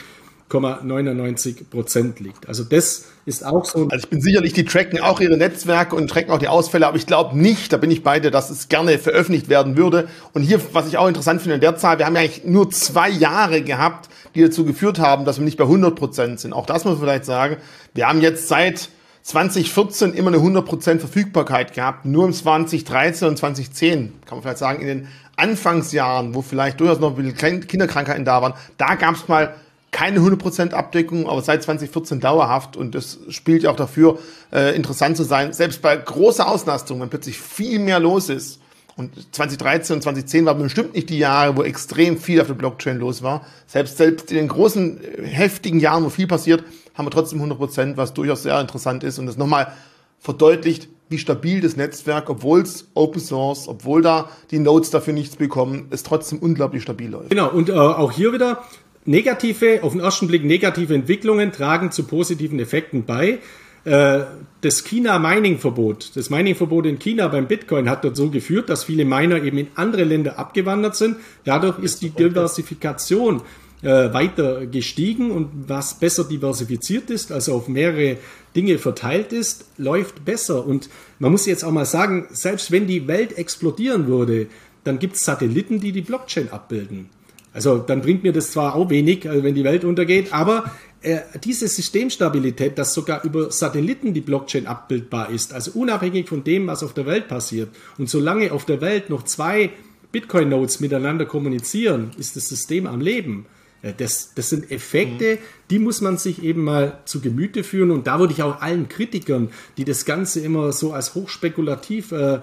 99 0.51 1.69
Prozent 1.69 2.19
liegt. 2.19 2.47
Also 2.47 2.63
das 2.63 3.05
ist 3.25 3.45
auch 3.45 3.65
so. 3.65 3.87
Also 3.89 4.03
ich 4.03 4.09
bin 4.09 4.21
sicherlich, 4.21 4.53
die 4.53 4.63
tracken 4.63 4.99
auch 5.01 5.19
ihre 5.19 5.37
Netzwerke 5.37 5.95
und 5.95 6.07
tracken 6.07 6.31
auch 6.31 6.37
die 6.37 6.47
Ausfälle, 6.47 6.87
aber 6.87 6.97
ich 6.97 7.07
glaube 7.07 7.37
nicht, 7.37 7.73
da 7.73 7.77
bin 7.77 7.89
ich 7.89 8.03
beide, 8.03 8.29
dass 8.29 8.49
es 8.49 8.69
gerne 8.69 8.99
veröffentlicht 8.99 9.49
werden 9.49 9.75
würde. 9.75 10.07
Und 10.33 10.43
hier, 10.43 10.61
was 10.73 10.87
ich 10.87 10.97
auch 10.97 11.07
interessant 11.07 11.41
finde 11.41 11.55
in 11.55 11.61
der 11.61 11.75
Zahl, 11.77 11.97
wir 11.97 12.05
haben 12.05 12.15
ja 12.15 12.21
eigentlich 12.21 12.45
nur 12.45 12.69
zwei 12.69 13.09
Jahre 13.09 13.61
gehabt, 13.63 14.09
die 14.35 14.41
dazu 14.41 14.65
geführt 14.65 14.99
haben, 14.99 15.25
dass 15.25 15.39
wir 15.39 15.45
nicht 15.45 15.57
bei 15.57 15.63
100 15.63 15.95
Prozent 15.95 16.39
sind. 16.39 16.53
Auch 16.53 16.67
das 16.67 16.85
muss 16.85 16.93
man 16.93 17.03
vielleicht 17.03 17.25
sagen. 17.25 17.57
Wir 17.93 18.07
haben 18.07 18.21
jetzt 18.21 18.47
seit 18.47 18.89
2014 19.23 20.13
immer 20.13 20.27
eine 20.27 20.37
100 20.37 20.63
Prozent 20.63 21.01
Verfügbarkeit 21.01 21.73
gehabt. 21.73 22.05
Nur 22.05 22.25
im 22.25 22.33
2013 22.33 23.27
und 23.27 23.37
2010, 23.37 24.13
kann 24.25 24.37
man 24.37 24.43
vielleicht 24.43 24.59
sagen, 24.59 24.81
in 24.81 24.87
den 24.87 25.07
Anfangsjahren, 25.35 26.35
wo 26.35 26.43
vielleicht 26.43 26.79
durchaus 26.79 26.99
noch 26.99 27.17
ein 27.17 27.33
bisschen 27.33 27.67
Kinderkrankheiten 27.67 28.23
da 28.23 28.43
waren, 28.43 28.53
da 28.77 28.93
gab 28.93 29.15
es 29.15 29.27
mal 29.27 29.55
keine 29.95 30.19
100% 30.19 30.73
Abdeckung, 30.73 31.29
aber 31.29 31.41
seit 31.41 31.63
2014 31.63 32.19
dauerhaft 32.19 32.75
und 32.75 32.95
das 32.95 33.17
spielt 33.29 33.63
ja 33.63 33.71
auch 33.71 33.77
dafür, 33.77 34.19
äh, 34.51 34.75
interessant 34.75 35.15
zu 35.15 35.23
sein. 35.23 35.53
Selbst 35.53 35.81
bei 35.81 35.95
großer 35.95 36.49
Auslastung, 36.49 36.99
wenn 36.99 37.07
plötzlich 37.07 37.37
viel 37.37 37.79
mehr 37.79 38.01
los 38.01 38.27
ist, 38.27 38.59
und 38.97 39.13
2013 39.33 39.95
und 39.95 40.01
2010 40.01 40.45
waren 40.45 40.61
bestimmt 40.61 40.95
nicht 40.95 41.09
die 41.09 41.17
Jahre, 41.17 41.55
wo 41.55 41.63
extrem 41.63 42.17
viel 42.17 42.41
auf 42.41 42.47
der 42.47 42.55
Blockchain 42.55 42.97
los 42.97 43.23
war. 43.23 43.45
Selbst, 43.67 43.95
selbst 43.95 44.31
in 44.31 44.37
den 44.37 44.49
großen, 44.49 45.01
äh, 45.01 45.27
heftigen 45.27 45.79
Jahren, 45.79 46.03
wo 46.03 46.09
viel 46.09 46.27
passiert, 46.27 46.65
haben 46.93 47.05
wir 47.05 47.11
trotzdem 47.11 47.41
100% 47.41 47.95
was 47.95 48.13
durchaus 48.13 48.43
sehr 48.43 48.59
interessant 48.59 49.05
ist 49.05 49.17
und 49.17 49.27
das 49.27 49.37
nochmal 49.37 49.71
verdeutlicht, 50.19 50.89
wie 51.07 51.19
stabil 51.19 51.61
das 51.61 51.77
Netzwerk, 51.77 52.29
obwohl 52.29 52.61
es 52.61 52.89
Open 52.95 53.21
Source, 53.21 53.69
obwohl 53.69 54.01
da 54.01 54.29
die 54.51 54.59
Nodes 54.59 54.89
dafür 54.89 55.13
nichts 55.13 55.37
bekommen, 55.37 55.87
es 55.91 56.03
trotzdem 56.03 56.39
unglaublich 56.39 56.83
stabil 56.83 57.09
läuft. 57.09 57.29
Genau, 57.29 57.49
und 57.49 57.69
äh, 57.69 57.73
auch 57.73 58.11
hier 58.11 58.33
wieder 58.33 58.61
negative, 59.05 59.83
auf 59.83 59.93
den 59.93 60.01
ersten 60.01 60.27
Blick 60.27 60.43
negative 60.43 60.93
Entwicklungen 60.93 61.51
tragen 61.51 61.91
zu 61.91 62.03
positiven 62.03 62.59
Effekten 62.59 63.05
bei. 63.05 63.39
Äh, 63.85 64.21
das 64.61 64.83
China-Mining-Verbot, 64.83 66.15
das 66.15 66.29
Mining-Verbot 66.29 66.87
in 66.87 66.97
China 66.97 67.27
beim 67.27 67.47
Bitcoin 67.47 67.89
hat 67.89 68.03
dazu 68.03 68.31
geführt, 68.31 68.69
dass 68.69 68.83
viele 68.83 69.05
Miner 69.05 69.41
eben 69.43 69.59
in 69.59 69.67
andere 69.75 70.03
Länder 70.03 70.39
abgewandert 70.39 70.95
sind. 70.95 71.17
Dadurch 71.43 71.79
ist 71.79 72.01
die 72.01 72.09
Diversifikation 72.09 73.41
äh, 73.83 74.11
weiter 74.11 74.65
gestiegen 74.65 75.29
und 75.29 75.69
was 75.69 75.99
besser 75.99 76.23
diversifiziert 76.23 77.11
ist, 77.11 77.31
also 77.31 77.53
auf 77.53 77.67
mehrere 77.67 78.17
Dinge 78.55 78.79
verteilt 78.79 79.33
ist, 79.33 79.65
läuft 79.77 80.25
besser. 80.25 80.65
Und 80.65 80.89
man 81.19 81.31
muss 81.31 81.45
jetzt 81.45 81.63
auch 81.63 81.71
mal 81.71 81.85
sagen, 81.85 82.27
selbst 82.31 82.71
wenn 82.71 82.87
die 82.87 83.07
Welt 83.07 83.37
explodieren 83.37 84.07
würde, 84.07 84.47
dann 84.83 84.97
gibt 84.97 85.15
es 85.15 85.25
Satelliten, 85.25 85.79
die 85.79 85.91
die 85.91 86.01
Blockchain 86.01 86.49
abbilden. 86.51 87.09
Also 87.55 87.77
dann 87.77 88.01
bringt 88.01 88.23
mir 88.23 88.33
das 88.33 88.51
zwar 88.51 88.75
auch 88.75 88.89
wenig, 88.89 89.23
äh, 89.23 89.41
wenn 89.41 89.55
die 89.55 89.63
Welt 89.63 89.85
untergeht, 89.85 90.33
aber 90.33 90.71
äh, 91.01 91.19
diese 91.41 91.69
Systemstabilität, 91.69 92.77
dass 92.77 92.93
sogar 92.93 93.23
über 93.23 93.49
Satelliten 93.49 94.13
die 94.13 94.19
Blockchain 94.19 94.67
abbildbar 94.67 95.29
ist, 95.29 95.53
also 95.53 95.71
unabhängig 95.71 96.27
von 96.27 96.43
dem, 96.43 96.67
was 96.67 96.83
auf 96.83 96.93
der 96.93 97.05
Welt 97.05 97.29
passiert. 97.29 97.69
Und 97.97 98.09
solange 98.09 98.51
auf 98.51 98.65
der 98.65 98.81
Welt 98.81 99.09
noch 99.09 99.23
zwei 99.23 99.71
Bitcoin-Nodes 100.11 100.81
miteinander 100.81 101.25
kommunizieren, 101.25 102.11
ist 102.17 102.35
das 102.35 102.49
System 102.49 102.87
am 102.87 102.99
Leben. 102.99 103.45
Äh, 103.81 103.93
das, 103.95 104.33
das 104.35 104.49
sind 104.49 104.69
Effekte, 104.69 105.37
die 105.69 105.79
muss 105.79 106.01
man 106.01 106.17
sich 106.17 106.43
eben 106.43 106.65
mal 106.65 106.99
zu 107.05 107.21
Gemüte 107.21 107.63
führen. 107.63 107.91
Und 107.91 108.05
da 108.05 108.19
würde 108.19 108.33
ich 108.33 108.43
auch 108.43 108.61
allen 108.61 108.89
Kritikern, 108.89 109.49
die 109.77 109.85
das 109.85 110.03
Ganze 110.03 110.41
immer 110.41 110.73
so 110.73 110.91
als 110.91 111.15
hochspekulativ 111.15 112.11
äh, 112.11 112.39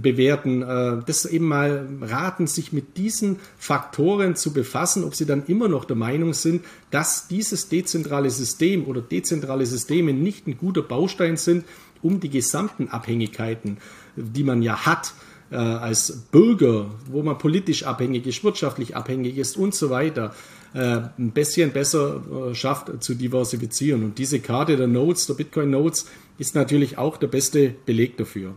bewerten, 0.00 0.62
äh, 0.62 1.02
das 1.06 1.24
eben 1.26 1.46
mal 1.46 1.88
raten, 2.00 2.46
sich 2.46 2.72
mit 2.72 2.96
diesen 2.96 3.38
Faktoren 3.56 4.36
zu 4.36 4.52
befassen, 4.52 5.04
ob 5.04 5.14
sie 5.14 5.26
dann 5.26 5.44
immer 5.46 5.68
noch 5.68 5.84
der 5.84 5.96
Meinung 5.96 6.34
sind, 6.34 6.64
dass 6.90 7.28
dieses 7.28 7.68
dezentrale 7.68 8.30
System 8.30 8.86
oder 8.86 9.00
dezentrale 9.00 9.66
Systeme 9.66 10.12
nicht 10.12 10.46
ein 10.46 10.58
guter 10.58 10.82
Baustein 10.82 11.36
sind, 11.36 11.64
um 12.02 12.20
die 12.20 12.30
gesamten 12.30 12.88
Abhängigkeiten, 12.88 13.78
die 14.16 14.44
man 14.44 14.62
ja 14.62 14.84
hat, 14.84 15.14
äh, 15.50 15.56
als 15.56 16.24
Bürger, 16.30 16.90
wo 17.10 17.22
man 17.22 17.38
politisch 17.38 17.84
abhängig 17.84 18.26
ist, 18.26 18.44
wirtschaftlich 18.44 18.96
abhängig 18.96 19.38
ist 19.38 19.56
und 19.56 19.74
so 19.74 19.90
weiter, 19.90 20.34
äh, 20.74 21.02
ein 21.18 21.30
bisschen 21.32 21.72
besser 21.72 22.50
äh, 22.50 22.54
schafft 22.54 23.02
zu 23.02 23.14
diversifizieren. 23.14 24.02
Und 24.02 24.18
diese 24.18 24.40
Karte 24.40 24.76
der 24.76 24.88
Nodes, 24.88 25.26
der 25.26 25.34
Bitcoin 25.34 25.70
Nodes, 25.70 26.06
ist 26.38 26.54
natürlich 26.54 26.98
auch 26.98 27.16
der 27.16 27.28
beste 27.28 27.74
Beleg 27.86 28.16
dafür. 28.16 28.54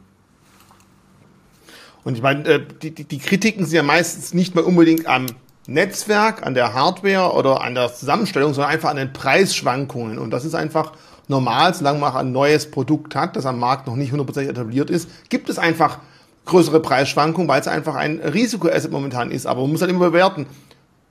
Und 2.04 2.16
ich 2.16 2.22
meine, 2.22 2.48
äh, 2.48 2.62
die, 2.82 2.92
die 2.92 3.18
Kritiken 3.20 3.66
sind 3.66 3.76
ja 3.76 3.84
meistens 3.84 4.34
nicht 4.34 4.56
mal 4.56 4.64
unbedingt 4.64 5.08
am 5.08 5.26
Netzwerk, 5.68 6.46
an 6.46 6.54
der 6.54 6.74
Hardware 6.74 7.34
oder 7.34 7.62
an 7.62 7.76
der 7.76 7.94
Zusammenstellung, 7.94 8.54
sondern 8.54 8.72
einfach 8.72 8.90
an 8.90 8.98
den 8.98 9.12
Preisschwankungen. 9.12 10.18
Und 10.18 10.32
das 10.32 10.46
ist 10.46 10.56
einfach 10.56 10.94
normal, 11.28 11.74
solange 11.74 12.00
man 12.00 12.16
ein 12.16 12.32
neues 12.32 12.72
Produkt 12.72 13.16
hat, 13.16 13.36
das 13.36 13.46
am 13.46 13.60
Markt 13.60 13.88
noch 13.88 13.96
nicht 13.96 14.12
hundertprozentig 14.12 14.52
etabliert 14.52 14.90
ist, 14.90 15.10
gibt 15.30 15.50
es 15.50 15.60
einfach 15.60 16.00
größere 16.46 16.80
Preisschwankungen, 16.80 17.50
weil 17.50 17.60
es 17.60 17.68
einfach 17.68 17.96
ein 17.96 18.20
Risikoasset 18.20 18.92
momentan 18.92 19.30
ist. 19.30 19.46
Aber 19.46 19.62
man 19.62 19.72
muss 19.72 19.82
halt 19.82 19.92
immer 19.92 20.10
bewerten, 20.10 20.46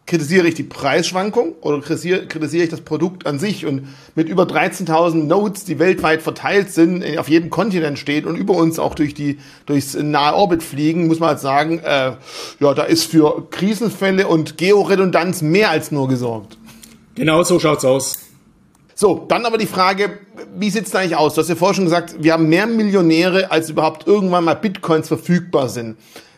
kritisiere 0.06 0.46
ich 0.46 0.54
die 0.54 0.62
Preisschwankung 0.62 1.54
oder 1.60 1.80
kritisiere, 1.80 2.26
kritisiere 2.26 2.64
ich 2.64 2.70
das 2.70 2.80
Produkt 2.80 3.26
an 3.26 3.38
sich? 3.38 3.66
Und 3.66 3.88
mit 4.14 4.28
über 4.28 4.44
13.000 4.44 5.24
Nodes, 5.24 5.64
die 5.64 5.78
weltweit 5.78 6.22
verteilt 6.22 6.70
sind, 6.70 7.04
auf 7.18 7.28
jedem 7.28 7.50
Kontinent 7.50 7.98
steht 7.98 8.24
und 8.24 8.36
über 8.36 8.54
uns 8.54 8.78
auch 8.78 8.94
durch 8.94 9.14
die, 9.14 9.38
durchs 9.66 9.94
nahe 9.94 10.34
Orbit 10.34 10.62
fliegen, 10.62 11.08
muss 11.08 11.18
man 11.18 11.30
halt 11.30 11.40
sagen, 11.40 11.80
äh, 11.80 12.12
ja, 12.60 12.74
da 12.74 12.84
ist 12.84 13.04
für 13.04 13.48
Krisenfälle 13.50 14.28
und 14.28 14.56
Georedundanz 14.56 15.42
mehr 15.42 15.70
als 15.70 15.90
nur 15.90 16.08
gesorgt. 16.08 16.56
Genau 17.16 17.42
so 17.42 17.58
schaut's 17.58 17.84
aus. 17.84 18.18
So, 18.94 19.26
dann 19.28 19.44
aber 19.44 19.58
die 19.58 19.66
Frage, 19.66 20.20
wie 20.56 20.70
sieht's 20.70 20.90
da 20.90 21.00
eigentlich 21.00 21.16
aus? 21.16 21.34
Du 21.34 21.40
hast 21.40 21.48
ja 21.48 21.54
vorher 21.54 21.74
schon 21.74 21.84
gesagt, 21.84 22.16
wir 22.20 22.32
haben 22.32 22.48
mehr 22.48 22.66
Millionäre, 22.66 23.50
als 23.50 23.68
überhaupt 23.68 24.06
irgendwann 24.06 24.44
mal 24.44 24.54
Bitcoins 24.54 25.08
verfügbar 25.08 25.68
sind. 25.68 25.96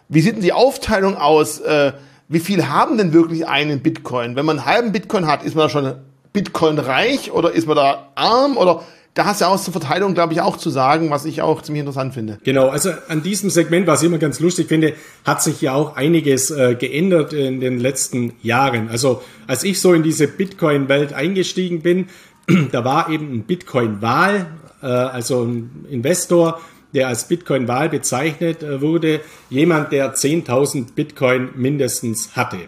Wie 0.09 0.23
sieht 0.23 0.36
denn 0.36 0.43
die 0.43 0.53
Aufteilung 0.53 1.16
aus? 1.16 1.61
Äh, 1.61 1.93
wie 2.28 2.40
viel 2.40 2.68
haben 2.68 2.98
denn 2.98 3.12
wirklich 3.12 3.46
einen 3.46 3.80
Bitcoin? 3.80 4.36
Wenn 4.36 4.44
man 4.44 4.59
einen 4.59 4.66
halben 4.66 4.92
Bitcoin 4.92 5.26
hat, 5.26 5.42
ist 5.42 5.55
man 5.55 5.64
da 5.64 5.68
schon 5.70 5.94
Bitcoin 6.32 6.78
reich 6.78 7.32
oder 7.32 7.52
ist 7.52 7.66
man 7.66 7.76
da 7.76 8.10
arm 8.14 8.56
oder 8.56 8.82
da 9.14 9.24
hast 9.24 9.40
du 9.40 9.46
ja 9.46 9.50
auch 9.50 9.60
zur 9.60 9.72
Verteilung, 9.72 10.14
glaube 10.14 10.32
ich, 10.32 10.40
auch 10.40 10.56
zu 10.56 10.70
sagen, 10.70 11.10
was 11.10 11.24
ich 11.24 11.42
auch 11.42 11.60
ziemlich 11.62 11.80
interessant 11.80 12.14
finde. 12.14 12.38
Genau, 12.44 12.68
also 12.68 12.90
an 13.09 13.22
diesem 13.22 13.50
Segment, 13.50 13.88
was 13.88 14.02
ich 14.02 14.06
immer 14.06 14.18
ganz 14.18 14.38
lustig 14.38 14.68
finde, 14.68 14.92
hat 15.24 15.42
sich 15.42 15.60
ja 15.60 15.74
auch 15.74 15.96
einiges 15.96 16.52
äh, 16.52 16.76
geändert 16.76 17.32
in 17.32 17.59
den 17.59 17.80
letzten 17.80 18.34
Jahren. 18.42 18.88
Also 18.90 19.22
als 19.48 19.64
ich 19.64 19.80
so 19.80 19.92
in 19.92 20.05
diese 20.05 20.28
Bitcoin-Welt 20.28 21.14
eingestiegen 21.14 21.80
bin, 21.82 22.06
da 22.70 22.84
war 22.84 23.10
eben 23.10 23.32
ein 23.32 23.42
Bitcoin-Wahl, 23.42 24.46
äh, 24.82 24.86
also 24.86 25.42
ein 25.42 25.86
Investor, 25.90 26.60
der 26.94 27.09
als 27.09 27.28
Bitcoin-Wahl 27.28 27.89
bezeichnet 27.89 28.62
äh, 28.62 28.81
wurde, 28.81 29.20
jemand, 29.51 29.93
der 29.93 30.15
10.000 30.15 30.94
Bitcoin 30.94 31.51
mindestens 31.56 32.36
hatte. 32.36 32.59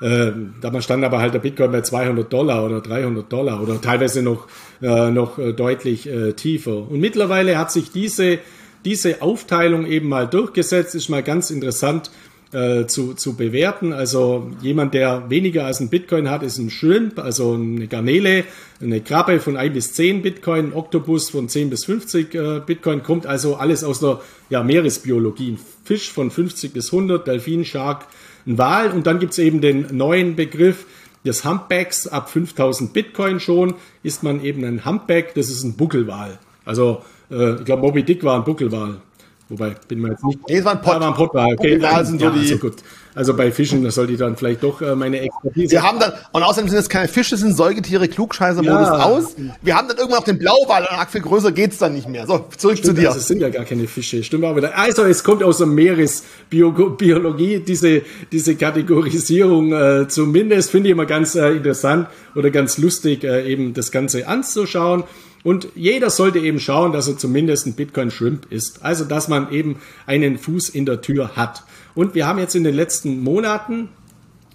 Äh, 0.00 0.30
da 0.60 0.80
stand 0.80 1.04
aber 1.04 1.20
halt 1.20 1.34
der 1.34 1.40
Bitcoin 1.40 1.72
bei 1.72 1.80
200 1.80 2.32
Dollar 2.32 2.64
oder 2.64 2.80
300 2.80 3.32
Dollar 3.32 3.60
oder 3.62 3.80
teilweise 3.80 4.22
noch, 4.22 4.46
äh, 4.80 5.10
noch 5.10 5.38
äh, 5.38 5.52
deutlich 5.52 6.08
äh, 6.08 6.34
tiefer. 6.34 6.88
Und 6.88 7.00
mittlerweile 7.00 7.58
hat 7.58 7.72
sich 7.72 7.90
diese, 7.90 8.38
diese 8.84 9.22
Aufteilung 9.22 9.86
eben 9.86 10.08
mal 10.08 10.28
durchgesetzt, 10.28 10.94
ist 10.94 11.08
mal 11.08 11.24
ganz 11.24 11.50
interessant 11.50 12.10
äh, 12.52 12.86
zu, 12.86 13.14
zu 13.14 13.36
bewerten. 13.36 13.92
Also 13.92 14.50
jemand, 14.62 14.94
der 14.94 15.28
weniger 15.28 15.66
als 15.66 15.80
ein 15.80 15.88
Bitcoin 15.88 16.30
hat, 16.30 16.42
ist 16.42 16.58
ein 16.58 16.70
Shrimp, 16.70 17.18
also 17.18 17.54
eine 17.54 17.86
Garnele, 17.88 18.44
eine 18.80 19.00
Krabbe 19.00 19.40
von 19.40 19.56
1 19.56 19.74
bis 19.74 19.92
10 19.94 20.22
Bitcoin, 20.22 20.66
ein 20.66 20.72
Oktopus 20.72 21.30
von 21.30 21.48
10 21.48 21.70
bis 21.70 21.84
50 21.84 22.34
äh, 22.34 22.60
Bitcoin, 22.64 23.02
kommt 23.02 23.26
also 23.26 23.56
alles 23.56 23.84
aus 23.84 24.00
der 24.00 24.20
ja, 24.50 24.62
Meeresbiologie. 24.62 25.52
Ein 25.52 25.58
Fisch 25.84 26.10
von 26.10 26.30
50 26.30 26.72
bis 26.72 26.92
100, 26.92 27.26
Delfin, 27.26 27.64
Shark, 27.64 28.06
ein 28.46 28.58
Wal 28.58 28.92
und 28.92 29.06
dann 29.06 29.18
gibt's 29.18 29.38
eben 29.38 29.60
den 29.60 29.86
neuen 29.96 30.36
Begriff 30.36 30.86
des 31.24 31.44
Humpbacks. 31.44 32.06
Ab 32.06 32.30
5000 32.30 32.92
Bitcoin 32.92 33.40
schon 33.40 33.74
ist 34.02 34.22
man 34.22 34.42
eben 34.42 34.64
ein 34.64 34.84
Humpback, 34.84 35.34
das 35.34 35.48
ist 35.48 35.64
ein 35.64 35.76
Buckelwal. 35.76 36.38
Also 36.64 37.02
äh, 37.30 37.56
ich 37.56 37.64
glaube, 37.64 37.82
Moby 37.82 38.02
Dick 38.02 38.24
war 38.24 38.36
ein 38.36 38.44
Buckelwal. 38.44 39.00
Wobei, 39.50 39.74
bin 39.88 40.00
mir 40.00 40.10
jetzt 40.10 40.24
nicht. 40.24 40.38
Nee, 40.46 40.58
es 40.58 40.64
war 40.64 40.72
ein 40.72 40.82
Pott. 40.82 40.94
Ja, 40.94 41.00
war 41.00 41.08
ein 41.08 41.14
Pott, 41.14 41.34
war 41.34 41.48
okay. 41.48 41.78
Da 41.78 42.04
sind 42.04 42.20
so 42.20 42.28
die. 42.28 42.40
Also 42.40 42.58
gut. 42.58 42.76
Also 43.14 43.34
bei 43.34 43.50
Fischen, 43.50 43.82
das 43.82 43.96
sollte 43.96 44.12
ich 44.12 44.18
dann 44.18 44.36
vielleicht 44.36 44.62
doch 44.62 44.80
äh, 44.80 44.94
meine 44.94 45.18
Expertise. 45.20 45.72
Wir 45.72 45.82
haben 45.82 45.98
dann, 45.98 46.12
und 46.32 46.42
außerdem 46.42 46.68
sind 46.68 46.78
es 46.78 46.88
keine 46.88 47.08
Fische, 47.08 47.36
sind 47.36 47.56
Säugetiere, 47.56 48.06
Klugscheißer-Modus 48.06 48.88
ja. 48.88 49.02
aus. 49.02 49.34
Wir 49.60 49.74
haben 49.74 49.88
dann 49.88 49.96
irgendwann 49.96 50.18
auf 50.18 50.24
den 50.24 50.38
Blauwal 50.38 50.82
und 50.82 50.92
arg 50.92 51.10
viel 51.10 51.22
größer 51.22 51.50
geht's 51.50 51.78
dann 51.78 51.94
nicht 51.94 52.08
mehr. 52.08 52.26
So, 52.26 52.46
zurück 52.56 52.78
Stimmt, 52.78 52.96
zu 52.96 53.00
dir. 53.00 53.08
Also 53.08 53.18
es 53.18 53.26
sind 53.26 53.40
ja 53.40 53.48
gar 53.48 53.64
keine 53.64 53.88
Fische. 53.88 54.22
Stimmt 54.22 54.44
auch 54.44 54.54
wieder. 54.54 54.78
Also 54.78 55.02
es 55.02 55.24
kommt 55.24 55.42
aus 55.42 55.58
der 55.58 55.66
Meeresbiologie, 55.66 57.58
diese, 57.58 58.02
diese 58.30 58.54
Kategorisierung 58.54 59.72
äh, 59.72 60.06
zumindest, 60.06 60.70
finde 60.70 60.90
ich 60.90 60.92
immer 60.92 61.06
ganz 61.06 61.34
äh, 61.34 61.52
interessant 61.52 62.06
oder 62.36 62.50
ganz 62.50 62.78
lustig, 62.78 63.24
äh, 63.24 63.50
eben 63.50 63.74
das 63.74 63.90
Ganze 63.90 64.28
anzuschauen. 64.28 65.02
Und 65.44 65.68
jeder 65.74 66.10
sollte 66.10 66.38
eben 66.40 66.60
schauen, 66.60 66.92
dass 66.92 67.08
er 67.08 67.16
zumindest 67.16 67.66
ein 67.66 67.74
Bitcoin 67.74 68.10
Shrimp 68.10 68.50
ist. 68.50 68.84
Also, 68.84 69.04
dass 69.04 69.28
man 69.28 69.52
eben 69.52 69.76
einen 70.06 70.38
Fuß 70.38 70.68
in 70.68 70.84
der 70.86 71.00
Tür 71.00 71.36
hat. 71.36 71.62
Und 71.94 72.14
wir 72.14 72.26
haben 72.26 72.38
jetzt 72.38 72.56
in 72.56 72.64
den 72.64 72.74
letzten 72.74 73.22
Monaten, 73.22 73.88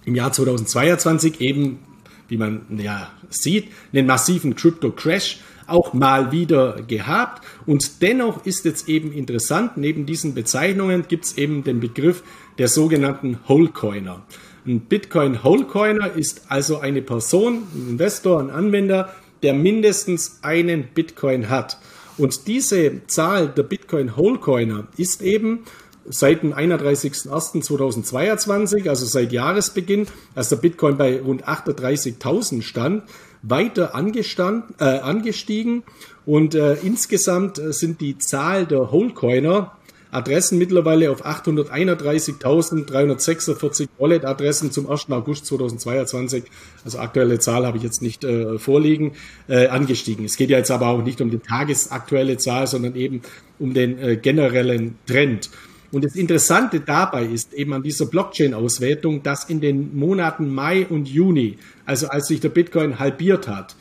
im 0.06 0.16
Jahr 0.16 0.32
2022 0.32 1.40
eben, 1.42 1.80
wie 2.28 2.38
man 2.38 2.62
ja 2.78 3.10
sieht, 3.30 3.70
einen 3.94 4.06
massiven 4.06 4.56
Crypto 4.56 4.92
Crash 4.92 5.40
auch 5.68 5.94
mal 5.94 6.32
wieder 6.32 6.82
gehabt. 6.88 7.44
Und 7.66 8.02
dennoch 8.02 8.46
ist 8.46 8.66
jetzt 8.66 8.90
eben 8.90 9.14
interessant, 9.14 9.78
neben 9.78 10.06
diesen 10.06 10.34
Bezeichnungen 10.34 11.06
gibt 11.08 11.26
es 11.26 11.38
eben 11.38 11.64
den 11.64 11.80
Begriff 11.80 12.24
der 12.58 12.68
sogenannten 12.68 13.40
Wholecoiner. 13.48 14.24
Ein 14.66 14.82
Bitcoin 14.82 15.44
Wholecoiner 15.44 16.14
ist 16.16 16.44
also 16.50 16.80
eine 16.80 17.02
Person, 17.02 17.64
ein 17.74 17.90
Investor, 17.90 18.40
ein 18.40 18.50
Anwender, 18.50 19.14
der 19.44 19.54
mindestens 19.54 20.40
einen 20.42 20.88
Bitcoin 20.94 21.50
hat. 21.50 21.78
Und 22.18 22.48
diese 22.48 23.06
Zahl 23.08 23.50
der 23.50 23.64
Bitcoin 23.64 24.16
Wholecoiner 24.16 24.88
ist 24.98 25.22
eben 25.22 25.66
seit 26.06 26.44
dem 26.44 26.54
31.01.2022, 26.54 28.88
also 28.90 29.06
seit 29.06 29.32
Jahresbeginn, 29.32 30.08
als 30.36 30.50
der 30.50 30.58
Bitcoin 30.58 30.98
bei 30.98 31.22
rund 31.22 31.48
38.000 31.48 32.62
stand, 32.62 33.04
weiter 33.42 33.96
angestand, 33.96 34.66
äh, 34.80 35.00
angestiegen 35.00 35.84
und 36.26 36.56
äh, 36.56 36.74
insgesamt 36.76 37.62
sind 37.70 38.02
die 38.02 38.18
Zahl 38.18 38.66
der 38.66 38.92
Wholecoiner 38.92 39.78
Adressen 40.14 40.58
mittlerweile 40.58 41.12
auf 41.12 41.26
831.346 41.26 43.90
Wallet-Adressen 43.98 44.72
zum 44.72 44.90
1. 44.90 45.12
August 45.12 45.46
2022. 45.48 46.46
Also 46.86 47.00
aktuelle 47.00 47.40
Zahl 47.40 47.66
habe 47.66 47.76
ich 47.78 47.84
jetzt 47.84 48.02
nicht 48.02 48.24
äh, 48.24 48.58
vorliegen, 48.60 49.12
äh, 49.48 49.68
angestiegen. 49.68 50.24
Es 50.26 50.38
geht 50.38 50.50
ja 50.50 50.58
jetzt 50.58 50.72
aber 50.72 50.88
auch 50.88 51.04
nicht 51.04 51.20
um 51.22 51.30
die 51.30 51.40
tagesaktuelle 51.40 52.38
Zahl, 52.38 52.68
sondern 52.68 52.96
eben 52.96 53.22
um 53.60 53.74
den 53.74 54.00
äh, 54.00 54.16
generellen 54.18 54.96
Trend. 55.06 55.50
Und 55.94 56.04
das 56.04 56.16
Interessante 56.16 56.80
dabei 56.80 57.24
ist 57.24 57.54
eben 57.54 57.72
an 57.74 57.84
dieser 57.84 58.08
Blockchain-Auswertung, 58.08 59.22
dass 59.22 59.46
in 59.46 59.62
den 59.62 59.96
Monaten 59.96 60.52
Mai 60.52 60.88
und 60.88 61.08
Juni, 61.08 61.58
also 61.86 62.08
als 62.08 62.28
sich 62.28 62.40
der 62.40 62.50
Bitcoin 62.50 62.98
halbiert 62.98 63.48
hat, 63.48 63.76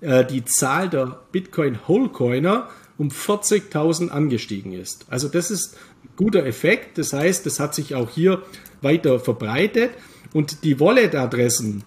äh, 0.00 0.24
die 0.24 0.46
Zahl 0.46 0.88
der 0.88 1.20
Bitcoin-Wholecoiner 1.30 2.70
um 2.98 3.08
40.000 3.08 4.08
angestiegen 4.08 4.72
ist. 4.72 5.06
Also 5.08 5.28
das 5.28 5.50
ist 5.50 5.76
ein 6.04 6.10
guter 6.16 6.44
Effekt. 6.44 6.98
Das 6.98 7.12
heißt, 7.12 7.46
das 7.46 7.60
hat 7.60 7.74
sich 7.74 7.94
auch 7.94 8.10
hier 8.10 8.42
weiter 8.82 9.20
verbreitet 9.20 9.92
und 10.32 10.64
die 10.64 10.78
Wallet-Adressen 10.78 11.84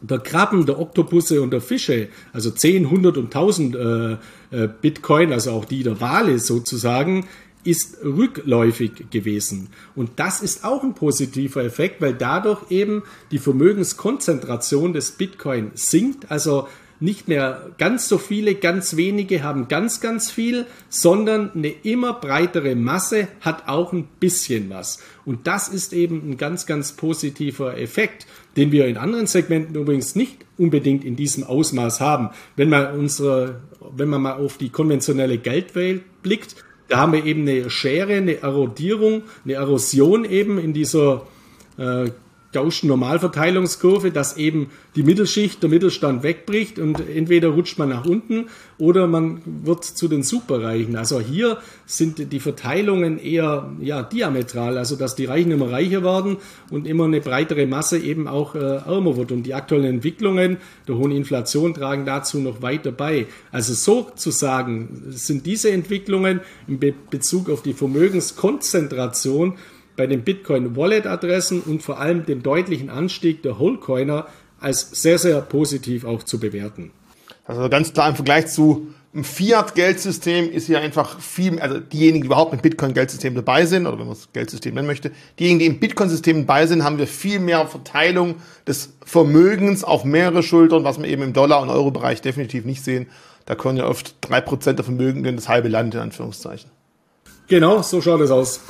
der 0.00 0.18
Krabben, 0.18 0.66
der 0.66 0.78
Oktopusse 0.78 1.42
und 1.42 1.50
der 1.50 1.60
Fische, 1.60 2.08
also 2.32 2.50
10, 2.50 2.84
100 2.84 3.16
und 3.16 3.24
1000 3.26 3.74
äh, 3.74 4.12
äh, 4.50 4.68
Bitcoin, 4.80 5.32
also 5.32 5.52
auch 5.52 5.64
die 5.64 5.82
der 5.82 6.00
Wale 6.00 6.38
sozusagen, 6.38 7.26
ist 7.64 7.98
rückläufig 8.04 9.10
gewesen. 9.10 9.68
Und 9.96 10.10
das 10.16 10.40
ist 10.40 10.64
auch 10.64 10.84
ein 10.84 10.94
positiver 10.94 11.64
Effekt, 11.64 12.00
weil 12.00 12.14
dadurch 12.14 12.70
eben 12.70 13.02
die 13.30 13.38
Vermögenskonzentration 13.38 14.92
des 14.92 15.10
Bitcoin 15.12 15.72
sinkt. 15.74 16.30
Also 16.30 16.68
nicht 17.00 17.28
mehr 17.28 17.70
ganz 17.78 18.08
so 18.08 18.18
viele, 18.18 18.54
ganz 18.54 18.96
wenige 18.96 19.42
haben 19.42 19.68
ganz, 19.68 20.00
ganz 20.00 20.30
viel, 20.30 20.66
sondern 20.88 21.52
eine 21.54 21.68
immer 21.68 22.14
breitere 22.14 22.74
Masse 22.74 23.28
hat 23.40 23.68
auch 23.68 23.92
ein 23.92 24.08
bisschen 24.18 24.70
was. 24.70 25.00
Und 25.24 25.46
das 25.46 25.68
ist 25.68 25.92
eben 25.92 26.30
ein 26.30 26.36
ganz, 26.36 26.66
ganz 26.66 26.92
positiver 26.92 27.78
Effekt, 27.78 28.26
den 28.56 28.72
wir 28.72 28.86
in 28.86 28.96
anderen 28.96 29.26
Segmenten 29.26 29.76
übrigens 29.76 30.16
nicht 30.16 30.44
unbedingt 30.56 31.04
in 31.04 31.14
diesem 31.14 31.44
Ausmaß 31.44 32.00
haben. 32.00 32.30
Wenn 32.56 32.68
man 32.68 32.98
unsere, 32.98 33.60
wenn 33.96 34.08
man 34.08 34.22
mal 34.22 34.32
auf 34.34 34.58
die 34.58 34.70
konventionelle 34.70 35.38
Geldwelt 35.38 36.02
blickt, 36.22 36.56
da 36.88 36.98
haben 36.98 37.12
wir 37.12 37.24
eben 37.24 37.42
eine 37.42 37.70
Schere, 37.70 38.14
eine 38.14 38.40
Erodierung, 38.40 39.22
eine 39.44 39.54
Erosion 39.54 40.24
eben 40.24 40.58
in 40.58 40.72
dieser 40.72 41.26
äh, 41.76 42.10
Gaußschen 42.52 42.88
Normalverteilungskurve, 42.88 44.10
dass 44.10 44.38
eben 44.38 44.70
die 44.96 45.02
Mittelschicht, 45.02 45.62
der 45.62 45.68
Mittelstand 45.68 46.22
wegbricht 46.22 46.78
und 46.78 46.98
entweder 47.08 47.48
rutscht 47.48 47.78
man 47.78 47.90
nach 47.90 48.06
unten 48.06 48.46
oder 48.78 49.06
man 49.06 49.42
wird 49.44 49.84
zu 49.84 50.08
den 50.08 50.22
Superreichen. 50.22 50.96
Also 50.96 51.20
hier 51.20 51.58
sind 51.84 52.32
die 52.32 52.40
Verteilungen 52.40 53.18
eher 53.18 53.70
ja, 53.80 54.02
diametral, 54.02 54.78
also 54.78 54.96
dass 54.96 55.14
die 55.14 55.26
Reichen 55.26 55.50
immer 55.50 55.70
reicher 55.70 56.02
werden 56.02 56.38
und 56.70 56.86
immer 56.86 57.04
eine 57.04 57.20
breitere 57.20 57.66
Masse 57.66 57.98
eben 57.98 58.26
auch 58.26 58.54
äh, 58.54 58.58
ärmer 58.58 59.18
wird. 59.18 59.30
Und 59.30 59.42
die 59.42 59.52
aktuellen 59.52 59.84
Entwicklungen 59.84 60.56
der 60.86 60.96
hohen 60.96 61.12
Inflation 61.12 61.74
tragen 61.74 62.06
dazu 62.06 62.38
noch 62.38 62.62
weiter 62.62 62.92
bei. 62.92 63.26
Also 63.52 63.74
sozusagen 63.74 65.04
sind 65.10 65.44
diese 65.44 65.70
Entwicklungen 65.70 66.40
in 66.66 66.78
Be 66.78 66.94
Bezug 67.10 67.50
auf 67.50 67.62
die 67.62 67.74
Vermögenskonzentration 67.74 69.54
bei 69.98 70.06
den 70.06 70.22
Bitcoin-Wallet-Adressen 70.22 71.60
und 71.60 71.82
vor 71.82 71.98
allem 71.98 72.24
dem 72.24 72.42
deutlichen 72.42 72.88
Anstieg 72.88 73.42
der 73.42 73.58
Wholecoiner 73.58 74.28
als 74.60 74.90
sehr, 75.02 75.18
sehr 75.18 75.40
positiv 75.40 76.04
auch 76.04 76.22
zu 76.22 76.38
bewerten. 76.38 76.92
Also 77.44 77.68
ganz 77.68 77.92
klar 77.92 78.08
im 78.08 78.14
Vergleich 78.14 78.46
zu 78.46 78.94
einem 79.12 79.24
Fiat-Geldsystem 79.24 80.52
ist 80.52 80.66
hier 80.66 80.78
einfach 80.80 81.18
viel, 81.18 81.58
also 81.58 81.80
diejenigen, 81.80 82.22
die 82.22 82.26
überhaupt 82.26 82.52
im 82.52 82.60
Bitcoin-Geldsystem 82.60 83.34
dabei 83.34 83.66
sind, 83.66 83.86
oder 83.86 83.98
wenn 83.98 84.06
man 84.06 84.14
das 84.14 84.32
Geldsystem 84.32 84.74
nennen 84.74 84.86
möchte, 84.86 85.10
diejenigen, 85.40 85.58
die 85.58 85.66
im 85.66 85.80
Bitcoin-System 85.80 86.46
dabei 86.46 86.68
sind, 86.68 86.84
haben 86.84 86.98
wir 86.98 87.08
viel 87.08 87.40
mehr 87.40 87.66
Verteilung 87.66 88.36
des 88.68 88.92
Vermögens 89.04 89.82
auf 89.82 90.04
mehrere 90.04 90.44
Schultern, 90.44 90.84
was 90.84 91.00
wir 91.00 91.08
eben 91.08 91.22
im 91.22 91.32
Dollar- 91.32 91.60
und 91.60 91.70
Euro-Bereich 91.70 92.20
definitiv 92.20 92.64
nicht 92.64 92.84
sehen. 92.84 93.08
Da 93.46 93.56
können 93.56 93.78
ja 93.78 93.88
oft 93.88 94.14
drei 94.20 94.40
Prozent 94.40 94.78
der 94.78 94.84
Vermögen 94.84 95.24
in 95.24 95.34
das 95.34 95.48
halbe 95.48 95.68
Land, 95.68 95.94
in 95.94 96.00
Anführungszeichen. 96.00 96.70
Genau, 97.48 97.82
so 97.82 98.00
schaut 98.00 98.20
es 98.20 98.30
aus. 98.30 98.60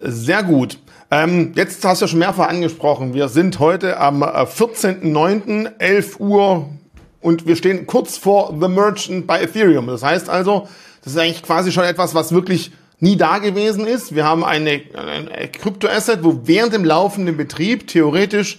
Sehr 0.00 0.42
gut. 0.42 0.78
Ähm, 1.10 1.52
jetzt 1.54 1.84
hast 1.84 2.00
du 2.00 2.04
ja 2.04 2.08
schon 2.08 2.18
mehrfach 2.18 2.48
angesprochen. 2.48 3.14
Wir 3.14 3.28
sind 3.28 3.58
heute 3.58 3.98
am 3.98 4.22
14.09., 4.22 5.66
äh, 5.66 5.70
11 5.78 6.20
Uhr 6.20 6.68
und 7.20 7.46
wir 7.46 7.56
stehen 7.56 7.86
kurz 7.86 8.16
vor 8.16 8.54
The 8.60 8.68
Merchant 8.68 9.26
bei 9.26 9.42
Ethereum. 9.42 9.86
Das 9.86 10.02
heißt 10.02 10.28
also, 10.28 10.68
das 11.02 11.12
ist 11.12 11.18
eigentlich 11.18 11.42
quasi 11.42 11.72
schon 11.72 11.84
etwas, 11.84 12.14
was 12.14 12.32
wirklich 12.32 12.72
nie 12.98 13.16
da 13.16 13.38
gewesen 13.38 13.86
ist. 13.86 14.14
Wir 14.14 14.24
haben 14.24 14.44
eine, 14.44 14.82
eine 14.94 15.48
Kryptoasset, 15.48 16.24
wo 16.24 16.40
während 16.44 16.74
dem 16.74 16.84
laufenden 16.84 17.36
Betrieb 17.36 17.86
theoretisch 17.86 18.58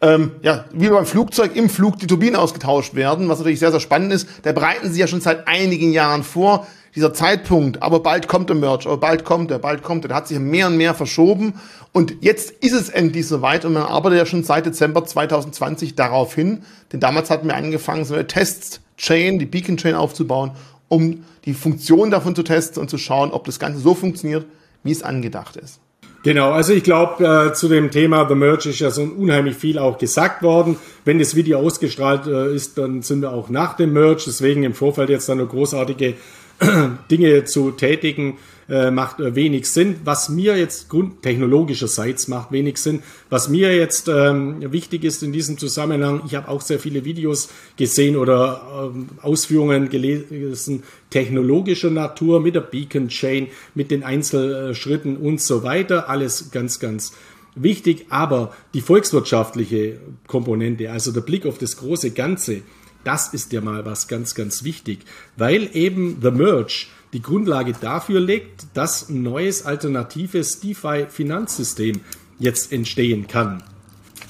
ähm, 0.00 0.32
ja, 0.42 0.64
wie 0.72 0.88
beim 0.88 1.06
Flugzeug 1.06 1.56
im 1.56 1.68
Flug 1.68 1.98
die 1.98 2.06
Turbinen 2.06 2.36
ausgetauscht 2.36 2.94
werden, 2.94 3.28
was 3.28 3.38
natürlich 3.38 3.58
sehr, 3.58 3.72
sehr 3.72 3.80
spannend 3.80 4.12
ist. 4.12 4.28
Da 4.42 4.52
bereiten 4.52 4.92
sie 4.92 5.00
ja 5.00 5.08
schon 5.08 5.20
seit 5.20 5.48
einigen 5.48 5.92
Jahren 5.92 6.22
vor 6.22 6.66
dieser 6.94 7.12
Zeitpunkt, 7.12 7.82
aber 7.82 8.00
bald 8.00 8.28
kommt 8.28 8.48
der 8.48 8.56
Merch, 8.56 8.86
aber 8.86 8.96
bald 8.96 9.24
kommt 9.24 9.50
er, 9.50 9.58
bald 9.58 9.82
kommt 9.82 10.04
er, 10.04 10.08
der 10.08 10.16
hat 10.16 10.28
sich 10.28 10.38
mehr 10.38 10.66
und 10.66 10.76
mehr 10.76 10.94
verschoben 10.94 11.54
und 11.92 12.16
jetzt 12.20 12.50
ist 12.50 12.72
es 12.72 12.88
endlich 12.88 13.26
soweit 13.26 13.64
und 13.64 13.74
man 13.74 13.84
arbeitet 13.84 14.18
ja 14.18 14.26
schon 14.26 14.44
seit 14.44 14.66
Dezember 14.66 15.04
2020 15.04 15.94
darauf 15.94 16.34
hin, 16.34 16.62
denn 16.92 17.00
damals 17.00 17.30
hatten 17.30 17.46
wir 17.46 17.56
angefangen, 17.56 18.04
so 18.04 18.14
eine 18.14 18.26
Test-Chain, 18.26 19.38
die 19.38 19.46
Beacon-Chain 19.46 19.94
aufzubauen, 19.94 20.52
um 20.88 21.24
die 21.44 21.54
Funktion 21.54 22.10
davon 22.10 22.34
zu 22.34 22.42
testen 22.42 22.80
und 22.80 22.88
zu 22.88 22.98
schauen, 22.98 23.30
ob 23.30 23.44
das 23.44 23.58
Ganze 23.58 23.80
so 23.80 23.94
funktioniert, 23.94 24.46
wie 24.82 24.92
es 24.92 25.02
angedacht 25.02 25.56
ist. 25.56 25.80
Genau, 26.24 26.50
also 26.50 26.72
ich 26.72 26.82
glaube, 26.82 27.24
äh, 27.24 27.52
zu 27.54 27.68
dem 27.68 27.92
Thema 27.92 28.28
The 28.28 28.34
Merge 28.34 28.70
ist 28.70 28.80
ja 28.80 28.90
so 28.90 29.02
unheimlich 29.02 29.56
viel 29.56 29.78
auch 29.78 29.98
gesagt 29.98 30.42
worden. 30.42 30.76
Wenn 31.04 31.20
das 31.20 31.36
Video 31.36 31.60
ausgestrahlt 31.60 32.26
äh, 32.26 32.54
ist, 32.54 32.76
dann 32.76 33.02
sind 33.02 33.22
wir 33.22 33.32
auch 33.32 33.50
nach 33.50 33.76
dem 33.76 33.92
Merge. 33.92 34.24
Deswegen 34.26 34.64
im 34.64 34.74
Vorfeld 34.74 35.10
jetzt 35.10 35.28
dann 35.28 35.38
eine 35.38 35.46
großartige 35.46 36.14
Dinge 37.10 37.44
zu 37.44 37.70
tätigen, 37.70 38.38
äh, 38.68 38.90
macht 38.90 39.20
äh, 39.20 39.34
wenig 39.34 39.66
Sinn. 39.66 39.96
Was 40.04 40.28
mir 40.28 40.56
jetzt 40.58 40.88
grund 40.88 41.22
technologischerseits 41.22 42.28
macht 42.28 42.52
wenig 42.52 42.76
Sinn. 42.78 43.02
Was 43.30 43.48
mir 43.48 43.74
jetzt 43.74 44.08
ähm, 44.08 44.60
wichtig 44.72 45.04
ist 45.04 45.22
in 45.22 45.32
diesem 45.32 45.56
Zusammenhang, 45.56 46.22
ich 46.26 46.34
habe 46.34 46.48
auch 46.48 46.60
sehr 46.60 46.78
viele 46.78 47.04
Videos 47.04 47.48
gesehen 47.76 48.16
oder 48.16 48.90
ähm, 48.94 49.06
Ausführungen 49.22 49.88
gelesen, 49.88 50.82
technologischer 51.10 51.90
Natur 51.90 52.40
mit 52.40 52.56
der 52.56 52.60
Beacon 52.60 53.08
Chain, 53.08 53.48
mit 53.74 53.90
den 53.90 54.02
Einzelschritten 54.02 55.16
und 55.16 55.40
so 55.40 55.62
weiter. 55.62 56.10
Alles 56.10 56.50
ganz, 56.50 56.78
ganz 56.78 57.12
wichtig. 57.54 58.06
Aber 58.10 58.54
die 58.74 58.80
volkswirtschaftliche 58.80 59.98
Komponente, 60.26 60.90
also 60.90 61.12
der 61.12 61.22
Blick 61.22 61.46
auf 61.46 61.58
das 61.58 61.76
große 61.78 62.10
Ganze, 62.10 62.62
das 63.04 63.32
ist 63.34 63.52
ja 63.52 63.60
mal 63.60 63.84
was 63.84 64.08
ganz, 64.08 64.34
ganz 64.34 64.64
wichtig, 64.64 65.00
weil 65.36 65.70
eben 65.74 66.18
The 66.22 66.30
Merge 66.30 66.86
die 67.12 67.22
Grundlage 67.22 67.72
dafür 67.72 68.20
legt, 68.20 68.66
dass 68.74 69.08
ein 69.08 69.22
neues 69.22 69.64
alternatives 69.64 70.60
DeFi-Finanzsystem 70.60 72.00
jetzt 72.38 72.72
entstehen 72.72 73.26
kann. 73.26 73.62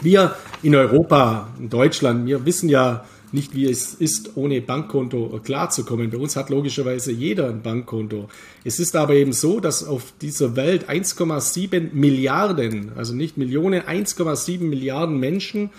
Wir 0.01 0.37
in 0.63 0.75
Europa, 0.77 1.49
in 1.59 1.71
Deutschland, 1.71 2.27
wir 2.27 2.47
wissen 2.47 2.69
ja 2.69 3.05
nicht, 3.33 3.55
wie 3.55 3.69
es 3.69 3.95
ist, 3.95 4.37
ohne 4.37 4.63
Bankkonto 4.63 5.41
klarzukommen. 5.45 6.11
Bei 6.11 6.17
uns 6.17 6.37
hat 6.37 6.51
logischerweise 6.51 7.13
jeder 7.13 7.49
ein 7.49 7.63
Bankkonto. 7.63 8.29
Es 8.65 8.79
ist 8.79 8.97
aber 8.97 9.15
eben 9.15 9.33
so, 9.33 9.61
dass 9.61 9.85
auf 9.85 10.13
dieser 10.21 10.57
Welt 10.57 10.89
1,7 10.89 11.93
Milliarden, 11.93 12.93
also 12.97 13.15
nicht 13.15 13.37
Millionen, 13.37 13.83
1,7 13.83 14.61
Milliarden 14.61 15.19
Menschen 15.19 15.71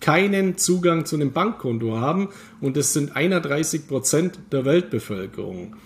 keinen 0.00 0.58
Zugang 0.58 1.06
zu 1.06 1.16
einem 1.16 1.32
Bankkonto 1.32 1.96
haben 1.98 2.28
und 2.60 2.76
es 2.76 2.92
sind 2.92 3.16
31 3.16 3.88
Prozent 3.88 4.38
der 4.52 4.64
Weltbevölkerung 4.64 5.76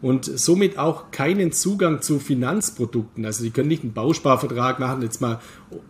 und 0.00 0.24
somit 0.24 0.78
auch 0.78 1.10
keinen 1.10 1.52
Zugang 1.52 2.02
zu 2.02 2.20
Finanzprodukten. 2.20 3.24
Also 3.24 3.42
sie 3.42 3.50
können 3.50 3.68
nicht 3.68 3.82
einen 3.82 3.92
Bausparvertrag 3.92 4.78
machen, 4.78 5.02
jetzt 5.02 5.20
mal 5.20 5.40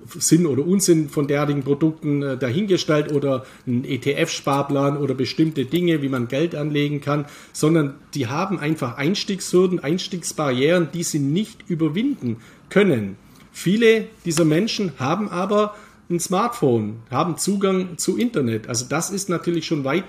Sinn 0.07 0.47
oder 0.47 0.67
Unsinn 0.67 1.09
von 1.09 1.27
derartigen 1.27 1.63
Produkten 1.63 2.23
äh, 2.23 2.37
dahingestellt 2.39 3.13
oder 3.13 3.45
einen 3.67 3.85
ETF-Sparplan 3.85 4.97
oder 4.97 5.15
bestimmte 5.15 5.65
Dinge, 5.67 6.01
wie 6.03 6.09
man 6.09 6.29
Geld 6.29 6.55
anlegen 6.55 7.01
kann, 7.01 7.27
sondern 7.53 7.95
die 8.15 8.29
haben 8.29 8.59
einfach 8.59 8.97
Einstiegshürden, 8.97 9.81
Einstiegsbarrieren, 9.81 10.89
die 10.93 11.03
sie 11.03 11.21
nicht 11.21 11.69
überwinden 11.69 12.39
können. 12.71 13.17
Viele 13.53 14.07
dieser 14.25 14.45
Menschen 14.45 14.93
haben 14.99 15.29
aber 15.29 15.75
ein 16.11 16.21
Smartphone, 16.21 17.01
haben 17.11 17.37
Zugang 17.37 17.99
zu 17.99 18.17
Internet. 18.17 18.69
Also 18.69 18.87
das 18.89 19.11
ist 19.11 19.29
natürlich 19.29 19.67
schon 19.67 19.85
weit 19.85 20.05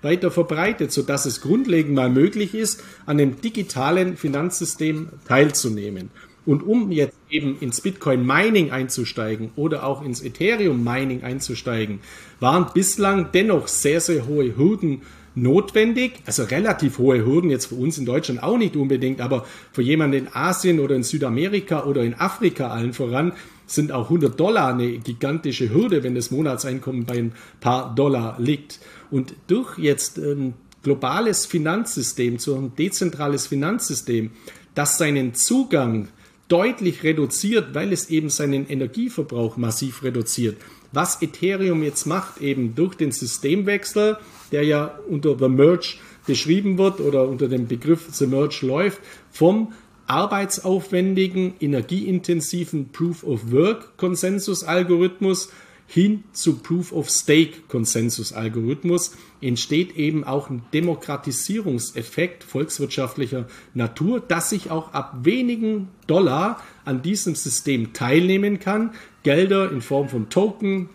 weiter 0.00 0.30
verbreitet, 0.30 0.90
sodass 0.92 1.26
es 1.26 1.40
grundlegend 1.40 1.94
mal 1.94 2.10
möglich 2.10 2.54
ist, 2.54 2.82
an 3.06 3.18
dem 3.18 3.40
digitalen 3.40 4.16
Finanzsystem 4.16 5.10
teilzunehmen. 5.28 6.10
Und 6.44 6.64
um 6.64 6.90
jetzt 6.90 7.16
eben 7.30 7.56
ins 7.60 7.80
Bitcoin 7.80 8.26
Mining 8.26 8.72
einzusteigen 8.72 9.50
oder 9.54 9.86
auch 9.86 10.04
ins 10.04 10.22
Ethereum 10.22 10.82
Mining 10.82 11.22
einzusteigen, 11.22 12.00
waren 12.40 12.66
bislang 12.74 13.28
dennoch 13.32 13.68
sehr, 13.68 14.00
sehr 14.00 14.26
hohe 14.26 14.56
Hürden 14.56 15.02
notwendig. 15.36 16.14
Also 16.26 16.42
relativ 16.44 16.98
hohe 16.98 17.24
Hürden 17.24 17.50
jetzt 17.50 17.66
für 17.66 17.76
uns 17.76 17.96
in 17.96 18.06
Deutschland 18.06 18.42
auch 18.42 18.58
nicht 18.58 18.74
unbedingt, 18.74 19.20
aber 19.20 19.46
für 19.72 19.82
jemanden 19.82 20.16
in 20.16 20.34
Asien 20.34 20.80
oder 20.80 20.96
in 20.96 21.04
Südamerika 21.04 21.84
oder 21.84 22.02
in 22.02 22.14
Afrika 22.14 22.68
allen 22.68 22.92
voran 22.92 23.32
sind 23.66 23.92
auch 23.92 24.04
100 24.04 24.38
Dollar 24.38 24.74
eine 24.74 24.98
gigantische 24.98 25.72
Hürde, 25.72 26.02
wenn 26.02 26.14
das 26.14 26.30
Monatseinkommen 26.30 27.04
bei 27.04 27.18
ein 27.18 27.32
paar 27.60 27.94
Dollar 27.94 28.36
liegt. 28.38 28.80
Und 29.10 29.34
durch 29.46 29.78
jetzt 29.78 30.18
ein 30.18 30.54
globales 30.82 31.46
Finanzsystem, 31.46 32.38
so 32.38 32.56
ein 32.56 32.74
dezentrales 32.76 33.46
Finanzsystem, 33.46 34.30
das 34.74 34.98
seinen 34.98 35.34
Zugang 35.34 36.08
deutlich 36.48 37.02
reduziert, 37.02 37.74
weil 37.74 37.92
es 37.92 38.10
eben 38.10 38.28
seinen 38.28 38.68
Energieverbrauch 38.68 39.56
massiv 39.56 40.02
reduziert. 40.02 40.56
Was 40.92 41.22
Ethereum 41.22 41.82
jetzt 41.82 42.04
macht, 42.04 42.42
eben 42.42 42.74
durch 42.74 42.94
den 42.94 43.12
Systemwechsel, 43.12 44.18
der 44.50 44.64
ja 44.64 44.98
unter 45.08 45.38
The 45.38 45.48
Merge 45.48 45.94
beschrieben 46.26 46.76
wird 46.76 47.00
oder 47.00 47.26
unter 47.26 47.48
dem 47.48 47.66
Begriff 47.66 48.06
The 48.10 48.26
Merge 48.26 48.66
läuft, 48.66 49.00
vom 49.30 49.72
arbeitsaufwendigen, 50.06 51.54
energieintensiven 51.60 52.90
Proof 52.90 53.24
of 53.24 53.52
Work 53.52 53.96
Konsensusalgorithmus 53.96 55.50
hin 55.86 56.24
zu 56.32 56.56
Proof 56.56 56.92
of 56.92 57.10
Stake 57.10 57.64
Konsensusalgorithmus 57.68 59.14
entsteht 59.42 59.94
eben 59.96 60.24
auch 60.24 60.48
ein 60.48 60.62
Demokratisierungseffekt 60.72 62.44
volkswirtschaftlicher 62.44 63.46
Natur, 63.74 64.20
dass 64.20 64.48
sich 64.50 64.70
auch 64.70 64.94
ab 64.94 65.18
wenigen 65.24 65.88
Dollar 66.06 66.62
an 66.86 67.02
diesem 67.02 67.34
System 67.34 67.92
teilnehmen 67.92 68.58
kann, 68.58 68.92
Gelder 69.22 69.70
in 69.70 69.82
Form 69.82 70.08
von 70.08 70.30
Token, 70.30 70.88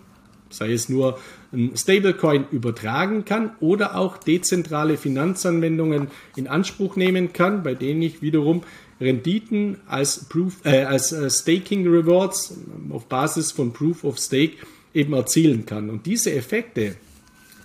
sei 0.50 0.72
es 0.72 0.90
nur 0.90 1.20
ein 1.54 1.76
Stablecoin 1.76 2.46
übertragen 2.52 3.24
kann 3.24 3.52
oder 3.60 3.98
auch 3.98 4.18
dezentrale 4.18 4.98
Finanzanwendungen 4.98 6.08
in 6.36 6.48
Anspruch 6.48 6.96
nehmen 6.96 7.34
kann, 7.34 7.64
bei 7.64 7.74
denen 7.74 8.02
ich 8.02 8.22
wiederum 8.22 8.64
Renditen 8.99 9.78
als, 9.88 10.26
Proof, 10.26 10.57
äh, 10.64 10.84
als 10.84 11.11
äh, 11.11 11.30
Staking 11.30 11.88
Rewards 11.88 12.56
auf 12.90 13.06
Basis 13.06 13.52
von 13.52 13.74
Proof 13.74 14.03
of 14.03 14.18
Stake 14.18 14.57
eben 14.94 15.14
erzielen 15.14 15.65
kann. 15.65 15.90
Und 15.90 16.06
diese 16.06 16.34
Effekte, 16.34 16.95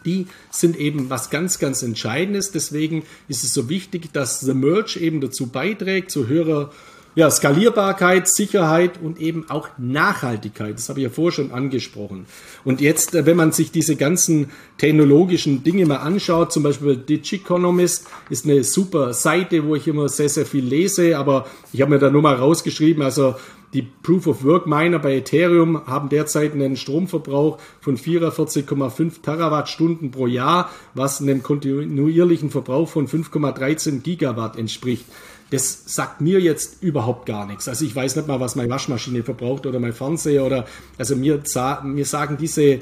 die 0.04 0.26
sind 0.50 0.76
eben 0.76 1.10
was 1.10 1.30
ganz, 1.30 1.58
ganz 1.58 1.82
Entscheidendes. 1.82 2.50
Deswegen 2.50 3.04
ist 3.28 3.44
es 3.44 3.54
so 3.54 3.68
wichtig, 3.68 4.12
dass 4.12 4.40
The 4.40 4.54
Merge 4.54 4.98
eben 5.00 5.20
dazu 5.20 5.46
beiträgt, 5.46 6.10
zu 6.10 6.26
höherer 6.26 6.72
ja, 7.14 7.30
Skalierbarkeit, 7.30 8.26
Sicherheit 8.26 8.92
und 9.02 9.20
eben 9.20 9.44
auch 9.50 9.68
Nachhaltigkeit. 9.76 10.74
Das 10.74 10.88
habe 10.88 11.00
ich 11.00 11.04
ja 11.04 11.10
vorher 11.10 11.32
schon 11.32 11.52
angesprochen. 11.52 12.26
Und 12.64 12.80
jetzt, 12.80 13.14
äh, 13.14 13.26
wenn 13.26 13.36
man 13.36 13.52
sich 13.52 13.70
diese 13.70 13.96
ganzen 13.96 14.50
technologischen 14.78 15.62
Dinge 15.62 15.84
mal 15.86 15.96
anschaut, 15.96 16.52
zum 16.52 16.62
Beispiel 16.62 16.96
Digiconomist 16.96 18.06
ist 18.30 18.46
eine 18.46 18.64
super 18.64 19.12
Seite, 19.12 19.66
wo 19.66 19.76
ich 19.76 19.86
immer 19.86 20.08
sehr, 20.08 20.28
sehr 20.28 20.46
viel 20.46 20.64
lese, 20.64 21.18
aber 21.18 21.46
ich 21.72 21.82
habe 21.82 21.90
mir 21.90 21.98
da 21.98 22.10
nur 22.10 22.22
mal 22.22 22.34
rausgeschrieben, 22.34 23.02
also 23.02 23.34
die 23.74 23.82
Proof 23.82 24.26
of 24.26 24.44
Work 24.44 24.66
Miner 24.66 24.98
bei 24.98 25.16
Ethereum 25.16 25.86
haben 25.86 26.10
derzeit 26.10 26.52
einen 26.52 26.76
Stromverbrauch 26.76 27.56
von 27.80 27.96
44,5 27.96 29.22
Terawattstunden 29.22 30.10
pro 30.10 30.26
Jahr, 30.26 30.70
was 30.92 31.22
einem 31.22 31.42
kontinuierlichen 31.42 32.50
Verbrauch 32.50 32.90
von 32.90 33.08
5,13 33.08 34.02
Gigawatt 34.02 34.58
entspricht 34.58 35.06
das 35.52 35.82
sagt 35.84 36.22
mir 36.22 36.40
jetzt 36.40 36.82
überhaupt 36.82 37.26
gar 37.26 37.46
nichts. 37.46 37.68
Also 37.68 37.84
ich 37.84 37.94
weiß 37.94 38.16
nicht 38.16 38.26
mal, 38.26 38.40
was 38.40 38.56
meine 38.56 38.70
Waschmaschine 38.70 39.22
verbraucht 39.22 39.66
oder 39.66 39.78
mein 39.78 39.92
Fernseher 39.92 40.44
oder 40.44 40.64
also 40.96 41.14
mir, 41.14 41.42
mir 41.84 42.04
sagen 42.06 42.38
diese 42.40 42.62
äh, 42.62 42.80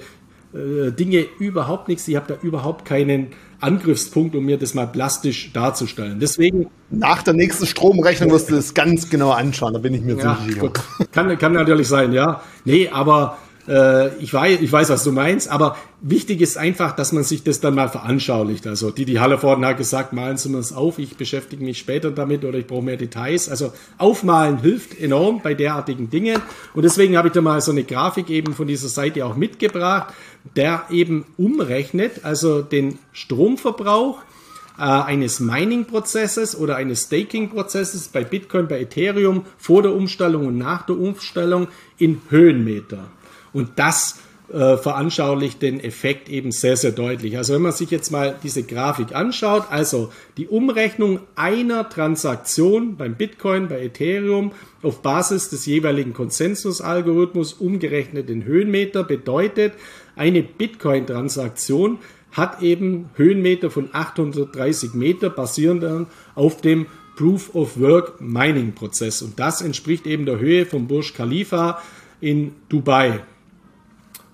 Dinge 0.97 1.27
überhaupt 1.41 1.89
nichts. 1.89 2.07
Ich 2.07 2.15
habe 2.15 2.33
da 2.33 2.41
überhaupt 2.47 2.85
keinen 2.85 3.29
Angriffspunkt, 3.61 4.37
um 4.37 4.45
mir 4.45 4.57
das 4.57 4.75
mal 4.75 4.87
plastisch 4.87 5.53
darzustellen. 5.53 6.21
Deswegen 6.21 6.69
nach 6.91 7.25
der 7.25 7.35
nächsten 7.35 7.67
Stromrechnung 7.67 8.31
wirst 8.31 8.51
du 8.51 8.55
das 8.55 8.73
ganz 8.73 9.11
genau 9.11 9.33
anschauen. 9.33 9.73
Da 9.73 9.81
bin 9.81 9.93
ich 9.93 10.03
mir 10.03 10.17
ja, 10.17 10.37
ziemlich 10.37 10.55
sicher. 10.55 10.73
Kann, 11.11 11.37
kann 11.39 11.53
natürlich 11.53 11.89
sein, 11.89 12.13
ja. 12.13 12.41
Nee, 12.65 12.89
aber 12.89 13.37
äh, 13.71 14.17
ich, 14.17 14.35
weiß, 14.35 14.61
ich 14.61 14.71
weiß, 14.71 14.91
was 14.91 15.05
du 15.05 15.13
meinst, 15.13 15.49
aber 15.49 15.77
wichtig 16.01 16.41
ist 16.41 16.59
einfach, 16.59 16.97
dass 16.97 17.13
man 17.13 17.23
sich 17.23 17.45
das 17.45 17.61
dann 17.61 17.77
mal 17.77 17.89
veranschaulicht. 17.89 18.67
Also 18.67 18.91
die, 18.91 19.05
die 19.05 19.21
Hallervorden 19.21 19.65
hat 19.65 19.79
gesagt, 19.79 20.13
malen 20.13 20.37
Sie 20.37 20.49
mir 20.49 20.59
es 20.59 20.73
auf, 20.73 20.99
ich 20.99 21.17
beschäftige 21.17 21.65
mich 21.65 21.79
später 21.79 22.11
damit 22.11 22.45
oder 22.45 22.59
ich 22.59 22.67
brauche 22.67 22.83
mehr 22.83 22.97
Details. 22.97 23.49
Also 23.49 23.73
aufmalen 23.97 24.59
hilft 24.59 24.99
enorm 24.99 25.41
bei 25.41 25.55
derartigen 25.55 26.11
Dingen. 26.11 26.43
Und 26.75 26.83
deswegen 26.83 27.17
habe 27.17 27.29
ich 27.29 27.35
da 27.35 27.41
mal 27.41 27.61
so 27.61 27.71
eine 27.71 27.85
Grafik 27.85 28.29
eben 28.29 28.55
von 28.55 28.67
dieser 28.67 28.89
Seite 28.89 29.25
auch 29.25 29.37
mitgebracht, 29.37 30.13
der 30.57 30.85
eben 30.91 31.25
umrechnet, 31.37 32.25
also 32.25 32.63
den 32.63 32.99
Stromverbrauch 33.13 34.19
äh, 34.79 34.83
eines 34.83 35.39
Mining-Prozesses 35.39 36.59
oder 36.59 36.75
eines 36.75 37.03
Staking-Prozesses 37.03 38.09
bei 38.09 38.25
Bitcoin, 38.25 38.67
bei 38.67 38.81
Ethereum 38.81 39.45
vor 39.59 39.83
der 39.83 39.95
Umstellung 39.95 40.49
und 40.49 40.59
nach 40.59 40.87
der 40.87 40.99
Umstellung 40.99 41.69
in 41.99 42.21
Höhenmeter. 42.31 43.05
Und 43.53 43.71
das 43.77 44.19
äh, 44.53 44.77
veranschaulicht 44.77 45.63
den 45.63 45.79
Effekt 45.79 46.29
eben 46.29 46.51
sehr, 46.51 46.77
sehr 46.77 46.91
deutlich. 46.91 47.37
Also 47.37 47.55
wenn 47.55 47.63
man 47.63 47.71
sich 47.71 47.91
jetzt 47.93 48.11
mal 48.11 48.37
diese 48.43 48.65
Grafik 48.65 49.15
anschaut, 49.15 49.65
also 49.71 50.11
die 50.37 50.49
Umrechnung 50.49 51.21
einer 51.37 51.89
Transaktion 51.89 52.97
beim 52.97 53.15
Bitcoin, 53.15 53.69
bei 53.69 53.81
Ethereum 53.81 54.51
auf 54.83 55.03
Basis 55.03 55.51
des 55.51 55.67
jeweiligen 55.67 56.15
Konsensusalgorithmus 56.15 57.53
umgerechnet 57.53 58.29
in 58.29 58.45
Höhenmeter 58.45 59.05
bedeutet, 59.05 59.75
eine 60.17 60.43
Bitcoin-Transaktion 60.43 61.99
hat 62.33 62.61
eben 62.61 63.11
Höhenmeter 63.15 63.71
von 63.71 63.91
830 63.93 64.95
Meter 64.95 65.31
basierend 65.31 66.09
auf 66.35 66.61
dem 66.61 66.87
Proof 67.17 67.55
of 67.55 67.79
Work 67.79 68.21
Mining 68.21 68.73
Prozess. 68.73 69.23
Und 69.23 69.39
das 69.39 69.63
entspricht 69.63 70.07
eben 70.07 70.27
der 70.27 70.41
Höhe 70.41 70.67
vom 70.67 70.89
Burj 70.89 71.13
Khalifa 71.15 71.81
in 72.21 72.53
Dubai. 72.69 73.21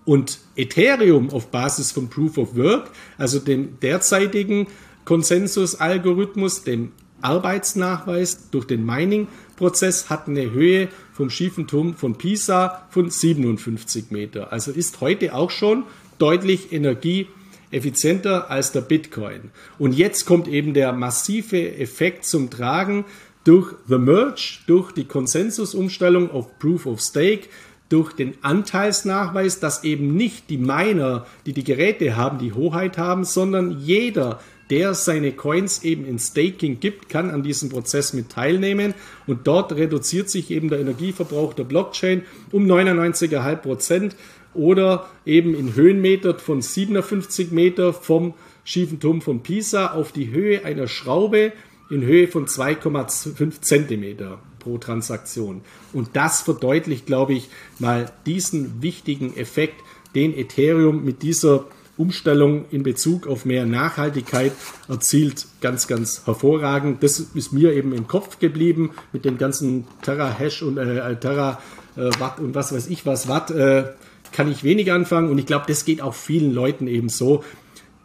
Und 0.07 0.39
Ethereum 0.57 1.29
auf 1.31 1.49
Basis 1.51 1.93
von 1.93 2.09
Proof 2.09 2.39
of 2.39 2.57
Work, 2.57 2.91
also 3.19 3.39
dem 3.39 3.79
derzeitigen 3.81 4.69
Konsensusalgorithmus, 5.05 6.63
dem 6.63 6.93
Arbeitsnachweis 7.21 8.51
durch 8.51 8.67
den 8.67 8.87
Mining-Prozess, 8.87 10.09
hat 10.09 10.29
eine 10.29 10.51
Höhe 10.53 10.89
vom 11.13 11.29
schiefen 11.29 11.67
Turm 11.67 11.95
von 11.95 12.17
Pisa 12.17 12.87
von 12.91 13.11
57 13.11 14.11
Meter. 14.11 14.53
Also 14.53 14.71
ist 14.71 15.01
heute 15.01 15.35
auch 15.35 15.51
schon 15.51 15.85
deutlich 16.19 16.73
energieeffizienter 16.73 18.51
als 18.51 18.73
der 18.73 18.83
Bitcoin. 18.83 19.51
Und 19.79 19.93
jetzt 19.93 20.25
kommt 20.25 20.47
eben 20.47 20.73
der 20.73 20.93
massive 20.93 21.77
Effekt 21.79 22.25
zum 22.25 22.49
Tragen 22.49 23.05
durch 23.45 23.75
The 23.89 23.99
Merge, 23.99 24.59
durch 24.67 24.93
die 24.93 25.05
Konsensusumstellung 25.05 26.31
auf 26.31 26.59
Proof 26.59 26.87
of 26.87 27.01
Stake, 27.01 27.49
durch 27.89 28.13
den 28.13 28.35
Anteilsnachweis, 28.43 29.61
dass 29.61 29.85
eben 29.85 30.17
nicht 30.17 30.51
die 30.51 30.59
Miner, 30.59 31.27
die 31.47 31.53
die 31.53 31.65
Geräte 31.65 32.17
haben, 32.17 32.39
die 32.39 32.53
Hoheit 32.53 32.99
haben, 32.99 33.25
sondern 33.25 33.79
jeder, 33.81 34.41
der 34.71 34.95
seine 34.95 35.33
Coins 35.33 35.85
eben 35.85 36.05
in 36.05 36.19
Staking 36.19 36.81
gibt, 36.81 37.09
kann 37.09 37.31
an 37.31 37.43
diesem 37.43 37.69
Prozess 37.69 38.13
mit 38.13 38.31
teilnehmen. 38.31 38.95
Und 39.27 39.47
dort 39.47 39.73
reduziert 39.73 40.29
sich 40.29 40.51
eben 40.51 40.69
der 40.69 40.81
Energieverbrauch 40.81 41.55
der 41.55 41.65
Blockchain 41.65 42.23
um 42.51 42.65
99,5 42.67 43.57
Prozent 43.57 44.17
oder 44.55 45.09
eben 45.25 45.55
in 45.55 45.75
Höhenmeter 45.75 46.39
von 46.39 46.63
57 46.63 47.53
Meter 47.53 47.93
vom 47.93 48.35
schiefen 48.65 48.99
Turm 48.99 49.21
von 49.21 49.43
Pisa 49.43 49.93
auf 49.93 50.11
die 50.11 50.31
Höhe 50.31 50.65
einer 50.65 50.89
Schraube 50.89 51.53
in 51.89 52.03
Höhe 52.03 52.27
von 52.27 52.47
2,5 52.47 53.61
Zentimeter 53.61 54.41
pro 54.67 54.79
Transaktion. 54.79 55.61
Und 55.93 56.11
das 56.15 56.43
verdeutlicht, 56.43 57.07
glaube 57.07 57.35
ich, 57.35 57.49
mal 57.79 58.11
diesen 58.27 58.83
wichtigen 58.83 59.37
Effekt, 59.37 59.77
den 60.17 60.37
Ethereum 60.37 61.05
mit 61.05 61.23
dieser 61.23 61.67
Umstellung 61.97 62.67
in 62.71 62.83
Bezug 62.83 63.29
auf 63.29 63.45
mehr 63.45 63.65
Nachhaltigkeit 63.65 64.53
erzielt 64.89 65.47
ganz, 65.61 65.87
ganz 65.87 66.27
hervorragend. 66.27 67.03
Das 67.03 67.21
ist 67.21 67.53
mir 67.53 67.73
eben 67.75 67.95
im 67.95 68.09
Kopf 68.09 68.41
geblieben 68.41 68.91
mit 69.13 69.25
den 69.25 69.39
ganzen 69.39 69.87
Terra-Hash 70.03 70.63
und 70.63 70.79
äh, 70.79 71.17
Terra 71.17 71.61
äh, 71.97 72.11
und 72.39 72.55
was 72.55 72.75
weiß 72.75 72.89
ich 72.89 73.07
was 73.07 73.29
Watt. 73.29 73.51
Äh, 73.53 73.93
kann 74.33 74.51
ich 74.51 74.65
wenig 74.65 74.91
anfangen 74.91 75.31
und 75.31 75.39
ich 75.39 75.47
glaube, 75.47 75.67
das 75.69 75.85
geht 75.85 76.03
auch 76.03 76.13
vielen 76.13 76.53
Leuten 76.53 76.89
eben 76.89 77.09
so, 77.09 77.45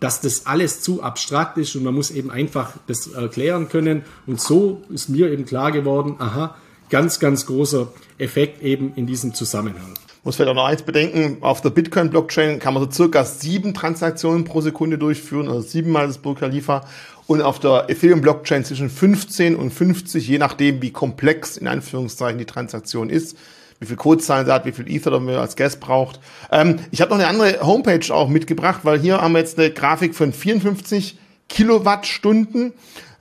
dass 0.01 0.19
das 0.19 0.47
alles 0.47 0.81
zu 0.81 1.03
abstrakt 1.03 1.57
ist 1.59 1.75
und 1.75 1.83
man 1.83 1.93
muss 1.93 2.11
eben 2.11 2.31
einfach 2.31 2.73
das 2.87 3.07
erklären 3.07 3.69
können. 3.69 4.01
Und 4.25 4.41
so 4.41 4.81
ist 4.89 5.09
mir 5.09 5.31
eben 5.31 5.45
klar 5.45 5.71
geworden, 5.71 6.15
aha, 6.17 6.55
ganz, 6.89 7.19
ganz 7.19 7.45
großer 7.45 7.87
Effekt 8.17 8.63
eben 8.63 8.93
in 8.95 9.05
diesem 9.05 9.33
Zusammenhang. 9.35 9.93
Muss 10.23 10.35
vielleicht 10.35 10.49
auch 10.49 10.55
noch 10.55 10.65
eins 10.65 10.81
bedenken, 10.81 11.37
auf 11.41 11.61
der 11.61 11.69
Bitcoin-Blockchain 11.69 12.59
kann 12.59 12.73
man 12.73 12.83
so 12.83 12.91
circa 12.91 13.23
sieben 13.23 13.75
Transaktionen 13.75 14.43
pro 14.43 14.61
Sekunde 14.61 14.97
durchführen, 14.97 15.47
also 15.47 15.61
siebenmal 15.61 16.07
das 16.07 16.17
Burj 16.17 16.39
Khalifa. 16.39 16.85
Und 17.27 17.43
auf 17.43 17.59
der 17.59 17.85
Ethereum-Blockchain 17.87 18.65
zwischen 18.65 18.89
15 18.89 19.55
und 19.55 19.71
50, 19.71 20.27
je 20.27 20.39
nachdem, 20.39 20.81
wie 20.81 20.91
komplex 20.91 21.57
in 21.57 21.67
Anführungszeichen 21.67 22.39
die 22.39 22.45
Transaktion 22.45 23.09
ist, 23.09 23.37
wie 23.81 23.87
viel 23.87 23.97
Codezahlen 23.97 24.45
sie 24.45 24.53
hat, 24.53 24.65
wie 24.65 24.71
viel 24.71 24.89
Ether 24.89 25.19
man 25.19 25.35
als 25.35 25.55
Gas 25.55 25.75
braucht. 25.75 26.19
Ähm, 26.51 26.77
ich 26.91 27.01
habe 27.01 27.11
noch 27.11 27.17
eine 27.17 27.27
andere 27.27 27.65
Homepage 27.65 28.13
auch 28.13 28.29
mitgebracht, 28.29 28.81
weil 28.83 28.99
hier 28.99 29.19
haben 29.19 29.33
wir 29.33 29.39
jetzt 29.39 29.57
eine 29.57 29.71
Grafik 29.71 30.13
von 30.13 30.31
54 30.31 31.17
Kilowattstunden. 31.49 32.73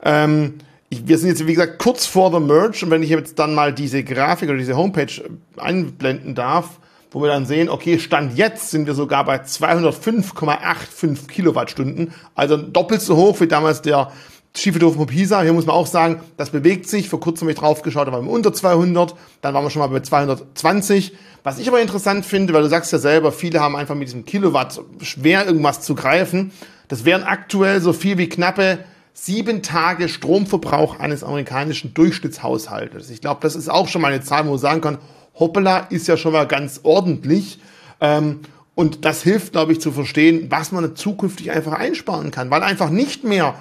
Ähm, 0.04 0.58
ich, 0.90 1.08
wir 1.08 1.16
sind 1.16 1.30
jetzt, 1.30 1.46
wie 1.46 1.54
gesagt, 1.54 1.78
kurz 1.78 2.04
vor 2.04 2.30
the 2.30 2.40
Merge 2.40 2.84
und 2.84 2.90
wenn 2.90 3.02
ich 3.02 3.08
jetzt 3.08 3.38
dann 3.38 3.54
mal 3.54 3.72
diese 3.72 4.04
Grafik 4.04 4.50
oder 4.50 4.58
diese 4.58 4.76
Homepage 4.76 5.12
einblenden 5.56 6.34
darf, 6.34 6.78
wo 7.10 7.22
wir 7.22 7.28
dann 7.28 7.46
sehen, 7.46 7.70
okay, 7.70 7.98
Stand 7.98 8.36
jetzt 8.36 8.70
sind 8.70 8.86
wir 8.86 8.94
sogar 8.94 9.24
bei 9.24 9.36
205,85 9.36 11.26
Kilowattstunden, 11.26 12.12
also 12.34 12.58
doppelt 12.58 13.00
so 13.00 13.16
hoch 13.16 13.40
wie 13.40 13.48
damals 13.48 13.80
der 13.80 14.12
Schiefeldorf 14.56 14.96
von 14.96 15.06
Pisa. 15.06 15.42
Hier 15.42 15.52
muss 15.52 15.66
man 15.66 15.76
auch 15.76 15.86
sagen, 15.86 16.20
das 16.36 16.50
bewegt 16.50 16.88
sich. 16.88 17.08
Vor 17.08 17.20
kurzem 17.20 17.46
habe 17.46 17.52
ich 17.52 17.58
drauf 17.58 17.82
geschaut, 17.82 18.08
da 18.08 18.12
waren 18.12 18.24
wir 18.24 18.32
unter 18.32 18.52
200, 18.52 19.14
dann 19.40 19.54
waren 19.54 19.64
wir 19.64 19.70
schon 19.70 19.80
mal 19.80 19.88
bei 19.88 20.00
220. 20.00 21.12
Was 21.42 21.58
ich 21.58 21.68
aber 21.68 21.80
interessant 21.80 22.26
finde, 22.26 22.52
weil 22.52 22.62
du 22.62 22.68
sagst 22.68 22.92
ja 22.92 22.98
selber, 22.98 23.32
viele 23.32 23.60
haben 23.60 23.76
einfach 23.76 23.94
mit 23.94 24.08
diesem 24.08 24.24
Kilowatt 24.24 24.80
schwer 25.00 25.46
irgendwas 25.46 25.80
zu 25.80 25.94
greifen. 25.94 26.52
Das 26.88 27.04
wären 27.04 27.22
aktuell 27.22 27.80
so 27.80 27.92
viel 27.92 28.18
wie 28.18 28.28
knappe 28.28 28.80
sieben 29.12 29.62
Tage 29.62 30.08
Stromverbrauch 30.08 30.98
eines 30.98 31.22
amerikanischen 31.24 31.94
Durchschnittshaushaltes. 31.94 33.10
Ich 33.10 33.20
glaube, 33.20 33.40
das 33.42 33.54
ist 33.54 33.70
auch 33.70 33.88
schon 33.88 34.02
mal 34.02 34.12
eine 34.12 34.22
Zahl, 34.22 34.46
wo 34.46 34.50
man 34.50 34.58
sagen 34.58 34.80
kann, 34.80 34.98
hoppala, 35.34 35.78
ist 35.90 36.08
ja 36.08 36.16
schon 36.16 36.32
mal 36.32 36.46
ganz 36.46 36.80
ordentlich. 36.82 37.60
Ähm, 38.00 38.40
und 38.74 39.04
das 39.04 39.22
hilft, 39.22 39.52
glaube 39.52 39.72
ich, 39.72 39.80
zu 39.80 39.92
verstehen, 39.92 40.46
was 40.48 40.72
man 40.72 40.96
zukünftig 40.96 41.50
einfach 41.50 41.72
einsparen 41.72 42.30
kann, 42.30 42.50
weil 42.50 42.62
einfach 42.62 42.90
nicht 42.90 43.24
mehr 43.24 43.54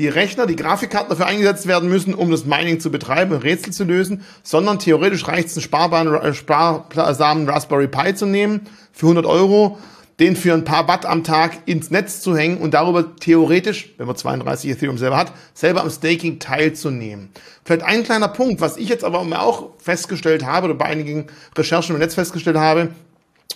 die 0.00 0.08
Rechner, 0.08 0.46
die 0.46 0.56
Grafikkarten 0.56 1.10
dafür 1.10 1.26
eingesetzt 1.26 1.66
werden 1.66 1.90
müssen, 1.90 2.14
um 2.14 2.30
das 2.30 2.46
Mining 2.46 2.80
zu 2.80 2.90
betreiben 2.90 3.32
und 3.32 3.44
Rätsel 3.44 3.70
zu 3.70 3.84
lösen, 3.84 4.22
sondern 4.42 4.78
theoretisch 4.78 5.28
reicht 5.28 5.48
es, 5.48 5.56
einen 5.56 5.62
sparbaren, 5.62 6.14
äh, 6.14 6.32
sparsamen 6.32 7.46
Raspberry 7.46 7.86
Pi 7.86 8.14
zu 8.14 8.24
nehmen 8.24 8.62
für 8.92 9.06
100 9.06 9.26
Euro 9.26 9.78
den 10.18 10.36
für 10.36 10.52
ein 10.52 10.64
paar 10.64 10.86
Watt 10.86 11.06
am 11.06 11.24
Tag 11.24 11.62
ins 11.64 11.90
Netz 11.90 12.20
zu 12.20 12.36
hängen 12.36 12.58
und 12.58 12.74
darüber 12.74 13.16
theoretisch, 13.16 13.94
wenn 13.96 14.06
man 14.06 14.16
32 14.16 14.70
Ethereum 14.70 14.98
selber 14.98 15.16
hat, 15.16 15.32
selber 15.54 15.80
am 15.80 15.88
Staking 15.88 16.38
teilzunehmen. 16.38 17.30
Vielleicht 17.64 17.84
ein 17.84 18.04
kleiner 18.04 18.28
Punkt, 18.28 18.60
was 18.60 18.76
ich 18.76 18.90
jetzt 18.90 19.02
aber 19.02 19.20
auch 19.20 19.70
festgestellt 19.78 20.44
habe 20.44 20.66
oder 20.66 20.74
bei 20.74 20.84
einigen 20.84 21.28
Recherchen 21.56 21.94
im 21.94 22.00
Netz 22.00 22.14
festgestellt 22.14 22.58
habe, 22.58 22.90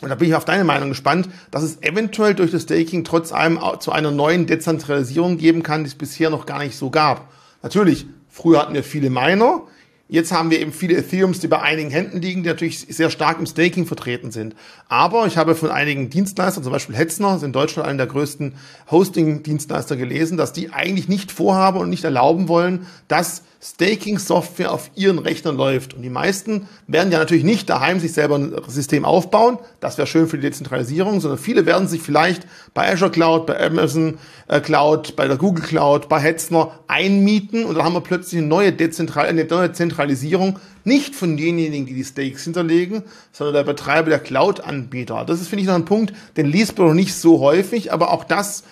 und 0.00 0.08
da 0.08 0.16
bin 0.16 0.28
ich 0.28 0.34
auf 0.34 0.44
deine 0.44 0.64
Meinung 0.64 0.88
gespannt, 0.88 1.28
dass 1.50 1.62
es 1.62 1.82
eventuell 1.82 2.34
durch 2.34 2.50
das 2.50 2.62
Staking 2.62 3.04
trotz 3.04 3.32
allem 3.32 3.58
zu 3.78 3.92
einer 3.92 4.10
neuen 4.10 4.46
Dezentralisierung 4.46 5.38
geben 5.38 5.62
kann, 5.62 5.84
die 5.84 5.88
es 5.88 5.94
bisher 5.94 6.30
noch 6.30 6.46
gar 6.46 6.58
nicht 6.58 6.76
so 6.76 6.90
gab. 6.90 7.32
Natürlich, 7.62 8.06
früher 8.28 8.60
hatten 8.60 8.74
wir 8.74 8.82
viele 8.82 9.10
Miner, 9.10 9.62
Jetzt 10.06 10.32
haben 10.32 10.50
wir 10.50 10.60
eben 10.60 10.72
viele 10.72 10.98
Ethereums, 10.98 11.40
die 11.40 11.48
bei 11.48 11.62
einigen 11.62 11.88
Händen 11.88 12.20
liegen, 12.20 12.42
die 12.42 12.50
natürlich 12.50 12.80
sehr 12.80 13.08
stark 13.08 13.38
im 13.38 13.46
Staking 13.46 13.86
vertreten 13.86 14.30
sind. 14.30 14.54
Aber 14.86 15.26
ich 15.26 15.38
habe 15.38 15.54
von 15.54 15.70
einigen 15.70 16.10
Dienstleistern, 16.10 16.62
zum 16.62 16.72
Beispiel 16.72 16.94
Hetzner, 16.94 17.36
ist 17.36 17.42
in 17.42 17.54
Deutschland 17.54 17.88
einer 17.88 17.96
der 17.96 18.06
größten 18.08 18.54
Hosting-Dienstleister 18.90 19.96
gelesen, 19.96 20.36
dass 20.36 20.52
die 20.52 20.72
eigentlich 20.74 21.08
nicht 21.08 21.32
vorhaben 21.32 21.78
und 21.78 21.88
nicht 21.88 22.04
erlauben 22.04 22.48
wollen, 22.48 22.86
dass 23.08 23.44
Staking-Software 23.64 24.72
auf 24.72 24.90
ihren 24.94 25.18
Rechnern 25.18 25.56
läuft. 25.56 25.94
Und 25.94 26.02
die 26.02 26.10
meisten 26.10 26.68
werden 26.86 27.10
ja 27.10 27.18
natürlich 27.18 27.44
nicht 27.44 27.70
daheim 27.70 27.98
sich 27.98 28.12
selber 28.12 28.36
ein 28.36 28.52
System 28.68 29.06
aufbauen. 29.06 29.58
Das 29.80 29.96
wäre 29.96 30.06
schön 30.06 30.28
für 30.28 30.36
die 30.36 30.42
Dezentralisierung, 30.42 31.20
sondern 31.20 31.38
viele 31.38 31.64
werden 31.64 31.88
sich 31.88 32.02
vielleicht 32.02 32.46
bei 32.74 32.92
Azure 32.92 33.10
Cloud, 33.10 33.46
bei 33.46 33.58
Amazon 33.58 34.18
äh, 34.48 34.60
Cloud, 34.60 35.16
bei 35.16 35.26
der 35.26 35.38
Google 35.38 35.64
Cloud, 35.64 36.10
bei 36.10 36.20
Hetzner 36.20 36.78
einmieten 36.88 37.64
und 37.64 37.76
dann 37.76 37.84
haben 37.84 37.94
wir 37.94 38.02
plötzlich 38.02 38.38
eine 38.38 38.48
neue, 38.48 38.72
Dezentral 38.72 39.26
eine 39.26 39.44
neue 39.44 39.72
Zentralisierung, 39.72 40.58
nicht 40.84 41.14
von 41.14 41.38
denjenigen, 41.38 41.86
die 41.86 41.94
die 41.94 42.04
Stakes 42.04 42.44
hinterlegen, 42.44 43.02
sondern 43.32 43.54
der 43.54 43.64
Betreiber 43.64 44.10
der 44.10 44.18
Cloud-Anbieter. 44.18 45.24
Das 45.24 45.40
ist, 45.40 45.48
finde 45.48 45.62
ich, 45.62 45.68
noch 45.68 45.74
ein 45.74 45.86
Punkt, 45.86 46.12
den 46.36 46.46
liest 46.46 46.76
man 46.76 46.88
noch 46.88 46.94
nicht 46.94 47.14
so 47.14 47.40
häufig, 47.40 47.94
aber 47.94 48.12
auch 48.12 48.24
das 48.24 48.64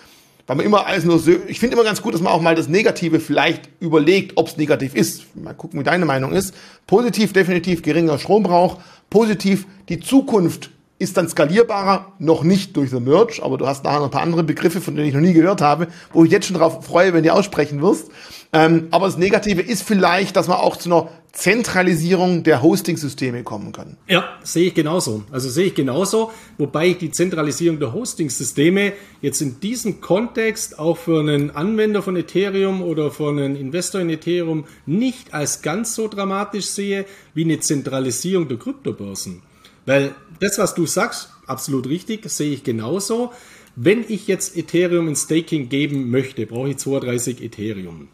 weil 0.45 0.57
man 0.57 0.65
immer 0.65 0.85
alles 0.85 1.05
nur 1.05 1.19
so, 1.19 1.31
ich 1.47 1.59
finde 1.59 1.75
immer 1.75 1.85
ganz 1.85 2.01
gut, 2.01 2.13
dass 2.13 2.21
man 2.21 2.33
auch 2.33 2.41
mal 2.41 2.55
das 2.55 2.67
Negative 2.67 3.19
vielleicht 3.19 3.69
überlegt, 3.79 4.33
ob 4.35 4.47
es 4.47 4.57
negativ 4.57 4.93
ist. 4.93 5.35
Mal 5.35 5.53
gucken, 5.53 5.79
wie 5.79 5.83
deine 5.83 6.05
Meinung 6.05 6.33
ist. 6.33 6.53
Positiv 6.85 7.31
definitiv 7.31 7.81
geringer 7.81 8.19
Strombrauch. 8.19 8.79
Positiv 9.09 9.65
die 9.89 9.99
Zukunft 9.99 10.71
ist 10.99 11.17
dann 11.17 11.27
skalierbarer, 11.27 12.13
noch 12.19 12.43
nicht 12.43 12.77
durch 12.77 12.89
The 12.89 12.99
Merge, 12.99 13.41
aber 13.41 13.57
du 13.57 13.67
hast 13.67 13.83
nachher 13.83 13.99
noch 13.99 14.05
ein 14.05 14.11
paar 14.11 14.21
andere 14.21 14.43
Begriffe, 14.43 14.79
von 14.79 14.95
denen 14.95 15.07
ich 15.07 15.13
noch 15.13 15.21
nie 15.21 15.33
gehört 15.33 15.61
habe, 15.61 15.87
wo 16.13 16.23
ich 16.23 16.31
jetzt 16.31 16.47
schon 16.47 16.57
darauf 16.57 16.85
freue, 16.85 17.13
wenn 17.13 17.23
du 17.23 17.33
aussprechen 17.33 17.81
wirst. 17.81 18.09
Ähm, 18.53 18.87
aber 18.91 19.07
das 19.07 19.17
Negative 19.17 19.61
ist 19.61 19.83
vielleicht, 19.83 20.35
dass 20.35 20.47
man 20.47 20.57
auch 20.57 20.77
zu 20.77 20.89
einer 20.89 21.09
Zentralisierung 21.31 22.43
der 22.43 22.61
Hosting-Systeme 22.61 23.41
kommen 23.41 23.71
kann. 23.71 23.97
Ja, 24.07 24.37
sehe 24.43 24.67
ich 24.67 24.75
genauso. 24.75 25.23
Also 25.31 25.49
sehe 25.49 25.65
ich 25.65 25.73
genauso, 25.75 26.31
wobei 26.59 26.89
ich 26.89 26.99
die 26.99 27.09
Zentralisierung 27.09 27.79
der 27.79 27.91
Hosting-Systeme 27.91 28.93
jetzt 29.21 29.41
in 29.41 29.59
diesem 29.59 29.99
Kontext 29.99 30.77
auch 30.77 30.97
für 30.97 31.19
einen 31.19 31.49
Anwender 31.49 32.03
von 32.03 32.15
Ethereum 32.15 32.83
oder 32.83 33.09
für 33.09 33.29
einen 33.29 33.55
Investor 33.55 33.99
in 33.99 34.11
Ethereum 34.11 34.65
nicht 34.85 35.33
als 35.33 35.63
ganz 35.63 35.95
so 35.95 36.07
dramatisch 36.07 36.67
sehe 36.67 37.05
wie 37.33 37.45
eine 37.45 37.59
Zentralisierung 37.59 38.47
der 38.47 38.57
Kryptobörsen. 38.57 39.41
Weil 39.87 40.13
das, 40.43 40.57
was 40.57 40.75
du 40.75 40.85
sagst, 40.85 41.29
absolut 41.47 41.87
richtig, 41.87 42.29
sehe 42.29 42.53
ich 42.53 42.63
genauso. 42.63 43.31
Wenn 43.75 44.05
ich 44.07 44.27
jetzt 44.27 44.55
Ethereum 44.55 45.07
in 45.07 45.15
Staking 45.15 45.69
geben 45.69 46.11
möchte, 46.11 46.45
brauche 46.45 46.69
ich 46.69 46.77
32 46.77 47.41
Ethereum 47.41 48.09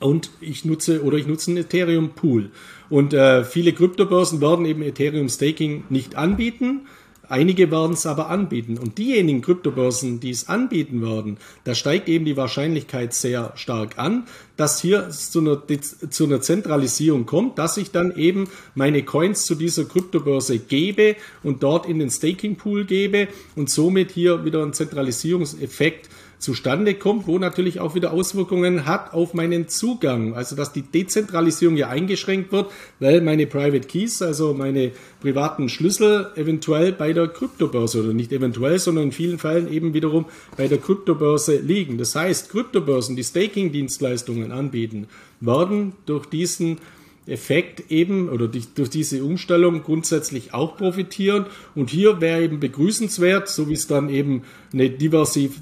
und 0.00 0.30
ich 0.40 0.64
nutze 0.64 1.04
oder 1.04 1.16
ich 1.16 1.26
nutze 1.26 1.50
einen 1.50 1.58
Ethereum 1.58 2.10
Pool. 2.10 2.50
Und 2.90 3.14
äh, 3.14 3.44
viele 3.44 3.72
Kryptobörsen 3.72 4.40
werden 4.40 4.66
eben 4.66 4.82
Ethereum 4.82 5.28
Staking 5.28 5.84
nicht 5.88 6.16
anbieten. 6.16 6.86
Einige 7.28 7.70
werden 7.70 7.92
es 7.92 8.04
aber 8.04 8.28
anbieten. 8.28 8.76
Und 8.76 8.98
diejenigen 8.98 9.40
Kryptobörsen, 9.40 10.20
die 10.20 10.30
es 10.30 10.48
anbieten 10.48 11.00
werden, 11.00 11.38
da 11.64 11.74
steigt 11.74 12.08
eben 12.08 12.24
die 12.24 12.36
Wahrscheinlichkeit 12.36 13.14
sehr 13.14 13.52
stark 13.54 13.98
an, 13.98 14.24
dass 14.62 14.80
hier 14.80 15.10
zu 15.10 15.40
einer, 15.40 15.60
zu 16.08 16.24
einer 16.24 16.40
Zentralisierung 16.40 17.26
kommt, 17.26 17.58
dass 17.58 17.78
ich 17.78 17.90
dann 17.90 18.14
eben 18.14 18.48
meine 18.76 19.02
Coins 19.02 19.44
zu 19.44 19.56
dieser 19.56 19.86
Kryptobörse 19.86 20.60
gebe 20.60 21.16
und 21.42 21.64
dort 21.64 21.86
in 21.86 21.98
den 21.98 22.10
Staking 22.10 22.54
Pool 22.54 22.84
gebe 22.84 23.26
und 23.56 23.70
somit 23.70 24.12
hier 24.12 24.44
wieder 24.44 24.62
ein 24.62 24.72
Zentralisierungseffekt 24.72 26.08
zustande 26.42 26.94
kommt, 26.94 27.26
wo 27.26 27.38
natürlich 27.38 27.80
auch 27.80 27.94
wieder 27.94 28.12
Auswirkungen 28.12 28.84
hat 28.84 29.14
auf 29.14 29.32
meinen 29.32 29.68
Zugang. 29.68 30.34
Also 30.34 30.56
dass 30.56 30.72
die 30.72 30.82
Dezentralisierung 30.82 31.76
ja 31.76 31.88
eingeschränkt 31.88 32.52
wird, 32.52 32.70
weil 32.98 33.20
meine 33.20 33.46
Private 33.46 33.86
Keys, 33.86 34.20
also 34.20 34.52
meine 34.52 34.90
privaten 35.20 35.68
Schlüssel 35.68 36.30
eventuell 36.34 36.92
bei 36.92 37.12
der 37.12 37.28
Kryptobörse 37.28 38.02
oder 38.02 38.12
nicht 38.12 38.32
eventuell, 38.32 38.78
sondern 38.78 39.04
in 39.04 39.12
vielen 39.12 39.38
Fällen 39.38 39.72
eben 39.72 39.94
wiederum 39.94 40.26
bei 40.56 40.66
der 40.66 40.78
Kryptobörse 40.78 41.56
liegen. 41.58 41.96
Das 41.96 42.14
heißt, 42.14 42.50
Kryptobörsen, 42.50 43.14
die 43.14 43.24
Staking-Dienstleistungen 43.24 44.50
anbieten, 44.50 45.06
werden 45.40 45.92
durch 46.06 46.26
diesen 46.26 46.78
Effekt 47.26 47.90
eben 47.90 48.28
oder 48.28 48.48
durch 48.48 48.90
diese 48.90 49.22
Umstellung 49.22 49.82
grundsätzlich 49.84 50.54
auch 50.54 50.76
profitieren. 50.76 51.46
Und 51.76 51.90
hier 51.90 52.20
wäre 52.20 52.42
eben 52.42 52.58
begrüßenswert, 52.58 53.48
so 53.48 53.68
wie 53.68 53.74
es 53.74 53.86
dann 53.86 54.08
eben 54.08 54.42
eine 54.72 54.90
Diversif 54.90 55.60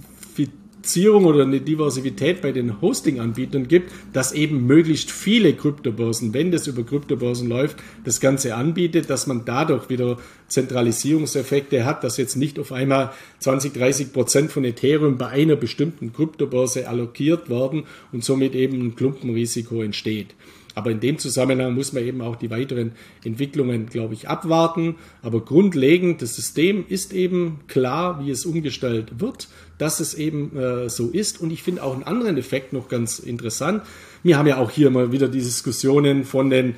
Diversifizierung 0.81 1.27
oder 1.27 1.43
eine 1.43 1.61
Diversität 1.61 2.40
bei 2.40 2.52
den 2.52 2.81
Hosting-Anbietern 2.81 3.69
gibt, 3.69 3.93
dass 4.12 4.32
eben 4.32 4.66
möglichst 4.66 5.11
viele 5.11 5.52
Kryptobörsen, 5.52 6.32
wenn 6.32 6.51
das 6.51 6.66
über 6.66 6.82
Kryptobörsen 6.82 7.48
läuft, 7.48 7.77
das 8.05 8.20
Ganze 8.20 8.55
anbietet, 8.55 9.11
dass 9.11 9.27
man 9.27 9.44
dadurch 9.44 9.89
wieder 9.90 10.19
Zentralisierungseffekte 10.48 11.85
hat, 11.85 12.02
dass 12.02 12.16
jetzt 12.16 12.36
nicht 12.36 12.59
auf 12.59 12.73
einmal 12.73 13.12
20, 13.40 13.74
30 13.74 14.12
Prozent 14.12 14.51
von 14.51 14.65
Ethereum 14.65 15.19
bei 15.19 15.28
einer 15.28 15.57
bestimmten 15.57 16.12
Kryptobörse 16.12 16.89
allokiert 16.89 17.51
werden 17.51 17.85
und 18.12 18.24
somit 18.24 18.55
eben 18.55 18.81
ein 18.81 18.97
Klumpenrisiko 18.97 19.82
entsteht. 19.82 20.35
Aber 20.74 20.90
in 20.90 21.01
dem 21.01 21.18
Zusammenhang 21.18 21.74
muss 21.74 21.92
man 21.92 22.05
eben 22.05 22.20
auch 22.20 22.36
die 22.36 22.51
weiteren 22.51 22.92
Entwicklungen, 23.24 23.86
glaube 23.86 24.14
ich, 24.14 24.28
abwarten. 24.28 24.97
Aber 25.22 25.44
grundlegend, 25.44 26.22
das 26.22 26.36
System 26.36 26.84
ist 26.88 27.12
eben 27.12 27.60
klar, 27.66 28.24
wie 28.24 28.30
es 28.30 28.47
umgestellt 28.47 29.20
wird, 29.20 29.48
dass 29.78 30.01
es 30.01 30.14
eben 30.14 30.56
äh, 30.56 30.88
so 30.88 31.09
ist. 31.10 31.40
Und 31.40 31.52
ich 31.52 31.62
finde 31.62 31.82
auch 31.82 31.94
einen 31.94 32.05
anderen 32.05 32.36
Effekt 32.36 32.72
noch 32.72 32.88
ganz 32.88 33.18
interessant. 33.18 33.82
Wir 34.22 34.38
haben 34.38 34.47
ja 34.47 34.59
auch 34.59 34.70
hier 34.70 34.90
mal 34.90 35.12
wieder 35.12 35.28
die 35.28 35.40
Diskussionen 35.40 36.24
von 36.24 36.51
den 36.51 36.74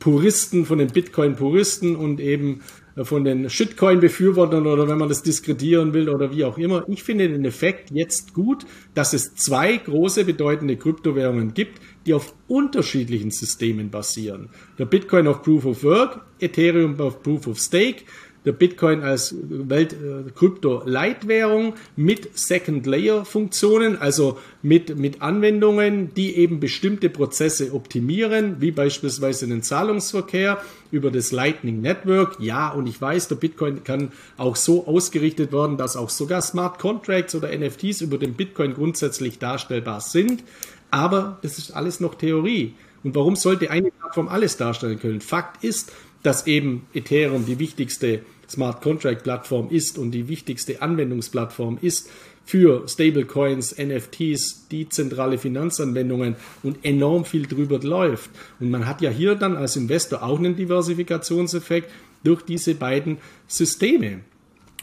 Puristen, 0.00 0.66
von 0.66 0.78
den 0.78 0.88
Bitcoin-Puristen 0.88 1.96
und 1.96 2.20
eben 2.20 2.60
von 3.02 3.24
den 3.24 3.50
Shitcoin-Befürwortern 3.50 4.66
oder 4.66 4.86
wenn 4.88 4.98
man 4.98 5.08
das 5.08 5.22
diskretieren 5.22 5.92
will 5.92 6.08
oder 6.08 6.30
wie 6.30 6.44
auch 6.44 6.58
immer. 6.58 6.84
Ich 6.88 7.02
finde 7.02 7.28
den 7.28 7.44
Effekt 7.44 7.90
jetzt 7.90 8.34
gut, 8.34 8.64
dass 8.94 9.12
es 9.12 9.34
zwei 9.34 9.76
große 9.76 10.24
bedeutende 10.24 10.76
Kryptowährungen 10.76 11.54
gibt, 11.54 11.80
die 12.06 12.14
auf 12.14 12.34
unterschiedlichen 12.46 13.30
Systemen 13.30 13.90
basieren. 13.90 14.50
Der 14.78 14.84
Bitcoin 14.84 15.26
auf 15.26 15.42
Proof 15.42 15.66
of 15.66 15.82
Work, 15.82 16.20
Ethereum 16.38 17.00
auf 17.00 17.22
Proof 17.22 17.48
of 17.48 17.58
Stake. 17.58 18.04
Der 18.44 18.52
Bitcoin 18.52 19.02
als 19.02 19.34
Welt-Krypto-Leitwährung 19.40 21.72
äh, 21.72 21.76
mit 21.96 22.38
Second-Layer-Funktionen, 22.38 23.98
also 23.98 24.38
mit, 24.62 24.96
mit 24.98 25.22
Anwendungen, 25.22 26.12
die 26.14 26.36
eben 26.36 26.60
bestimmte 26.60 27.08
Prozesse 27.08 27.72
optimieren, 27.72 28.56
wie 28.60 28.70
beispielsweise 28.70 29.48
den 29.48 29.62
Zahlungsverkehr 29.62 30.60
über 30.90 31.10
das 31.10 31.32
Lightning 31.32 31.80
Network. 31.80 32.38
Ja, 32.38 32.68
und 32.70 32.86
ich 32.86 33.00
weiß, 33.00 33.28
der 33.28 33.36
Bitcoin 33.36 33.82
kann 33.82 34.12
auch 34.36 34.56
so 34.56 34.86
ausgerichtet 34.86 35.50
werden, 35.52 35.78
dass 35.78 35.96
auch 35.96 36.10
sogar 36.10 36.42
Smart 36.42 36.78
Contracts 36.78 37.34
oder 37.34 37.48
NFTs 37.56 38.02
über 38.02 38.18
den 38.18 38.34
Bitcoin 38.34 38.74
grundsätzlich 38.74 39.38
darstellbar 39.38 40.02
sind. 40.02 40.44
Aber 40.90 41.38
das 41.42 41.58
ist 41.58 41.74
alles 41.74 42.00
noch 42.00 42.14
Theorie. 42.14 42.74
Und 43.02 43.14
warum 43.14 43.36
sollte 43.36 43.70
eine 43.70 43.90
Plattform 43.90 44.28
alles 44.28 44.56
darstellen 44.56 44.98
können? 44.98 45.20
Fakt 45.20 45.62
ist, 45.64 45.92
dass 46.22 46.46
eben 46.46 46.86
Ethereum 46.94 47.44
die 47.46 47.58
wichtigste 47.58 48.20
Smart 48.48 48.82
Contract 48.82 49.22
Plattform 49.22 49.70
ist 49.70 49.98
und 49.98 50.12
die 50.12 50.28
wichtigste 50.28 50.82
Anwendungsplattform 50.82 51.78
ist 51.80 52.10
für 52.44 52.86
Stablecoins, 52.86 53.76
NFTs, 53.78 54.68
dezentrale 54.68 55.38
Finanzanwendungen 55.38 56.36
und 56.62 56.84
enorm 56.84 57.24
viel 57.24 57.46
drüber 57.46 57.78
läuft. 57.80 58.30
Und 58.60 58.70
man 58.70 58.86
hat 58.86 59.00
ja 59.00 59.10
hier 59.10 59.34
dann 59.34 59.56
als 59.56 59.76
Investor 59.76 60.22
auch 60.22 60.38
einen 60.38 60.56
Diversifikationseffekt 60.56 61.90
durch 62.22 62.42
diese 62.42 62.74
beiden 62.74 63.18
Systeme. 63.46 64.20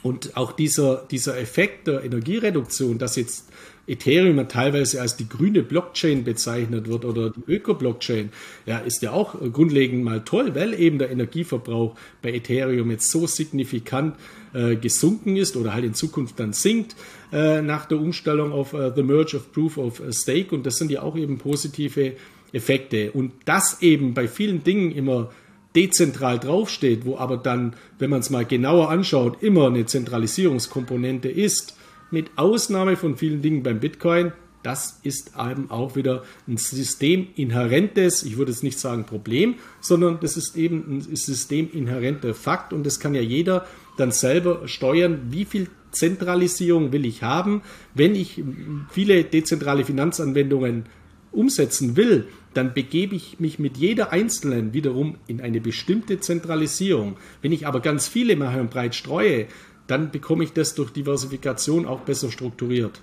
Und 0.03 0.35
auch 0.35 0.51
dieser, 0.51 1.05
dieser 1.11 1.37
Effekt 1.37 1.87
der 1.87 2.03
Energiereduktion, 2.03 2.97
dass 2.97 3.15
jetzt 3.15 3.50
Ethereum 3.91 4.47
teilweise 4.47 5.01
als 5.01 5.17
die 5.17 5.27
grüne 5.27 5.63
Blockchain 5.63 6.23
bezeichnet 6.23 6.87
wird 6.87 7.05
oder 7.05 7.31
die 7.31 7.51
Öko-Blockchain, 7.51 8.29
ja, 8.65 8.79
ist 8.79 9.01
ja 9.01 9.11
auch 9.11 9.35
grundlegend 9.51 10.03
mal 10.03 10.21
toll, 10.21 10.55
weil 10.55 10.73
eben 10.79 10.97
der 10.97 11.11
Energieverbrauch 11.11 11.95
bei 12.21 12.33
Ethereum 12.33 12.89
jetzt 12.91 13.11
so 13.11 13.27
signifikant 13.27 14.15
äh, 14.53 14.75
gesunken 14.75 15.35
ist 15.35 15.55
oder 15.55 15.73
halt 15.73 15.85
in 15.85 15.93
Zukunft 15.93 16.39
dann 16.39 16.53
sinkt 16.53 16.95
äh, 17.31 17.61
nach 17.61 17.85
der 17.85 17.99
Umstellung 17.99 18.51
auf 18.51 18.73
äh, 18.73 18.91
The 18.95 19.03
Merge 19.03 19.37
of 19.37 19.51
Proof 19.51 19.77
of 19.77 20.01
Stake. 20.11 20.55
Und 20.55 20.65
das 20.65 20.77
sind 20.77 20.91
ja 20.91 21.01
auch 21.01 21.17
eben 21.17 21.37
positive 21.37 22.13
Effekte. 22.53 23.11
Und 23.11 23.33
das 23.45 23.81
eben 23.81 24.13
bei 24.13 24.27
vielen 24.27 24.63
Dingen 24.63 24.91
immer 24.91 25.31
dezentral 25.75 26.39
draufsteht, 26.39 27.05
wo 27.05 27.17
aber 27.17 27.37
dann, 27.37 27.75
wenn 27.97 28.09
man 28.09 28.19
es 28.19 28.29
mal 28.29 28.45
genauer 28.45 28.89
anschaut, 28.89 29.41
immer 29.41 29.67
eine 29.67 29.85
Zentralisierungskomponente 29.85 31.29
ist, 31.29 31.77
mit 32.11 32.31
Ausnahme 32.35 32.97
von 32.97 33.17
vielen 33.17 33.41
Dingen 33.41 33.63
beim 33.63 33.79
Bitcoin, 33.79 34.33
das 34.63 34.99
ist 35.01 35.31
eben 35.39 35.71
auch 35.71 35.95
wieder 35.95 36.23
ein 36.47 36.57
systeminhärentes, 36.57 38.23
ich 38.23 38.37
würde 38.37 38.51
es 38.51 38.61
nicht 38.61 38.79
sagen 38.79 39.05
Problem, 39.05 39.55
sondern 39.79 40.19
das 40.21 40.37
ist 40.37 40.55
eben 40.55 40.85
ein 40.87 41.01
systeminhärenter 41.15 42.35
Fakt 42.35 42.73
und 42.73 42.85
das 42.85 42.99
kann 42.99 43.15
ja 43.15 43.21
jeder 43.21 43.65
dann 43.97 44.11
selber 44.11 44.67
steuern, 44.67 45.27
wie 45.29 45.45
viel 45.45 45.67
Zentralisierung 45.91 46.91
will 46.91 47.05
ich 47.05 47.23
haben. 47.23 47.63
Wenn 47.93 48.15
ich 48.15 48.43
viele 48.91 49.23
dezentrale 49.23 49.83
Finanzanwendungen 49.83 50.85
umsetzen 51.31 51.97
will, 51.97 52.27
dann 52.53 52.73
begebe 52.73 53.15
ich 53.15 53.39
mich 53.39 53.59
mit 53.59 53.77
jeder 53.77 54.11
einzelnen 54.11 54.73
wiederum 54.73 55.15
in 55.27 55.39
eine 55.39 55.61
bestimmte 55.61 56.19
Zentralisierung. 56.19 57.17
Wenn 57.41 57.51
ich 57.51 57.65
aber 57.65 57.79
ganz 57.79 58.07
viele 58.07 58.35
mache 58.35 58.59
und 58.59 58.69
breit 58.69 58.93
streue, 58.93 59.47
dann 59.91 60.11
bekomme 60.11 60.43
ich 60.43 60.53
das 60.53 60.73
durch 60.73 60.91
Diversifikation 60.91 61.85
auch 61.85 62.01
besser 62.01 62.31
strukturiert. 62.31 63.01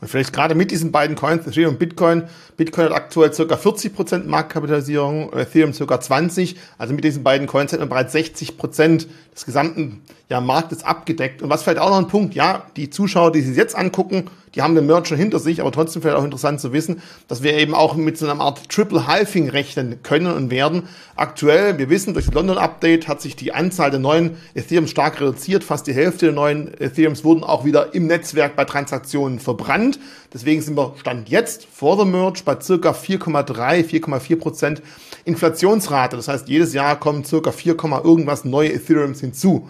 Und 0.00 0.08
vielleicht 0.08 0.32
gerade 0.32 0.54
mit 0.54 0.70
diesen 0.70 0.92
beiden 0.92 1.14
Coins, 1.14 1.46
Ethereum 1.46 1.74
und 1.74 1.78
Bitcoin, 1.78 2.24
Bitcoin 2.56 2.86
hat 2.86 2.92
aktuell 2.92 3.30
ca. 3.30 3.42
40% 3.42 4.24
Marktkapitalisierung, 4.24 5.32
Ethereum 5.34 5.72
ca. 5.72 5.96
20%. 5.96 6.56
Also 6.78 6.94
mit 6.94 7.04
diesen 7.04 7.22
beiden 7.22 7.46
Coins 7.46 7.72
hat 7.72 7.80
man 7.80 7.88
bereits 7.88 8.14
60% 8.14 9.06
des 9.34 9.44
gesamten 9.44 10.02
ja, 10.30 10.40
Marktes 10.40 10.84
abgedeckt. 10.84 11.42
Und 11.42 11.50
was 11.50 11.64
vielleicht 11.64 11.80
auch 11.80 11.90
noch 11.90 11.98
ein 11.98 12.06
Punkt, 12.06 12.34
ja, 12.34 12.62
die 12.76 12.88
Zuschauer, 12.88 13.32
die 13.32 13.42
sich 13.42 13.56
jetzt 13.56 13.76
angucken, 13.76 14.30
die 14.54 14.62
haben 14.62 14.76
den 14.76 14.86
Merch 14.86 15.08
schon 15.08 15.18
hinter 15.18 15.40
sich, 15.40 15.60
aber 15.60 15.72
trotzdem 15.72 16.02
vielleicht 16.02 16.18
auch 16.18 16.24
interessant 16.24 16.60
zu 16.60 16.72
wissen, 16.72 17.02
dass 17.26 17.42
wir 17.42 17.54
eben 17.54 17.74
auch 17.74 17.96
mit 17.96 18.16
so 18.16 18.28
einer 18.28 18.40
Art 18.40 18.68
Triple 18.68 19.08
Halving 19.08 19.48
rechnen 19.48 20.02
können 20.04 20.32
und 20.32 20.50
werden. 20.50 20.84
Aktuell, 21.16 21.78
wir 21.78 21.90
wissen, 21.90 22.14
durch 22.14 22.26
das 22.26 22.34
London 22.34 22.58
Update 22.58 23.08
hat 23.08 23.20
sich 23.20 23.34
die 23.34 23.52
Anzahl 23.52 23.90
der 23.90 23.98
neuen 23.98 24.36
Ethereum 24.54 24.86
stark 24.86 25.20
reduziert. 25.20 25.64
Fast 25.64 25.88
die 25.88 25.94
Hälfte 25.94 26.26
der 26.26 26.34
neuen 26.34 26.72
Ethereums 26.80 27.24
wurden 27.24 27.42
auch 27.42 27.64
wieder 27.64 27.94
im 27.94 28.06
Netzwerk 28.06 28.54
bei 28.54 28.64
Transaktionen 28.64 29.40
verbrannt. 29.40 29.98
Deswegen 30.32 30.62
sind 30.62 30.76
wir 30.76 30.94
Stand 30.98 31.28
jetzt 31.28 31.66
vor 31.72 31.96
der 31.96 32.06
Merge 32.06 32.42
bei 32.44 32.60
circa 32.60 32.90
4,3, 32.90 33.84
4,4 33.84 34.36
Prozent 34.36 34.82
Inflationsrate. 35.24 36.16
Das 36.16 36.28
heißt, 36.28 36.48
jedes 36.48 36.72
Jahr 36.72 36.98
kommen 36.98 37.24
circa 37.24 37.50
4, 37.50 37.76
irgendwas 38.04 38.44
neue 38.44 38.72
Ethereums 38.72 39.20
hinzu. 39.20 39.68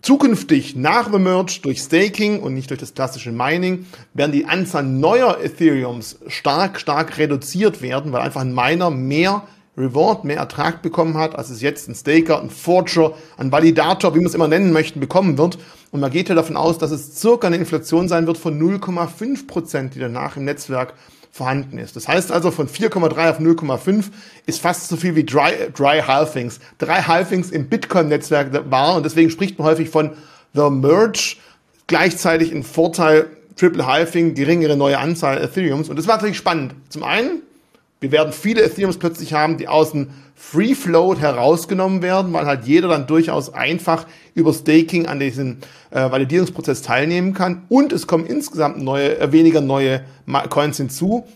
Zukünftig 0.00 0.76
nach 0.76 1.10
The 1.10 1.18
Merge 1.18 1.58
durch 1.60 1.80
Staking 1.80 2.38
und 2.40 2.54
nicht 2.54 2.70
durch 2.70 2.78
das 2.78 2.94
klassische 2.94 3.32
Mining 3.32 3.84
werden 4.14 4.30
die 4.30 4.44
Anzahl 4.44 4.84
neuer 4.84 5.38
Ethereums 5.42 6.20
stark, 6.28 6.78
stark 6.78 7.18
reduziert 7.18 7.82
werden, 7.82 8.12
weil 8.12 8.20
einfach 8.20 8.42
ein 8.42 8.54
Miner 8.54 8.90
mehr 8.90 9.42
Reward, 9.76 10.24
mehr 10.24 10.36
Ertrag 10.36 10.82
bekommen 10.82 11.18
hat, 11.18 11.36
als 11.36 11.50
es 11.50 11.62
jetzt 11.62 11.88
ein 11.88 11.96
Staker, 11.96 12.40
ein 12.40 12.50
Forger, 12.50 13.14
ein 13.38 13.50
Validator, 13.50 14.14
wie 14.14 14.18
man 14.18 14.26
es 14.26 14.34
immer 14.34 14.46
nennen 14.46 14.72
möchten, 14.72 15.00
bekommen 15.00 15.36
wird. 15.36 15.58
Und 15.90 15.98
man 15.98 16.12
geht 16.12 16.28
ja 16.28 16.36
davon 16.36 16.56
aus, 16.56 16.78
dass 16.78 16.92
es 16.92 17.20
circa 17.20 17.48
eine 17.48 17.56
Inflation 17.56 18.08
sein 18.08 18.28
wird 18.28 18.38
von 18.38 18.56
0,5 18.56 19.48
Prozent, 19.48 19.96
die 19.96 20.00
danach 20.00 20.36
im 20.36 20.44
Netzwerk 20.44 20.94
vorhanden 21.30 21.78
ist. 21.78 21.96
Das 21.96 22.08
heißt 22.08 22.32
also, 22.32 22.50
von 22.50 22.68
4,3 22.68 23.30
auf 23.30 23.40
0,5 23.40 24.06
ist 24.46 24.60
fast 24.60 24.88
so 24.88 24.96
viel 24.96 25.14
wie 25.14 25.24
Dry, 25.24 25.52
Dry 25.74 26.00
Halvings. 26.00 26.60
Drei 26.78 27.02
Halvings 27.02 27.50
im 27.50 27.68
Bitcoin-Netzwerk 27.68 28.70
war 28.70 28.96
und 28.96 29.04
deswegen 29.04 29.30
spricht 29.30 29.58
man 29.58 29.68
häufig 29.68 29.90
von 29.90 30.12
The 30.54 30.70
Merge, 30.70 31.36
gleichzeitig 31.86 32.52
ein 32.52 32.62
Vorteil 32.62 33.26
Triple 33.56 33.86
Halving, 33.86 34.34
geringere 34.34 34.76
neue 34.76 34.98
Anzahl 34.98 35.38
Ethereums. 35.38 35.88
Und 35.88 35.96
das 35.96 36.06
war 36.06 36.16
natürlich 36.16 36.38
spannend. 36.38 36.74
Zum 36.88 37.02
einen, 37.02 37.42
wir 38.00 38.12
werden 38.12 38.32
viele 38.32 38.62
Ethereums 38.62 38.98
plötzlich 38.98 39.32
haben, 39.32 39.58
die 39.58 39.68
aus 39.68 39.92
dem 39.92 40.08
Free 40.36 40.74
Float 40.76 41.18
herausgenommen 41.18 42.00
werden, 42.00 42.32
weil 42.32 42.46
halt 42.46 42.64
jeder 42.64 42.88
dann 42.88 43.08
durchaus 43.08 43.52
einfach 43.52 44.06
über 44.34 44.54
Staking 44.54 45.06
an 45.06 45.18
diesem 45.18 45.58
äh, 45.90 46.10
Validierungsprozess 46.10 46.82
teilnehmen 46.82 47.34
kann. 47.34 47.62
Und 47.68 47.92
es 47.92 48.06
kommen 48.06 48.24
insgesamt 48.24 48.80
neue, 48.80 49.18
äh, 49.18 49.32
weniger 49.32 49.60
neue 49.60 50.04
Coins 50.48 50.76
hinzu. 50.76 51.26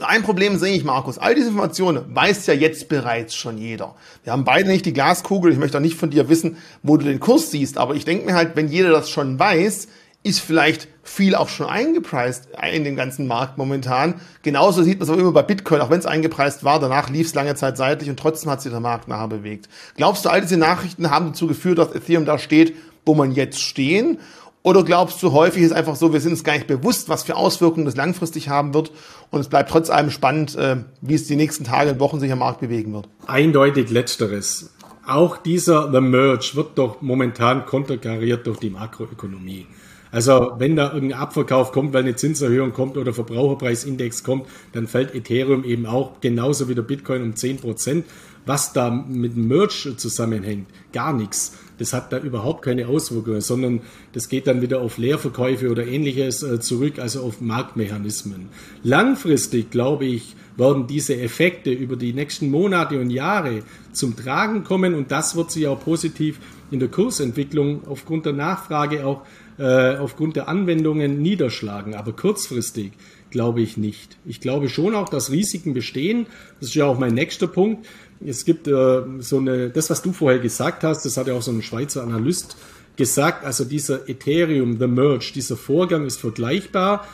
Ein 0.00 0.24
Problem 0.24 0.58
sehe 0.58 0.74
ich, 0.74 0.84
Markus. 0.84 1.18
All 1.18 1.34
diese 1.34 1.48
Informationen 1.48 2.04
weiß 2.14 2.46
ja 2.46 2.54
jetzt 2.54 2.88
bereits 2.88 3.34
schon 3.34 3.56
jeder. 3.58 3.94
Wir 4.24 4.32
haben 4.32 4.44
beide 4.44 4.68
nicht 4.68 4.84
die 4.84 4.92
Glaskugel. 4.92 5.52
Ich 5.52 5.58
möchte 5.58 5.78
auch 5.78 5.82
nicht 5.82 5.96
von 5.96 6.10
dir 6.10 6.28
wissen, 6.28 6.58
wo 6.82 6.96
du 6.96 7.04
den 7.06 7.20
Kurs 7.20 7.50
siehst. 7.50 7.78
Aber 7.78 7.94
ich 7.94 8.04
denke 8.04 8.26
mir 8.26 8.34
halt, 8.34 8.56
wenn 8.56 8.68
jeder 8.68 8.90
das 8.90 9.08
schon 9.08 9.38
weiß, 9.38 9.88
ist 10.24 10.40
vielleicht 10.40 10.88
viel 11.02 11.34
auch 11.34 11.50
schon 11.50 11.66
eingepreist 11.66 12.48
in 12.72 12.82
den 12.82 12.96
ganzen 12.96 13.26
Markt 13.26 13.58
momentan. 13.58 14.14
Genauso 14.42 14.82
sieht 14.82 14.98
man 14.98 15.04
es 15.04 15.10
aber 15.10 15.20
immer 15.20 15.32
bei 15.32 15.42
Bitcoin, 15.42 15.82
auch 15.82 15.90
wenn 15.90 15.98
es 15.98 16.06
eingepreist 16.06 16.64
war, 16.64 16.80
danach 16.80 17.10
lief 17.10 17.26
es 17.26 17.34
lange 17.34 17.54
Zeit 17.54 17.76
seitlich 17.76 18.08
und 18.08 18.18
trotzdem 18.18 18.50
hat 18.50 18.62
sich 18.62 18.72
der 18.72 18.80
Markt 18.80 19.06
nachher 19.06 19.28
bewegt. 19.28 19.68
Glaubst 19.96 20.24
du, 20.24 20.30
all 20.30 20.40
diese 20.40 20.56
Nachrichten 20.56 21.10
haben 21.10 21.26
dazu 21.26 21.46
geführt, 21.46 21.78
dass 21.78 21.94
Ethereum 21.94 22.24
da 22.24 22.38
steht, 22.38 22.74
wo 23.04 23.14
man 23.14 23.32
jetzt 23.32 23.60
stehen? 23.60 24.18
Oder 24.62 24.82
glaubst 24.82 25.22
du, 25.22 25.32
häufig 25.32 25.62
ist 25.62 25.72
einfach 25.72 25.94
so, 25.94 26.14
wir 26.14 26.20
sind 26.20 26.32
uns 26.32 26.42
gar 26.42 26.54
nicht 26.54 26.66
bewusst, 26.66 27.10
was 27.10 27.22
für 27.22 27.36
Auswirkungen 27.36 27.84
das 27.84 27.96
langfristig 27.96 28.48
haben 28.48 28.72
wird 28.72 28.92
und 29.30 29.40
es 29.40 29.48
bleibt 29.48 29.70
trotz 29.70 29.90
allem 29.90 30.10
spannend, 30.10 30.56
äh, 30.56 30.78
wie 31.02 31.14
es 31.14 31.26
die 31.26 31.36
nächsten 31.36 31.64
Tage 31.64 31.90
und 31.90 32.00
Wochen 32.00 32.18
sich 32.18 32.32
am 32.32 32.38
Markt 32.38 32.60
bewegen 32.60 32.94
wird? 32.94 33.06
Eindeutig 33.26 33.90
letzteres. 33.90 34.70
Auch 35.06 35.36
dieser 35.36 35.92
The 35.92 36.00
Merge 36.00 36.52
wird 36.54 36.78
doch 36.78 37.02
momentan 37.02 37.66
konterkariert 37.66 38.46
durch 38.46 38.58
die 38.58 38.70
Makroökonomie. 38.70 39.66
Also 40.14 40.52
wenn 40.58 40.76
da 40.76 40.92
irgendein 40.92 41.18
Abverkauf 41.18 41.72
kommt, 41.72 41.92
weil 41.92 42.04
eine 42.04 42.14
Zinserhöhung 42.14 42.72
kommt 42.72 42.96
oder 42.96 43.12
Verbraucherpreisindex 43.12 44.22
kommt, 44.22 44.46
dann 44.70 44.86
fällt 44.86 45.12
Ethereum 45.12 45.64
eben 45.64 45.86
auch 45.86 46.20
genauso 46.20 46.68
wie 46.68 46.76
der 46.76 46.82
Bitcoin 46.82 47.20
um 47.20 47.34
10 47.34 47.56
Prozent. 47.56 48.06
Was 48.46 48.72
da 48.72 48.90
mit 48.90 49.34
dem 49.34 49.48
Merch 49.48 49.88
zusammenhängt, 49.96 50.68
gar 50.92 51.12
nichts. 51.12 51.56
Das 51.78 51.92
hat 51.92 52.12
da 52.12 52.18
überhaupt 52.18 52.62
keine 52.62 52.86
Auswirkungen, 52.86 53.40
sondern 53.40 53.80
das 54.12 54.28
geht 54.28 54.46
dann 54.46 54.62
wieder 54.62 54.82
auf 54.82 54.98
Leerverkäufe 54.98 55.68
oder 55.68 55.84
ähnliches 55.84 56.44
äh, 56.44 56.60
zurück, 56.60 57.00
also 57.00 57.22
auf 57.22 57.40
Marktmechanismen. 57.40 58.50
Langfristig, 58.84 59.70
glaube 59.70 60.04
ich, 60.04 60.36
werden 60.56 60.86
diese 60.86 61.20
Effekte 61.20 61.72
über 61.72 61.96
die 61.96 62.12
nächsten 62.12 62.52
Monate 62.52 63.00
und 63.00 63.10
Jahre 63.10 63.64
zum 63.90 64.14
Tragen 64.14 64.62
kommen 64.62 64.94
und 64.94 65.10
das 65.10 65.34
wird 65.34 65.50
sich 65.50 65.66
auch 65.66 65.82
positiv 65.82 66.38
in 66.70 66.78
der 66.78 66.88
Kursentwicklung 66.88 67.82
aufgrund 67.88 68.26
der 68.26 68.34
Nachfrage 68.34 69.04
auch 69.04 69.22
äh, 69.58 69.96
aufgrund 69.96 70.36
der 70.36 70.48
Anwendungen 70.48 71.20
niederschlagen. 71.22 71.94
Aber 71.94 72.12
kurzfristig 72.12 72.92
glaube 73.30 73.62
ich 73.62 73.76
nicht. 73.76 74.16
Ich 74.24 74.40
glaube 74.40 74.68
schon 74.68 74.94
auch, 74.94 75.08
dass 75.08 75.30
Risiken 75.30 75.74
bestehen. 75.74 76.26
Das 76.60 76.70
ist 76.70 76.74
ja 76.74 76.86
auch 76.86 76.98
mein 76.98 77.14
nächster 77.14 77.46
Punkt. 77.46 77.86
Es 78.24 78.44
gibt 78.44 78.68
äh, 78.68 79.02
so 79.18 79.38
eine, 79.38 79.70
das, 79.70 79.90
was 79.90 80.02
du 80.02 80.12
vorher 80.12 80.38
gesagt 80.38 80.84
hast, 80.84 81.04
das 81.04 81.16
hat 81.16 81.26
ja 81.26 81.34
auch 81.34 81.42
so 81.42 81.50
ein 81.50 81.62
Schweizer 81.62 82.02
Analyst 82.02 82.56
gesagt, 82.96 83.44
also 83.44 83.64
dieser 83.64 84.08
Ethereum, 84.08 84.78
the 84.78 84.86
Merge, 84.86 85.32
dieser 85.34 85.56
Vorgang 85.56 86.06
ist 86.06 86.20
vergleichbar 86.20 87.06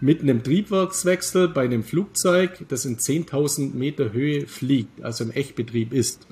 mit 0.00 0.20
einem 0.20 0.42
Triebwerkswechsel 0.42 1.48
bei 1.48 1.64
einem 1.64 1.82
Flugzeug, 1.82 2.64
das 2.68 2.84
in 2.84 2.98
10.000 2.98 3.74
Meter 3.74 4.12
Höhe 4.12 4.46
fliegt, 4.46 5.02
also 5.02 5.24
im 5.24 5.30
Echtbetrieb 5.30 5.92
ist. 5.92 6.26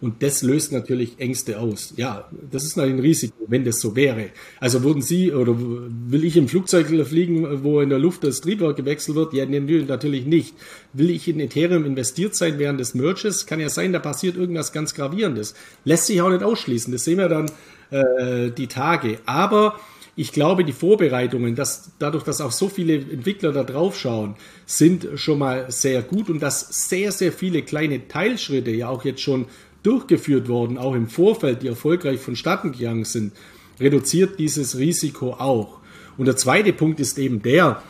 Und 0.00 0.22
das 0.22 0.42
löst 0.42 0.72
natürlich 0.72 1.18
Ängste 1.18 1.60
aus. 1.60 1.92
Ja, 1.96 2.28
das 2.50 2.64
ist 2.64 2.78
ein 2.78 2.98
Risiko, 2.98 3.34
wenn 3.48 3.64
das 3.64 3.80
so 3.80 3.94
wäre. 3.94 4.30
Also 4.58 4.82
würden 4.82 5.02
Sie 5.02 5.32
oder 5.32 5.54
will 5.58 6.24
ich 6.24 6.36
im 6.36 6.48
Flugzeug 6.48 6.86
fliegen, 7.06 7.62
wo 7.62 7.80
in 7.80 7.90
der 7.90 7.98
Luft 7.98 8.24
das 8.24 8.40
Triebwerk 8.40 8.76
gewechselt 8.76 9.16
wird? 9.16 9.34
Ja, 9.34 9.44
natürlich 9.46 10.24
nicht. 10.24 10.54
Will 10.94 11.10
ich 11.10 11.28
in 11.28 11.38
Ethereum 11.38 11.84
investiert 11.84 12.34
sein 12.34 12.58
während 12.58 12.80
des 12.80 12.94
Merges? 12.94 13.44
Kann 13.44 13.60
ja 13.60 13.68
sein, 13.68 13.92
da 13.92 13.98
passiert 13.98 14.36
irgendwas 14.36 14.72
ganz 14.72 14.94
Gravierendes. 14.94 15.54
Lässt 15.84 16.06
sich 16.06 16.22
auch 16.22 16.30
nicht 16.30 16.42
ausschließen. 16.42 16.92
Das 16.92 17.04
sehen 17.04 17.18
wir 17.18 17.28
dann 17.28 17.50
äh, 17.90 18.50
die 18.50 18.68
Tage. 18.68 19.18
Aber 19.26 19.78
ich 20.16 20.32
glaube, 20.32 20.64
die 20.64 20.72
Vorbereitungen, 20.72 21.54
dass 21.54 21.92
dadurch, 21.98 22.24
dass 22.24 22.40
auch 22.40 22.52
so 22.52 22.68
viele 22.68 22.94
Entwickler 22.94 23.52
da 23.52 23.64
drauf 23.64 23.98
schauen, 23.98 24.34
sind 24.66 25.08
schon 25.14 25.38
mal 25.38 25.70
sehr 25.70 26.02
gut 26.02 26.28
und 26.30 26.40
dass 26.40 26.88
sehr, 26.88 27.12
sehr 27.12 27.32
viele 27.32 27.62
kleine 27.62 28.08
Teilschritte 28.08 28.70
ja 28.70 28.88
auch 28.88 29.04
jetzt 29.04 29.22
schon 29.22 29.46
durchgeführt 29.82 30.48
worden, 30.48 30.78
auch 30.78 30.94
im 30.94 31.08
Vorfeld, 31.08 31.62
die 31.62 31.68
erfolgreich 31.68 32.20
vonstatten 32.20 32.72
gegangen 32.72 33.04
sind, 33.04 33.32
reduziert 33.78 34.38
dieses 34.38 34.78
Risiko 34.78 35.32
auch. 35.34 35.78
Und 36.16 36.26
der 36.26 36.36
zweite 36.36 36.72
Punkt 36.72 37.00
ist 37.00 37.18
eben 37.18 37.42
der, 37.42 37.82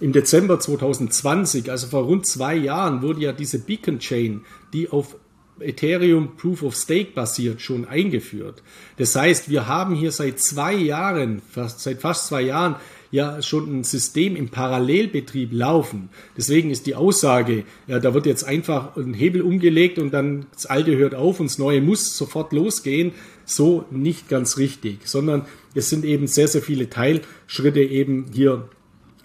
im 0.00 0.12
Dezember 0.12 0.60
2020, 0.60 1.70
also 1.70 1.88
vor 1.88 2.04
rund 2.04 2.26
zwei 2.26 2.54
Jahren, 2.54 3.02
wurde 3.02 3.20
ja 3.20 3.32
diese 3.32 3.58
Beacon 3.58 3.98
Chain, 3.98 4.42
die 4.72 4.88
auf 4.90 5.16
Ethereum 5.60 6.36
Proof 6.36 6.62
of 6.62 6.76
Stake 6.76 7.12
basiert, 7.14 7.60
schon 7.60 7.84
eingeführt. 7.84 8.62
Das 8.96 9.16
heißt, 9.16 9.50
wir 9.50 9.66
haben 9.66 9.94
hier 9.94 10.12
seit 10.12 10.38
zwei 10.38 10.74
Jahren, 10.74 11.42
fast, 11.50 11.80
seit 11.80 12.00
fast 12.00 12.28
zwei 12.28 12.42
Jahren, 12.42 12.76
ja 13.10 13.40
schon 13.42 13.80
ein 13.80 13.84
System 13.84 14.36
im 14.36 14.48
Parallelbetrieb 14.48 15.52
laufen. 15.52 16.10
Deswegen 16.36 16.70
ist 16.70 16.86
die 16.86 16.94
Aussage, 16.94 17.64
ja, 17.86 17.98
da 17.98 18.14
wird 18.14 18.26
jetzt 18.26 18.44
einfach 18.44 18.96
ein 18.96 19.14
Hebel 19.14 19.42
umgelegt 19.42 19.98
und 19.98 20.12
dann 20.12 20.46
das 20.52 20.66
alte 20.66 20.96
hört 20.96 21.14
auf 21.14 21.40
und 21.40 21.50
das 21.50 21.58
neue 21.58 21.80
muss 21.80 22.16
sofort 22.16 22.52
losgehen, 22.52 23.12
so 23.44 23.84
nicht 23.90 24.28
ganz 24.28 24.58
richtig, 24.58 25.00
sondern 25.04 25.46
es 25.74 25.88
sind 25.88 26.04
eben 26.04 26.26
sehr, 26.26 26.48
sehr 26.48 26.62
viele 26.62 26.90
Teilschritte 26.90 27.80
eben 27.80 28.26
hier 28.32 28.68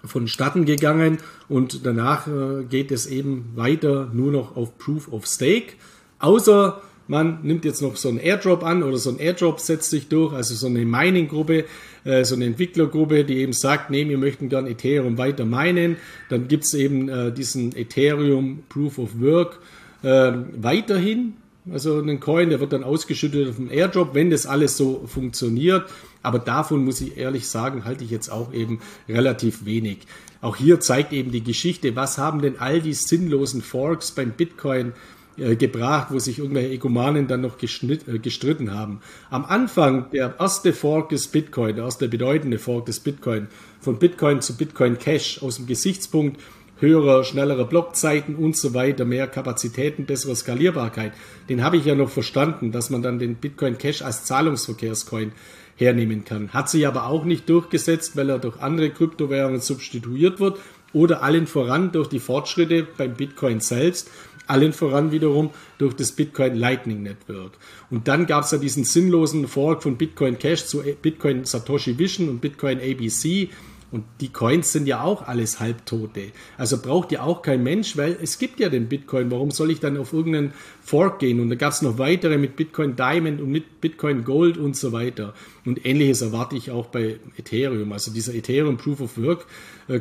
vonstatten 0.06 0.66
gegangen 0.66 1.18
und 1.48 1.86
danach 1.86 2.28
äh, 2.28 2.64
geht 2.66 2.92
es 2.92 3.06
eben 3.06 3.52
weiter 3.56 4.10
nur 4.14 4.32
noch 4.32 4.56
auf 4.56 4.78
Proof 4.78 5.12
of 5.12 5.26
Stake. 5.26 5.74
Außer 6.20 6.82
man 7.08 7.40
nimmt 7.44 7.66
jetzt 7.66 7.82
noch 7.82 7.98
so 7.98 8.10
einen 8.10 8.20
Airdrop 8.20 8.64
an 8.64 8.84
oder 8.84 8.98
so 8.98 9.10
ein 9.10 9.20
Airdrop 9.20 9.60
setzt 9.60 9.90
sich 9.90 10.08
durch, 10.08 10.34
also 10.34 10.56
so 10.56 10.68
eine 10.68 10.86
Mining-Gruppe, 10.86 11.66
äh, 12.06 12.24
so 12.24 12.36
eine 12.36 12.46
Entwicklergruppe, 12.46 13.26
die 13.26 13.38
eben 13.38 13.54
sagt, 13.54 13.90
nee, 13.90 14.08
wir 14.08 14.18
möchten 14.18 14.50
gern 14.50 14.68
Ethereum 14.68 15.18
weiter 15.18 15.46
minen. 15.46 15.98
Dann 16.30 16.48
gibt 16.48 16.64
es 16.64 16.74
eben 16.74 17.10
äh, 17.10 17.32
diesen 17.32 17.76
Ethereum 17.76 18.64
Proof 18.70 19.00
of 19.00 19.20
Work 19.20 19.60
äh, 20.02 20.32
weiterhin. 20.56 21.34
Also 21.72 21.98
einen 21.98 22.20
Coin, 22.20 22.50
der 22.50 22.60
wird 22.60 22.74
dann 22.74 22.84
ausgeschüttet 22.84 23.50
auf 23.50 23.56
dem 23.56 23.72
Airdrop, 23.72 24.14
wenn 24.14 24.30
das 24.30 24.46
alles 24.46 24.76
so 24.76 25.06
funktioniert. 25.08 25.86
Aber 26.22 26.40
davon 26.40 26.84
muss 26.84 27.02
ich 27.02 27.18
ehrlich 27.18 27.48
sagen, 27.48 27.86
halte 27.86 28.04
ich 28.04 28.12
jetzt 28.12 28.30
auch 28.30 28.54
eben 28.54 28.80
relativ 29.08 29.66
wenig. 29.66 30.00
Auch 30.42 30.58
hier 30.58 30.82
zeigt 30.82 31.14
eben 31.14 31.32
die 31.32 31.44
Geschichte, 31.44 31.96
was 31.96 32.18
haben 32.18 32.42
denn 32.42 32.60
all 32.60 32.82
die 32.82 32.94
sinnlosen 32.94 33.62
Forks 33.62 34.12
beim 34.12 34.32
Bitcoin 34.32 34.90
äh, 34.90 34.92
gebracht, 35.38 36.08
wo 36.12 36.20
sich 36.20 36.40
irgendwelche 36.40 36.70
Egomanen 36.70 37.28
dann 37.28 37.42
noch 37.42 37.58
äh, 37.62 38.20
gestritten 38.20 38.74
haben. 38.74 39.00
Am 39.30 39.46
Anfang, 39.46 40.08
der 40.12 40.36
erste 40.40 40.74
Fork 40.74 41.10
des 41.10 41.28
Bitcoin, 41.28 41.76
der 41.76 41.86
erste 41.86 42.08
bedeutende 42.08 42.60
Fork 42.60 42.86
des 42.86 43.00
Bitcoin, 43.00 43.48
von 43.80 43.98
Bitcoin 43.98 44.42
zu 44.42 44.56
Bitcoin 44.56 44.98
Cash 44.98 45.42
aus 45.42 45.58
dem 45.58 45.68
Gesichtspunkt 45.68 46.40
höherer, 46.80 47.24
schnellerer 47.24 47.66
Blockzeiten 47.66 48.36
und 48.36 48.58
so 48.58 48.74
weiter, 48.74 49.06
mehr 49.06 49.28
Kapazitäten, 49.28 50.06
bessere 50.06 50.36
Skalierbarkeit, 50.36 51.14
den 51.50 51.64
habe 51.64 51.78
ich 51.78 51.86
ja 51.86 51.96
noch 51.96 52.10
verstanden, 52.10 52.72
dass 52.72 52.90
man 52.90 53.02
dann 53.02 53.20
den 53.20 53.36
Bitcoin 53.36 53.78
Cash 53.78 54.02
als 54.02 54.26
Zahlungsverkehrscoin 54.26 55.32
hernehmen 55.78 56.26
kann. 56.26 56.50
Hat 56.50 56.70
sich 56.70 56.86
aber 56.86 57.08
auch 57.08 57.26
nicht 57.26 57.50
durchgesetzt, 57.50 58.16
weil 58.16 58.30
er 58.30 58.40
durch 58.40 58.60
andere 58.60 58.90
Kryptowährungen 58.90 59.62
substituiert 59.62 60.40
wird 60.40 60.60
oder 60.94 61.24
allen 61.24 61.48
voran 61.48 61.92
durch 61.92 62.08
die 62.08 62.20
Fortschritte 62.20 62.88
beim 62.98 63.14
Bitcoin 63.16 63.60
selbst 63.60 64.12
allen 64.48 64.74
voran 64.74 65.12
wiederum 65.12 65.52
durch 65.78 65.96
das 65.96 66.12
Bitcoin 66.12 66.56
Lightning 66.56 67.04
Network. 67.04 67.54
Und 67.90 68.08
dann 68.08 68.26
gab 68.26 68.44
es 68.44 68.52
ja 68.52 68.58
diesen 68.58 68.84
sinnlosen 68.84 69.48
Fork 69.48 69.84
von 69.84 69.98
Bitcoin 69.98 70.38
Cash 70.38 70.66
zu 70.66 70.84
Bitcoin 71.02 71.46
Satoshi 71.46 71.98
Vision 71.98 72.30
und 72.30 72.42
Bitcoin 72.42 72.80
ABC. 72.80 73.50
Und 73.94 74.06
die 74.22 74.30
Coins 74.30 74.72
sind 74.72 74.88
ja 74.88 75.04
auch 75.04 75.28
alles 75.28 75.60
Halbtote. 75.60 76.32
Also 76.58 76.82
braucht 76.82 77.12
ja 77.12 77.22
auch 77.22 77.44
kein 77.44 77.62
Mensch, 77.62 77.96
weil 77.96 78.18
es 78.20 78.40
gibt 78.40 78.60
ja 78.60 78.70
den 78.70 78.90
Bitcoin. 78.90 79.30
Warum 79.30 79.52
soll 79.52 79.70
ich 79.70 79.82
dann 79.82 79.98
auf 79.98 80.14
irgendeinen 80.14 80.52
Fork 80.82 81.20
gehen? 81.20 81.40
Und 81.40 81.50
da 81.50 81.56
gab 81.56 81.74
es 81.74 81.84
noch 81.84 82.00
weitere 82.00 82.40
mit 82.40 82.56
Bitcoin 82.56 82.96
Diamond 82.96 83.40
und 83.40 83.52
mit 83.52 83.82
Bitcoin 83.82 84.24
Gold 84.24 84.58
und 84.58 84.76
so 84.76 84.94
weiter. 84.94 85.36
Und 85.64 85.86
ähnliches 85.86 86.24
erwarte 86.24 86.56
ich 86.56 86.72
auch 86.72 86.88
bei 86.88 87.20
Ethereum. 87.38 87.92
Also 87.92 88.12
dieser 88.12 88.34
Ethereum 88.34 88.78
Proof 88.78 89.00
of 89.00 89.16
Work 89.22 89.42
äh, 89.42 89.46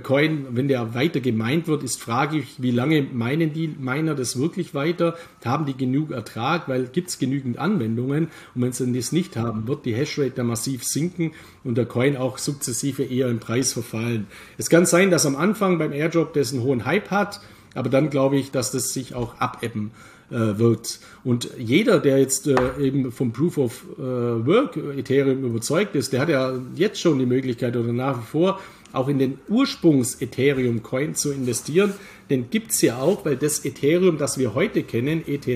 Coin, 0.02 0.46
wenn 0.50 0.68
der 0.68 0.94
weiter 0.94 1.20
gemeint 1.20 1.66
wird, 1.66 1.82
ist 1.82 2.00
fraglich, 2.00 2.56
wie 2.58 2.70
lange 2.70 3.02
meinen 3.02 3.52
die 3.52 3.68
Miner 3.68 4.14
das 4.14 4.38
wirklich 4.38 4.74
weiter? 4.74 5.16
Haben 5.44 5.66
die 5.66 5.76
genug 5.76 6.10
Ertrag? 6.10 6.68
Weil 6.68 6.86
gibt 6.86 7.08
es 7.08 7.18
genügend 7.18 7.58
Anwendungen? 7.58 8.28
Und 8.54 8.62
wenn 8.62 8.72
sie 8.72 8.92
das 8.92 9.12
nicht 9.12 9.36
haben, 9.36 9.66
wird 9.66 9.84
die 9.84 9.94
Hashrate 9.94 10.32
da 10.36 10.44
massiv 10.44 10.84
sinken 10.84 11.32
und 11.64 11.76
der 11.76 11.86
Coin 11.86 12.16
auch 12.16 12.38
sukzessive 12.38 13.02
eher 13.02 13.28
im 13.28 13.40
Preis 13.40 13.72
verfallen. 13.72 14.26
Es 14.58 14.70
kann 14.70 14.86
sein, 14.86 15.10
dass 15.10 15.26
am 15.26 15.36
Anfang 15.36 15.78
beim 15.78 15.92
Airdrop 15.92 16.32
das 16.32 16.52
einen 16.52 16.62
hohen 16.62 16.84
Hype 16.84 17.10
hat, 17.10 17.40
aber 17.74 17.88
dann 17.88 18.10
glaube 18.10 18.36
ich, 18.36 18.50
dass 18.50 18.70
das 18.70 18.92
sich 18.92 19.14
auch 19.14 19.38
abebben 19.40 19.90
äh, 20.30 20.58
wird. 20.58 21.00
Und 21.24 21.50
jeder, 21.58 22.00
der 22.00 22.18
jetzt 22.18 22.46
äh, 22.46 22.56
eben 22.78 23.12
vom 23.12 23.32
Proof 23.32 23.58
of 23.58 23.84
äh, 23.98 24.02
Work 24.02 24.76
Ethereum 24.76 25.44
überzeugt 25.44 25.94
ist, 25.94 26.12
der 26.12 26.20
hat 26.20 26.28
ja 26.28 26.54
jetzt 26.74 27.00
schon 27.00 27.18
die 27.18 27.26
Möglichkeit 27.26 27.76
oder 27.76 27.92
nach 27.92 28.18
wie 28.18 28.26
vor 28.26 28.60
auch 28.92 29.08
in 29.08 29.18
den 29.18 29.38
Ursprungs-Ethereum-Coin 29.48 31.14
zu 31.14 31.32
investieren. 31.32 31.94
Den 32.30 32.50
gibt 32.50 32.72
es 32.72 32.82
ja 32.82 32.98
auch, 32.98 33.24
weil 33.24 33.36
das 33.36 33.64
Ethereum, 33.64 34.18
das 34.18 34.38
wir 34.38 34.54
heute 34.54 34.82
kennen, 34.82 35.22
ETH, 35.26 35.46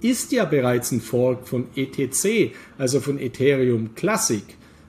ist 0.00 0.32
ja 0.32 0.44
bereits 0.44 0.90
ein 0.92 1.00
Fork 1.00 1.48
von 1.48 1.66
ETC, 1.76 2.52
also 2.78 3.00
von 3.00 3.18
Ethereum 3.18 3.94
Classic. 3.94 4.42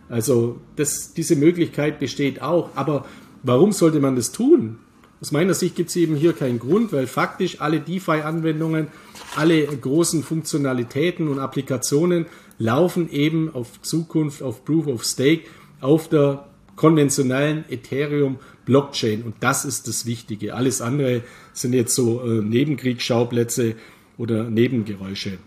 Also 0.09 0.59
das, 0.75 1.13
diese 1.13 1.35
Möglichkeit 1.35 1.99
besteht 1.99 2.41
auch. 2.41 2.69
Aber 2.75 3.05
warum 3.43 3.71
sollte 3.71 3.99
man 3.99 4.15
das 4.15 4.31
tun? 4.31 4.77
Aus 5.21 5.31
meiner 5.31 5.53
Sicht 5.53 5.75
gibt 5.75 5.89
es 5.89 5.95
eben 5.95 6.15
hier 6.15 6.33
keinen 6.33 6.59
Grund, 6.59 6.91
weil 6.91 7.07
faktisch 7.07 7.61
alle 7.61 7.79
DeFi-Anwendungen, 7.79 8.87
alle 9.37 9.65
großen 9.65 10.21
Funktionalitäten 10.21 11.29
und 11.29 11.39
Applikationen 11.39 12.25
laufen 12.57 13.09
eben 13.09 13.53
auf 13.53 13.81
Zukunft 13.81 14.43
auf 14.43 14.65
Proof 14.65 14.87
of 14.87 15.05
Stake 15.05 15.43
auf 15.79 16.09
der 16.09 16.47
konventionellen 16.83 17.63
Ethereum 17.69 18.39
Blockchain. 18.65 19.23
Und 19.23 19.35
das 19.39 19.63
ist 19.63 19.87
das 19.87 20.05
Wichtige. 20.05 20.53
Alles 20.53 20.81
andere 20.81 21.21
sind 21.53 21.71
jetzt 21.71 21.95
so 21.95 22.21
äh, 22.21 22.41
Nebenkriegsschauplätze 22.41 23.75
oder 24.17 24.43
Nebengeräusche. 24.49 25.37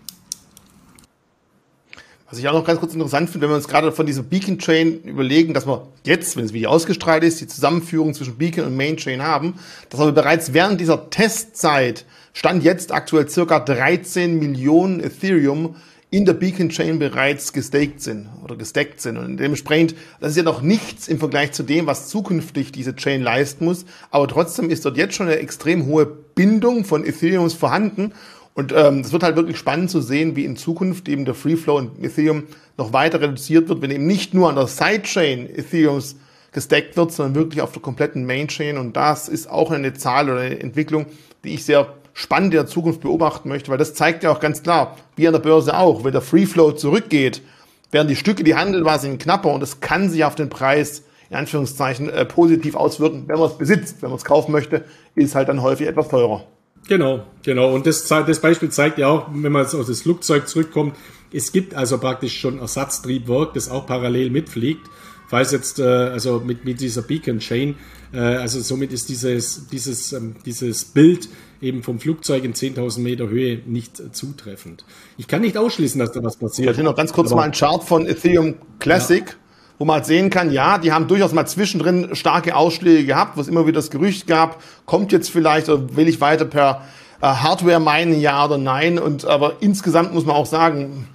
Was 2.27 2.39
ich 2.39 2.47
auch 2.47 2.53
noch 2.53 2.65
ganz 2.65 2.79
kurz 2.79 2.95
interessant 2.95 3.29
finde, 3.29 3.45
wenn 3.45 3.51
wir 3.51 3.57
uns 3.57 3.67
gerade 3.67 3.91
von 3.91 4.07
dieser 4.07 4.23
Beacon 4.23 4.57
Chain 4.57 5.03
überlegen, 5.03 5.53
dass 5.53 5.67
wir 5.67 5.87
jetzt, 6.03 6.35
wenn 6.37 6.43
das 6.43 6.53
Video 6.53 6.71
ausgestrahlt 6.71 7.23
ist, 7.23 7.39
die 7.39 7.45
Zusammenführung 7.45 8.15
zwischen 8.15 8.39
Beacon 8.39 8.65
und 8.65 8.75
Main 8.75 8.97
Chain 8.97 9.21
haben, 9.21 9.59
dass 9.91 9.99
wir 9.99 10.11
bereits 10.13 10.53
während 10.53 10.81
dieser 10.81 11.11
Testzeit 11.11 12.05
stand 12.33 12.63
jetzt 12.63 12.91
aktuell 12.91 13.29
circa 13.29 13.59
13 13.59 14.39
Millionen 14.39 15.01
Ethereum 15.01 15.75
in 16.09 16.25
der 16.25 16.33
Beacon 16.33 16.69
Chain 16.69 16.99
bereits 16.99 17.51
gestaked 17.51 18.01
sind 18.01 18.29
oder 18.43 18.55
gestackt 18.55 19.01
sind. 19.01 19.17
Und 19.17 19.37
dementsprechend, 19.37 19.93
das 20.21 20.31
ist 20.31 20.37
ja 20.37 20.43
noch 20.43 20.61
nichts 20.61 21.07
im 21.09 21.19
Vergleich 21.19 21.51
zu 21.51 21.63
dem, 21.63 21.85
was 21.85 22.07
zukünftig 22.07 22.71
diese 22.71 22.95
Chain 22.95 23.21
leisten 23.21 23.65
muss. 23.65 23.85
Aber 24.09 24.27
trotzdem 24.27 24.69
ist 24.69 24.85
dort 24.85 24.95
jetzt 24.95 25.15
schon 25.15 25.27
eine 25.27 25.39
extrem 25.39 25.85
hohe 25.85 26.05
Bindung 26.05 26.85
von 26.85 27.05
Ethereums 27.05 27.53
vorhanden. 27.53 28.13
Und 28.53 28.73
ähm, 28.75 29.01
es 29.01 29.11
wird 29.11 29.23
halt 29.23 29.35
wirklich 29.35 29.57
spannend 29.57 29.91
zu 29.91 30.01
sehen, 30.01 30.35
wie 30.35 30.45
in 30.45 30.55
Zukunft 30.55 31.09
eben 31.09 31.25
der 31.25 31.35
Free 31.35 31.57
Flow 31.57 31.77
in 31.77 32.03
Ethereum 32.03 32.43
noch 32.77 32.93
weiter 32.93 33.19
reduziert 33.19 33.67
wird, 33.67 33.81
wenn 33.81 33.91
eben 33.91 34.07
nicht 34.07 34.33
nur 34.33 34.49
an 34.49 34.55
der 34.55 34.67
Sidechain 34.67 35.47
Ethereums 35.47 36.15
gestackt 36.53 36.95
wird, 36.95 37.11
sondern 37.11 37.35
wirklich 37.35 37.61
auf 37.61 37.73
der 37.73 37.81
kompletten 37.81 38.25
Mainchain. 38.25 38.77
Und 38.77 38.95
das 38.95 39.27
ist 39.27 39.49
auch 39.49 39.71
eine 39.71 39.93
Zahl 39.93 40.29
oder 40.29 40.39
eine 40.39 40.59
Entwicklung, 40.59 41.05
die 41.43 41.53
ich 41.53 41.65
sehr 41.65 41.93
spannend 42.17 42.51
in 42.51 42.59
der 42.61 42.65
Zukunft 42.65 43.01
beobachten 43.01 43.47
möchte, 43.47 43.69
weil 43.69 43.77
das 43.77 43.93
zeigt 43.93 44.23
ja 44.23 44.31
auch 44.31 44.39
ganz 44.39 44.63
klar, 44.63 44.97
wie 45.15 45.27
an 45.27 45.33
der 45.33 45.39
Börse 45.39 45.77
auch, 45.77 46.03
wenn 46.03 46.11
der 46.11 46.21
Free 46.21 46.47
Flow 46.47 46.71
zurückgeht, 46.71 47.43
werden 47.91 48.07
die 48.07 48.15
Stücke, 48.15 48.43
die 48.43 48.55
handelbar 48.55 48.97
sind, 48.97 49.21
knapper 49.21 49.53
und 49.53 49.59
das 49.59 49.81
kann 49.81 50.09
sich 50.09 50.25
auf 50.25 50.33
den 50.33 50.49
Preis 50.49 51.03
in 51.29 51.35
Anführungszeichen 51.35 52.09
äh, 52.09 52.25
positiv 52.25 52.75
auswirken, 52.75 53.25
wenn 53.27 53.37
man 53.37 53.49
es 53.49 53.57
besitzt. 53.57 54.01
Wenn 54.01 54.09
man 54.09 54.17
es 54.17 54.25
kaufen 54.25 54.51
möchte, 54.51 54.85
ist 55.13 55.35
halt 55.35 55.47
dann 55.47 55.61
häufig 55.61 55.85
etwas 55.85 56.09
teurer. 56.09 56.47
Genau, 56.87 57.23
genau. 57.43 57.71
Und 57.71 57.85
das, 57.85 58.07
das 58.07 58.39
Beispiel 58.39 58.69
zeigt 58.69 58.97
ja 58.97 59.09
auch, 59.09 59.27
wenn 59.31 59.51
man 59.51 59.63
jetzt 59.63 59.75
aus 59.75 59.87
das 59.87 60.01
Flugzeug 60.01 60.47
zurückkommt, 60.47 60.95
es 61.31 61.51
gibt 61.51 61.75
also 61.75 61.99
praktisch 61.99 62.39
schon 62.39 62.59
Ersatztriebwerk, 62.59 63.53
das 63.53 63.69
auch 63.69 63.85
parallel 63.85 64.31
mitfliegt. 64.31 64.87
falls 65.27 65.51
jetzt, 65.51 65.79
äh, 65.79 65.83
also 65.83 66.39
mit, 66.39 66.65
mit 66.65 66.79
dieser 66.79 67.03
Beacon 67.03 67.39
Chain, 67.39 67.75
äh, 68.13 68.17
also 68.17 68.59
somit 68.61 68.93
ist 68.93 69.09
dieses, 69.09 69.67
dieses, 69.67 70.13
ähm, 70.13 70.35
dieses 70.45 70.85
Bild 70.85 71.27
eben 71.61 71.83
vom 71.83 71.99
Flugzeug 71.99 72.43
in 72.43 72.53
10.000 72.53 72.99
Meter 72.99 73.27
Höhe 73.29 73.61
nicht 73.65 74.15
zutreffend. 74.15 74.85
Ich 75.17 75.27
kann 75.27 75.41
nicht 75.41 75.57
ausschließen, 75.57 75.99
dass 75.99 76.11
da 76.11 76.23
was 76.23 76.37
passiert. 76.37 76.77
Ich 76.77 76.83
noch 76.83 76.95
ganz 76.95 77.13
kurz 77.13 77.31
Aber, 77.31 77.41
mal 77.41 77.45
ein 77.45 77.51
Chart 77.51 77.83
von 77.83 78.05
Ethereum 78.05 78.55
Classic. 78.79 79.27
Ja 79.27 79.35
wo 79.77 79.85
man 79.85 79.97
halt 79.97 80.05
sehen 80.05 80.29
kann, 80.29 80.51
ja, 80.51 80.77
die 80.77 80.91
haben 80.91 81.07
durchaus 81.07 81.33
mal 81.33 81.45
zwischendrin 81.45 82.15
starke 82.15 82.55
Ausschläge 82.55 83.05
gehabt, 83.05 83.37
wo 83.37 83.41
es 83.41 83.47
immer 83.47 83.67
wieder 83.67 83.75
das 83.75 83.91
Gerücht 83.91 84.27
gab, 84.27 84.61
kommt 84.85 85.11
jetzt 85.11 85.29
vielleicht 85.29 85.69
oder 85.69 85.95
will 85.95 86.07
ich 86.07 86.19
weiter 86.19 86.45
per 86.45 86.81
äh, 87.21 87.27
Hardware 87.27 87.79
meinen, 87.79 88.19
ja 88.19 88.43
oder 88.43 88.57
nein. 88.57 88.97
Und 88.97 89.25
aber 89.25 89.57
insgesamt 89.59 90.13
muss 90.13 90.25
man 90.25 90.35
auch 90.35 90.45
sagen, 90.45 91.07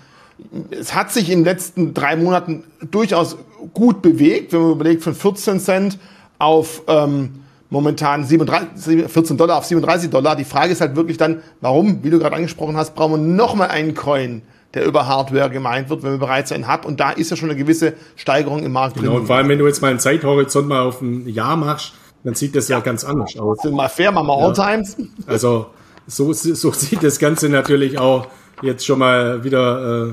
es 0.71 0.95
hat 0.95 1.13
sich 1.13 1.31
in 1.31 1.41
den 1.41 1.45
letzten 1.45 1.95
drei 1.95 2.17
Monaten 2.17 2.65
durchaus 2.91 3.37
gut 3.75 4.03
bewegt, 4.03 4.53
wenn 4.53 4.63
man 4.63 4.73
überlegt, 4.73 5.03
von 5.03 5.15
14 5.15 5.61
Cent 5.61 5.99
auf 6.39 6.83
ähm, 6.87 7.42
momentan 7.73 8.23
37, 8.23 9.11
14 9.11 9.37
Dollar 9.39 9.57
auf 9.57 9.65
37 9.65 10.11
Dollar. 10.11 10.37
Die 10.37 10.45
Frage 10.45 10.73
ist 10.73 10.83
halt 10.83 10.95
wirklich 10.95 11.17
dann, 11.17 11.43
warum, 11.63 12.05
wie 12.05 12.11
du 12.11 12.19
gerade 12.19 12.37
angesprochen 12.37 12.77
hast, 12.77 12.95
brauchen 12.95 13.13
wir 13.13 13.19
nochmal 13.19 13.69
einen 13.69 13.95
Coin, 13.95 14.43
der 14.75 14.85
über 14.85 15.07
Hardware 15.07 15.49
gemeint 15.49 15.89
wird, 15.89 16.03
wenn 16.03 16.13
wir 16.13 16.19
bereits 16.19 16.53
einen 16.53 16.67
haben. 16.67 16.87
Und 16.87 17.01
da 17.01 17.13
ist 17.13 17.31
ja 17.31 17.37
schon 17.37 17.49
eine 17.49 17.59
gewisse 17.59 17.95
Steigerung 18.15 18.63
im 18.63 18.73
Markt 18.73 18.97
genau. 18.97 19.17
Und 19.17 19.27
vor 19.27 19.37
allem, 19.37 19.49
wenn 19.49 19.59
du 19.59 19.67
jetzt 19.67 19.81
mal 19.81 19.89
einen 19.89 20.01
Zeithorizont 20.01 20.69
mal 20.69 20.83
auf 20.83 21.01
ein 21.01 21.27
Jahr 21.27 21.57
machst, 21.57 21.95
dann 22.25 22.35
sieht 22.35 22.55
das 22.55 22.69
ja, 22.69 22.77
ja 22.77 22.83
ganz 22.85 23.05
anders 23.05 23.39
aus. 23.39 23.63
Sind 23.63 23.75
mal 23.75 23.89
fair, 23.89 24.13
machen 24.13 24.27
wir 24.27 24.39
ja. 24.39 24.47
Alltimes. 24.49 24.99
Also 25.27 25.67
so, 26.07 26.33
so 26.35 26.73
sieht 26.73 27.03
das 27.03 27.19
Ganze 27.19 27.49
natürlich 27.49 27.99
auch 27.99 28.27
jetzt 28.61 28.85
schon 28.85 28.99
mal 28.99 29.45
wieder 29.45 30.13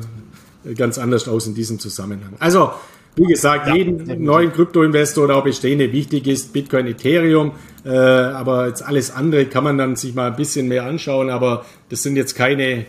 äh, 0.65 0.73
ganz 0.75 0.97
anders 0.97 1.27
aus 1.27 1.45
in 1.45 1.55
diesem 1.55 1.77
Zusammenhang. 1.77 2.35
Also, 2.39 2.71
wie 3.15 3.25
gesagt, 3.25 3.67
ja, 3.67 3.75
jeden 3.75 4.23
neuen 4.23 4.53
Krypto-Investor 4.53 5.25
oder 5.25 5.37
auch 5.37 5.43
bestehende 5.43 5.91
wichtig 5.91 6.27
ist 6.27 6.53
Bitcoin, 6.53 6.87
Ethereum, 6.87 7.51
äh, 7.85 7.89
aber 7.89 8.67
jetzt 8.67 8.81
alles 8.81 9.11
andere 9.11 9.45
kann 9.45 9.63
man 9.63 9.77
dann 9.77 9.95
sich 9.95 10.15
mal 10.15 10.27
ein 10.31 10.35
bisschen 10.35 10.67
mehr 10.67 10.85
anschauen, 10.85 11.29
aber 11.29 11.65
das 11.89 12.03
sind 12.03 12.15
jetzt 12.15 12.35
keine 12.35 12.85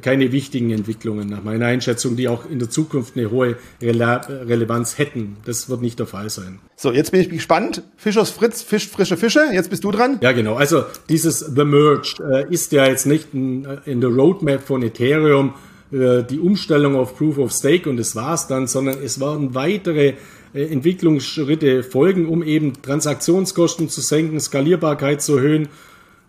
keine 0.00 0.32
wichtigen 0.32 0.70
Entwicklungen 0.70 1.28
nach 1.28 1.42
meiner 1.42 1.66
Einschätzung, 1.66 2.16
die 2.16 2.28
auch 2.28 2.48
in 2.48 2.58
der 2.58 2.70
Zukunft 2.70 3.16
eine 3.16 3.30
hohe 3.30 3.56
Rele 3.80 4.20
Relevanz 4.48 4.98
hätten. 4.98 5.36
Das 5.44 5.68
wird 5.68 5.82
nicht 5.82 5.98
der 5.98 6.06
Fall 6.06 6.30
sein. 6.30 6.60
So, 6.76 6.92
jetzt 6.92 7.12
bin 7.12 7.20
ich 7.20 7.28
gespannt. 7.28 7.82
Fischers 7.96 8.30
Fritz 8.30 8.62
fischt 8.62 8.90
frische 8.90 9.16
Fische. 9.16 9.44
Jetzt 9.52 9.70
bist 9.70 9.84
du 9.84 9.90
dran. 9.90 10.18
Ja, 10.22 10.32
genau. 10.32 10.54
Also 10.54 10.84
dieses 11.08 11.40
The 11.40 11.64
Merged 11.64 12.20
äh, 12.20 12.46
ist 12.48 12.72
ja 12.72 12.86
jetzt 12.86 13.06
nicht 13.06 13.34
in, 13.34 13.64
äh, 13.64 13.78
in 13.84 14.00
der 14.00 14.10
Roadmap 14.10 14.62
von 14.62 14.82
Ethereum 14.82 15.54
äh, 15.92 16.22
die 16.22 16.40
Umstellung 16.40 16.96
auf 16.96 17.16
Proof 17.16 17.38
of 17.38 17.52
Stake 17.52 17.88
und 17.88 17.96
das 17.96 18.16
war's 18.16 18.48
dann, 18.48 18.66
sondern 18.66 18.98
es 19.02 19.20
werden 19.20 19.54
weitere 19.54 20.14
äh, 20.54 20.64
Entwicklungsschritte 20.64 21.82
folgen, 21.82 22.28
um 22.28 22.42
eben 22.42 22.82
Transaktionskosten 22.82 23.88
zu 23.88 24.00
senken, 24.00 24.40
Skalierbarkeit 24.40 25.22
zu 25.22 25.36
erhöhen 25.36 25.68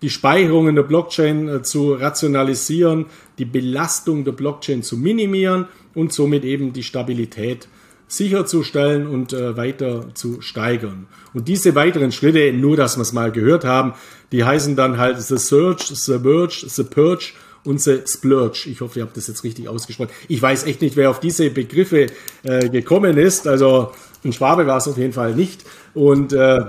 die 0.03 0.10
Speicherung 0.10 0.68
in 0.68 0.76
der 0.76 0.84
Blockchain 0.84 1.48
äh, 1.48 1.61
zu 1.64 1.94
rationalisieren, 1.94 3.06
die 3.40 3.45
Belastung 3.45 4.26
der 4.26 4.34
Blockchain 4.34 4.84
zu 4.84 4.98
minimieren 4.98 5.68
und 5.95 6.11
somit 6.11 6.44
eben 6.44 6.73
die 6.73 6.84
Stabilität 6.84 7.69
sicherzustellen 8.07 9.07
und 9.07 9.31
äh, 9.31 9.56
weiter 9.56 10.14
zu 10.14 10.41
steigern. 10.41 11.07
Und 11.34 11.48
diese 11.48 11.73
weiteren 11.73 12.11
Schritte, 12.11 12.52
nur 12.52 12.76
dass 12.76 12.98
wir 12.98 13.02
es 13.02 13.14
mal 13.14 13.31
gehört 13.31 13.64
haben, 13.64 13.94
die 14.34 14.44
heißen 14.44 14.76
dann 14.76 14.98
halt 14.98 15.22
The 15.22 15.38
Search, 15.38 15.84
The 15.88 16.19
Merge, 16.19 16.65
The 16.68 16.84
Purge 16.84 17.31
The 17.65 18.02
Splurge. 18.06 18.69
Ich 18.69 18.81
hoffe, 18.81 18.99
ihr 18.99 19.06
habt 19.06 19.18
das 19.18 19.27
jetzt 19.27 19.44
richtig 19.44 19.69
ausgesprochen. 19.69 20.11
Ich 20.27 20.41
weiß 20.41 20.65
echt 20.65 20.81
nicht, 20.81 20.95
wer 20.95 21.10
auf 21.10 21.19
diese 21.19 21.49
Begriffe 21.49 22.07
äh, 22.44 22.69
gekommen 22.69 23.18
ist. 23.18 23.48
Also 23.48 23.91
ein 24.23 24.34
Schwabe 24.34 24.68
war 24.68 24.77
es 24.77 24.88
auf 24.88 24.98
jeden 24.98 25.14
Fall 25.14 25.35
nicht. 25.35 25.64
Und 25.94 26.34
äh, 26.34 26.61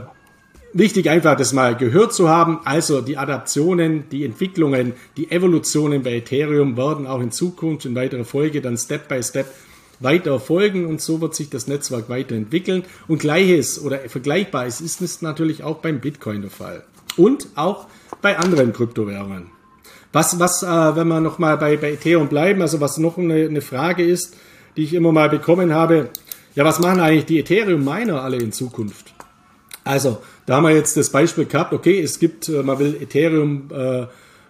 wichtig 0.72 1.08
einfach 1.08 1.36
das 1.36 1.52
mal 1.52 1.76
gehört 1.76 2.12
zu 2.12 2.28
haben. 2.28 2.60
Also 2.64 3.00
die 3.00 3.16
Adaptionen, 3.16 4.08
die 4.10 4.24
Entwicklungen, 4.24 4.92
die 5.16 5.30
Evolutionen 5.30 6.02
bei 6.02 6.16
Ethereum 6.16 6.76
werden 6.76 7.06
auch 7.06 7.20
in 7.20 7.30
Zukunft 7.30 7.86
in 7.86 7.94
weiterer 7.94 8.24
Folge 8.24 8.60
dann 8.60 8.76
Step 8.76 9.08
by 9.08 9.22
Step 9.22 9.46
weiter 10.00 10.40
folgen 10.40 10.86
und 10.86 11.00
so 11.00 11.20
wird 11.20 11.34
sich 11.34 11.50
das 11.50 11.66
Netzwerk 11.68 12.08
weiterentwickeln. 12.08 12.84
Und 13.08 13.18
gleiches 13.18 13.82
oder 13.82 13.98
vergleichbares 14.00 14.80
ist 14.80 15.00
es 15.00 15.22
natürlich 15.22 15.62
auch 15.62 15.78
beim 15.78 16.00
Bitcoin 16.00 16.42
der 16.42 16.50
Fall. 16.50 16.84
Und 17.16 17.48
auch 17.54 17.86
bei 18.20 18.36
anderen 18.36 18.72
Kryptowährungen. 18.72 19.53
Was, 20.14 20.38
was, 20.38 20.62
äh, 20.62 20.66
wenn 20.96 21.08
wir 21.08 21.18
nochmal 21.18 21.58
bei, 21.58 21.76
bei 21.76 21.94
Ethereum 21.94 22.28
bleiben, 22.28 22.62
also 22.62 22.80
was 22.80 22.98
noch 22.98 23.18
eine, 23.18 23.46
eine 23.46 23.60
Frage 23.60 24.04
ist, 24.04 24.36
die 24.76 24.84
ich 24.84 24.94
immer 24.94 25.10
mal 25.10 25.28
bekommen 25.28 25.74
habe, 25.74 26.08
ja, 26.54 26.64
was 26.64 26.78
machen 26.78 27.00
eigentlich 27.00 27.24
die 27.24 27.40
Ethereum-Miner 27.40 28.22
alle 28.22 28.36
in 28.36 28.52
Zukunft? 28.52 29.12
Also, 29.82 30.18
da 30.46 30.54
haben 30.54 30.62
wir 30.62 30.70
jetzt 30.70 30.96
das 30.96 31.10
Beispiel 31.10 31.46
gehabt, 31.46 31.72
okay, 31.72 32.00
es 32.00 32.20
gibt, 32.20 32.48
äh, 32.48 32.62
man 32.62 32.78
will 32.78 32.96
Ethereum 33.00 33.64
äh, 33.72 34.06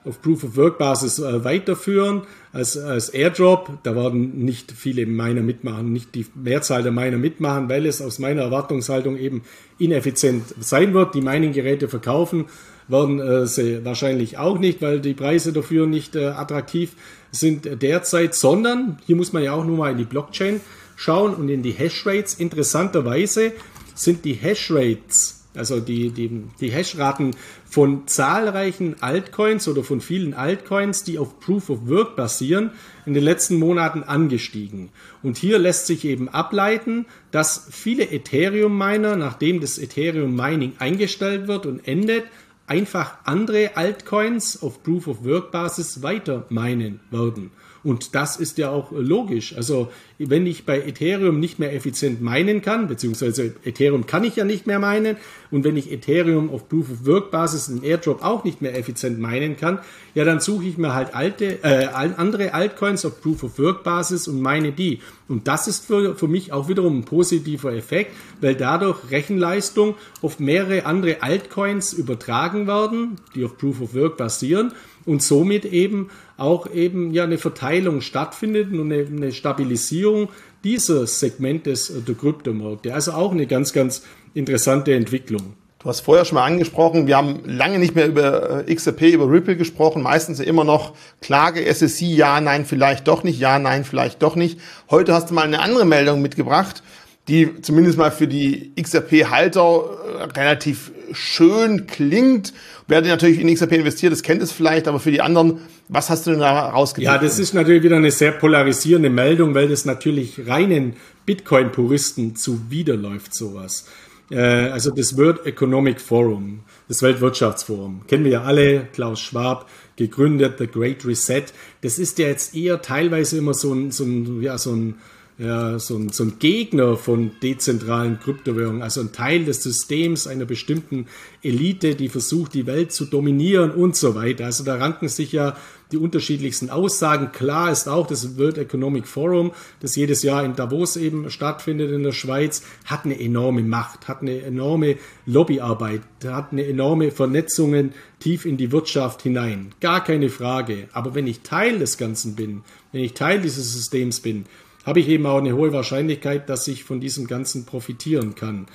auf 0.06 0.20
Proof 0.20 0.44
of 0.44 0.56
Work 0.58 0.76
Basis 0.76 1.18
äh, 1.18 1.44
weiterführen 1.44 2.24
als, 2.52 2.76
als 2.76 3.08
Airdrop. 3.08 3.70
Da 3.84 3.96
werden 3.96 4.44
nicht 4.44 4.70
viele 4.70 5.06
Miner 5.06 5.40
mitmachen, 5.40 5.94
nicht 5.94 6.14
die 6.14 6.26
Mehrzahl 6.34 6.82
der 6.82 6.92
Miner 6.92 7.16
mitmachen, 7.16 7.70
weil 7.70 7.86
es 7.86 8.02
aus 8.02 8.18
meiner 8.18 8.42
Erwartungshaltung 8.42 9.16
eben 9.16 9.40
ineffizient 9.78 10.44
sein 10.60 10.92
wird. 10.92 11.14
Die 11.14 11.22
Mining-Geräte 11.22 11.88
verkaufen 11.88 12.44
werden 12.88 13.20
äh, 13.20 13.46
sie 13.46 13.84
wahrscheinlich 13.84 14.38
auch 14.38 14.58
nicht, 14.58 14.82
weil 14.82 15.00
die 15.00 15.14
Preise 15.14 15.52
dafür 15.52 15.86
nicht 15.86 16.16
äh, 16.16 16.26
attraktiv 16.26 16.92
sind 17.30 17.82
derzeit, 17.82 18.34
sondern 18.34 18.98
hier 19.06 19.16
muss 19.16 19.32
man 19.32 19.42
ja 19.42 19.52
auch 19.52 19.64
nur 19.64 19.78
mal 19.78 19.92
in 19.92 19.98
die 19.98 20.04
Blockchain 20.04 20.60
schauen 20.96 21.34
und 21.34 21.48
in 21.48 21.62
die 21.62 21.72
Hashrates. 21.72 22.34
Interessanterweise 22.34 23.52
sind 23.94 24.24
die 24.24 24.34
Hashrates, 24.34 25.44
also 25.54 25.80
die, 25.80 26.10
die, 26.10 26.44
die 26.60 26.70
Hashraten 26.70 27.34
von 27.64 28.06
zahlreichen 28.06 29.02
Altcoins 29.02 29.66
oder 29.68 29.82
von 29.82 30.00
vielen 30.00 30.34
Altcoins, 30.34 31.04
die 31.04 31.18
auf 31.18 31.40
Proof 31.40 31.70
of 31.70 31.88
Work 31.88 32.16
basieren, 32.16 32.70
in 33.06 33.14
den 33.14 33.24
letzten 33.24 33.56
Monaten 33.56 34.02
angestiegen. 34.02 34.90
Und 35.22 35.36
hier 35.36 35.58
lässt 35.58 35.86
sich 35.86 36.04
eben 36.04 36.28
ableiten, 36.28 37.06
dass 37.30 37.66
viele 37.70 38.10
Ethereum-Miner, 38.10 39.16
nachdem 39.16 39.60
das 39.60 39.78
Ethereum-Mining 39.78 40.74
eingestellt 40.78 41.48
wird 41.48 41.66
und 41.66 41.86
endet, 41.86 42.24
einfach 42.66 43.18
andere 43.24 43.76
Altcoins 43.76 44.62
auf 44.62 44.82
Proof 44.82 45.06
of 45.06 45.24
Work 45.24 45.50
Basis 45.50 46.02
weiter 46.02 46.46
meinen 46.48 47.00
werden. 47.10 47.50
Und 47.84 48.14
das 48.14 48.36
ist 48.36 48.56
ja 48.56 48.70
auch 48.70 48.92
logisch. 48.92 49.54
Also 49.56 49.90
wenn 50.18 50.46
ich 50.46 50.64
bei 50.64 50.80
Ethereum 50.80 51.38
nicht 51.38 51.58
mehr 51.58 51.74
effizient 51.74 52.22
meinen 52.22 52.62
kann, 52.62 52.88
beziehungsweise 52.88 53.54
Ethereum 53.62 54.06
kann 54.06 54.24
ich 54.24 54.36
ja 54.36 54.44
nicht 54.44 54.66
mehr 54.66 54.78
meinen, 54.78 55.16
und 55.50 55.62
wenn 55.64 55.76
ich 55.76 55.92
Ethereum 55.92 56.50
auf 56.50 56.68
Proof 56.68 56.90
of 56.90 57.06
Work 57.06 57.30
Basis 57.30 57.68
in 57.68 57.84
Airdrop 57.84 58.24
auch 58.24 58.42
nicht 58.42 58.62
mehr 58.62 58.76
effizient 58.76 59.20
meinen 59.20 59.56
kann, 59.56 59.78
ja, 60.14 60.24
dann 60.24 60.40
suche 60.40 60.64
ich 60.64 60.78
mir 60.78 60.94
halt 60.94 61.14
alte, 61.14 61.62
äh, 61.62 61.86
andere 61.92 62.54
Altcoins 62.54 63.04
auf 63.04 63.20
Proof 63.20 63.44
of 63.44 63.58
Work 63.58 63.84
Basis 63.84 64.26
und 64.26 64.40
meine 64.40 64.72
die. 64.72 65.00
Und 65.28 65.46
das 65.46 65.68
ist 65.68 65.86
für, 65.86 66.16
für 66.16 66.28
mich 66.28 66.52
auch 66.52 66.68
wiederum 66.68 66.98
ein 66.98 67.04
positiver 67.04 67.72
Effekt, 67.72 68.12
weil 68.40 68.54
dadurch 68.54 69.10
Rechenleistung 69.10 69.94
auf 70.22 70.40
mehrere 70.40 70.86
andere 70.86 71.22
Altcoins 71.22 71.92
übertragen 71.92 72.66
werden, 72.66 73.16
die 73.34 73.44
auf 73.44 73.56
Proof 73.58 73.80
of 73.80 73.94
Work 73.94 74.16
basieren 74.16 74.72
und 75.06 75.22
somit 75.22 75.64
eben 75.64 76.10
auch 76.36 76.70
eben 76.72 77.12
ja 77.12 77.24
eine 77.24 77.38
Verteilung 77.38 78.00
stattfindet 78.00 78.72
und 78.72 78.92
eine, 78.92 79.06
eine 79.06 79.32
Stabilisierung 79.32 80.28
dieses 80.64 81.20
Segmentes 81.20 81.92
der 82.06 82.14
Kryptomärkte. 82.14 82.94
Also 82.94 83.12
auch 83.12 83.32
eine 83.32 83.46
ganz, 83.46 83.72
ganz 83.72 84.02
interessante 84.34 84.94
Entwicklung. 84.94 85.54
Du 85.84 85.90
hast 85.90 86.00
vorher 86.00 86.24
schon 86.24 86.36
mal 86.36 86.46
angesprochen, 86.46 87.06
wir 87.06 87.18
haben 87.18 87.42
lange 87.44 87.78
nicht 87.78 87.94
mehr 87.94 88.06
über 88.06 88.66
äh, 88.66 88.74
XRP, 88.74 89.02
über 89.12 89.30
Ripple 89.30 89.54
gesprochen, 89.54 90.02
meistens 90.02 90.40
immer 90.40 90.64
noch 90.64 90.94
Klage, 91.20 91.62
SSI, 91.62 92.14
ja, 92.14 92.40
nein, 92.40 92.64
vielleicht 92.64 93.06
doch 93.06 93.22
nicht, 93.22 93.38
ja, 93.38 93.58
nein, 93.58 93.84
vielleicht 93.84 94.22
doch 94.22 94.34
nicht. 94.34 94.58
Heute 94.88 95.12
hast 95.12 95.28
du 95.28 95.34
mal 95.34 95.42
eine 95.42 95.60
andere 95.60 95.84
Meldung 95.84 96.22
mitgebracht, 96.22 96.82
die 97.28 97.62
zumindest 97.62 97.96
mal 97.96 98.10
für 98.10 98.28
die 98.28 98.72
XRP-Halter 98.80 99.84
äh, 100.18 100.22
relativ 100.38 100.92
schön 101.12 101.86
klingt. 101.86 102.52
Wer 102.86 103.00
natürlich 103.00 103.40
in 103.40 103.52
XRP 103.52 103.72
investiert, 103.72 104.12
das 104.12 104.22
kennt 104.22 104.42
es 104.42 104.52
vielleicht, 104.52 104.88
aber 104.88 105.00
für 105.00 105.10
die 105.10 105.22
anderen, 105.22 105.60
was 105.88 106.10
hast 106.10 106.26
du 106.26 106.32
denn 106.32 106.40
da 106.40 106.68
rausgekriegt? 106.70 107.06
Ja, 107.06 107.18
das 107.18 107.38
ist 107.38 107.54
natürlich 107.54 107.82
wieder 107.82 107.96
eine 107.96 108.10
sehr 108.10 108.32
polarisierende 108.32 109.10
Meldung, 109.10 109.54
weil 109.54 109.68
das 109.68 109.84
natürlich 109.84 110.46
reinen 110.46 110.96
Bitcoin-Puristen 111.24 112.36
zuwiderläuft, 112.36 113.34
sowas. 113.34 113.86
Äh, 114.30 114.38
also 114.38 114.90
das 114.90 115.16
World 115.16 115.46
Economic 115.46 116.00
Forum, 116.00 116.60
das 116.88 117.02
Weltwirtschaftsforum, 117.02 118.06
kennen 118.06 118.24
wir 118.24 118.32
ja 118.32 118.42
alle, 118.42 118.86
Klaus 118.92 119.20
Schwab, 119.20 119.68
gegründet, 119.96 120.56
The 120.58 120.66
Great 120.66 121.06
Reset. 121.06 121.44
Das 121.80 121.98
ist 121.98 122.18
ja 122.18 122.26
jetzt 122.26 122.54
eher 122.54 122.82
teilweise 122.82 123.38
immer 123.38 123.54
so 123.54 123.72
ein, 123.72 123.90
so 123.90 124.04
ein, 124.04 124.42
ja, 124.42 124.58
so 124.58 124.72
ein 124.72 124.96
ja, 125.36 125.80
so, 125.80 125.96
ein, 125.96 126.10
so 126.10 126.24
ein 126.24 126.38
Gegner 126.38 126.96
von 126.96 127.32
dezentralen 127.42 128.20
Kryptowährungen, 128.20 128.82
also 128.82 129.00
ein 129.00 129.12
Teil 129.12 129.44
des 129.44 129.64
Systems 129.64 130.28
einer 130.28 130.44
bestimmten 130.44 131.06
Elite, 131.42 131.96
die 131.96 132.08
versucht, 132.08 132.54
die 132.54 132.66
Welt 132.66 132.92
zu 132.92 133.04
dominieren 133.04 133.72
und 133.72 133.96
so 133.96 134.14
weiter. 134.14 134.44
Also 134.44 134.62
da 134.62 134.76
ranken 134.76 135.08
sich 135.08 135.32
ja 135.32 135.56
die 135.90 135.96
unterschiedlichsten 135.96 136.70
Aussagen. 136.70 137.32
Klar 137.32 137.72
ist 137.72 137.88
auch, 137.88 138.06
das 138.06 138.38
World 138.38 138.58
Economic 138.58 139.08
Forum, 139.08 139.52
das 139.80 139.96
jedes 139.96 140.22
Jahr 140.22 140.44
in 140.44 140.54
Davos 140.54 140.96
eben 140.96 141.28
stattfindet 141.30 141.90
in 141.90 142.04
der 142.04 142.12
Schweiz, 142.12 142.62
hat 142.84 143.04
eine 143.04 143.18
enorme 143.18 143.62
Macht, 143.62 144.06
hat 144.06 144.22
eine 144.22 144.42
enorme 144.42 144.96
Lobbyarbeit, 145.26 146.02
hat 146.24 146.52
eine 146.52 146.64
enorme 146.64 147.10
Vernetzungen 147.10 147.92
tief 148.20 148.44
in 148.44 148.56
die 148.56 148.70
Wirtschaft 148.70 149.22
hinein. 149.22 149.72
Gar 149.80 150.04
keine 150.04 150.30
Frage. 150.30 150.88
Aber 150.92 151.14
wenn 151.14 151.26
ich 151.26 151.40
Teil 151.40 151.78
des 151.80 151.98
Ganzen 151.98 152.36
bin, 152.36 152.62
wenn 152.92 153.02
ich 153.02 153.14
Teil 153.14 153.40
dieses 153.40 153.72
Systems 153.72 154.20
bin, 154.20 154.46
habe 154.84 155.00
ich 155.00 155.08
eben 155.08 155.26
auch 155.26 155.38
eine 155.38 155.54
hohe 155.54 155.72
Wahrscheinlichkeit, 155.72 156.48
dass 156.48 156.68
ich 156.68 156.84
von 156.84 157.00
diesem 157.00 157.26
Ganzen 157.26 157.64
profitieren 157.64 158.34
kann. 158.34 158.66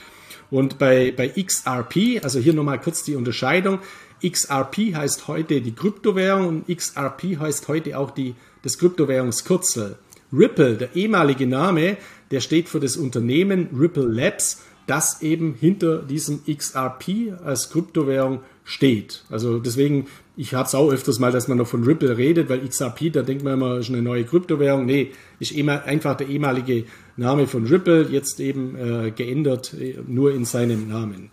Und 0.52 0.80
bei, 0.80 1.14
bei 1.16 1.30
XRP, 1.30 2.24
also 2.24 2.40
hier 2.40 2.54
nochmal 2.54 2.80
kurz 2.80 3.04
die 3.04 3.16
Unterscheidung, 3.16 3.80
XRP 4.26 4.96
heißt 4.96 5.28
heute 5.28 5.62
die 5.62 5.74
Kryptowährung 5.74 6.48
und 6.48 6.68
XRP 6.68 7.40
heißt 7.40 7.68
heute 7.68 7.98
auch 7.98 8.12
die, 8.12 8.36
das 8.64 8.78
Kryptowährungskürzel. 8.78 9.98
Ripple, 10.34 10.76
der 10.76 10.96
ehemalige 10.96 11.48
Name, 11.48 11.98
der 12.32 12.42
steht 12.42 12.70
für 12.70 12.80
das 12.80 12.98
Unternehmen 12.98 13.70
Ripple 13.78 14.08
Labs, 14.08 14.62
das 14.86 15.22
eben 15.22 15.56
hinter 15.60 16.00
diesem 16.00 16.42
XRP 16.46 17.40
als 17.44 17.70
Kryptowährung 17.70 18.42
steht. 18.64 19.24
Also 19.30 19.60
deswegen, 19.60 20.08
ich 20.40 20.54
habe 20.54 20.66
es 20.66 20.74
auch 20.74 20.90
öfters 20.90 21.20
mal, 21.20 21.34
dass 21.34 21.50
man 21.50 21.58
noch 21.58 21.68
von 21.68 21.84
Ripple 21.84 22.16
redet, 22.16 22.48
weil 22.48 22.66
XRP, 22.66 23.12
da 23.12 23.24
denkt 23.24 23.44
man 23.44 23.56
immer, 23.56 23.80
ist 23.80 23.90
eine 23.90 24.02
neue 24.02 24.24
Kryptowährung. 24.24 24.86
Nee, 24.86 25.12
ist 25.38 25.54
einfach 25.54 26.16
der 26.16 26.30
ehemalige 26.30 26.86
Name 27.18 27.46
von 27.46 27.68
Ripple, 27.68 28.08
jetzt 28.10 28.40
eben 28.40 28.78
äh, 28.78 29.12
geändert, 29.12 29.74
äh, 29.74 29.96
nur 30.08 30.34
in 30.34 30.46
seinem 30.46 30.88
Namen. 30.88 31.30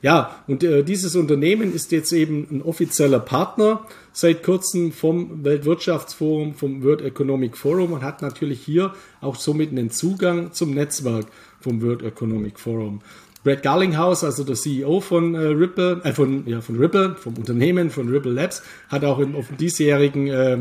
Ja, 0.00 0.42
und 0.46 0.64
äh, 0.64 0.84
dieses 0.84 1.16
Unternehmen 1.16 1.74
ist 1.74 1.92
jetzt 1.92 2.12
eben 2.12 2.46
ein 2.50 2.62
offizieller 2.62 3.20
Partner 3.20 3.86
seit 4.14 4.42
kurzem 4.42 4.90
vom 4.90 5.44
Weltwirtschaftsforum, 5.44 6.54
vom 6.54 6.82
World 6.82 7.02
Economic 7.02 7.58
Forum 7.58 7.92
und 7.92 8.02
hat 8.02 8.22
natürlich 8.22 8.62
hier 8.62 8.94
auch 9.20 9.36
somit 9.36 9.70
einen 9.70 9.90
Zugang 9.90 10.52
zum 10.52 10.70
Netzwerk 10.72 11.26
vom 11.60 11.82
World 11.82 12.02
Economic 12.02 12.58
Forum. 12.58 13.02
Brad 13.46 13.62
Garlinghouse, 13.62 14.24
also 14.24 14.42
der 14.42 14.56
CEO 14.56 15.00
von 15.00 15.36
äh, 15.36 15.38
Ripple, 15.38 16.00
äh, 16.02 16.12
von, 16.12 16.44
ja, 16.48 16.60
von 16.60 16.78
Ripple, 16.78 17.14
vom 17.14 17.34
Unternehmen 17.34 17.90
von 17.90 18.08
Ripple 18.08 18.32
Labs, 18.32 18.64
hat 18.88 19.04
auch 19.04 19.20
im, 19.20 19.36
auf 19.36 19.46
dem 19.46 19.56
diesjährigen 19.56 20.26
äh, 20.26 20.58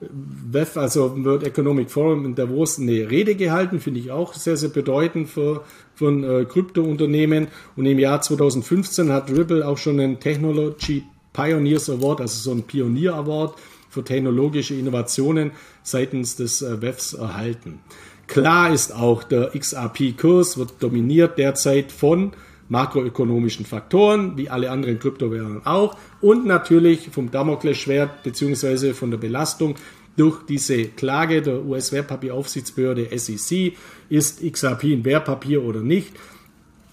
WEF, 0.00 0.78
also 0.78 1.22
World 1.22 1.46
Economic 1.46 1.90
Forum 1.90 2.24
in 2.24 2.34
Davos, 2.34 2.78
eine 2.78 3.10
Rede 3.10 3.34
gehalten, 3.34 3.80
finde 3.80 4.00
ich 4.00 4.12
auch 4.12 4.32
sehr, 4.32 4.56
sehr 4.56 4.70
bedeutend 4.70 5.28
für, 5.28 5.64
von 5.94 6.24
äh, 6.24 6.46
Kryptounternehmen. 6.46 7.48
Und 7.76 7.84
im 7.84 7.98
Jahr 7.98 8.22
2015 8.22 9.12
hat 9.12 9.30
Ripple 9.30 9.68
auch 9.68 9.76
schon 9.76 10.00
einen 10.00 10.18
Technology 10.18 11.04
Pioneers 11.34 11.90
Award, 11.90 12.22
also 12.22 12.38
so 12.38 12.52
ein 12.52 12.62
Pionier 12.62 13.12
Award 13.12 13.58
für 13.90 14.04
technologische 14.04 14.74
Innovationen 14.74 15.50
seitens 15.82 16.36
des 16.36 16.62
äh, 16.62 16.80
WEFs 16.80 17.12
erhalten. 17.12 17.80
Klar 18.26 18.72
ist 18.72 18.94
auch, 18.94 19.22
der 19.22 19.52
XRP-Kurs 19.56 20.58
wird 20.58 20.74
dominiert 20.80 21.38
derzeit 21.38 21.92
von 21.92 22.32
makroökonomischen 22.68 23.64
Faktoren, 23.64 24.36
wie 24.36 24.50
alle 24.50 24.70
anderen 24.70 24.98
Kryptowährungen 24.98 25.64
auch, 25.64 25.96
und 26.20 26.46
natürlich 26.46 27.08
vom 27.12 27.30
Damoklesschwert 27.30 28.24
beziehungsweise 28.24 28.94
von 28.94 29.10
der 29.10 29.18
Belastung 29.18 29.76
durch 30.16 30.44
diese 30.46 30.84
Klage 30.84 31.42
der 31.42 31.64
US-Wertpapieraufsichtsbehörde 31.64 33.08
SEC, 33.16 33.74
ist 34.08 34.42
XRP 34.42 34.84
ein 34.84 35.04
Wertpapier 35.04 35.62
oder 35.62 35.80
nicht. 35.80 36.12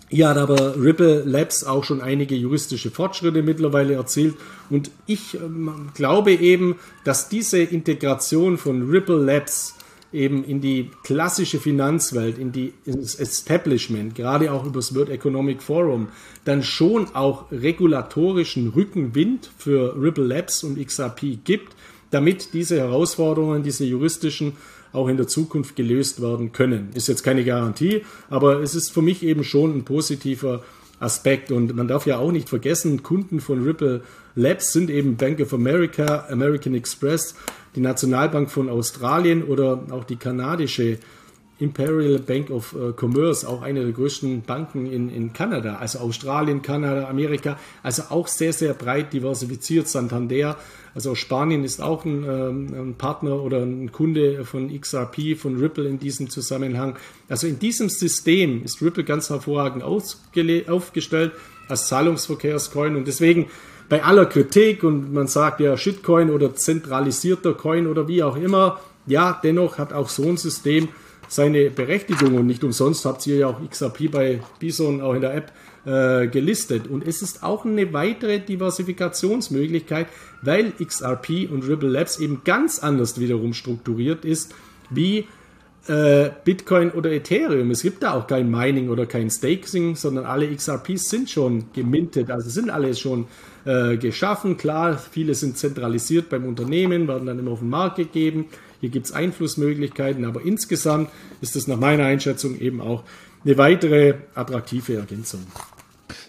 Hier 0.10 0.30
hat 0.30 0.38
aber 0.38 0.76
Ripple 0.80 1.24
Labs 1.26 1.64
auch 1.64 1.84
schon 1.84 2.02
einige 2.02 2.36
juristische 2.36 2.92
Fortschritte 2.92 3.42
mittlerweile 3.42 3.96
erzielt 3.96 4.36
und 4.70 4.92
ich 5.08 5.34
ähm, 5.34 5.90
glaube 5.96 6.34
eben, 6.34 6.76
dass 7.04 7.30
diese 7.30 7.60
Integration 7.60 8.60
von 8.60 8.92
Ripple 8.92 9.18
Labs 9.18 9.76
eben 10.14 10.44
in 10.44 10.62
die 10.62 10.90
klassische 11.04 11.60
Finanzwelt, 11.60 12.38
in 12.38 12.52
die 12.52 12.74
ins 12.86 13.16
Establishment, 13.16 14.16
gerade 14.16 14.52
auch 14.52 14.66
über 14.66 14.80
das 14.80 14.96
World 14.96 15.10
Economic 15.10 15.62
Forum, 15.62 16.10
dann 16.46 16.64
schon 16.64 17.08
auch 17.16 17.52
regulatorischen 17.52 18.70
Rückenwind 18.70 19.50
für 19.58 19.96
Ripple 20.00 20.26
Labs 20.26 20.64
und 20.64 20.84
XRP 20.84 21.44
gibt, 21.44 21.76
damit 22.12 22.54
diese 22.54 22.78
Herausforderungen, 22.78 23.64
diese 23.64 23.86
juristischen, 23.86 24.54
auch 24.92 25.08
in 25.08 25.18
der 25.18 25.28
Zukunft 25.28 25.76
gelöst 25.76 26.22
werden 26.22 26.52
können. 26.52 26.90
Ist 26.94 27.08
jetzt 27.08 27.24
keine 27.24 27.44
Garantie, 27.44 28.04
aber 28.30 28.62
es 28.62 28.76
ist 28.76 28.92
für 28.92 29.02
mich 29.02 29.24
eben 29.24 29.44
schon 29.44 29.76
ein 29.76 29.86
positiver 29.86 30.64
Aspekt. 31.00 31.52
Und 31.52 31.76
man 31.76 31.88
darf 31.88 32.06
ja 32.06 32.18
auch 32.18 32.32
nicht 32.32 32.50
vergessen, 32.50 33.04
Kunden 33.04 33.40
von 33.40 33.64
Ripple 33.64 34.04
Labs 34.36 34.74
sind 34.74 34.90
eben 34.90 35.16
Bank 35.16 35.40
of 35.40 35.54
America, 35.54 36.26
American 36.30 36.74
Express, 36.74 37.36
die 37.76 37.82
Nationalbank 37.82 38.50
von 38.50 38.70
Australien 38.70 39.44
oder 39.44 39.84
auch 39.92 40.04
die 40.04 40.16
kanadische 40.16 40.98
Imperial 41.60 42.20
Bank 42.20 42.50
of 42.50 42.74
äh, 42.74 42.94
Commerce, 43.00 43.48
auch 43.48 43.62
eine 43.62 43.84
der 43.84 43.92
größten 43.94 44.42
Banken 44.42 44.92
in, 44.92 45.10
in 45.10 45.34
Kanada, 45.34 45.76
also 45.76 46.00
Australien, 46.00 46.62
Kanada, 46.62 47.08
Amerika, 47.08 47.58
also 47.84 48.04
auch 48.10 48.28
sehr, 48.28 48.54
sehr 48.54 48.74
breit 48.74 49.14
diversifiziert. 49.14 49.88
Santander, 49.88 50.58
also 50.96 51.14
Spanien 51.16 51.64
ist 51.64 51.82
auch 51.82 52.06
ein, 52.06 52.24
ähm, 52.24 52.74
ein 52.74 52.96
Partner 52.96 53.42
oder 53.42 53.60
ein 53.62 53.92
Kunde 53.92 54.46
von 54.46 54.78
XRP, 54.78 55.38
von 55.38 55.58
Ripple 55.58 55.88
in 55.88 56.00
diesem 56.00 56.30
Zusammenhang. 56.30 56.98
Also 57.30 57.48
in 57.48 57.60
diesem 57.60 57.88
System 57.88 58.64
ist 58.64 58.82
Ripple 58.82 59.04
ganz 59.04 59.30
hervorragend 59.30 59.84
aufgestellt 59.84 61.34
als 61.70 61.88
Zahlungsverkehrscoin 61.88 62.96
und 62.96 63.08
deswegen 63.08 63.48
bei 63.90 64.04
aller 64.04 64.26
Kritik 64.26 64.84
und 64.84 65.14
man 65.14 65.28
sagt 65.28 65.60
ja 65.60 65.78
Shitcoin 65.78 66.30
oder 66.30 66.56
zentralisierter 66.56 67.54
Coin 67.54 67.88
oder 67.88 68.08
wie 68.08 68.24
auch 68.24 68.36
immer, 68.36 68.80
ja, 69.06 69.40
dennoch 69.44 69.78
hat 69.78 69.94
auch 69.94 70.10
so 70.10 70.24
ein 70.24 70.38
System 70.38 70.88
seine 71.28 71.70
Berechtigung 71.70 72.36
und 72.36 72.48
nicht 72.48 72.64
umsonst 72.64 73.06
habt 73.06 73.26
ihr 73.28 73.38
ja 73.38 73.48
auch 73.48 73.60
XRP 73.70 74.12
bei 74.12 74.42
Bison 74.60 75.02
auch 75.02 75.14
in 75.14 75.22
der 75.22 75.36
App 75.36 75.52
äh, 75.86 76.28
gelistet. 76.28 76.88
Und 76.88 77.06
es 77.06 77.22
ist 77.22 77.44
auch 77.44 77.66
eine 77.66 77.92
weitere 77.94 78.40
Diversifikationsmöglichkeit, 78.40 80.08
weil 80.42 80.72
XRP 80.72 81.50
und 81.52 81.68
Ripple 81.68 81.90
Labs 81.90 82.20
eben 82.20 82.42
ganz 82.44 82.80
anders 82.80 83.20
wiederum 83.20 83.54
strukturiert 83.54 84.26
ist 84.26 84.54
wie 84.90 85.28
äh, 85.88 86.30
Bitcoin 86.44 86.92
oder 86.92 87.12
Ethereum. 87.12 87.72
Es 87.72 87.82
gibt 87.82 88.04
da 88.04 88.14
auch 88.14 88.28
kein 88.28 88.50
Mining 88.50 88.90
oder 88.90 89.06
kein 89.06 89.30
Staking, 89.30 89.96
sondern 89.96 90.26
alle 90.26 90.54
XRPs 90.54 91.10
sind 91.10 91.30
schon 91.30 91.66
gemintet, 91.74 92.32
also 92.32 92.50
sind 92.50 92.70
alle 92.70 92.96
schon 92.96 93.26
äh, 93.66 93.98
geschaffen. 93.98 94.58
Klar, 94.58 94.98
viele 94.98 95.36
sind 95.36 95.58
zentralisiert 95.58 96.30
beim 96.30 96.46
Unternehmen, 96.46 97.08
werden 97.08 97.26
dann 97.26 97.40
immer 97.40 97.52
auf 97.52 97.60
den 97.60 97.70
Markt 97.70 97.98
gegeben. 97.98 98.46
Hier 98.80 98.90
gibt 98.90 99.08
es 99.08 99.12
Einflussmöglichkeiten, 99.12 100.26
aber 100.26 100.42
insgesamt 100.42 101.10
ist 101.42 101.56
das 101.56 101.68
nach 101.68 101.80
meiner 101.80 102.06
Einschätzung 102.06 102.60
eben 102.60 102.82
auch 102.82 103.04
eine 103.46 103.58
weitere 103.58 104.16
attraktive 104.36 104.96
Ergänzung. 104.96 105.42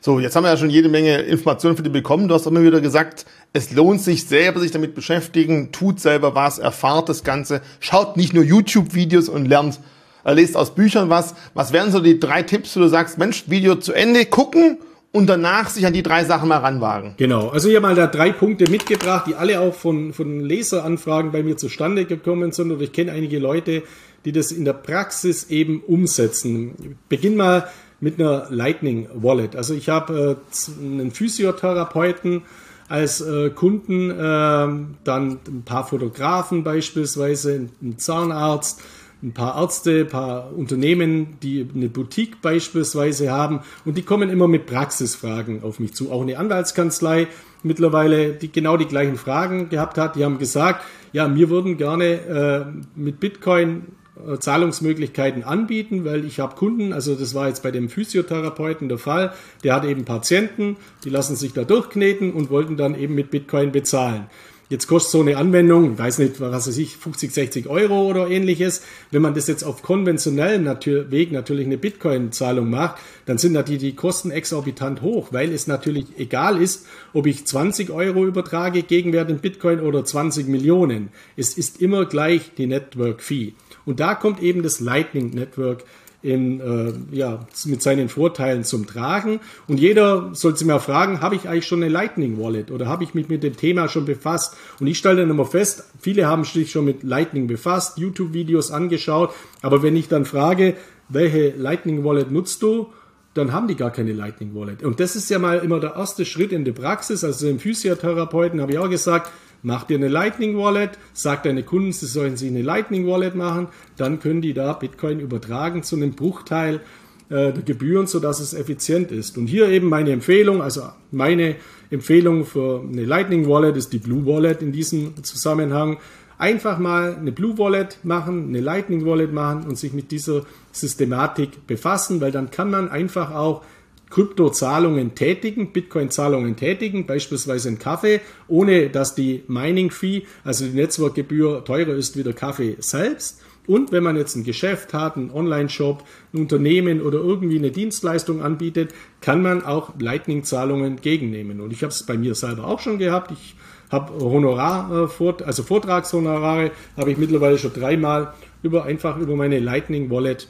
So, 0.01 0.21
jetzt 0.21 0.37
haben 0.37 0.45
wir 0.45 0.51
ja 0.51 0.57
schon 0.57 0.71
jede 0.71 0.89
Menge 0.89 1.23
Informationen 1.23 1.77
für 1.77 1.83
dich 1.83 1.93
bekommen. 1.93 2.29
Du 2.29 2.35
hast 2.35 2.47
immer 2.47 2.63
wieder 2.63 2.81
gesagt, 2.81 3.25
es 3.55 3.71
lohnt 3.71 4.01
sich 4.01 4.27
selber, 4.27 4.61
sich 4.61 4.73
damit 4.73 4.95
beschäftigen, 4.97 5.71
tut 5.71 6.01
selber 6.01 6.35
was, 6.35 6.59
erfahrt 6.59 7.09
das 7.09 7.23
Ganze, 7.23 7.63
schaut 7.79 8.17
nicht 8.17 8.35
nur 8.35 8.43
YouTube-Videos 8.43 9.29
und 9.29 9.47
lernt, 9.47 9.79
äh, 10.25 10.35
lest 10.35 10.57
aus 10.57 10.75
Büchern 10.75 11.09
was. 11.09 11.37
Was 11.55 11.73
wären 11.73 11.93
so 11.93 12.01
die 12.01 12.19
drei 12.19 12.43
Tipps, 12.43 12.77
wo 12.77 12.81
du 12.81 12.89
sagst, 12.89 13.17
Mensch, 13.17 13.45
Video 13.47 13.77
zu 13.77 13.93
Ende 13.93 14.27
gucken 14.27 14.79
und 15.13 15.29
danach 15.29 15.71
sich 15.71 15.87
an 15.87 15.93
die 15.93 16.03
drei 16.03 16.25
Sachen 16.25 16.49
mal 16.49 16.59
ranwagen. 16.59 17.15
Genau, 17.17 17.51
also 17.51 17.69
hier 17.69 17.81
mal 17.81 17.95
da 17.95 18.09
drei 18.09 18.33
Punkte 18.33 18.69
mitgebracht, 18.69 19.29
die 19.29 19.37
alle 19.37 19.61
auch 19.61 19.73
von, 19.73 20.13
von 20.13 20.41
Leseranfragen 20.41 21.31
bei 21.31 21.45
mir 21.45 21.57
zustande 21.57 22.07
gekommen 22.07 22.51
sind 22.51 22.73
und 22.73 22.83
ich 22.83 22.91
kenne 22.91 23.13
einige 23.13 23.39
Leute, 23.39 23.85
die 24.25 24.33
das 24.33 24.51
in 24.51 24.65
der 24.65 24.73
Praxis 24.73 25.49
eben 25.49 25.81
umsetzen. 25.81 26.99
Beginn 27.09 27.37
mal 27.37 27.69
mit 28.01 28.19
einer 28.19 28.49
Lightning 28.51 29.07
Wallet. 29.15 29.55
Also 29.55 29.75
ich 29.75 29.89
habe 29.89 30.39
äh, 30.45 30.83
einen 30.83 31.13
Physiotherapeuten 31.13 32.43
als 32.89 33.21
äh, 33.21 33.51
Kunden, 33.51 34.11
äh, 34.11 34.15
dann 34.15 35.39
ein 35.47 35.63
paar 35.65 35.87
Fotografen 35.87 36.65
beispielsweise, 36.65 37.69
einen 37.81 37.99
Zahnarzt, 37.99 38.83
ein 39.23 39.33
paar 39.33 39.61
Ärzte, 39.61 40.01
ein 40.01 40.09
paar 40.09 40.53
Unternehmen, 40.53 41.39
die 41.43 41.67
eine 41.75 41.89
Boutique 41.89 42.43
beispielsweise 42.43 43.31
haben 43.31 43.61
und 43.87 43.97
die 43.97 44.03
kommen 44.03 44.29
immer 44.29 44.49
mit 44.49 44.67
Praxisfragen 44.67 45.63
auf 45.63 45.81
mich 45.81 45.95
zu. 45.95 46.13
Auch 46.13 46.23
eine 46.23 46.39
Anwaltskanzlei 46.39 47.29
mittlerweile, 47.63 48.35
die 48.35 48.53
genau 48.53 48.77
die 48.77 48.85
gleichen 48.85 49.17
Fragen 49.17 49.71
gehabt 49.71 49.97
hat. 49.97 50.17
Die 50.17 50.25
haben 50.25 50.39
gesagt, 50.39 50.85
ja, 51.13 51.35
wir 51.35 51.49
würden 51.49 51.79
gerne 51.79 52.05
äh, 52.05 52.65
mit 52.95 53.19
Bitcoin 53.19 53.87
äh, 54.17 54.39
Zahlungsmöglichkeiten 54.39 55.43
anbieten, 55.43 56.05
weil 56.05 56.25
ich 56.25 56.41
habe 56.41 56.55
Kunden, 56.55 56.93
also 56.93 57.15
das 57.15 57.35
war 57.35 57.49
jetzt 57.49 57.63
bei 57.63 57.71
dem 57.71 57.89
Physiotherapeuten 57.89 58.89
der 58.89 58.99
Fall, 58.99 59.33
der 59.65 59.75
hat 59.75 59.85
eben 59.85 60.05
Patienten, 60.05 60.77
die 61.05 61.11
lassen 61.11 61.37
sich 61.37 61.53
da 61.53 61.65
durchkneten 61.65 62.33
und 62.33 62.51
wollten 62.51 62.77
dann 62.77 62.99
eben 62.99 63.15
mit 63.15 63.31
Bitcoin 63.31 63.73
bezahlen. 63.73 64.27
Jetzt 64.71 64.87
kostet 64.87 65.13
so 65.13 65.21
eine 65.21 65.37
Anwendung, 65.37 65.99
weiß 65.99 66.19
nicht, 66.19 66.41
was 66.41 66.67
weiß 66.67 66.79
ich, 66.79 66.97
50, 66.97 67.33
60 67.33 67.69
Euro 67.69 68.09
oder 68.09 68.31
ähnliches. 68.31 68.83
Wenn 69.11 69.21
man 69.21 69.35
das 69.35 69.47
jetzt 69.47 69.63
auf 69.63 69.83
konventionellem 69.83 70.65
Weg 71.11 71.33
natürlich 71.33 71.67
eine 71.67 71.77
Bitcoin-Zahlung 71.77 72.71
macht, 72.71 72.97
dann 73.27 73.37
sind 73.37 73.53
natürlich 73.53 73.83
die 73.83 73.95
Kosten 73.95 74.31
exorbitant 74.31 75.03
hoch, 75.03 75.29
weil 75.33 75.53
es 75.53 75.67
natürlich 75.67 76.07
egal 76.17 76.63
ist, 76.63 76.87
ob 77.13 77.27
ich 77.27 77.45
20 77.45 77.91
Euro 77.91 78.25
übertrage 78.25 78.83
Gegenwert 78.83 79.29
in 79.29 79.39
Bitcoin 79.39 79.81
oder 79.81 80.03
20 80.03 80.49
Millionen. 80.49 81.11
Es 81.37 81.59
ist 81.59 81.83
immer 81.83 82.07
gleich 82.07 82.53
die 82.57 82.67
Network 82.67 83.21
Fee. 83.21 83.53
Und 83.87 84.01
da 84.01 84.15
kommt 84.15 84.43
eben 84.43 84.63
das 84.63 84.81
Lightning 84.81 85.31
Network 85.31 85.85
in, 86.25 86.61
äh, 86.61 86.93
ja, 87.15 87.47
mit 87.67 87.83
seinen 87.83 88.09
Vorteilen 88.09 88.65
zum 88.65 88.87
Tragen. 88.87 89.41
Und 89.69 89.79
jeder 89.79 90.31
sollte 90.33 90.59
sich 90.59 90.67
mal 90.67 90.79
fragen, 90.79 91.21
habe 91.21 91.37
ich 91.37 91.49
eigentlich 91.49 91.67
schon 91.67 91.83
eine 91.83 91.93
Lightning 91.93 92.39
Wallet 92.39 92.71
oder 92.71 92.87
habe 92.87 93.05
ich 93.05 93.13
mich 93.13 93.29
mit 93.29 93.43
dem 93.43 93.57
Thema 93.57 93.89
schon 93.89 94.07
befasst? 94.07 94.57
Und 94.81 94.87
ich 94.87 94.97
stelle 94.97 95.21
dann 95.21 95.31
immer 95.31 95.45
fest, 95.45 95.85
viele 96.01 96.27
haben 96.27 96.45
sich 96.45 96.71
schon 96.71 96.87
mit 96.87 97.03
Lightning 97.03 97.47
befasst, 97.47 97.99
YouTube-Videos 97.99 98.71
angeschaut, 98.71 99.35
aber 99.61 99.83
wenn 99.83 99.97
ich 99.97 100.09
dann 100.09 100.25
frage, 100.25 100.77
welche 101.11 101.51
Lightning 101.51 102.05
Wallet 102.05 102.31
nutzt 102.31 102.63
du? 102.63 102.89
dann 103.35 103.53
haben 103.53 103.67
die 103.67 103.75
gar 103.75 103.91
keine 103.91 104.13
Lightning 104.13 104.55
Wallet. 104.55 104.85
Und 104.85 105.01
das 105.01 105.17
ist 105.17 105.29
ja 105.29 105.41
mal 105.41 105.59
immer 105.59 105.81
der 105.81 105.97
erste 105.97 106.25
Schritt 106.25 106.53
in 106.53 106.65
der 106.65 106.73
Praxis. 106.73 107.25
Also 107.25 107.49
im 107.49 107.59
Physiotherapeuten 107.59 108.61
habe 108.61 108.73
ich 108.73 108.79
auch 108.79 108.89
gesagt, 108.89 109.31
Mach 109.67 109.85
dir 109.85 109.97
eine 109.97 110.09
Lightning 110.09 110.59
Wallet, 110.59 110.91
sag 111.15 111.43
deine 111.43 111.63
Kunden, 111.63 111.91
sie 111.91 112.05
sollen 112.05 112.37
sich 112.37 112.51
eine 112.51 112.61
Lightning 112.61 113.07
Wallet 113.07 113.35
machen, 113.35 113.69
dann 113.97 114.21
können 114.21 114.43
die 114.43 114.53
da 114.53 114.75
Bitcoin 114.75 115.21
übertragen 115.21 115.83
zu 115.83 115.97
einem 115.97 116.13
Bruchteil 116.13 116.83
äh, 117.31 117.51
der 117.51 117.63
Gebühren, 117.65 118.07
sodass 118.07 118.41
es 118.41 118.53
effizient 118.53 119.11
ist. 119.11 119.39
Und 119.39 119.47
hier 119.47 119.71
eben 119.71 119.89
meine 119.89 120.11
Empfehlung, 120.11 120.61
also 120.61 120.83
meine 121.11 121.57
Empfehlung 121.89 122.45
für 122.45 122.83
eine 122.83 123.07
Lightning 123.07 123.49
Wallet 123.49 123.79
ist 123.79 123.95
die 123.95 123.99
Blue 123.99 124.27
Wallet 124.27 124.61
in 124.61 124.71
diesem 124.71 125.25
Zusammenhang. 125.25 125.97
Einfach 126.37 126.79
mal 126.79 127.17
eine 127.17 127.33
Blue 127.33 127.57
Wallet 127.57 128.01
machen, 128.03 128.49
eine 128.49 128.61
Lightning 128.61 129.07
Wallet 129.07 129.33
machen 129.33 129.65
und 129.65 129.79
sich 129.79 129.95
mit 129.95 130.11
dieser 130.11 130.43
Systematik 130.73 131.67
befassen, 131.67 132.21
weil 132.21 132.33
dann 132.33 132.51
kann 132.51 132.71
man 132.71 132.91
einfach 132.91 133.35
auch 133.35 133.63
Kryptozahlungen 134.11 135.15
tätigen, 135.15 135.73
Bitcoin-Zahlungen 135.73 136.57
tätigen, 136.57 137.07
beispielsweise 137.07 137.69
in 137.69 137.79
Kaffee, 137.79 138.21
ohne 138.49 138.91
dass 138.91 139.15
die 139.15 139.43
Mining-Fee, 139.49 140.23
also 140.45 140.67
die 140.67 140.73
Netzwerkgebühr, 140.73 141.65
teurer 141.65 141.95
ist 141.95 142.17
wie 142.17 142.23
der 142.23 142.33
Kaffee 142.33 142.77
selbst. 142.79 143.43
Und 143.67 143.93
wenn 143.93 144.03
man 144.03 144.17
jetzt 144.17 144.37
ein 144.37 144.45
Geschäft 144.45 144.93
hat, 144.93 145.17
einen 145.17 145.31
Online-Shop, 145.31 146.05
ein 146.33 146.41
Unternehmen 146.43 147.01
oder 147.01 147.19
irgendwie 147.19 147.59
eine 147.59 147.71
Dienstleistung 147.71 148.43
anbietet, 148.43 148.93
kann 149.21 149.43
man 149.43 149.65
auch 149.65 149.93
Lightning-Zahlungen 149.99 151.01
gegennehmen. 151.01 151.61
Und 151.61 151.73
ich 151.73 151.83
habe 151.83 151.91
es 151.91 152.03
bei 152.05 152.19
mir 152.19 152.35
selber 152.35 152.67
auch 152.67 152.81
schon 152.81 152.99
gehabt. 152.99 153.33
Ich 153.33 153.57
habe 153.91 154.23
Honorar, 154.23 155.09
äh, 155.21 155.45
also 155.45 155.63
Vortragshonorare, 155.63 156.73
habe 156.97 157.11
ich 157.11 157.17
mittlerweile 157.17 157.59
schon 157.59 157.73
dreimal 157.73 158.35
über 158.63 158.85
einfach 158.85 159.19
über 159.19 159.35
meine 159.35 159.61
Lightning 159.61 160.11
Wallet 160.11 160.49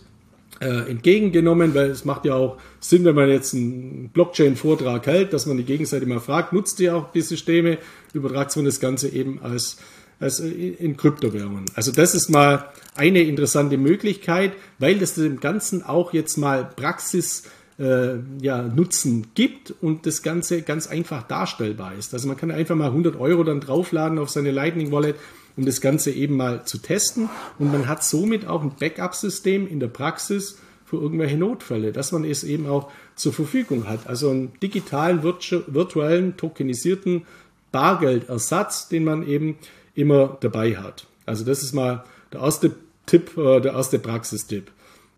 äh, 0.64 0.90
entgegengenommen, 0.90 1.74
weil 1.74 1.90
es 1.90 2.04
macht 2.04 2.24
ja 2.24 2.34
auch 2.34 2.56
Sinn, 2.80 3.04
wenn 3.04 3.14
man 3.14 3.28
jetzt 3.28 3.54
einen 3.54 4.10
Blockchain-Vortrag 4.12 5.06
hält, 5.06 5.32
dass 5.32 5.44
man 5.46 5.58
die 5.58 5.64
Gegenseite 5.64 6.06
mal 6.06 6.20
fragt, 6.20 6.52
nutzt 6.52 6.80
ihr 6.80 6.96
auch 6.96 7.12
die 7.12 7.20
Systeme, 7.20 7.78
übertragt 8.14 8.56
man 8.56 8.64
das 8.64 8.80
Ganze 8.80 9.08
eben 9.10 9.40
als, 9.42 9.76
als 10.20 10.40
in 10.40 10.96
Kryptowährungen. 10.96 11.66
Also 11.74 11.92
das 11.92 12.14
ist 12.14 12.30
mal 12.30 12.70
eine 12.94 13.20
interessante 13.20 13.76
Möglichkeit, 13.76 14.52
weil 14.78 14.98
das 14.98 15.14
dem 15.14 15.38
Ganzen 15.38 15.82
auch 15.82 16.14
jetzt 16.14 16.38
mal 16.38 16.64
Praxis 16.64 17.42
äh, 17.78 18.14
ja, 18.40 18.62
Nutzen 18.62 19.26
gibt 19.34 19.74
und 19.82 20.06
das 20.06 20.22
Ganze 20.22 20.62
ganz 20.62 20.86
einfach 20.86 21.24
darstellbar 21.24 21.94
ist. 21.98 22.14
Also 22.14 22.26
man 22.28 22.36
kann 22.36 22.50
einfach 22.50 22.76
mal 22.76 22.86
100 22.86 23.16
Euro 23.20 23.44
dann 23.44 23.60
draufladen 23.60 24.18
auf 24.18 24.30
seine 24.30 24.50
Lightning 24.50 24.92
Wallet 24.92 25.16
um 25.56 25.66
das 25.66 25.80
Ganze 25.80 26.10
eben 26.10 26.36
mal 26.36 26.64
zu 26.64 26.78
testen. 26.78 27.28
Und 27.58 27.72
man 27.72 27.88
hat 27.88 28.02
somit 28.04 28.46
auch 28.46 28.62
ein 28.62 28.74
Backup-System 28.78 29.66
in 29.66 29.80
der 29.80 29.88
Praxis 29.88 30.58
für 30.84 30.96
irgendwelche 30.96 31.36
Notfälle, 31.36 31.92
dass 31.92 32.12
man 32.12 32.24
es 32.24 32.44
eben 32.44 32.66
auch 32.66 32.90
zur 33.16 33.32
Verfügung 33.32 33.88
hat. 33.88 34.06
Also 34.06 34.30
einen 34.30 34.52
digitalen, 34.60 35.22
virtuellen, 35.22 36.36
tokenisierten 36.36 37.26
Bargeldersatz, 37.72 38.88
den 38.88 39.04
man 39.04 39.26
eben 39.26 39.58
immer 39.94 40.36
dabei 40.40 40.76
hat. 40.76 41.06
Also 41.26 41.44
das 41.44 41.62
ist 41.62 41.72
mal 41.72 42.04
der 42.32 42.40
erste 42.40 42.72
Tipp, 43.06 43.36
äh, 43.36 43.60
der 43.60 43.72
erste 43.72 43.98
Praxistipp. 43.98 44.70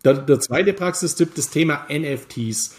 Der, 0.03 0.13
der 0.15 0.39
zweite 0.39 0.73
Praxistipp, 0.73 1.35
das 1.35 1.49
Thema 1.49 1.85
NFTs 1.89 2.75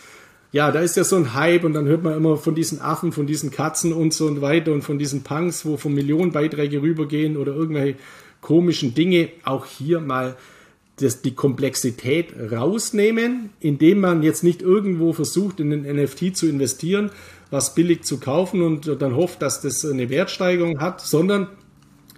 ja, 0.51 0.73
da 0.73 0.81
ist 0.81 0.97
ja 0.97 1.05
so 1.05 1.17
ein 1.17 1.35
Hype 1.35 1.65
und 1.65 1.75
dann 1.75 1.87
hört 1.87 2.03
man 2.03 2.15
immer 2.15 2.37
von 2.37 2.55
diesen 2.55 2.81
Affen, 2.81 3.13
von 3.13 3.27
diesen 3.27 3.51
Katzen 3.51 3.93
und 3.93 4.15
so 4.15 4.41
weiter 4.41 4.73
und 4.73 4.83
von 4.83 4.99
diesen 4.99 5.23
Punks, 5.23 5.67
wo 5.67 5.77
von 5.77 5.93
Millionenbeiträge 5.93 6.81
rübergehen 6.81 7.37
oder 7.37 7.55
irgendwelche 7.55 7.99
komischen 8.41 8.95
Dinge. 8.95 9.29
Auch 9.45 9.67
hier 9.67 10.01
mal 10.01 10.37
das, 10.97 11.21
die 11.21 11.35
Komplexität 11.35 12.33
rausnehmen, 12.51 13.51
indem 13.61 14.01
man 14.01 14.23
jetzt 14.23 14.43
nicht 14.43 14.63
irgendwo 14.63 15.13
versucht, 15.13 15.61
in 15.61 15.71
den 15.71 15.83
NFT 15.83 16.37
zu 16.37 16.49
investieren, 16.49 17.11
was 17.51 17.75
billig 17.75 18.05
zu 18.05 18.19
kaufen 18.19 18.63
und 18.63 18.87
dann 19.01 19.17
hofft, 19.17 19.43
dass 19.43 19.61
das 19.61 19.85
eine 19.85 20.09
Wertsteigerung 20.09 20.81
hat, 20.81 21.03
sondern 21.03 21.49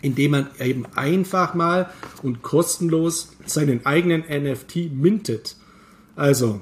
indem 0.02 0.30
man 0.30 0.46
eben 0.58 0.86
einfach 0.94 1.54
mal 1.54 1.90
und 2.22 2.42
kostenlos 2.42 3.32
seinen 3.44 3.84
eigenen 3.84 4.22
NFT 4.22 4.92
mintet. 4.92 5.56
Also 6.16 6.60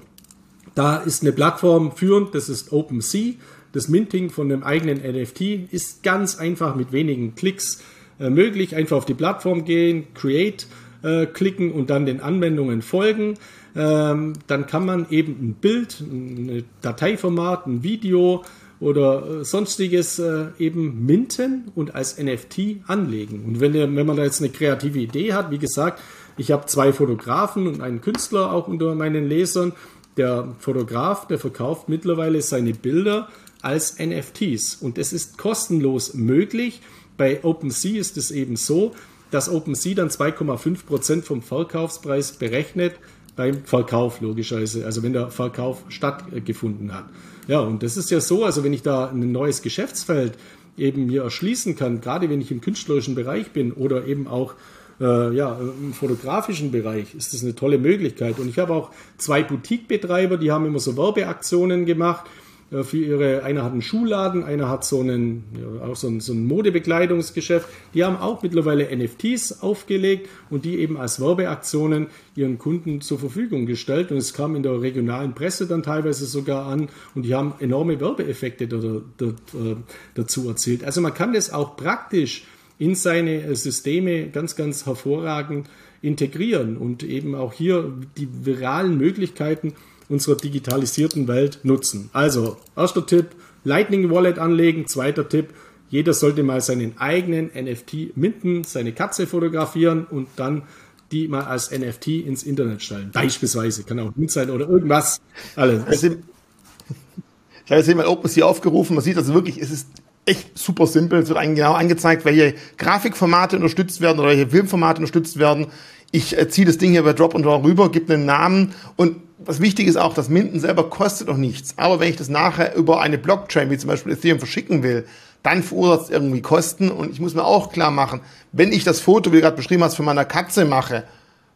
da 0.78 0.98
ist 0.98 1.22
eine 1.22 1.32
Plattform 1.32 1.90
führend, 1.90 2.36
das 2.36 2.48
ist 2.48 2.72
OpenSea. 2.72 3.34
Das 3.72 3.88
Minting 3.88 4.30
von 4.30 4.52
einem 4.52 4.62
eigenen 4.62 4.98
NFT 4.98 5.72
ist 5.72 6.04
ganz 6.04 6.38
einfach 6.38 6.76
mit 6.76 6.92
wenigen 6.92 7.34
Klicks 7.34 7.82
äh, 8.20 8.30
möglich. 8.30 8.76
Einfach 8.76 8.98
auf 8.98 9.04
die 9.04 9.14
Plattform 9.14 9.64
gehen, 9.64 10.06
Create 10.14 10.68
äh, 11.02 11.26
klicken 11.26 11.72
und 11.72 11.90
dann 11.90 12.06
den 12.06 12.20
Anwendungen 12.20 12.82
folgen. 12.82 13.34
Ähm, 13.74 14.34
dann 14.46 14.66
kann 14.68 14.86
man 14.86 15.06
eben 15.10 15.32
ein 15.40 15.54
Bild, 15.54 16.00
ein 16.00 16.62
Dateiformat, 16.80 17.66
ein 17.66 17.82
Video 17.82 18.44
oder 18.78 19.40
äh, 19.40 19.44
sonstiges 19.44 20.20
äh, 20.20 20.46
eben 20.60 21.04
minten 21.06 21.72
und 21.74 21.96
als 21.96 22.18
NFT 22.22 22.82
anlegen. 22.86 23.44
Und 23.44 23.60
wenn, 23.60 23.74
wenn 23.74 24.06
man 24.06 24.16
da 24.16 24.22
jetzt 24.22 24.40
eine 24.40 24.50
kreative 24.50 25.00
Idee 25.00 25.32
hat, 25.32 25.50
wie 25.50 25.58
gesagt, 25.58 26.00
ich 26.36 26.52
habe 26.52 26.66
zwei 26.66 26.92
Fotografen 26.92 27.66
und 27.66 27.80
einen 27.80 28.00
Künstler 28.00 28.52
auch 28.52 28.68
unter 28.68 28.94
meinen 28.94 29.28
Lesern 29.28 29.72
der 30.18 30.54
Fotograf, 30.58 31.26
der 31.26 31.38
verkauft 31.38 31.88
mittlerweile 31.88 32.42
seine 32.42 32.74
Bilder 32.74 33.28
als 33.62 33.98
NFTs 33.98 34.76
und 34.76 34.98
es 34.98 35.12
ist 35.12 35.38
kostenlos 35.38 36.14
möglich. 36.14 36.80
Bei 37.16 37.42
OpenSea 37.42 37.98
ist 37.98 38.16
es 38.16 38.30
eben 38.30 38.56
so, 38.56 38.94
dass 39.30 39.48
OpenSea 39.48 39.94
dann 39.94 40.08
2,5% 40.08 41.22
vom 41.22 41.42
Verkaufspreis 41.42 42.32
berechnet 42.32 42.94
beim 43.36 43.64
Verkauf 43.64 44.20
logischerweise, 44.20 44.84
also 44.84 45.02
wenn 45.02 45.12
der 45.12 45.30
Verkauf 45.30 45.84
stattgefunden 45.88 46.92
hat. 46.92 47.06
Ja, 47.46 47.60
und 47.60 47.82
das 47.82 47.96
ist 47.96 48.10
ja 48.10 48.20
so, 48.20 48.44
also 48.44 48.64
wenn 48.64 48.72
ich 48.72 48.82
da 48.82 49.08
ein 49.08 49.32
neues 49.32 49.62
Geschäftsfeld 49.62 50.34
eben 50.76 51.06
mir 51.06 51.22
erschließen 51.22 51.76
kann, 51.76 52.00
gerade 52.00 52.30
wenn 52.30 52.40
ich 52.40 52.50
im 52.50 52.60
künstlerischen 52.60 53.14
Bereich 53.14 53.52
bin 53.52 53.72
oder 53.72 54.06
eben 54.06 54.26
auch 54.26 54.54
äh, 55.00 55.34
ja, 55.34 55.58
im 55.58 55.92
fotografischen 55.92 56.70
Bereich 56.70 57.14
ist 57.14 57.32
das 57.32 57.42
eine 57.42 57.54
tolle 57.54 57.78
Möglichkeit. 57.78 58.38
Und 58.38 58.48
ich 58.48 58.58
habe 58.58 58.72
auch 58.74 58.90
zwei 59.16 59.42
Boutique-Betreiber, 59.42 60.36
die 60.36 60.50
haben 60.50 60.66
immer 60.66 60.80
so 60.80 60.96
Werbeaktionen 60.96 61.86
gemacht 61.86 62.24
äh, 62.70 62.82
für 62.82 62.98
ihre, 62.98 63.42
einer 63.44 63.64
hat 63.64 63.72
einen 63.72 63.82
Schuhladen, 63.82 64.44
einer 64.44 64.68
hat 64.68 64.84
so 64.84 65.00
einen, 65.00 65.44
ja, 65.54 65.86
auch 65.86 65.96
so 65.96 66.08
ein, 66.08 66.20
so 66.20 66.32
ein 66.32 66.46
Modebekleidungsgeschäft. 66.46 67.68
Die 67.94 68.04
haben 68.04 68.16
auch 68.16 68.42
mittlerweile 68.42 68.94
NFTs 68.94 69.62
aufgelegt 69.62 70.28
und 70.50 70.64
die 70.64 70.78
eben 70.78 70.96
als 70.96 71.20
Werbeaktionen 71.20 72.08
ihren 72.34 72.58
Kunden 72.58 73.00
zur 73.00 73.18
Verfügung 73.18 73.66
gestellt. 73.66 74.10
Und 74.10 74.18
es 74.18 74.34
kam 74.34 74.56
in 74.56 74.62
der 74.62 74.80
regionalen 74.80 75.34
Presse 75.34 75.66
dann 75.66 75.82
teilweise 75.82 76.26
sogar 76.26 76.66
an 76.66 76.88
und 77.14 77.22
die 77.22 77.34
haben 77.34 77.54
enorme 77.60 78.00
Werbeeffekte 78.00 78.64
äh, 78.64 79.76
dazu 80.14 80.48
erzielt. 80.48 80.84
Also 80.84 81.00
man 81.00 81.14
kann 81.14 81.32
das 81.32 81.52
auch 81.52 81.76
praktisch 81.76 82.44
in 82.78 82.94
seine 82.94 83.42
äh, 83.42 83.54
Systeme 83.54 84.28
ganz, 84.28 84.56
ganz 84.56 84.86
hervorragend 84.86 85.68
integrieren 86.00 86.76
und 86.76 87.02
eben 87.02 87.34
auch 87.34 87.52
hier 87.52 87.92
die 88.16 88.28
viralen 88.44 88.96
Möglichkeiten 88.98 89.74
unserer 90.08 90.36
digitalisierten 90.36 91.28
Welt 91.28 91.60
nutzen. 91.64 92.08
Also, 92.12 92.56
erster 92.76 93.04
Tipp, 93.04 93.36
Lightning 93.64 94.10
Wallet 94.10 94.38
anlegen. 94.38 94.86
Zweiter 94.86 95.28
Tipp, 95.28 95.48
jeder 95.90 96.14
sollte 96.14 96.42
mal 96.42 96.60
seinen 96.60 96.98
eigenen 96.98 97.50
NFT 97.54 98.16
minten, 98.16 98.64
seine 98.64 98.92
Katze 98.92 99.26
fotografieren 99.26 100.04
und 100.04 100.28
dann 100.36 100.62
die 101.10 101.26
mal 101.26 101.44
als 101.44 101.70
NFT 101.70 102.08
ins 102.08 102.42
Internet 102.42 102.82
stellen. 102.82 103.10
Beispielsweise, 103.12 103.82
kann 103.84 103.98
auch 103.98 104.14
Hund 104.14 104.30
sein 104.30 104.50
oder 104.50 104.68
irgendwas. 104.68 105.20
Alles. 105.56 106.02
Ich 106.02 107.70
habe 107.70 107.80
jetzt 107.80 107.94
mal 107.94 108.06
OpenSea 108.06 108.46
aufgerufen, 108.46 108.94
man 108.94 109.04
sieht 109.04 109.16
also 109.16 109.34
wirklich, 109.34 109.58
es 109.58 109.70
ist 109.70 109.88
echt 110.28 110.58
super 110.58 110.86
simpel. 110.86 111.20
Es 111.20 111.28
wird 111.28 111.38
eigentlich 111.38 111.56
genau 111.56 111.72
angezeigt, 111.72 112.24
welche 112.24 112.54
Grafikformate 112.76 113.56
unterstützt 113.56 114.00
werden 114.00 114.18
oder 114.18 114.28
welche 114.28 114.48
Filmformate 114.48 115.00
unterstützt 115.00 115.38
werden. 115.38 115.66
Ich 116.10 116.38
äh, 116.38 116.48
ziehe 116.48 116.66
das 116.66 116.78
Ding 116.78 116.92
hier 116.92 117.02
bei 117.02 117.12
Drop 117.12 117.34
und 117.34 117.42
Draw 117.42 117.62
rüber, 117.66 117.90
gebe 117.90 118.14
einen 118.14 118.26
Namen 118.26 118.74
und 118.96 119.16
was 119.38 119.60
wichtig 119.60 119.86
ist 119.86 119.96
auch, 119.96 120.14
das 120.14 120.28
Minden 120.28 120.58
selber 120.60 120.90
kostet 120.90 121.28
noch 121.28 121.36
nichts. 121.36 121.74
Aber 121.76 122.00
wenn 122.00 122.10
ich 122.10 122.16
das 122.16 122.28
nachher 122.28 122.74
über 122.74 123.00
eine 123.00 123.18
Blockchain, 123.18 123.70
wie 123.70 123.78
zum 123.78 123.88
Beispiel 123.88 124.12
Ethereum, 124.12 124.38
verschicken 124.38 124.82
will, 124.82 125.06
dann 125.42 125.62
verursacht 125.62 126.06
es 126.06 126.10
irgendwie 126.10 126.42
Kosten. 126.42 126.90
Und 126.90 127.12
ich 127.12 127.20
muss 127.20 127.34
mir 127.34 127.44
auch 127.44 127.72
klar 127.72 127.90
machen, 127.90 128.20
wenn 128.52 128.72
ich 128.72 128.84
das 128.84 129.00
Foto, 129.00 129.30
wie 129.30 129.36
du 129.36 129.42
gerade 129.42 129.56
beschrieben 129.56 129.84
hast, 129.84 129.94
für 129.94 130.02
meine 130.02 130.24
Katze 130.24 130.64
mache, 130.64 131.04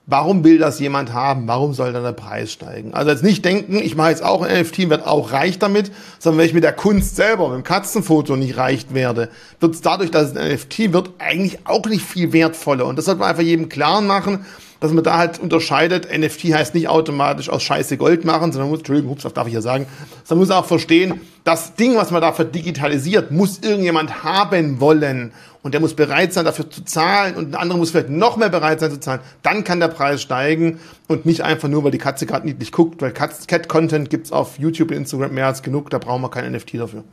Warum 0.07 0.43
will 0.43 0.59
das 0.59 0.81
jemand 0.81 1.13
haben? 1.13 1.47
Warum 1.47 1.75
soll 1.75 1.93
dann 1.93 2.03
der 2.03 2.11
Preis 2.11 2.51
steigen? 2.51 2.93
Also 2.93 3.11
jetzt 3.11 3.23
nicht 3.23 3.45
denken, 3.45 3.77
ich 3.77 3.95
mache 3.95 4.11
jetzt 4.11 4.25
auch 4.25 4.43
ein 4.43 4.63
NFT, 4.63 4.91
werde 4.91 5.07
auch 5.07 5.33
reich 5.33 5.61
damit, 5.61 5.93
sondern 6.19 6.41
wenn 6.41 6.47
ich 6.47 6.55
mit 6.55 6.65
der 6.65 6.73
Kunst 6.73 7.15
selber, 7.15 7.49
mit 7.49 7.59
dem 7.59 7.63
Katzenfoto 7.63 8.35
nicht 8.35 8.57
reich 8.57 8.87
werde, 8.91 9.29
wird 9.61 9.75
es 9.75 9.81
dadurch, 9.81 10.11
dass 10.11 10.31
es 10.31 10.37
ein 10.37 10.53
NFT 10.53 10.93
wird, 10.93 11.11
eigentlich 11.19 11.61
auch 11.67 11.87
nicht 11.87 12.05
viel 12.05 12.33
wertvoller. 12.33 12.87
Und 12.87 12.97
das 12.97 13.05
sollte 13.05 13.21
man 13.21 13.31
einfach 13.31 13.45
jedem 13.45 13.69
klar 13.69 14.01
machen, 14.01 14.45
dass 14.83 14.93
man 14.93 15.05
da 15.05 15.17
halt 15.17 15.39
unterscheidet. 15.39 16.09
NFT 16.13 16.53
heißt 16.53 16.75
nicht 16.75 16.89
automatisch 16.89 17.49
aus 17.49 17.63
Scheiße 17.63 17.97
Gold 17.97 18.25
machen, 18.25 18.51
sondern 18.51 18.71
muss, 18.71 18.81
Entschuldigung, 18.81 19.13
ups, 19.13 19.23
das 19.23 19.33
darf 19.33 19.47
ich 19.47 19.55
ja 19.55 19.61
sagen, 19.61 19.87
sondern 20.25 20.49
muss 20.49 20.51
auch 20.55 20.67
verstehen, 20.67 21.21
das 21.45 21.77
Ding, 21.77 21.95
was 21.95 22.11
man 22.11 22.21
da 22.21 22.33
verdigitalisiert, 22.33 23.31
muss 23.31 23.61
irgendjemand 23.61 24.25
haben 24.25 24.81
wollen. 24.81 25.33
Und 25.63 25.75
der 25.75 25.81
muss 25.81 25.95
bereit 25.95 26.33
sein, 26.33 26.45
dafür 26.45 26.69
zu 26.69 26.85
zahlen 26.85 27.37
und 27.37 27.51
ein 27.51 27.55
anderer 27.55 27.79
muss 27.79 27.93
vielleicht 27.93 28.11
noch 28.11 28.37
mehr 28.37 28.49
bereit 28.49 28.81
sein 28.81 28.91
zu 28.91 28.99
zahlen. 28.99 29.21
Dann 29.43 29.63
kann 29.63 29.79
der 29.79 29.89
Preis 29.89 30.21
steigen 30.21 30.81
und 31.07 31.25
nicht 31.25 31.43
einfach 31.43 31.69
nur, 31.69 31.85
weil 31.85 31.93
die 31.93 31.99
Katze 31.99 32.27
gerade 32.27 32.47
niedlich 32.47 32.73
guckt, 32.73 33.01
weil 33.01 33.13
Cat-Content 33.13 34.11
gibt's 34.11 34.33
auf 34.33 34.59
YouTube 34.59 34.91
und 34.91 34.97
Instagram 34.97 35.33
mehr 35.35 35.47
als 35.47 35.63
genug, 35.63 35.91
da 35.91 35.99
brauchen 35.99 36.23
wir 36.23 36.31
kein 36.31 36.51
NFT 36.53 36.75
dafür. 36.75 37.05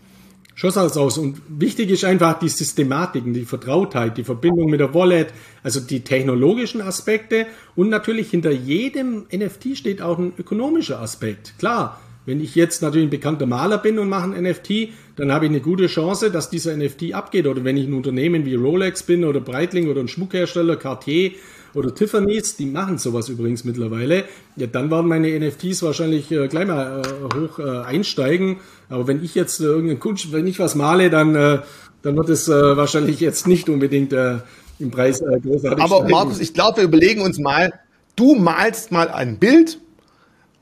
Schon 0.60 0.72
sah 0.72 0.86
es 0.86 0.98
aus. 0.98 1.18
Und 1.18 1.42
wichtig 1.48 1.90
ist 1.90 2.04
einfach 2.04 2.38
die 2.38 2.50
Systematiken, 2.50 3.34
die 3.34 3.46
Vertrautheit, 3.46 4.18
die 4.18 4.26
Verbindung 4.26 4.70
mit 4.70 4.82
der 4.82 4.94
Wallet, 4.94 5.28
also 5.64 5.80
die 5.80 6.02
technologischen 6.02 6.82
Aspekte. 6.82 7.46
Und 7.78 7.88
natürlich 7.88 8.30
hinter 8.30 8.52
jedem 8.52 9.26
NFT 9.32 9.78
steht 9.78 10.02
auch 10.02 10.18
ein 10.18 10.34
ökonomischer 10.38 11.00
Aspekt. 11.00 11.54
Klar, 11.60 12.02
wenn 12.26 12.42
ich 12.42 12.56
jetzt 12.56 12.82
natürlich 12.82 13.08
ein 13.08 13.12
bekannter 13.12 13.46
Maler 13.46 13.78
bin 13.78 13.98
und 13.98 14.10
mache 14.10 14.32
ein 14.32 14.44
NFT, 14.44 14.90
dann 15.16 15.32
habe 15.32 15.46
ich 15.46 15.52
eine 15.52 15.62
gute 15.62 15.88
Chance, 15.88 16.32
dass 16.32 16.50
dieser 16.50 16.76
NFT 16.76 17.14
abgeht. 17.14 17.48
Oder 17.48 17.64
wenn 17.64 17.78
ich 17.78 17.88
ein 17.88 17.94
Unternehmen 17.94 18.46
wie 18.46 18.56
Rolex 18.56 19.04
bin 19.04 19.26
oder 19.26 19.40
Breitling 19.40 19.90
oder 19.90 20.02
ein 20.02 20.08
Schmuckhersteller, 20.08 20.76
Cartier, 20.76 21.32
oder 21.74 21.94
Tiffany's, 21.94 22.56
die 22.56 22.66
machen 22.66 22.98
sowas 22.98 23.30
übrigens 23.30 23.64
mittlerweile, 23.64 24.26
ja, 24.56 24.68
dann 24.68 24.90
werden 24.92 25.08
meine 25.08 25.40
NFTs 25.40 25.84
wahrscheinlich 25.84 26.32
äh, 26.32 26.48
gleich 26.48 26.68
mal 26.68 27.02
äh, 27.02 27.36
hoch 27.36 27.60
äh, 27.60 27.86
einsteigen. 27.86 28.58
Aber 28.90 29.08
wenn 29.08 29.24
ich 29.24 29.36
jetzt 29.36 29.60
äh, 29.60 29.66
irgendeine 29.66 30.00
Kunst, 30.00 30.32
wenn 30.32 30.48
ich 30.48 30.60
was 30.60 30.76
male, 30.76 31.10
dann, 31.10 31.36
äh, 31.36 31.60
dann 32.02 32.18
wird 32.18 32.30
es 32.30 32.48
äh, 32.48 32.78
wahrscheinlich 32.78 33.20
jetzt 33.20 33.48
nicht 33.48 33.70
unbedingt 33.70 34.14
äh, 34.14 34.38
im 34.80 34.92
Preis 34.92 35.22
äh, 35.22 35.40
großartig 35.40 35.84
Aber 35.84 35.98
steigen. 35.98 36.12
Markus, 36.12 36.40
ich 36.40 36.54
glaube, 36.54 36.78
wir 36.78 36.84
überlegen 36.86 37.22
uns 37.22 37.38
mal, 37.38 37.72
du 38.16 38.36
malst 38.36 38.92
mal 38.92 39.10
ein 39.10 39.38
Bild 39.38 39.80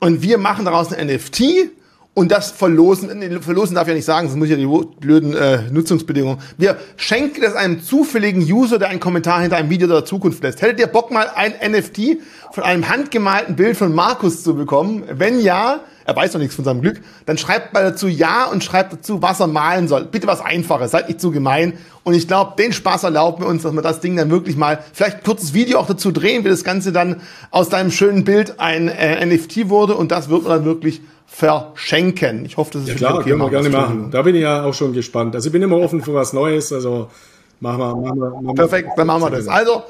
und 0.00 0.22
wir 0.22 0.38
machen 0.38 0.64
daraus 0.64 0.92
ein 0.92 1.06
NFT 1.06 1.42
und 2.18 2.32
das 2.32 2.50
verlosen, 2.50 3.40
verlosen 3.40 3.76
darf 3.76 3.84
ich 3.84 3.90
ja 3.90 3.94
nicht 3.94 4.04
sagen, 4.04 4.26
sonst 4.26 4.38
muss 4.40 4.48
ich 4.48 4.50
ja 4.50 4.56
die 4.56 4.86
blöden 4.98 5.36
äh, 5.36 5.70
Nutzungsbedingungen. 5.70 6.38
Wir 6.56 6.76
schenken 6.96 7.42
das 7.42 7.54
einem 7.54 7.80
zufälligen 7.80 8.42
User, 8.42 8.80
der 8.80 8.88
einen 8.88 8.98
Kommentar 8.98 9.40
hinter 9.40 9.56
einem 9.56 9.70
Video 9.70 9.86
der 9.86 10.04
Zukunft 10.04 10.42
lässt. 10.42 10.60
Hättet 10.60 10.80
ihr 10.80 10.88
Bock 10.88 11.12
mal 11.12 11.30
ein 11.32 11.54
NFT 11.70 12.18
von 12.50 12.64
einem 12.64 12.88
handgemalten 12.88 13.54
Bild 13.54 13.76
von 13.76 13.94
Markus 13.94 14.42
zu 14.42 14.56
bekommen? 14.56 15.04
Wenn 15.12 15.38
ja, 15.38 15.78
er 16.06 16.16
weiß 16.16 16.32
noch 16.32 16.40
nichts 16.40 16.56
von 16.56 16.64
seinem 16.64 16.80
Glück, 16.80 17.00
dann 17.24 17.38
schreibt 17.38 17.72
mal 17.72 17.84
dazu 17.84 18.08
Ja 18.08 18.46
und 18.46 18.64
schreibt 18.64 18.94
dazu, 18.94 19.22
was 19.22 19.38
er 19.38 19.46
malen 19.46 19.86
soll. 19.86 20.04
Bitte 20.06 20.26
was 20.26 20.40
Einfaches, 20.40 20.90
seid 20.90 21.06
nicht 21.06 21.20
zu 21.20 21.30
gemein. 21.30 21.74
Und 22.02 22.14
ich 22.14 22.26
glaube, 22.26 22.54
den 22.58 22.72
Spaß 22.72 23.04
erlaubt 23.04 23.38
mir 23.38 23.46
uns, 23.46 23.62
dass 23.62 23.72
wir 23.72 23.82
das 23.82 24.00
Ding 24.00 24.16
dann 24.16 24.28
wirklich 24.28 24.56
mal, 24.56 24.82
vielleicht 24.92 25.18
ein 25.18 25.22
kurzes 25.22 25.54
Video 25.54 25.78
auch 25.78 25.86
dazu 25.86 26.10
drehen, 26.10 26.44
wie 26.44 26.48
das 26.48 26.64
Ganze 26.64 26.90
dann 26.90 27.20
aus 27.52 27.68
deinem 27.68 27.92
schönen 27.92 28.24
Bild 28.24 28.58
ein 28.58 28.88
äh, 28.88 29.24
NFT 29.24 29.68
wurde 29.68 29.94
und 29.94 30.10
das 30.10 30.28
wird 30.30 30.42
man 30.42 30.50
dann 30.50 30.64
wirklich 30.64 31.00
verschenken. 31.28 32.44
Ich 32.46 32.56
hoffe, 32.56 32.72
das 32.72 32.82
ist 32.82 32.88
ja, 32.88 32.94
klar, 32.94 33.22
können 33.22 33.38
wir 33.38 33.50
gerne 33.50 33.68
machen. 33.68 34.10
Da 34.10 34.22
bin 34.22 34.34
ich 34.34 34.42
ja 34.42 34.64
auch 34.64 34.74
schon 34.74 34.92
gespannt. 34.92 35.34
Also 35.36 35.48
ich 35.48 35.52
bin 35.52 35.62
immer 35.62 35.76
offen 35.76 36.02
für 36.02 36.14
was 36.14 36.32
Neues. 36.32 36.72
Also 36.72 37.08
machen 37.60 37.78
wir, 37.78 37.94
machen 37.94 38.18
wir, 38.18 38.30
machen 38.42 38.54
Perfekt, 38.56 38.88
dann 38.96 39.06
machen 39.06 39.22
wir 39.22 39.30
das. 39.30 39.46
Also 39.46 39.84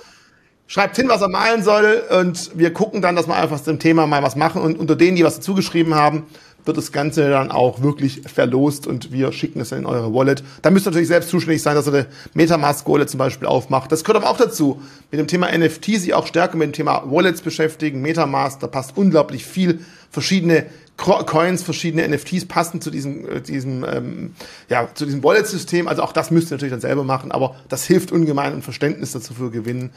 schreibt 0.66 0.97
hin, 0.97 1.09
was 1.09 1.23
er 1.23 1.28
malen 1.28 1.62
soll 1.62 2.02
und 2.20 2.51
wir 2.55 2.73
gucken 2.74 3.01
dann, 3.01 3.16
dass 3.16 3.28
wir 3.28 3.36
einfach 3.36 3.62
zum 3.62 3.78
Thema 3.78 4.06
mal 4.06 4.23
was 4.23 4.36
machen 4.36 4.60
und 4.60 4.78
unter 4.78 4.97
denen, 4.97 5.16
die 5.16 5.24
was 5.24 5.36
dazu 5.36 5.55
geschrieben 5.55 5.94
haben, 5.94 6.24
wird 6.65 6.77
das 6.77 6.93
Ganze 6.93 7.31
dann 7.31 7.51
auch 7.51 7.82
wirklich 7.82 8.23
verlost 8.27 8.86
und 8.86 9.10
wir 9.10 9.32
schicken 9.32 9.60
es 9.60 9.73
in 9.73 9.86
eure 9.86 10.12
Wallet. 10.12 10.43
Da 10.60 10.70
müsst 10.70 10.86
ihr 10.86 10.90
natürlich 10.90 11.09
selbst 11.09 11.31
zuständig 11.31 11.62
sein, 11.62 11.77
dass 11.77 11.86
ihr 11.86 11.94
eine 11.94 12.06
Metamask-Wallet 12.35 13.09
zum 13.09 13.19
Beispiel 13.19 13.48
aufmacht. 13.48 13.90
Das 13.90 14.05
gehört 14.05 14.23
aber 14.23 14.31
auch 14.31 14.36
dazu. 14.36 14.82
Mit 15.10 15.19
dem 15.19 15.28
Thema 15.28 15.56
NFT 15.56 15.85
sich 15.85 16.12
auch 16.12 16.27
stärker 16.27 16.59
mit 16.59 16.66
dem 16.66 16.73
Thema 16.74 17.05
Wallets 17.06 17.40
beschäftigen. 17.40 18.02
Metamask, 18.02 18.60
da 18.60 18.66
passt 18.66 18.97
unglaublich 18.97 19.47
viel 19.47 19.81
verschiedene 20.10 20.66
Coins, 20.99 21.62
verschiedene 21.62 22.07
NFTs 22.09 22.47
passen 22.47 22.81
zu 22.81 22.91
diesem, 22.91 23.27
äh, 23.27 23.41
diesem, 23.41 23.85
ähm, 23.85 24.33
ja, 24.69 24.89
zu 24.93 25.07
diesem 25.07 25.23
Wallet-System. 25.23 25.87
Also 25.87 26.03
auch 26.03 26.12
das 26.12 26.31
müsst 26.31 26.51
ihr 26.51 26.57
natürlich 26.57 26.73
dann 26.73 26.81
selber 26.81 27.05
machen, 27.05 27.31
aber 27.31 27.55
das 27.69 27.85
hilft 27.87 28.11
ungemein 28.11 28.53
und 28.53 28.62
Verständnis 28.62 29.12
dazu 29.12 29.33
für 29.33 29.51
gewinnen. 29.51 29.91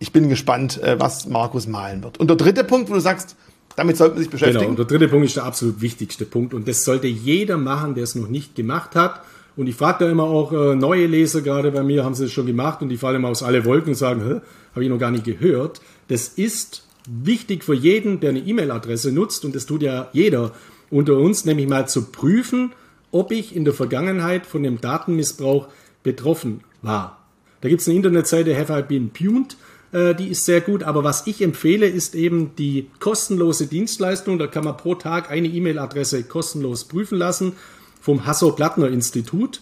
Ich 0.00 0.12
bin 0.12 0.28
gespannt, 0.28 0.82
äh, 0.82 0.98
was 0.98 1.28
Markus 1.28 1.68
malen 1.68 2.02
wird. 2.02 2.18
Und 2.18 2.28
der 2.28 2.36
dritte 2.36 2.64
Punkt, 2.64 2.90
wo 2.90 2.94
du 2.94 3.00
sagst, 3.00 3.36
damit 3.76 3.96
sollte 3.96 4.14
man 4.14 4.22
sich 4.22 4.30
beschäftigen. 4.30 4.58
Genau, 4.58 4.70
und 4.70 4.78
der 4.78 4.86
dritte 4.86 5.08
Punkt 5.08 5.26
ist 5.26 5.36
der 5.36 5.44
absolut 5.44 5.80
wichtigste 5.80 6.24
Punkt 6.24 6.52
und 6.52 6.66
das 6.66 6.84
sollte 6.84 7.06
jeder 7.06 7.56
machen, 7.56 7.94
der 7.94 8.02
es 8.02 8.16
noch 8.16 8.28
nicht 8.28 8.56
gemacht 8.56 8.96
hat. 8.96 9.22
Und 9.56 9.68
ich 9.68 9.76
frage 9.76 10.04
da 10.04 10.10
immer 10.10 10.24
auch 10.24 10.52
äh, 10.52 10.74
neue 10.74 11.06
Leser, 11.06 11.40
gerade 11.40 11.70
bei 11.70 11.84
mir 11.84 12.04
haben 12.04 12.14
sie 12.14 12.24
es 12.24 12.32
schon 12.32 12.46
gemacht 12.46 12.82
und 12.82 12.88
die 12.88 12.96
fallen 12.96 13.16
immer 13.16 13.28
aus 13.28 13.44
alle 13.44 13.64
Wolken 13.64 13.90
und 13.90 13.94
sagen, 13.94 14.40
habe 14.72 14.84
ich 14.84 14.90
noch 14.90 14.98
gar 14.98 15.12
nicht 15.12 15.24
gehört. 15.24 15.80
Das 16.08 16.28
ist 16.28 16.87
wichtig 17.08 17.64
für 17.64 17.74
jeden, 17.74 18.20
der 18.20 18.30
eine 18.30 18.40
E-Mail-Adresse 18.40 19.12
nutzt, 19.12 19.44
und 19.44 19.54
das 19.54 19.66
tut 19.66 19.82
ja 19.82 20.08
jeder 20.12 20.52
unter 20.90 21.16
uns, 21.16 21.44
nämlich 21.44 21.68
mal 21.68 21.88
zu 21.88 22.10
prüfen, 22.10 22.72
ob 23.10 23.32
ich 23.32 23.56
in 23.56 23.64
der 23.64 23.74
Vergangenheit 23.74 24.46
von 24.46 24.62
dem 24.62 24.80
Datenmissbrauch 24.80 25.68
betroffen 26.02 26.60
war. 26.82 27.24
Da 27.60 27.68
gibt 27.68 27.80
es 27.80 27.88
eine 27.88 27.96
Internetseite 27.96 28.56
Have 28.56 28.78
I 28.78 28.82
Been 28.82 29.10
Puned, 29.10 29.56
äh, 29.92 30.14
die 30.14 30.28
ist 30.28 30.44
sehr 30.44 30.60
gut, 30.60 30.82
aber 30.82 31.04
was 31.04 31.26
ich 31.26 31.42
empfehle, 31.42 31.86
ist 31.86 32.14
eben 32.14 32.54
die 32.56 32.88
kostenlose 33.00 33.66
Dienstleistung. 33.66 34.38
Da 34.38 34.46
kann 34.46 34.64
man 34.64 34.76
pro 34.76 34.94
Tag 34.94 35.30
eine 35.30 35.48
E-Mail-Adresse 35.48 36.24
kostenlos 36.24 36.84
prüfen 36.84 37.18
lassen 37.18 37.52
vom 38.00 38.26
Hasso-Plattner-Institut. 38.26 39.60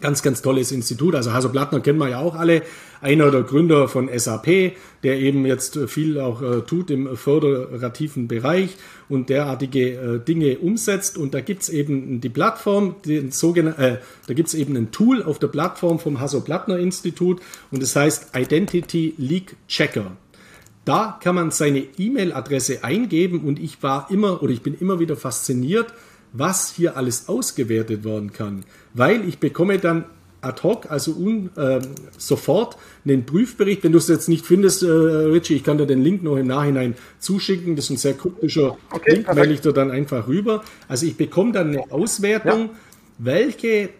Ganz, 0.00 0.22
ganz 0.22 0.42
tolles 0.42 0.72
Institut. 0.72 1.14
Also 1.14 1.32
Hasso 1.32 1.48
Plattner 1.48 1.80
kennen 1.80 1.98
wir 1.98 2.10
ja 2.10 2.18
auch 2.18 2.34
alle. 2.34 2.62
Einer 3.00 3.30
der 3.30 3.42
Gründer 3.42 3.88
von 3.88 4.08
SAP, 4.14 4.72
der 5.02 5.18
eben 5.18 5.46
jetzt 5.46 5.78
viel 5.88 6.18
auch 6.20 6.42
äh, 6.42 6.60
tut 6.62 6.90
im 6.90 7.16
föderativen 7.16 8.28
Bereich 8.28 8.76
und 9.08 9.28
derartige 9.28 9.90
äh, 9.90 10.18
Dinge 10.18 10.58
umsetzt. 10.58 11.18
Und 11.18 11.34
da 11.34 11.40
gibt's 11.40 11.68
eben 11.68 12.20
die 12.20 12.28
Plattform, 12.28 12.96
den 13.04 13.30
sogenannten, 13.32 13.80
äh, 13.80 13.98
da 14.26 14.34
gibt's 14.34 14.54
eben 14.54 14.76
ein 14.76 14.90
Tool 14.92 15.22
auf 15.22 15.38
der 15.38 15.48
Plattform 15.48 15.98
vom 15.98 16.20
Hasso 16.20 16.40
Plattner 16.40 16.78
Institut 16.78 17.40
und 17.70 17.82
das 17.82 17.94
heißt 17.94 18.36
Identity 18.36 19.14
Leak 19.18 19.56
Checker. 19.68 20.16
Da 20.84 21.18
kann 21.20 21.34
man 21.34 21.50
seine 21.50 21.80
E-Mail-Adresse 21.98 22.84
eingeben 22.84 23.40
und 23.40 23.58
ich 23.58 23.82
war 23.82 24.08
immer 24.10 24.42
oder 24.42 24.52
ich 24.52 24.62
bin 24.62 24.76
immer 24.78 25.00
wieder 25.00 25.16
fasziniert, 25.16 25.92
was 26.32 26.72
hier 26.72 26.96
alles 26.96 27.28
ausgewertet 27.28 28.04
werden 28.04 28.32
kann, 28.32 28.64
weil 28.94 29.28
ich 29.28 29.38
bekomme 29.38 29.78
dann 29.78 30.04
ad 30.46 30.62
hoc, 30.62 30.90
also 30.90 31.12
un, 31.12 31.50
äh, 31.56 31.80
sofort 32.16 32.76
einen 33.04 33.26
Prüfbericht. 33.26 33.84
Wenn 33.84 33.92
du 33.92 33.98
es 33.98 34.08
jetzt 34.08 34.28
nicht 34.28 34.46
findest, 34.46 34.82
äh, 34.82 34.86
Richie, 34.86 35.54
ich 35.54 35.64
kann 35.64 35.78
dir 35.78 35.86
den 35.86 36.02
Link 36.02 36.22
noch 36.22 36.36
im 36.36 36.46
Nachhinein 36.46 36.94
zuschicken. 37.18 37.76
Das 37.76 37.86
ist 37.86 37.90
ein 37.90 37.96
sehr 37.96 38.14
kryptischer 38.14 38.76
okay, 38.90 39.16
Link, 39.16 39.34
melde 39.34 39.52
ich 39.52 39.60
dir 39.60 39.72
dann 39.72 39.90
einfach 39.90 40.28
rüber. 40.28 40.62
Also 40.88 41.06
ich 41.06 41.16
bekomme 41.16 41.52
dann 41.52 41.68
eine 41.68 41.90
Auswertung, 41.90 42.60
ja. 42.60 42.70
welche, 43.18 43.90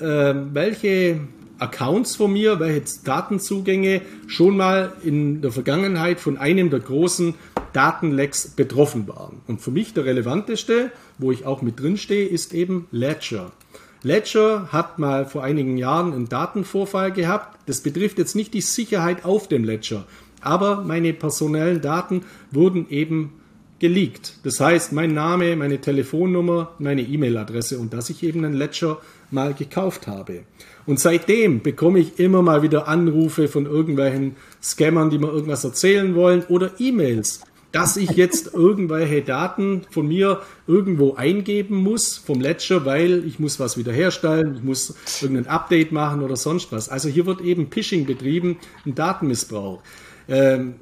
äh, 0.00 0.34
welche 0.52 1.20
Accounts 1.58 2.16
von 2.16 2.32
mir, 2.32 2.60
welche 2.60 2.82
Datenzugänge 3.04 4.02
schon 4.26 4.56
mal 4.56 4.92
in 5.02 5.40
der 5.40 5.52
Vergangenheit 5.52 6.20
von 6.20 6.36
einem 6.36 6.70
der 6.70 6.80
großen 6.80 7.34
Datenlecks 7.72 8.48
betroffen 8.48 9.08
waren. 9.08 9.40
Und 9.46 9.60
für 9.60 9.70
mich 9.70 9.94
der 9.94 10.04
relevanteste, 10.04 10.92
wo 11.18 11.32
ich 11.32 11.46
auch 11.46 11.62
mit 11.62 11.80
drin 11.80 11.96
stehe, 11.96 12.26
ist 12.26 12.54
eben 12.54 12.86
Ledger. 12.90 13.52
Ledger 14.02 14.68
hat 14.72 14.98
mal 14.98 15.26
vor 15.26 15.42
einigen 15.42 15.76
Jahren 15.76 16.12
einen 16.12 16.28
Datenvorfall 16.28 17.12
gehabt. 17.12 17.58
Das 17.66 17.80
betrifft 17.80 18.18
jetzt 18.18 18.36
nicht 18.36 18.54
die 18.54 18.60
Sicherheit 18.60 19.24
auf 19.24 19.48
dem 19.48 19.64
Ledger, 19.64 20.04
aber 20.40 20.82
meine 20.82 21.12
personellen 21.12 21.80
Daten 21.80 22.24
wurden 22.50 22.88
eben 22.90 23.32
geleakt. 23.78 24.38
Das 24.42 24.60
heißt, 24.60 24.92
mein 24.92 25.12
Name, 25.12 25.54
meine 25.56 25.80
Telefonnummer, 25.80 26.72
meine 26.78 27.02
E-Mail-Adresse 27.02 27.78
und 27.78 27.92
dass 27.92 28.10
ich 28.10 28.22
eben 28.22 28.44
einen 28.44 28.54
Ledger 28.54 28.98
mal 29.30 29.54
gekauft 29.54 30.06
habe. 30.06 30.44
Und 30.86 31.00
seitdem 31.00 31.62
bekomme 31.62 31.98
ich 31.98 32.18
immer 32.18 32.42
mal 32.42 32.62
wieder 32.62 32.88
Anrufe 32.88 33.48
von 33.48 33.66
irgendwelchen 33.66 34.36
Scammern, 34.62 35.10
die 35.10 35.18
mir 35.18 35.28
irgendwas 35.28 35.64
erzählen 35.64 36.14
wollen 36.14 36.44
oder 36.48 36.72
E-Mails, 36.78 37.40
dass 37.76 37.98
ich 37.98 38.12
jetzt 38.12 38.54
irgendwelche 38.54 39.20
Daten 39.20 39.82
von 39.90 40.08
mir 40.08 40.40
irgendwo 40.66 41.12
eingeben 41.12 41.76
muss 41.76 42.16
vom 42.16 42.40
Ledger, 42.40 42.86
weil 42.86 43.22
ich 43.26 43.38
muss 43.38 43.60
was 43.60 43.76
wiederherstellen, 43.76 44.54
ich 44.56 44.62
muss 44.62 44.94
irgendein 45.20 45.46
Update 45.46 45.92
machen 45.92 46.22
oder 46.22 46.36
sonst 46.36 46.72
was. 46.72 46.88
Also 46.88 47.10
hier 47.10 47.26
wird 47.26 47.42
eben 47.42 47.70
Phishing 47.70 48.06
betrieben, 48.06 48.56
ein 48.86 48.94
Datenmissbrauch. 48.94 49.82
Ähm, 50.26 50.76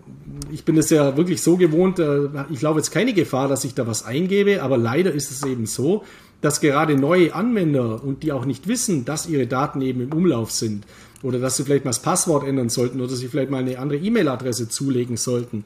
ich 0.53 0.65
bin 0.65 0.79
es 0.79 0.89
ja 0.91 1.17
wirklich 1.17 1.43
so 1.43 1.57
gewohnt, 1.57 1.99
äh, 1.99 2.29
ich 2.51 2.61
glaube 2.61 2.79
jetzt 2.79 2.93
keine 2.93 3.13
Gefahr, 3.13 3.49
dass 3.49 3.65
ich 3.65 3.75
da 3.75 3.89
was 3.89 4.05
eingebe, 4.05 4.63
aber 4.63 4.79
leider 4.79 5.11
ist 5.11 5.33
es 5.33 5.45
eben 5.45 5.67
so, 5.67 6.05
dass 6.43 6.61
gerade 6.61 6.95
neue 6.95 7.35
Anwender 7.35 8.05
und 8.05 8.23
die 8.23 8.31
auch 8.31 8.45
nicht 8.45 8.69
wissen, 8.69 9.05
dass 9.05 9.29
ihre 9.29 9.49
Daten 9.49 9.81
eben 9.81 10.01
im 10.01 10.13
Umlauf 10.13 10.53
sind 10.53 10.85
oder 11.25 11.41
dass 11.41 11.57
sie 11.57 11.65
vielleicht 11.65 11.85
mal 11.85 11.91
das 11.91 12.03
Passwort 12.03 12.47
ändern 12.47 12.69
sollten 12.69 13.01
oder 13.01 13.17
sie 13.17 13.27
vielleicht 13.27 13.51
mal 13.51 13.59
eine 13.59 13.81
andere 13.81 13.99
E-Mail-Adresse 13.99 14.69
zulegen 14.69 15.17
sollten, 15.17 15.65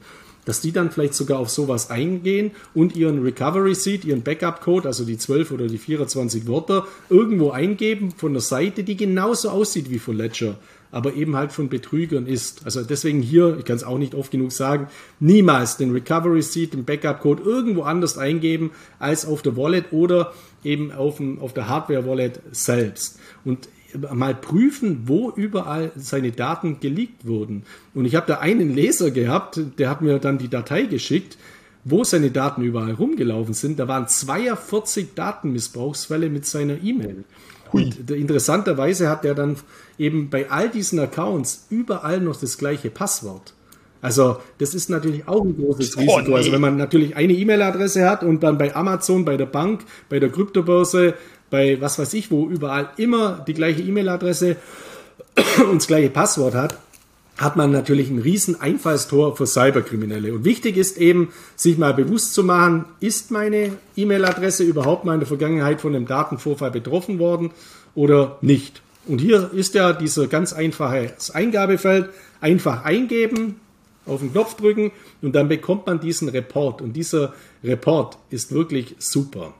dass 0.49 0.61
die 0.61 0.71
dann 0.71 0.89
vielleicht 0.89 1.13
sogar 1.13 1.37
auf 1.37 1.51
sowas 1.51 1.91
eingehen 1.91 2.49
und 2.73 2.95
ihren 2.95 3.21
Recovery 3.21 3.75
Seed, 3.75 4.03
ihren 4.03 4.23
Backup-Code, 4.23 4.87
also 4.87 5.05
die 5.05 5.19
12 5.19 5.51
oder 5.51 5.67
die 5.67 5.77
24 5.77 6.47
Wörter, 6.47 6.87
irgendwo 7.07 7.51
eingeben 7.51 8.09
von 8.09 8.33
der 8.33 8.41
Seite, 8.41 8.83
die 8.83 8.97
genauso 8.97 9.49
aussieht 9.49 9.91
wie 9.91 9.99
von 9.99 10.17
Ledger 10.17 10.57
aber 10.91 11.13
eben 11.13 11.35
halt 11.35 11.51
von 11.51 11.69
Betrügern 11.69 12.25
ist. 12.25 12.65
Also 12.65 12.81
deswegen 12.81 13.21
hier, 13.21 13.57
ich 13.59 13.65
kann 13.65 13.75
es 13.75 13.83
auch 13.83 13.99
nicht 13.99 14.15
oft 14.15 14.31
genug 14.31 14.51
sagen, 14.51 14.87
niemals 15.19 15.77
den 15.77 15.91
Recovery 15.91 16.41
Seed, 16.41 16.73
den 16.73 16.83
Backup-Code 16.83 17.43
irgendwo 17.43 17.83
anders 17.83 18.17
eingeben 18.17 18.71
als 18.97 19.23
auf 19.23 19.43
der 19.43 19.55
Wallet 19.55 19.91
oder 19.91 20.33
eben 20.63 20.91
auf, 20.91 21.17
dem, 21.17 21.39
auf 21.41 21.53
der 21.53 21.69
Hardware-Wallet 21.69 22.41
selbst. 22.51 23.19
Und 23.45 23.69
mal 24.13 24.35
prüfen, 24.35 25.03
wo 25.05 25.31
überall 25.31 25.91
seine 25.95 26.31
Daten 26.31 26.79
geleakt 26.79 27.25
wurden. 27.25 27.63
Und 27.93 28.05
ich 28.05 28.15
habe 28.15 28.27
da 28.27 28.39
einen 28.39 28.73
Leser 28.73 29.11
gehabt, 29.11 29.59
der 29.77 29.89
hat 29.89 30.01
mir 30.01 30.19
dann 30.19 30.37
die 30.37 30.49
Datei 30.49 30.83
geschickt, 30.83 31.37
wo 31.83 32.03
seine 32.03 32.31
Daten 32.31 32.61
überall 32.61 32.93
rumgelaufen 32.93 33.53
sind. 33.53 33.79
Da 33.79 33.87
waren 33.87 34.07
42 34.07 35.13
Datenmissbrauchsfälle 35.15 36.29
mit 36.29 36.45
seiner 36.45 36.81
E-Mail. 36.83 37.23
Und 37.71 38.09
interessanterweise 38.09 39.09
hat 39.09 39.25
er 39.25 39.35
dann 39.35 39.57
eben 39.97 40.29
bei 40.29 40.49
all 40.49 40.69
diesen 40.69 40.99
Accounts 40.99 41.67
überall 41.69 42.19
noch 42.19 42.39
das 42.39 42.57
gleiche 42.57 42.89
Passwort. 42.89 43.53
Also 44.01 44.37
das 44.59 44.73
ist 44.73 44.89
natürlich 44.89 45.27
auch 45.27 45.43
ein 45.43 45.57
großes 45.57 45.97
oh, 45.97 45.99
Risiko. 45.99 46.21
Nee. 46.29 46.35
Also 46.35 46.51
wenn 46.51 46.61
man 46.61 46.77
natürlich 46.77 47.15
eine 47.15 47.33
E-Mail-Adresse 47.33 48.09
hat 48.09 48.23
und 48.23 48.43
dann 48.43 48.57
bei 48.57 48.75
Amazon, 48.75 49.25
bei 49.25 49.35
der 49.35 49.45
Bank, 49.45 49.81
bei 50.07 50.19
der 50.19 50.29
Kryptobörse, 50.29 51.15
bei 51.49 51.79
was 51.81 51.99
weiß 51.99 52.13
ich 52.13 52.31
wo, 52.31 52.47
überall 52.47 52.89
immer 52.97 53.43
die 53.47 53.53
gleiche 53.53 53.81
E-Mail-Adresse 53.81 54.57
und 55.69 55.77
das 55.77 55.87
gleiche 55.87 56.09
Passwort 56.09 56.55
hat, 56.55 56.77
hat 57.37 57.55
man 57.55 57.71
natürlich 57.71 58.09
ein 58.09 58.19
riesen 58.19 58.59
Einfallstor 58.59 59.35
für 59.35 59.47
Cyberkriminelle. 59.47 60.33
Und 60.33 60.43
wichtig 60.43 60.75
ist 60.75 60.97
eben, 60.97 61.29
sich 61.55 61.77
mal 61.77 61.93
bewusst 61.93 62.33
zu 62.33 62.43
machen, 62.43 62.85
ist 62.99 63.31
meine 63.31 63.77
E-Mail-Adresse 63.95 64.63
überhaupt 64.63 65.05
mal 65.05 65.13
in 65.13 65.21
der 65.21 65.27
Vergangenheit 65.27 65.79
von 65.79 65.95
einem 65.95 66.05
Datenvorfall 66.05 66.71
betroffen 66.71 67.17
worden 67.17 67.51
oder 67.95 68.37
nicht. 68.41 68.81
Und 69.07 69.19
hier 69.19 69.51
ist 69.53 69.73
ja 69.73 69.93
dieser 69.93 70.27
ganz 70.27 70.51
einfache 70.53 71.13
Eingabefeld, 71.33 72.09
einfach 72.41 72.83
eingeben, 72.83 73.59
auf 74.05 74.19
den 74.19 74.31
Knopf 74.31 74.55
drücken 74.55 74.91
und 75.21 75.33
dann 75.33 75.47
bekommt 75.47 75.87
man 75.87 75.99
diesen 75.99 76.29
Report. 76.29 76.81
Und 76.81 76.93
dieser 76.93 77.33
Report 77.63 78.17
ist 78.29 78.51
wirklich 78.51 78.95
super. 78.99 79.53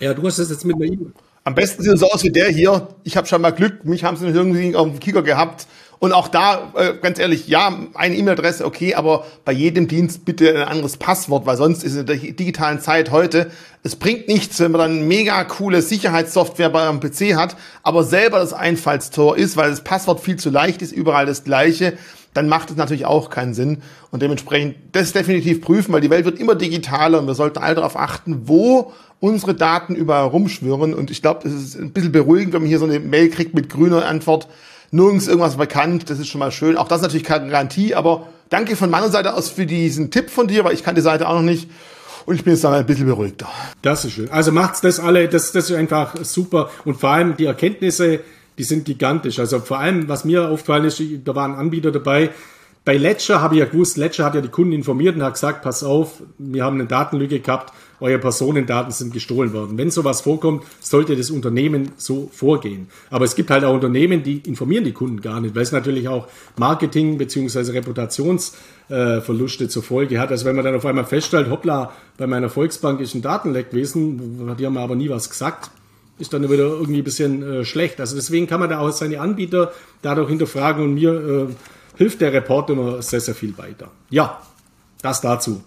Ja, 0.00 0.14
du 0.14 0.26
hast 0.26 0.38
das 0.38 0.48
jetzt 0.48 0.64
mit 0.64 0.76
einer 0.76 0.86
E-Mail. 0.86 1.12
Am 1.44 1.54
besten 1.54 1.82
sieht 1.82 1.92
es 1.92 2.00
so 2.00 2.10
aus 2.10 2.24
wie 2.24 2.30
der 2.30 2.48
hier. 2.48 2.88
Ich 3.04 3.16
habe 3.16 3.26
schon 3.26 3.42
mal 3.42 3.50
Glück, 3.50 3.84
mich 3.84 4.02
haben 4.02 4.16
sie 4.16 4.26
irgendwie 4.26 4.74
auf 4.74 4.88
dem 4.88 4.98
Kicker 4.98 5.22
gehabt 5.22 5.66
und 5.98 6.12
auch 6.12 6.28
da, 6.28 6.72
äh, 6.74 6.94
ganz 7.00 7.18
ehrlich, 7.18 7.46
ja, 7.48 7.78
eine 7.94 8.16
E-Mail-Adresse, 8.16 8.64
okay, 8.64 8.94
aber 8.94 9.26
bei 9.44 9.52
jedem 9.52 9.86
Dienst 9.86 10.24
bitte 10.24 10.54
ein 10.54 10.68
anderes 10.68 10.96
Passwort, 10.96 11.44
weil 11.44 11.58
sonst 11.58 11.84
ist 11.84 11.96
in 11.96 12.06
der 12.06 12.16
digitalen 12.16 12.80
Zeit 12.80 13.10
heute, 13.10 13.50
es 13.82 13.96
bringt 13.96 14.26
nichts, 14.26 14.58
wenn 14.60 14.72
man 14.72 14.80
dann 14.80 15.08
mega 15.08 15.44
coole 15.44 15.82
Sicherheitssoftware 15.82 16.70
bei 16.70 16.88
einem 16.88 17.00
PC 17.00 17.36
hat, 17.36 17.56
aber 17.82 18.02
selber 18.02 18.38
das 18.38 18.54
Einfallstor 18.54 19.36
ist, 19.36 19.58
weil 19.58 19.68
das 19.68 19.84
Passwort 19.84 20.20
viel 20.20 20.36
zu 20.36 20.48
leicht 20.48 20.80
ist, 20.80 20.92
überall 20.92 21.26
das 21.26 21.44
gleiche, 21.44 21.92
dann 22.32 22.48
macht 22.48 22.70
es 22.70 22.76
natürlich 22.76 23.04
auch 23.04 23.28
keinen 23.28 23.54
Sinn. 23.54 23.82
Und 24.10 24.22
dementsprechend 24.22 24.76
das 24.92 25.12
definitiv 25.12 25.60
prüfen, 25.60 25.92
weil 25.92 26.00
die 26.00 26.10
Welt 26.10 26.24
wird 26.24 26.38
immer 26.38 26.54
digitaler 26.54 27.18
und 27.18 27.26
wir 27.26 27.34
sollten 27.34 27.58
alle 27.58 27.74
darauf 27.74 27.96
achten, 27.96 28.48
wo 28.48 28.92
unsere 29.20 29.54
Daten 29.54 29.94
überall 29.94 30.26
rumschwirren. 30.26 30.94
Und 30.94 31.10
ich 31.10 31.22
glaube, 31.22 31.40
das 31.44 31.52
ist 31.52 31.78
ein 31.78 31.92
bisschen 31.92 32.12
beruhigend, 32.12 32.54
wenn 32.54 32.62
man 32.62 32.68
hier 32.68 32.78
so 32.78 32.86
eine 32.86 32.98
Mail 32.98 33.30
kriegt 33.30 33.54
mit 33.54 33.68
grüner 33.68 34.06
Antwort 34.06 34.48
nirgends 34.90 35.28
irgendwas 35.28 35.56
bekannt. 35.56 36.10
Das 36.10 36.18
ist 36.18 36.28
schon 36.28 36.40
mal 36.40 36.50
schön. 36.50 36.76
Auch 36.76 36.88
das 36.88 36.98
ist 36.98 37.02
natürlich 37.02 37.24
keine 37.24 37.48
Garantie, 37.50 37.94
aber 37.94 38.26
danke 38.48 38.76
von 38.76 38.90
meiner 38.90 39.10
Seite 39.10 39.34
aus 39.34 39.50
für 39.50 39.66
diesen 39.66 40.10
Tipp 40.10 40.30
von 40.30 40.48
dir, 40.48 40.64
weil 40.64 40.74
ich 40.74 40.82
kann 40.82 40.94
die 40.94 41.00
Seite 41.00 41.28
auch 41.28 41.34
noch 41.34 41.42
nicht. 41.42 41.70
Und 42.26 42.34
ich 42.34 42.44
bin 42.44 42.52
jetzt 42.52 42.64
dann 42.64 42.74
ein 42.74 42.86
bisschen 42.86 43.06
beruhigter. 43.06 43.48
Das 43.82 44.04
ist 44.04 44.12
schön. 44.12 44.30
Also 44.30 44.52
macht's 44.52 44.80
das 44.80 45.00
alle, 45.00 45.28
das, 45.28 45.52
das 45.52 45.70
ist 45.70 45.76
einfach 45.76 46.16
super. 46.22 46.70
Und 46.84 47.00
vor 47.00 47.10
allem 47.10 47.36
die 47.36 47.46
Erkenntnisse, 47.46 48.20
die 48.58 48.64
sind 48.64 48.84
gigantisch. 48.84 49.38
Also 49.38 49.60
vor 49.60 49.78
allem, 49.78 50.08
was 50.08 50.24
mir 50.24 50.48
aufgefallen 50.48 50.84
ist, 50.84 51.00
da 51.24 51.34
waren 51.34 51.54
Anbieter 51.54 51.92
dabei, 51.92 52.30
bei 52.84 52.96
Ledger 52.96 53.40
habe 53.42 53.54
ich 53.54 53.60
ja 53.60 53.66
gewusst, 53.66 53.96
Ledger 53.98 54.24
hat 54.24 54.34
ja 54.34 54.40
die 54.40 54.48
Kunden 54.48 54.72
informiert 54.72 55.14
und 55.14 55.22
hat 55.22 55.34
gesagt, 55.34 55.62
pass 55.62 55.82
auf, 55.84 56.22
wir 56.38 56.64
haben 56.64 56.76
eine 56.76 56.86
Datenlücke 56.86 57.40
gehabt, 57.40 57.72
eure 58.00 58.18
Personendaten 58.18 58.92
sind 58.92 59.12
gestohlen 59.12 59.52
worden. 59.52 59.78
Wenn 59.78 59.90
sowas 59.90 60.20
vorkommt, 60.22 60.64
sollte 60.80 61.16
das 61.16 61.30
Unternehmen 61.30 61.92
so 61.96 62.30
vorgehen. 62.32 62.88
Aber 63.10 63.24
es 63.24 63.34
gibt 63.34 63.50
halt 63.50 63.64
auch 63.64 63.74
Unternehmen, 63.74 64.22
die 64.22 64.38
informieren 64.38 64.84
die 64.84 64.92
Kunden 64.92 65.20
gar 65.20 65.40
nicht, 65.40 65.54
weil 65.54 65.62
es 65.62 65.72
natürlich 65.72 66.08
auch 66.08 66.28
Marketing- 66.56 67.18
bzw. 67.18 67.72
Reputationsverluste 67.72 69.68
zur 69.68 69.82
Folge 69.82 70.18
hat. 70.18 70.30
Also 70.30 70.44
wenn 70.46 70.56
man 70.56 70.64
dann 70.64 70.74
auf 70.74 70.86
einmal 70.86 71.04
feststellt, 71.04 71.50
hoppla, 71.50 71.92
bei 72.16 72.26
meiner 72.26 72.48
Volksbank 72.48 73.00
ist 73.00 73.14
ein 73.14 73.22
Datenleck 73.22 73.70
gewesen, 73.70 74.56
die 74.58 74.66
haben 74.66 74.76
aber 74.76 74.94
nie 74.94 75.08
was 75.08 75.28
gesagt, 75.28 75.70
ist 76.18 76.32
dann 76.32 76.42
wieder 76.44 76.64
irgendwie 76.64 76.98
ein 76.98 77.04
bisschen 77.04 77.42
äh, 77.42 77.64
schlecht. 77.64 77.98
Also 77.98 78.14
deswegen 78.14 78.46
kann 78.46 78.60
man 78.60 78.68
da 78.68 78.78
auch 78.80 78.90
seine 78.92 79.20
Anbieter 79.20 79.72
dadurch 80.02 80.28
hinterfragen 80.28 80.84
und 80.84 80.94
mir 80.94 81.48
äh, 81.48 81.54
hilft 81.96 82.20
der 82.20 82.32
Report 82.32 82.68
immer 82.70 83.00
sehr, 83.02 83.20
sehr 83.20 83.34
viel 83.34 83.56
weiter. 83.56 83.90
Ja, 84.10 84.40
das 85.02 85.20
dazu. 85.22 85.62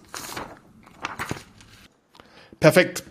Perfekt. 2.64 3.02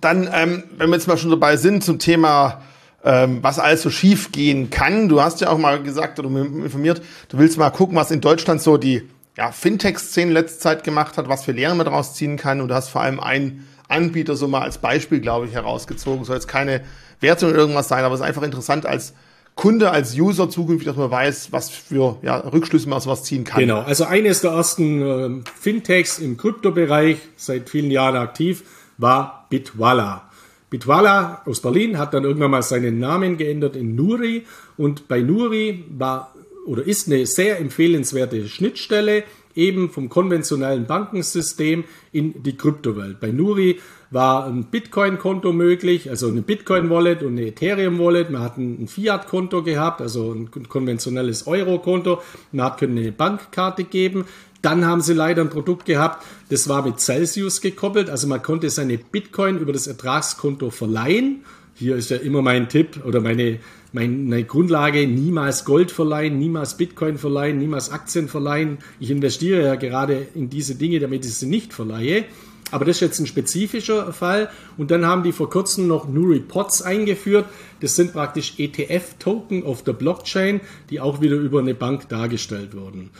Dann, 0.00 0.28
ähm, 0.34 0.64
wenn 0.76 0.90
wir 0.90 0.96
jetzt 0.96 1.06
mal 1.06 1.16
schon 1.16 1.30
dabei 1.30 1.56
sind 1.56 1.84
zum 1.84 2.00
Thema, 2.00 2.60
ähm, 3.04 3.38
was 3.40 3.60
alles 3.60 3.82
so 3.82 3.90
schief 3.90 4.32
gehen 4.32 4.70
kann. 4.70 5.08
Du 5.08 5.22
hast 5.22 5.40
ja 5.40 5.48
auch 5.50 5.58
mal 5.58 5.80
gesagt 5.80 6.18
oder 6.18 6.28
informiert, 6.28 7.00
du 7.28 7.38
willst 7.38 7.56
mal 7.56 7.70
gucken, 7.70 7.94
was 7.94 8.10
in 8.10 8.20
Deutschland 8.20 8.60
so 8.60 8.78
die 8.78 9.08
ja, 9.36 9.52
Fintech-Szene 9.52 10.32
letzte 10.32 10.58
Zeit 10.58 10.82
gemacht 10.82 11.18
hat, 11.18 11.28
was 11.28 11.44
für 11.44 11.52
Lehren 11.52 11.76
man 11.76 11.86
daraus 11.86 12.14
ziehen 12.14 12.36
kann. 12.36 12.60
Und 12.60 12.66
du 12.66 12.74
hast 12.74 12.88
vor 12.88 13.02
allem 13.02 13.20
einen 13.20 13.64
Anbieter 13.86 14.34
so 14.34 14.48
mal 14.48 14.62
als 14.62 14.78
Beispiel, 14.78 15.20
glaube 15.20 15.46
ich, 15.46 15.52
herausgezogen. 15.52 16.24
Soll 16.24 16.34
jetzt 16.34 16.48
keine 16.48 16.80
Wertung 17.20 17.50
oder 17.50 17.58
irgendwas 17.58 17.86
sein, 17.86 18.02
aber 18.02 18.16
es 18.16 18.20
ist 18.20 18.26
einfach 18.26 18.42
interessant 18.42 18.86
als 18.86 19.14
Kunde, 19.54 19.90
als 19.90 20.16
User 20.16 20.48
zukünftig, 20.48 20.86
dass 20.88 20.96
man 20.96 21.10
weiß, 21.10 21.52
was 21.52 21.70
für 21.70 22.18
ja, 22.22 22.38
Rückschlüsse 22.38 22.88
man 22.88 22.96
aus 22.96 23.06
was 23.06 23.24
ziehen 23.24 23.44
kann. 23.44 23.60
Genau, 23.60 23.80
also 23.80 24.04
eines 24.04 24.40
der 24.40 24.52
ersten 24.52 25.02
äh, 25.02 25.50
Fintechs 25.60 26.18
im 26.18 26.36
Kryptobereich, 26.36 27.18
seit 27.36 27.68
vielen 27.68 27.90
Jahren 27.90 28.16
aktiv, 28.16 28.64
war 29.00 29.46
Bitwala. 29.50 30.30
Bitwala 30.70 31.42
aus 31.46 31.60
Berlin 31.60 31.98
hat 31.98 32.14
dann 32.14 32.24
irgendwann 32.24 32.52
mal 32.52 32.62
seinen 32.62 32.98
Namen 32.98 33.36
geändert 33.36 33.74
in 33.74 33.96
Nuri 33.96 34.46
und 34.76 35.08
bei 35.08 35.20
Nuri 35.20 35.84
war 35.90 36.32
oder 36.66 36.86
ist 36.86 37.08
eine 37.08 37.26
sehr 37.26 37.58
empfehlenswerte 37.58 38.46
Schnittstelle 38.46 39.24
eben 39.54 39.90
vom 39.90 40.08
konventionellen 40.08 40.86
Bankensystem 40.86 41.84
in 42.12 42.42
die 42.42 42.56
Kryptowelt. 42.56 43.18
Bei 43.18 43.32
Nuri 43.32 43.80
war 44.10 44.46
ein 44.46 44.64
Bitcoin-Konto 44.64 45.52
möglich, 45.52 46.10
also 46.10 46.28
eine 46.28 46.42
Bitcoin-Wallet 46.42 47.22
und 47.22 47.38
eine 47.38 47.48
Ethereum-Wallet. 47.48 48.30
Man 48.30 48.42
hat 48.42 48.58
ein 48.58 48.88
Fiat-Konto 48.88 49.62
gehabt, 49.62 50.00
also 50.00 50.32
ein 50.32 50.50
konventionelles 50.68 51.46
Euro-Konto. 51.46 52.20
Man 52.52 52.66
hat 52.66 52.82
eine 52.82 53.12
Bankkarte 53.12 53.84
geben. 53.84 54.24
Dann 54.62 54.84
haben 54.84 55.00
sie 55.00 55.14
leider 55.14 55.42
ein 55.42 55.50
Produkt 55.50 55.86
gehabt, 55.86 56.24
das 56.50 56.68
war 56.68 56.84
mit 56.84 57.00
Celsius 57.00 57.60
gekoppelt. 57.60 58.10
Also 58.10 58.26
man 58.26 58.42
konnte 58.42 58.68
seine 58.68 58.98
Bitcoin 58.98 59.58
über 59.58 59.72
das 59.72 59.86
Ertragskonto 59.86 60.70
verleihen. 60.70 61.44
Hier 61.74 61.96
ist 61.96 62.10
ja 62.10 62.18
immer 62.18 62.42
mein 62.42 62.68
Tipp 62.68 63.00
oder 63.06 63.20
meine, 63.20 63.58
meine 63.92 64.44
Grundlage, 64.44 65.06
niemals 65.06 65.64
Gold 65.64 65.90
verleihen, 65.90 66.38
niemals 66.38 66.76
Bitcoin 66.76 67.16
verleihen, 67.16 67.58
niemals 67.58 67.90
Aktien 67.90 68.28
verleihen. 68.28 68.78
Ich 68.98 69.10
investiere 69.10 69.64
ja 69.64 69.76
gerade 69.76 70.26
in 70.34 70.50
diese 70.50 70.74
Dinge, 70.74 71.00
damit 71.00 71.24
ich 71.24 71.34
sie 71.34 71.46
nicht 71.46 71.72
verleihe. 71.72 72.26
Aber 72.70 72.84
das 72.84 72.96
ist 72.96 73.00
jetzt 73.00 73.18
ein 73.18 73.26
spezifischer 73.26 74.12
Fall. 74.12 74.50
Und 74.76 74.90
dann 74.90 75.06
haben 75.06 75.22
die 75.22 75.32
vor 75.32 75.50
kurzem 75.50 75.88
noch 75.88 76.08
Nuri 76.08 76.40
Pots 76.40 76.82
eingeführt. 76.82 77.46
Das 77.80 77.96
sind 77.96 78.12
praktisch 78.12 78.54
ETF-Token 78.58 79.64
auf 79.64 79.82
der 79.82 79.94
Blockchain, 79.94 80.60
die 80.90 81.00
auch 81.00 81.20
wieder 81.20 81.36
über 81.36 81.60
eine 81.60 81.74
Bank 81.74 82.08
dargestellt 82.08 82.76
wurden. 82.76 83.10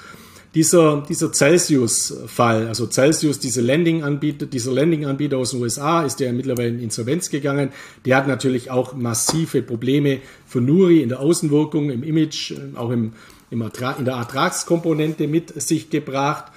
Dieser, 0.55 1.05
dieser 1.09 1.33
Celsius-Fall, 1.33 2.67
also 2.67 2.89
Celsius, 2.89 3.39
diese 3.39 3.61
Landing-Anbieter, 3.61 4.47
dieser 4.47 4.73
Landing-Anbieter 4.73 5.39
aus 5.39 5.53
den 5.53 5.63
USA, 5.63 6.03
ist 6.03 6.19
ja 6.19 6.33
mittlerweile 6.33 6.71
in 6.71 6.81
Insolvenz 6.81 7.31
gegangen. 7.31 7.71
Der 8.05 8.17
hat 8.17 8.27
natürlich 8.27 8.69
auch 8.71 8.95
massive 8.95 9.63
Probleme 9.63 10.19
für 10.47 10.61
Nuri 10.61 11.03
in 11.03 11.09
der 11.09 11.21
Außenwirkung, 11.21 11.91
im 11.91 12.03
Image, 12.03 12.53
auch 12.75 12.91
im, 12.91 13.13
im 13.51 13.63
in 13.63 14.05
der 14.05 14.15
Ertragskomponente 14.15 15.29
mit 15.29 15.61
sich 15.63 15.89
gebracht 15.89 16.51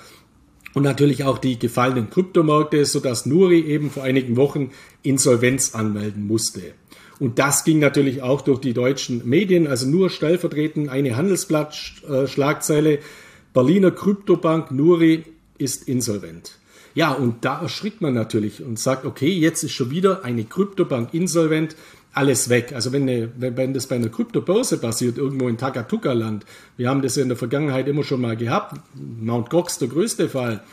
und 0.73 0.81
natürlich 0.81 1.23
auch 1.23 1.37
die 1.37 1.59
gefallenen 1.59 2.09
Kryptomärkte, 2.09 2.85
sodass 2.85 3.27
Nuri 3.27 3.59
eben 3.59 3.91
vor 3.91 4.01
einigen 4.01 4.37
Wochen 4.37 4.71
Insolvenz 5.03 5.75
anmelden 5.75 6.25
musste. 6.25 6.61
Und 7.19 7.37
das 7.37 7.63
ging 7.63 7.79
natürlich 7.79 8.23
auch 8.23 8.41
durch 8.41 8.59
die 8.59 8.73
deutschen 8.73 9.27
Medien, 9.27 9.67
also 9.67 9.87
nur 9.87 10.09
stellvertretend 10.09 10.89
eine 10.89 11.15
Handelsblatt-Schlagzeile. 11.15 12.99
Berliner 13.53 13.91
Kryptobank 13.91 14.71
Nuri 14.71 15.25
ist 15.57 15.87
insolvent. 15.87 16.57
Ja, 16.95 17.11
und 17.11 17.45
da 17.45 17.61
erschrickt 17.61 18.01
man 18.01 18.13
natürlich 18.13 18.63
und 18.63 18.79
sagt, 18.79 19.05
okay, 19.05 19.29
jetzt 19.29 19.63
ist 19.63 19.71
schon 19.71 19.91
wieder 19.91 20.23
eine 20.23 20.43
Kryptobank 20.43 21.13
insolvent, 21.13 21.75
alles 22.13 22.49
weg. 22.49 22.73
Also 22.73 22.91
wenn, 22.91 23.03
eine, 23.03 23.31
wenn 23.37 23.73
das 23.73 23.87
bei 23.87 23.95
einer 23.95 24.09
Kryptobörse 24.09 24.77
passiert, 24.77 25.17
irgendwo 25.17 25.47
in 25.47 25.57
Takatuka-Land, 25.57 26.45
wir 26.77 26.89
haben 26.89 27.01
das 27.01 27.15
ja 27.15 27.23
in 27.23 27.29
der 27.29 27.37
Vergangenheit 27.37 27.87
immer 27.87 28.03
schon 28.03 28.21
mal 28.21 28.37
gehabt, 28.37 28.79
Mount 28.95 29.49
Gox 29.49 29.79
der 29.79 29.87
größte 29.87 30.29
Fall, 30.29 30.63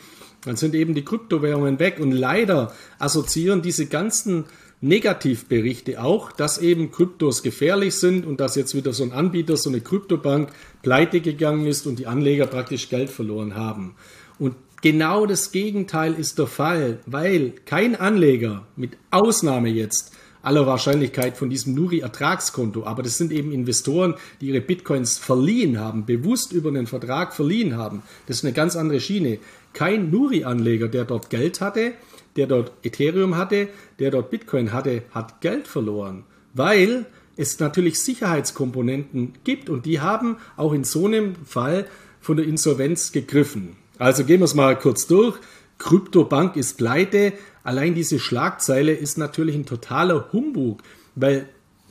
dann 0.43 0.55
sind 0.55 0.75
eben 0.75 0.93
die 0.95 1.05
Kryptowährungen 1.05 1.79
weg 1.79 1.99
und 1.99 2.11
leider 2.11 2.73
assoziieren 2.99 3.61
diese 3.61 3.87
ganzen 3.87 4.45
Negativberichte 4.81 6.03
auch, 6.03 6.31
dass 6.31 6.57
eben 6.57 6.91
Kryptos 6.91 7.43
gefährlich 7.43 7.93
sind 7.95 8.25
und 8.25 8.39
dass 8.39 8.55
jetzt 8.55 8.73
wieder 8.75 8.93
so 8.93 9.03
ein 9.03 9.11
Anbieter, 9.11 9.55
so 9.55 9.69
eine 9.69 9.79
Kryptobank 9.79 10.49
pleite 10.81 11.21
gegangen 11.21 11.67
ist 11.67 11.85
und 11.85 11.99
die 11.99 12.07
Anleger 12.07 12.47
praktisch 12.47 12.89
Geld 12.89 13.11
verloren 13.11 13.55
haben. 13.55 13.95
Und 14.39 14.55
genau 14.81 15.27
das 15.27 15.51
Gegenteil 15.51 16.15
ist 16.15 16.39
der 16.39 16.47
Fall, 16.47 16.99
weil 17.05 17.53
kein 17.65 17.95
Anleger, 17.95 18.65
mit 18.75 18.97
Ausnahme 19.11 19.69
jetzt 19.69 20.13
aller 20.41 20.65
Wahrscheinlichkeit 20.65 21.37
von 21.37 21.51
diesem 21.51 21.75
Nuri-Ertragskonto, 21.75 22.83
aber 22.83 23.03
das 23.03 23.19
sind 23.19 23.31
eben 23.31 23.51
Investoren, 23.51 24.15
die 24.41 24.47
ihre 24.47 24.61
Bitcoins 24.61 25.19
verliehen 25.19 25.79
haben, 25.79 26.07
bewusst 26.07 26.51
über 26.51 26.69
einen 26.69 26.87
Vertrag 26.87 27.35
verliehen 27.35 27.77
haben. 27.77 28.01
Das 28.25 28.37
ist 28.37 28.45
eine 28.45 28.53
ganz 28.53 28.75
andere 28.75 28.99
Schiene. 28.99 29.37
Kein 29.73 30.09
Nuri-Anleger, 30.09 30.87
der 30.87 31.05
dort 31.05 31.29
Geld 31.29 31.61
hatte, 31.61 31.93
der 32.35 32.47
dort 32.47 32.71
Ethereum 32.83 33.35
hatte, 33.35 33.67
der 33.99 34.11
dort 34.11 34.29
Bitcoin 34.29 34.73
hatte, 34.73 35.03
hat 35.11 35.41
Geld 35.41 35.67
verloren, 35.67 36.23
weil 36.53 37.05
es 37.37 37.59
natürlich 37.59 37.99
Sicherheitskomponenten 37.99 39.33
gibt 39.43 39.69
und 39.69 39.85
die 39.85 39.99
haben 39.99 40.37
auch 40.57 40.73
in 40.73 40.83
so 40.83 41.05
einem 41.05 41.35
Fall 41.45 41.87
von 42.19 42.37
der 42.37 42.45
Insolvenz 42.45 43.11
gegriffen. 43.11 43.75
Also 43.97 44.25
gehen 44.25 44.39
wir 44.39 44.45
es 44.45 44.55
mal 44.55 44.77
kurz 44.77 45.07
durch. 45.07 45.37
Kryptobank 45.77 46.55
ist 46.55 46.77
pleite. 46.77 47.33
Allein 47.63 47.95
diese 47.95 48.19
Schlagzeile 48.19 48.93
ist 48.93 49.17
natürlich 49.17 49.55
ein 49.55 49.65
totaler 49.65 50.31
Humbug, 50.31 50.81
weil 51.15 51.47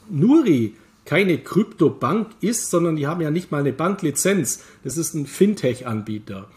Nuri 0.08 0.74
keine 1.04 1.38
Kryptobank 1.38 2.28
ist, 2.40 2.70
sondern 2.70 2.96
die 2.96 3.06
haben 3.06 3.20
ja 3.20 3.30
nicht 3.30 3.50
mal 3.50 3.58
eine 3.58 3.72
Banklizenz. 3.72 4.62
Das 4.84 4.96
ist 4.96 5.14
ein 5.14 5.26
Fintech-Anbieter. 5.26 6.48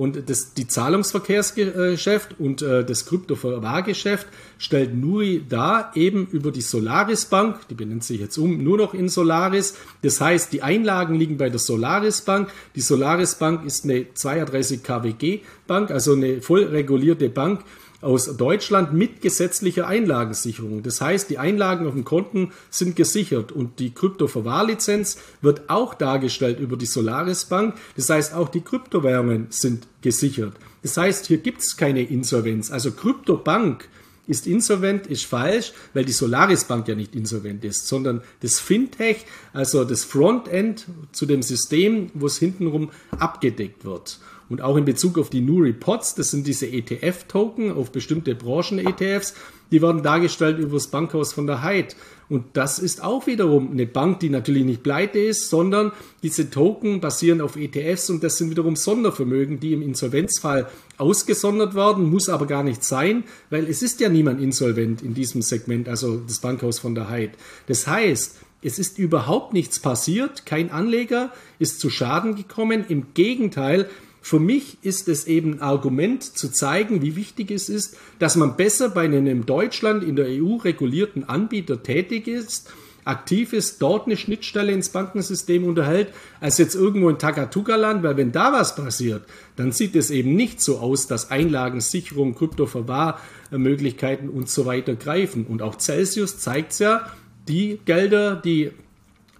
Und 0.00 0.30
das, 0.30 0.54
die 0.54 0.66
Zahlungsverkehrsgeschäft 0.66 2.40
und 2.40 2.62
äh, 2.62 2.86
das 2.86 3.04
Kryptoverwahrgeschäft 3.04 4.26
stellt 4.56 4.94
Nuri 4.94 5.44
dar, 5.46 5.92
eben 5.94 6.26
über 6.32 6.52
die 6.52 6.62
Solaris 6.62 7.26
Bank, 7.26 7.68
die 7.68 7.74
benennt 7.74 8.02
sich 8.04 8.18
jetzt 8.18 8.38
um, 8.38 8.64
nur 8.64 8.78
noch 8.78 8.94
in 8.94 9.10
Solaris. 9.10 9.76
Das 10.00 10.18
heißt, 10.22 10.54
die 10.54 10.62
Einlagen 10.62 11.16
liegen 11.16 11.36
bei 11.36 11.50
der 11.50 11.58
Solaris 11.58 12.22
Bank. 12.22 12.48
Die 12.76 12.80
Solaris 12.80 13.34
Bank 13.34 13.66
ist 13.66 13.84
eine 13.84 14.06
32 14.14 14.82
KWG 14.82 15.40
Bank, 15.66 15.90
also 15.90 16.14
eine 16.14 16.40
voll 16.40 16.64
regulierte 16.64 17.28
Bank 17.28 17.60
aus 18.00 18.36
Deutschland 18.36 18.92
mit 18.92 19.20
gesetzlicher 19.20 19.86
Einlagensicherung. 19.86 20.82
Das 20.82 21.00
heißt, 21.00 21.28
die 21.30 21.38
Einlagen 21.38 21.86
auf 21.86 21.92
dem 21.92 22.04
Konten 22.04 22.52
sind 22.70 22.96
gesichert 22.96 23.52
und 23.52 23.78
die 23.78 23.92
Kryptoverwahrlizenz 23.92 25.18
wird 25.42 25.68
auch 25.68 25.94
dargestellt 25.94 26.60
über 26.60 26.76
die 26.76 26.86
Solaris 26.86 27.44
Bank. 27.44 27.74
Das 27.96 28.08
heißt, 28.08 28.34
auch 28.34 28.48
die 28.48 28.62
Kryptowährungen 28.62 29.46
sind 29.50 29.86
gesichert. 30.02 30.54
Das 30.82 30.96
heißt, 30.96 31.26
hier 31.26 31.38
gibt 31.38 31.60
es 31.60 31.76
keine 31.76 32.02
Insolvenz. 32.02 32.70
Also 32.70 32.92
Kryptobank 32.92 33.88
ist 34.26 34.46
insolvent, 34.46 35.08
ist 35.08 35.26
falsch, 35.26 35.72
weil 35.92 36.04
die 36.04 36.12
Solaris 36.12 36.64
Bank 36.64 36.86
ja 36.88 36.94
nicht 36.94 37.16
insolvent 37.16 37.64
ist, 37.64 37.88
sondern 37.88 38.22
das 38.40 38.60
Fintech, 38.60 39.26
also 39.52 39.84
das 39.84 40.04
Frontend 40.04 40.86
zu 41.12 41.26
dem 41.26 41.42
System, 41.42 42.10
wo 42.14 42.26
es 42.26 42.38
hintenrum 42.38 42.90
abgedeckt 43.18 43.84
wird. 43.84 44.20
Und 44.50 44.60
auch 44.60 44.76
in 44.76 44.84
Bezug 44.84 45.16
auf 45.16 45.30
die 45.30 45.40
New 45.40 45.62
Reports, 45.62 46.16
das 46.16 46.32
sind 46.32 46.46
diese 46.46 46.66
ETF-Token 46.66 47.70
auf 47.70 47.92
bestimmte 47.92 48.34
Branchen-ETFs, 48.34 49.34
die 49.70 49.80
werden 49.80 50.02
dargestellt 50.02 50.58
über 50.58 50.74
das 50.74 50.88
Bankhaus 50.88 51.32
von 51.32 51.46
der 51.46 51.62
Hyde. 51.62 51.94
Und 52.28 52.44
das 52.54 52.80
ist 52.80 53.02
auch 53.02 53.28
wiederum 53.28 53.70
eine 53.70 53.86
Bank, 53.86 54.20
die 54.20 54.28
natürlich 54.28 54.64
nicht 54.64 54.82
pleite 54.82 55.20
ist, 55.20 55.50
sondern 55.50 55.92
diese 56.24 56.50
Token 56.50 57.00
basieren 57.00 57.40
auf 57.40 57.56
ETFs 57.56 58.10
und 58.10 58.24
das 58.24 58.38
sind 58.38 58.50
wiederum 58.50 58.74
Sondervermögen, 58.74 59.60
die 59.60 59.72
im 59.72 59.82
Insolvenzfall 59.82 60.68
ausgesondert 60.98 61.74
werden, 61.74 62.10
muss 62.10 62.28
aber 62.28 62.46
gar 62.46 62.64
nicht 62.64 62.82
sein, 62.82 63.24
weil 63.50 63.68
es 63.68 63.82
ist 63.82 64.00
ja 64.00 64.08
niemand 64.08 64.40
insolvent 64.40 65.02
in 65.02 65.14
diesem 65.14 65.42
Segment, 65.42 65.88
also 65.88 66.18
das 66.18 66.40
Bankhaus 66.40 66.80
von 66.80 66.96
der 66.96 67.08
Hyde. 67.08 67.32
Das 67.68 67.86
heißt, 67.86 68.38
es 68.62 68.78
ist 68.78 68.98
überhaupt 68.98 69.52
nichts 69.52 69.78
passiert, 69.78 70.44
kein 70.44 70.70
Anleger 70.70 71.32
ist 71.58 71.80
zu 71.80 71.88
Schaden 71.88 72.34
gekommen, 72.34 72.84
im 72.88 73.14
Gegenteil, 73.14 73.88
für 74.22 74.38
mich 74.38 74.78
ist 74.82 75.08
es 75.08 75.26
eben 75.26 75.54
ein 75.54 75.62
Argument 75.62 76.22
zu 76.22 76.50
zeigen, 76.50 77.02
wie 77.02 77.16
wichtig 77.16 77.50
es 77.50 77.68
ist, 77.68 77.96
dass 78.18 78.36
man 78.36 78.56
besser 78.56 78.90
bei 78.90 79.02
einem 79.04 79.26
in 79.26 79.46
Deutschland 79.46 80.04
in 80.04 80.16
der 80.16 80.26
EU 80.28 80.56
regulierten 80.56 81.24
Anbieter 81.24 81.82
tätig 81.82 82.28
ist, 82.28 82.70
aktiv 83.04 83.52
ist, 83.52 83.80
dort 83.80 84.06
eine 84.06 84.16
Schnittstelle 84.16 84.72
ins 84.72 84.90
Bankensystem 84.90 85.64
unterhält, 85.64 86.12
als 86.38 86.58
jetzt 86.58 86.74
irgendwo 86.74 87.08
in 87.08 87.18
Takatuka-Land, 87.18 88.02
weil 88.02 88.16
wenn 88.16 88.32
da 88.32 88.52
was 88.52 88.76
passiert, 88.76 89.24
dann 89.56 89.72
sieht 89.72 89.96
es 89.96 90.10
eben 90.10 90.34
nicht 90.34 90.60
so 90.60 90.78
aus, 90.78 91.06
dass 91.06 91.30
Einlagensicherung, 91.30 92.34
Kryptoverwahrmöglichkeiten 92.34 94.28
und 94.28 94.48
so 94.48 94.66
weiter 94.66 94.94
greifen. 94.94 95.46
Und 95.46 95.62
auch 95.62 95.78
Celsius 95.78 96.38
zeigt 96.38 96.72
es 96.72 96.78
ja, 96.80 97.10
die 97.48 97.80
Gelder, 97.84 98.36
die 98.36 98.70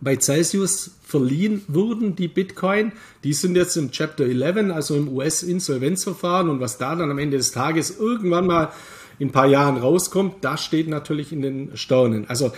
bei 0.00 0.16
Celsius 0.16 0.92
verliehen 1.10 1.62
wurden, 1.68 2.16
die 2.16 2.28
Bitcoin. 2.28 2.92
Die 3.24 3.32
sind 3.32 3.56
jetzt 3.56 3.76
im 3.76 3.90
Chapter 3.90 4.24
11, 4.24 4.72
also 4.72 4.96
im 4.96 5.08
US-Insolvenzverfahren. 5.08 6.48
Und 6.48 6.60
was 6.60 6.78
da 6.78 6.94
dann 6.94 7.10
am 7.10 7.18
Ende 7.18 7.36
des 7.36 7.52
Tages 7.52 7.98
irgendwann 7.98 8.46
mal 8.46 8.72
in 9.18 9.28
ein 9.28 9.32
paar 9.32 9.46
Jahren 9.46 9.76
rauskommt, 9.76 10.36
das 10.42 10.64
steht 10.64 10.88
natürlich 10.88 11.32
in 11.32 11.42
den 11.42 11.76
Sternen. 11.76 12.26
Also 12.28 12.52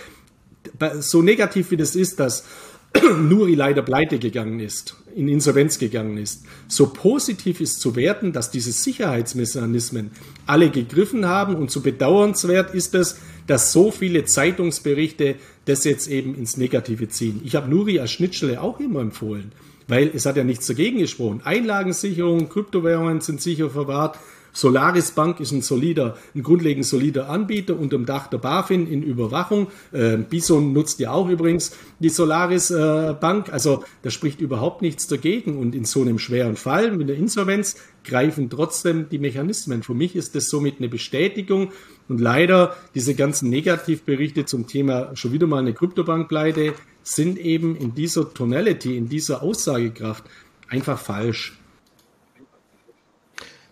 so 0.99 1.21
negativ 1.21 1.71
wie 1.71 1.77
das 1.77 1.95
ist, 1.95 2.19
dass 2.19 2.45
Nuri 3.19 3.55
leider 3.55 3.81
pleite 3.81 4.19
gegangen 4.19 4.59
ist, 4.59 4.95
in 5.15 5.27
Insolvenz 5.27 5.79
gegangen 5.79 6.17
ist. 6.17 6.45
So 6.67 6.87
positiv 6.87 7.59
ist 7.59 7.81
zu 7.81 7.95
werten, 7.95 8.33
dass 8.33 8.51
diese 8.51 8.71
Sicherheitsmechanismen 8.71 10.11
alle 10.45 10.69
gegriffen 10.69 11.25
haben 11.25 11.55
und 11.55 11.71
so 11.71 11.81
bedauernswert 11.81 12.73
ist 12.75 12.93
es, 12.93 13.19
dass 13.47 13.71
so 13.71 13.91
viele 13.91 14.25
Zeitungsberichte 14.25 15.35
das 15.65 15.83
jetzt 15.83 16.07
eben 16.07 16.35
ins 16.35 16.57
Negative 16.57 17.07
ziehen. 17.09 17.41
Ich 17.43 17.55
habe 17.55 17.69
Nuri 17.69 17.99
als 17.99 18.11
Schnittstelle 18.11 18.61
auch 18.61 18.79
immer 18.79 19.01
empfohlen, 19.01 19.51
weil 19.87 20.11
es 20.13 20.25
hat 20.25 20.37
ja 20.37 20.43
nichts 20.43 20.67
dagegen 20.67 20.99
gesprochen. 20.99 21.41
Einlagensicherung, 21.43 22.49
Kryptowährungen 22.49 23.21
sind 23.21 23.41
sicher 23.41 23.69
verwahrt. 23.69 24.17
Solaris 24.53 25.11
Bank 25.11 25.39
ist 25.39 25.51
ein 25.51 25.63
solider, 25.63 26.15
ein 26.35 26.43
grundlegend 26.43 26.85
solider 26.85 27.27
Anbieter 27.27 27.77
unter 27.77 27.97
dem 27.97 28.05
Dach 28.05 28.27
der 28.27 28.37
BaFin 28.37 28.87
in 28.87 29.01
Überwachung. 29.01 29.67
Äh, 29.91 30.17
Bison 30.17 30.73
nutzt 30.73 30.99
ja 30.99 31.11
auch 31.11 31.27
übrigens 31.27 31.75
die 31.99 32.09
Solaris 32.09 32.69
äh, 32.69 33.15
Bank. 33.19 33.51
Also 33.51 33.83
da 34.03 34.11
spricht 34.11 34.41
überhaupt 34.41 34.83
nichts 34.83 35.07
dagegen. 35.07 35.57
Und 35.57 35.73
in 35.73 35.85
so 35.85 36.01
einem 36.01 36.19
schweren 36.19 36.55
Fall 36.55 36.91
mit 36.91 37.09
der 37.09 37.15
Insolvenz 37.15 37.77
greifen 38.03 38.51
trotzdem 38.51 39.09
die 39.09 39.17
Mechanismen. 39.17 39.81
Für 39.81 39.95
mich 39.95 40.15
ist 40.15 40.35
das 40.35 40.49
somit 40.49 40.75
eine 40.77 40.87
Bestätigung. 40.87 41.71
Und 42.09 42.19
leider 42.19 42.75
diese 42.95 43.15
ganzen 43.15 43.49
Negativberichte 43.49 44.45
zum 44.45 44.67
Thema 44.67 45.15
schon 45.15 45.31
wieder 45.31 45.47
mal 45.47 45.59
eine 45.59 45.73
Kryptobankpleite 45.73 46.73
sind 47.01 47.37
eben 47.37 47.75
in 47.75 47.95
dieser 47.95 48.33
Tonality, 48.33 48.97
in 48.97 49.09
dieser 49.09 49.41
Aussagekraft 49.41 50.23
einfach 50.69 50.99
falsch. 50.99 51.57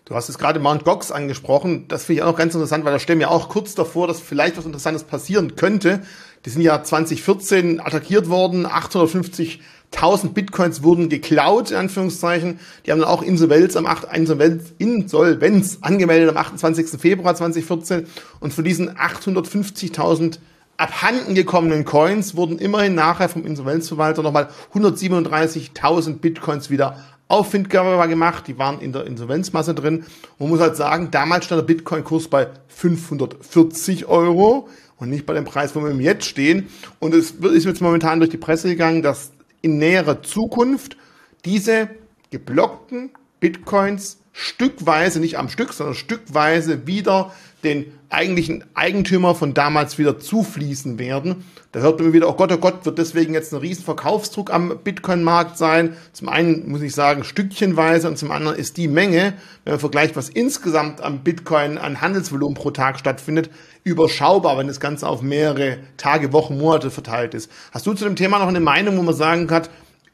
Du 0.04 0.16
hast 0.16 0.28
es 0.28 0.36
gerade 0.36 0.60
Mount 0.60 0.84
Gox 0.84 1.10
angesprochen. 1.10 1.86
Das 1.88 2.04
finde 2.04 2.18
ich 2.18 2.22
auch 2.22 2.32
noch 2.32 2.38
ganz 2.38 2.54
interessant, 2.54 2.84
weil 2.84 2.92
da 2.92 2.98
stellen 2.98 3.18
wir 3.18 3.30
auch 3.30 3.48
kurz 3.48 3.74
davor, 3.74 4.08
dass 4.08 4.20
vielleicht 4.20 4.56
was 4.56 4.66
Interessantes 4.66 5.04
passieren 5.04 5.56
könnte. 5.56 6.02
Die 6.44 6.50
sind 6.50 6.62
ja 6.62 6.82
2014 6.82 7.80
attackiert 7.80 8.28
worden. 8.28 8.66
850.000 9.92 10.32
Bitcoins 10.32 10.82
wurden 10.82 11.08
geklaut, 11.08 11.70
in 11.70 11.76
Anführungszeichen. 11.76 12.58
Die 12.84 12.92
haben 12.92 13.00
dann 13.00 13.08
auch 13.08 13.22
Insolvenz 13.22 13.76
am 13.76 13.86
8, 13.86 14.08
Insolvenz, 14.14 14.72
Insolvenz 14.78 15.78
angemeldet 15.80 16.30
am 16.30 16.36
28. 16.36 17.00
Februar 17.00 17.34
2014. 17.34 18.06
Und 18.40 18.52
von 18.52 18.64
diesen 18.64 18.90
850.000 18.90 20.38
abhanden 20.76 21.34
gekommenen 21.34 21.84
Coins 21.84 22.34
wurden 22.34 22.58
immerhin 22.58 22.94
nachher 22.94 23.28
vom 23.28 23.46
Insolvenzverwalter 23.46 24.22
nochmal 24.22 24.48
137.000 24.74 26.18
Bitcoins 26.18 26.70
wieder 26.70 26.96
auffindbar 27.28 28.08
gemacht. 28.08 28.46
Die 28.46 28.58
waren 28.58 28.80
in 28.80 28.92
der 28.92 29.06
Insolvenzmasse 29.06 29.74
drin. 29.74 30.04
Man 30.38 30.48
muss 30.48 30.60
halt 30.60 30.76
sagen, 30.76 31.10
damals 31.10 31.44
stand 31.44 31.60
der 31.60 31.66
Bitcoin-Kurs 31.66 32.28
bei 32.28 32.48
540 32.68 34.06
Euro 34.06 34.68
und 34.96 35.10
nicht 35.10 35.26
bei 35.26 35.34
dem 35.34 35.44
Preis, 35.44 35.74
wo 35.74 35.82
wir 35.82 35.92
jetzt 35.94 36.26
stehen. 36.26 36.68
Und 36.98 37.14
es 37.14 37.30
ist 37.32 37.64
jetzt 37.64 37.80
momentan 37.80 38.18
durch 38.18 38.30
die 38.30 38.36
Presse 38.36 38.68
gegangen, 38.68 39.02
dass 39.02 39.32
in 39.62 39.78
näherer 39.78 40.22
Zukunft 40.22 40.96
diese 41.44 41.88
geblockten 42.30 43.10
Bitcoins 43.40 44.18
stückweise, 44.32 45.20
nicht 45.20 45.38
am 45.38 45.48
Stück, 45.48 45.72
sondern 45.72 45.94
stückweise 45.94 46.86
wieder 46.86 47.32
den 47.64 47.92
eigentlichen 48.12 48.64
Eigentümer 48.74 49.34
von 49.34 49.54
damals 49.54 49.98
wieder 49.98 50.18
zufließen 50.18 50.98
werden. 50.98 51.44
Da 51.72 51.80
hört 51.80 52.00
man 52.00 52.12
wieder, 52.12 52.28
oh 52.28 52.34
Gott, 52.34 52.52
oh 52.52 52.58
Gott, 52.58 52.84
wird 52.84 52.98
deswegen 52.98 53.32
jetzt 53.32 53.52
ein 53.52 53.60
riesen 53.60 53.84
Verkaufsdruck 53.84 54.52
am 54.52 54.78
Bitcoin-Markt 54.84 55.56
sein. 55.56 55.96
Zum 56.12 56.28
einen 56.28 56.68
muss 56.70 56.82
ich 56.82 56.94
sagen, 56.94 57.24
stückchenweise 57.24 58.08
und 58.08 58.18
zum 58.18 58.30
anderen 58.30 58.58
ist 58.58 58.76
die 58.76 58.88
Menge, 58.88 59.34
wenn 59.64 59.72
man 59.72 59.80
vergleicht, 59.80 60.14
was 60.14 60.28
insgesamt 60.28 61.00
am 61.00 61.20
Bitcoin 61.20 61.78
an 61.78 62.00
Handelsvolumen 62.00 62.54
pro 62.54 62.70
Tag 62.70 62.98
stattfindet, 62.98 63.50
überschaubar, 63.84 64.58
wenn 64.58 64.66
das 64.66 64.80
Ganze 64.80 65.08
auf 65.08 65.22
mehrere 65.22 65.78
Tage, 65.96 66.32
Wochen, 66.32 66.58
Monate 66.58 66.90
verteilt 66.90 67.34
ist. 67.34 67.50
Hast 67.72 67.86
du 67.86 67.94
zu 67.94 68.04
dem 68.04 68.16
Thema 68.16 68.38
noch 68.38 68.48
eine 68.48 68.60
Meinung, 68.60 68.98
wo 68.98 69.02
man 69.02 69.14
sagen 69.14 69.46
kann, 69.46 69.62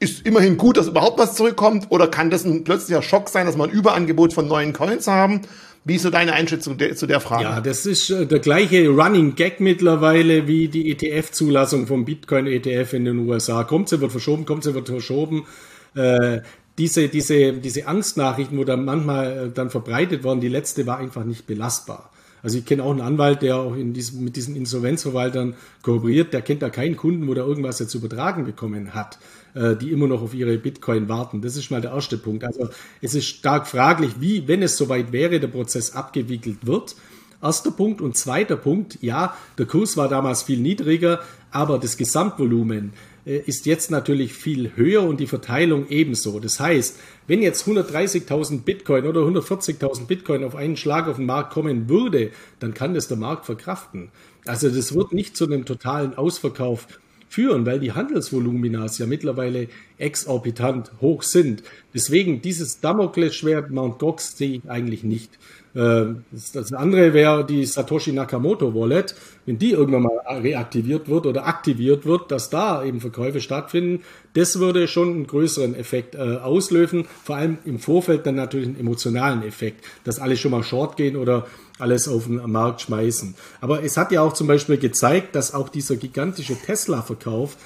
ist 0.01 0.25
immerhin 0.25 0.59
gut, 0.59 0.77
dass 0.77 0.87
überhaupt 0.87 1.19
was 1.19 1.35
zurückkommt? 1.35 1.87
Oder 1.91 2.07
kann 2.07 2.31
das 2.31 2.45
ein 2.45 2.63
plötzlicher 2.63 3.03
Schock 3.03 3.29
sein, 3.29 3.47
dass 3.47 3.57
wir 3.57 3.65
ein 3.65 3.71
Überangebot 3.71 4.33
von 4.33 4.47
neuen 4.47 4.73
Coins 4.73 5.09
haben? 5.09 5.41
Wie 5.89 5.95
ist 5.95 6.03
so 6.03 6.11
deine 6.11 6.35
Einschätzung 6.35 6.77
de 6.77 6.95
zu 6.95 7.07
der 7.07 7.19
Frage? 7.19 7.45
Ja, 7.45 7.61
das 7.63 7.87
ist 7.87 8.11
äh, 8.11 8.27
der 8.27 8.41
gleiche 8.41 8.89
Running 8.91 9.37
Gag 9.37 9.59
mittlerweile 9.59 10.47
wie 10.47 10.69
die 10.69 10.93
ETF-Zulassung 10.93 11.87
vom 11.87 12.05
Bitcoin-ETF 12.05 12.93
in 12.93 13.07
den 13.07 13.19
USA. 13.27 13.65
Kommt 13.65 13.89
sie, 13.89 13.99
wird 14.03 14.11
verschoben, 14.11 14.45
kommt 14.45 14.65
sie, 14.65 14.75
wird 14.75 14.87
verschoben. 14.87 15.47
Äh, 15.95 16.41
diese, 16.77 17.09
diese, 17.09 17.55
diese 17.55 17.87
Angstnachrichten, 17.87 18.59
wo 18.59 18.65
dann 18.65 18.85
manchmal 18.85 19.47
äh, 19.47 19.51
dann 19.51 19.71
verbreitet 19.71 20.25
worden, 20.25 20.41
die 20.41 20.49
letzte 20.49 20.87
war 20.87 20.99
einfach 20.99 21.25
nicht 21.25 21.47
belastbar. 21.47 22.11
Also 22.43 22.59
ich 22.59 22.67
kenne 22.67 22.83
auch 22.85 22.91
einen 22.91 23.01
Anwalt, 23.01 23.41
der 23.41 23.57
auch 23.57 23.75
in 23.75 23.95
diesem, 23.95 24.23
mit 24.23 24.37
diesen 24.37 24.57
Insolvenzverwaltern 24.57 25.55
kooperiert, 25.83 26.35
der 26.35 26.43
kennt 26.43 26.61
da 26.61 26.69
keinen 26.69 26.97
Kunden, 26.97 27.27
wo 27.27 27.35
der 27.35 27.45
irgendwas 27.45 27.79
jetzt 27.79 27.95
übertragen 27.95 28.45
bekommen 28.45 28.95
hat. 28.95 29.19
Äh, 29.59 29.75
die 29.75 29.91
immer 29.91 30.07
noch 30.07 30.23
auf 30.23 30.35
ihre 30.35 30.57
Bitcoin 30.57 31.09
warten. 31.09 31.43
Das 31.43 31.57
ist 31.57 31.69
mal 31.73 31.81
der 31.81 31.91
erste 31.91 32.17
Punkt. 32.17 32.45
Also 32.45 32.69
es 33.03 33.15
ist 33.15 33.27
stark 33.27 33.67
fraglich, 33.67 34.13
wie, 34.21 34.47
wenn 34.47 34.63
es 34.63 34.77
soweit 34.77 35.11
wäre, 35.11 35.41
der 35.41 35.49
Prozess 35.49 35.97
abgewickelt 35.97 36.59
wird. 36.65 36.95
Erster 37.43 37.73
Punkt 37.73 38.01
und 38.01 38.17
zweiter 38.17 38.55
Punkt, 38.55 38.99
ja, 39.01 39.37
der 39.59 39.67
Kurs 39.67 39.97
war 39.97 40.09
damals 40.09 40.45
viel 40.45 40.61
niedriger, 40.61 41.21
aber 41.51 41.81
das 41.81 41.97
Gesamtvolumen 41.97 42.93
äh, 43.27 43.39
ist 43.39 43.67
jetzt 43.67 43.91
natürlich 43.91 44.33
viel 44.33 44.77
höher 44.77 45.03
und 45.03 45.19
die 45.19 45.27
Verteilung 45.27 45.89
ebenso. 45.89 46.39
Das 46.39 46.61
heißt, 46.61 46.97
wenn 47.27 47.43
jetzt 47.43 47.67
130.000 47.67 48.63
Bitcoin 48.63 49.07
oder 49.07 49.23
140.000 49.23 50.07
Bitcoin 50.07 50.45
auf 50.45 50.55
einen 50.55 50.77
Schlag 50.77 51.09
auf 51.09 51.17
den 51.17 51.27
Markt 51.27 51.53
kommen 51.53 51.89
würde, 51.89 52.31
dann 52.61 52.75
kann 52.75 52.95
das 52.95 53.09
der 53.09 53.17
Markt 53.17 53.45
verkraften. 53.45 54.11
Also 54.47 54.69
das 54.69 54.95
wird 54.95 55.13
nicht 55.13 55.37
zu 55.37 55.47
einem 55.47 55.65
totalen 55.65 56.15
Ausverkauf 56.17 56.87
führen, 57.29 57.67
weil 57.67 57.81
die 57.81 57.93
Handelsvolumina 57.93 58.85
ja 58.99 59.07
mittlerweile 59.07 59.69
exorbitant 59.99 60.93
hoch 61.01 61.23
sind. 61.23 61.63
Deswegen 61.95 62.41
dieses 62.41 62.81
Damoklesschwert 62.81 63.71
Mount 63.71 63.99
Gox 63.99 64.37
sehe 64.37 64.59
ich 64.59 64.71
eigentlich 64.71 65.05
nicht. 65.05 65.39
Äh, 65.75 66.07
das 66.33 66.73
andere 66.73 67.13
wäre 67.15 67.45
die 67.45 67.65
Satoshi 67.65 68.13
Nakamoto 68.13 68.75
Wallet. 68.75 69.15
Wenn 69.47 69.59
die 69.59 69.71
irgendwann 69.71 70.03
mal 70.03 70.41
reaktiviert 70.41 71.09
wird 71.09 71.27
oder 71.27 71.47
aktiviert 71.47 72.05
wird, 72.05 72.31
dass 72.31 72.51
da 72.51 72.85
eben 72.85 73.01
Verkäufe 73.01 73.41
stattfinden, 73.41 74.03
das 74.35 74.59
würde 74.59 74.89
schon 74.89 75.09
einen 75.09 75.27
größeren 75.27 75.75
Effekt 75.75 76.15
äh, 76.15 76.19
auslösen. 76.19 77.07
Vor 77.25 77.37
allem 77.37 77.59
im 77.65 77.79
Vorfeld 77.79 78.27
dann 78.27 78.35
natürlich 78.35 78.69
einen 78.69 78.81
emotionalen 78.81 79.43
Effekt, 79.43 79.85
dass 80.05 80.19
alle 80.19 80.37
schon 80.37 80.51
mal 80.51 80.63
short 80.63 80.97
gehen 80.97 81.17
oder 81.17 81.47
alles 81.79 82.09
auf 82.09 82.27
den 82.27 82.37
Markt 82.51 82.83
schmeißen. 82.83 83.35
Aber 83.61 83.83
es 83.85 83.97
hat 83.97 84.11
ja 84.11 84.23
auch 84.23 84.33
zum 84.33 84.49
Beispiel 84.49 84.79
gezeigt, 84.79 85.35
dass 85.35 85.55
auch 85.55 85.69
dieser 85.69 85.97
gigantische 85.97 86.57
Tesla-Verkauf 86.57 87.57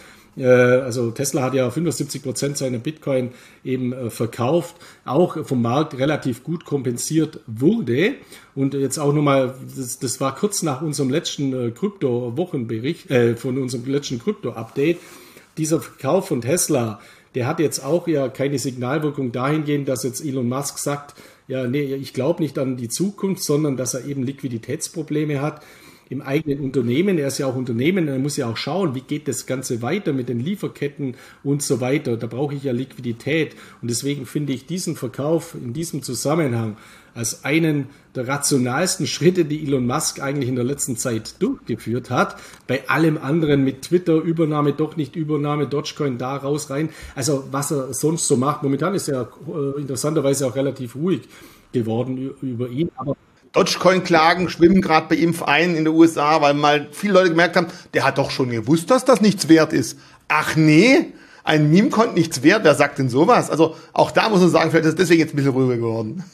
also 0.40 1.10
Tesla 1.10 1.42
hat 1.42 1.54
ja 1.54 1.70
75 1.70 2.22
Prozent 2.22 2.56
seiner 2.56 2.78
Bitcoin 2.78 3.30
eben 3.64 3.92
äh, 3.92 4.10
verkauft, 4.10 4.76
auch 5.04 5.44
vom 5.44 5.60
Markt 5.60 5.98
relativ 5.98 6.42
gut 6.42 6.64
kompensiert 6.64 7.40
wurde. 7.46 8.14
Und 8.54 8.74
jetzt 8.74 8.98
auch 8.98 9.12
nochmal, 9.12 9.54
das, 9.76 9.98
das 9.98 10.20
war 10.20 10.34
kurz 10.34 10.62
nach 10.62 10.80
unserem 10.80 11.10
letzten 11.10 11.52
äh, 11.52 11.70
Krypto-Wochenbericht, 11.70 13.10
äh, 13.10 13.36
von 13.36 13.59
unserem 13.59 13.84
letzten 13.86 14.18
Krypto-Update. 14.18 14.98
Dieser 15.59 15.80
Verkauf 15.80 16.28
von 16.28 16.40
Tesla, 16.40 17.00
der 17.34 17.46
hat 17.46 17.60
jetzt 17.60 17.84
auch 17.84 18.09
ja 18.09 18.28
keine 18.28 18.59
Signalwirkung 18.59 19.32
dahingehend, 19.32 19.86
dass 19.86 20.02
jetzt 20.02 20.24
Elon 20.24 20.48
Musk 20.48 20.78
sagt, 20.78 21.14
ja, 21.46 21.66
nee, 21.66 21.94
ich 21.94 22.14
glaube 22.14 22.42
nicht 22.42 22.59
an 22.59 22.78
die 22.78 22.88
Zukunft, 22.88 23.42
sondern 23.42 23.76
dass 23.76 23.92
er 23.92 24.06
eben 24.06 24.22
Liquiditätsprobleme 24.22 25.42
hat 25.42 25.60
im 26.12 26.20
eigenen 26.20 26.60
Unternehmen. 26.60 27.16
Er 27.16 27.28
ist 27.28 27.39
ja 27.39 27.47
auch 27.47 27.56
Unternehmen, 27.56 28.06
er 28.06 28.18
muss 28.18 28.36
ja 28.36 28.47
auch 28.47 28.59
schauen, 28.59 28.94
wie 28.94 29.01
geht 29.01 29.28
das 29.28 29.47
Ganze 29.47 29.80
weiter 29.80 30.12
mit 30.12 30.28
den 30.28 30.40
Lieferketten 30.40 31.16
und 31.43 31.62
so 31.62 31.80
weiter. 31.80 32.18
Da 32.18 32.26
brauche 32.26 32.55
ich 32.55 32.64
ja 32.64 32.72
Liquidität. 32.72 33.56
Und 33.80 33.90
deswegen 33.90 34.26
finde 34.26 34.52
ich 34.52 34.66
diesen 34.66 34.94
Verkauf 34.94 35.55
in 35.55 35.72
diesem 35.72 36.02
Zusammenhang 36.02 36.76
als 37.14 37.44
einen 37.44 37.86
der 38.14 38.28
rationalsten 38.28 39.06
Schritte, 39.06 39.47
die 39.47 39.64
Elon 39.64 39.86
Musk 39.86 40.20
eigentlich 40.20 40.48
in 40.51 40.56
der 40.56 40.64
letzten 40.64 40.98
Zeit 40.98 41.43
durchgeführt 41.43 42.10
hat. 42.10 42.36
Bei 42.66 42.89
allem 42.89 43.16
anderen 43.16 43.64
mit 43.64 43.82
Twitter, 43.82 44.16
Übernahme, 44.16 44.74
doch 44.74 44.97
nicht 44.97 45.16
Übernahme, 45.16 45.66
Dogecoin 45.66 46.18
da 46.18 46.36
raus 46.36 46.68
rein. 46.68 46.90
Also 47.14 47.44
was 47.51 47.70
er 47.70 47.94
sonst 47.94 48.28
so 48.28 48.36
macht. 48.36 48.62
Momentan 48.62 48.94
ist 48.94 49.09
er 49.09 49.30
äh, 49.48 49.80
interessanterweise 49.80 50.47
auch 50.47 50.56
relativ 50.56 50.94
ruhig 50.94 51.22
geworden 51.72 52.34
über 52.43 52.68
ihn. 52.68 52.90
Aber 52.97 53.16
Dogecoin-Klagen 53.52 54.48
schwimmen 54.48 54.80
gerade 54.80 55.08
bei 55.08 55.16
ihm 55.16 55.34
ein 55.44 55.76
in 55.76 55.84
den 55.84 55.94
USA, 55.94 56.40
weil 56.40 56.54
mal 56.54 56.88
viele 56.90 57.14
Leute 57.14 57.30
gemerkt 57.30 57.56
haben, 57.56 57.66
der 57.94 58.04
hat 58.04 58.18
doch 58.18 58.30
schon 58.30 58.50
gewusst, 58.50 58.90
dass 58.90 59.04
das 59.04 59.20
nichts 59.20 59.48
wert 59.48 59.72
ist. 59.72 59.98
Ach 60.28 60.56
nee, 60.56 61.12
ein 61.44 61.70
Meme 61.70 61.90
konnte 61.90 62.14
nichts 62.14 62.42
wert, 62.42 62.64
wer 62.64 62.74
sagt 62.74 62.98
denn 62.98 63.08
sowas? 63.08 63.50
Also 63.50 63.76
auch 63.92 64.10
da 64.10 64.28
muss 64.28 64.40
man 64.40 64.50
sagen, 64.50 64.70
vielleicht 64.70 64.86
ist 64.86 64.92
es 64.92 64.98
deswegen 64.98 65.20
jetzt 65.20 65.34
ein 65.34 65.36
bisschen 65.36 65.52
ruhiger 65.52 65.76
geworden. 65.76 66.24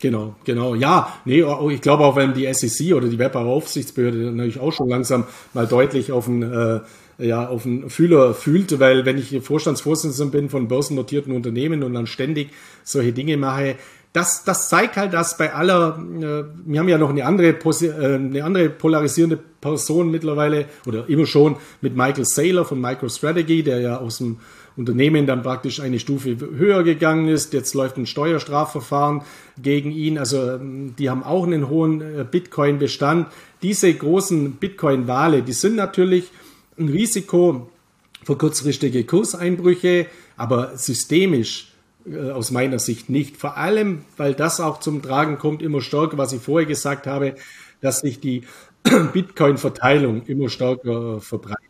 Genau, 0.00 0.36
genau. 0.44 0.74
Ja, 0.74 1.12
nee, 1.24 1.44
ich 1.70 1.80
glaube 1.80 2.04
auch, 2.04 2.14
wenn 2.14 2.32
die 2.32 2.52
SEC 2.52 2.94
oder 2.94 3.08
die 3.08 3.18
Wettbewerbsaufsichtsbehörde 3.18 4.30
natürlich 4.30 4.60
auch 4.60 4.72
schon 4.72 4.88
langsam 4.88 5.24
mal 5.54 5.66
deutlich 5.66 6.12
auf 6.12 6.26
den, 6.26 6.42
äh, 6.42 6.80
ja, 7.18 7.48
auf 7.48 7.64
den 7.64 7.90
Fühler 7.90 8.32
fühlt, 8.32 8.78
weil 8.78 9.04
wenn 9.04 9.18
ich 9.18 9.40
Vorstandsvorsitzender 9.42 10.30
bin 10.30 10.50
von 10.50 10.68
börsennotierten 10.68 11.34
Unternehmen 11.34 11.82
und 11.82 11.94
dann 11.94 12.06
ständig 12.06 12.50
solche 12.84 13.12
Dinge 13.12 13.36
mache, 13.36 13.74
das, 14.12 14.44
das 14.44 14.68
zeigt 14.68 14.96
halt, 14.96 15.12
dass 15.12 15.36
bei 15.36 15.52
aller, 15.52 15.98
äh, 15.98 16.44
wir 16.64 16.80
haben 16.80 16.88
ja 16.88 16.98
noch 16.98 17.10
eine 17.10 17.24
andere, 17.24 17.48
äh, 17.48 18.14
eine 18.14 18.42
andere 18.44 18.70
polarisierende 18.70 19.38
Person 19.60 20.10
mittlerweile 20.10 20.66
oder 20.86 21.08
immer 21.08 21.26
schon 21.26 21.56
mit 21.80 21.96
Michael 21.96 22.24
Saylor 22.24 22.64
von 22.64 22.80
MicroStrategy, 22.80 23.62
der 23.62 23.80
ja 23.80 23.98
aus 23.98 24.18
dem 24.18 24.38
Unternehmen 24.76 25.26
dann 25.26 25.42
praktisch 25.42 25.80
eine 25.80 25.98
Stufe 25.98 26.36
höher 26.38 26.84
gegangen 26.84 27.28
ist. 27.28 27.52
Jetzt 27.52 27.74
läuft 27.74 27.96
ein 27.96 28.06
Steuerstrafverfahren 28.06 29.22
gegen 29.60 29.90
ihn. 29.90 30.18
Also 30.18 30.52
ähm, 30.52 30.94
die 30.96 31.10
haben 31.10 31.24
auch 31.24 31.44
einen 31.44 31.68
hohen 31.68 32.00
äh, 32.00 32.24
Bitcoin-Bestand. 32.30 33.26
Diese 33.60 33.92
großen 33.92 34.52
Bitcoin-Wale, 34.52 35.42
die 35.42 35.52
sind 35.52 35.74
natürlich 35.74 36.30
ein 36.78 36.88
Risiko 36.88 37.68
für 38.24 38.36
kurzfristige 38.36 39.04
Kurseinbrüche, 39.04 40.06
aber 40.36 40.76
systemisch 40.76 41.67
äh, 42.12 42.30
aus 42.30 42.50
meiner 42.50 42.78
Sicht 42.78 43.10
nicht. 43.10 43.36
Vor 43.36 43.56
allem, 43.56 44.02
weil 44.16 44.34
das 44.34 44.60
auch 44.60 44.80
zum 44.80 45.02
Tragen 45.02 45.38
kommt, 45.38 45.62
immer 45.62 45.80
stärker, 45.80 46.18
was 46.18 46.32
ich 46.32 46.42
vorher 46.42 46.66
gesagt 46.66 47.06
habe, 47.06 47.34
dass 47.80 48.00
sich 48.00 48.20
die 48.20 48.42
Bitcoin-Verteilung 49.12 50.22
immer 50.26 50.48
stärker 50.48 51.16
äh, 51.16 51.20
verbreitet. 51.20 51.64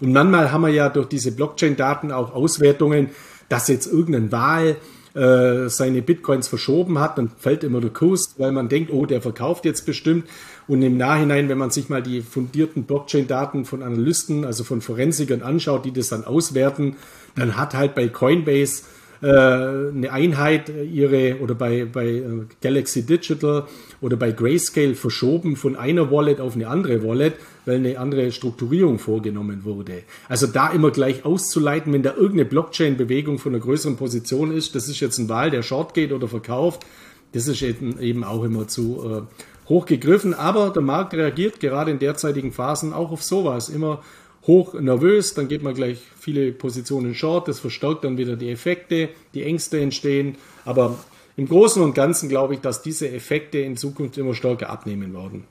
Und 0.00 0.12
manchmal 0.12 0.52
haben 0.52 0.62
wir 0.62 0.70
ja 0.70 0.88
durch 0.88 1.08
diese 1.08 1.32
Blockchain-Daten 1.32 2.12
auch 2.12 2.34
Auswertungen, 2.34 3.10
dass 3.48 3.68
jetzt 3.68 3.86
irgendein 3.86 4.30
Wahl 4.30 4.76
äh, 5.14 5.68
seine 5.68 6.02
Bitcoins 6.02 6.48
verschoben 6.48 6.98
hat, 7.00 7.18
dann 7.18 7.30
fällt 7.30 7.64
immer 7.64 7.80
der 7.80 7.90
Kurs, 7.90 8.34
weil 8.38 8.52
man 8.52 8.68
denkt, 8.68 8.92
oh, 8.92 9.06
der 9.06 9.22
verkauft 9.22 9.64
jetzt 9.64 9.86
bestimmt. 9.86 10.28
Und 10.68 10.82
im 10.82 10.96
Nachhinein, 10.96 11.48
wenn 11.48 11.58
man 11.58 11.70
sich 11.70 11.88
mal 11.88 12.02
die 12.02 12.20
fundierten 12.20 12.84
Blockchain-Daten 12.84 13.64
von 13.64 13.82
Analysten, 13.82 14.44
also 14.44 14.64
von 14.64 14.80
Forensikern 14.80 15.42
anschaut, 15.42 15.84
die 15.84 15.92
das 15.92 16.08
dann 16.08 16.24
auswerten, 16.24 16.96
dann 17.34 17.56
hat 17.56 17.74
halt 17.74 17.94
bei 17.94 18.08
Coinbase 18.08 18.82
äh, 19.20 19.26
eine 19.26 20.12
Einheit 20.12 20.68
äh, 20.68 20.84
ihre 20.84 21.40
oder 21.40 21.54
bei, 21.54 21.84
bei 21.84 22.06
äh, 22.06 22.24
Galaxy 22.60 23.04
Digital 23.04 23.66
oder 24.00 24.16
bei 24.16 24.30
Grayscale 24.32 24.94
verschoben 24.94 25.56
von 25.56 25.76
einer 25.76 26.10
Wallet 26.10 26.40
auf 26.40 26.54
eine 26.54 26.68
andere 26.68 27.02
Wallet, 27.02 27.34
weil 27.64 27.76
eine 27.76 27.98
andere 27.98 28.30
Strukturierung 28.30 28.98
vorgenommen 28.98 29.64
wurde. 29.64 30.02
Also 30.28 30.46
da 30.46 30.70
immer 30.70 30.90
gleich 30.90 31.24
auszuleiten, 31.24 31.92
wenn 31.92 32.02
da 32.02 32.14
irgendeine 32.14 32.44
Blockchain-Bewegung 32.44 33.38
von 33.38 33.54
einer 33.54 33.62
größeren 33.62 33.96
Position 33.96 34.52
ist, 34.52 34.74
das 34.74 34.88
ist 34.88 35.00
jetzt 35.00 35.18
ein 35.18 35.28
Wahl, 35.28 35.50
der 35.50 35.62
short 35.62 35.94
geht 35.94 36.12
oder 36.12 36.28
verkauft, 36.28 36.86
das 37.32 37.48
ist 37.48 37.60
eben 37.62 38.24
auch 38.24 38.44
immer 38.44 38.68
zu 38.68 39.04
äh, 39.04 39.68
hoch 39.68 39.86
gegriffen. 39.86 40.32
Aber 40.34 40.70
der 40.70 40.82
Markt 40.82 41.14
reagiert 41.14 41.60
gerade 41.60 41.90
in 41.90 41.98
derzeitigen 41.98 42.52
Phasen 42.52 42.92
auch 42.92 43.10
auf 43.10 43.22
sowas 43.22 43.68
immer 43.68 44.02
hoch 44.48 44.74
nervös, 44.74 45.34
dann 45.34 45.46
geht 45.46 45.62
man 45.62 45.74
gleich 45.74 45.98
viele 46.18 46.50
Positionen 46.50 47.14
short, 47.14 47.46
das 47.46 47.60
verstärkt 47.60 48.02
dann 48.02 48.18
wieder 48.18 48.34
die 48.34 48.50
Effekte, 48.50 49.10
die 49.34 49.44
Ängste 49.44 49.78
entstehen. 49.80 50.36
Aber 50.64 50.98
im 51.36 51.46
Großen 51.46 51.80
und 51.80 51.94
Ganzen 51.94 52.28
glaube 52.28 52.54
ich, 52.54 52.60
dass 52.60 52.82
diese 52.82 53.08
Effekte 53.08 53.58
in 53.58 53.76
Zukunft 53.76 54.18
immer 54.18 54.34
stärker 54.34 54.70
abnehmen 54.70 55.14
werden. 55.14 55.44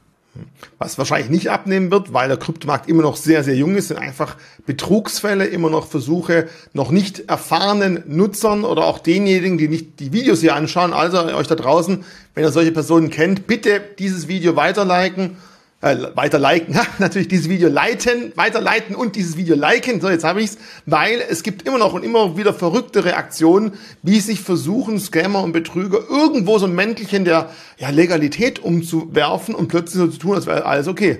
Was 0.78 0.98
wahrscheinlich 0.98 1.30
nicht 1.30 1.50
abnehmen 1.50 1.90
wird, 1.90 2.14
weil 2.14 2.28
der 2.28 2.38
Kryptomarkt 2.38 2.90
immer 2.90 3.02
noch 3.02 3.16
sehr, 3.16 3.44
sehr 3.44 3.56
jung 3.56 3.76
ist, 3.76 3.88
sind 3.88 3.98
einfach 3.98 4.36
Betrugsfälle, 4.66 5.46
immer 5.46 5.70
noch 5.70 5.88
Versuche, 5.88 6.48
noch 6.74 6.92
nicht 6.92 7.30
erfahrenen 7.30 8.04
Nutzern 8.06 8.64
oder 8.64 8.86
auch 8.86 9.00
denjenigen, 9.00 9.58
die 9.58 9.68
nicht 9.68 10.00
die 10.00 10.14
Videos 10.14 10.42
hier 10.42 10.56
anschauen. 10.56 10.94
Also 10.94 11.24
euch 11.34 11.48
da 11.48 11.56
draußen, 11.56 12.04
wenn 12.36 12.44
ihr 12.44 12.52
solche 12.52 12.72
Personen 12.72 13.10
kennt, 13.10 13.48
bitte 13.48 13.82
dieses 13.98 14.28
Video 14.28 14.56
weiterliken 14.56 15.38
äh, 15.82 15.96
weiter 16.16 16.40
liken, 16.40 16.76
natürlich 17.00 17.28
dieses 17.28 17.50
Video 17.50 17.70
leiten, 17.70 18.32
weiterleiten 18.36 18.96
und 18.96 19.16
dieses 19.16 19.38
Video 19.38 19.56
liken. 19.56 20.02
So, 20.02 20.10
jetzt 20.10 20.24
habe 20.24 20.42
ich's, 20.42 20.58
weil 20.86 21.22
es 21.30 21.44
gibt 21.44 21.68
immer 21.68 21.78
noch 21.78 21.94
und 21.94 22.04
immer 22.04 22.36
wieder 22.36 22.54
verrückte 22.54 23.06
Reaktionen, 23.06 23.74
wie 24.02 24.20
sich 24.20 24.42
versuchen 24.42 25.00
Scammer 25.00 25.44
und 25.44 25.52
Betrüger 25.52 26.00
irgendwo 26.10 26.58
so 26.58 26.66
ein 26.66 26.74
Mäntelchen 26.74 27.26
der 27.26 27.52
ja, 27.78 27.90
Legalität 27.90 28.60
umzuwerfen 28.60 29.54
und 29.54 29.68
plötzlich 29.68 30.02
so 30.02 30.08
zu 30.08 30.18
tun, 30.18 30.36
als 30.36 30.48
wäre 30.48 30.66
alles 30.66 30.88
okay. 30.88 31.20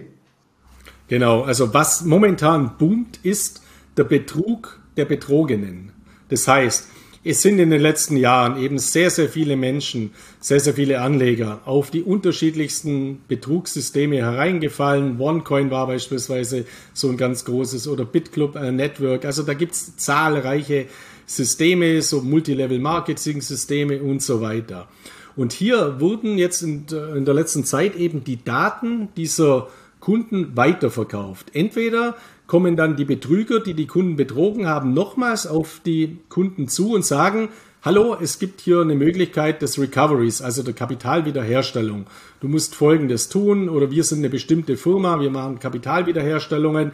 Genau, 1.08 1.44
also 1.44 1.74
was 1.74 2.04
momentan 2.04 2.78
boomt, 2.78 3.20
ist 3.24 3.62
der 3.96 4.04
Betrug 4.04 4.80
der 4.98 5.06
Betrogenen. 5.06 5.92
Das 6.30 6.48
heißt, 6.48 6.88
es 7.28 7.42
sind 7.42 7.60
in 7.60 7.72
den 7.72 7.82
letzten 7.82 8.16
Jahren 8.16 8.58
eben 8.58 8.80
sehr, 8.80 9.10
sehr 9.10 9.28
viele 9.28 9.58
Menschen, 9.58 10.12
sehr, 10.40 10.62
sehr 10.62 10.76
viele 10.76 11.02
Anleger 11.02 11.60
auf 11.66 11.92
die 11.92 12.02
unterschiedlichsten 12.02 13.22
Betrugssysteme 13.28 14.18
hereingefallen. 14.18 15.20
OneCoin 15.20 15.70
war 15.70 15.88
beispielsweise 15.88 16.66
so 16.94 17.10
ein 17.10 17.18
ganz 17.18 17.44
großes 17.44 17.90
oder 17.90 18.06
BitClub 18.06 18.56
äh, 18.56 18.72
Network. 18.72 19.26
Also 19.26 19.44
da 19.44 19.54
gibt's 19.54 19.98
zahlreiche 19.98 20.86
Systeme, 21.26 22.02
so 22.02 22.22
Multilevel-Marketing-Systeme 22.22 24.02
und 24.02 24.22
so 24.22 24.40
weiter. 24.40 24.88
Und 25.36 25.52
hier 25.52 26.00
wurden 26.00 26.38
jetzt 26.38 26.62
in, 26.62 26.86
in 27.16 27.26
der 27.26 27.34
letzten 27.34 27.66
Zeit 27.66 27.98
eben 27.98 28.24
die 28.24 28.42
Daten 28.42 29.10
dieser 29.18 29.68
Kunden 30.00 30.56
weiterverkauft. 30.56 31.54
Entweder 31.54 32.16
kommen 32.48 32.76
dann 32.76 32.96
die 32.96 33.06
Betrüger, 33.06 33.60
die 33.60 33.74
die 33.74 33.88
Kunden 33.88 34.16
betrogen 34.16 34.68
haben, 34.68 34.94
nochmals 34.94 35.46
auf 35.46 35.82
die 35.86 36.18
Kunden 36.30 36.68
zu 36.68 36.94
und 36.94 37.06
sagen, 37.06 37.50
hallo, 37.84 38.16
es 38.20 38.40
gibt 38.40 38.62
hier 38.62 38.82
eine 38.82 38.96
Möglichkeit 38.96 39.62
des 39.62 39.80
Recoveries, 39.80 40.42
also 40.42 40.64
der 40.64 40.74
Kapitalwiederherstellung. 40.74 42.06
Du 42.40 42.48
musst 42.48 42.76
Folgendes 42.76 43.30
tun 43.30 43.70
oder 43.70 43.92
wir 43.92 44.04
sind 44.04 44.20
eine 44.20 44.30
bestimmte 44.30 44.78
Firma, 44.78 45.20
wir 45.20 45.30
machen 45.30 45.60
Kapitalwiederherstellungen. 45.60 46.94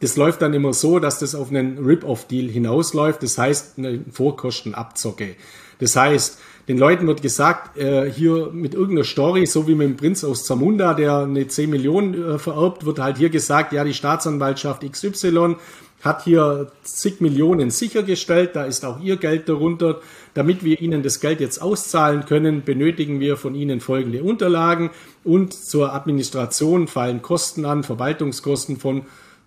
Das 0.00 0.16
läuft 0.16 0.42
dann 0.42 0.54
immer 0.54 0.72
so, 0.72 0.98
dass 0.98 1.18
das 1.18 1.34
auf 1.34 1.50
einen 1.50 1.78
Rip-Off-Deal 1.78 2.48
hinausläuft, 2.48 3.22
das 3.22 3.38
heißt 3.38 3.78
eine 3.78 4.04
Vorkostenabzocke. 4.10 5.36
Das 5.78 5.96
heißt, 5.96 6.38
den 6.68 6.78
Leuten 6.78 7.06
wird 7.06 7.22
gesagt, 7.22 7.76
äh, 7.76 8.10
hier 8.10 8.50
mit 8.52 8.74
irgendeiner 8.74 9.04
Story, 9.04 9.46
so 9.46 9.66
wie 9.66 9.74
mit 9.74 9.88
dem 9.88 9.96
Prinz 9.96 10.22
aus 10.22 10.44
Zamunda, 10.44 10.94
der 10.94 11.18
eine 11.18 11.48
10 11.48 11.68
Millionen 11.68 12.14
äh, 12.14 12.38
vererbt, 12.38 12.86
wird 12.86 13.00
halt 13.00 13.18
hier 13.18 13.30
gesagt, 13.30 13.72
ja, 13.72 13.82
die 13.82 13.94
Staatsanwaltschaft 13.94 14.88
XY 14.88 15.56
hat 16.02 16.24
hier 16.24 16.70
zig 16.82 17.20
Millionen 17.20 17.70
sichergestellt, 17.70 18.50
da 18.54 18.64
ist 18.64 18.84
auch 18.84 19.00
ihr 19.00 19.16
Geld 19.16 19.48
darunter. 19.48 20.00
Damit 20.34 20.64
wir 20.64 20.80
Ihnen 20.80 21.02
das 21.02 21.20
Geld 21.20 21.40
jetzt 21.40 21.62
auszahlen 21.62 22.24
können, 22.26 22.64
benötigen 22.64 23.20
wir 23.20 23.36
von 23.36 23.54
Ihnen 23.54 23.80
folgende 23.80 24.22
Unterlagen 24.22 24.90
und 25.24 25.52
zur 25.52 25.94
Administration 25.94 26.88
fallen 26.88 27.22
Kosten 27.22 27.64
an, 27.64 27.84
Verwaltungskosten 27.84 28.78
von 28.78 29.02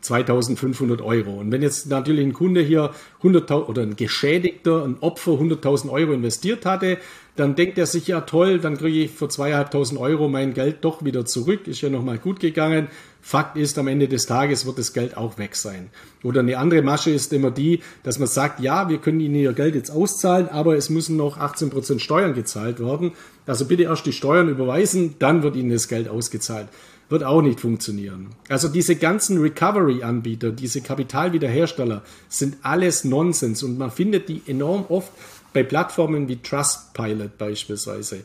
2500 0.05 1.01
Euro. 1.01 1.39
Und 1.39 1.51
wenn 1.51 1.61
jetzt 1.61 1.87
natürlich 1.87 2.25
ein 2.25 2.33
Kunde 2.33 2.61
hier 2.61 2.91
100.000 3.23 3.65
oder 3.65 3.81
ein 3.81 3.95
Geschädigter, 3.95 4.83
ein 4.85 4.97
Opfer 5.01 5.33
100.000 5.33 5.89
Euro 5.89 6.13
investiert 6.13 6.65
hatte, 6.65 6.97
dann 7.35 7.55
denkt 7.55 7.77
er 7.77 7.85
sich 7.85 8.07
ja 8.07 8.21
toll, 8.21 8.59
dann 8.59 8.77
kriege 8.77 9.03
ich 9.03 9.11
für 9.11 9.25
2.500 9.25 9.97
Euro 9.99 10.29
mein 10.29 10.53
Geld 10.53 10.77
doch 10.81 11.03
wieder 11.03 11.25
zurück, 11.25 11.67
ist 11.67 11.81
ja 11.81 11.89
nochmal 11.89 12.17
gut 12.17 12.39
gegangen. 12.39 12.87
Fakt 13.21 13.57
ist, 13.57 13.77
am 13.77 13.87
Ende 13.87 14.07
des 14.07 14.27
Tages 14.27 14.65
wird 14.65 14.77
das 14.77 14.93
Geld 14.93 15.17
auch 15.17 15.37
weg 15.37 15.55
sein. 15.55 15.89
Oder 16.23 16.41
eine 16.41 16.57
andere 16.57 16.83
Masche 16.83 17.09
ist 17.09 17.33
immer 17.33 17.51
die, 17.51 17.81
dass 18.03 18.19
man 18.19 18.27
sagt, 18.27 18.59
ja, 18.61 18.87
wir 18.87 18.99
können 18.99 19.19
Ihnen 19.19 19.35
Ihr 19.35 19.53
Geld 19.53 19.75
jetzt 19.75 19.89
auszahlen, 19.89 20.47
aber 20.47 20.77
es 20.77 20.89
müssen 20.89 21.17
noch 21.17 21.37
18 21.37 21.71
Prozent 21.71 22.01
Steuern 22.01 22.35
gezahlt 22.35 22.79
werden. 22.79 23.11
Also 23.47 23.65
bitte 23.65 23.83
erst 23.83 24.05
die 24.05 24.13
Steuern 24.13 24.47
überweisen, 24.47 25.15
dann 25.19 25.43
wird 25.43 25.55
Ihnen 25.55 25.71
das 25.71 25.87
Geld 25.87 26.07
ausgezahlt 26.07 26.67
wird 27.09 27.23
auch 27.23 27.41
nicht 27.41 27.59
funktionieren. 27.59 28.29
Also 28.49 28.67
diese 28.67 28.95
ganzen 28.95 29.39
Recovery-Anbieter, 29.39 30.51
diese 30.51 30.81
Kapitalwiederhersteller 30.81 32.03
sind 32.29 32.57
alles 32.63 33.03
Nonsens 33.03 33.63
und 33.63 33.77
man 33.77 33.91
findet 33.91 34.29
die 34.29 34.41
enorm 34.47 34.85
oft 34.89 35.11
bei 35.53 35.63
Plattformen 35.63 36.27
wie 36.27 36.37
Trustpilot 36.37 37.37
beispielsweise. 37.37 38.21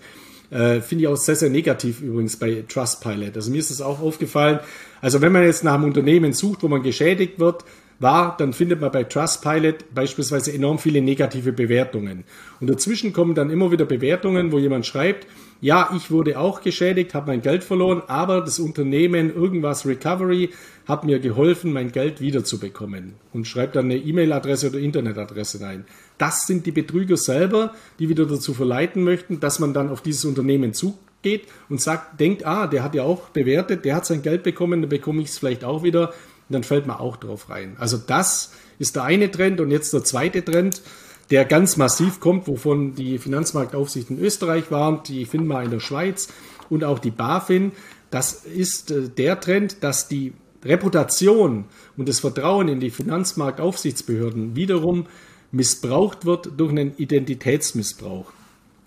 Äh, 0.51 0.81
Finde 0.81 1.05
ich 1.05 1.09
auch 1.09 1.17
sehr, 1.17 1.37
sehr 1.37 1.51
negativ 1.51 2.01
übrigens 2.01 2.37
bei 2.37 2.65
Trustpilot. 2.69 3.37
Also 3.37 3.51
mir 3.51 3.59
ist 3.59 3.71
es 3.71 3.81
auch 3.81 4.01
aufgefallen. 4.01 4.59
Also 5.01 5.21
wenn 5.21 5.33
man 5.33 5.45
jetzt 5.45 5.63
nach 5.63 5.75
einem 5.75 5.85
Unternehmen 5.85 6.33
sucht, 6.33 6.63
wo 6.63 6.69
man 6.69 6.83
geschädigt 6.83 7.39
wird, 7.39 7.65
war, 8.01 8.37
dann 8.37 8.53
findet 8.53 8.81
man 8.81 8.91
bei 8.91 9.05
Trustpilot 9.05 9.95
beispielsweise 9.95 10.53
enorm 10.53 10.79
viele 10.79 11.03
negative 11.03 11.53
Bewertungen. 11.53 12.25
Und 12.61 12.69
dazwischen 12.69 13.13
kommen 13.13 13.35
dann 13.35 13.51
immer 13.51 13.71
wieder 13.71 13.85
Bewertungen, 13.85 14.51
wo 14.51 14.59
jemand 14.59 14.87
schreibt, 14.87 15.27
ja, 15.61 15.91
ich 15.95 16.11
wurde 16.11 16.39
auch 16.39 16.63
geschädigt, 16.63 17.13
habe 17.13 17.29
mein 17.29 17.43
Geld 17.43 17.63
verloren, 17.63 18.03
aber 18.07 18.41
das 18.41 18.59
Unternehmen 18.59 19.35
irgendwas 19.35 19.87
Recovery 19.87 20.51
hat 20.89 21.05
mir 21.05 21.21
geholfen, 21.21 21.75
mein 21.75 21.93
Geld 21.93 22.23
wiederzubekommen 22.23 23.15
und 23.35 23.47
schreibt 23.47 23.77
dann 23.77 23.85
eine 23.85 23.99
E-Mail-Adresse 23.99 24.69
oder 24.69 24.79
Internetadresse 24.79 25.61
rein. 25.61 25.85
Das 26.17 26.47
sind 26.47 26.65
die 26.65 26.73
Betrüger 26.73 27.19
selber, 27.19 27.75
die 27.99 28.09
wieder 28.09 28.25
dazu 28.25 28.55
verleiten 28.55 29.05
möchten, 29.05 29.41
dass 29.41 29.59
man 29.59 29.75
dann 29.75 29.91
auf 29.91 30.01
dieses 30.01 30.25
Unternehmen 30.25 30.73
zugeht 30.73 31.47
und 31.69 31.81
sagt, 31.81 32.19
denkt, 32.19 32.47
ah, 32.47 32.67
der 32.67 32.83
hat 32.83 32.95
ja 32.95 33.03
auch 33.03 33.29
bewertet, 33.29 33.85
der 33.85 33.97
hat 33.97 34.07
sein 34.07 34.23
Geld 34.23 34.43
bekommen, 34.43 34.81
dann 34.81 34.89
bekomme 34.89 35.21
ich 35.21 35.29
es 35.29 35.39
vielleicht 35.39 35.65
auch 35.65 35.83
wieder 35.83 36.15
und 36.51 36.55
dann 36.55 36.65
fällt 36.65 36.87
man 36.89 36.97
auch 36.97 37.17
drauf 37.17 37.49
rein. 37.49 37.77
Also 37.79 37.97
das 37.97 38.51
ist 38.81 38.97
der 38.97 39.05
eine 39.05 39.31
Trend 39.31 39.61
und 39.61 39.71
jetzt 39.71 39.93
der 39.93 40.03
zweite 40.03 40.45
Trend 40.45 40.83
der 41.31 41.45
ganz 41.45 41.77
massiv 41.77 42.19
kommt, 42.19 42.49
wovon 42.49 42.97
die 42.97 43.19
Finanzmarktaufsicht 43.19 44.11
in 44.11 44.19
Österreich 44.19 44.73
warnt, 44.73 45.07
die 45.07 45.27
FINMA 45.27 45.63
in 45.63 45.71
der 45.71 45.79
Schweiz 45.79 46.27
und 46.69 46.83
auch 46.83 46.99
die 46.99 47.13
BaFin. 47.13 47.71
Das 48.11 48.33
ist 48.33 48.91
äh, 48.91 49.09
der 49.09 49.39
Trend, 49.39 49.85
dass 49.85 50.09
die 50.09 50.33
Reputation 50.65 51.67
und 51.97 52.09
das 52.09 52.19
Vertrauen 52.19 52.67
in 52.67 52.81
die 52.81 52.91
Finanzmarktaufsichtsbehörden 52.91 54.57
wiederum 54.57 55.07
missbraucht 55.53 56.27
wird 56.27 56.51
durch 56.57 56.71
einen 56.73 56.97
Identitätsmissbrauch. 56.97 58.33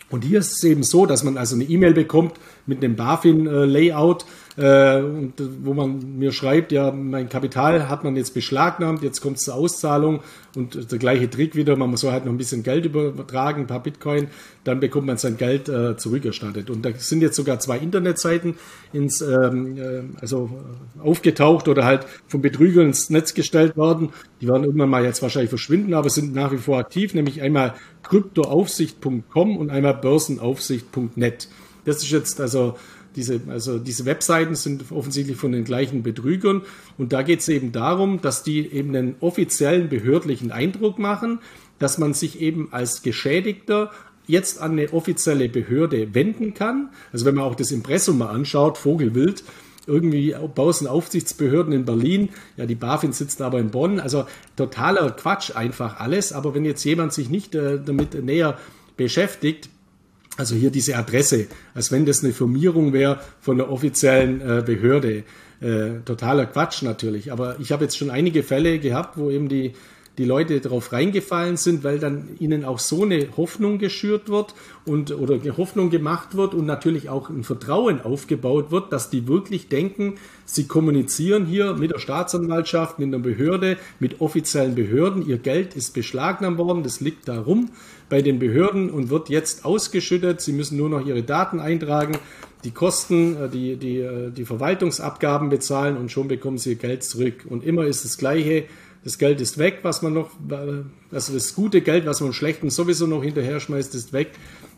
Und 0.09 0.23
hier 0.23 0.39
ist 0.39 0.51
es 0.51 0.63
eben 0.63 0.83
so, 0.83 1.05
dass 1.05 1.23
man 1.23 1.37
also 1.37 1.55
eine 1.55 1.63
E-Mail 1.63 1.93
bekommt 1.93 2.33
mit 2.67 2.83
einem 2.83 2.95
BaFin-Layout, 2.95 4.25
äh, 4.55 5.01
und, 5.01 5.33
wo 5.63 5.73
man 5.73 6.17
mir 6.19 6.31
schreibt, 6.31 6.71
ja, 6.71 6.91
mein 6.91 7.29
Kapital 7.29 7.89
hat 7.89 8.03
man 8.03 8.15
jetzt 8.15 8.33
beschlagnahmt, 8.33 9.01
jetzt 9.01 9.21
kommt 9.21 9.37
es 9.37 9.43
zur 9.43 9.55
Auszahlung 9.55 10.21
und 10.55 10.91
der 10.91 10.99
gleiche 10.99 11.29
Trick 11.29 11.55
wieder, 11.55 11.75
man 11.75 11.95
soll 11.97 12.11
halt 12.11 12.25
noch 12.25 12.31
ein 12.31 12.37
bisschen 12.37 12.61
Geld 12.61 12.85
übertragen, 12.85 13.61
ein 13.61 13.67
paar 13.67 13.81
Bitcoin, 13.81 14.27
dann 14.63 14.79
bekommt 14.79 15.07
man 15.07 15.17
sein 15.17 15.37
Geld 15.37 15.69
äh, 15.69 15.97
zurückerstattet. 15.97 16.69
Und 16.69 16.85
da 16.85 16.91
sind 16.95 17.21
jetzt 17.21 17.35
sogar 17.35 17.59
zwei 17.59 17.79
Internetseiten 17.79 18.55
ins, 18.93 19.21
ähm, 19.21 19.77
äh, 19.77 20.03
also 20.21 20.51
aufgetaucht 20.99 21.67
oder 21.67 21.83
halt 21.83 22.05
von 22.27 22.41
Betrügern 22.41 22.87
ins 22.87 23.09
Netz 23.09 23.33
gestellt 23.33 23.75
worden. 23.75 24.09
Die 24.41 24.47
werden 24.47 24.63
irgendwann 24.63 24.89
mal 24.89 25.03
jetzt 25.03 25.23
wahrscheinlich 25.23 25.49
verschwinden, 25.49 25.95
aber 25.95 26.11
sind 26.11 26.35
nach 26.35 26.51
wie 26.51 26.57
vor 26.57 26.77
aktiv, 26.77 27.15
nämlich 27.15 27.41
einmal 27.41 27.73
kryptoaufsicht.com 28.03 29.57
und 29.57 29.71
einmal 29.71 29.95
börsenaufsicht.net. 29.95 31.47
Das 31.85 31.97
ist 31.97 32.11
jetzt 32.11 32.39
also 32.39 32.75
diese, 33.15 33.41
also 33.47 33.79
diese 33.79 34.05
Webseiten 34.05 34.55
sind 34.55 34.91
offensichtlich 34.91 35.37
von 35.37 35.51
den 35.51 35.63
gleichen 35.63 36.03
Betrügern. 36.03 36.63
Und 36.97 37.13
da 37.13 37.21
geht 37.21 37.39
es 37.39 37.49
eben 37.49 37.71
darum, 37.71 38.21
dass 38.21 38.43
die 38.43 38.71
eben 38.71 38.95
einen 38.95 39.15
offiziellen 39.19 39.89
behördlichen 39.89 40.51
Eindruck 40.51 40.99
machen, 40.99 41.39
dass 41.79 41.97
man 41.97 42.13
sich 42.13 42.41
eben 42.41 42.69
als 42.71 43.01
Geschädigter 43.01 43.91
jetzt 44.25 44.61
an 44.61 44.73
eine 44.73 44.93
offizielle 44.93 45.49
Behörde 45.49 46.13
wenden 46.13 46.53
kann. 46.53 46.89
Also 47.11 47.25
wenn 47.25 47.35
man 47.35 47.43
auch 47.45 47.55
das 47.55 47.71
Impressum 47.71 48.19
mal 48.19 48.29
anschaut, 48.29 48.77
Vogelwild, 48.77 49.43
irgendwie 49.85 50.33
Bausenaufsichtsbehörden 50.55 51.73
in 51.73 51.83
Berlin, 51.83 52.29
ja, 52.55 52.65
die 52.65 52.75
BaFin 52.75 53.11
sitzt 53.11 53.41
aber 53.41 53.59
in 53.59 53.69
Bonn, 53.69 53.99
also 53.99 54.25
totaler 54.55 55.11
Quatsch 55.11 55.55
einfach 55.55 55.99
alles. 55.99 56.31
Aber 56.31 56.55
wenn 56.55 56.63
jetzt 56.63 56.83
jemand 56.85 57.11
sich 57.11 57.29
nicht 57.29 57.53
äh, 57.55 57.79
damit 57.83 58.13
näher 58.23 58.57
beschäftigt, 58.95 59.69
also 60.37 60.55
hier 60.55 60.71
diese 60.71 60.95
Adresse, 60.95 61.47
als 61.73 61.91
wenn 61.91 62.05
das 62.05 62.23
eine 62.23 62.33
Firmierung 62.33 62.93
wäre 62.93 63.19
von 63.39 63.57
der 63.57 63.71
offiziellen 63.71 64.41
äh, 64.41 64.63
Behörde. 64.65 65.23
Äh, 65.61 66.01
totaler 66.05 66.45
Quatsch 66.47 66.81
natürlich. 66.81 67.31
Aber 67.31 67.59
ich 67.59 67.71
habe 67.71 67.83
jetzt 67.85 67.97
schon 67.97 68.09
einige 68.09 68.43
Fälle 68.43 68.79
gehabt, 68.79 69.17
wo 69.17 69.29
eben 69.29 69.47
die 69.47 69.73
die 70.17 70.25
Leute 70.25 70.59
darauf 70.61 70.91
reingefallen 70.91 71.57
sind, 71.57 71.83
weil 71.83 71.97
dann 71.97 72.29
ihnen 72.39 72.65
auch 72.65 72.79
so 72.79 73.03
eine 73.03 73.29
Hoffnung 73.35 73.79
geschürt 73.79 74.29
wird 74.29 74.53
und 74.85 75.11
oder 75.11 75.39
Hoffnung 75.57 75.89
gemacht 75.89 76.35
wird 76.35 76.53
und 76.53 76.65
natürlich 76.65 77.09
auch 77.09 77.29
ein 77.29 77.43
Vertrauen 77.43 77.99
aufgebaut 78.01 78.69
wird, 78.69 78.93
dass 78.93 79.09
die 79.09 79.27
wirklich 79.27 79.69
denken, 79.69 80.15
sie 80.45 80.67
kommunizieren 80.67 81.45
hier 81.45 81.73
mit 81.73 81.91
der 81.91 81.99
Staatsanwaltschaft, 81.99 82.99
mit 82.99 83.11
der 83.11 83.19
Behörde, 83.19 83.77
mit 83.99 84.21
offiziellen 84.21 84.75
Behörden, 84.75 85.27
ihr 85.27 85.37
Geld 85.37 85.75
ist 85.75 85.93
beschlagnahmt 85.93 86.59
worden, 86.59 86.83
das 86.83 86.99
liegt 86.99 87.27
da 87.27 87.39
rum 87.41 87.71
bei 88.09 88.21
den 88.21 88.39
Behörden 88.39 88.89
und 88.89 89.09
wird 89.09 89.29
jetzt 89.29 89.65
ausgeschüttet, 89.65 90.41
sie 90.41 90.53
müssen 90.53 90.77
nur 90.77 90.89
noch 90.89 91.05
ihre 91.05 91.23
Daten 91.23 91.59
eintragen 91.59 92.17
die 92.63 92.71
Kosten, 92.71 93.35
äh, 93.35 93.49
die, 93.49 93.75
die, 93.75 93.99
äh, 93.99 94.31
die 94.31 94.45
Verwaltungsabgaben 94.45 95.49
bezahlen 95.49 95.97
und 95.97 96.11
schon 96.11 96.27
bekommen 96.27 96.57
sie 96.57 96.71
ihr 96.71 96.75
Geld 96.75 97.03
zurück. 97.03 97.45
Und 97.49 97.63
immer 97.63 97.85
ist 97.85 98.05
das 98.05 98.17
Gleiche. 98.17 98.65
Das 99.03 99.17
Geld 99.17 99.41
ist 99.41 99.57
weg, 99.57 99.79
was 99.81 100.01
man 100.01 100.13
noch, 100.13 100.29
also 101.11 101.33
das 101.33 101.55
gute 101.55 101.81
Geld, 101.81 102.05
was 102.05 102.21
man 102.21 102.31
schlechten 102.31 102.69
sowieso 102.69 103.05
noch 103.05 103.21
hinterher 103.21 103.59
schmeißt, 103.59 103.93
ist 103.95 104.13
weg 104.13 104.31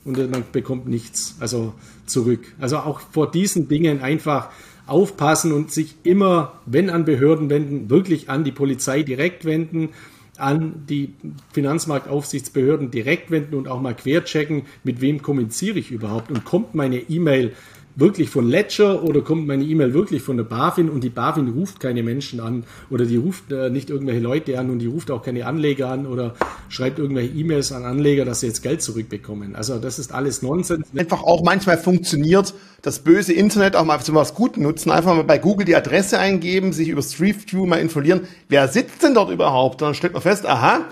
und 0.03 0.17
man 0.17 0.43
bekommt 0.51 0.87
nichts, 0.87 1.35
also 1.39 1.75
zurück. 2.07 2.39
Also 2.59 2.77
auch 2.77 3.01
vor 3.01 3.29
diesen 3.29 3.67
Dingen 3.67 4.01
einfach 4.01 4.49
aufpassen 4.87 5.51
und 5.51 5.71
sich 5.71 5.93
immer, 6.01 6.59
wenn 6.65 6.89
an 6.89 7.05
Behörden 7.05 7.51
wenden, 7.51 7.91
wirklich 7.91 8.27
an 8.27 8.43
die 8.43 8.51
Polizei 8.51 9.03
direkt 9.03 9.45
wenden, 9.45 9.89
an 10.39 10.85
die 10.87 11.13
Finanzmarktaufsichtsbehörden 11.53 12.91
direkt 12.91 13.31
wenden 13.31 13.55
und 13.55 13.67
auch 13.67 13.81
mal 13.81 13.95
querchecken, 13.95 14.63
mit 14.83 15.01
wem 15.01 15.21
kommuniziere 15.21 15.79
ich 15.79 15.91
überhaupt 15.91 16.31
und 16.31 16.45
kommt 16.45 16.75
meine 16.75 16.97
E-Mail 16.97 17.53
wirklich 17.95 18.29
von 18.29 18.47
Ledger 18.47 19.03
oder 19.03 19.21
kommt 19.21 19.47
meine 19.47 19.63
E-Mail 19.63 19.93
wirklich 19.93 20.21
von 20.21 20.37
der 20.37 20.43
BaFin 20.43 20.89
und 20.89 21.03
die 21.03 21.09
BaFin 21.09 21.49
ruft 21.49 21.79
keine 21.79 22.03
Menschen 22.03 22.39
an 22.39 22.63
oder 22.89 23.05
die 23.05 23.17
ruft 23.17 23.51
äh, 23.51 23.69
nicht 23.69 23.89
irgendwelche 23.89 24.19
Leute 24.19 24.59
an 24.59 24.69
und 24.69 24.79
die 24.79 24.87
ruft 24.87 25.11
auch 25.11 25.23
keine 25.23 25.45
Anleger 25.45 25.89
an 25.89 26.05
oder 26.05 26.35
schreibt 26.67 26.99
irgendwelche 26.99 27.33
E-Mails 27.33 27.71
an 27.71 27.85
Anleger, 27.85 28.25
dass 28.25 28.41
sie 28.41 28.47
jetzt 28.47 28.61
Geld 28.61 28.81
zurückbekommen. 28.81 29.55
Also 29.55 29.79
das 29.79 29.99
ist 29.99 30.13
alles 30.13 30.41
Nonsens. 30.41 30.85
Einfach 30.95 31.23
auch 31.23 31.43
manchmal 31.43 31.77
funktioniert 31.77 32.53
das 32.81 32.99
böse 32.99 33.33
Internet 33.33 33.75
auch 33.75 33.85
mal 33.85 33.99
zu 34.01 34.13
was 34.13 34.35
Guten 34.35 34.61
nutzen. 34.61 34.91
Einfach 34.91 35.15
mal 35.15 35.23
bei 35.23 35.37
Google 35.37 35.65
die 35.65 35.75
Adresse 35.75 36.19
eingeben, 36.19 36.73
sich 36.73 36.89
über 36.89 37.01
Street 37.01 37.51
View 37.51 37.65
mal 37.65 37.77
informieren. 37.77 38.21
Wer 38.49 38.67
sitzt 38.67 39.03
denn 39.03 39.13
dort 39.13 39.31
überhaupt? 39.31 39.81
Dann 39.81 39.93
stellt 39.93 40.13
man 40.13 40.21
fest, 40.21 40.45
aha, 40.45 40.85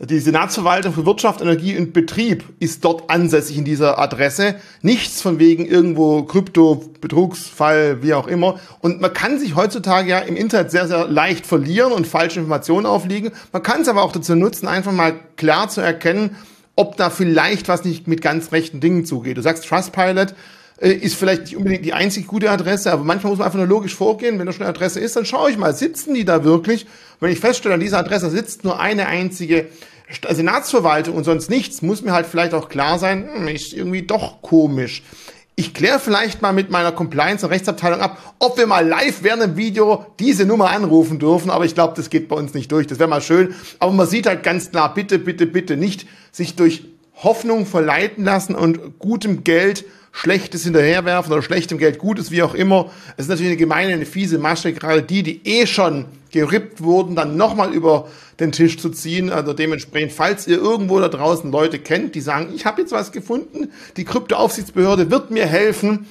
die 0.00 0.20
Senatsverwaltung 0.20 0.92
für 0.92 1.06
Wirtschaft, 1.06 1.40
Energie 1.40 1.76
und 1.76 1.92
Betrieb 1.92 2.44
ist 2.60 2.84
dort 2.84 3.10
ansässig 3.10 3.58
in 3.58 3.64
dieser 3.64 3.98
Adresse. 3.98 4.54
Nichts 4.80 5.20
von 5.20 5.40
wegen 5.40 5.66
irgendwo 5.66 6.22
Krypto, 6.22 6.84
Betrugsfall, 7.00 8.00
wie 8.00 8.14
auch 8.14 8.28
immer. 8.28 8.60
Und 8.80 9.00
man 9.00 9.12
kann 9.12 9.40
sich 9.40 9.56
heutzutage 9.56 10.08
ja 10.08 10.20
im 10.20 10.36
Internet 10.36 10.70
sehr, 10.70 10.86
sehr 10.86 11.08
leicht 11.08 11.46
verlieren 11.46 11.92
und 11.92 12.06
falsche 12.06 12.38
Informationen 12.38 12.86
aufliegen. 12.86 13.32
Man 13.52 13.64
kann 13.64 13.80
es 13.80 13.88
aber 13.88 14.02
auch 14.02 14.12
dazu 14.12 14.36
nutzen, 14.36 14.68
einfach 14.68 14.92
mal 14.92 15.14
klar 15.36 15.68
zu 15.68 15.80
erkennen, 15.80 16.36
ob 16.76 16.96
da 16.96 17.10
vielleicht 17.10 17.66
was 17.66 17.84
nicht 17.84 18.06
mit 18.06 18.22
ganz 18.22 18.52
rechten 18.52 18.78
Dingen 18.78 19.04
zugeht. 19.04 19.36
Du 19.36 19.42
sagst 19.42 19.66
Trustpilot, 19.66 20.32
ist 20.80 21.16
vielleicht 21.16 21.42
nicht 21.42 21.56
unbedingt 21.56 21.84
die 21.84 21.92
einzig 21.92 22.26
gute 22.26 22.50
Adresse, 22.50 22.92
aber 22.92 23.02
manchmal 23.02 23.30
muss 23.30 23.38
man 23.38 23.46
einfach 23.46 23.58
nur 23.58 23.66
logisch 23.66 23.96
vorgehen. 23.96 24.38
Wenn 24.38 24.46
da 24.46 24.52
schon 24.52 24.62
eine 24.62 24.70
Adresse 24.70 25.00
ist, 25.00 25.16
dann 25.16 25.24
schaue 25.24 25.50
ich 25.50 25.58
mal, 25.58 25.74
sitzen 25.74 26.14
die 26.14 26.24
da 26.24 26.44
wirklich? 26.44 26.86
Wenn 27.20 27.32
ich 27.32 27.40
feststelle, 27.40 27.74
an 27.74 27.80
dieser 27.80 27.98
Adresse 27.98 28.30
sitzt 28.30 28.62
nur 28.62 28.78
eine 28.78 29.08
einzige 29.08 29.66
Senatsverwaltung 30.30 31.16
und 31.16 31.24
sonst 31.24 31.50
nichts, 31.50 31.82
muss 31.82 32.02
mir 32.02 32.12
halt 32.12 32.26
vielleicht 32.26 32.54
auch 32.54 32.68
klar 32.68 32.98
sein, 32.98 33.28
hm, 33.32 33.48
ist 33.48 33.72
irgendwie 33.72 34.02
doch 34.02 34.40
komisch. 34.40 35.02
Ich 35.56 35.74
kläre 35.74 35.98
vielleicht 35.98 36.40
mal 36.40 36.52
mit 36.52 36.70
meiner 36.70 36.92
Compliance- 36.92 37.44
und 37.44 37.50
Rechtsabteilung 37.50 38.00
ab, 38.00 38.36
ob 38.38 38.56
wir 38.56 38.68
mal 38.68 38.86
live 38.86 39.24
während 39.24 39.42
dem 39.42 39.56
Video 39.56 40.06
diese 40.20 40.46
Nummer 40.46 40.70
anrufen 40.70 41.18
dürfen, 41.18 41.50
aber 41.50 41.64
ich 41.64 41.74
glaube, 41.74 41.94
das 41.96 42.10
geht 42.10 42.28
bei 42.28 42.36
uns 42.36 42.54
nicht 42.54 42.70
durch. 42.70 42.86
Das 42.86 43.00
wäre 43.00 43.08
mal 43.08 43.20
schön. 43.20 43.56
Aber 43.80 43.90
man 43.90 44.06
sieht 44.06 44.28
halt 44.28 44.44
ganz 44.44 44.70
klar, 44.70 44.94
bitte, 44.94 45.18
bitte, 45.18 45.46
bitte 45.46 45.76
nicht 45.76 46.06
sich 46.30 46.54
durch 46.54 46.84
Hoffnung 47.16 47.66
verleiten 47.66 48.24
lassen 48.24 48.54
und 48.54 49.00
gutem 49.00 49.42
Geld 49.42 49.84
Schlechtes 50.12 50.64
hinterherwerfen 50.64 51.32
oder 51.32 51.42
schlechtem 51.42 51.78
Geld 51.78 51.98
Gutes, 51.98 52.30
wie 52.30 52.42
auch 52.42 52.54
immer. 52.54 52.90
Es 53.16 53.24
ist 53.24 53.28
natürlich 53.28 53.50
eine 53.50 53.56
gemeine, 53.56 53.92
eine 53.92 54.06
fiese 54.06 54.38
Masche, 54.38 54.72
gerade 54.72 55.02
die, 55.02 55.22
die 55.22 55.40
eh 55.44 55.66
schon 55.66 56.06
gerippt 56.30 56.82
wurden, 56.82 57.14
dann 57.14 57.36
nochmal 57.36 57.72
über 57.72 58.08
den 58.40 58.52
Tisch 58.52 58.78
zu 58.78 58.90
ziehen. 58.90 59.30
Also 59.30 59.52
dementsprechend, 59.52 60.12
falls 60.12 60.46
ihr 60.46 60.58
irgendwo 60.58 61.00
da 61.00 61.08
draußen 61.08 61.50
Leute 61.50 61.78
kennt, 61.78 62.14
die 62.14 62.20
sagen, 62.20 62.52
ich 62.54 62.66
habe 62.66 62.80
jetzt 62.80 62.92
was 62.92 63.12
gefunden, 63.12 63.70
die 63.96 64.04
Kryptoaufsichtsbehörde 64.04 65.10
wird 65.10 65.30
mir 65.30 65.46
helfen, 65.46 66.06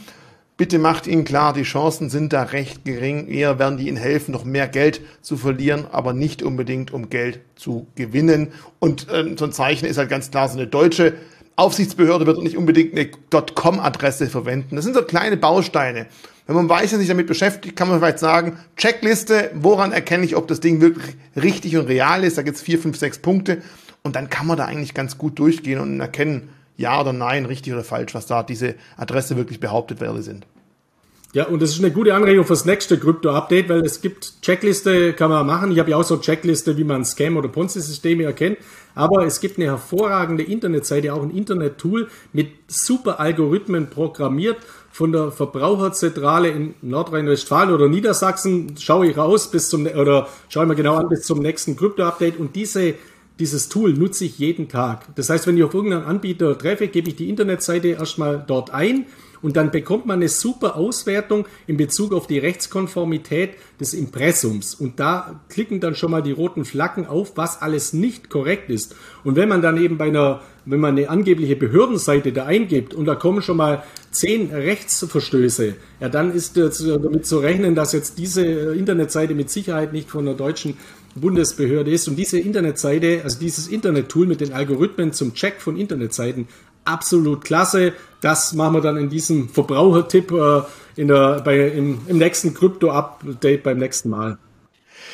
bitte 0.57 0.79
macht 0.79 1.07
ihnen 1.07 1.23
klar, 1.23 1.53
die 1.53 1.63
Chancen 1.63 2.09
sind 2.09 2.33
da 2.33 2.43
recht 2.43 2.83
gering. 2.83 3.27
Eher 3.27 3.59
werden 3.59 3.77
die 3.77 3.87
ihnen 3.87 3.97
helfen, 3.97 4.31
noch 4.31 4.43
mehr 4.43 4.67
Geld 4.67 5.01
zu 5.21 5.37
verlieren, 5.37 5.85
aber 5.91 6.13
nicht 6.13 6.41
unbedingt, 6.41 6.91
um 6.91 7.09
Geld 7.09 7.39
zu 7.55 7.87
gewinnen. 7.95 8.49
Und 8.79 9.07
äh, 9.09 9.35
so 9.37 9.45
ein 9.45 9.51
Zeichen 9.51 9.85
ist 9.85 9.97
halt 9.97 10.09
ganz 10.09 10.31
klar 10.31 10.49
so 10.49 10.57
eine 10.57 10.67
deutsche 10.67 11.13
Aufsichtsbehörde 11.57 12.27
wird 12.27 12.41
nicht 12.43 12.55
unbedingt 12.55 12.93
eine 12.93 13.09
.com-Adresse 13.09 14.27
verwenden. 14.27 14.75
Das 14.75 14.85
sind 14.85 14.93
so 14.93 15.01
kleine 15.01 15.37
Bausteine. 15.37 16.05
Wenn 16.45 16.55
man 16.55 16.69
weiß, 16.69 16.91
dass 16.91 16.99
sich 16.99 17.09
damit 17.09 17.25
beschäftigt, 17.25 17.75
kann 17.75 17.89
man 17.89 17.99
vielleicht 17.99 18.19
sagen, 18.19 18.59
Checkliste, 18.77 19.49
woran 19.55 19.91
erkenne 19.91 20.23
ich, 20.23 20.35
ob 20.35 20.47
das 20.47 20.59
Ding 20.59 20.81
wirklich 20.81 21.15
richtig 21.35 21.75
und 21.75 21.87
real 21.87 22.23
ist. 22.23 22.37
Da 22.37 22.43
gibt 22.43 22.57
es 22.57 22.63
vier, 22.63 22.79
fünf, 22.79 22.97
sechs 22.97 23.17
Punkte. 23.17 23.63
Und 24.03 24.15
dann 24.15 24.29
kann 24.29 24.45
man 24.45 24.55
da 24.55 24.65
eigentlich 24.65 24.93
ganz 24.93 25.17
gut 25.17 25.39
durchgehen 25.39 25.79
und 25.79 25.99
erkennen, 25.99 26.49
ja 26.77 27.01
oder 27.01 27.11
nein, 27.11 27.45
richtig 27.45 27.73
oder 27.73 27.83
falsch, 27.83 28.13
was 28.13 28.27
da 28.27 28.43
diese 28.43 28.75
Adresse 28.95 29.35
wirklich 29.35 29.59
behauptet 29.59 29.99
werde 29.99 30.21
sind. 30.21 30.45
Ja, 31.37 31.45
und 31.45 31.61
das 31.61 31.69
ist 31.69 31.77
eine 31.77 31.91
gute 31.91 32.15
Anregung 32.15 32.45
fürs 32.45 32.65
nächste 32.65 32.97
Krypto-Update, 32.97 33.69
weil 33.69 33.85
es 33.85 34.01
gibt 34.01 34.41
Checkliste, 34.41 35.13
kann 35.13 35.29
man 35.29 35.45
machen. 35.45 35.71
Ich 35.71 35.77
habe 35.77 35.91
ja 35.91 35.97
auch 35.97 36.03
so 36.03 36.17
Checkliste, 36.17 36.77
wie 36.77 36.83
man 36.83 37.05
Scam- 37.05 37.37
oder 37.37 37.47
Ponzi-Systeme 37.47 38.23
erkennt. 38.23 38.57
Aber 38.95 39.23
es 39.23 39.39
gibt 39.39 39.59
eine 39.59 39.67
hervorragende 39.67 40.41
Internetseite, 40.41 41.13
auch 41.13 41.21
ein 41.21 41.29
Internet-Tool 41.29 42.07
mit 42.33 42.47
super 42.65 43.19
Algorithmen 43.19 43.91
programmiert 43.91 44.57
von 44.89 45.11
der 45.11 45.29
Verbraucherzentrale 45.29 46.49
in 46.49 46.73
Nordrhein-Westfalen 46.81 47.71
oder 47.71 47.87
Niedersachsen. 47.87 48.73
Schaue 48.79 49.05
ich 49.05 49.15
raus 49.15 49.51
bis 49.51 49.69
zum, 49.69 49.85
oder 49.85 50.27
schaue 50.49 50.63
ich 50.63 50.69
mir 50.69 50.75
genau 50.75 50.95
an 50.95 51.07
bis 51.07 51.21
zum 51.21 51.43
nächsten 51.43 51.75
Krypto-Update. 51.75 52.39
Und 52.39 52.55
diese 52.55 52.95
dieses 53.39 53.69
Tool 53.69 53.93
nutze 53.93 54.25
ich 54.25 54.39
jeden 54.39 54.67
Tag. 54.67 55.05
Das 55.13 55.29
heißt, 55.29 55.45
wenn 55.45 55.55
ich 55.55 55.63
auf 55.63 55.75
irgendeinen 55.75 56.05
Anbieter 56.05 56.57
treffe, 56.57 56.87
gebe 56.87 57.09
ich 57.09 57.15
die 57.15 57.29
Internetseite 57.29 57.89
erstmal 57.89 58.43
dort 58.47 58.71
ein 58.71 59.05
und 59.41 59.55
dann 59.55 59.71
bekommt 59.71 60.05
man 60.05 60.19
eine 60.19 60.29
super 60.29 60.75
Auswertung 60.75 61.47
in 61.67 61.77
Bezug 61.77 62.13
auf 62.13 62.27
die 62.27 62.39
Rechtskonformität 62.39 63.51
des 63.79 63.93
Impressums. 63.93 64.75
Und 64.75 64.99
da 64.99 65.39
klicken 65.49 65.79
dann 65.79 65.95
schon 65.95 66.11
mal 66.11 66.21
die 66.21 66.31
roten 66.31 66.65
Flaggen 66.65 67.05
auf, 67.05 67.33
was 67.35 67.61
alles 67.61 67.93
nicht 67.93 68.29
korrekt 68.29 68.69
ist. 68.69 68.95
Und 69.23 69.35
wenn 69.35 69.49
man 69.49 69.61
dann 69.61 69.77
eben 69.77 69.97
bei 69.97 70.05
einer, 70.05 70.41
wenn 70.65 70.79
man 70.79 70.97
eine 70.97 71.09
angebliche 71.09 71.55
Behördenseite 71.55 72.31
da 72.31 72.45
eingibt 72.45 72.93
und 72.93 73.05
da 73.05 73.15
kommen 73.15 73.41
schon 73.41 73.57
mal 73.57 73.83
zehn 74.11 74.51
Rechtsverstöße, 74.51 75.75
ja, 75.99 76.09
dann 76.09 76.33
ist 76.33 76.57
damit 76.57 77.25
zu 77.25 77.39
rechnen, 77.39 77.75
dass 77.75 77.93
jetzt 77.93 78.17
diese 78.17 78.43
Internetseite 78.43 79.35
mit 79.35 79.49
Sicherheit 79.49 79.93
nicht 79.93 80.09
von 80.09 80.25
der 80.25 80.33
deutschen 80.33 80.77
Bundesbehörde 81.15 81.91
ist. 81.91 82.07
Und 82.07 82.15
diese 82.15 82.39
Internetseite, 82.39 83.21
also 83.23 83.39
dieses 83.39 83.67
Internet-Tool 83.67 84.27
mit 84.27 84.41
den 84.41 84.53
Algorithmen 84.53 85.13
zum 85.13 85.33
Check 85.33 85.61
von 85.61 85.77
Internetseiten, 85.77 86.47
absolut 86.87 87.43
klasse. 87.43 87.93
Das 88.21 88.53
machen 88.53 88.75
wir 88.75 88.81
dann 88.81 88.97
in 88.97 89.09
diesem 89.09 89.49
Verbrauchertipp 89.49 90.31
äh, 90.31 90.61
in 90.95 91.07
der, 91.09 91.41
bei, 91.41 91.67
im, 91.67 91.99
im 92.07 92.17
nächsten 92.17 92.53
Krypto-Update 92.53 93.63
beim 93.63 93.77
nächsten 93.77 94.09
Mal. 94.09 94.37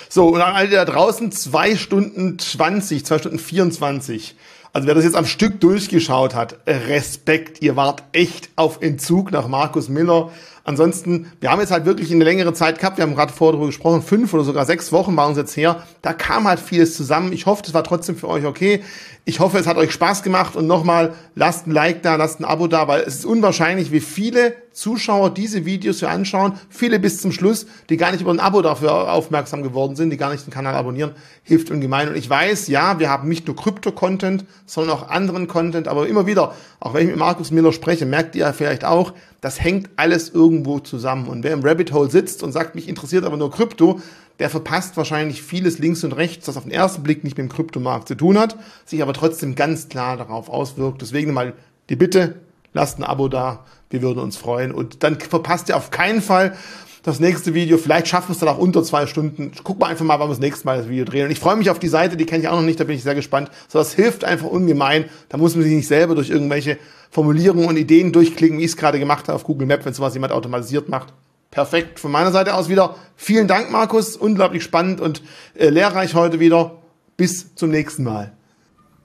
So, 0.10 0.28
und 0.28 0.42
an 0.42 0.56
alle 0.56 0.70
da 0.70 0.86
draußen, 0.86 1.32
zwei 1.32 1.76
Stunden 1.76 2.38
20, 2.40 3.06
zwei 3.06 3.18
Stunden 3.18 3.40
24. 3.40 4.36
Also 4.72 4.88
wer 4.88 4.96
das 4.96 5.04
jetzt 5.04 5.16
am 5.16 5.26
Stück 5.26 5.60
durchgeschaut 5.60 6.34
hat, 6.34 6.58
Respekt, 6.66 7.62
ihr 7.62 7.76
wart 7.76 8.04
echt 8.12 8.50
auf 8.56 8.82
Entzug 8.82 9.32
nach 9.32 9.48
Markus 9.48 9.88
Miller. 9.88 10.32
Ansonsten, 10.66 11.30
wir 11.42 11.52
haben 11.52 11.60
jetzt 11.60 11.72
halt 11.72 11.86
wirklich 11.86 12.10
eine 12.10 12.24
längere 12.24 12.54
Zeit 12.54 12.80
gehabt, 12.80 12.98
wir 12.98 13.04
haben 13.04 13.16
gerade 13.16 13.34
vorher 13.34 13.52
darüber 13.52 13.68
gesprochen, 13.68 14.02
fünf 14.02 14.34
oder 14.34 14.46
sogar 14.46 14.66
sechs 14.66 14.94
Wochen 14.94 15.18
waren 15.18 15.30
uns 15.30 15.38
jetzt 15.38 15.58
her. 15.58 15.84
Da 16.02 16.14
kam 16.14 16.48
halt 16.48 16.62
vieles 16.62 16.96
zusammen. 16.96 17.34
Ich 17.34 17.46
hoffe, 17.48 17.64
das 17.64 17.74
war 17.74 17.84
trotzdem 17.84 18.16
für 18.16 18.30
euch 18.30 18.46
okay. 18.46 18.82
Ich 19.26 19.42
hoffe, 19.42 19.58
es 19.58 19.68
hat 19.68 19.76
euch 19.76 19.92
Spaß 19.92 20.24
gemacht 20.24 20.56
und 20.56 20.66
nochmal 20.66 21.14
lasst 21.36 21.68
ein 21.68 21.72
Like 21.72 22.02
da, 22.02 22.16
lasst 22.16 22.40
ein 22.40 22.46
Abo 22.46 22.68
da, 22.68 22.88
weil 22.88 23.02
es 23.02 23.16
ist 23.16 23.26
unwahrscheinlich, 23.26 23.92
wie 23.92 24.00
viele 24.00 24.56
Zuschauer 24.72 25.34
diese 25.34 25.66
Videos 25.66 26.00
hier 26.00 26.10
anschauen. 26.10 26.54
Viele 26.70 26.98
bis 26.98 27.22
zum 27.22 27.34
Schluss, 27.34 27.66
die 27.90 27.98
gar 27.98 28.14
nicht 28.14 28.22
über 28.22 28.32
ein 28.32 28.40
Abo 28.40 28.62
dafür 28.62 29.12
aufmerksam 29.12 29.64
geworden 29.64 29.98
sind, 29.98 30.12
die 30.12 30.18
gar 30.18 30.32
nicht 30.32 30.48
den 30.48 30.54
Kanal 30.54 30.76
abonnieren, 30.76 31.12
hilft 31.44 31.72
ungemein. 31.72 32.08
Und 32.08 32.16
ich 32.16 32.30
weiß, 32.30 32.70
ja, 32.70 33.00
wir 33.00 33.10
haben 33.10 33.28
nicht 33.28 33.48
nur 33.48 33.56
Krypto-Content, 33.58 34.46
sondern 34.66 34.98
auch 34.98 35.10
anderen 35.10 35.48
Content, 35.48 35.90
aber 35.90 36.08
immer 36.08 36.26
wieder, 36.26 36.54
auch 36.80 36.94
wenn 36.94 37.04
ich 37.04 37.10
mit 37.10 37.18
Markus 37.18 37.52
Miller 37.52 37.74
spreche, 37.74 38.06
merkt 38.06 38.36
ihr 38.36 38.46
ja 38.46 38.54
vielleicht 38.54 38.86
auch, 38.86 39.14
das 39.44 39.62
hängt 39.62 39.90
alles 39.98 40.30
irgendwo 40.30 40.80
zusammen. 40.80 41.28
Und 41.28 41.44
wer 41.44 41.52
im 41.52 41.66
Rabbit 41.66 41.92
Hole 41.92 42.10
sitzt 42.10 42.44
und 42.44 42.54
sagt, 42.54 42.76
mich 42.76 42.88
interessiert 42.88 43.26
aber 43.26 43.36
nur 43.36 43.52
Krypto, 43.52 44.00
der 44.40 44.50
verpasst 44.50 44.96
wahrscheinlich 44.96 45.44
vieles 45.44 45.80
links 45.80 46.06
und 46.06 46.14
rechts, 46.14 46.46
das 46.46 46.56
auf 46.56 46.64
den 46.64 46.72
ersten 46.72 47.04
Blick 47.04 47.26
nicht 47.26 47.38
mit 47.38 47.50
dem 47.50 47.54
Kryptomarkt 47.54 48.08
zu 48.08 48.16
tun 48.16 48.40
hat, 48.40 48.56
sich 48.86 49.02
aber 49.02 49.12
trotzdem 49.12 49.56
ganz 49.56 49.90
klar 49.90 50.16
darauf 50.16 50.48
auswirkt. 50.48 51.02
Deswegen 51.02 51.34
mal 51.34 51.52
die 51.90 51.98
Bitte, 51.98 52.36
lasst 52.72 53.00
ein 53.00 53.04
Abo 53.04 53.28
da, 53.28 53.66
wir 53.90 54.02
würden 54.02 54.20
uns 54.20 54.38
freuen. 54.38 54.72
Und 54.72 55.04
dann 55.04 55.20
verpasst 55.20 55.68
ihr 55.68 55.76
auf 55.76 55.92
keinen 55.92 56.22
Fall 56.22 56.56
das 57.04 57.20
nächste 57.20 57.54
Video. 57.54 57.78
Vielleicht 57.78 58.08
schaffen 58.08 58.30
wir 58.30 58.34
es 58.36 58.40
dann 58.40 58.48
auch 58.48 58.58
unter 58.58 58.82
zwei 58.82 59.08
Stunden. 59.08 59.52
Guck 59.66 59.78
mal 59.78 59.88
einfach 59.88 60.06
mal, 60.06 60.20
wann 60.20 60.30
wir 60.30 60.36
das 60.36 60.40
nächste 60.40 60.66
Mal 60.66 60.78
das 60.78 60.88
Video 60.88 61.04
drehen. 61.04 61.26
Und 61.26 61.32
ich 61.32 61.40
freue 61.40 61.58
mich 61.58 61.70
auf 61.70 61.80
die 61.80 61.90
Seite, 61.90 62.16
die 62.16 62.26
kenne 62.26 62.44
ich 62.44 62.48
auch 62.48 62.56
noch 62.56 62.62
nicht, 62.62 62.80
da 62.80 62.86
bin 62.86 62.96
ich 62.96 63.04
sehr 63.04 63.14
gespannt. 63.14 63.52
So, 63.68 63.78
das 63.78 63.94
hilft 63.94 64.24
einfach 64.24 64.48
ungemein. 64.48 65.10
Da 65.28 65.38
muss 65.38 65.54
man 65.54 65.66
sich 65.66 65.74
nicht 65.74 65.88
selber 65.88 66.16
durch 66.16 66.30
irgendwelche 66.30 66.78
Formulierungen 67.14 67.68
und 67.68 67.78
Ideen 67.78 68.12
durchklicken, 68.12 68.58
wie 68.58 68.64
ich 68.64 68.72
es 68.72 68.78
gerade 68.78 68.98
gemacht 68.98 69.28
habe 69.28 69.36
auf 69.36 69.44
Google 69.44 69.68
Maps, 69.68 69.86
wenn 69.86 69.94
sowas 69.94 70.16
jemand 70.16 70.34
automatisiert 70.34 70.90
macht. 70.90 71.14
Perfekt. 71.52 72.00
Von 72.00 72.12
meiner 72.12 72.32
Seite 72.32 72.56
aus 72.56 72.70
wieder 72.70 72.96
vielen 73.16 73.48
Dank, 73.48 73.70
Markus. 73.70 74.18
Unglaublich 74.18 74.64
spannend 74.64 75.00
und 75.00 75.22
äh, 75.54 75.70
lehrreich 75.70 76.16
heute 76.16 76.40
wieder. 76.40 76.80
Bis 77.16 77.54
zum 77.54 77.70
nächsten 77.70 78.04
Mal. 78.04 78.34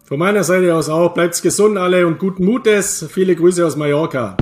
Von 0.04 0.18
meiner 0.18 0.42
Seite 0.42 0.74
aus 0.74 0.88
auch. 0.88 1.12
Bleibt's 1.12 1.42
gesund 1.42 1.76
alle 1.76 2.06
und 2.06 2.18
guten 2.18 2.46
Mutes. 2.46 3.06
Viele 3.12 3.36
Grüße 3.36 3.66
aus 3.66 3.76
Mallorca. 3.76 4.38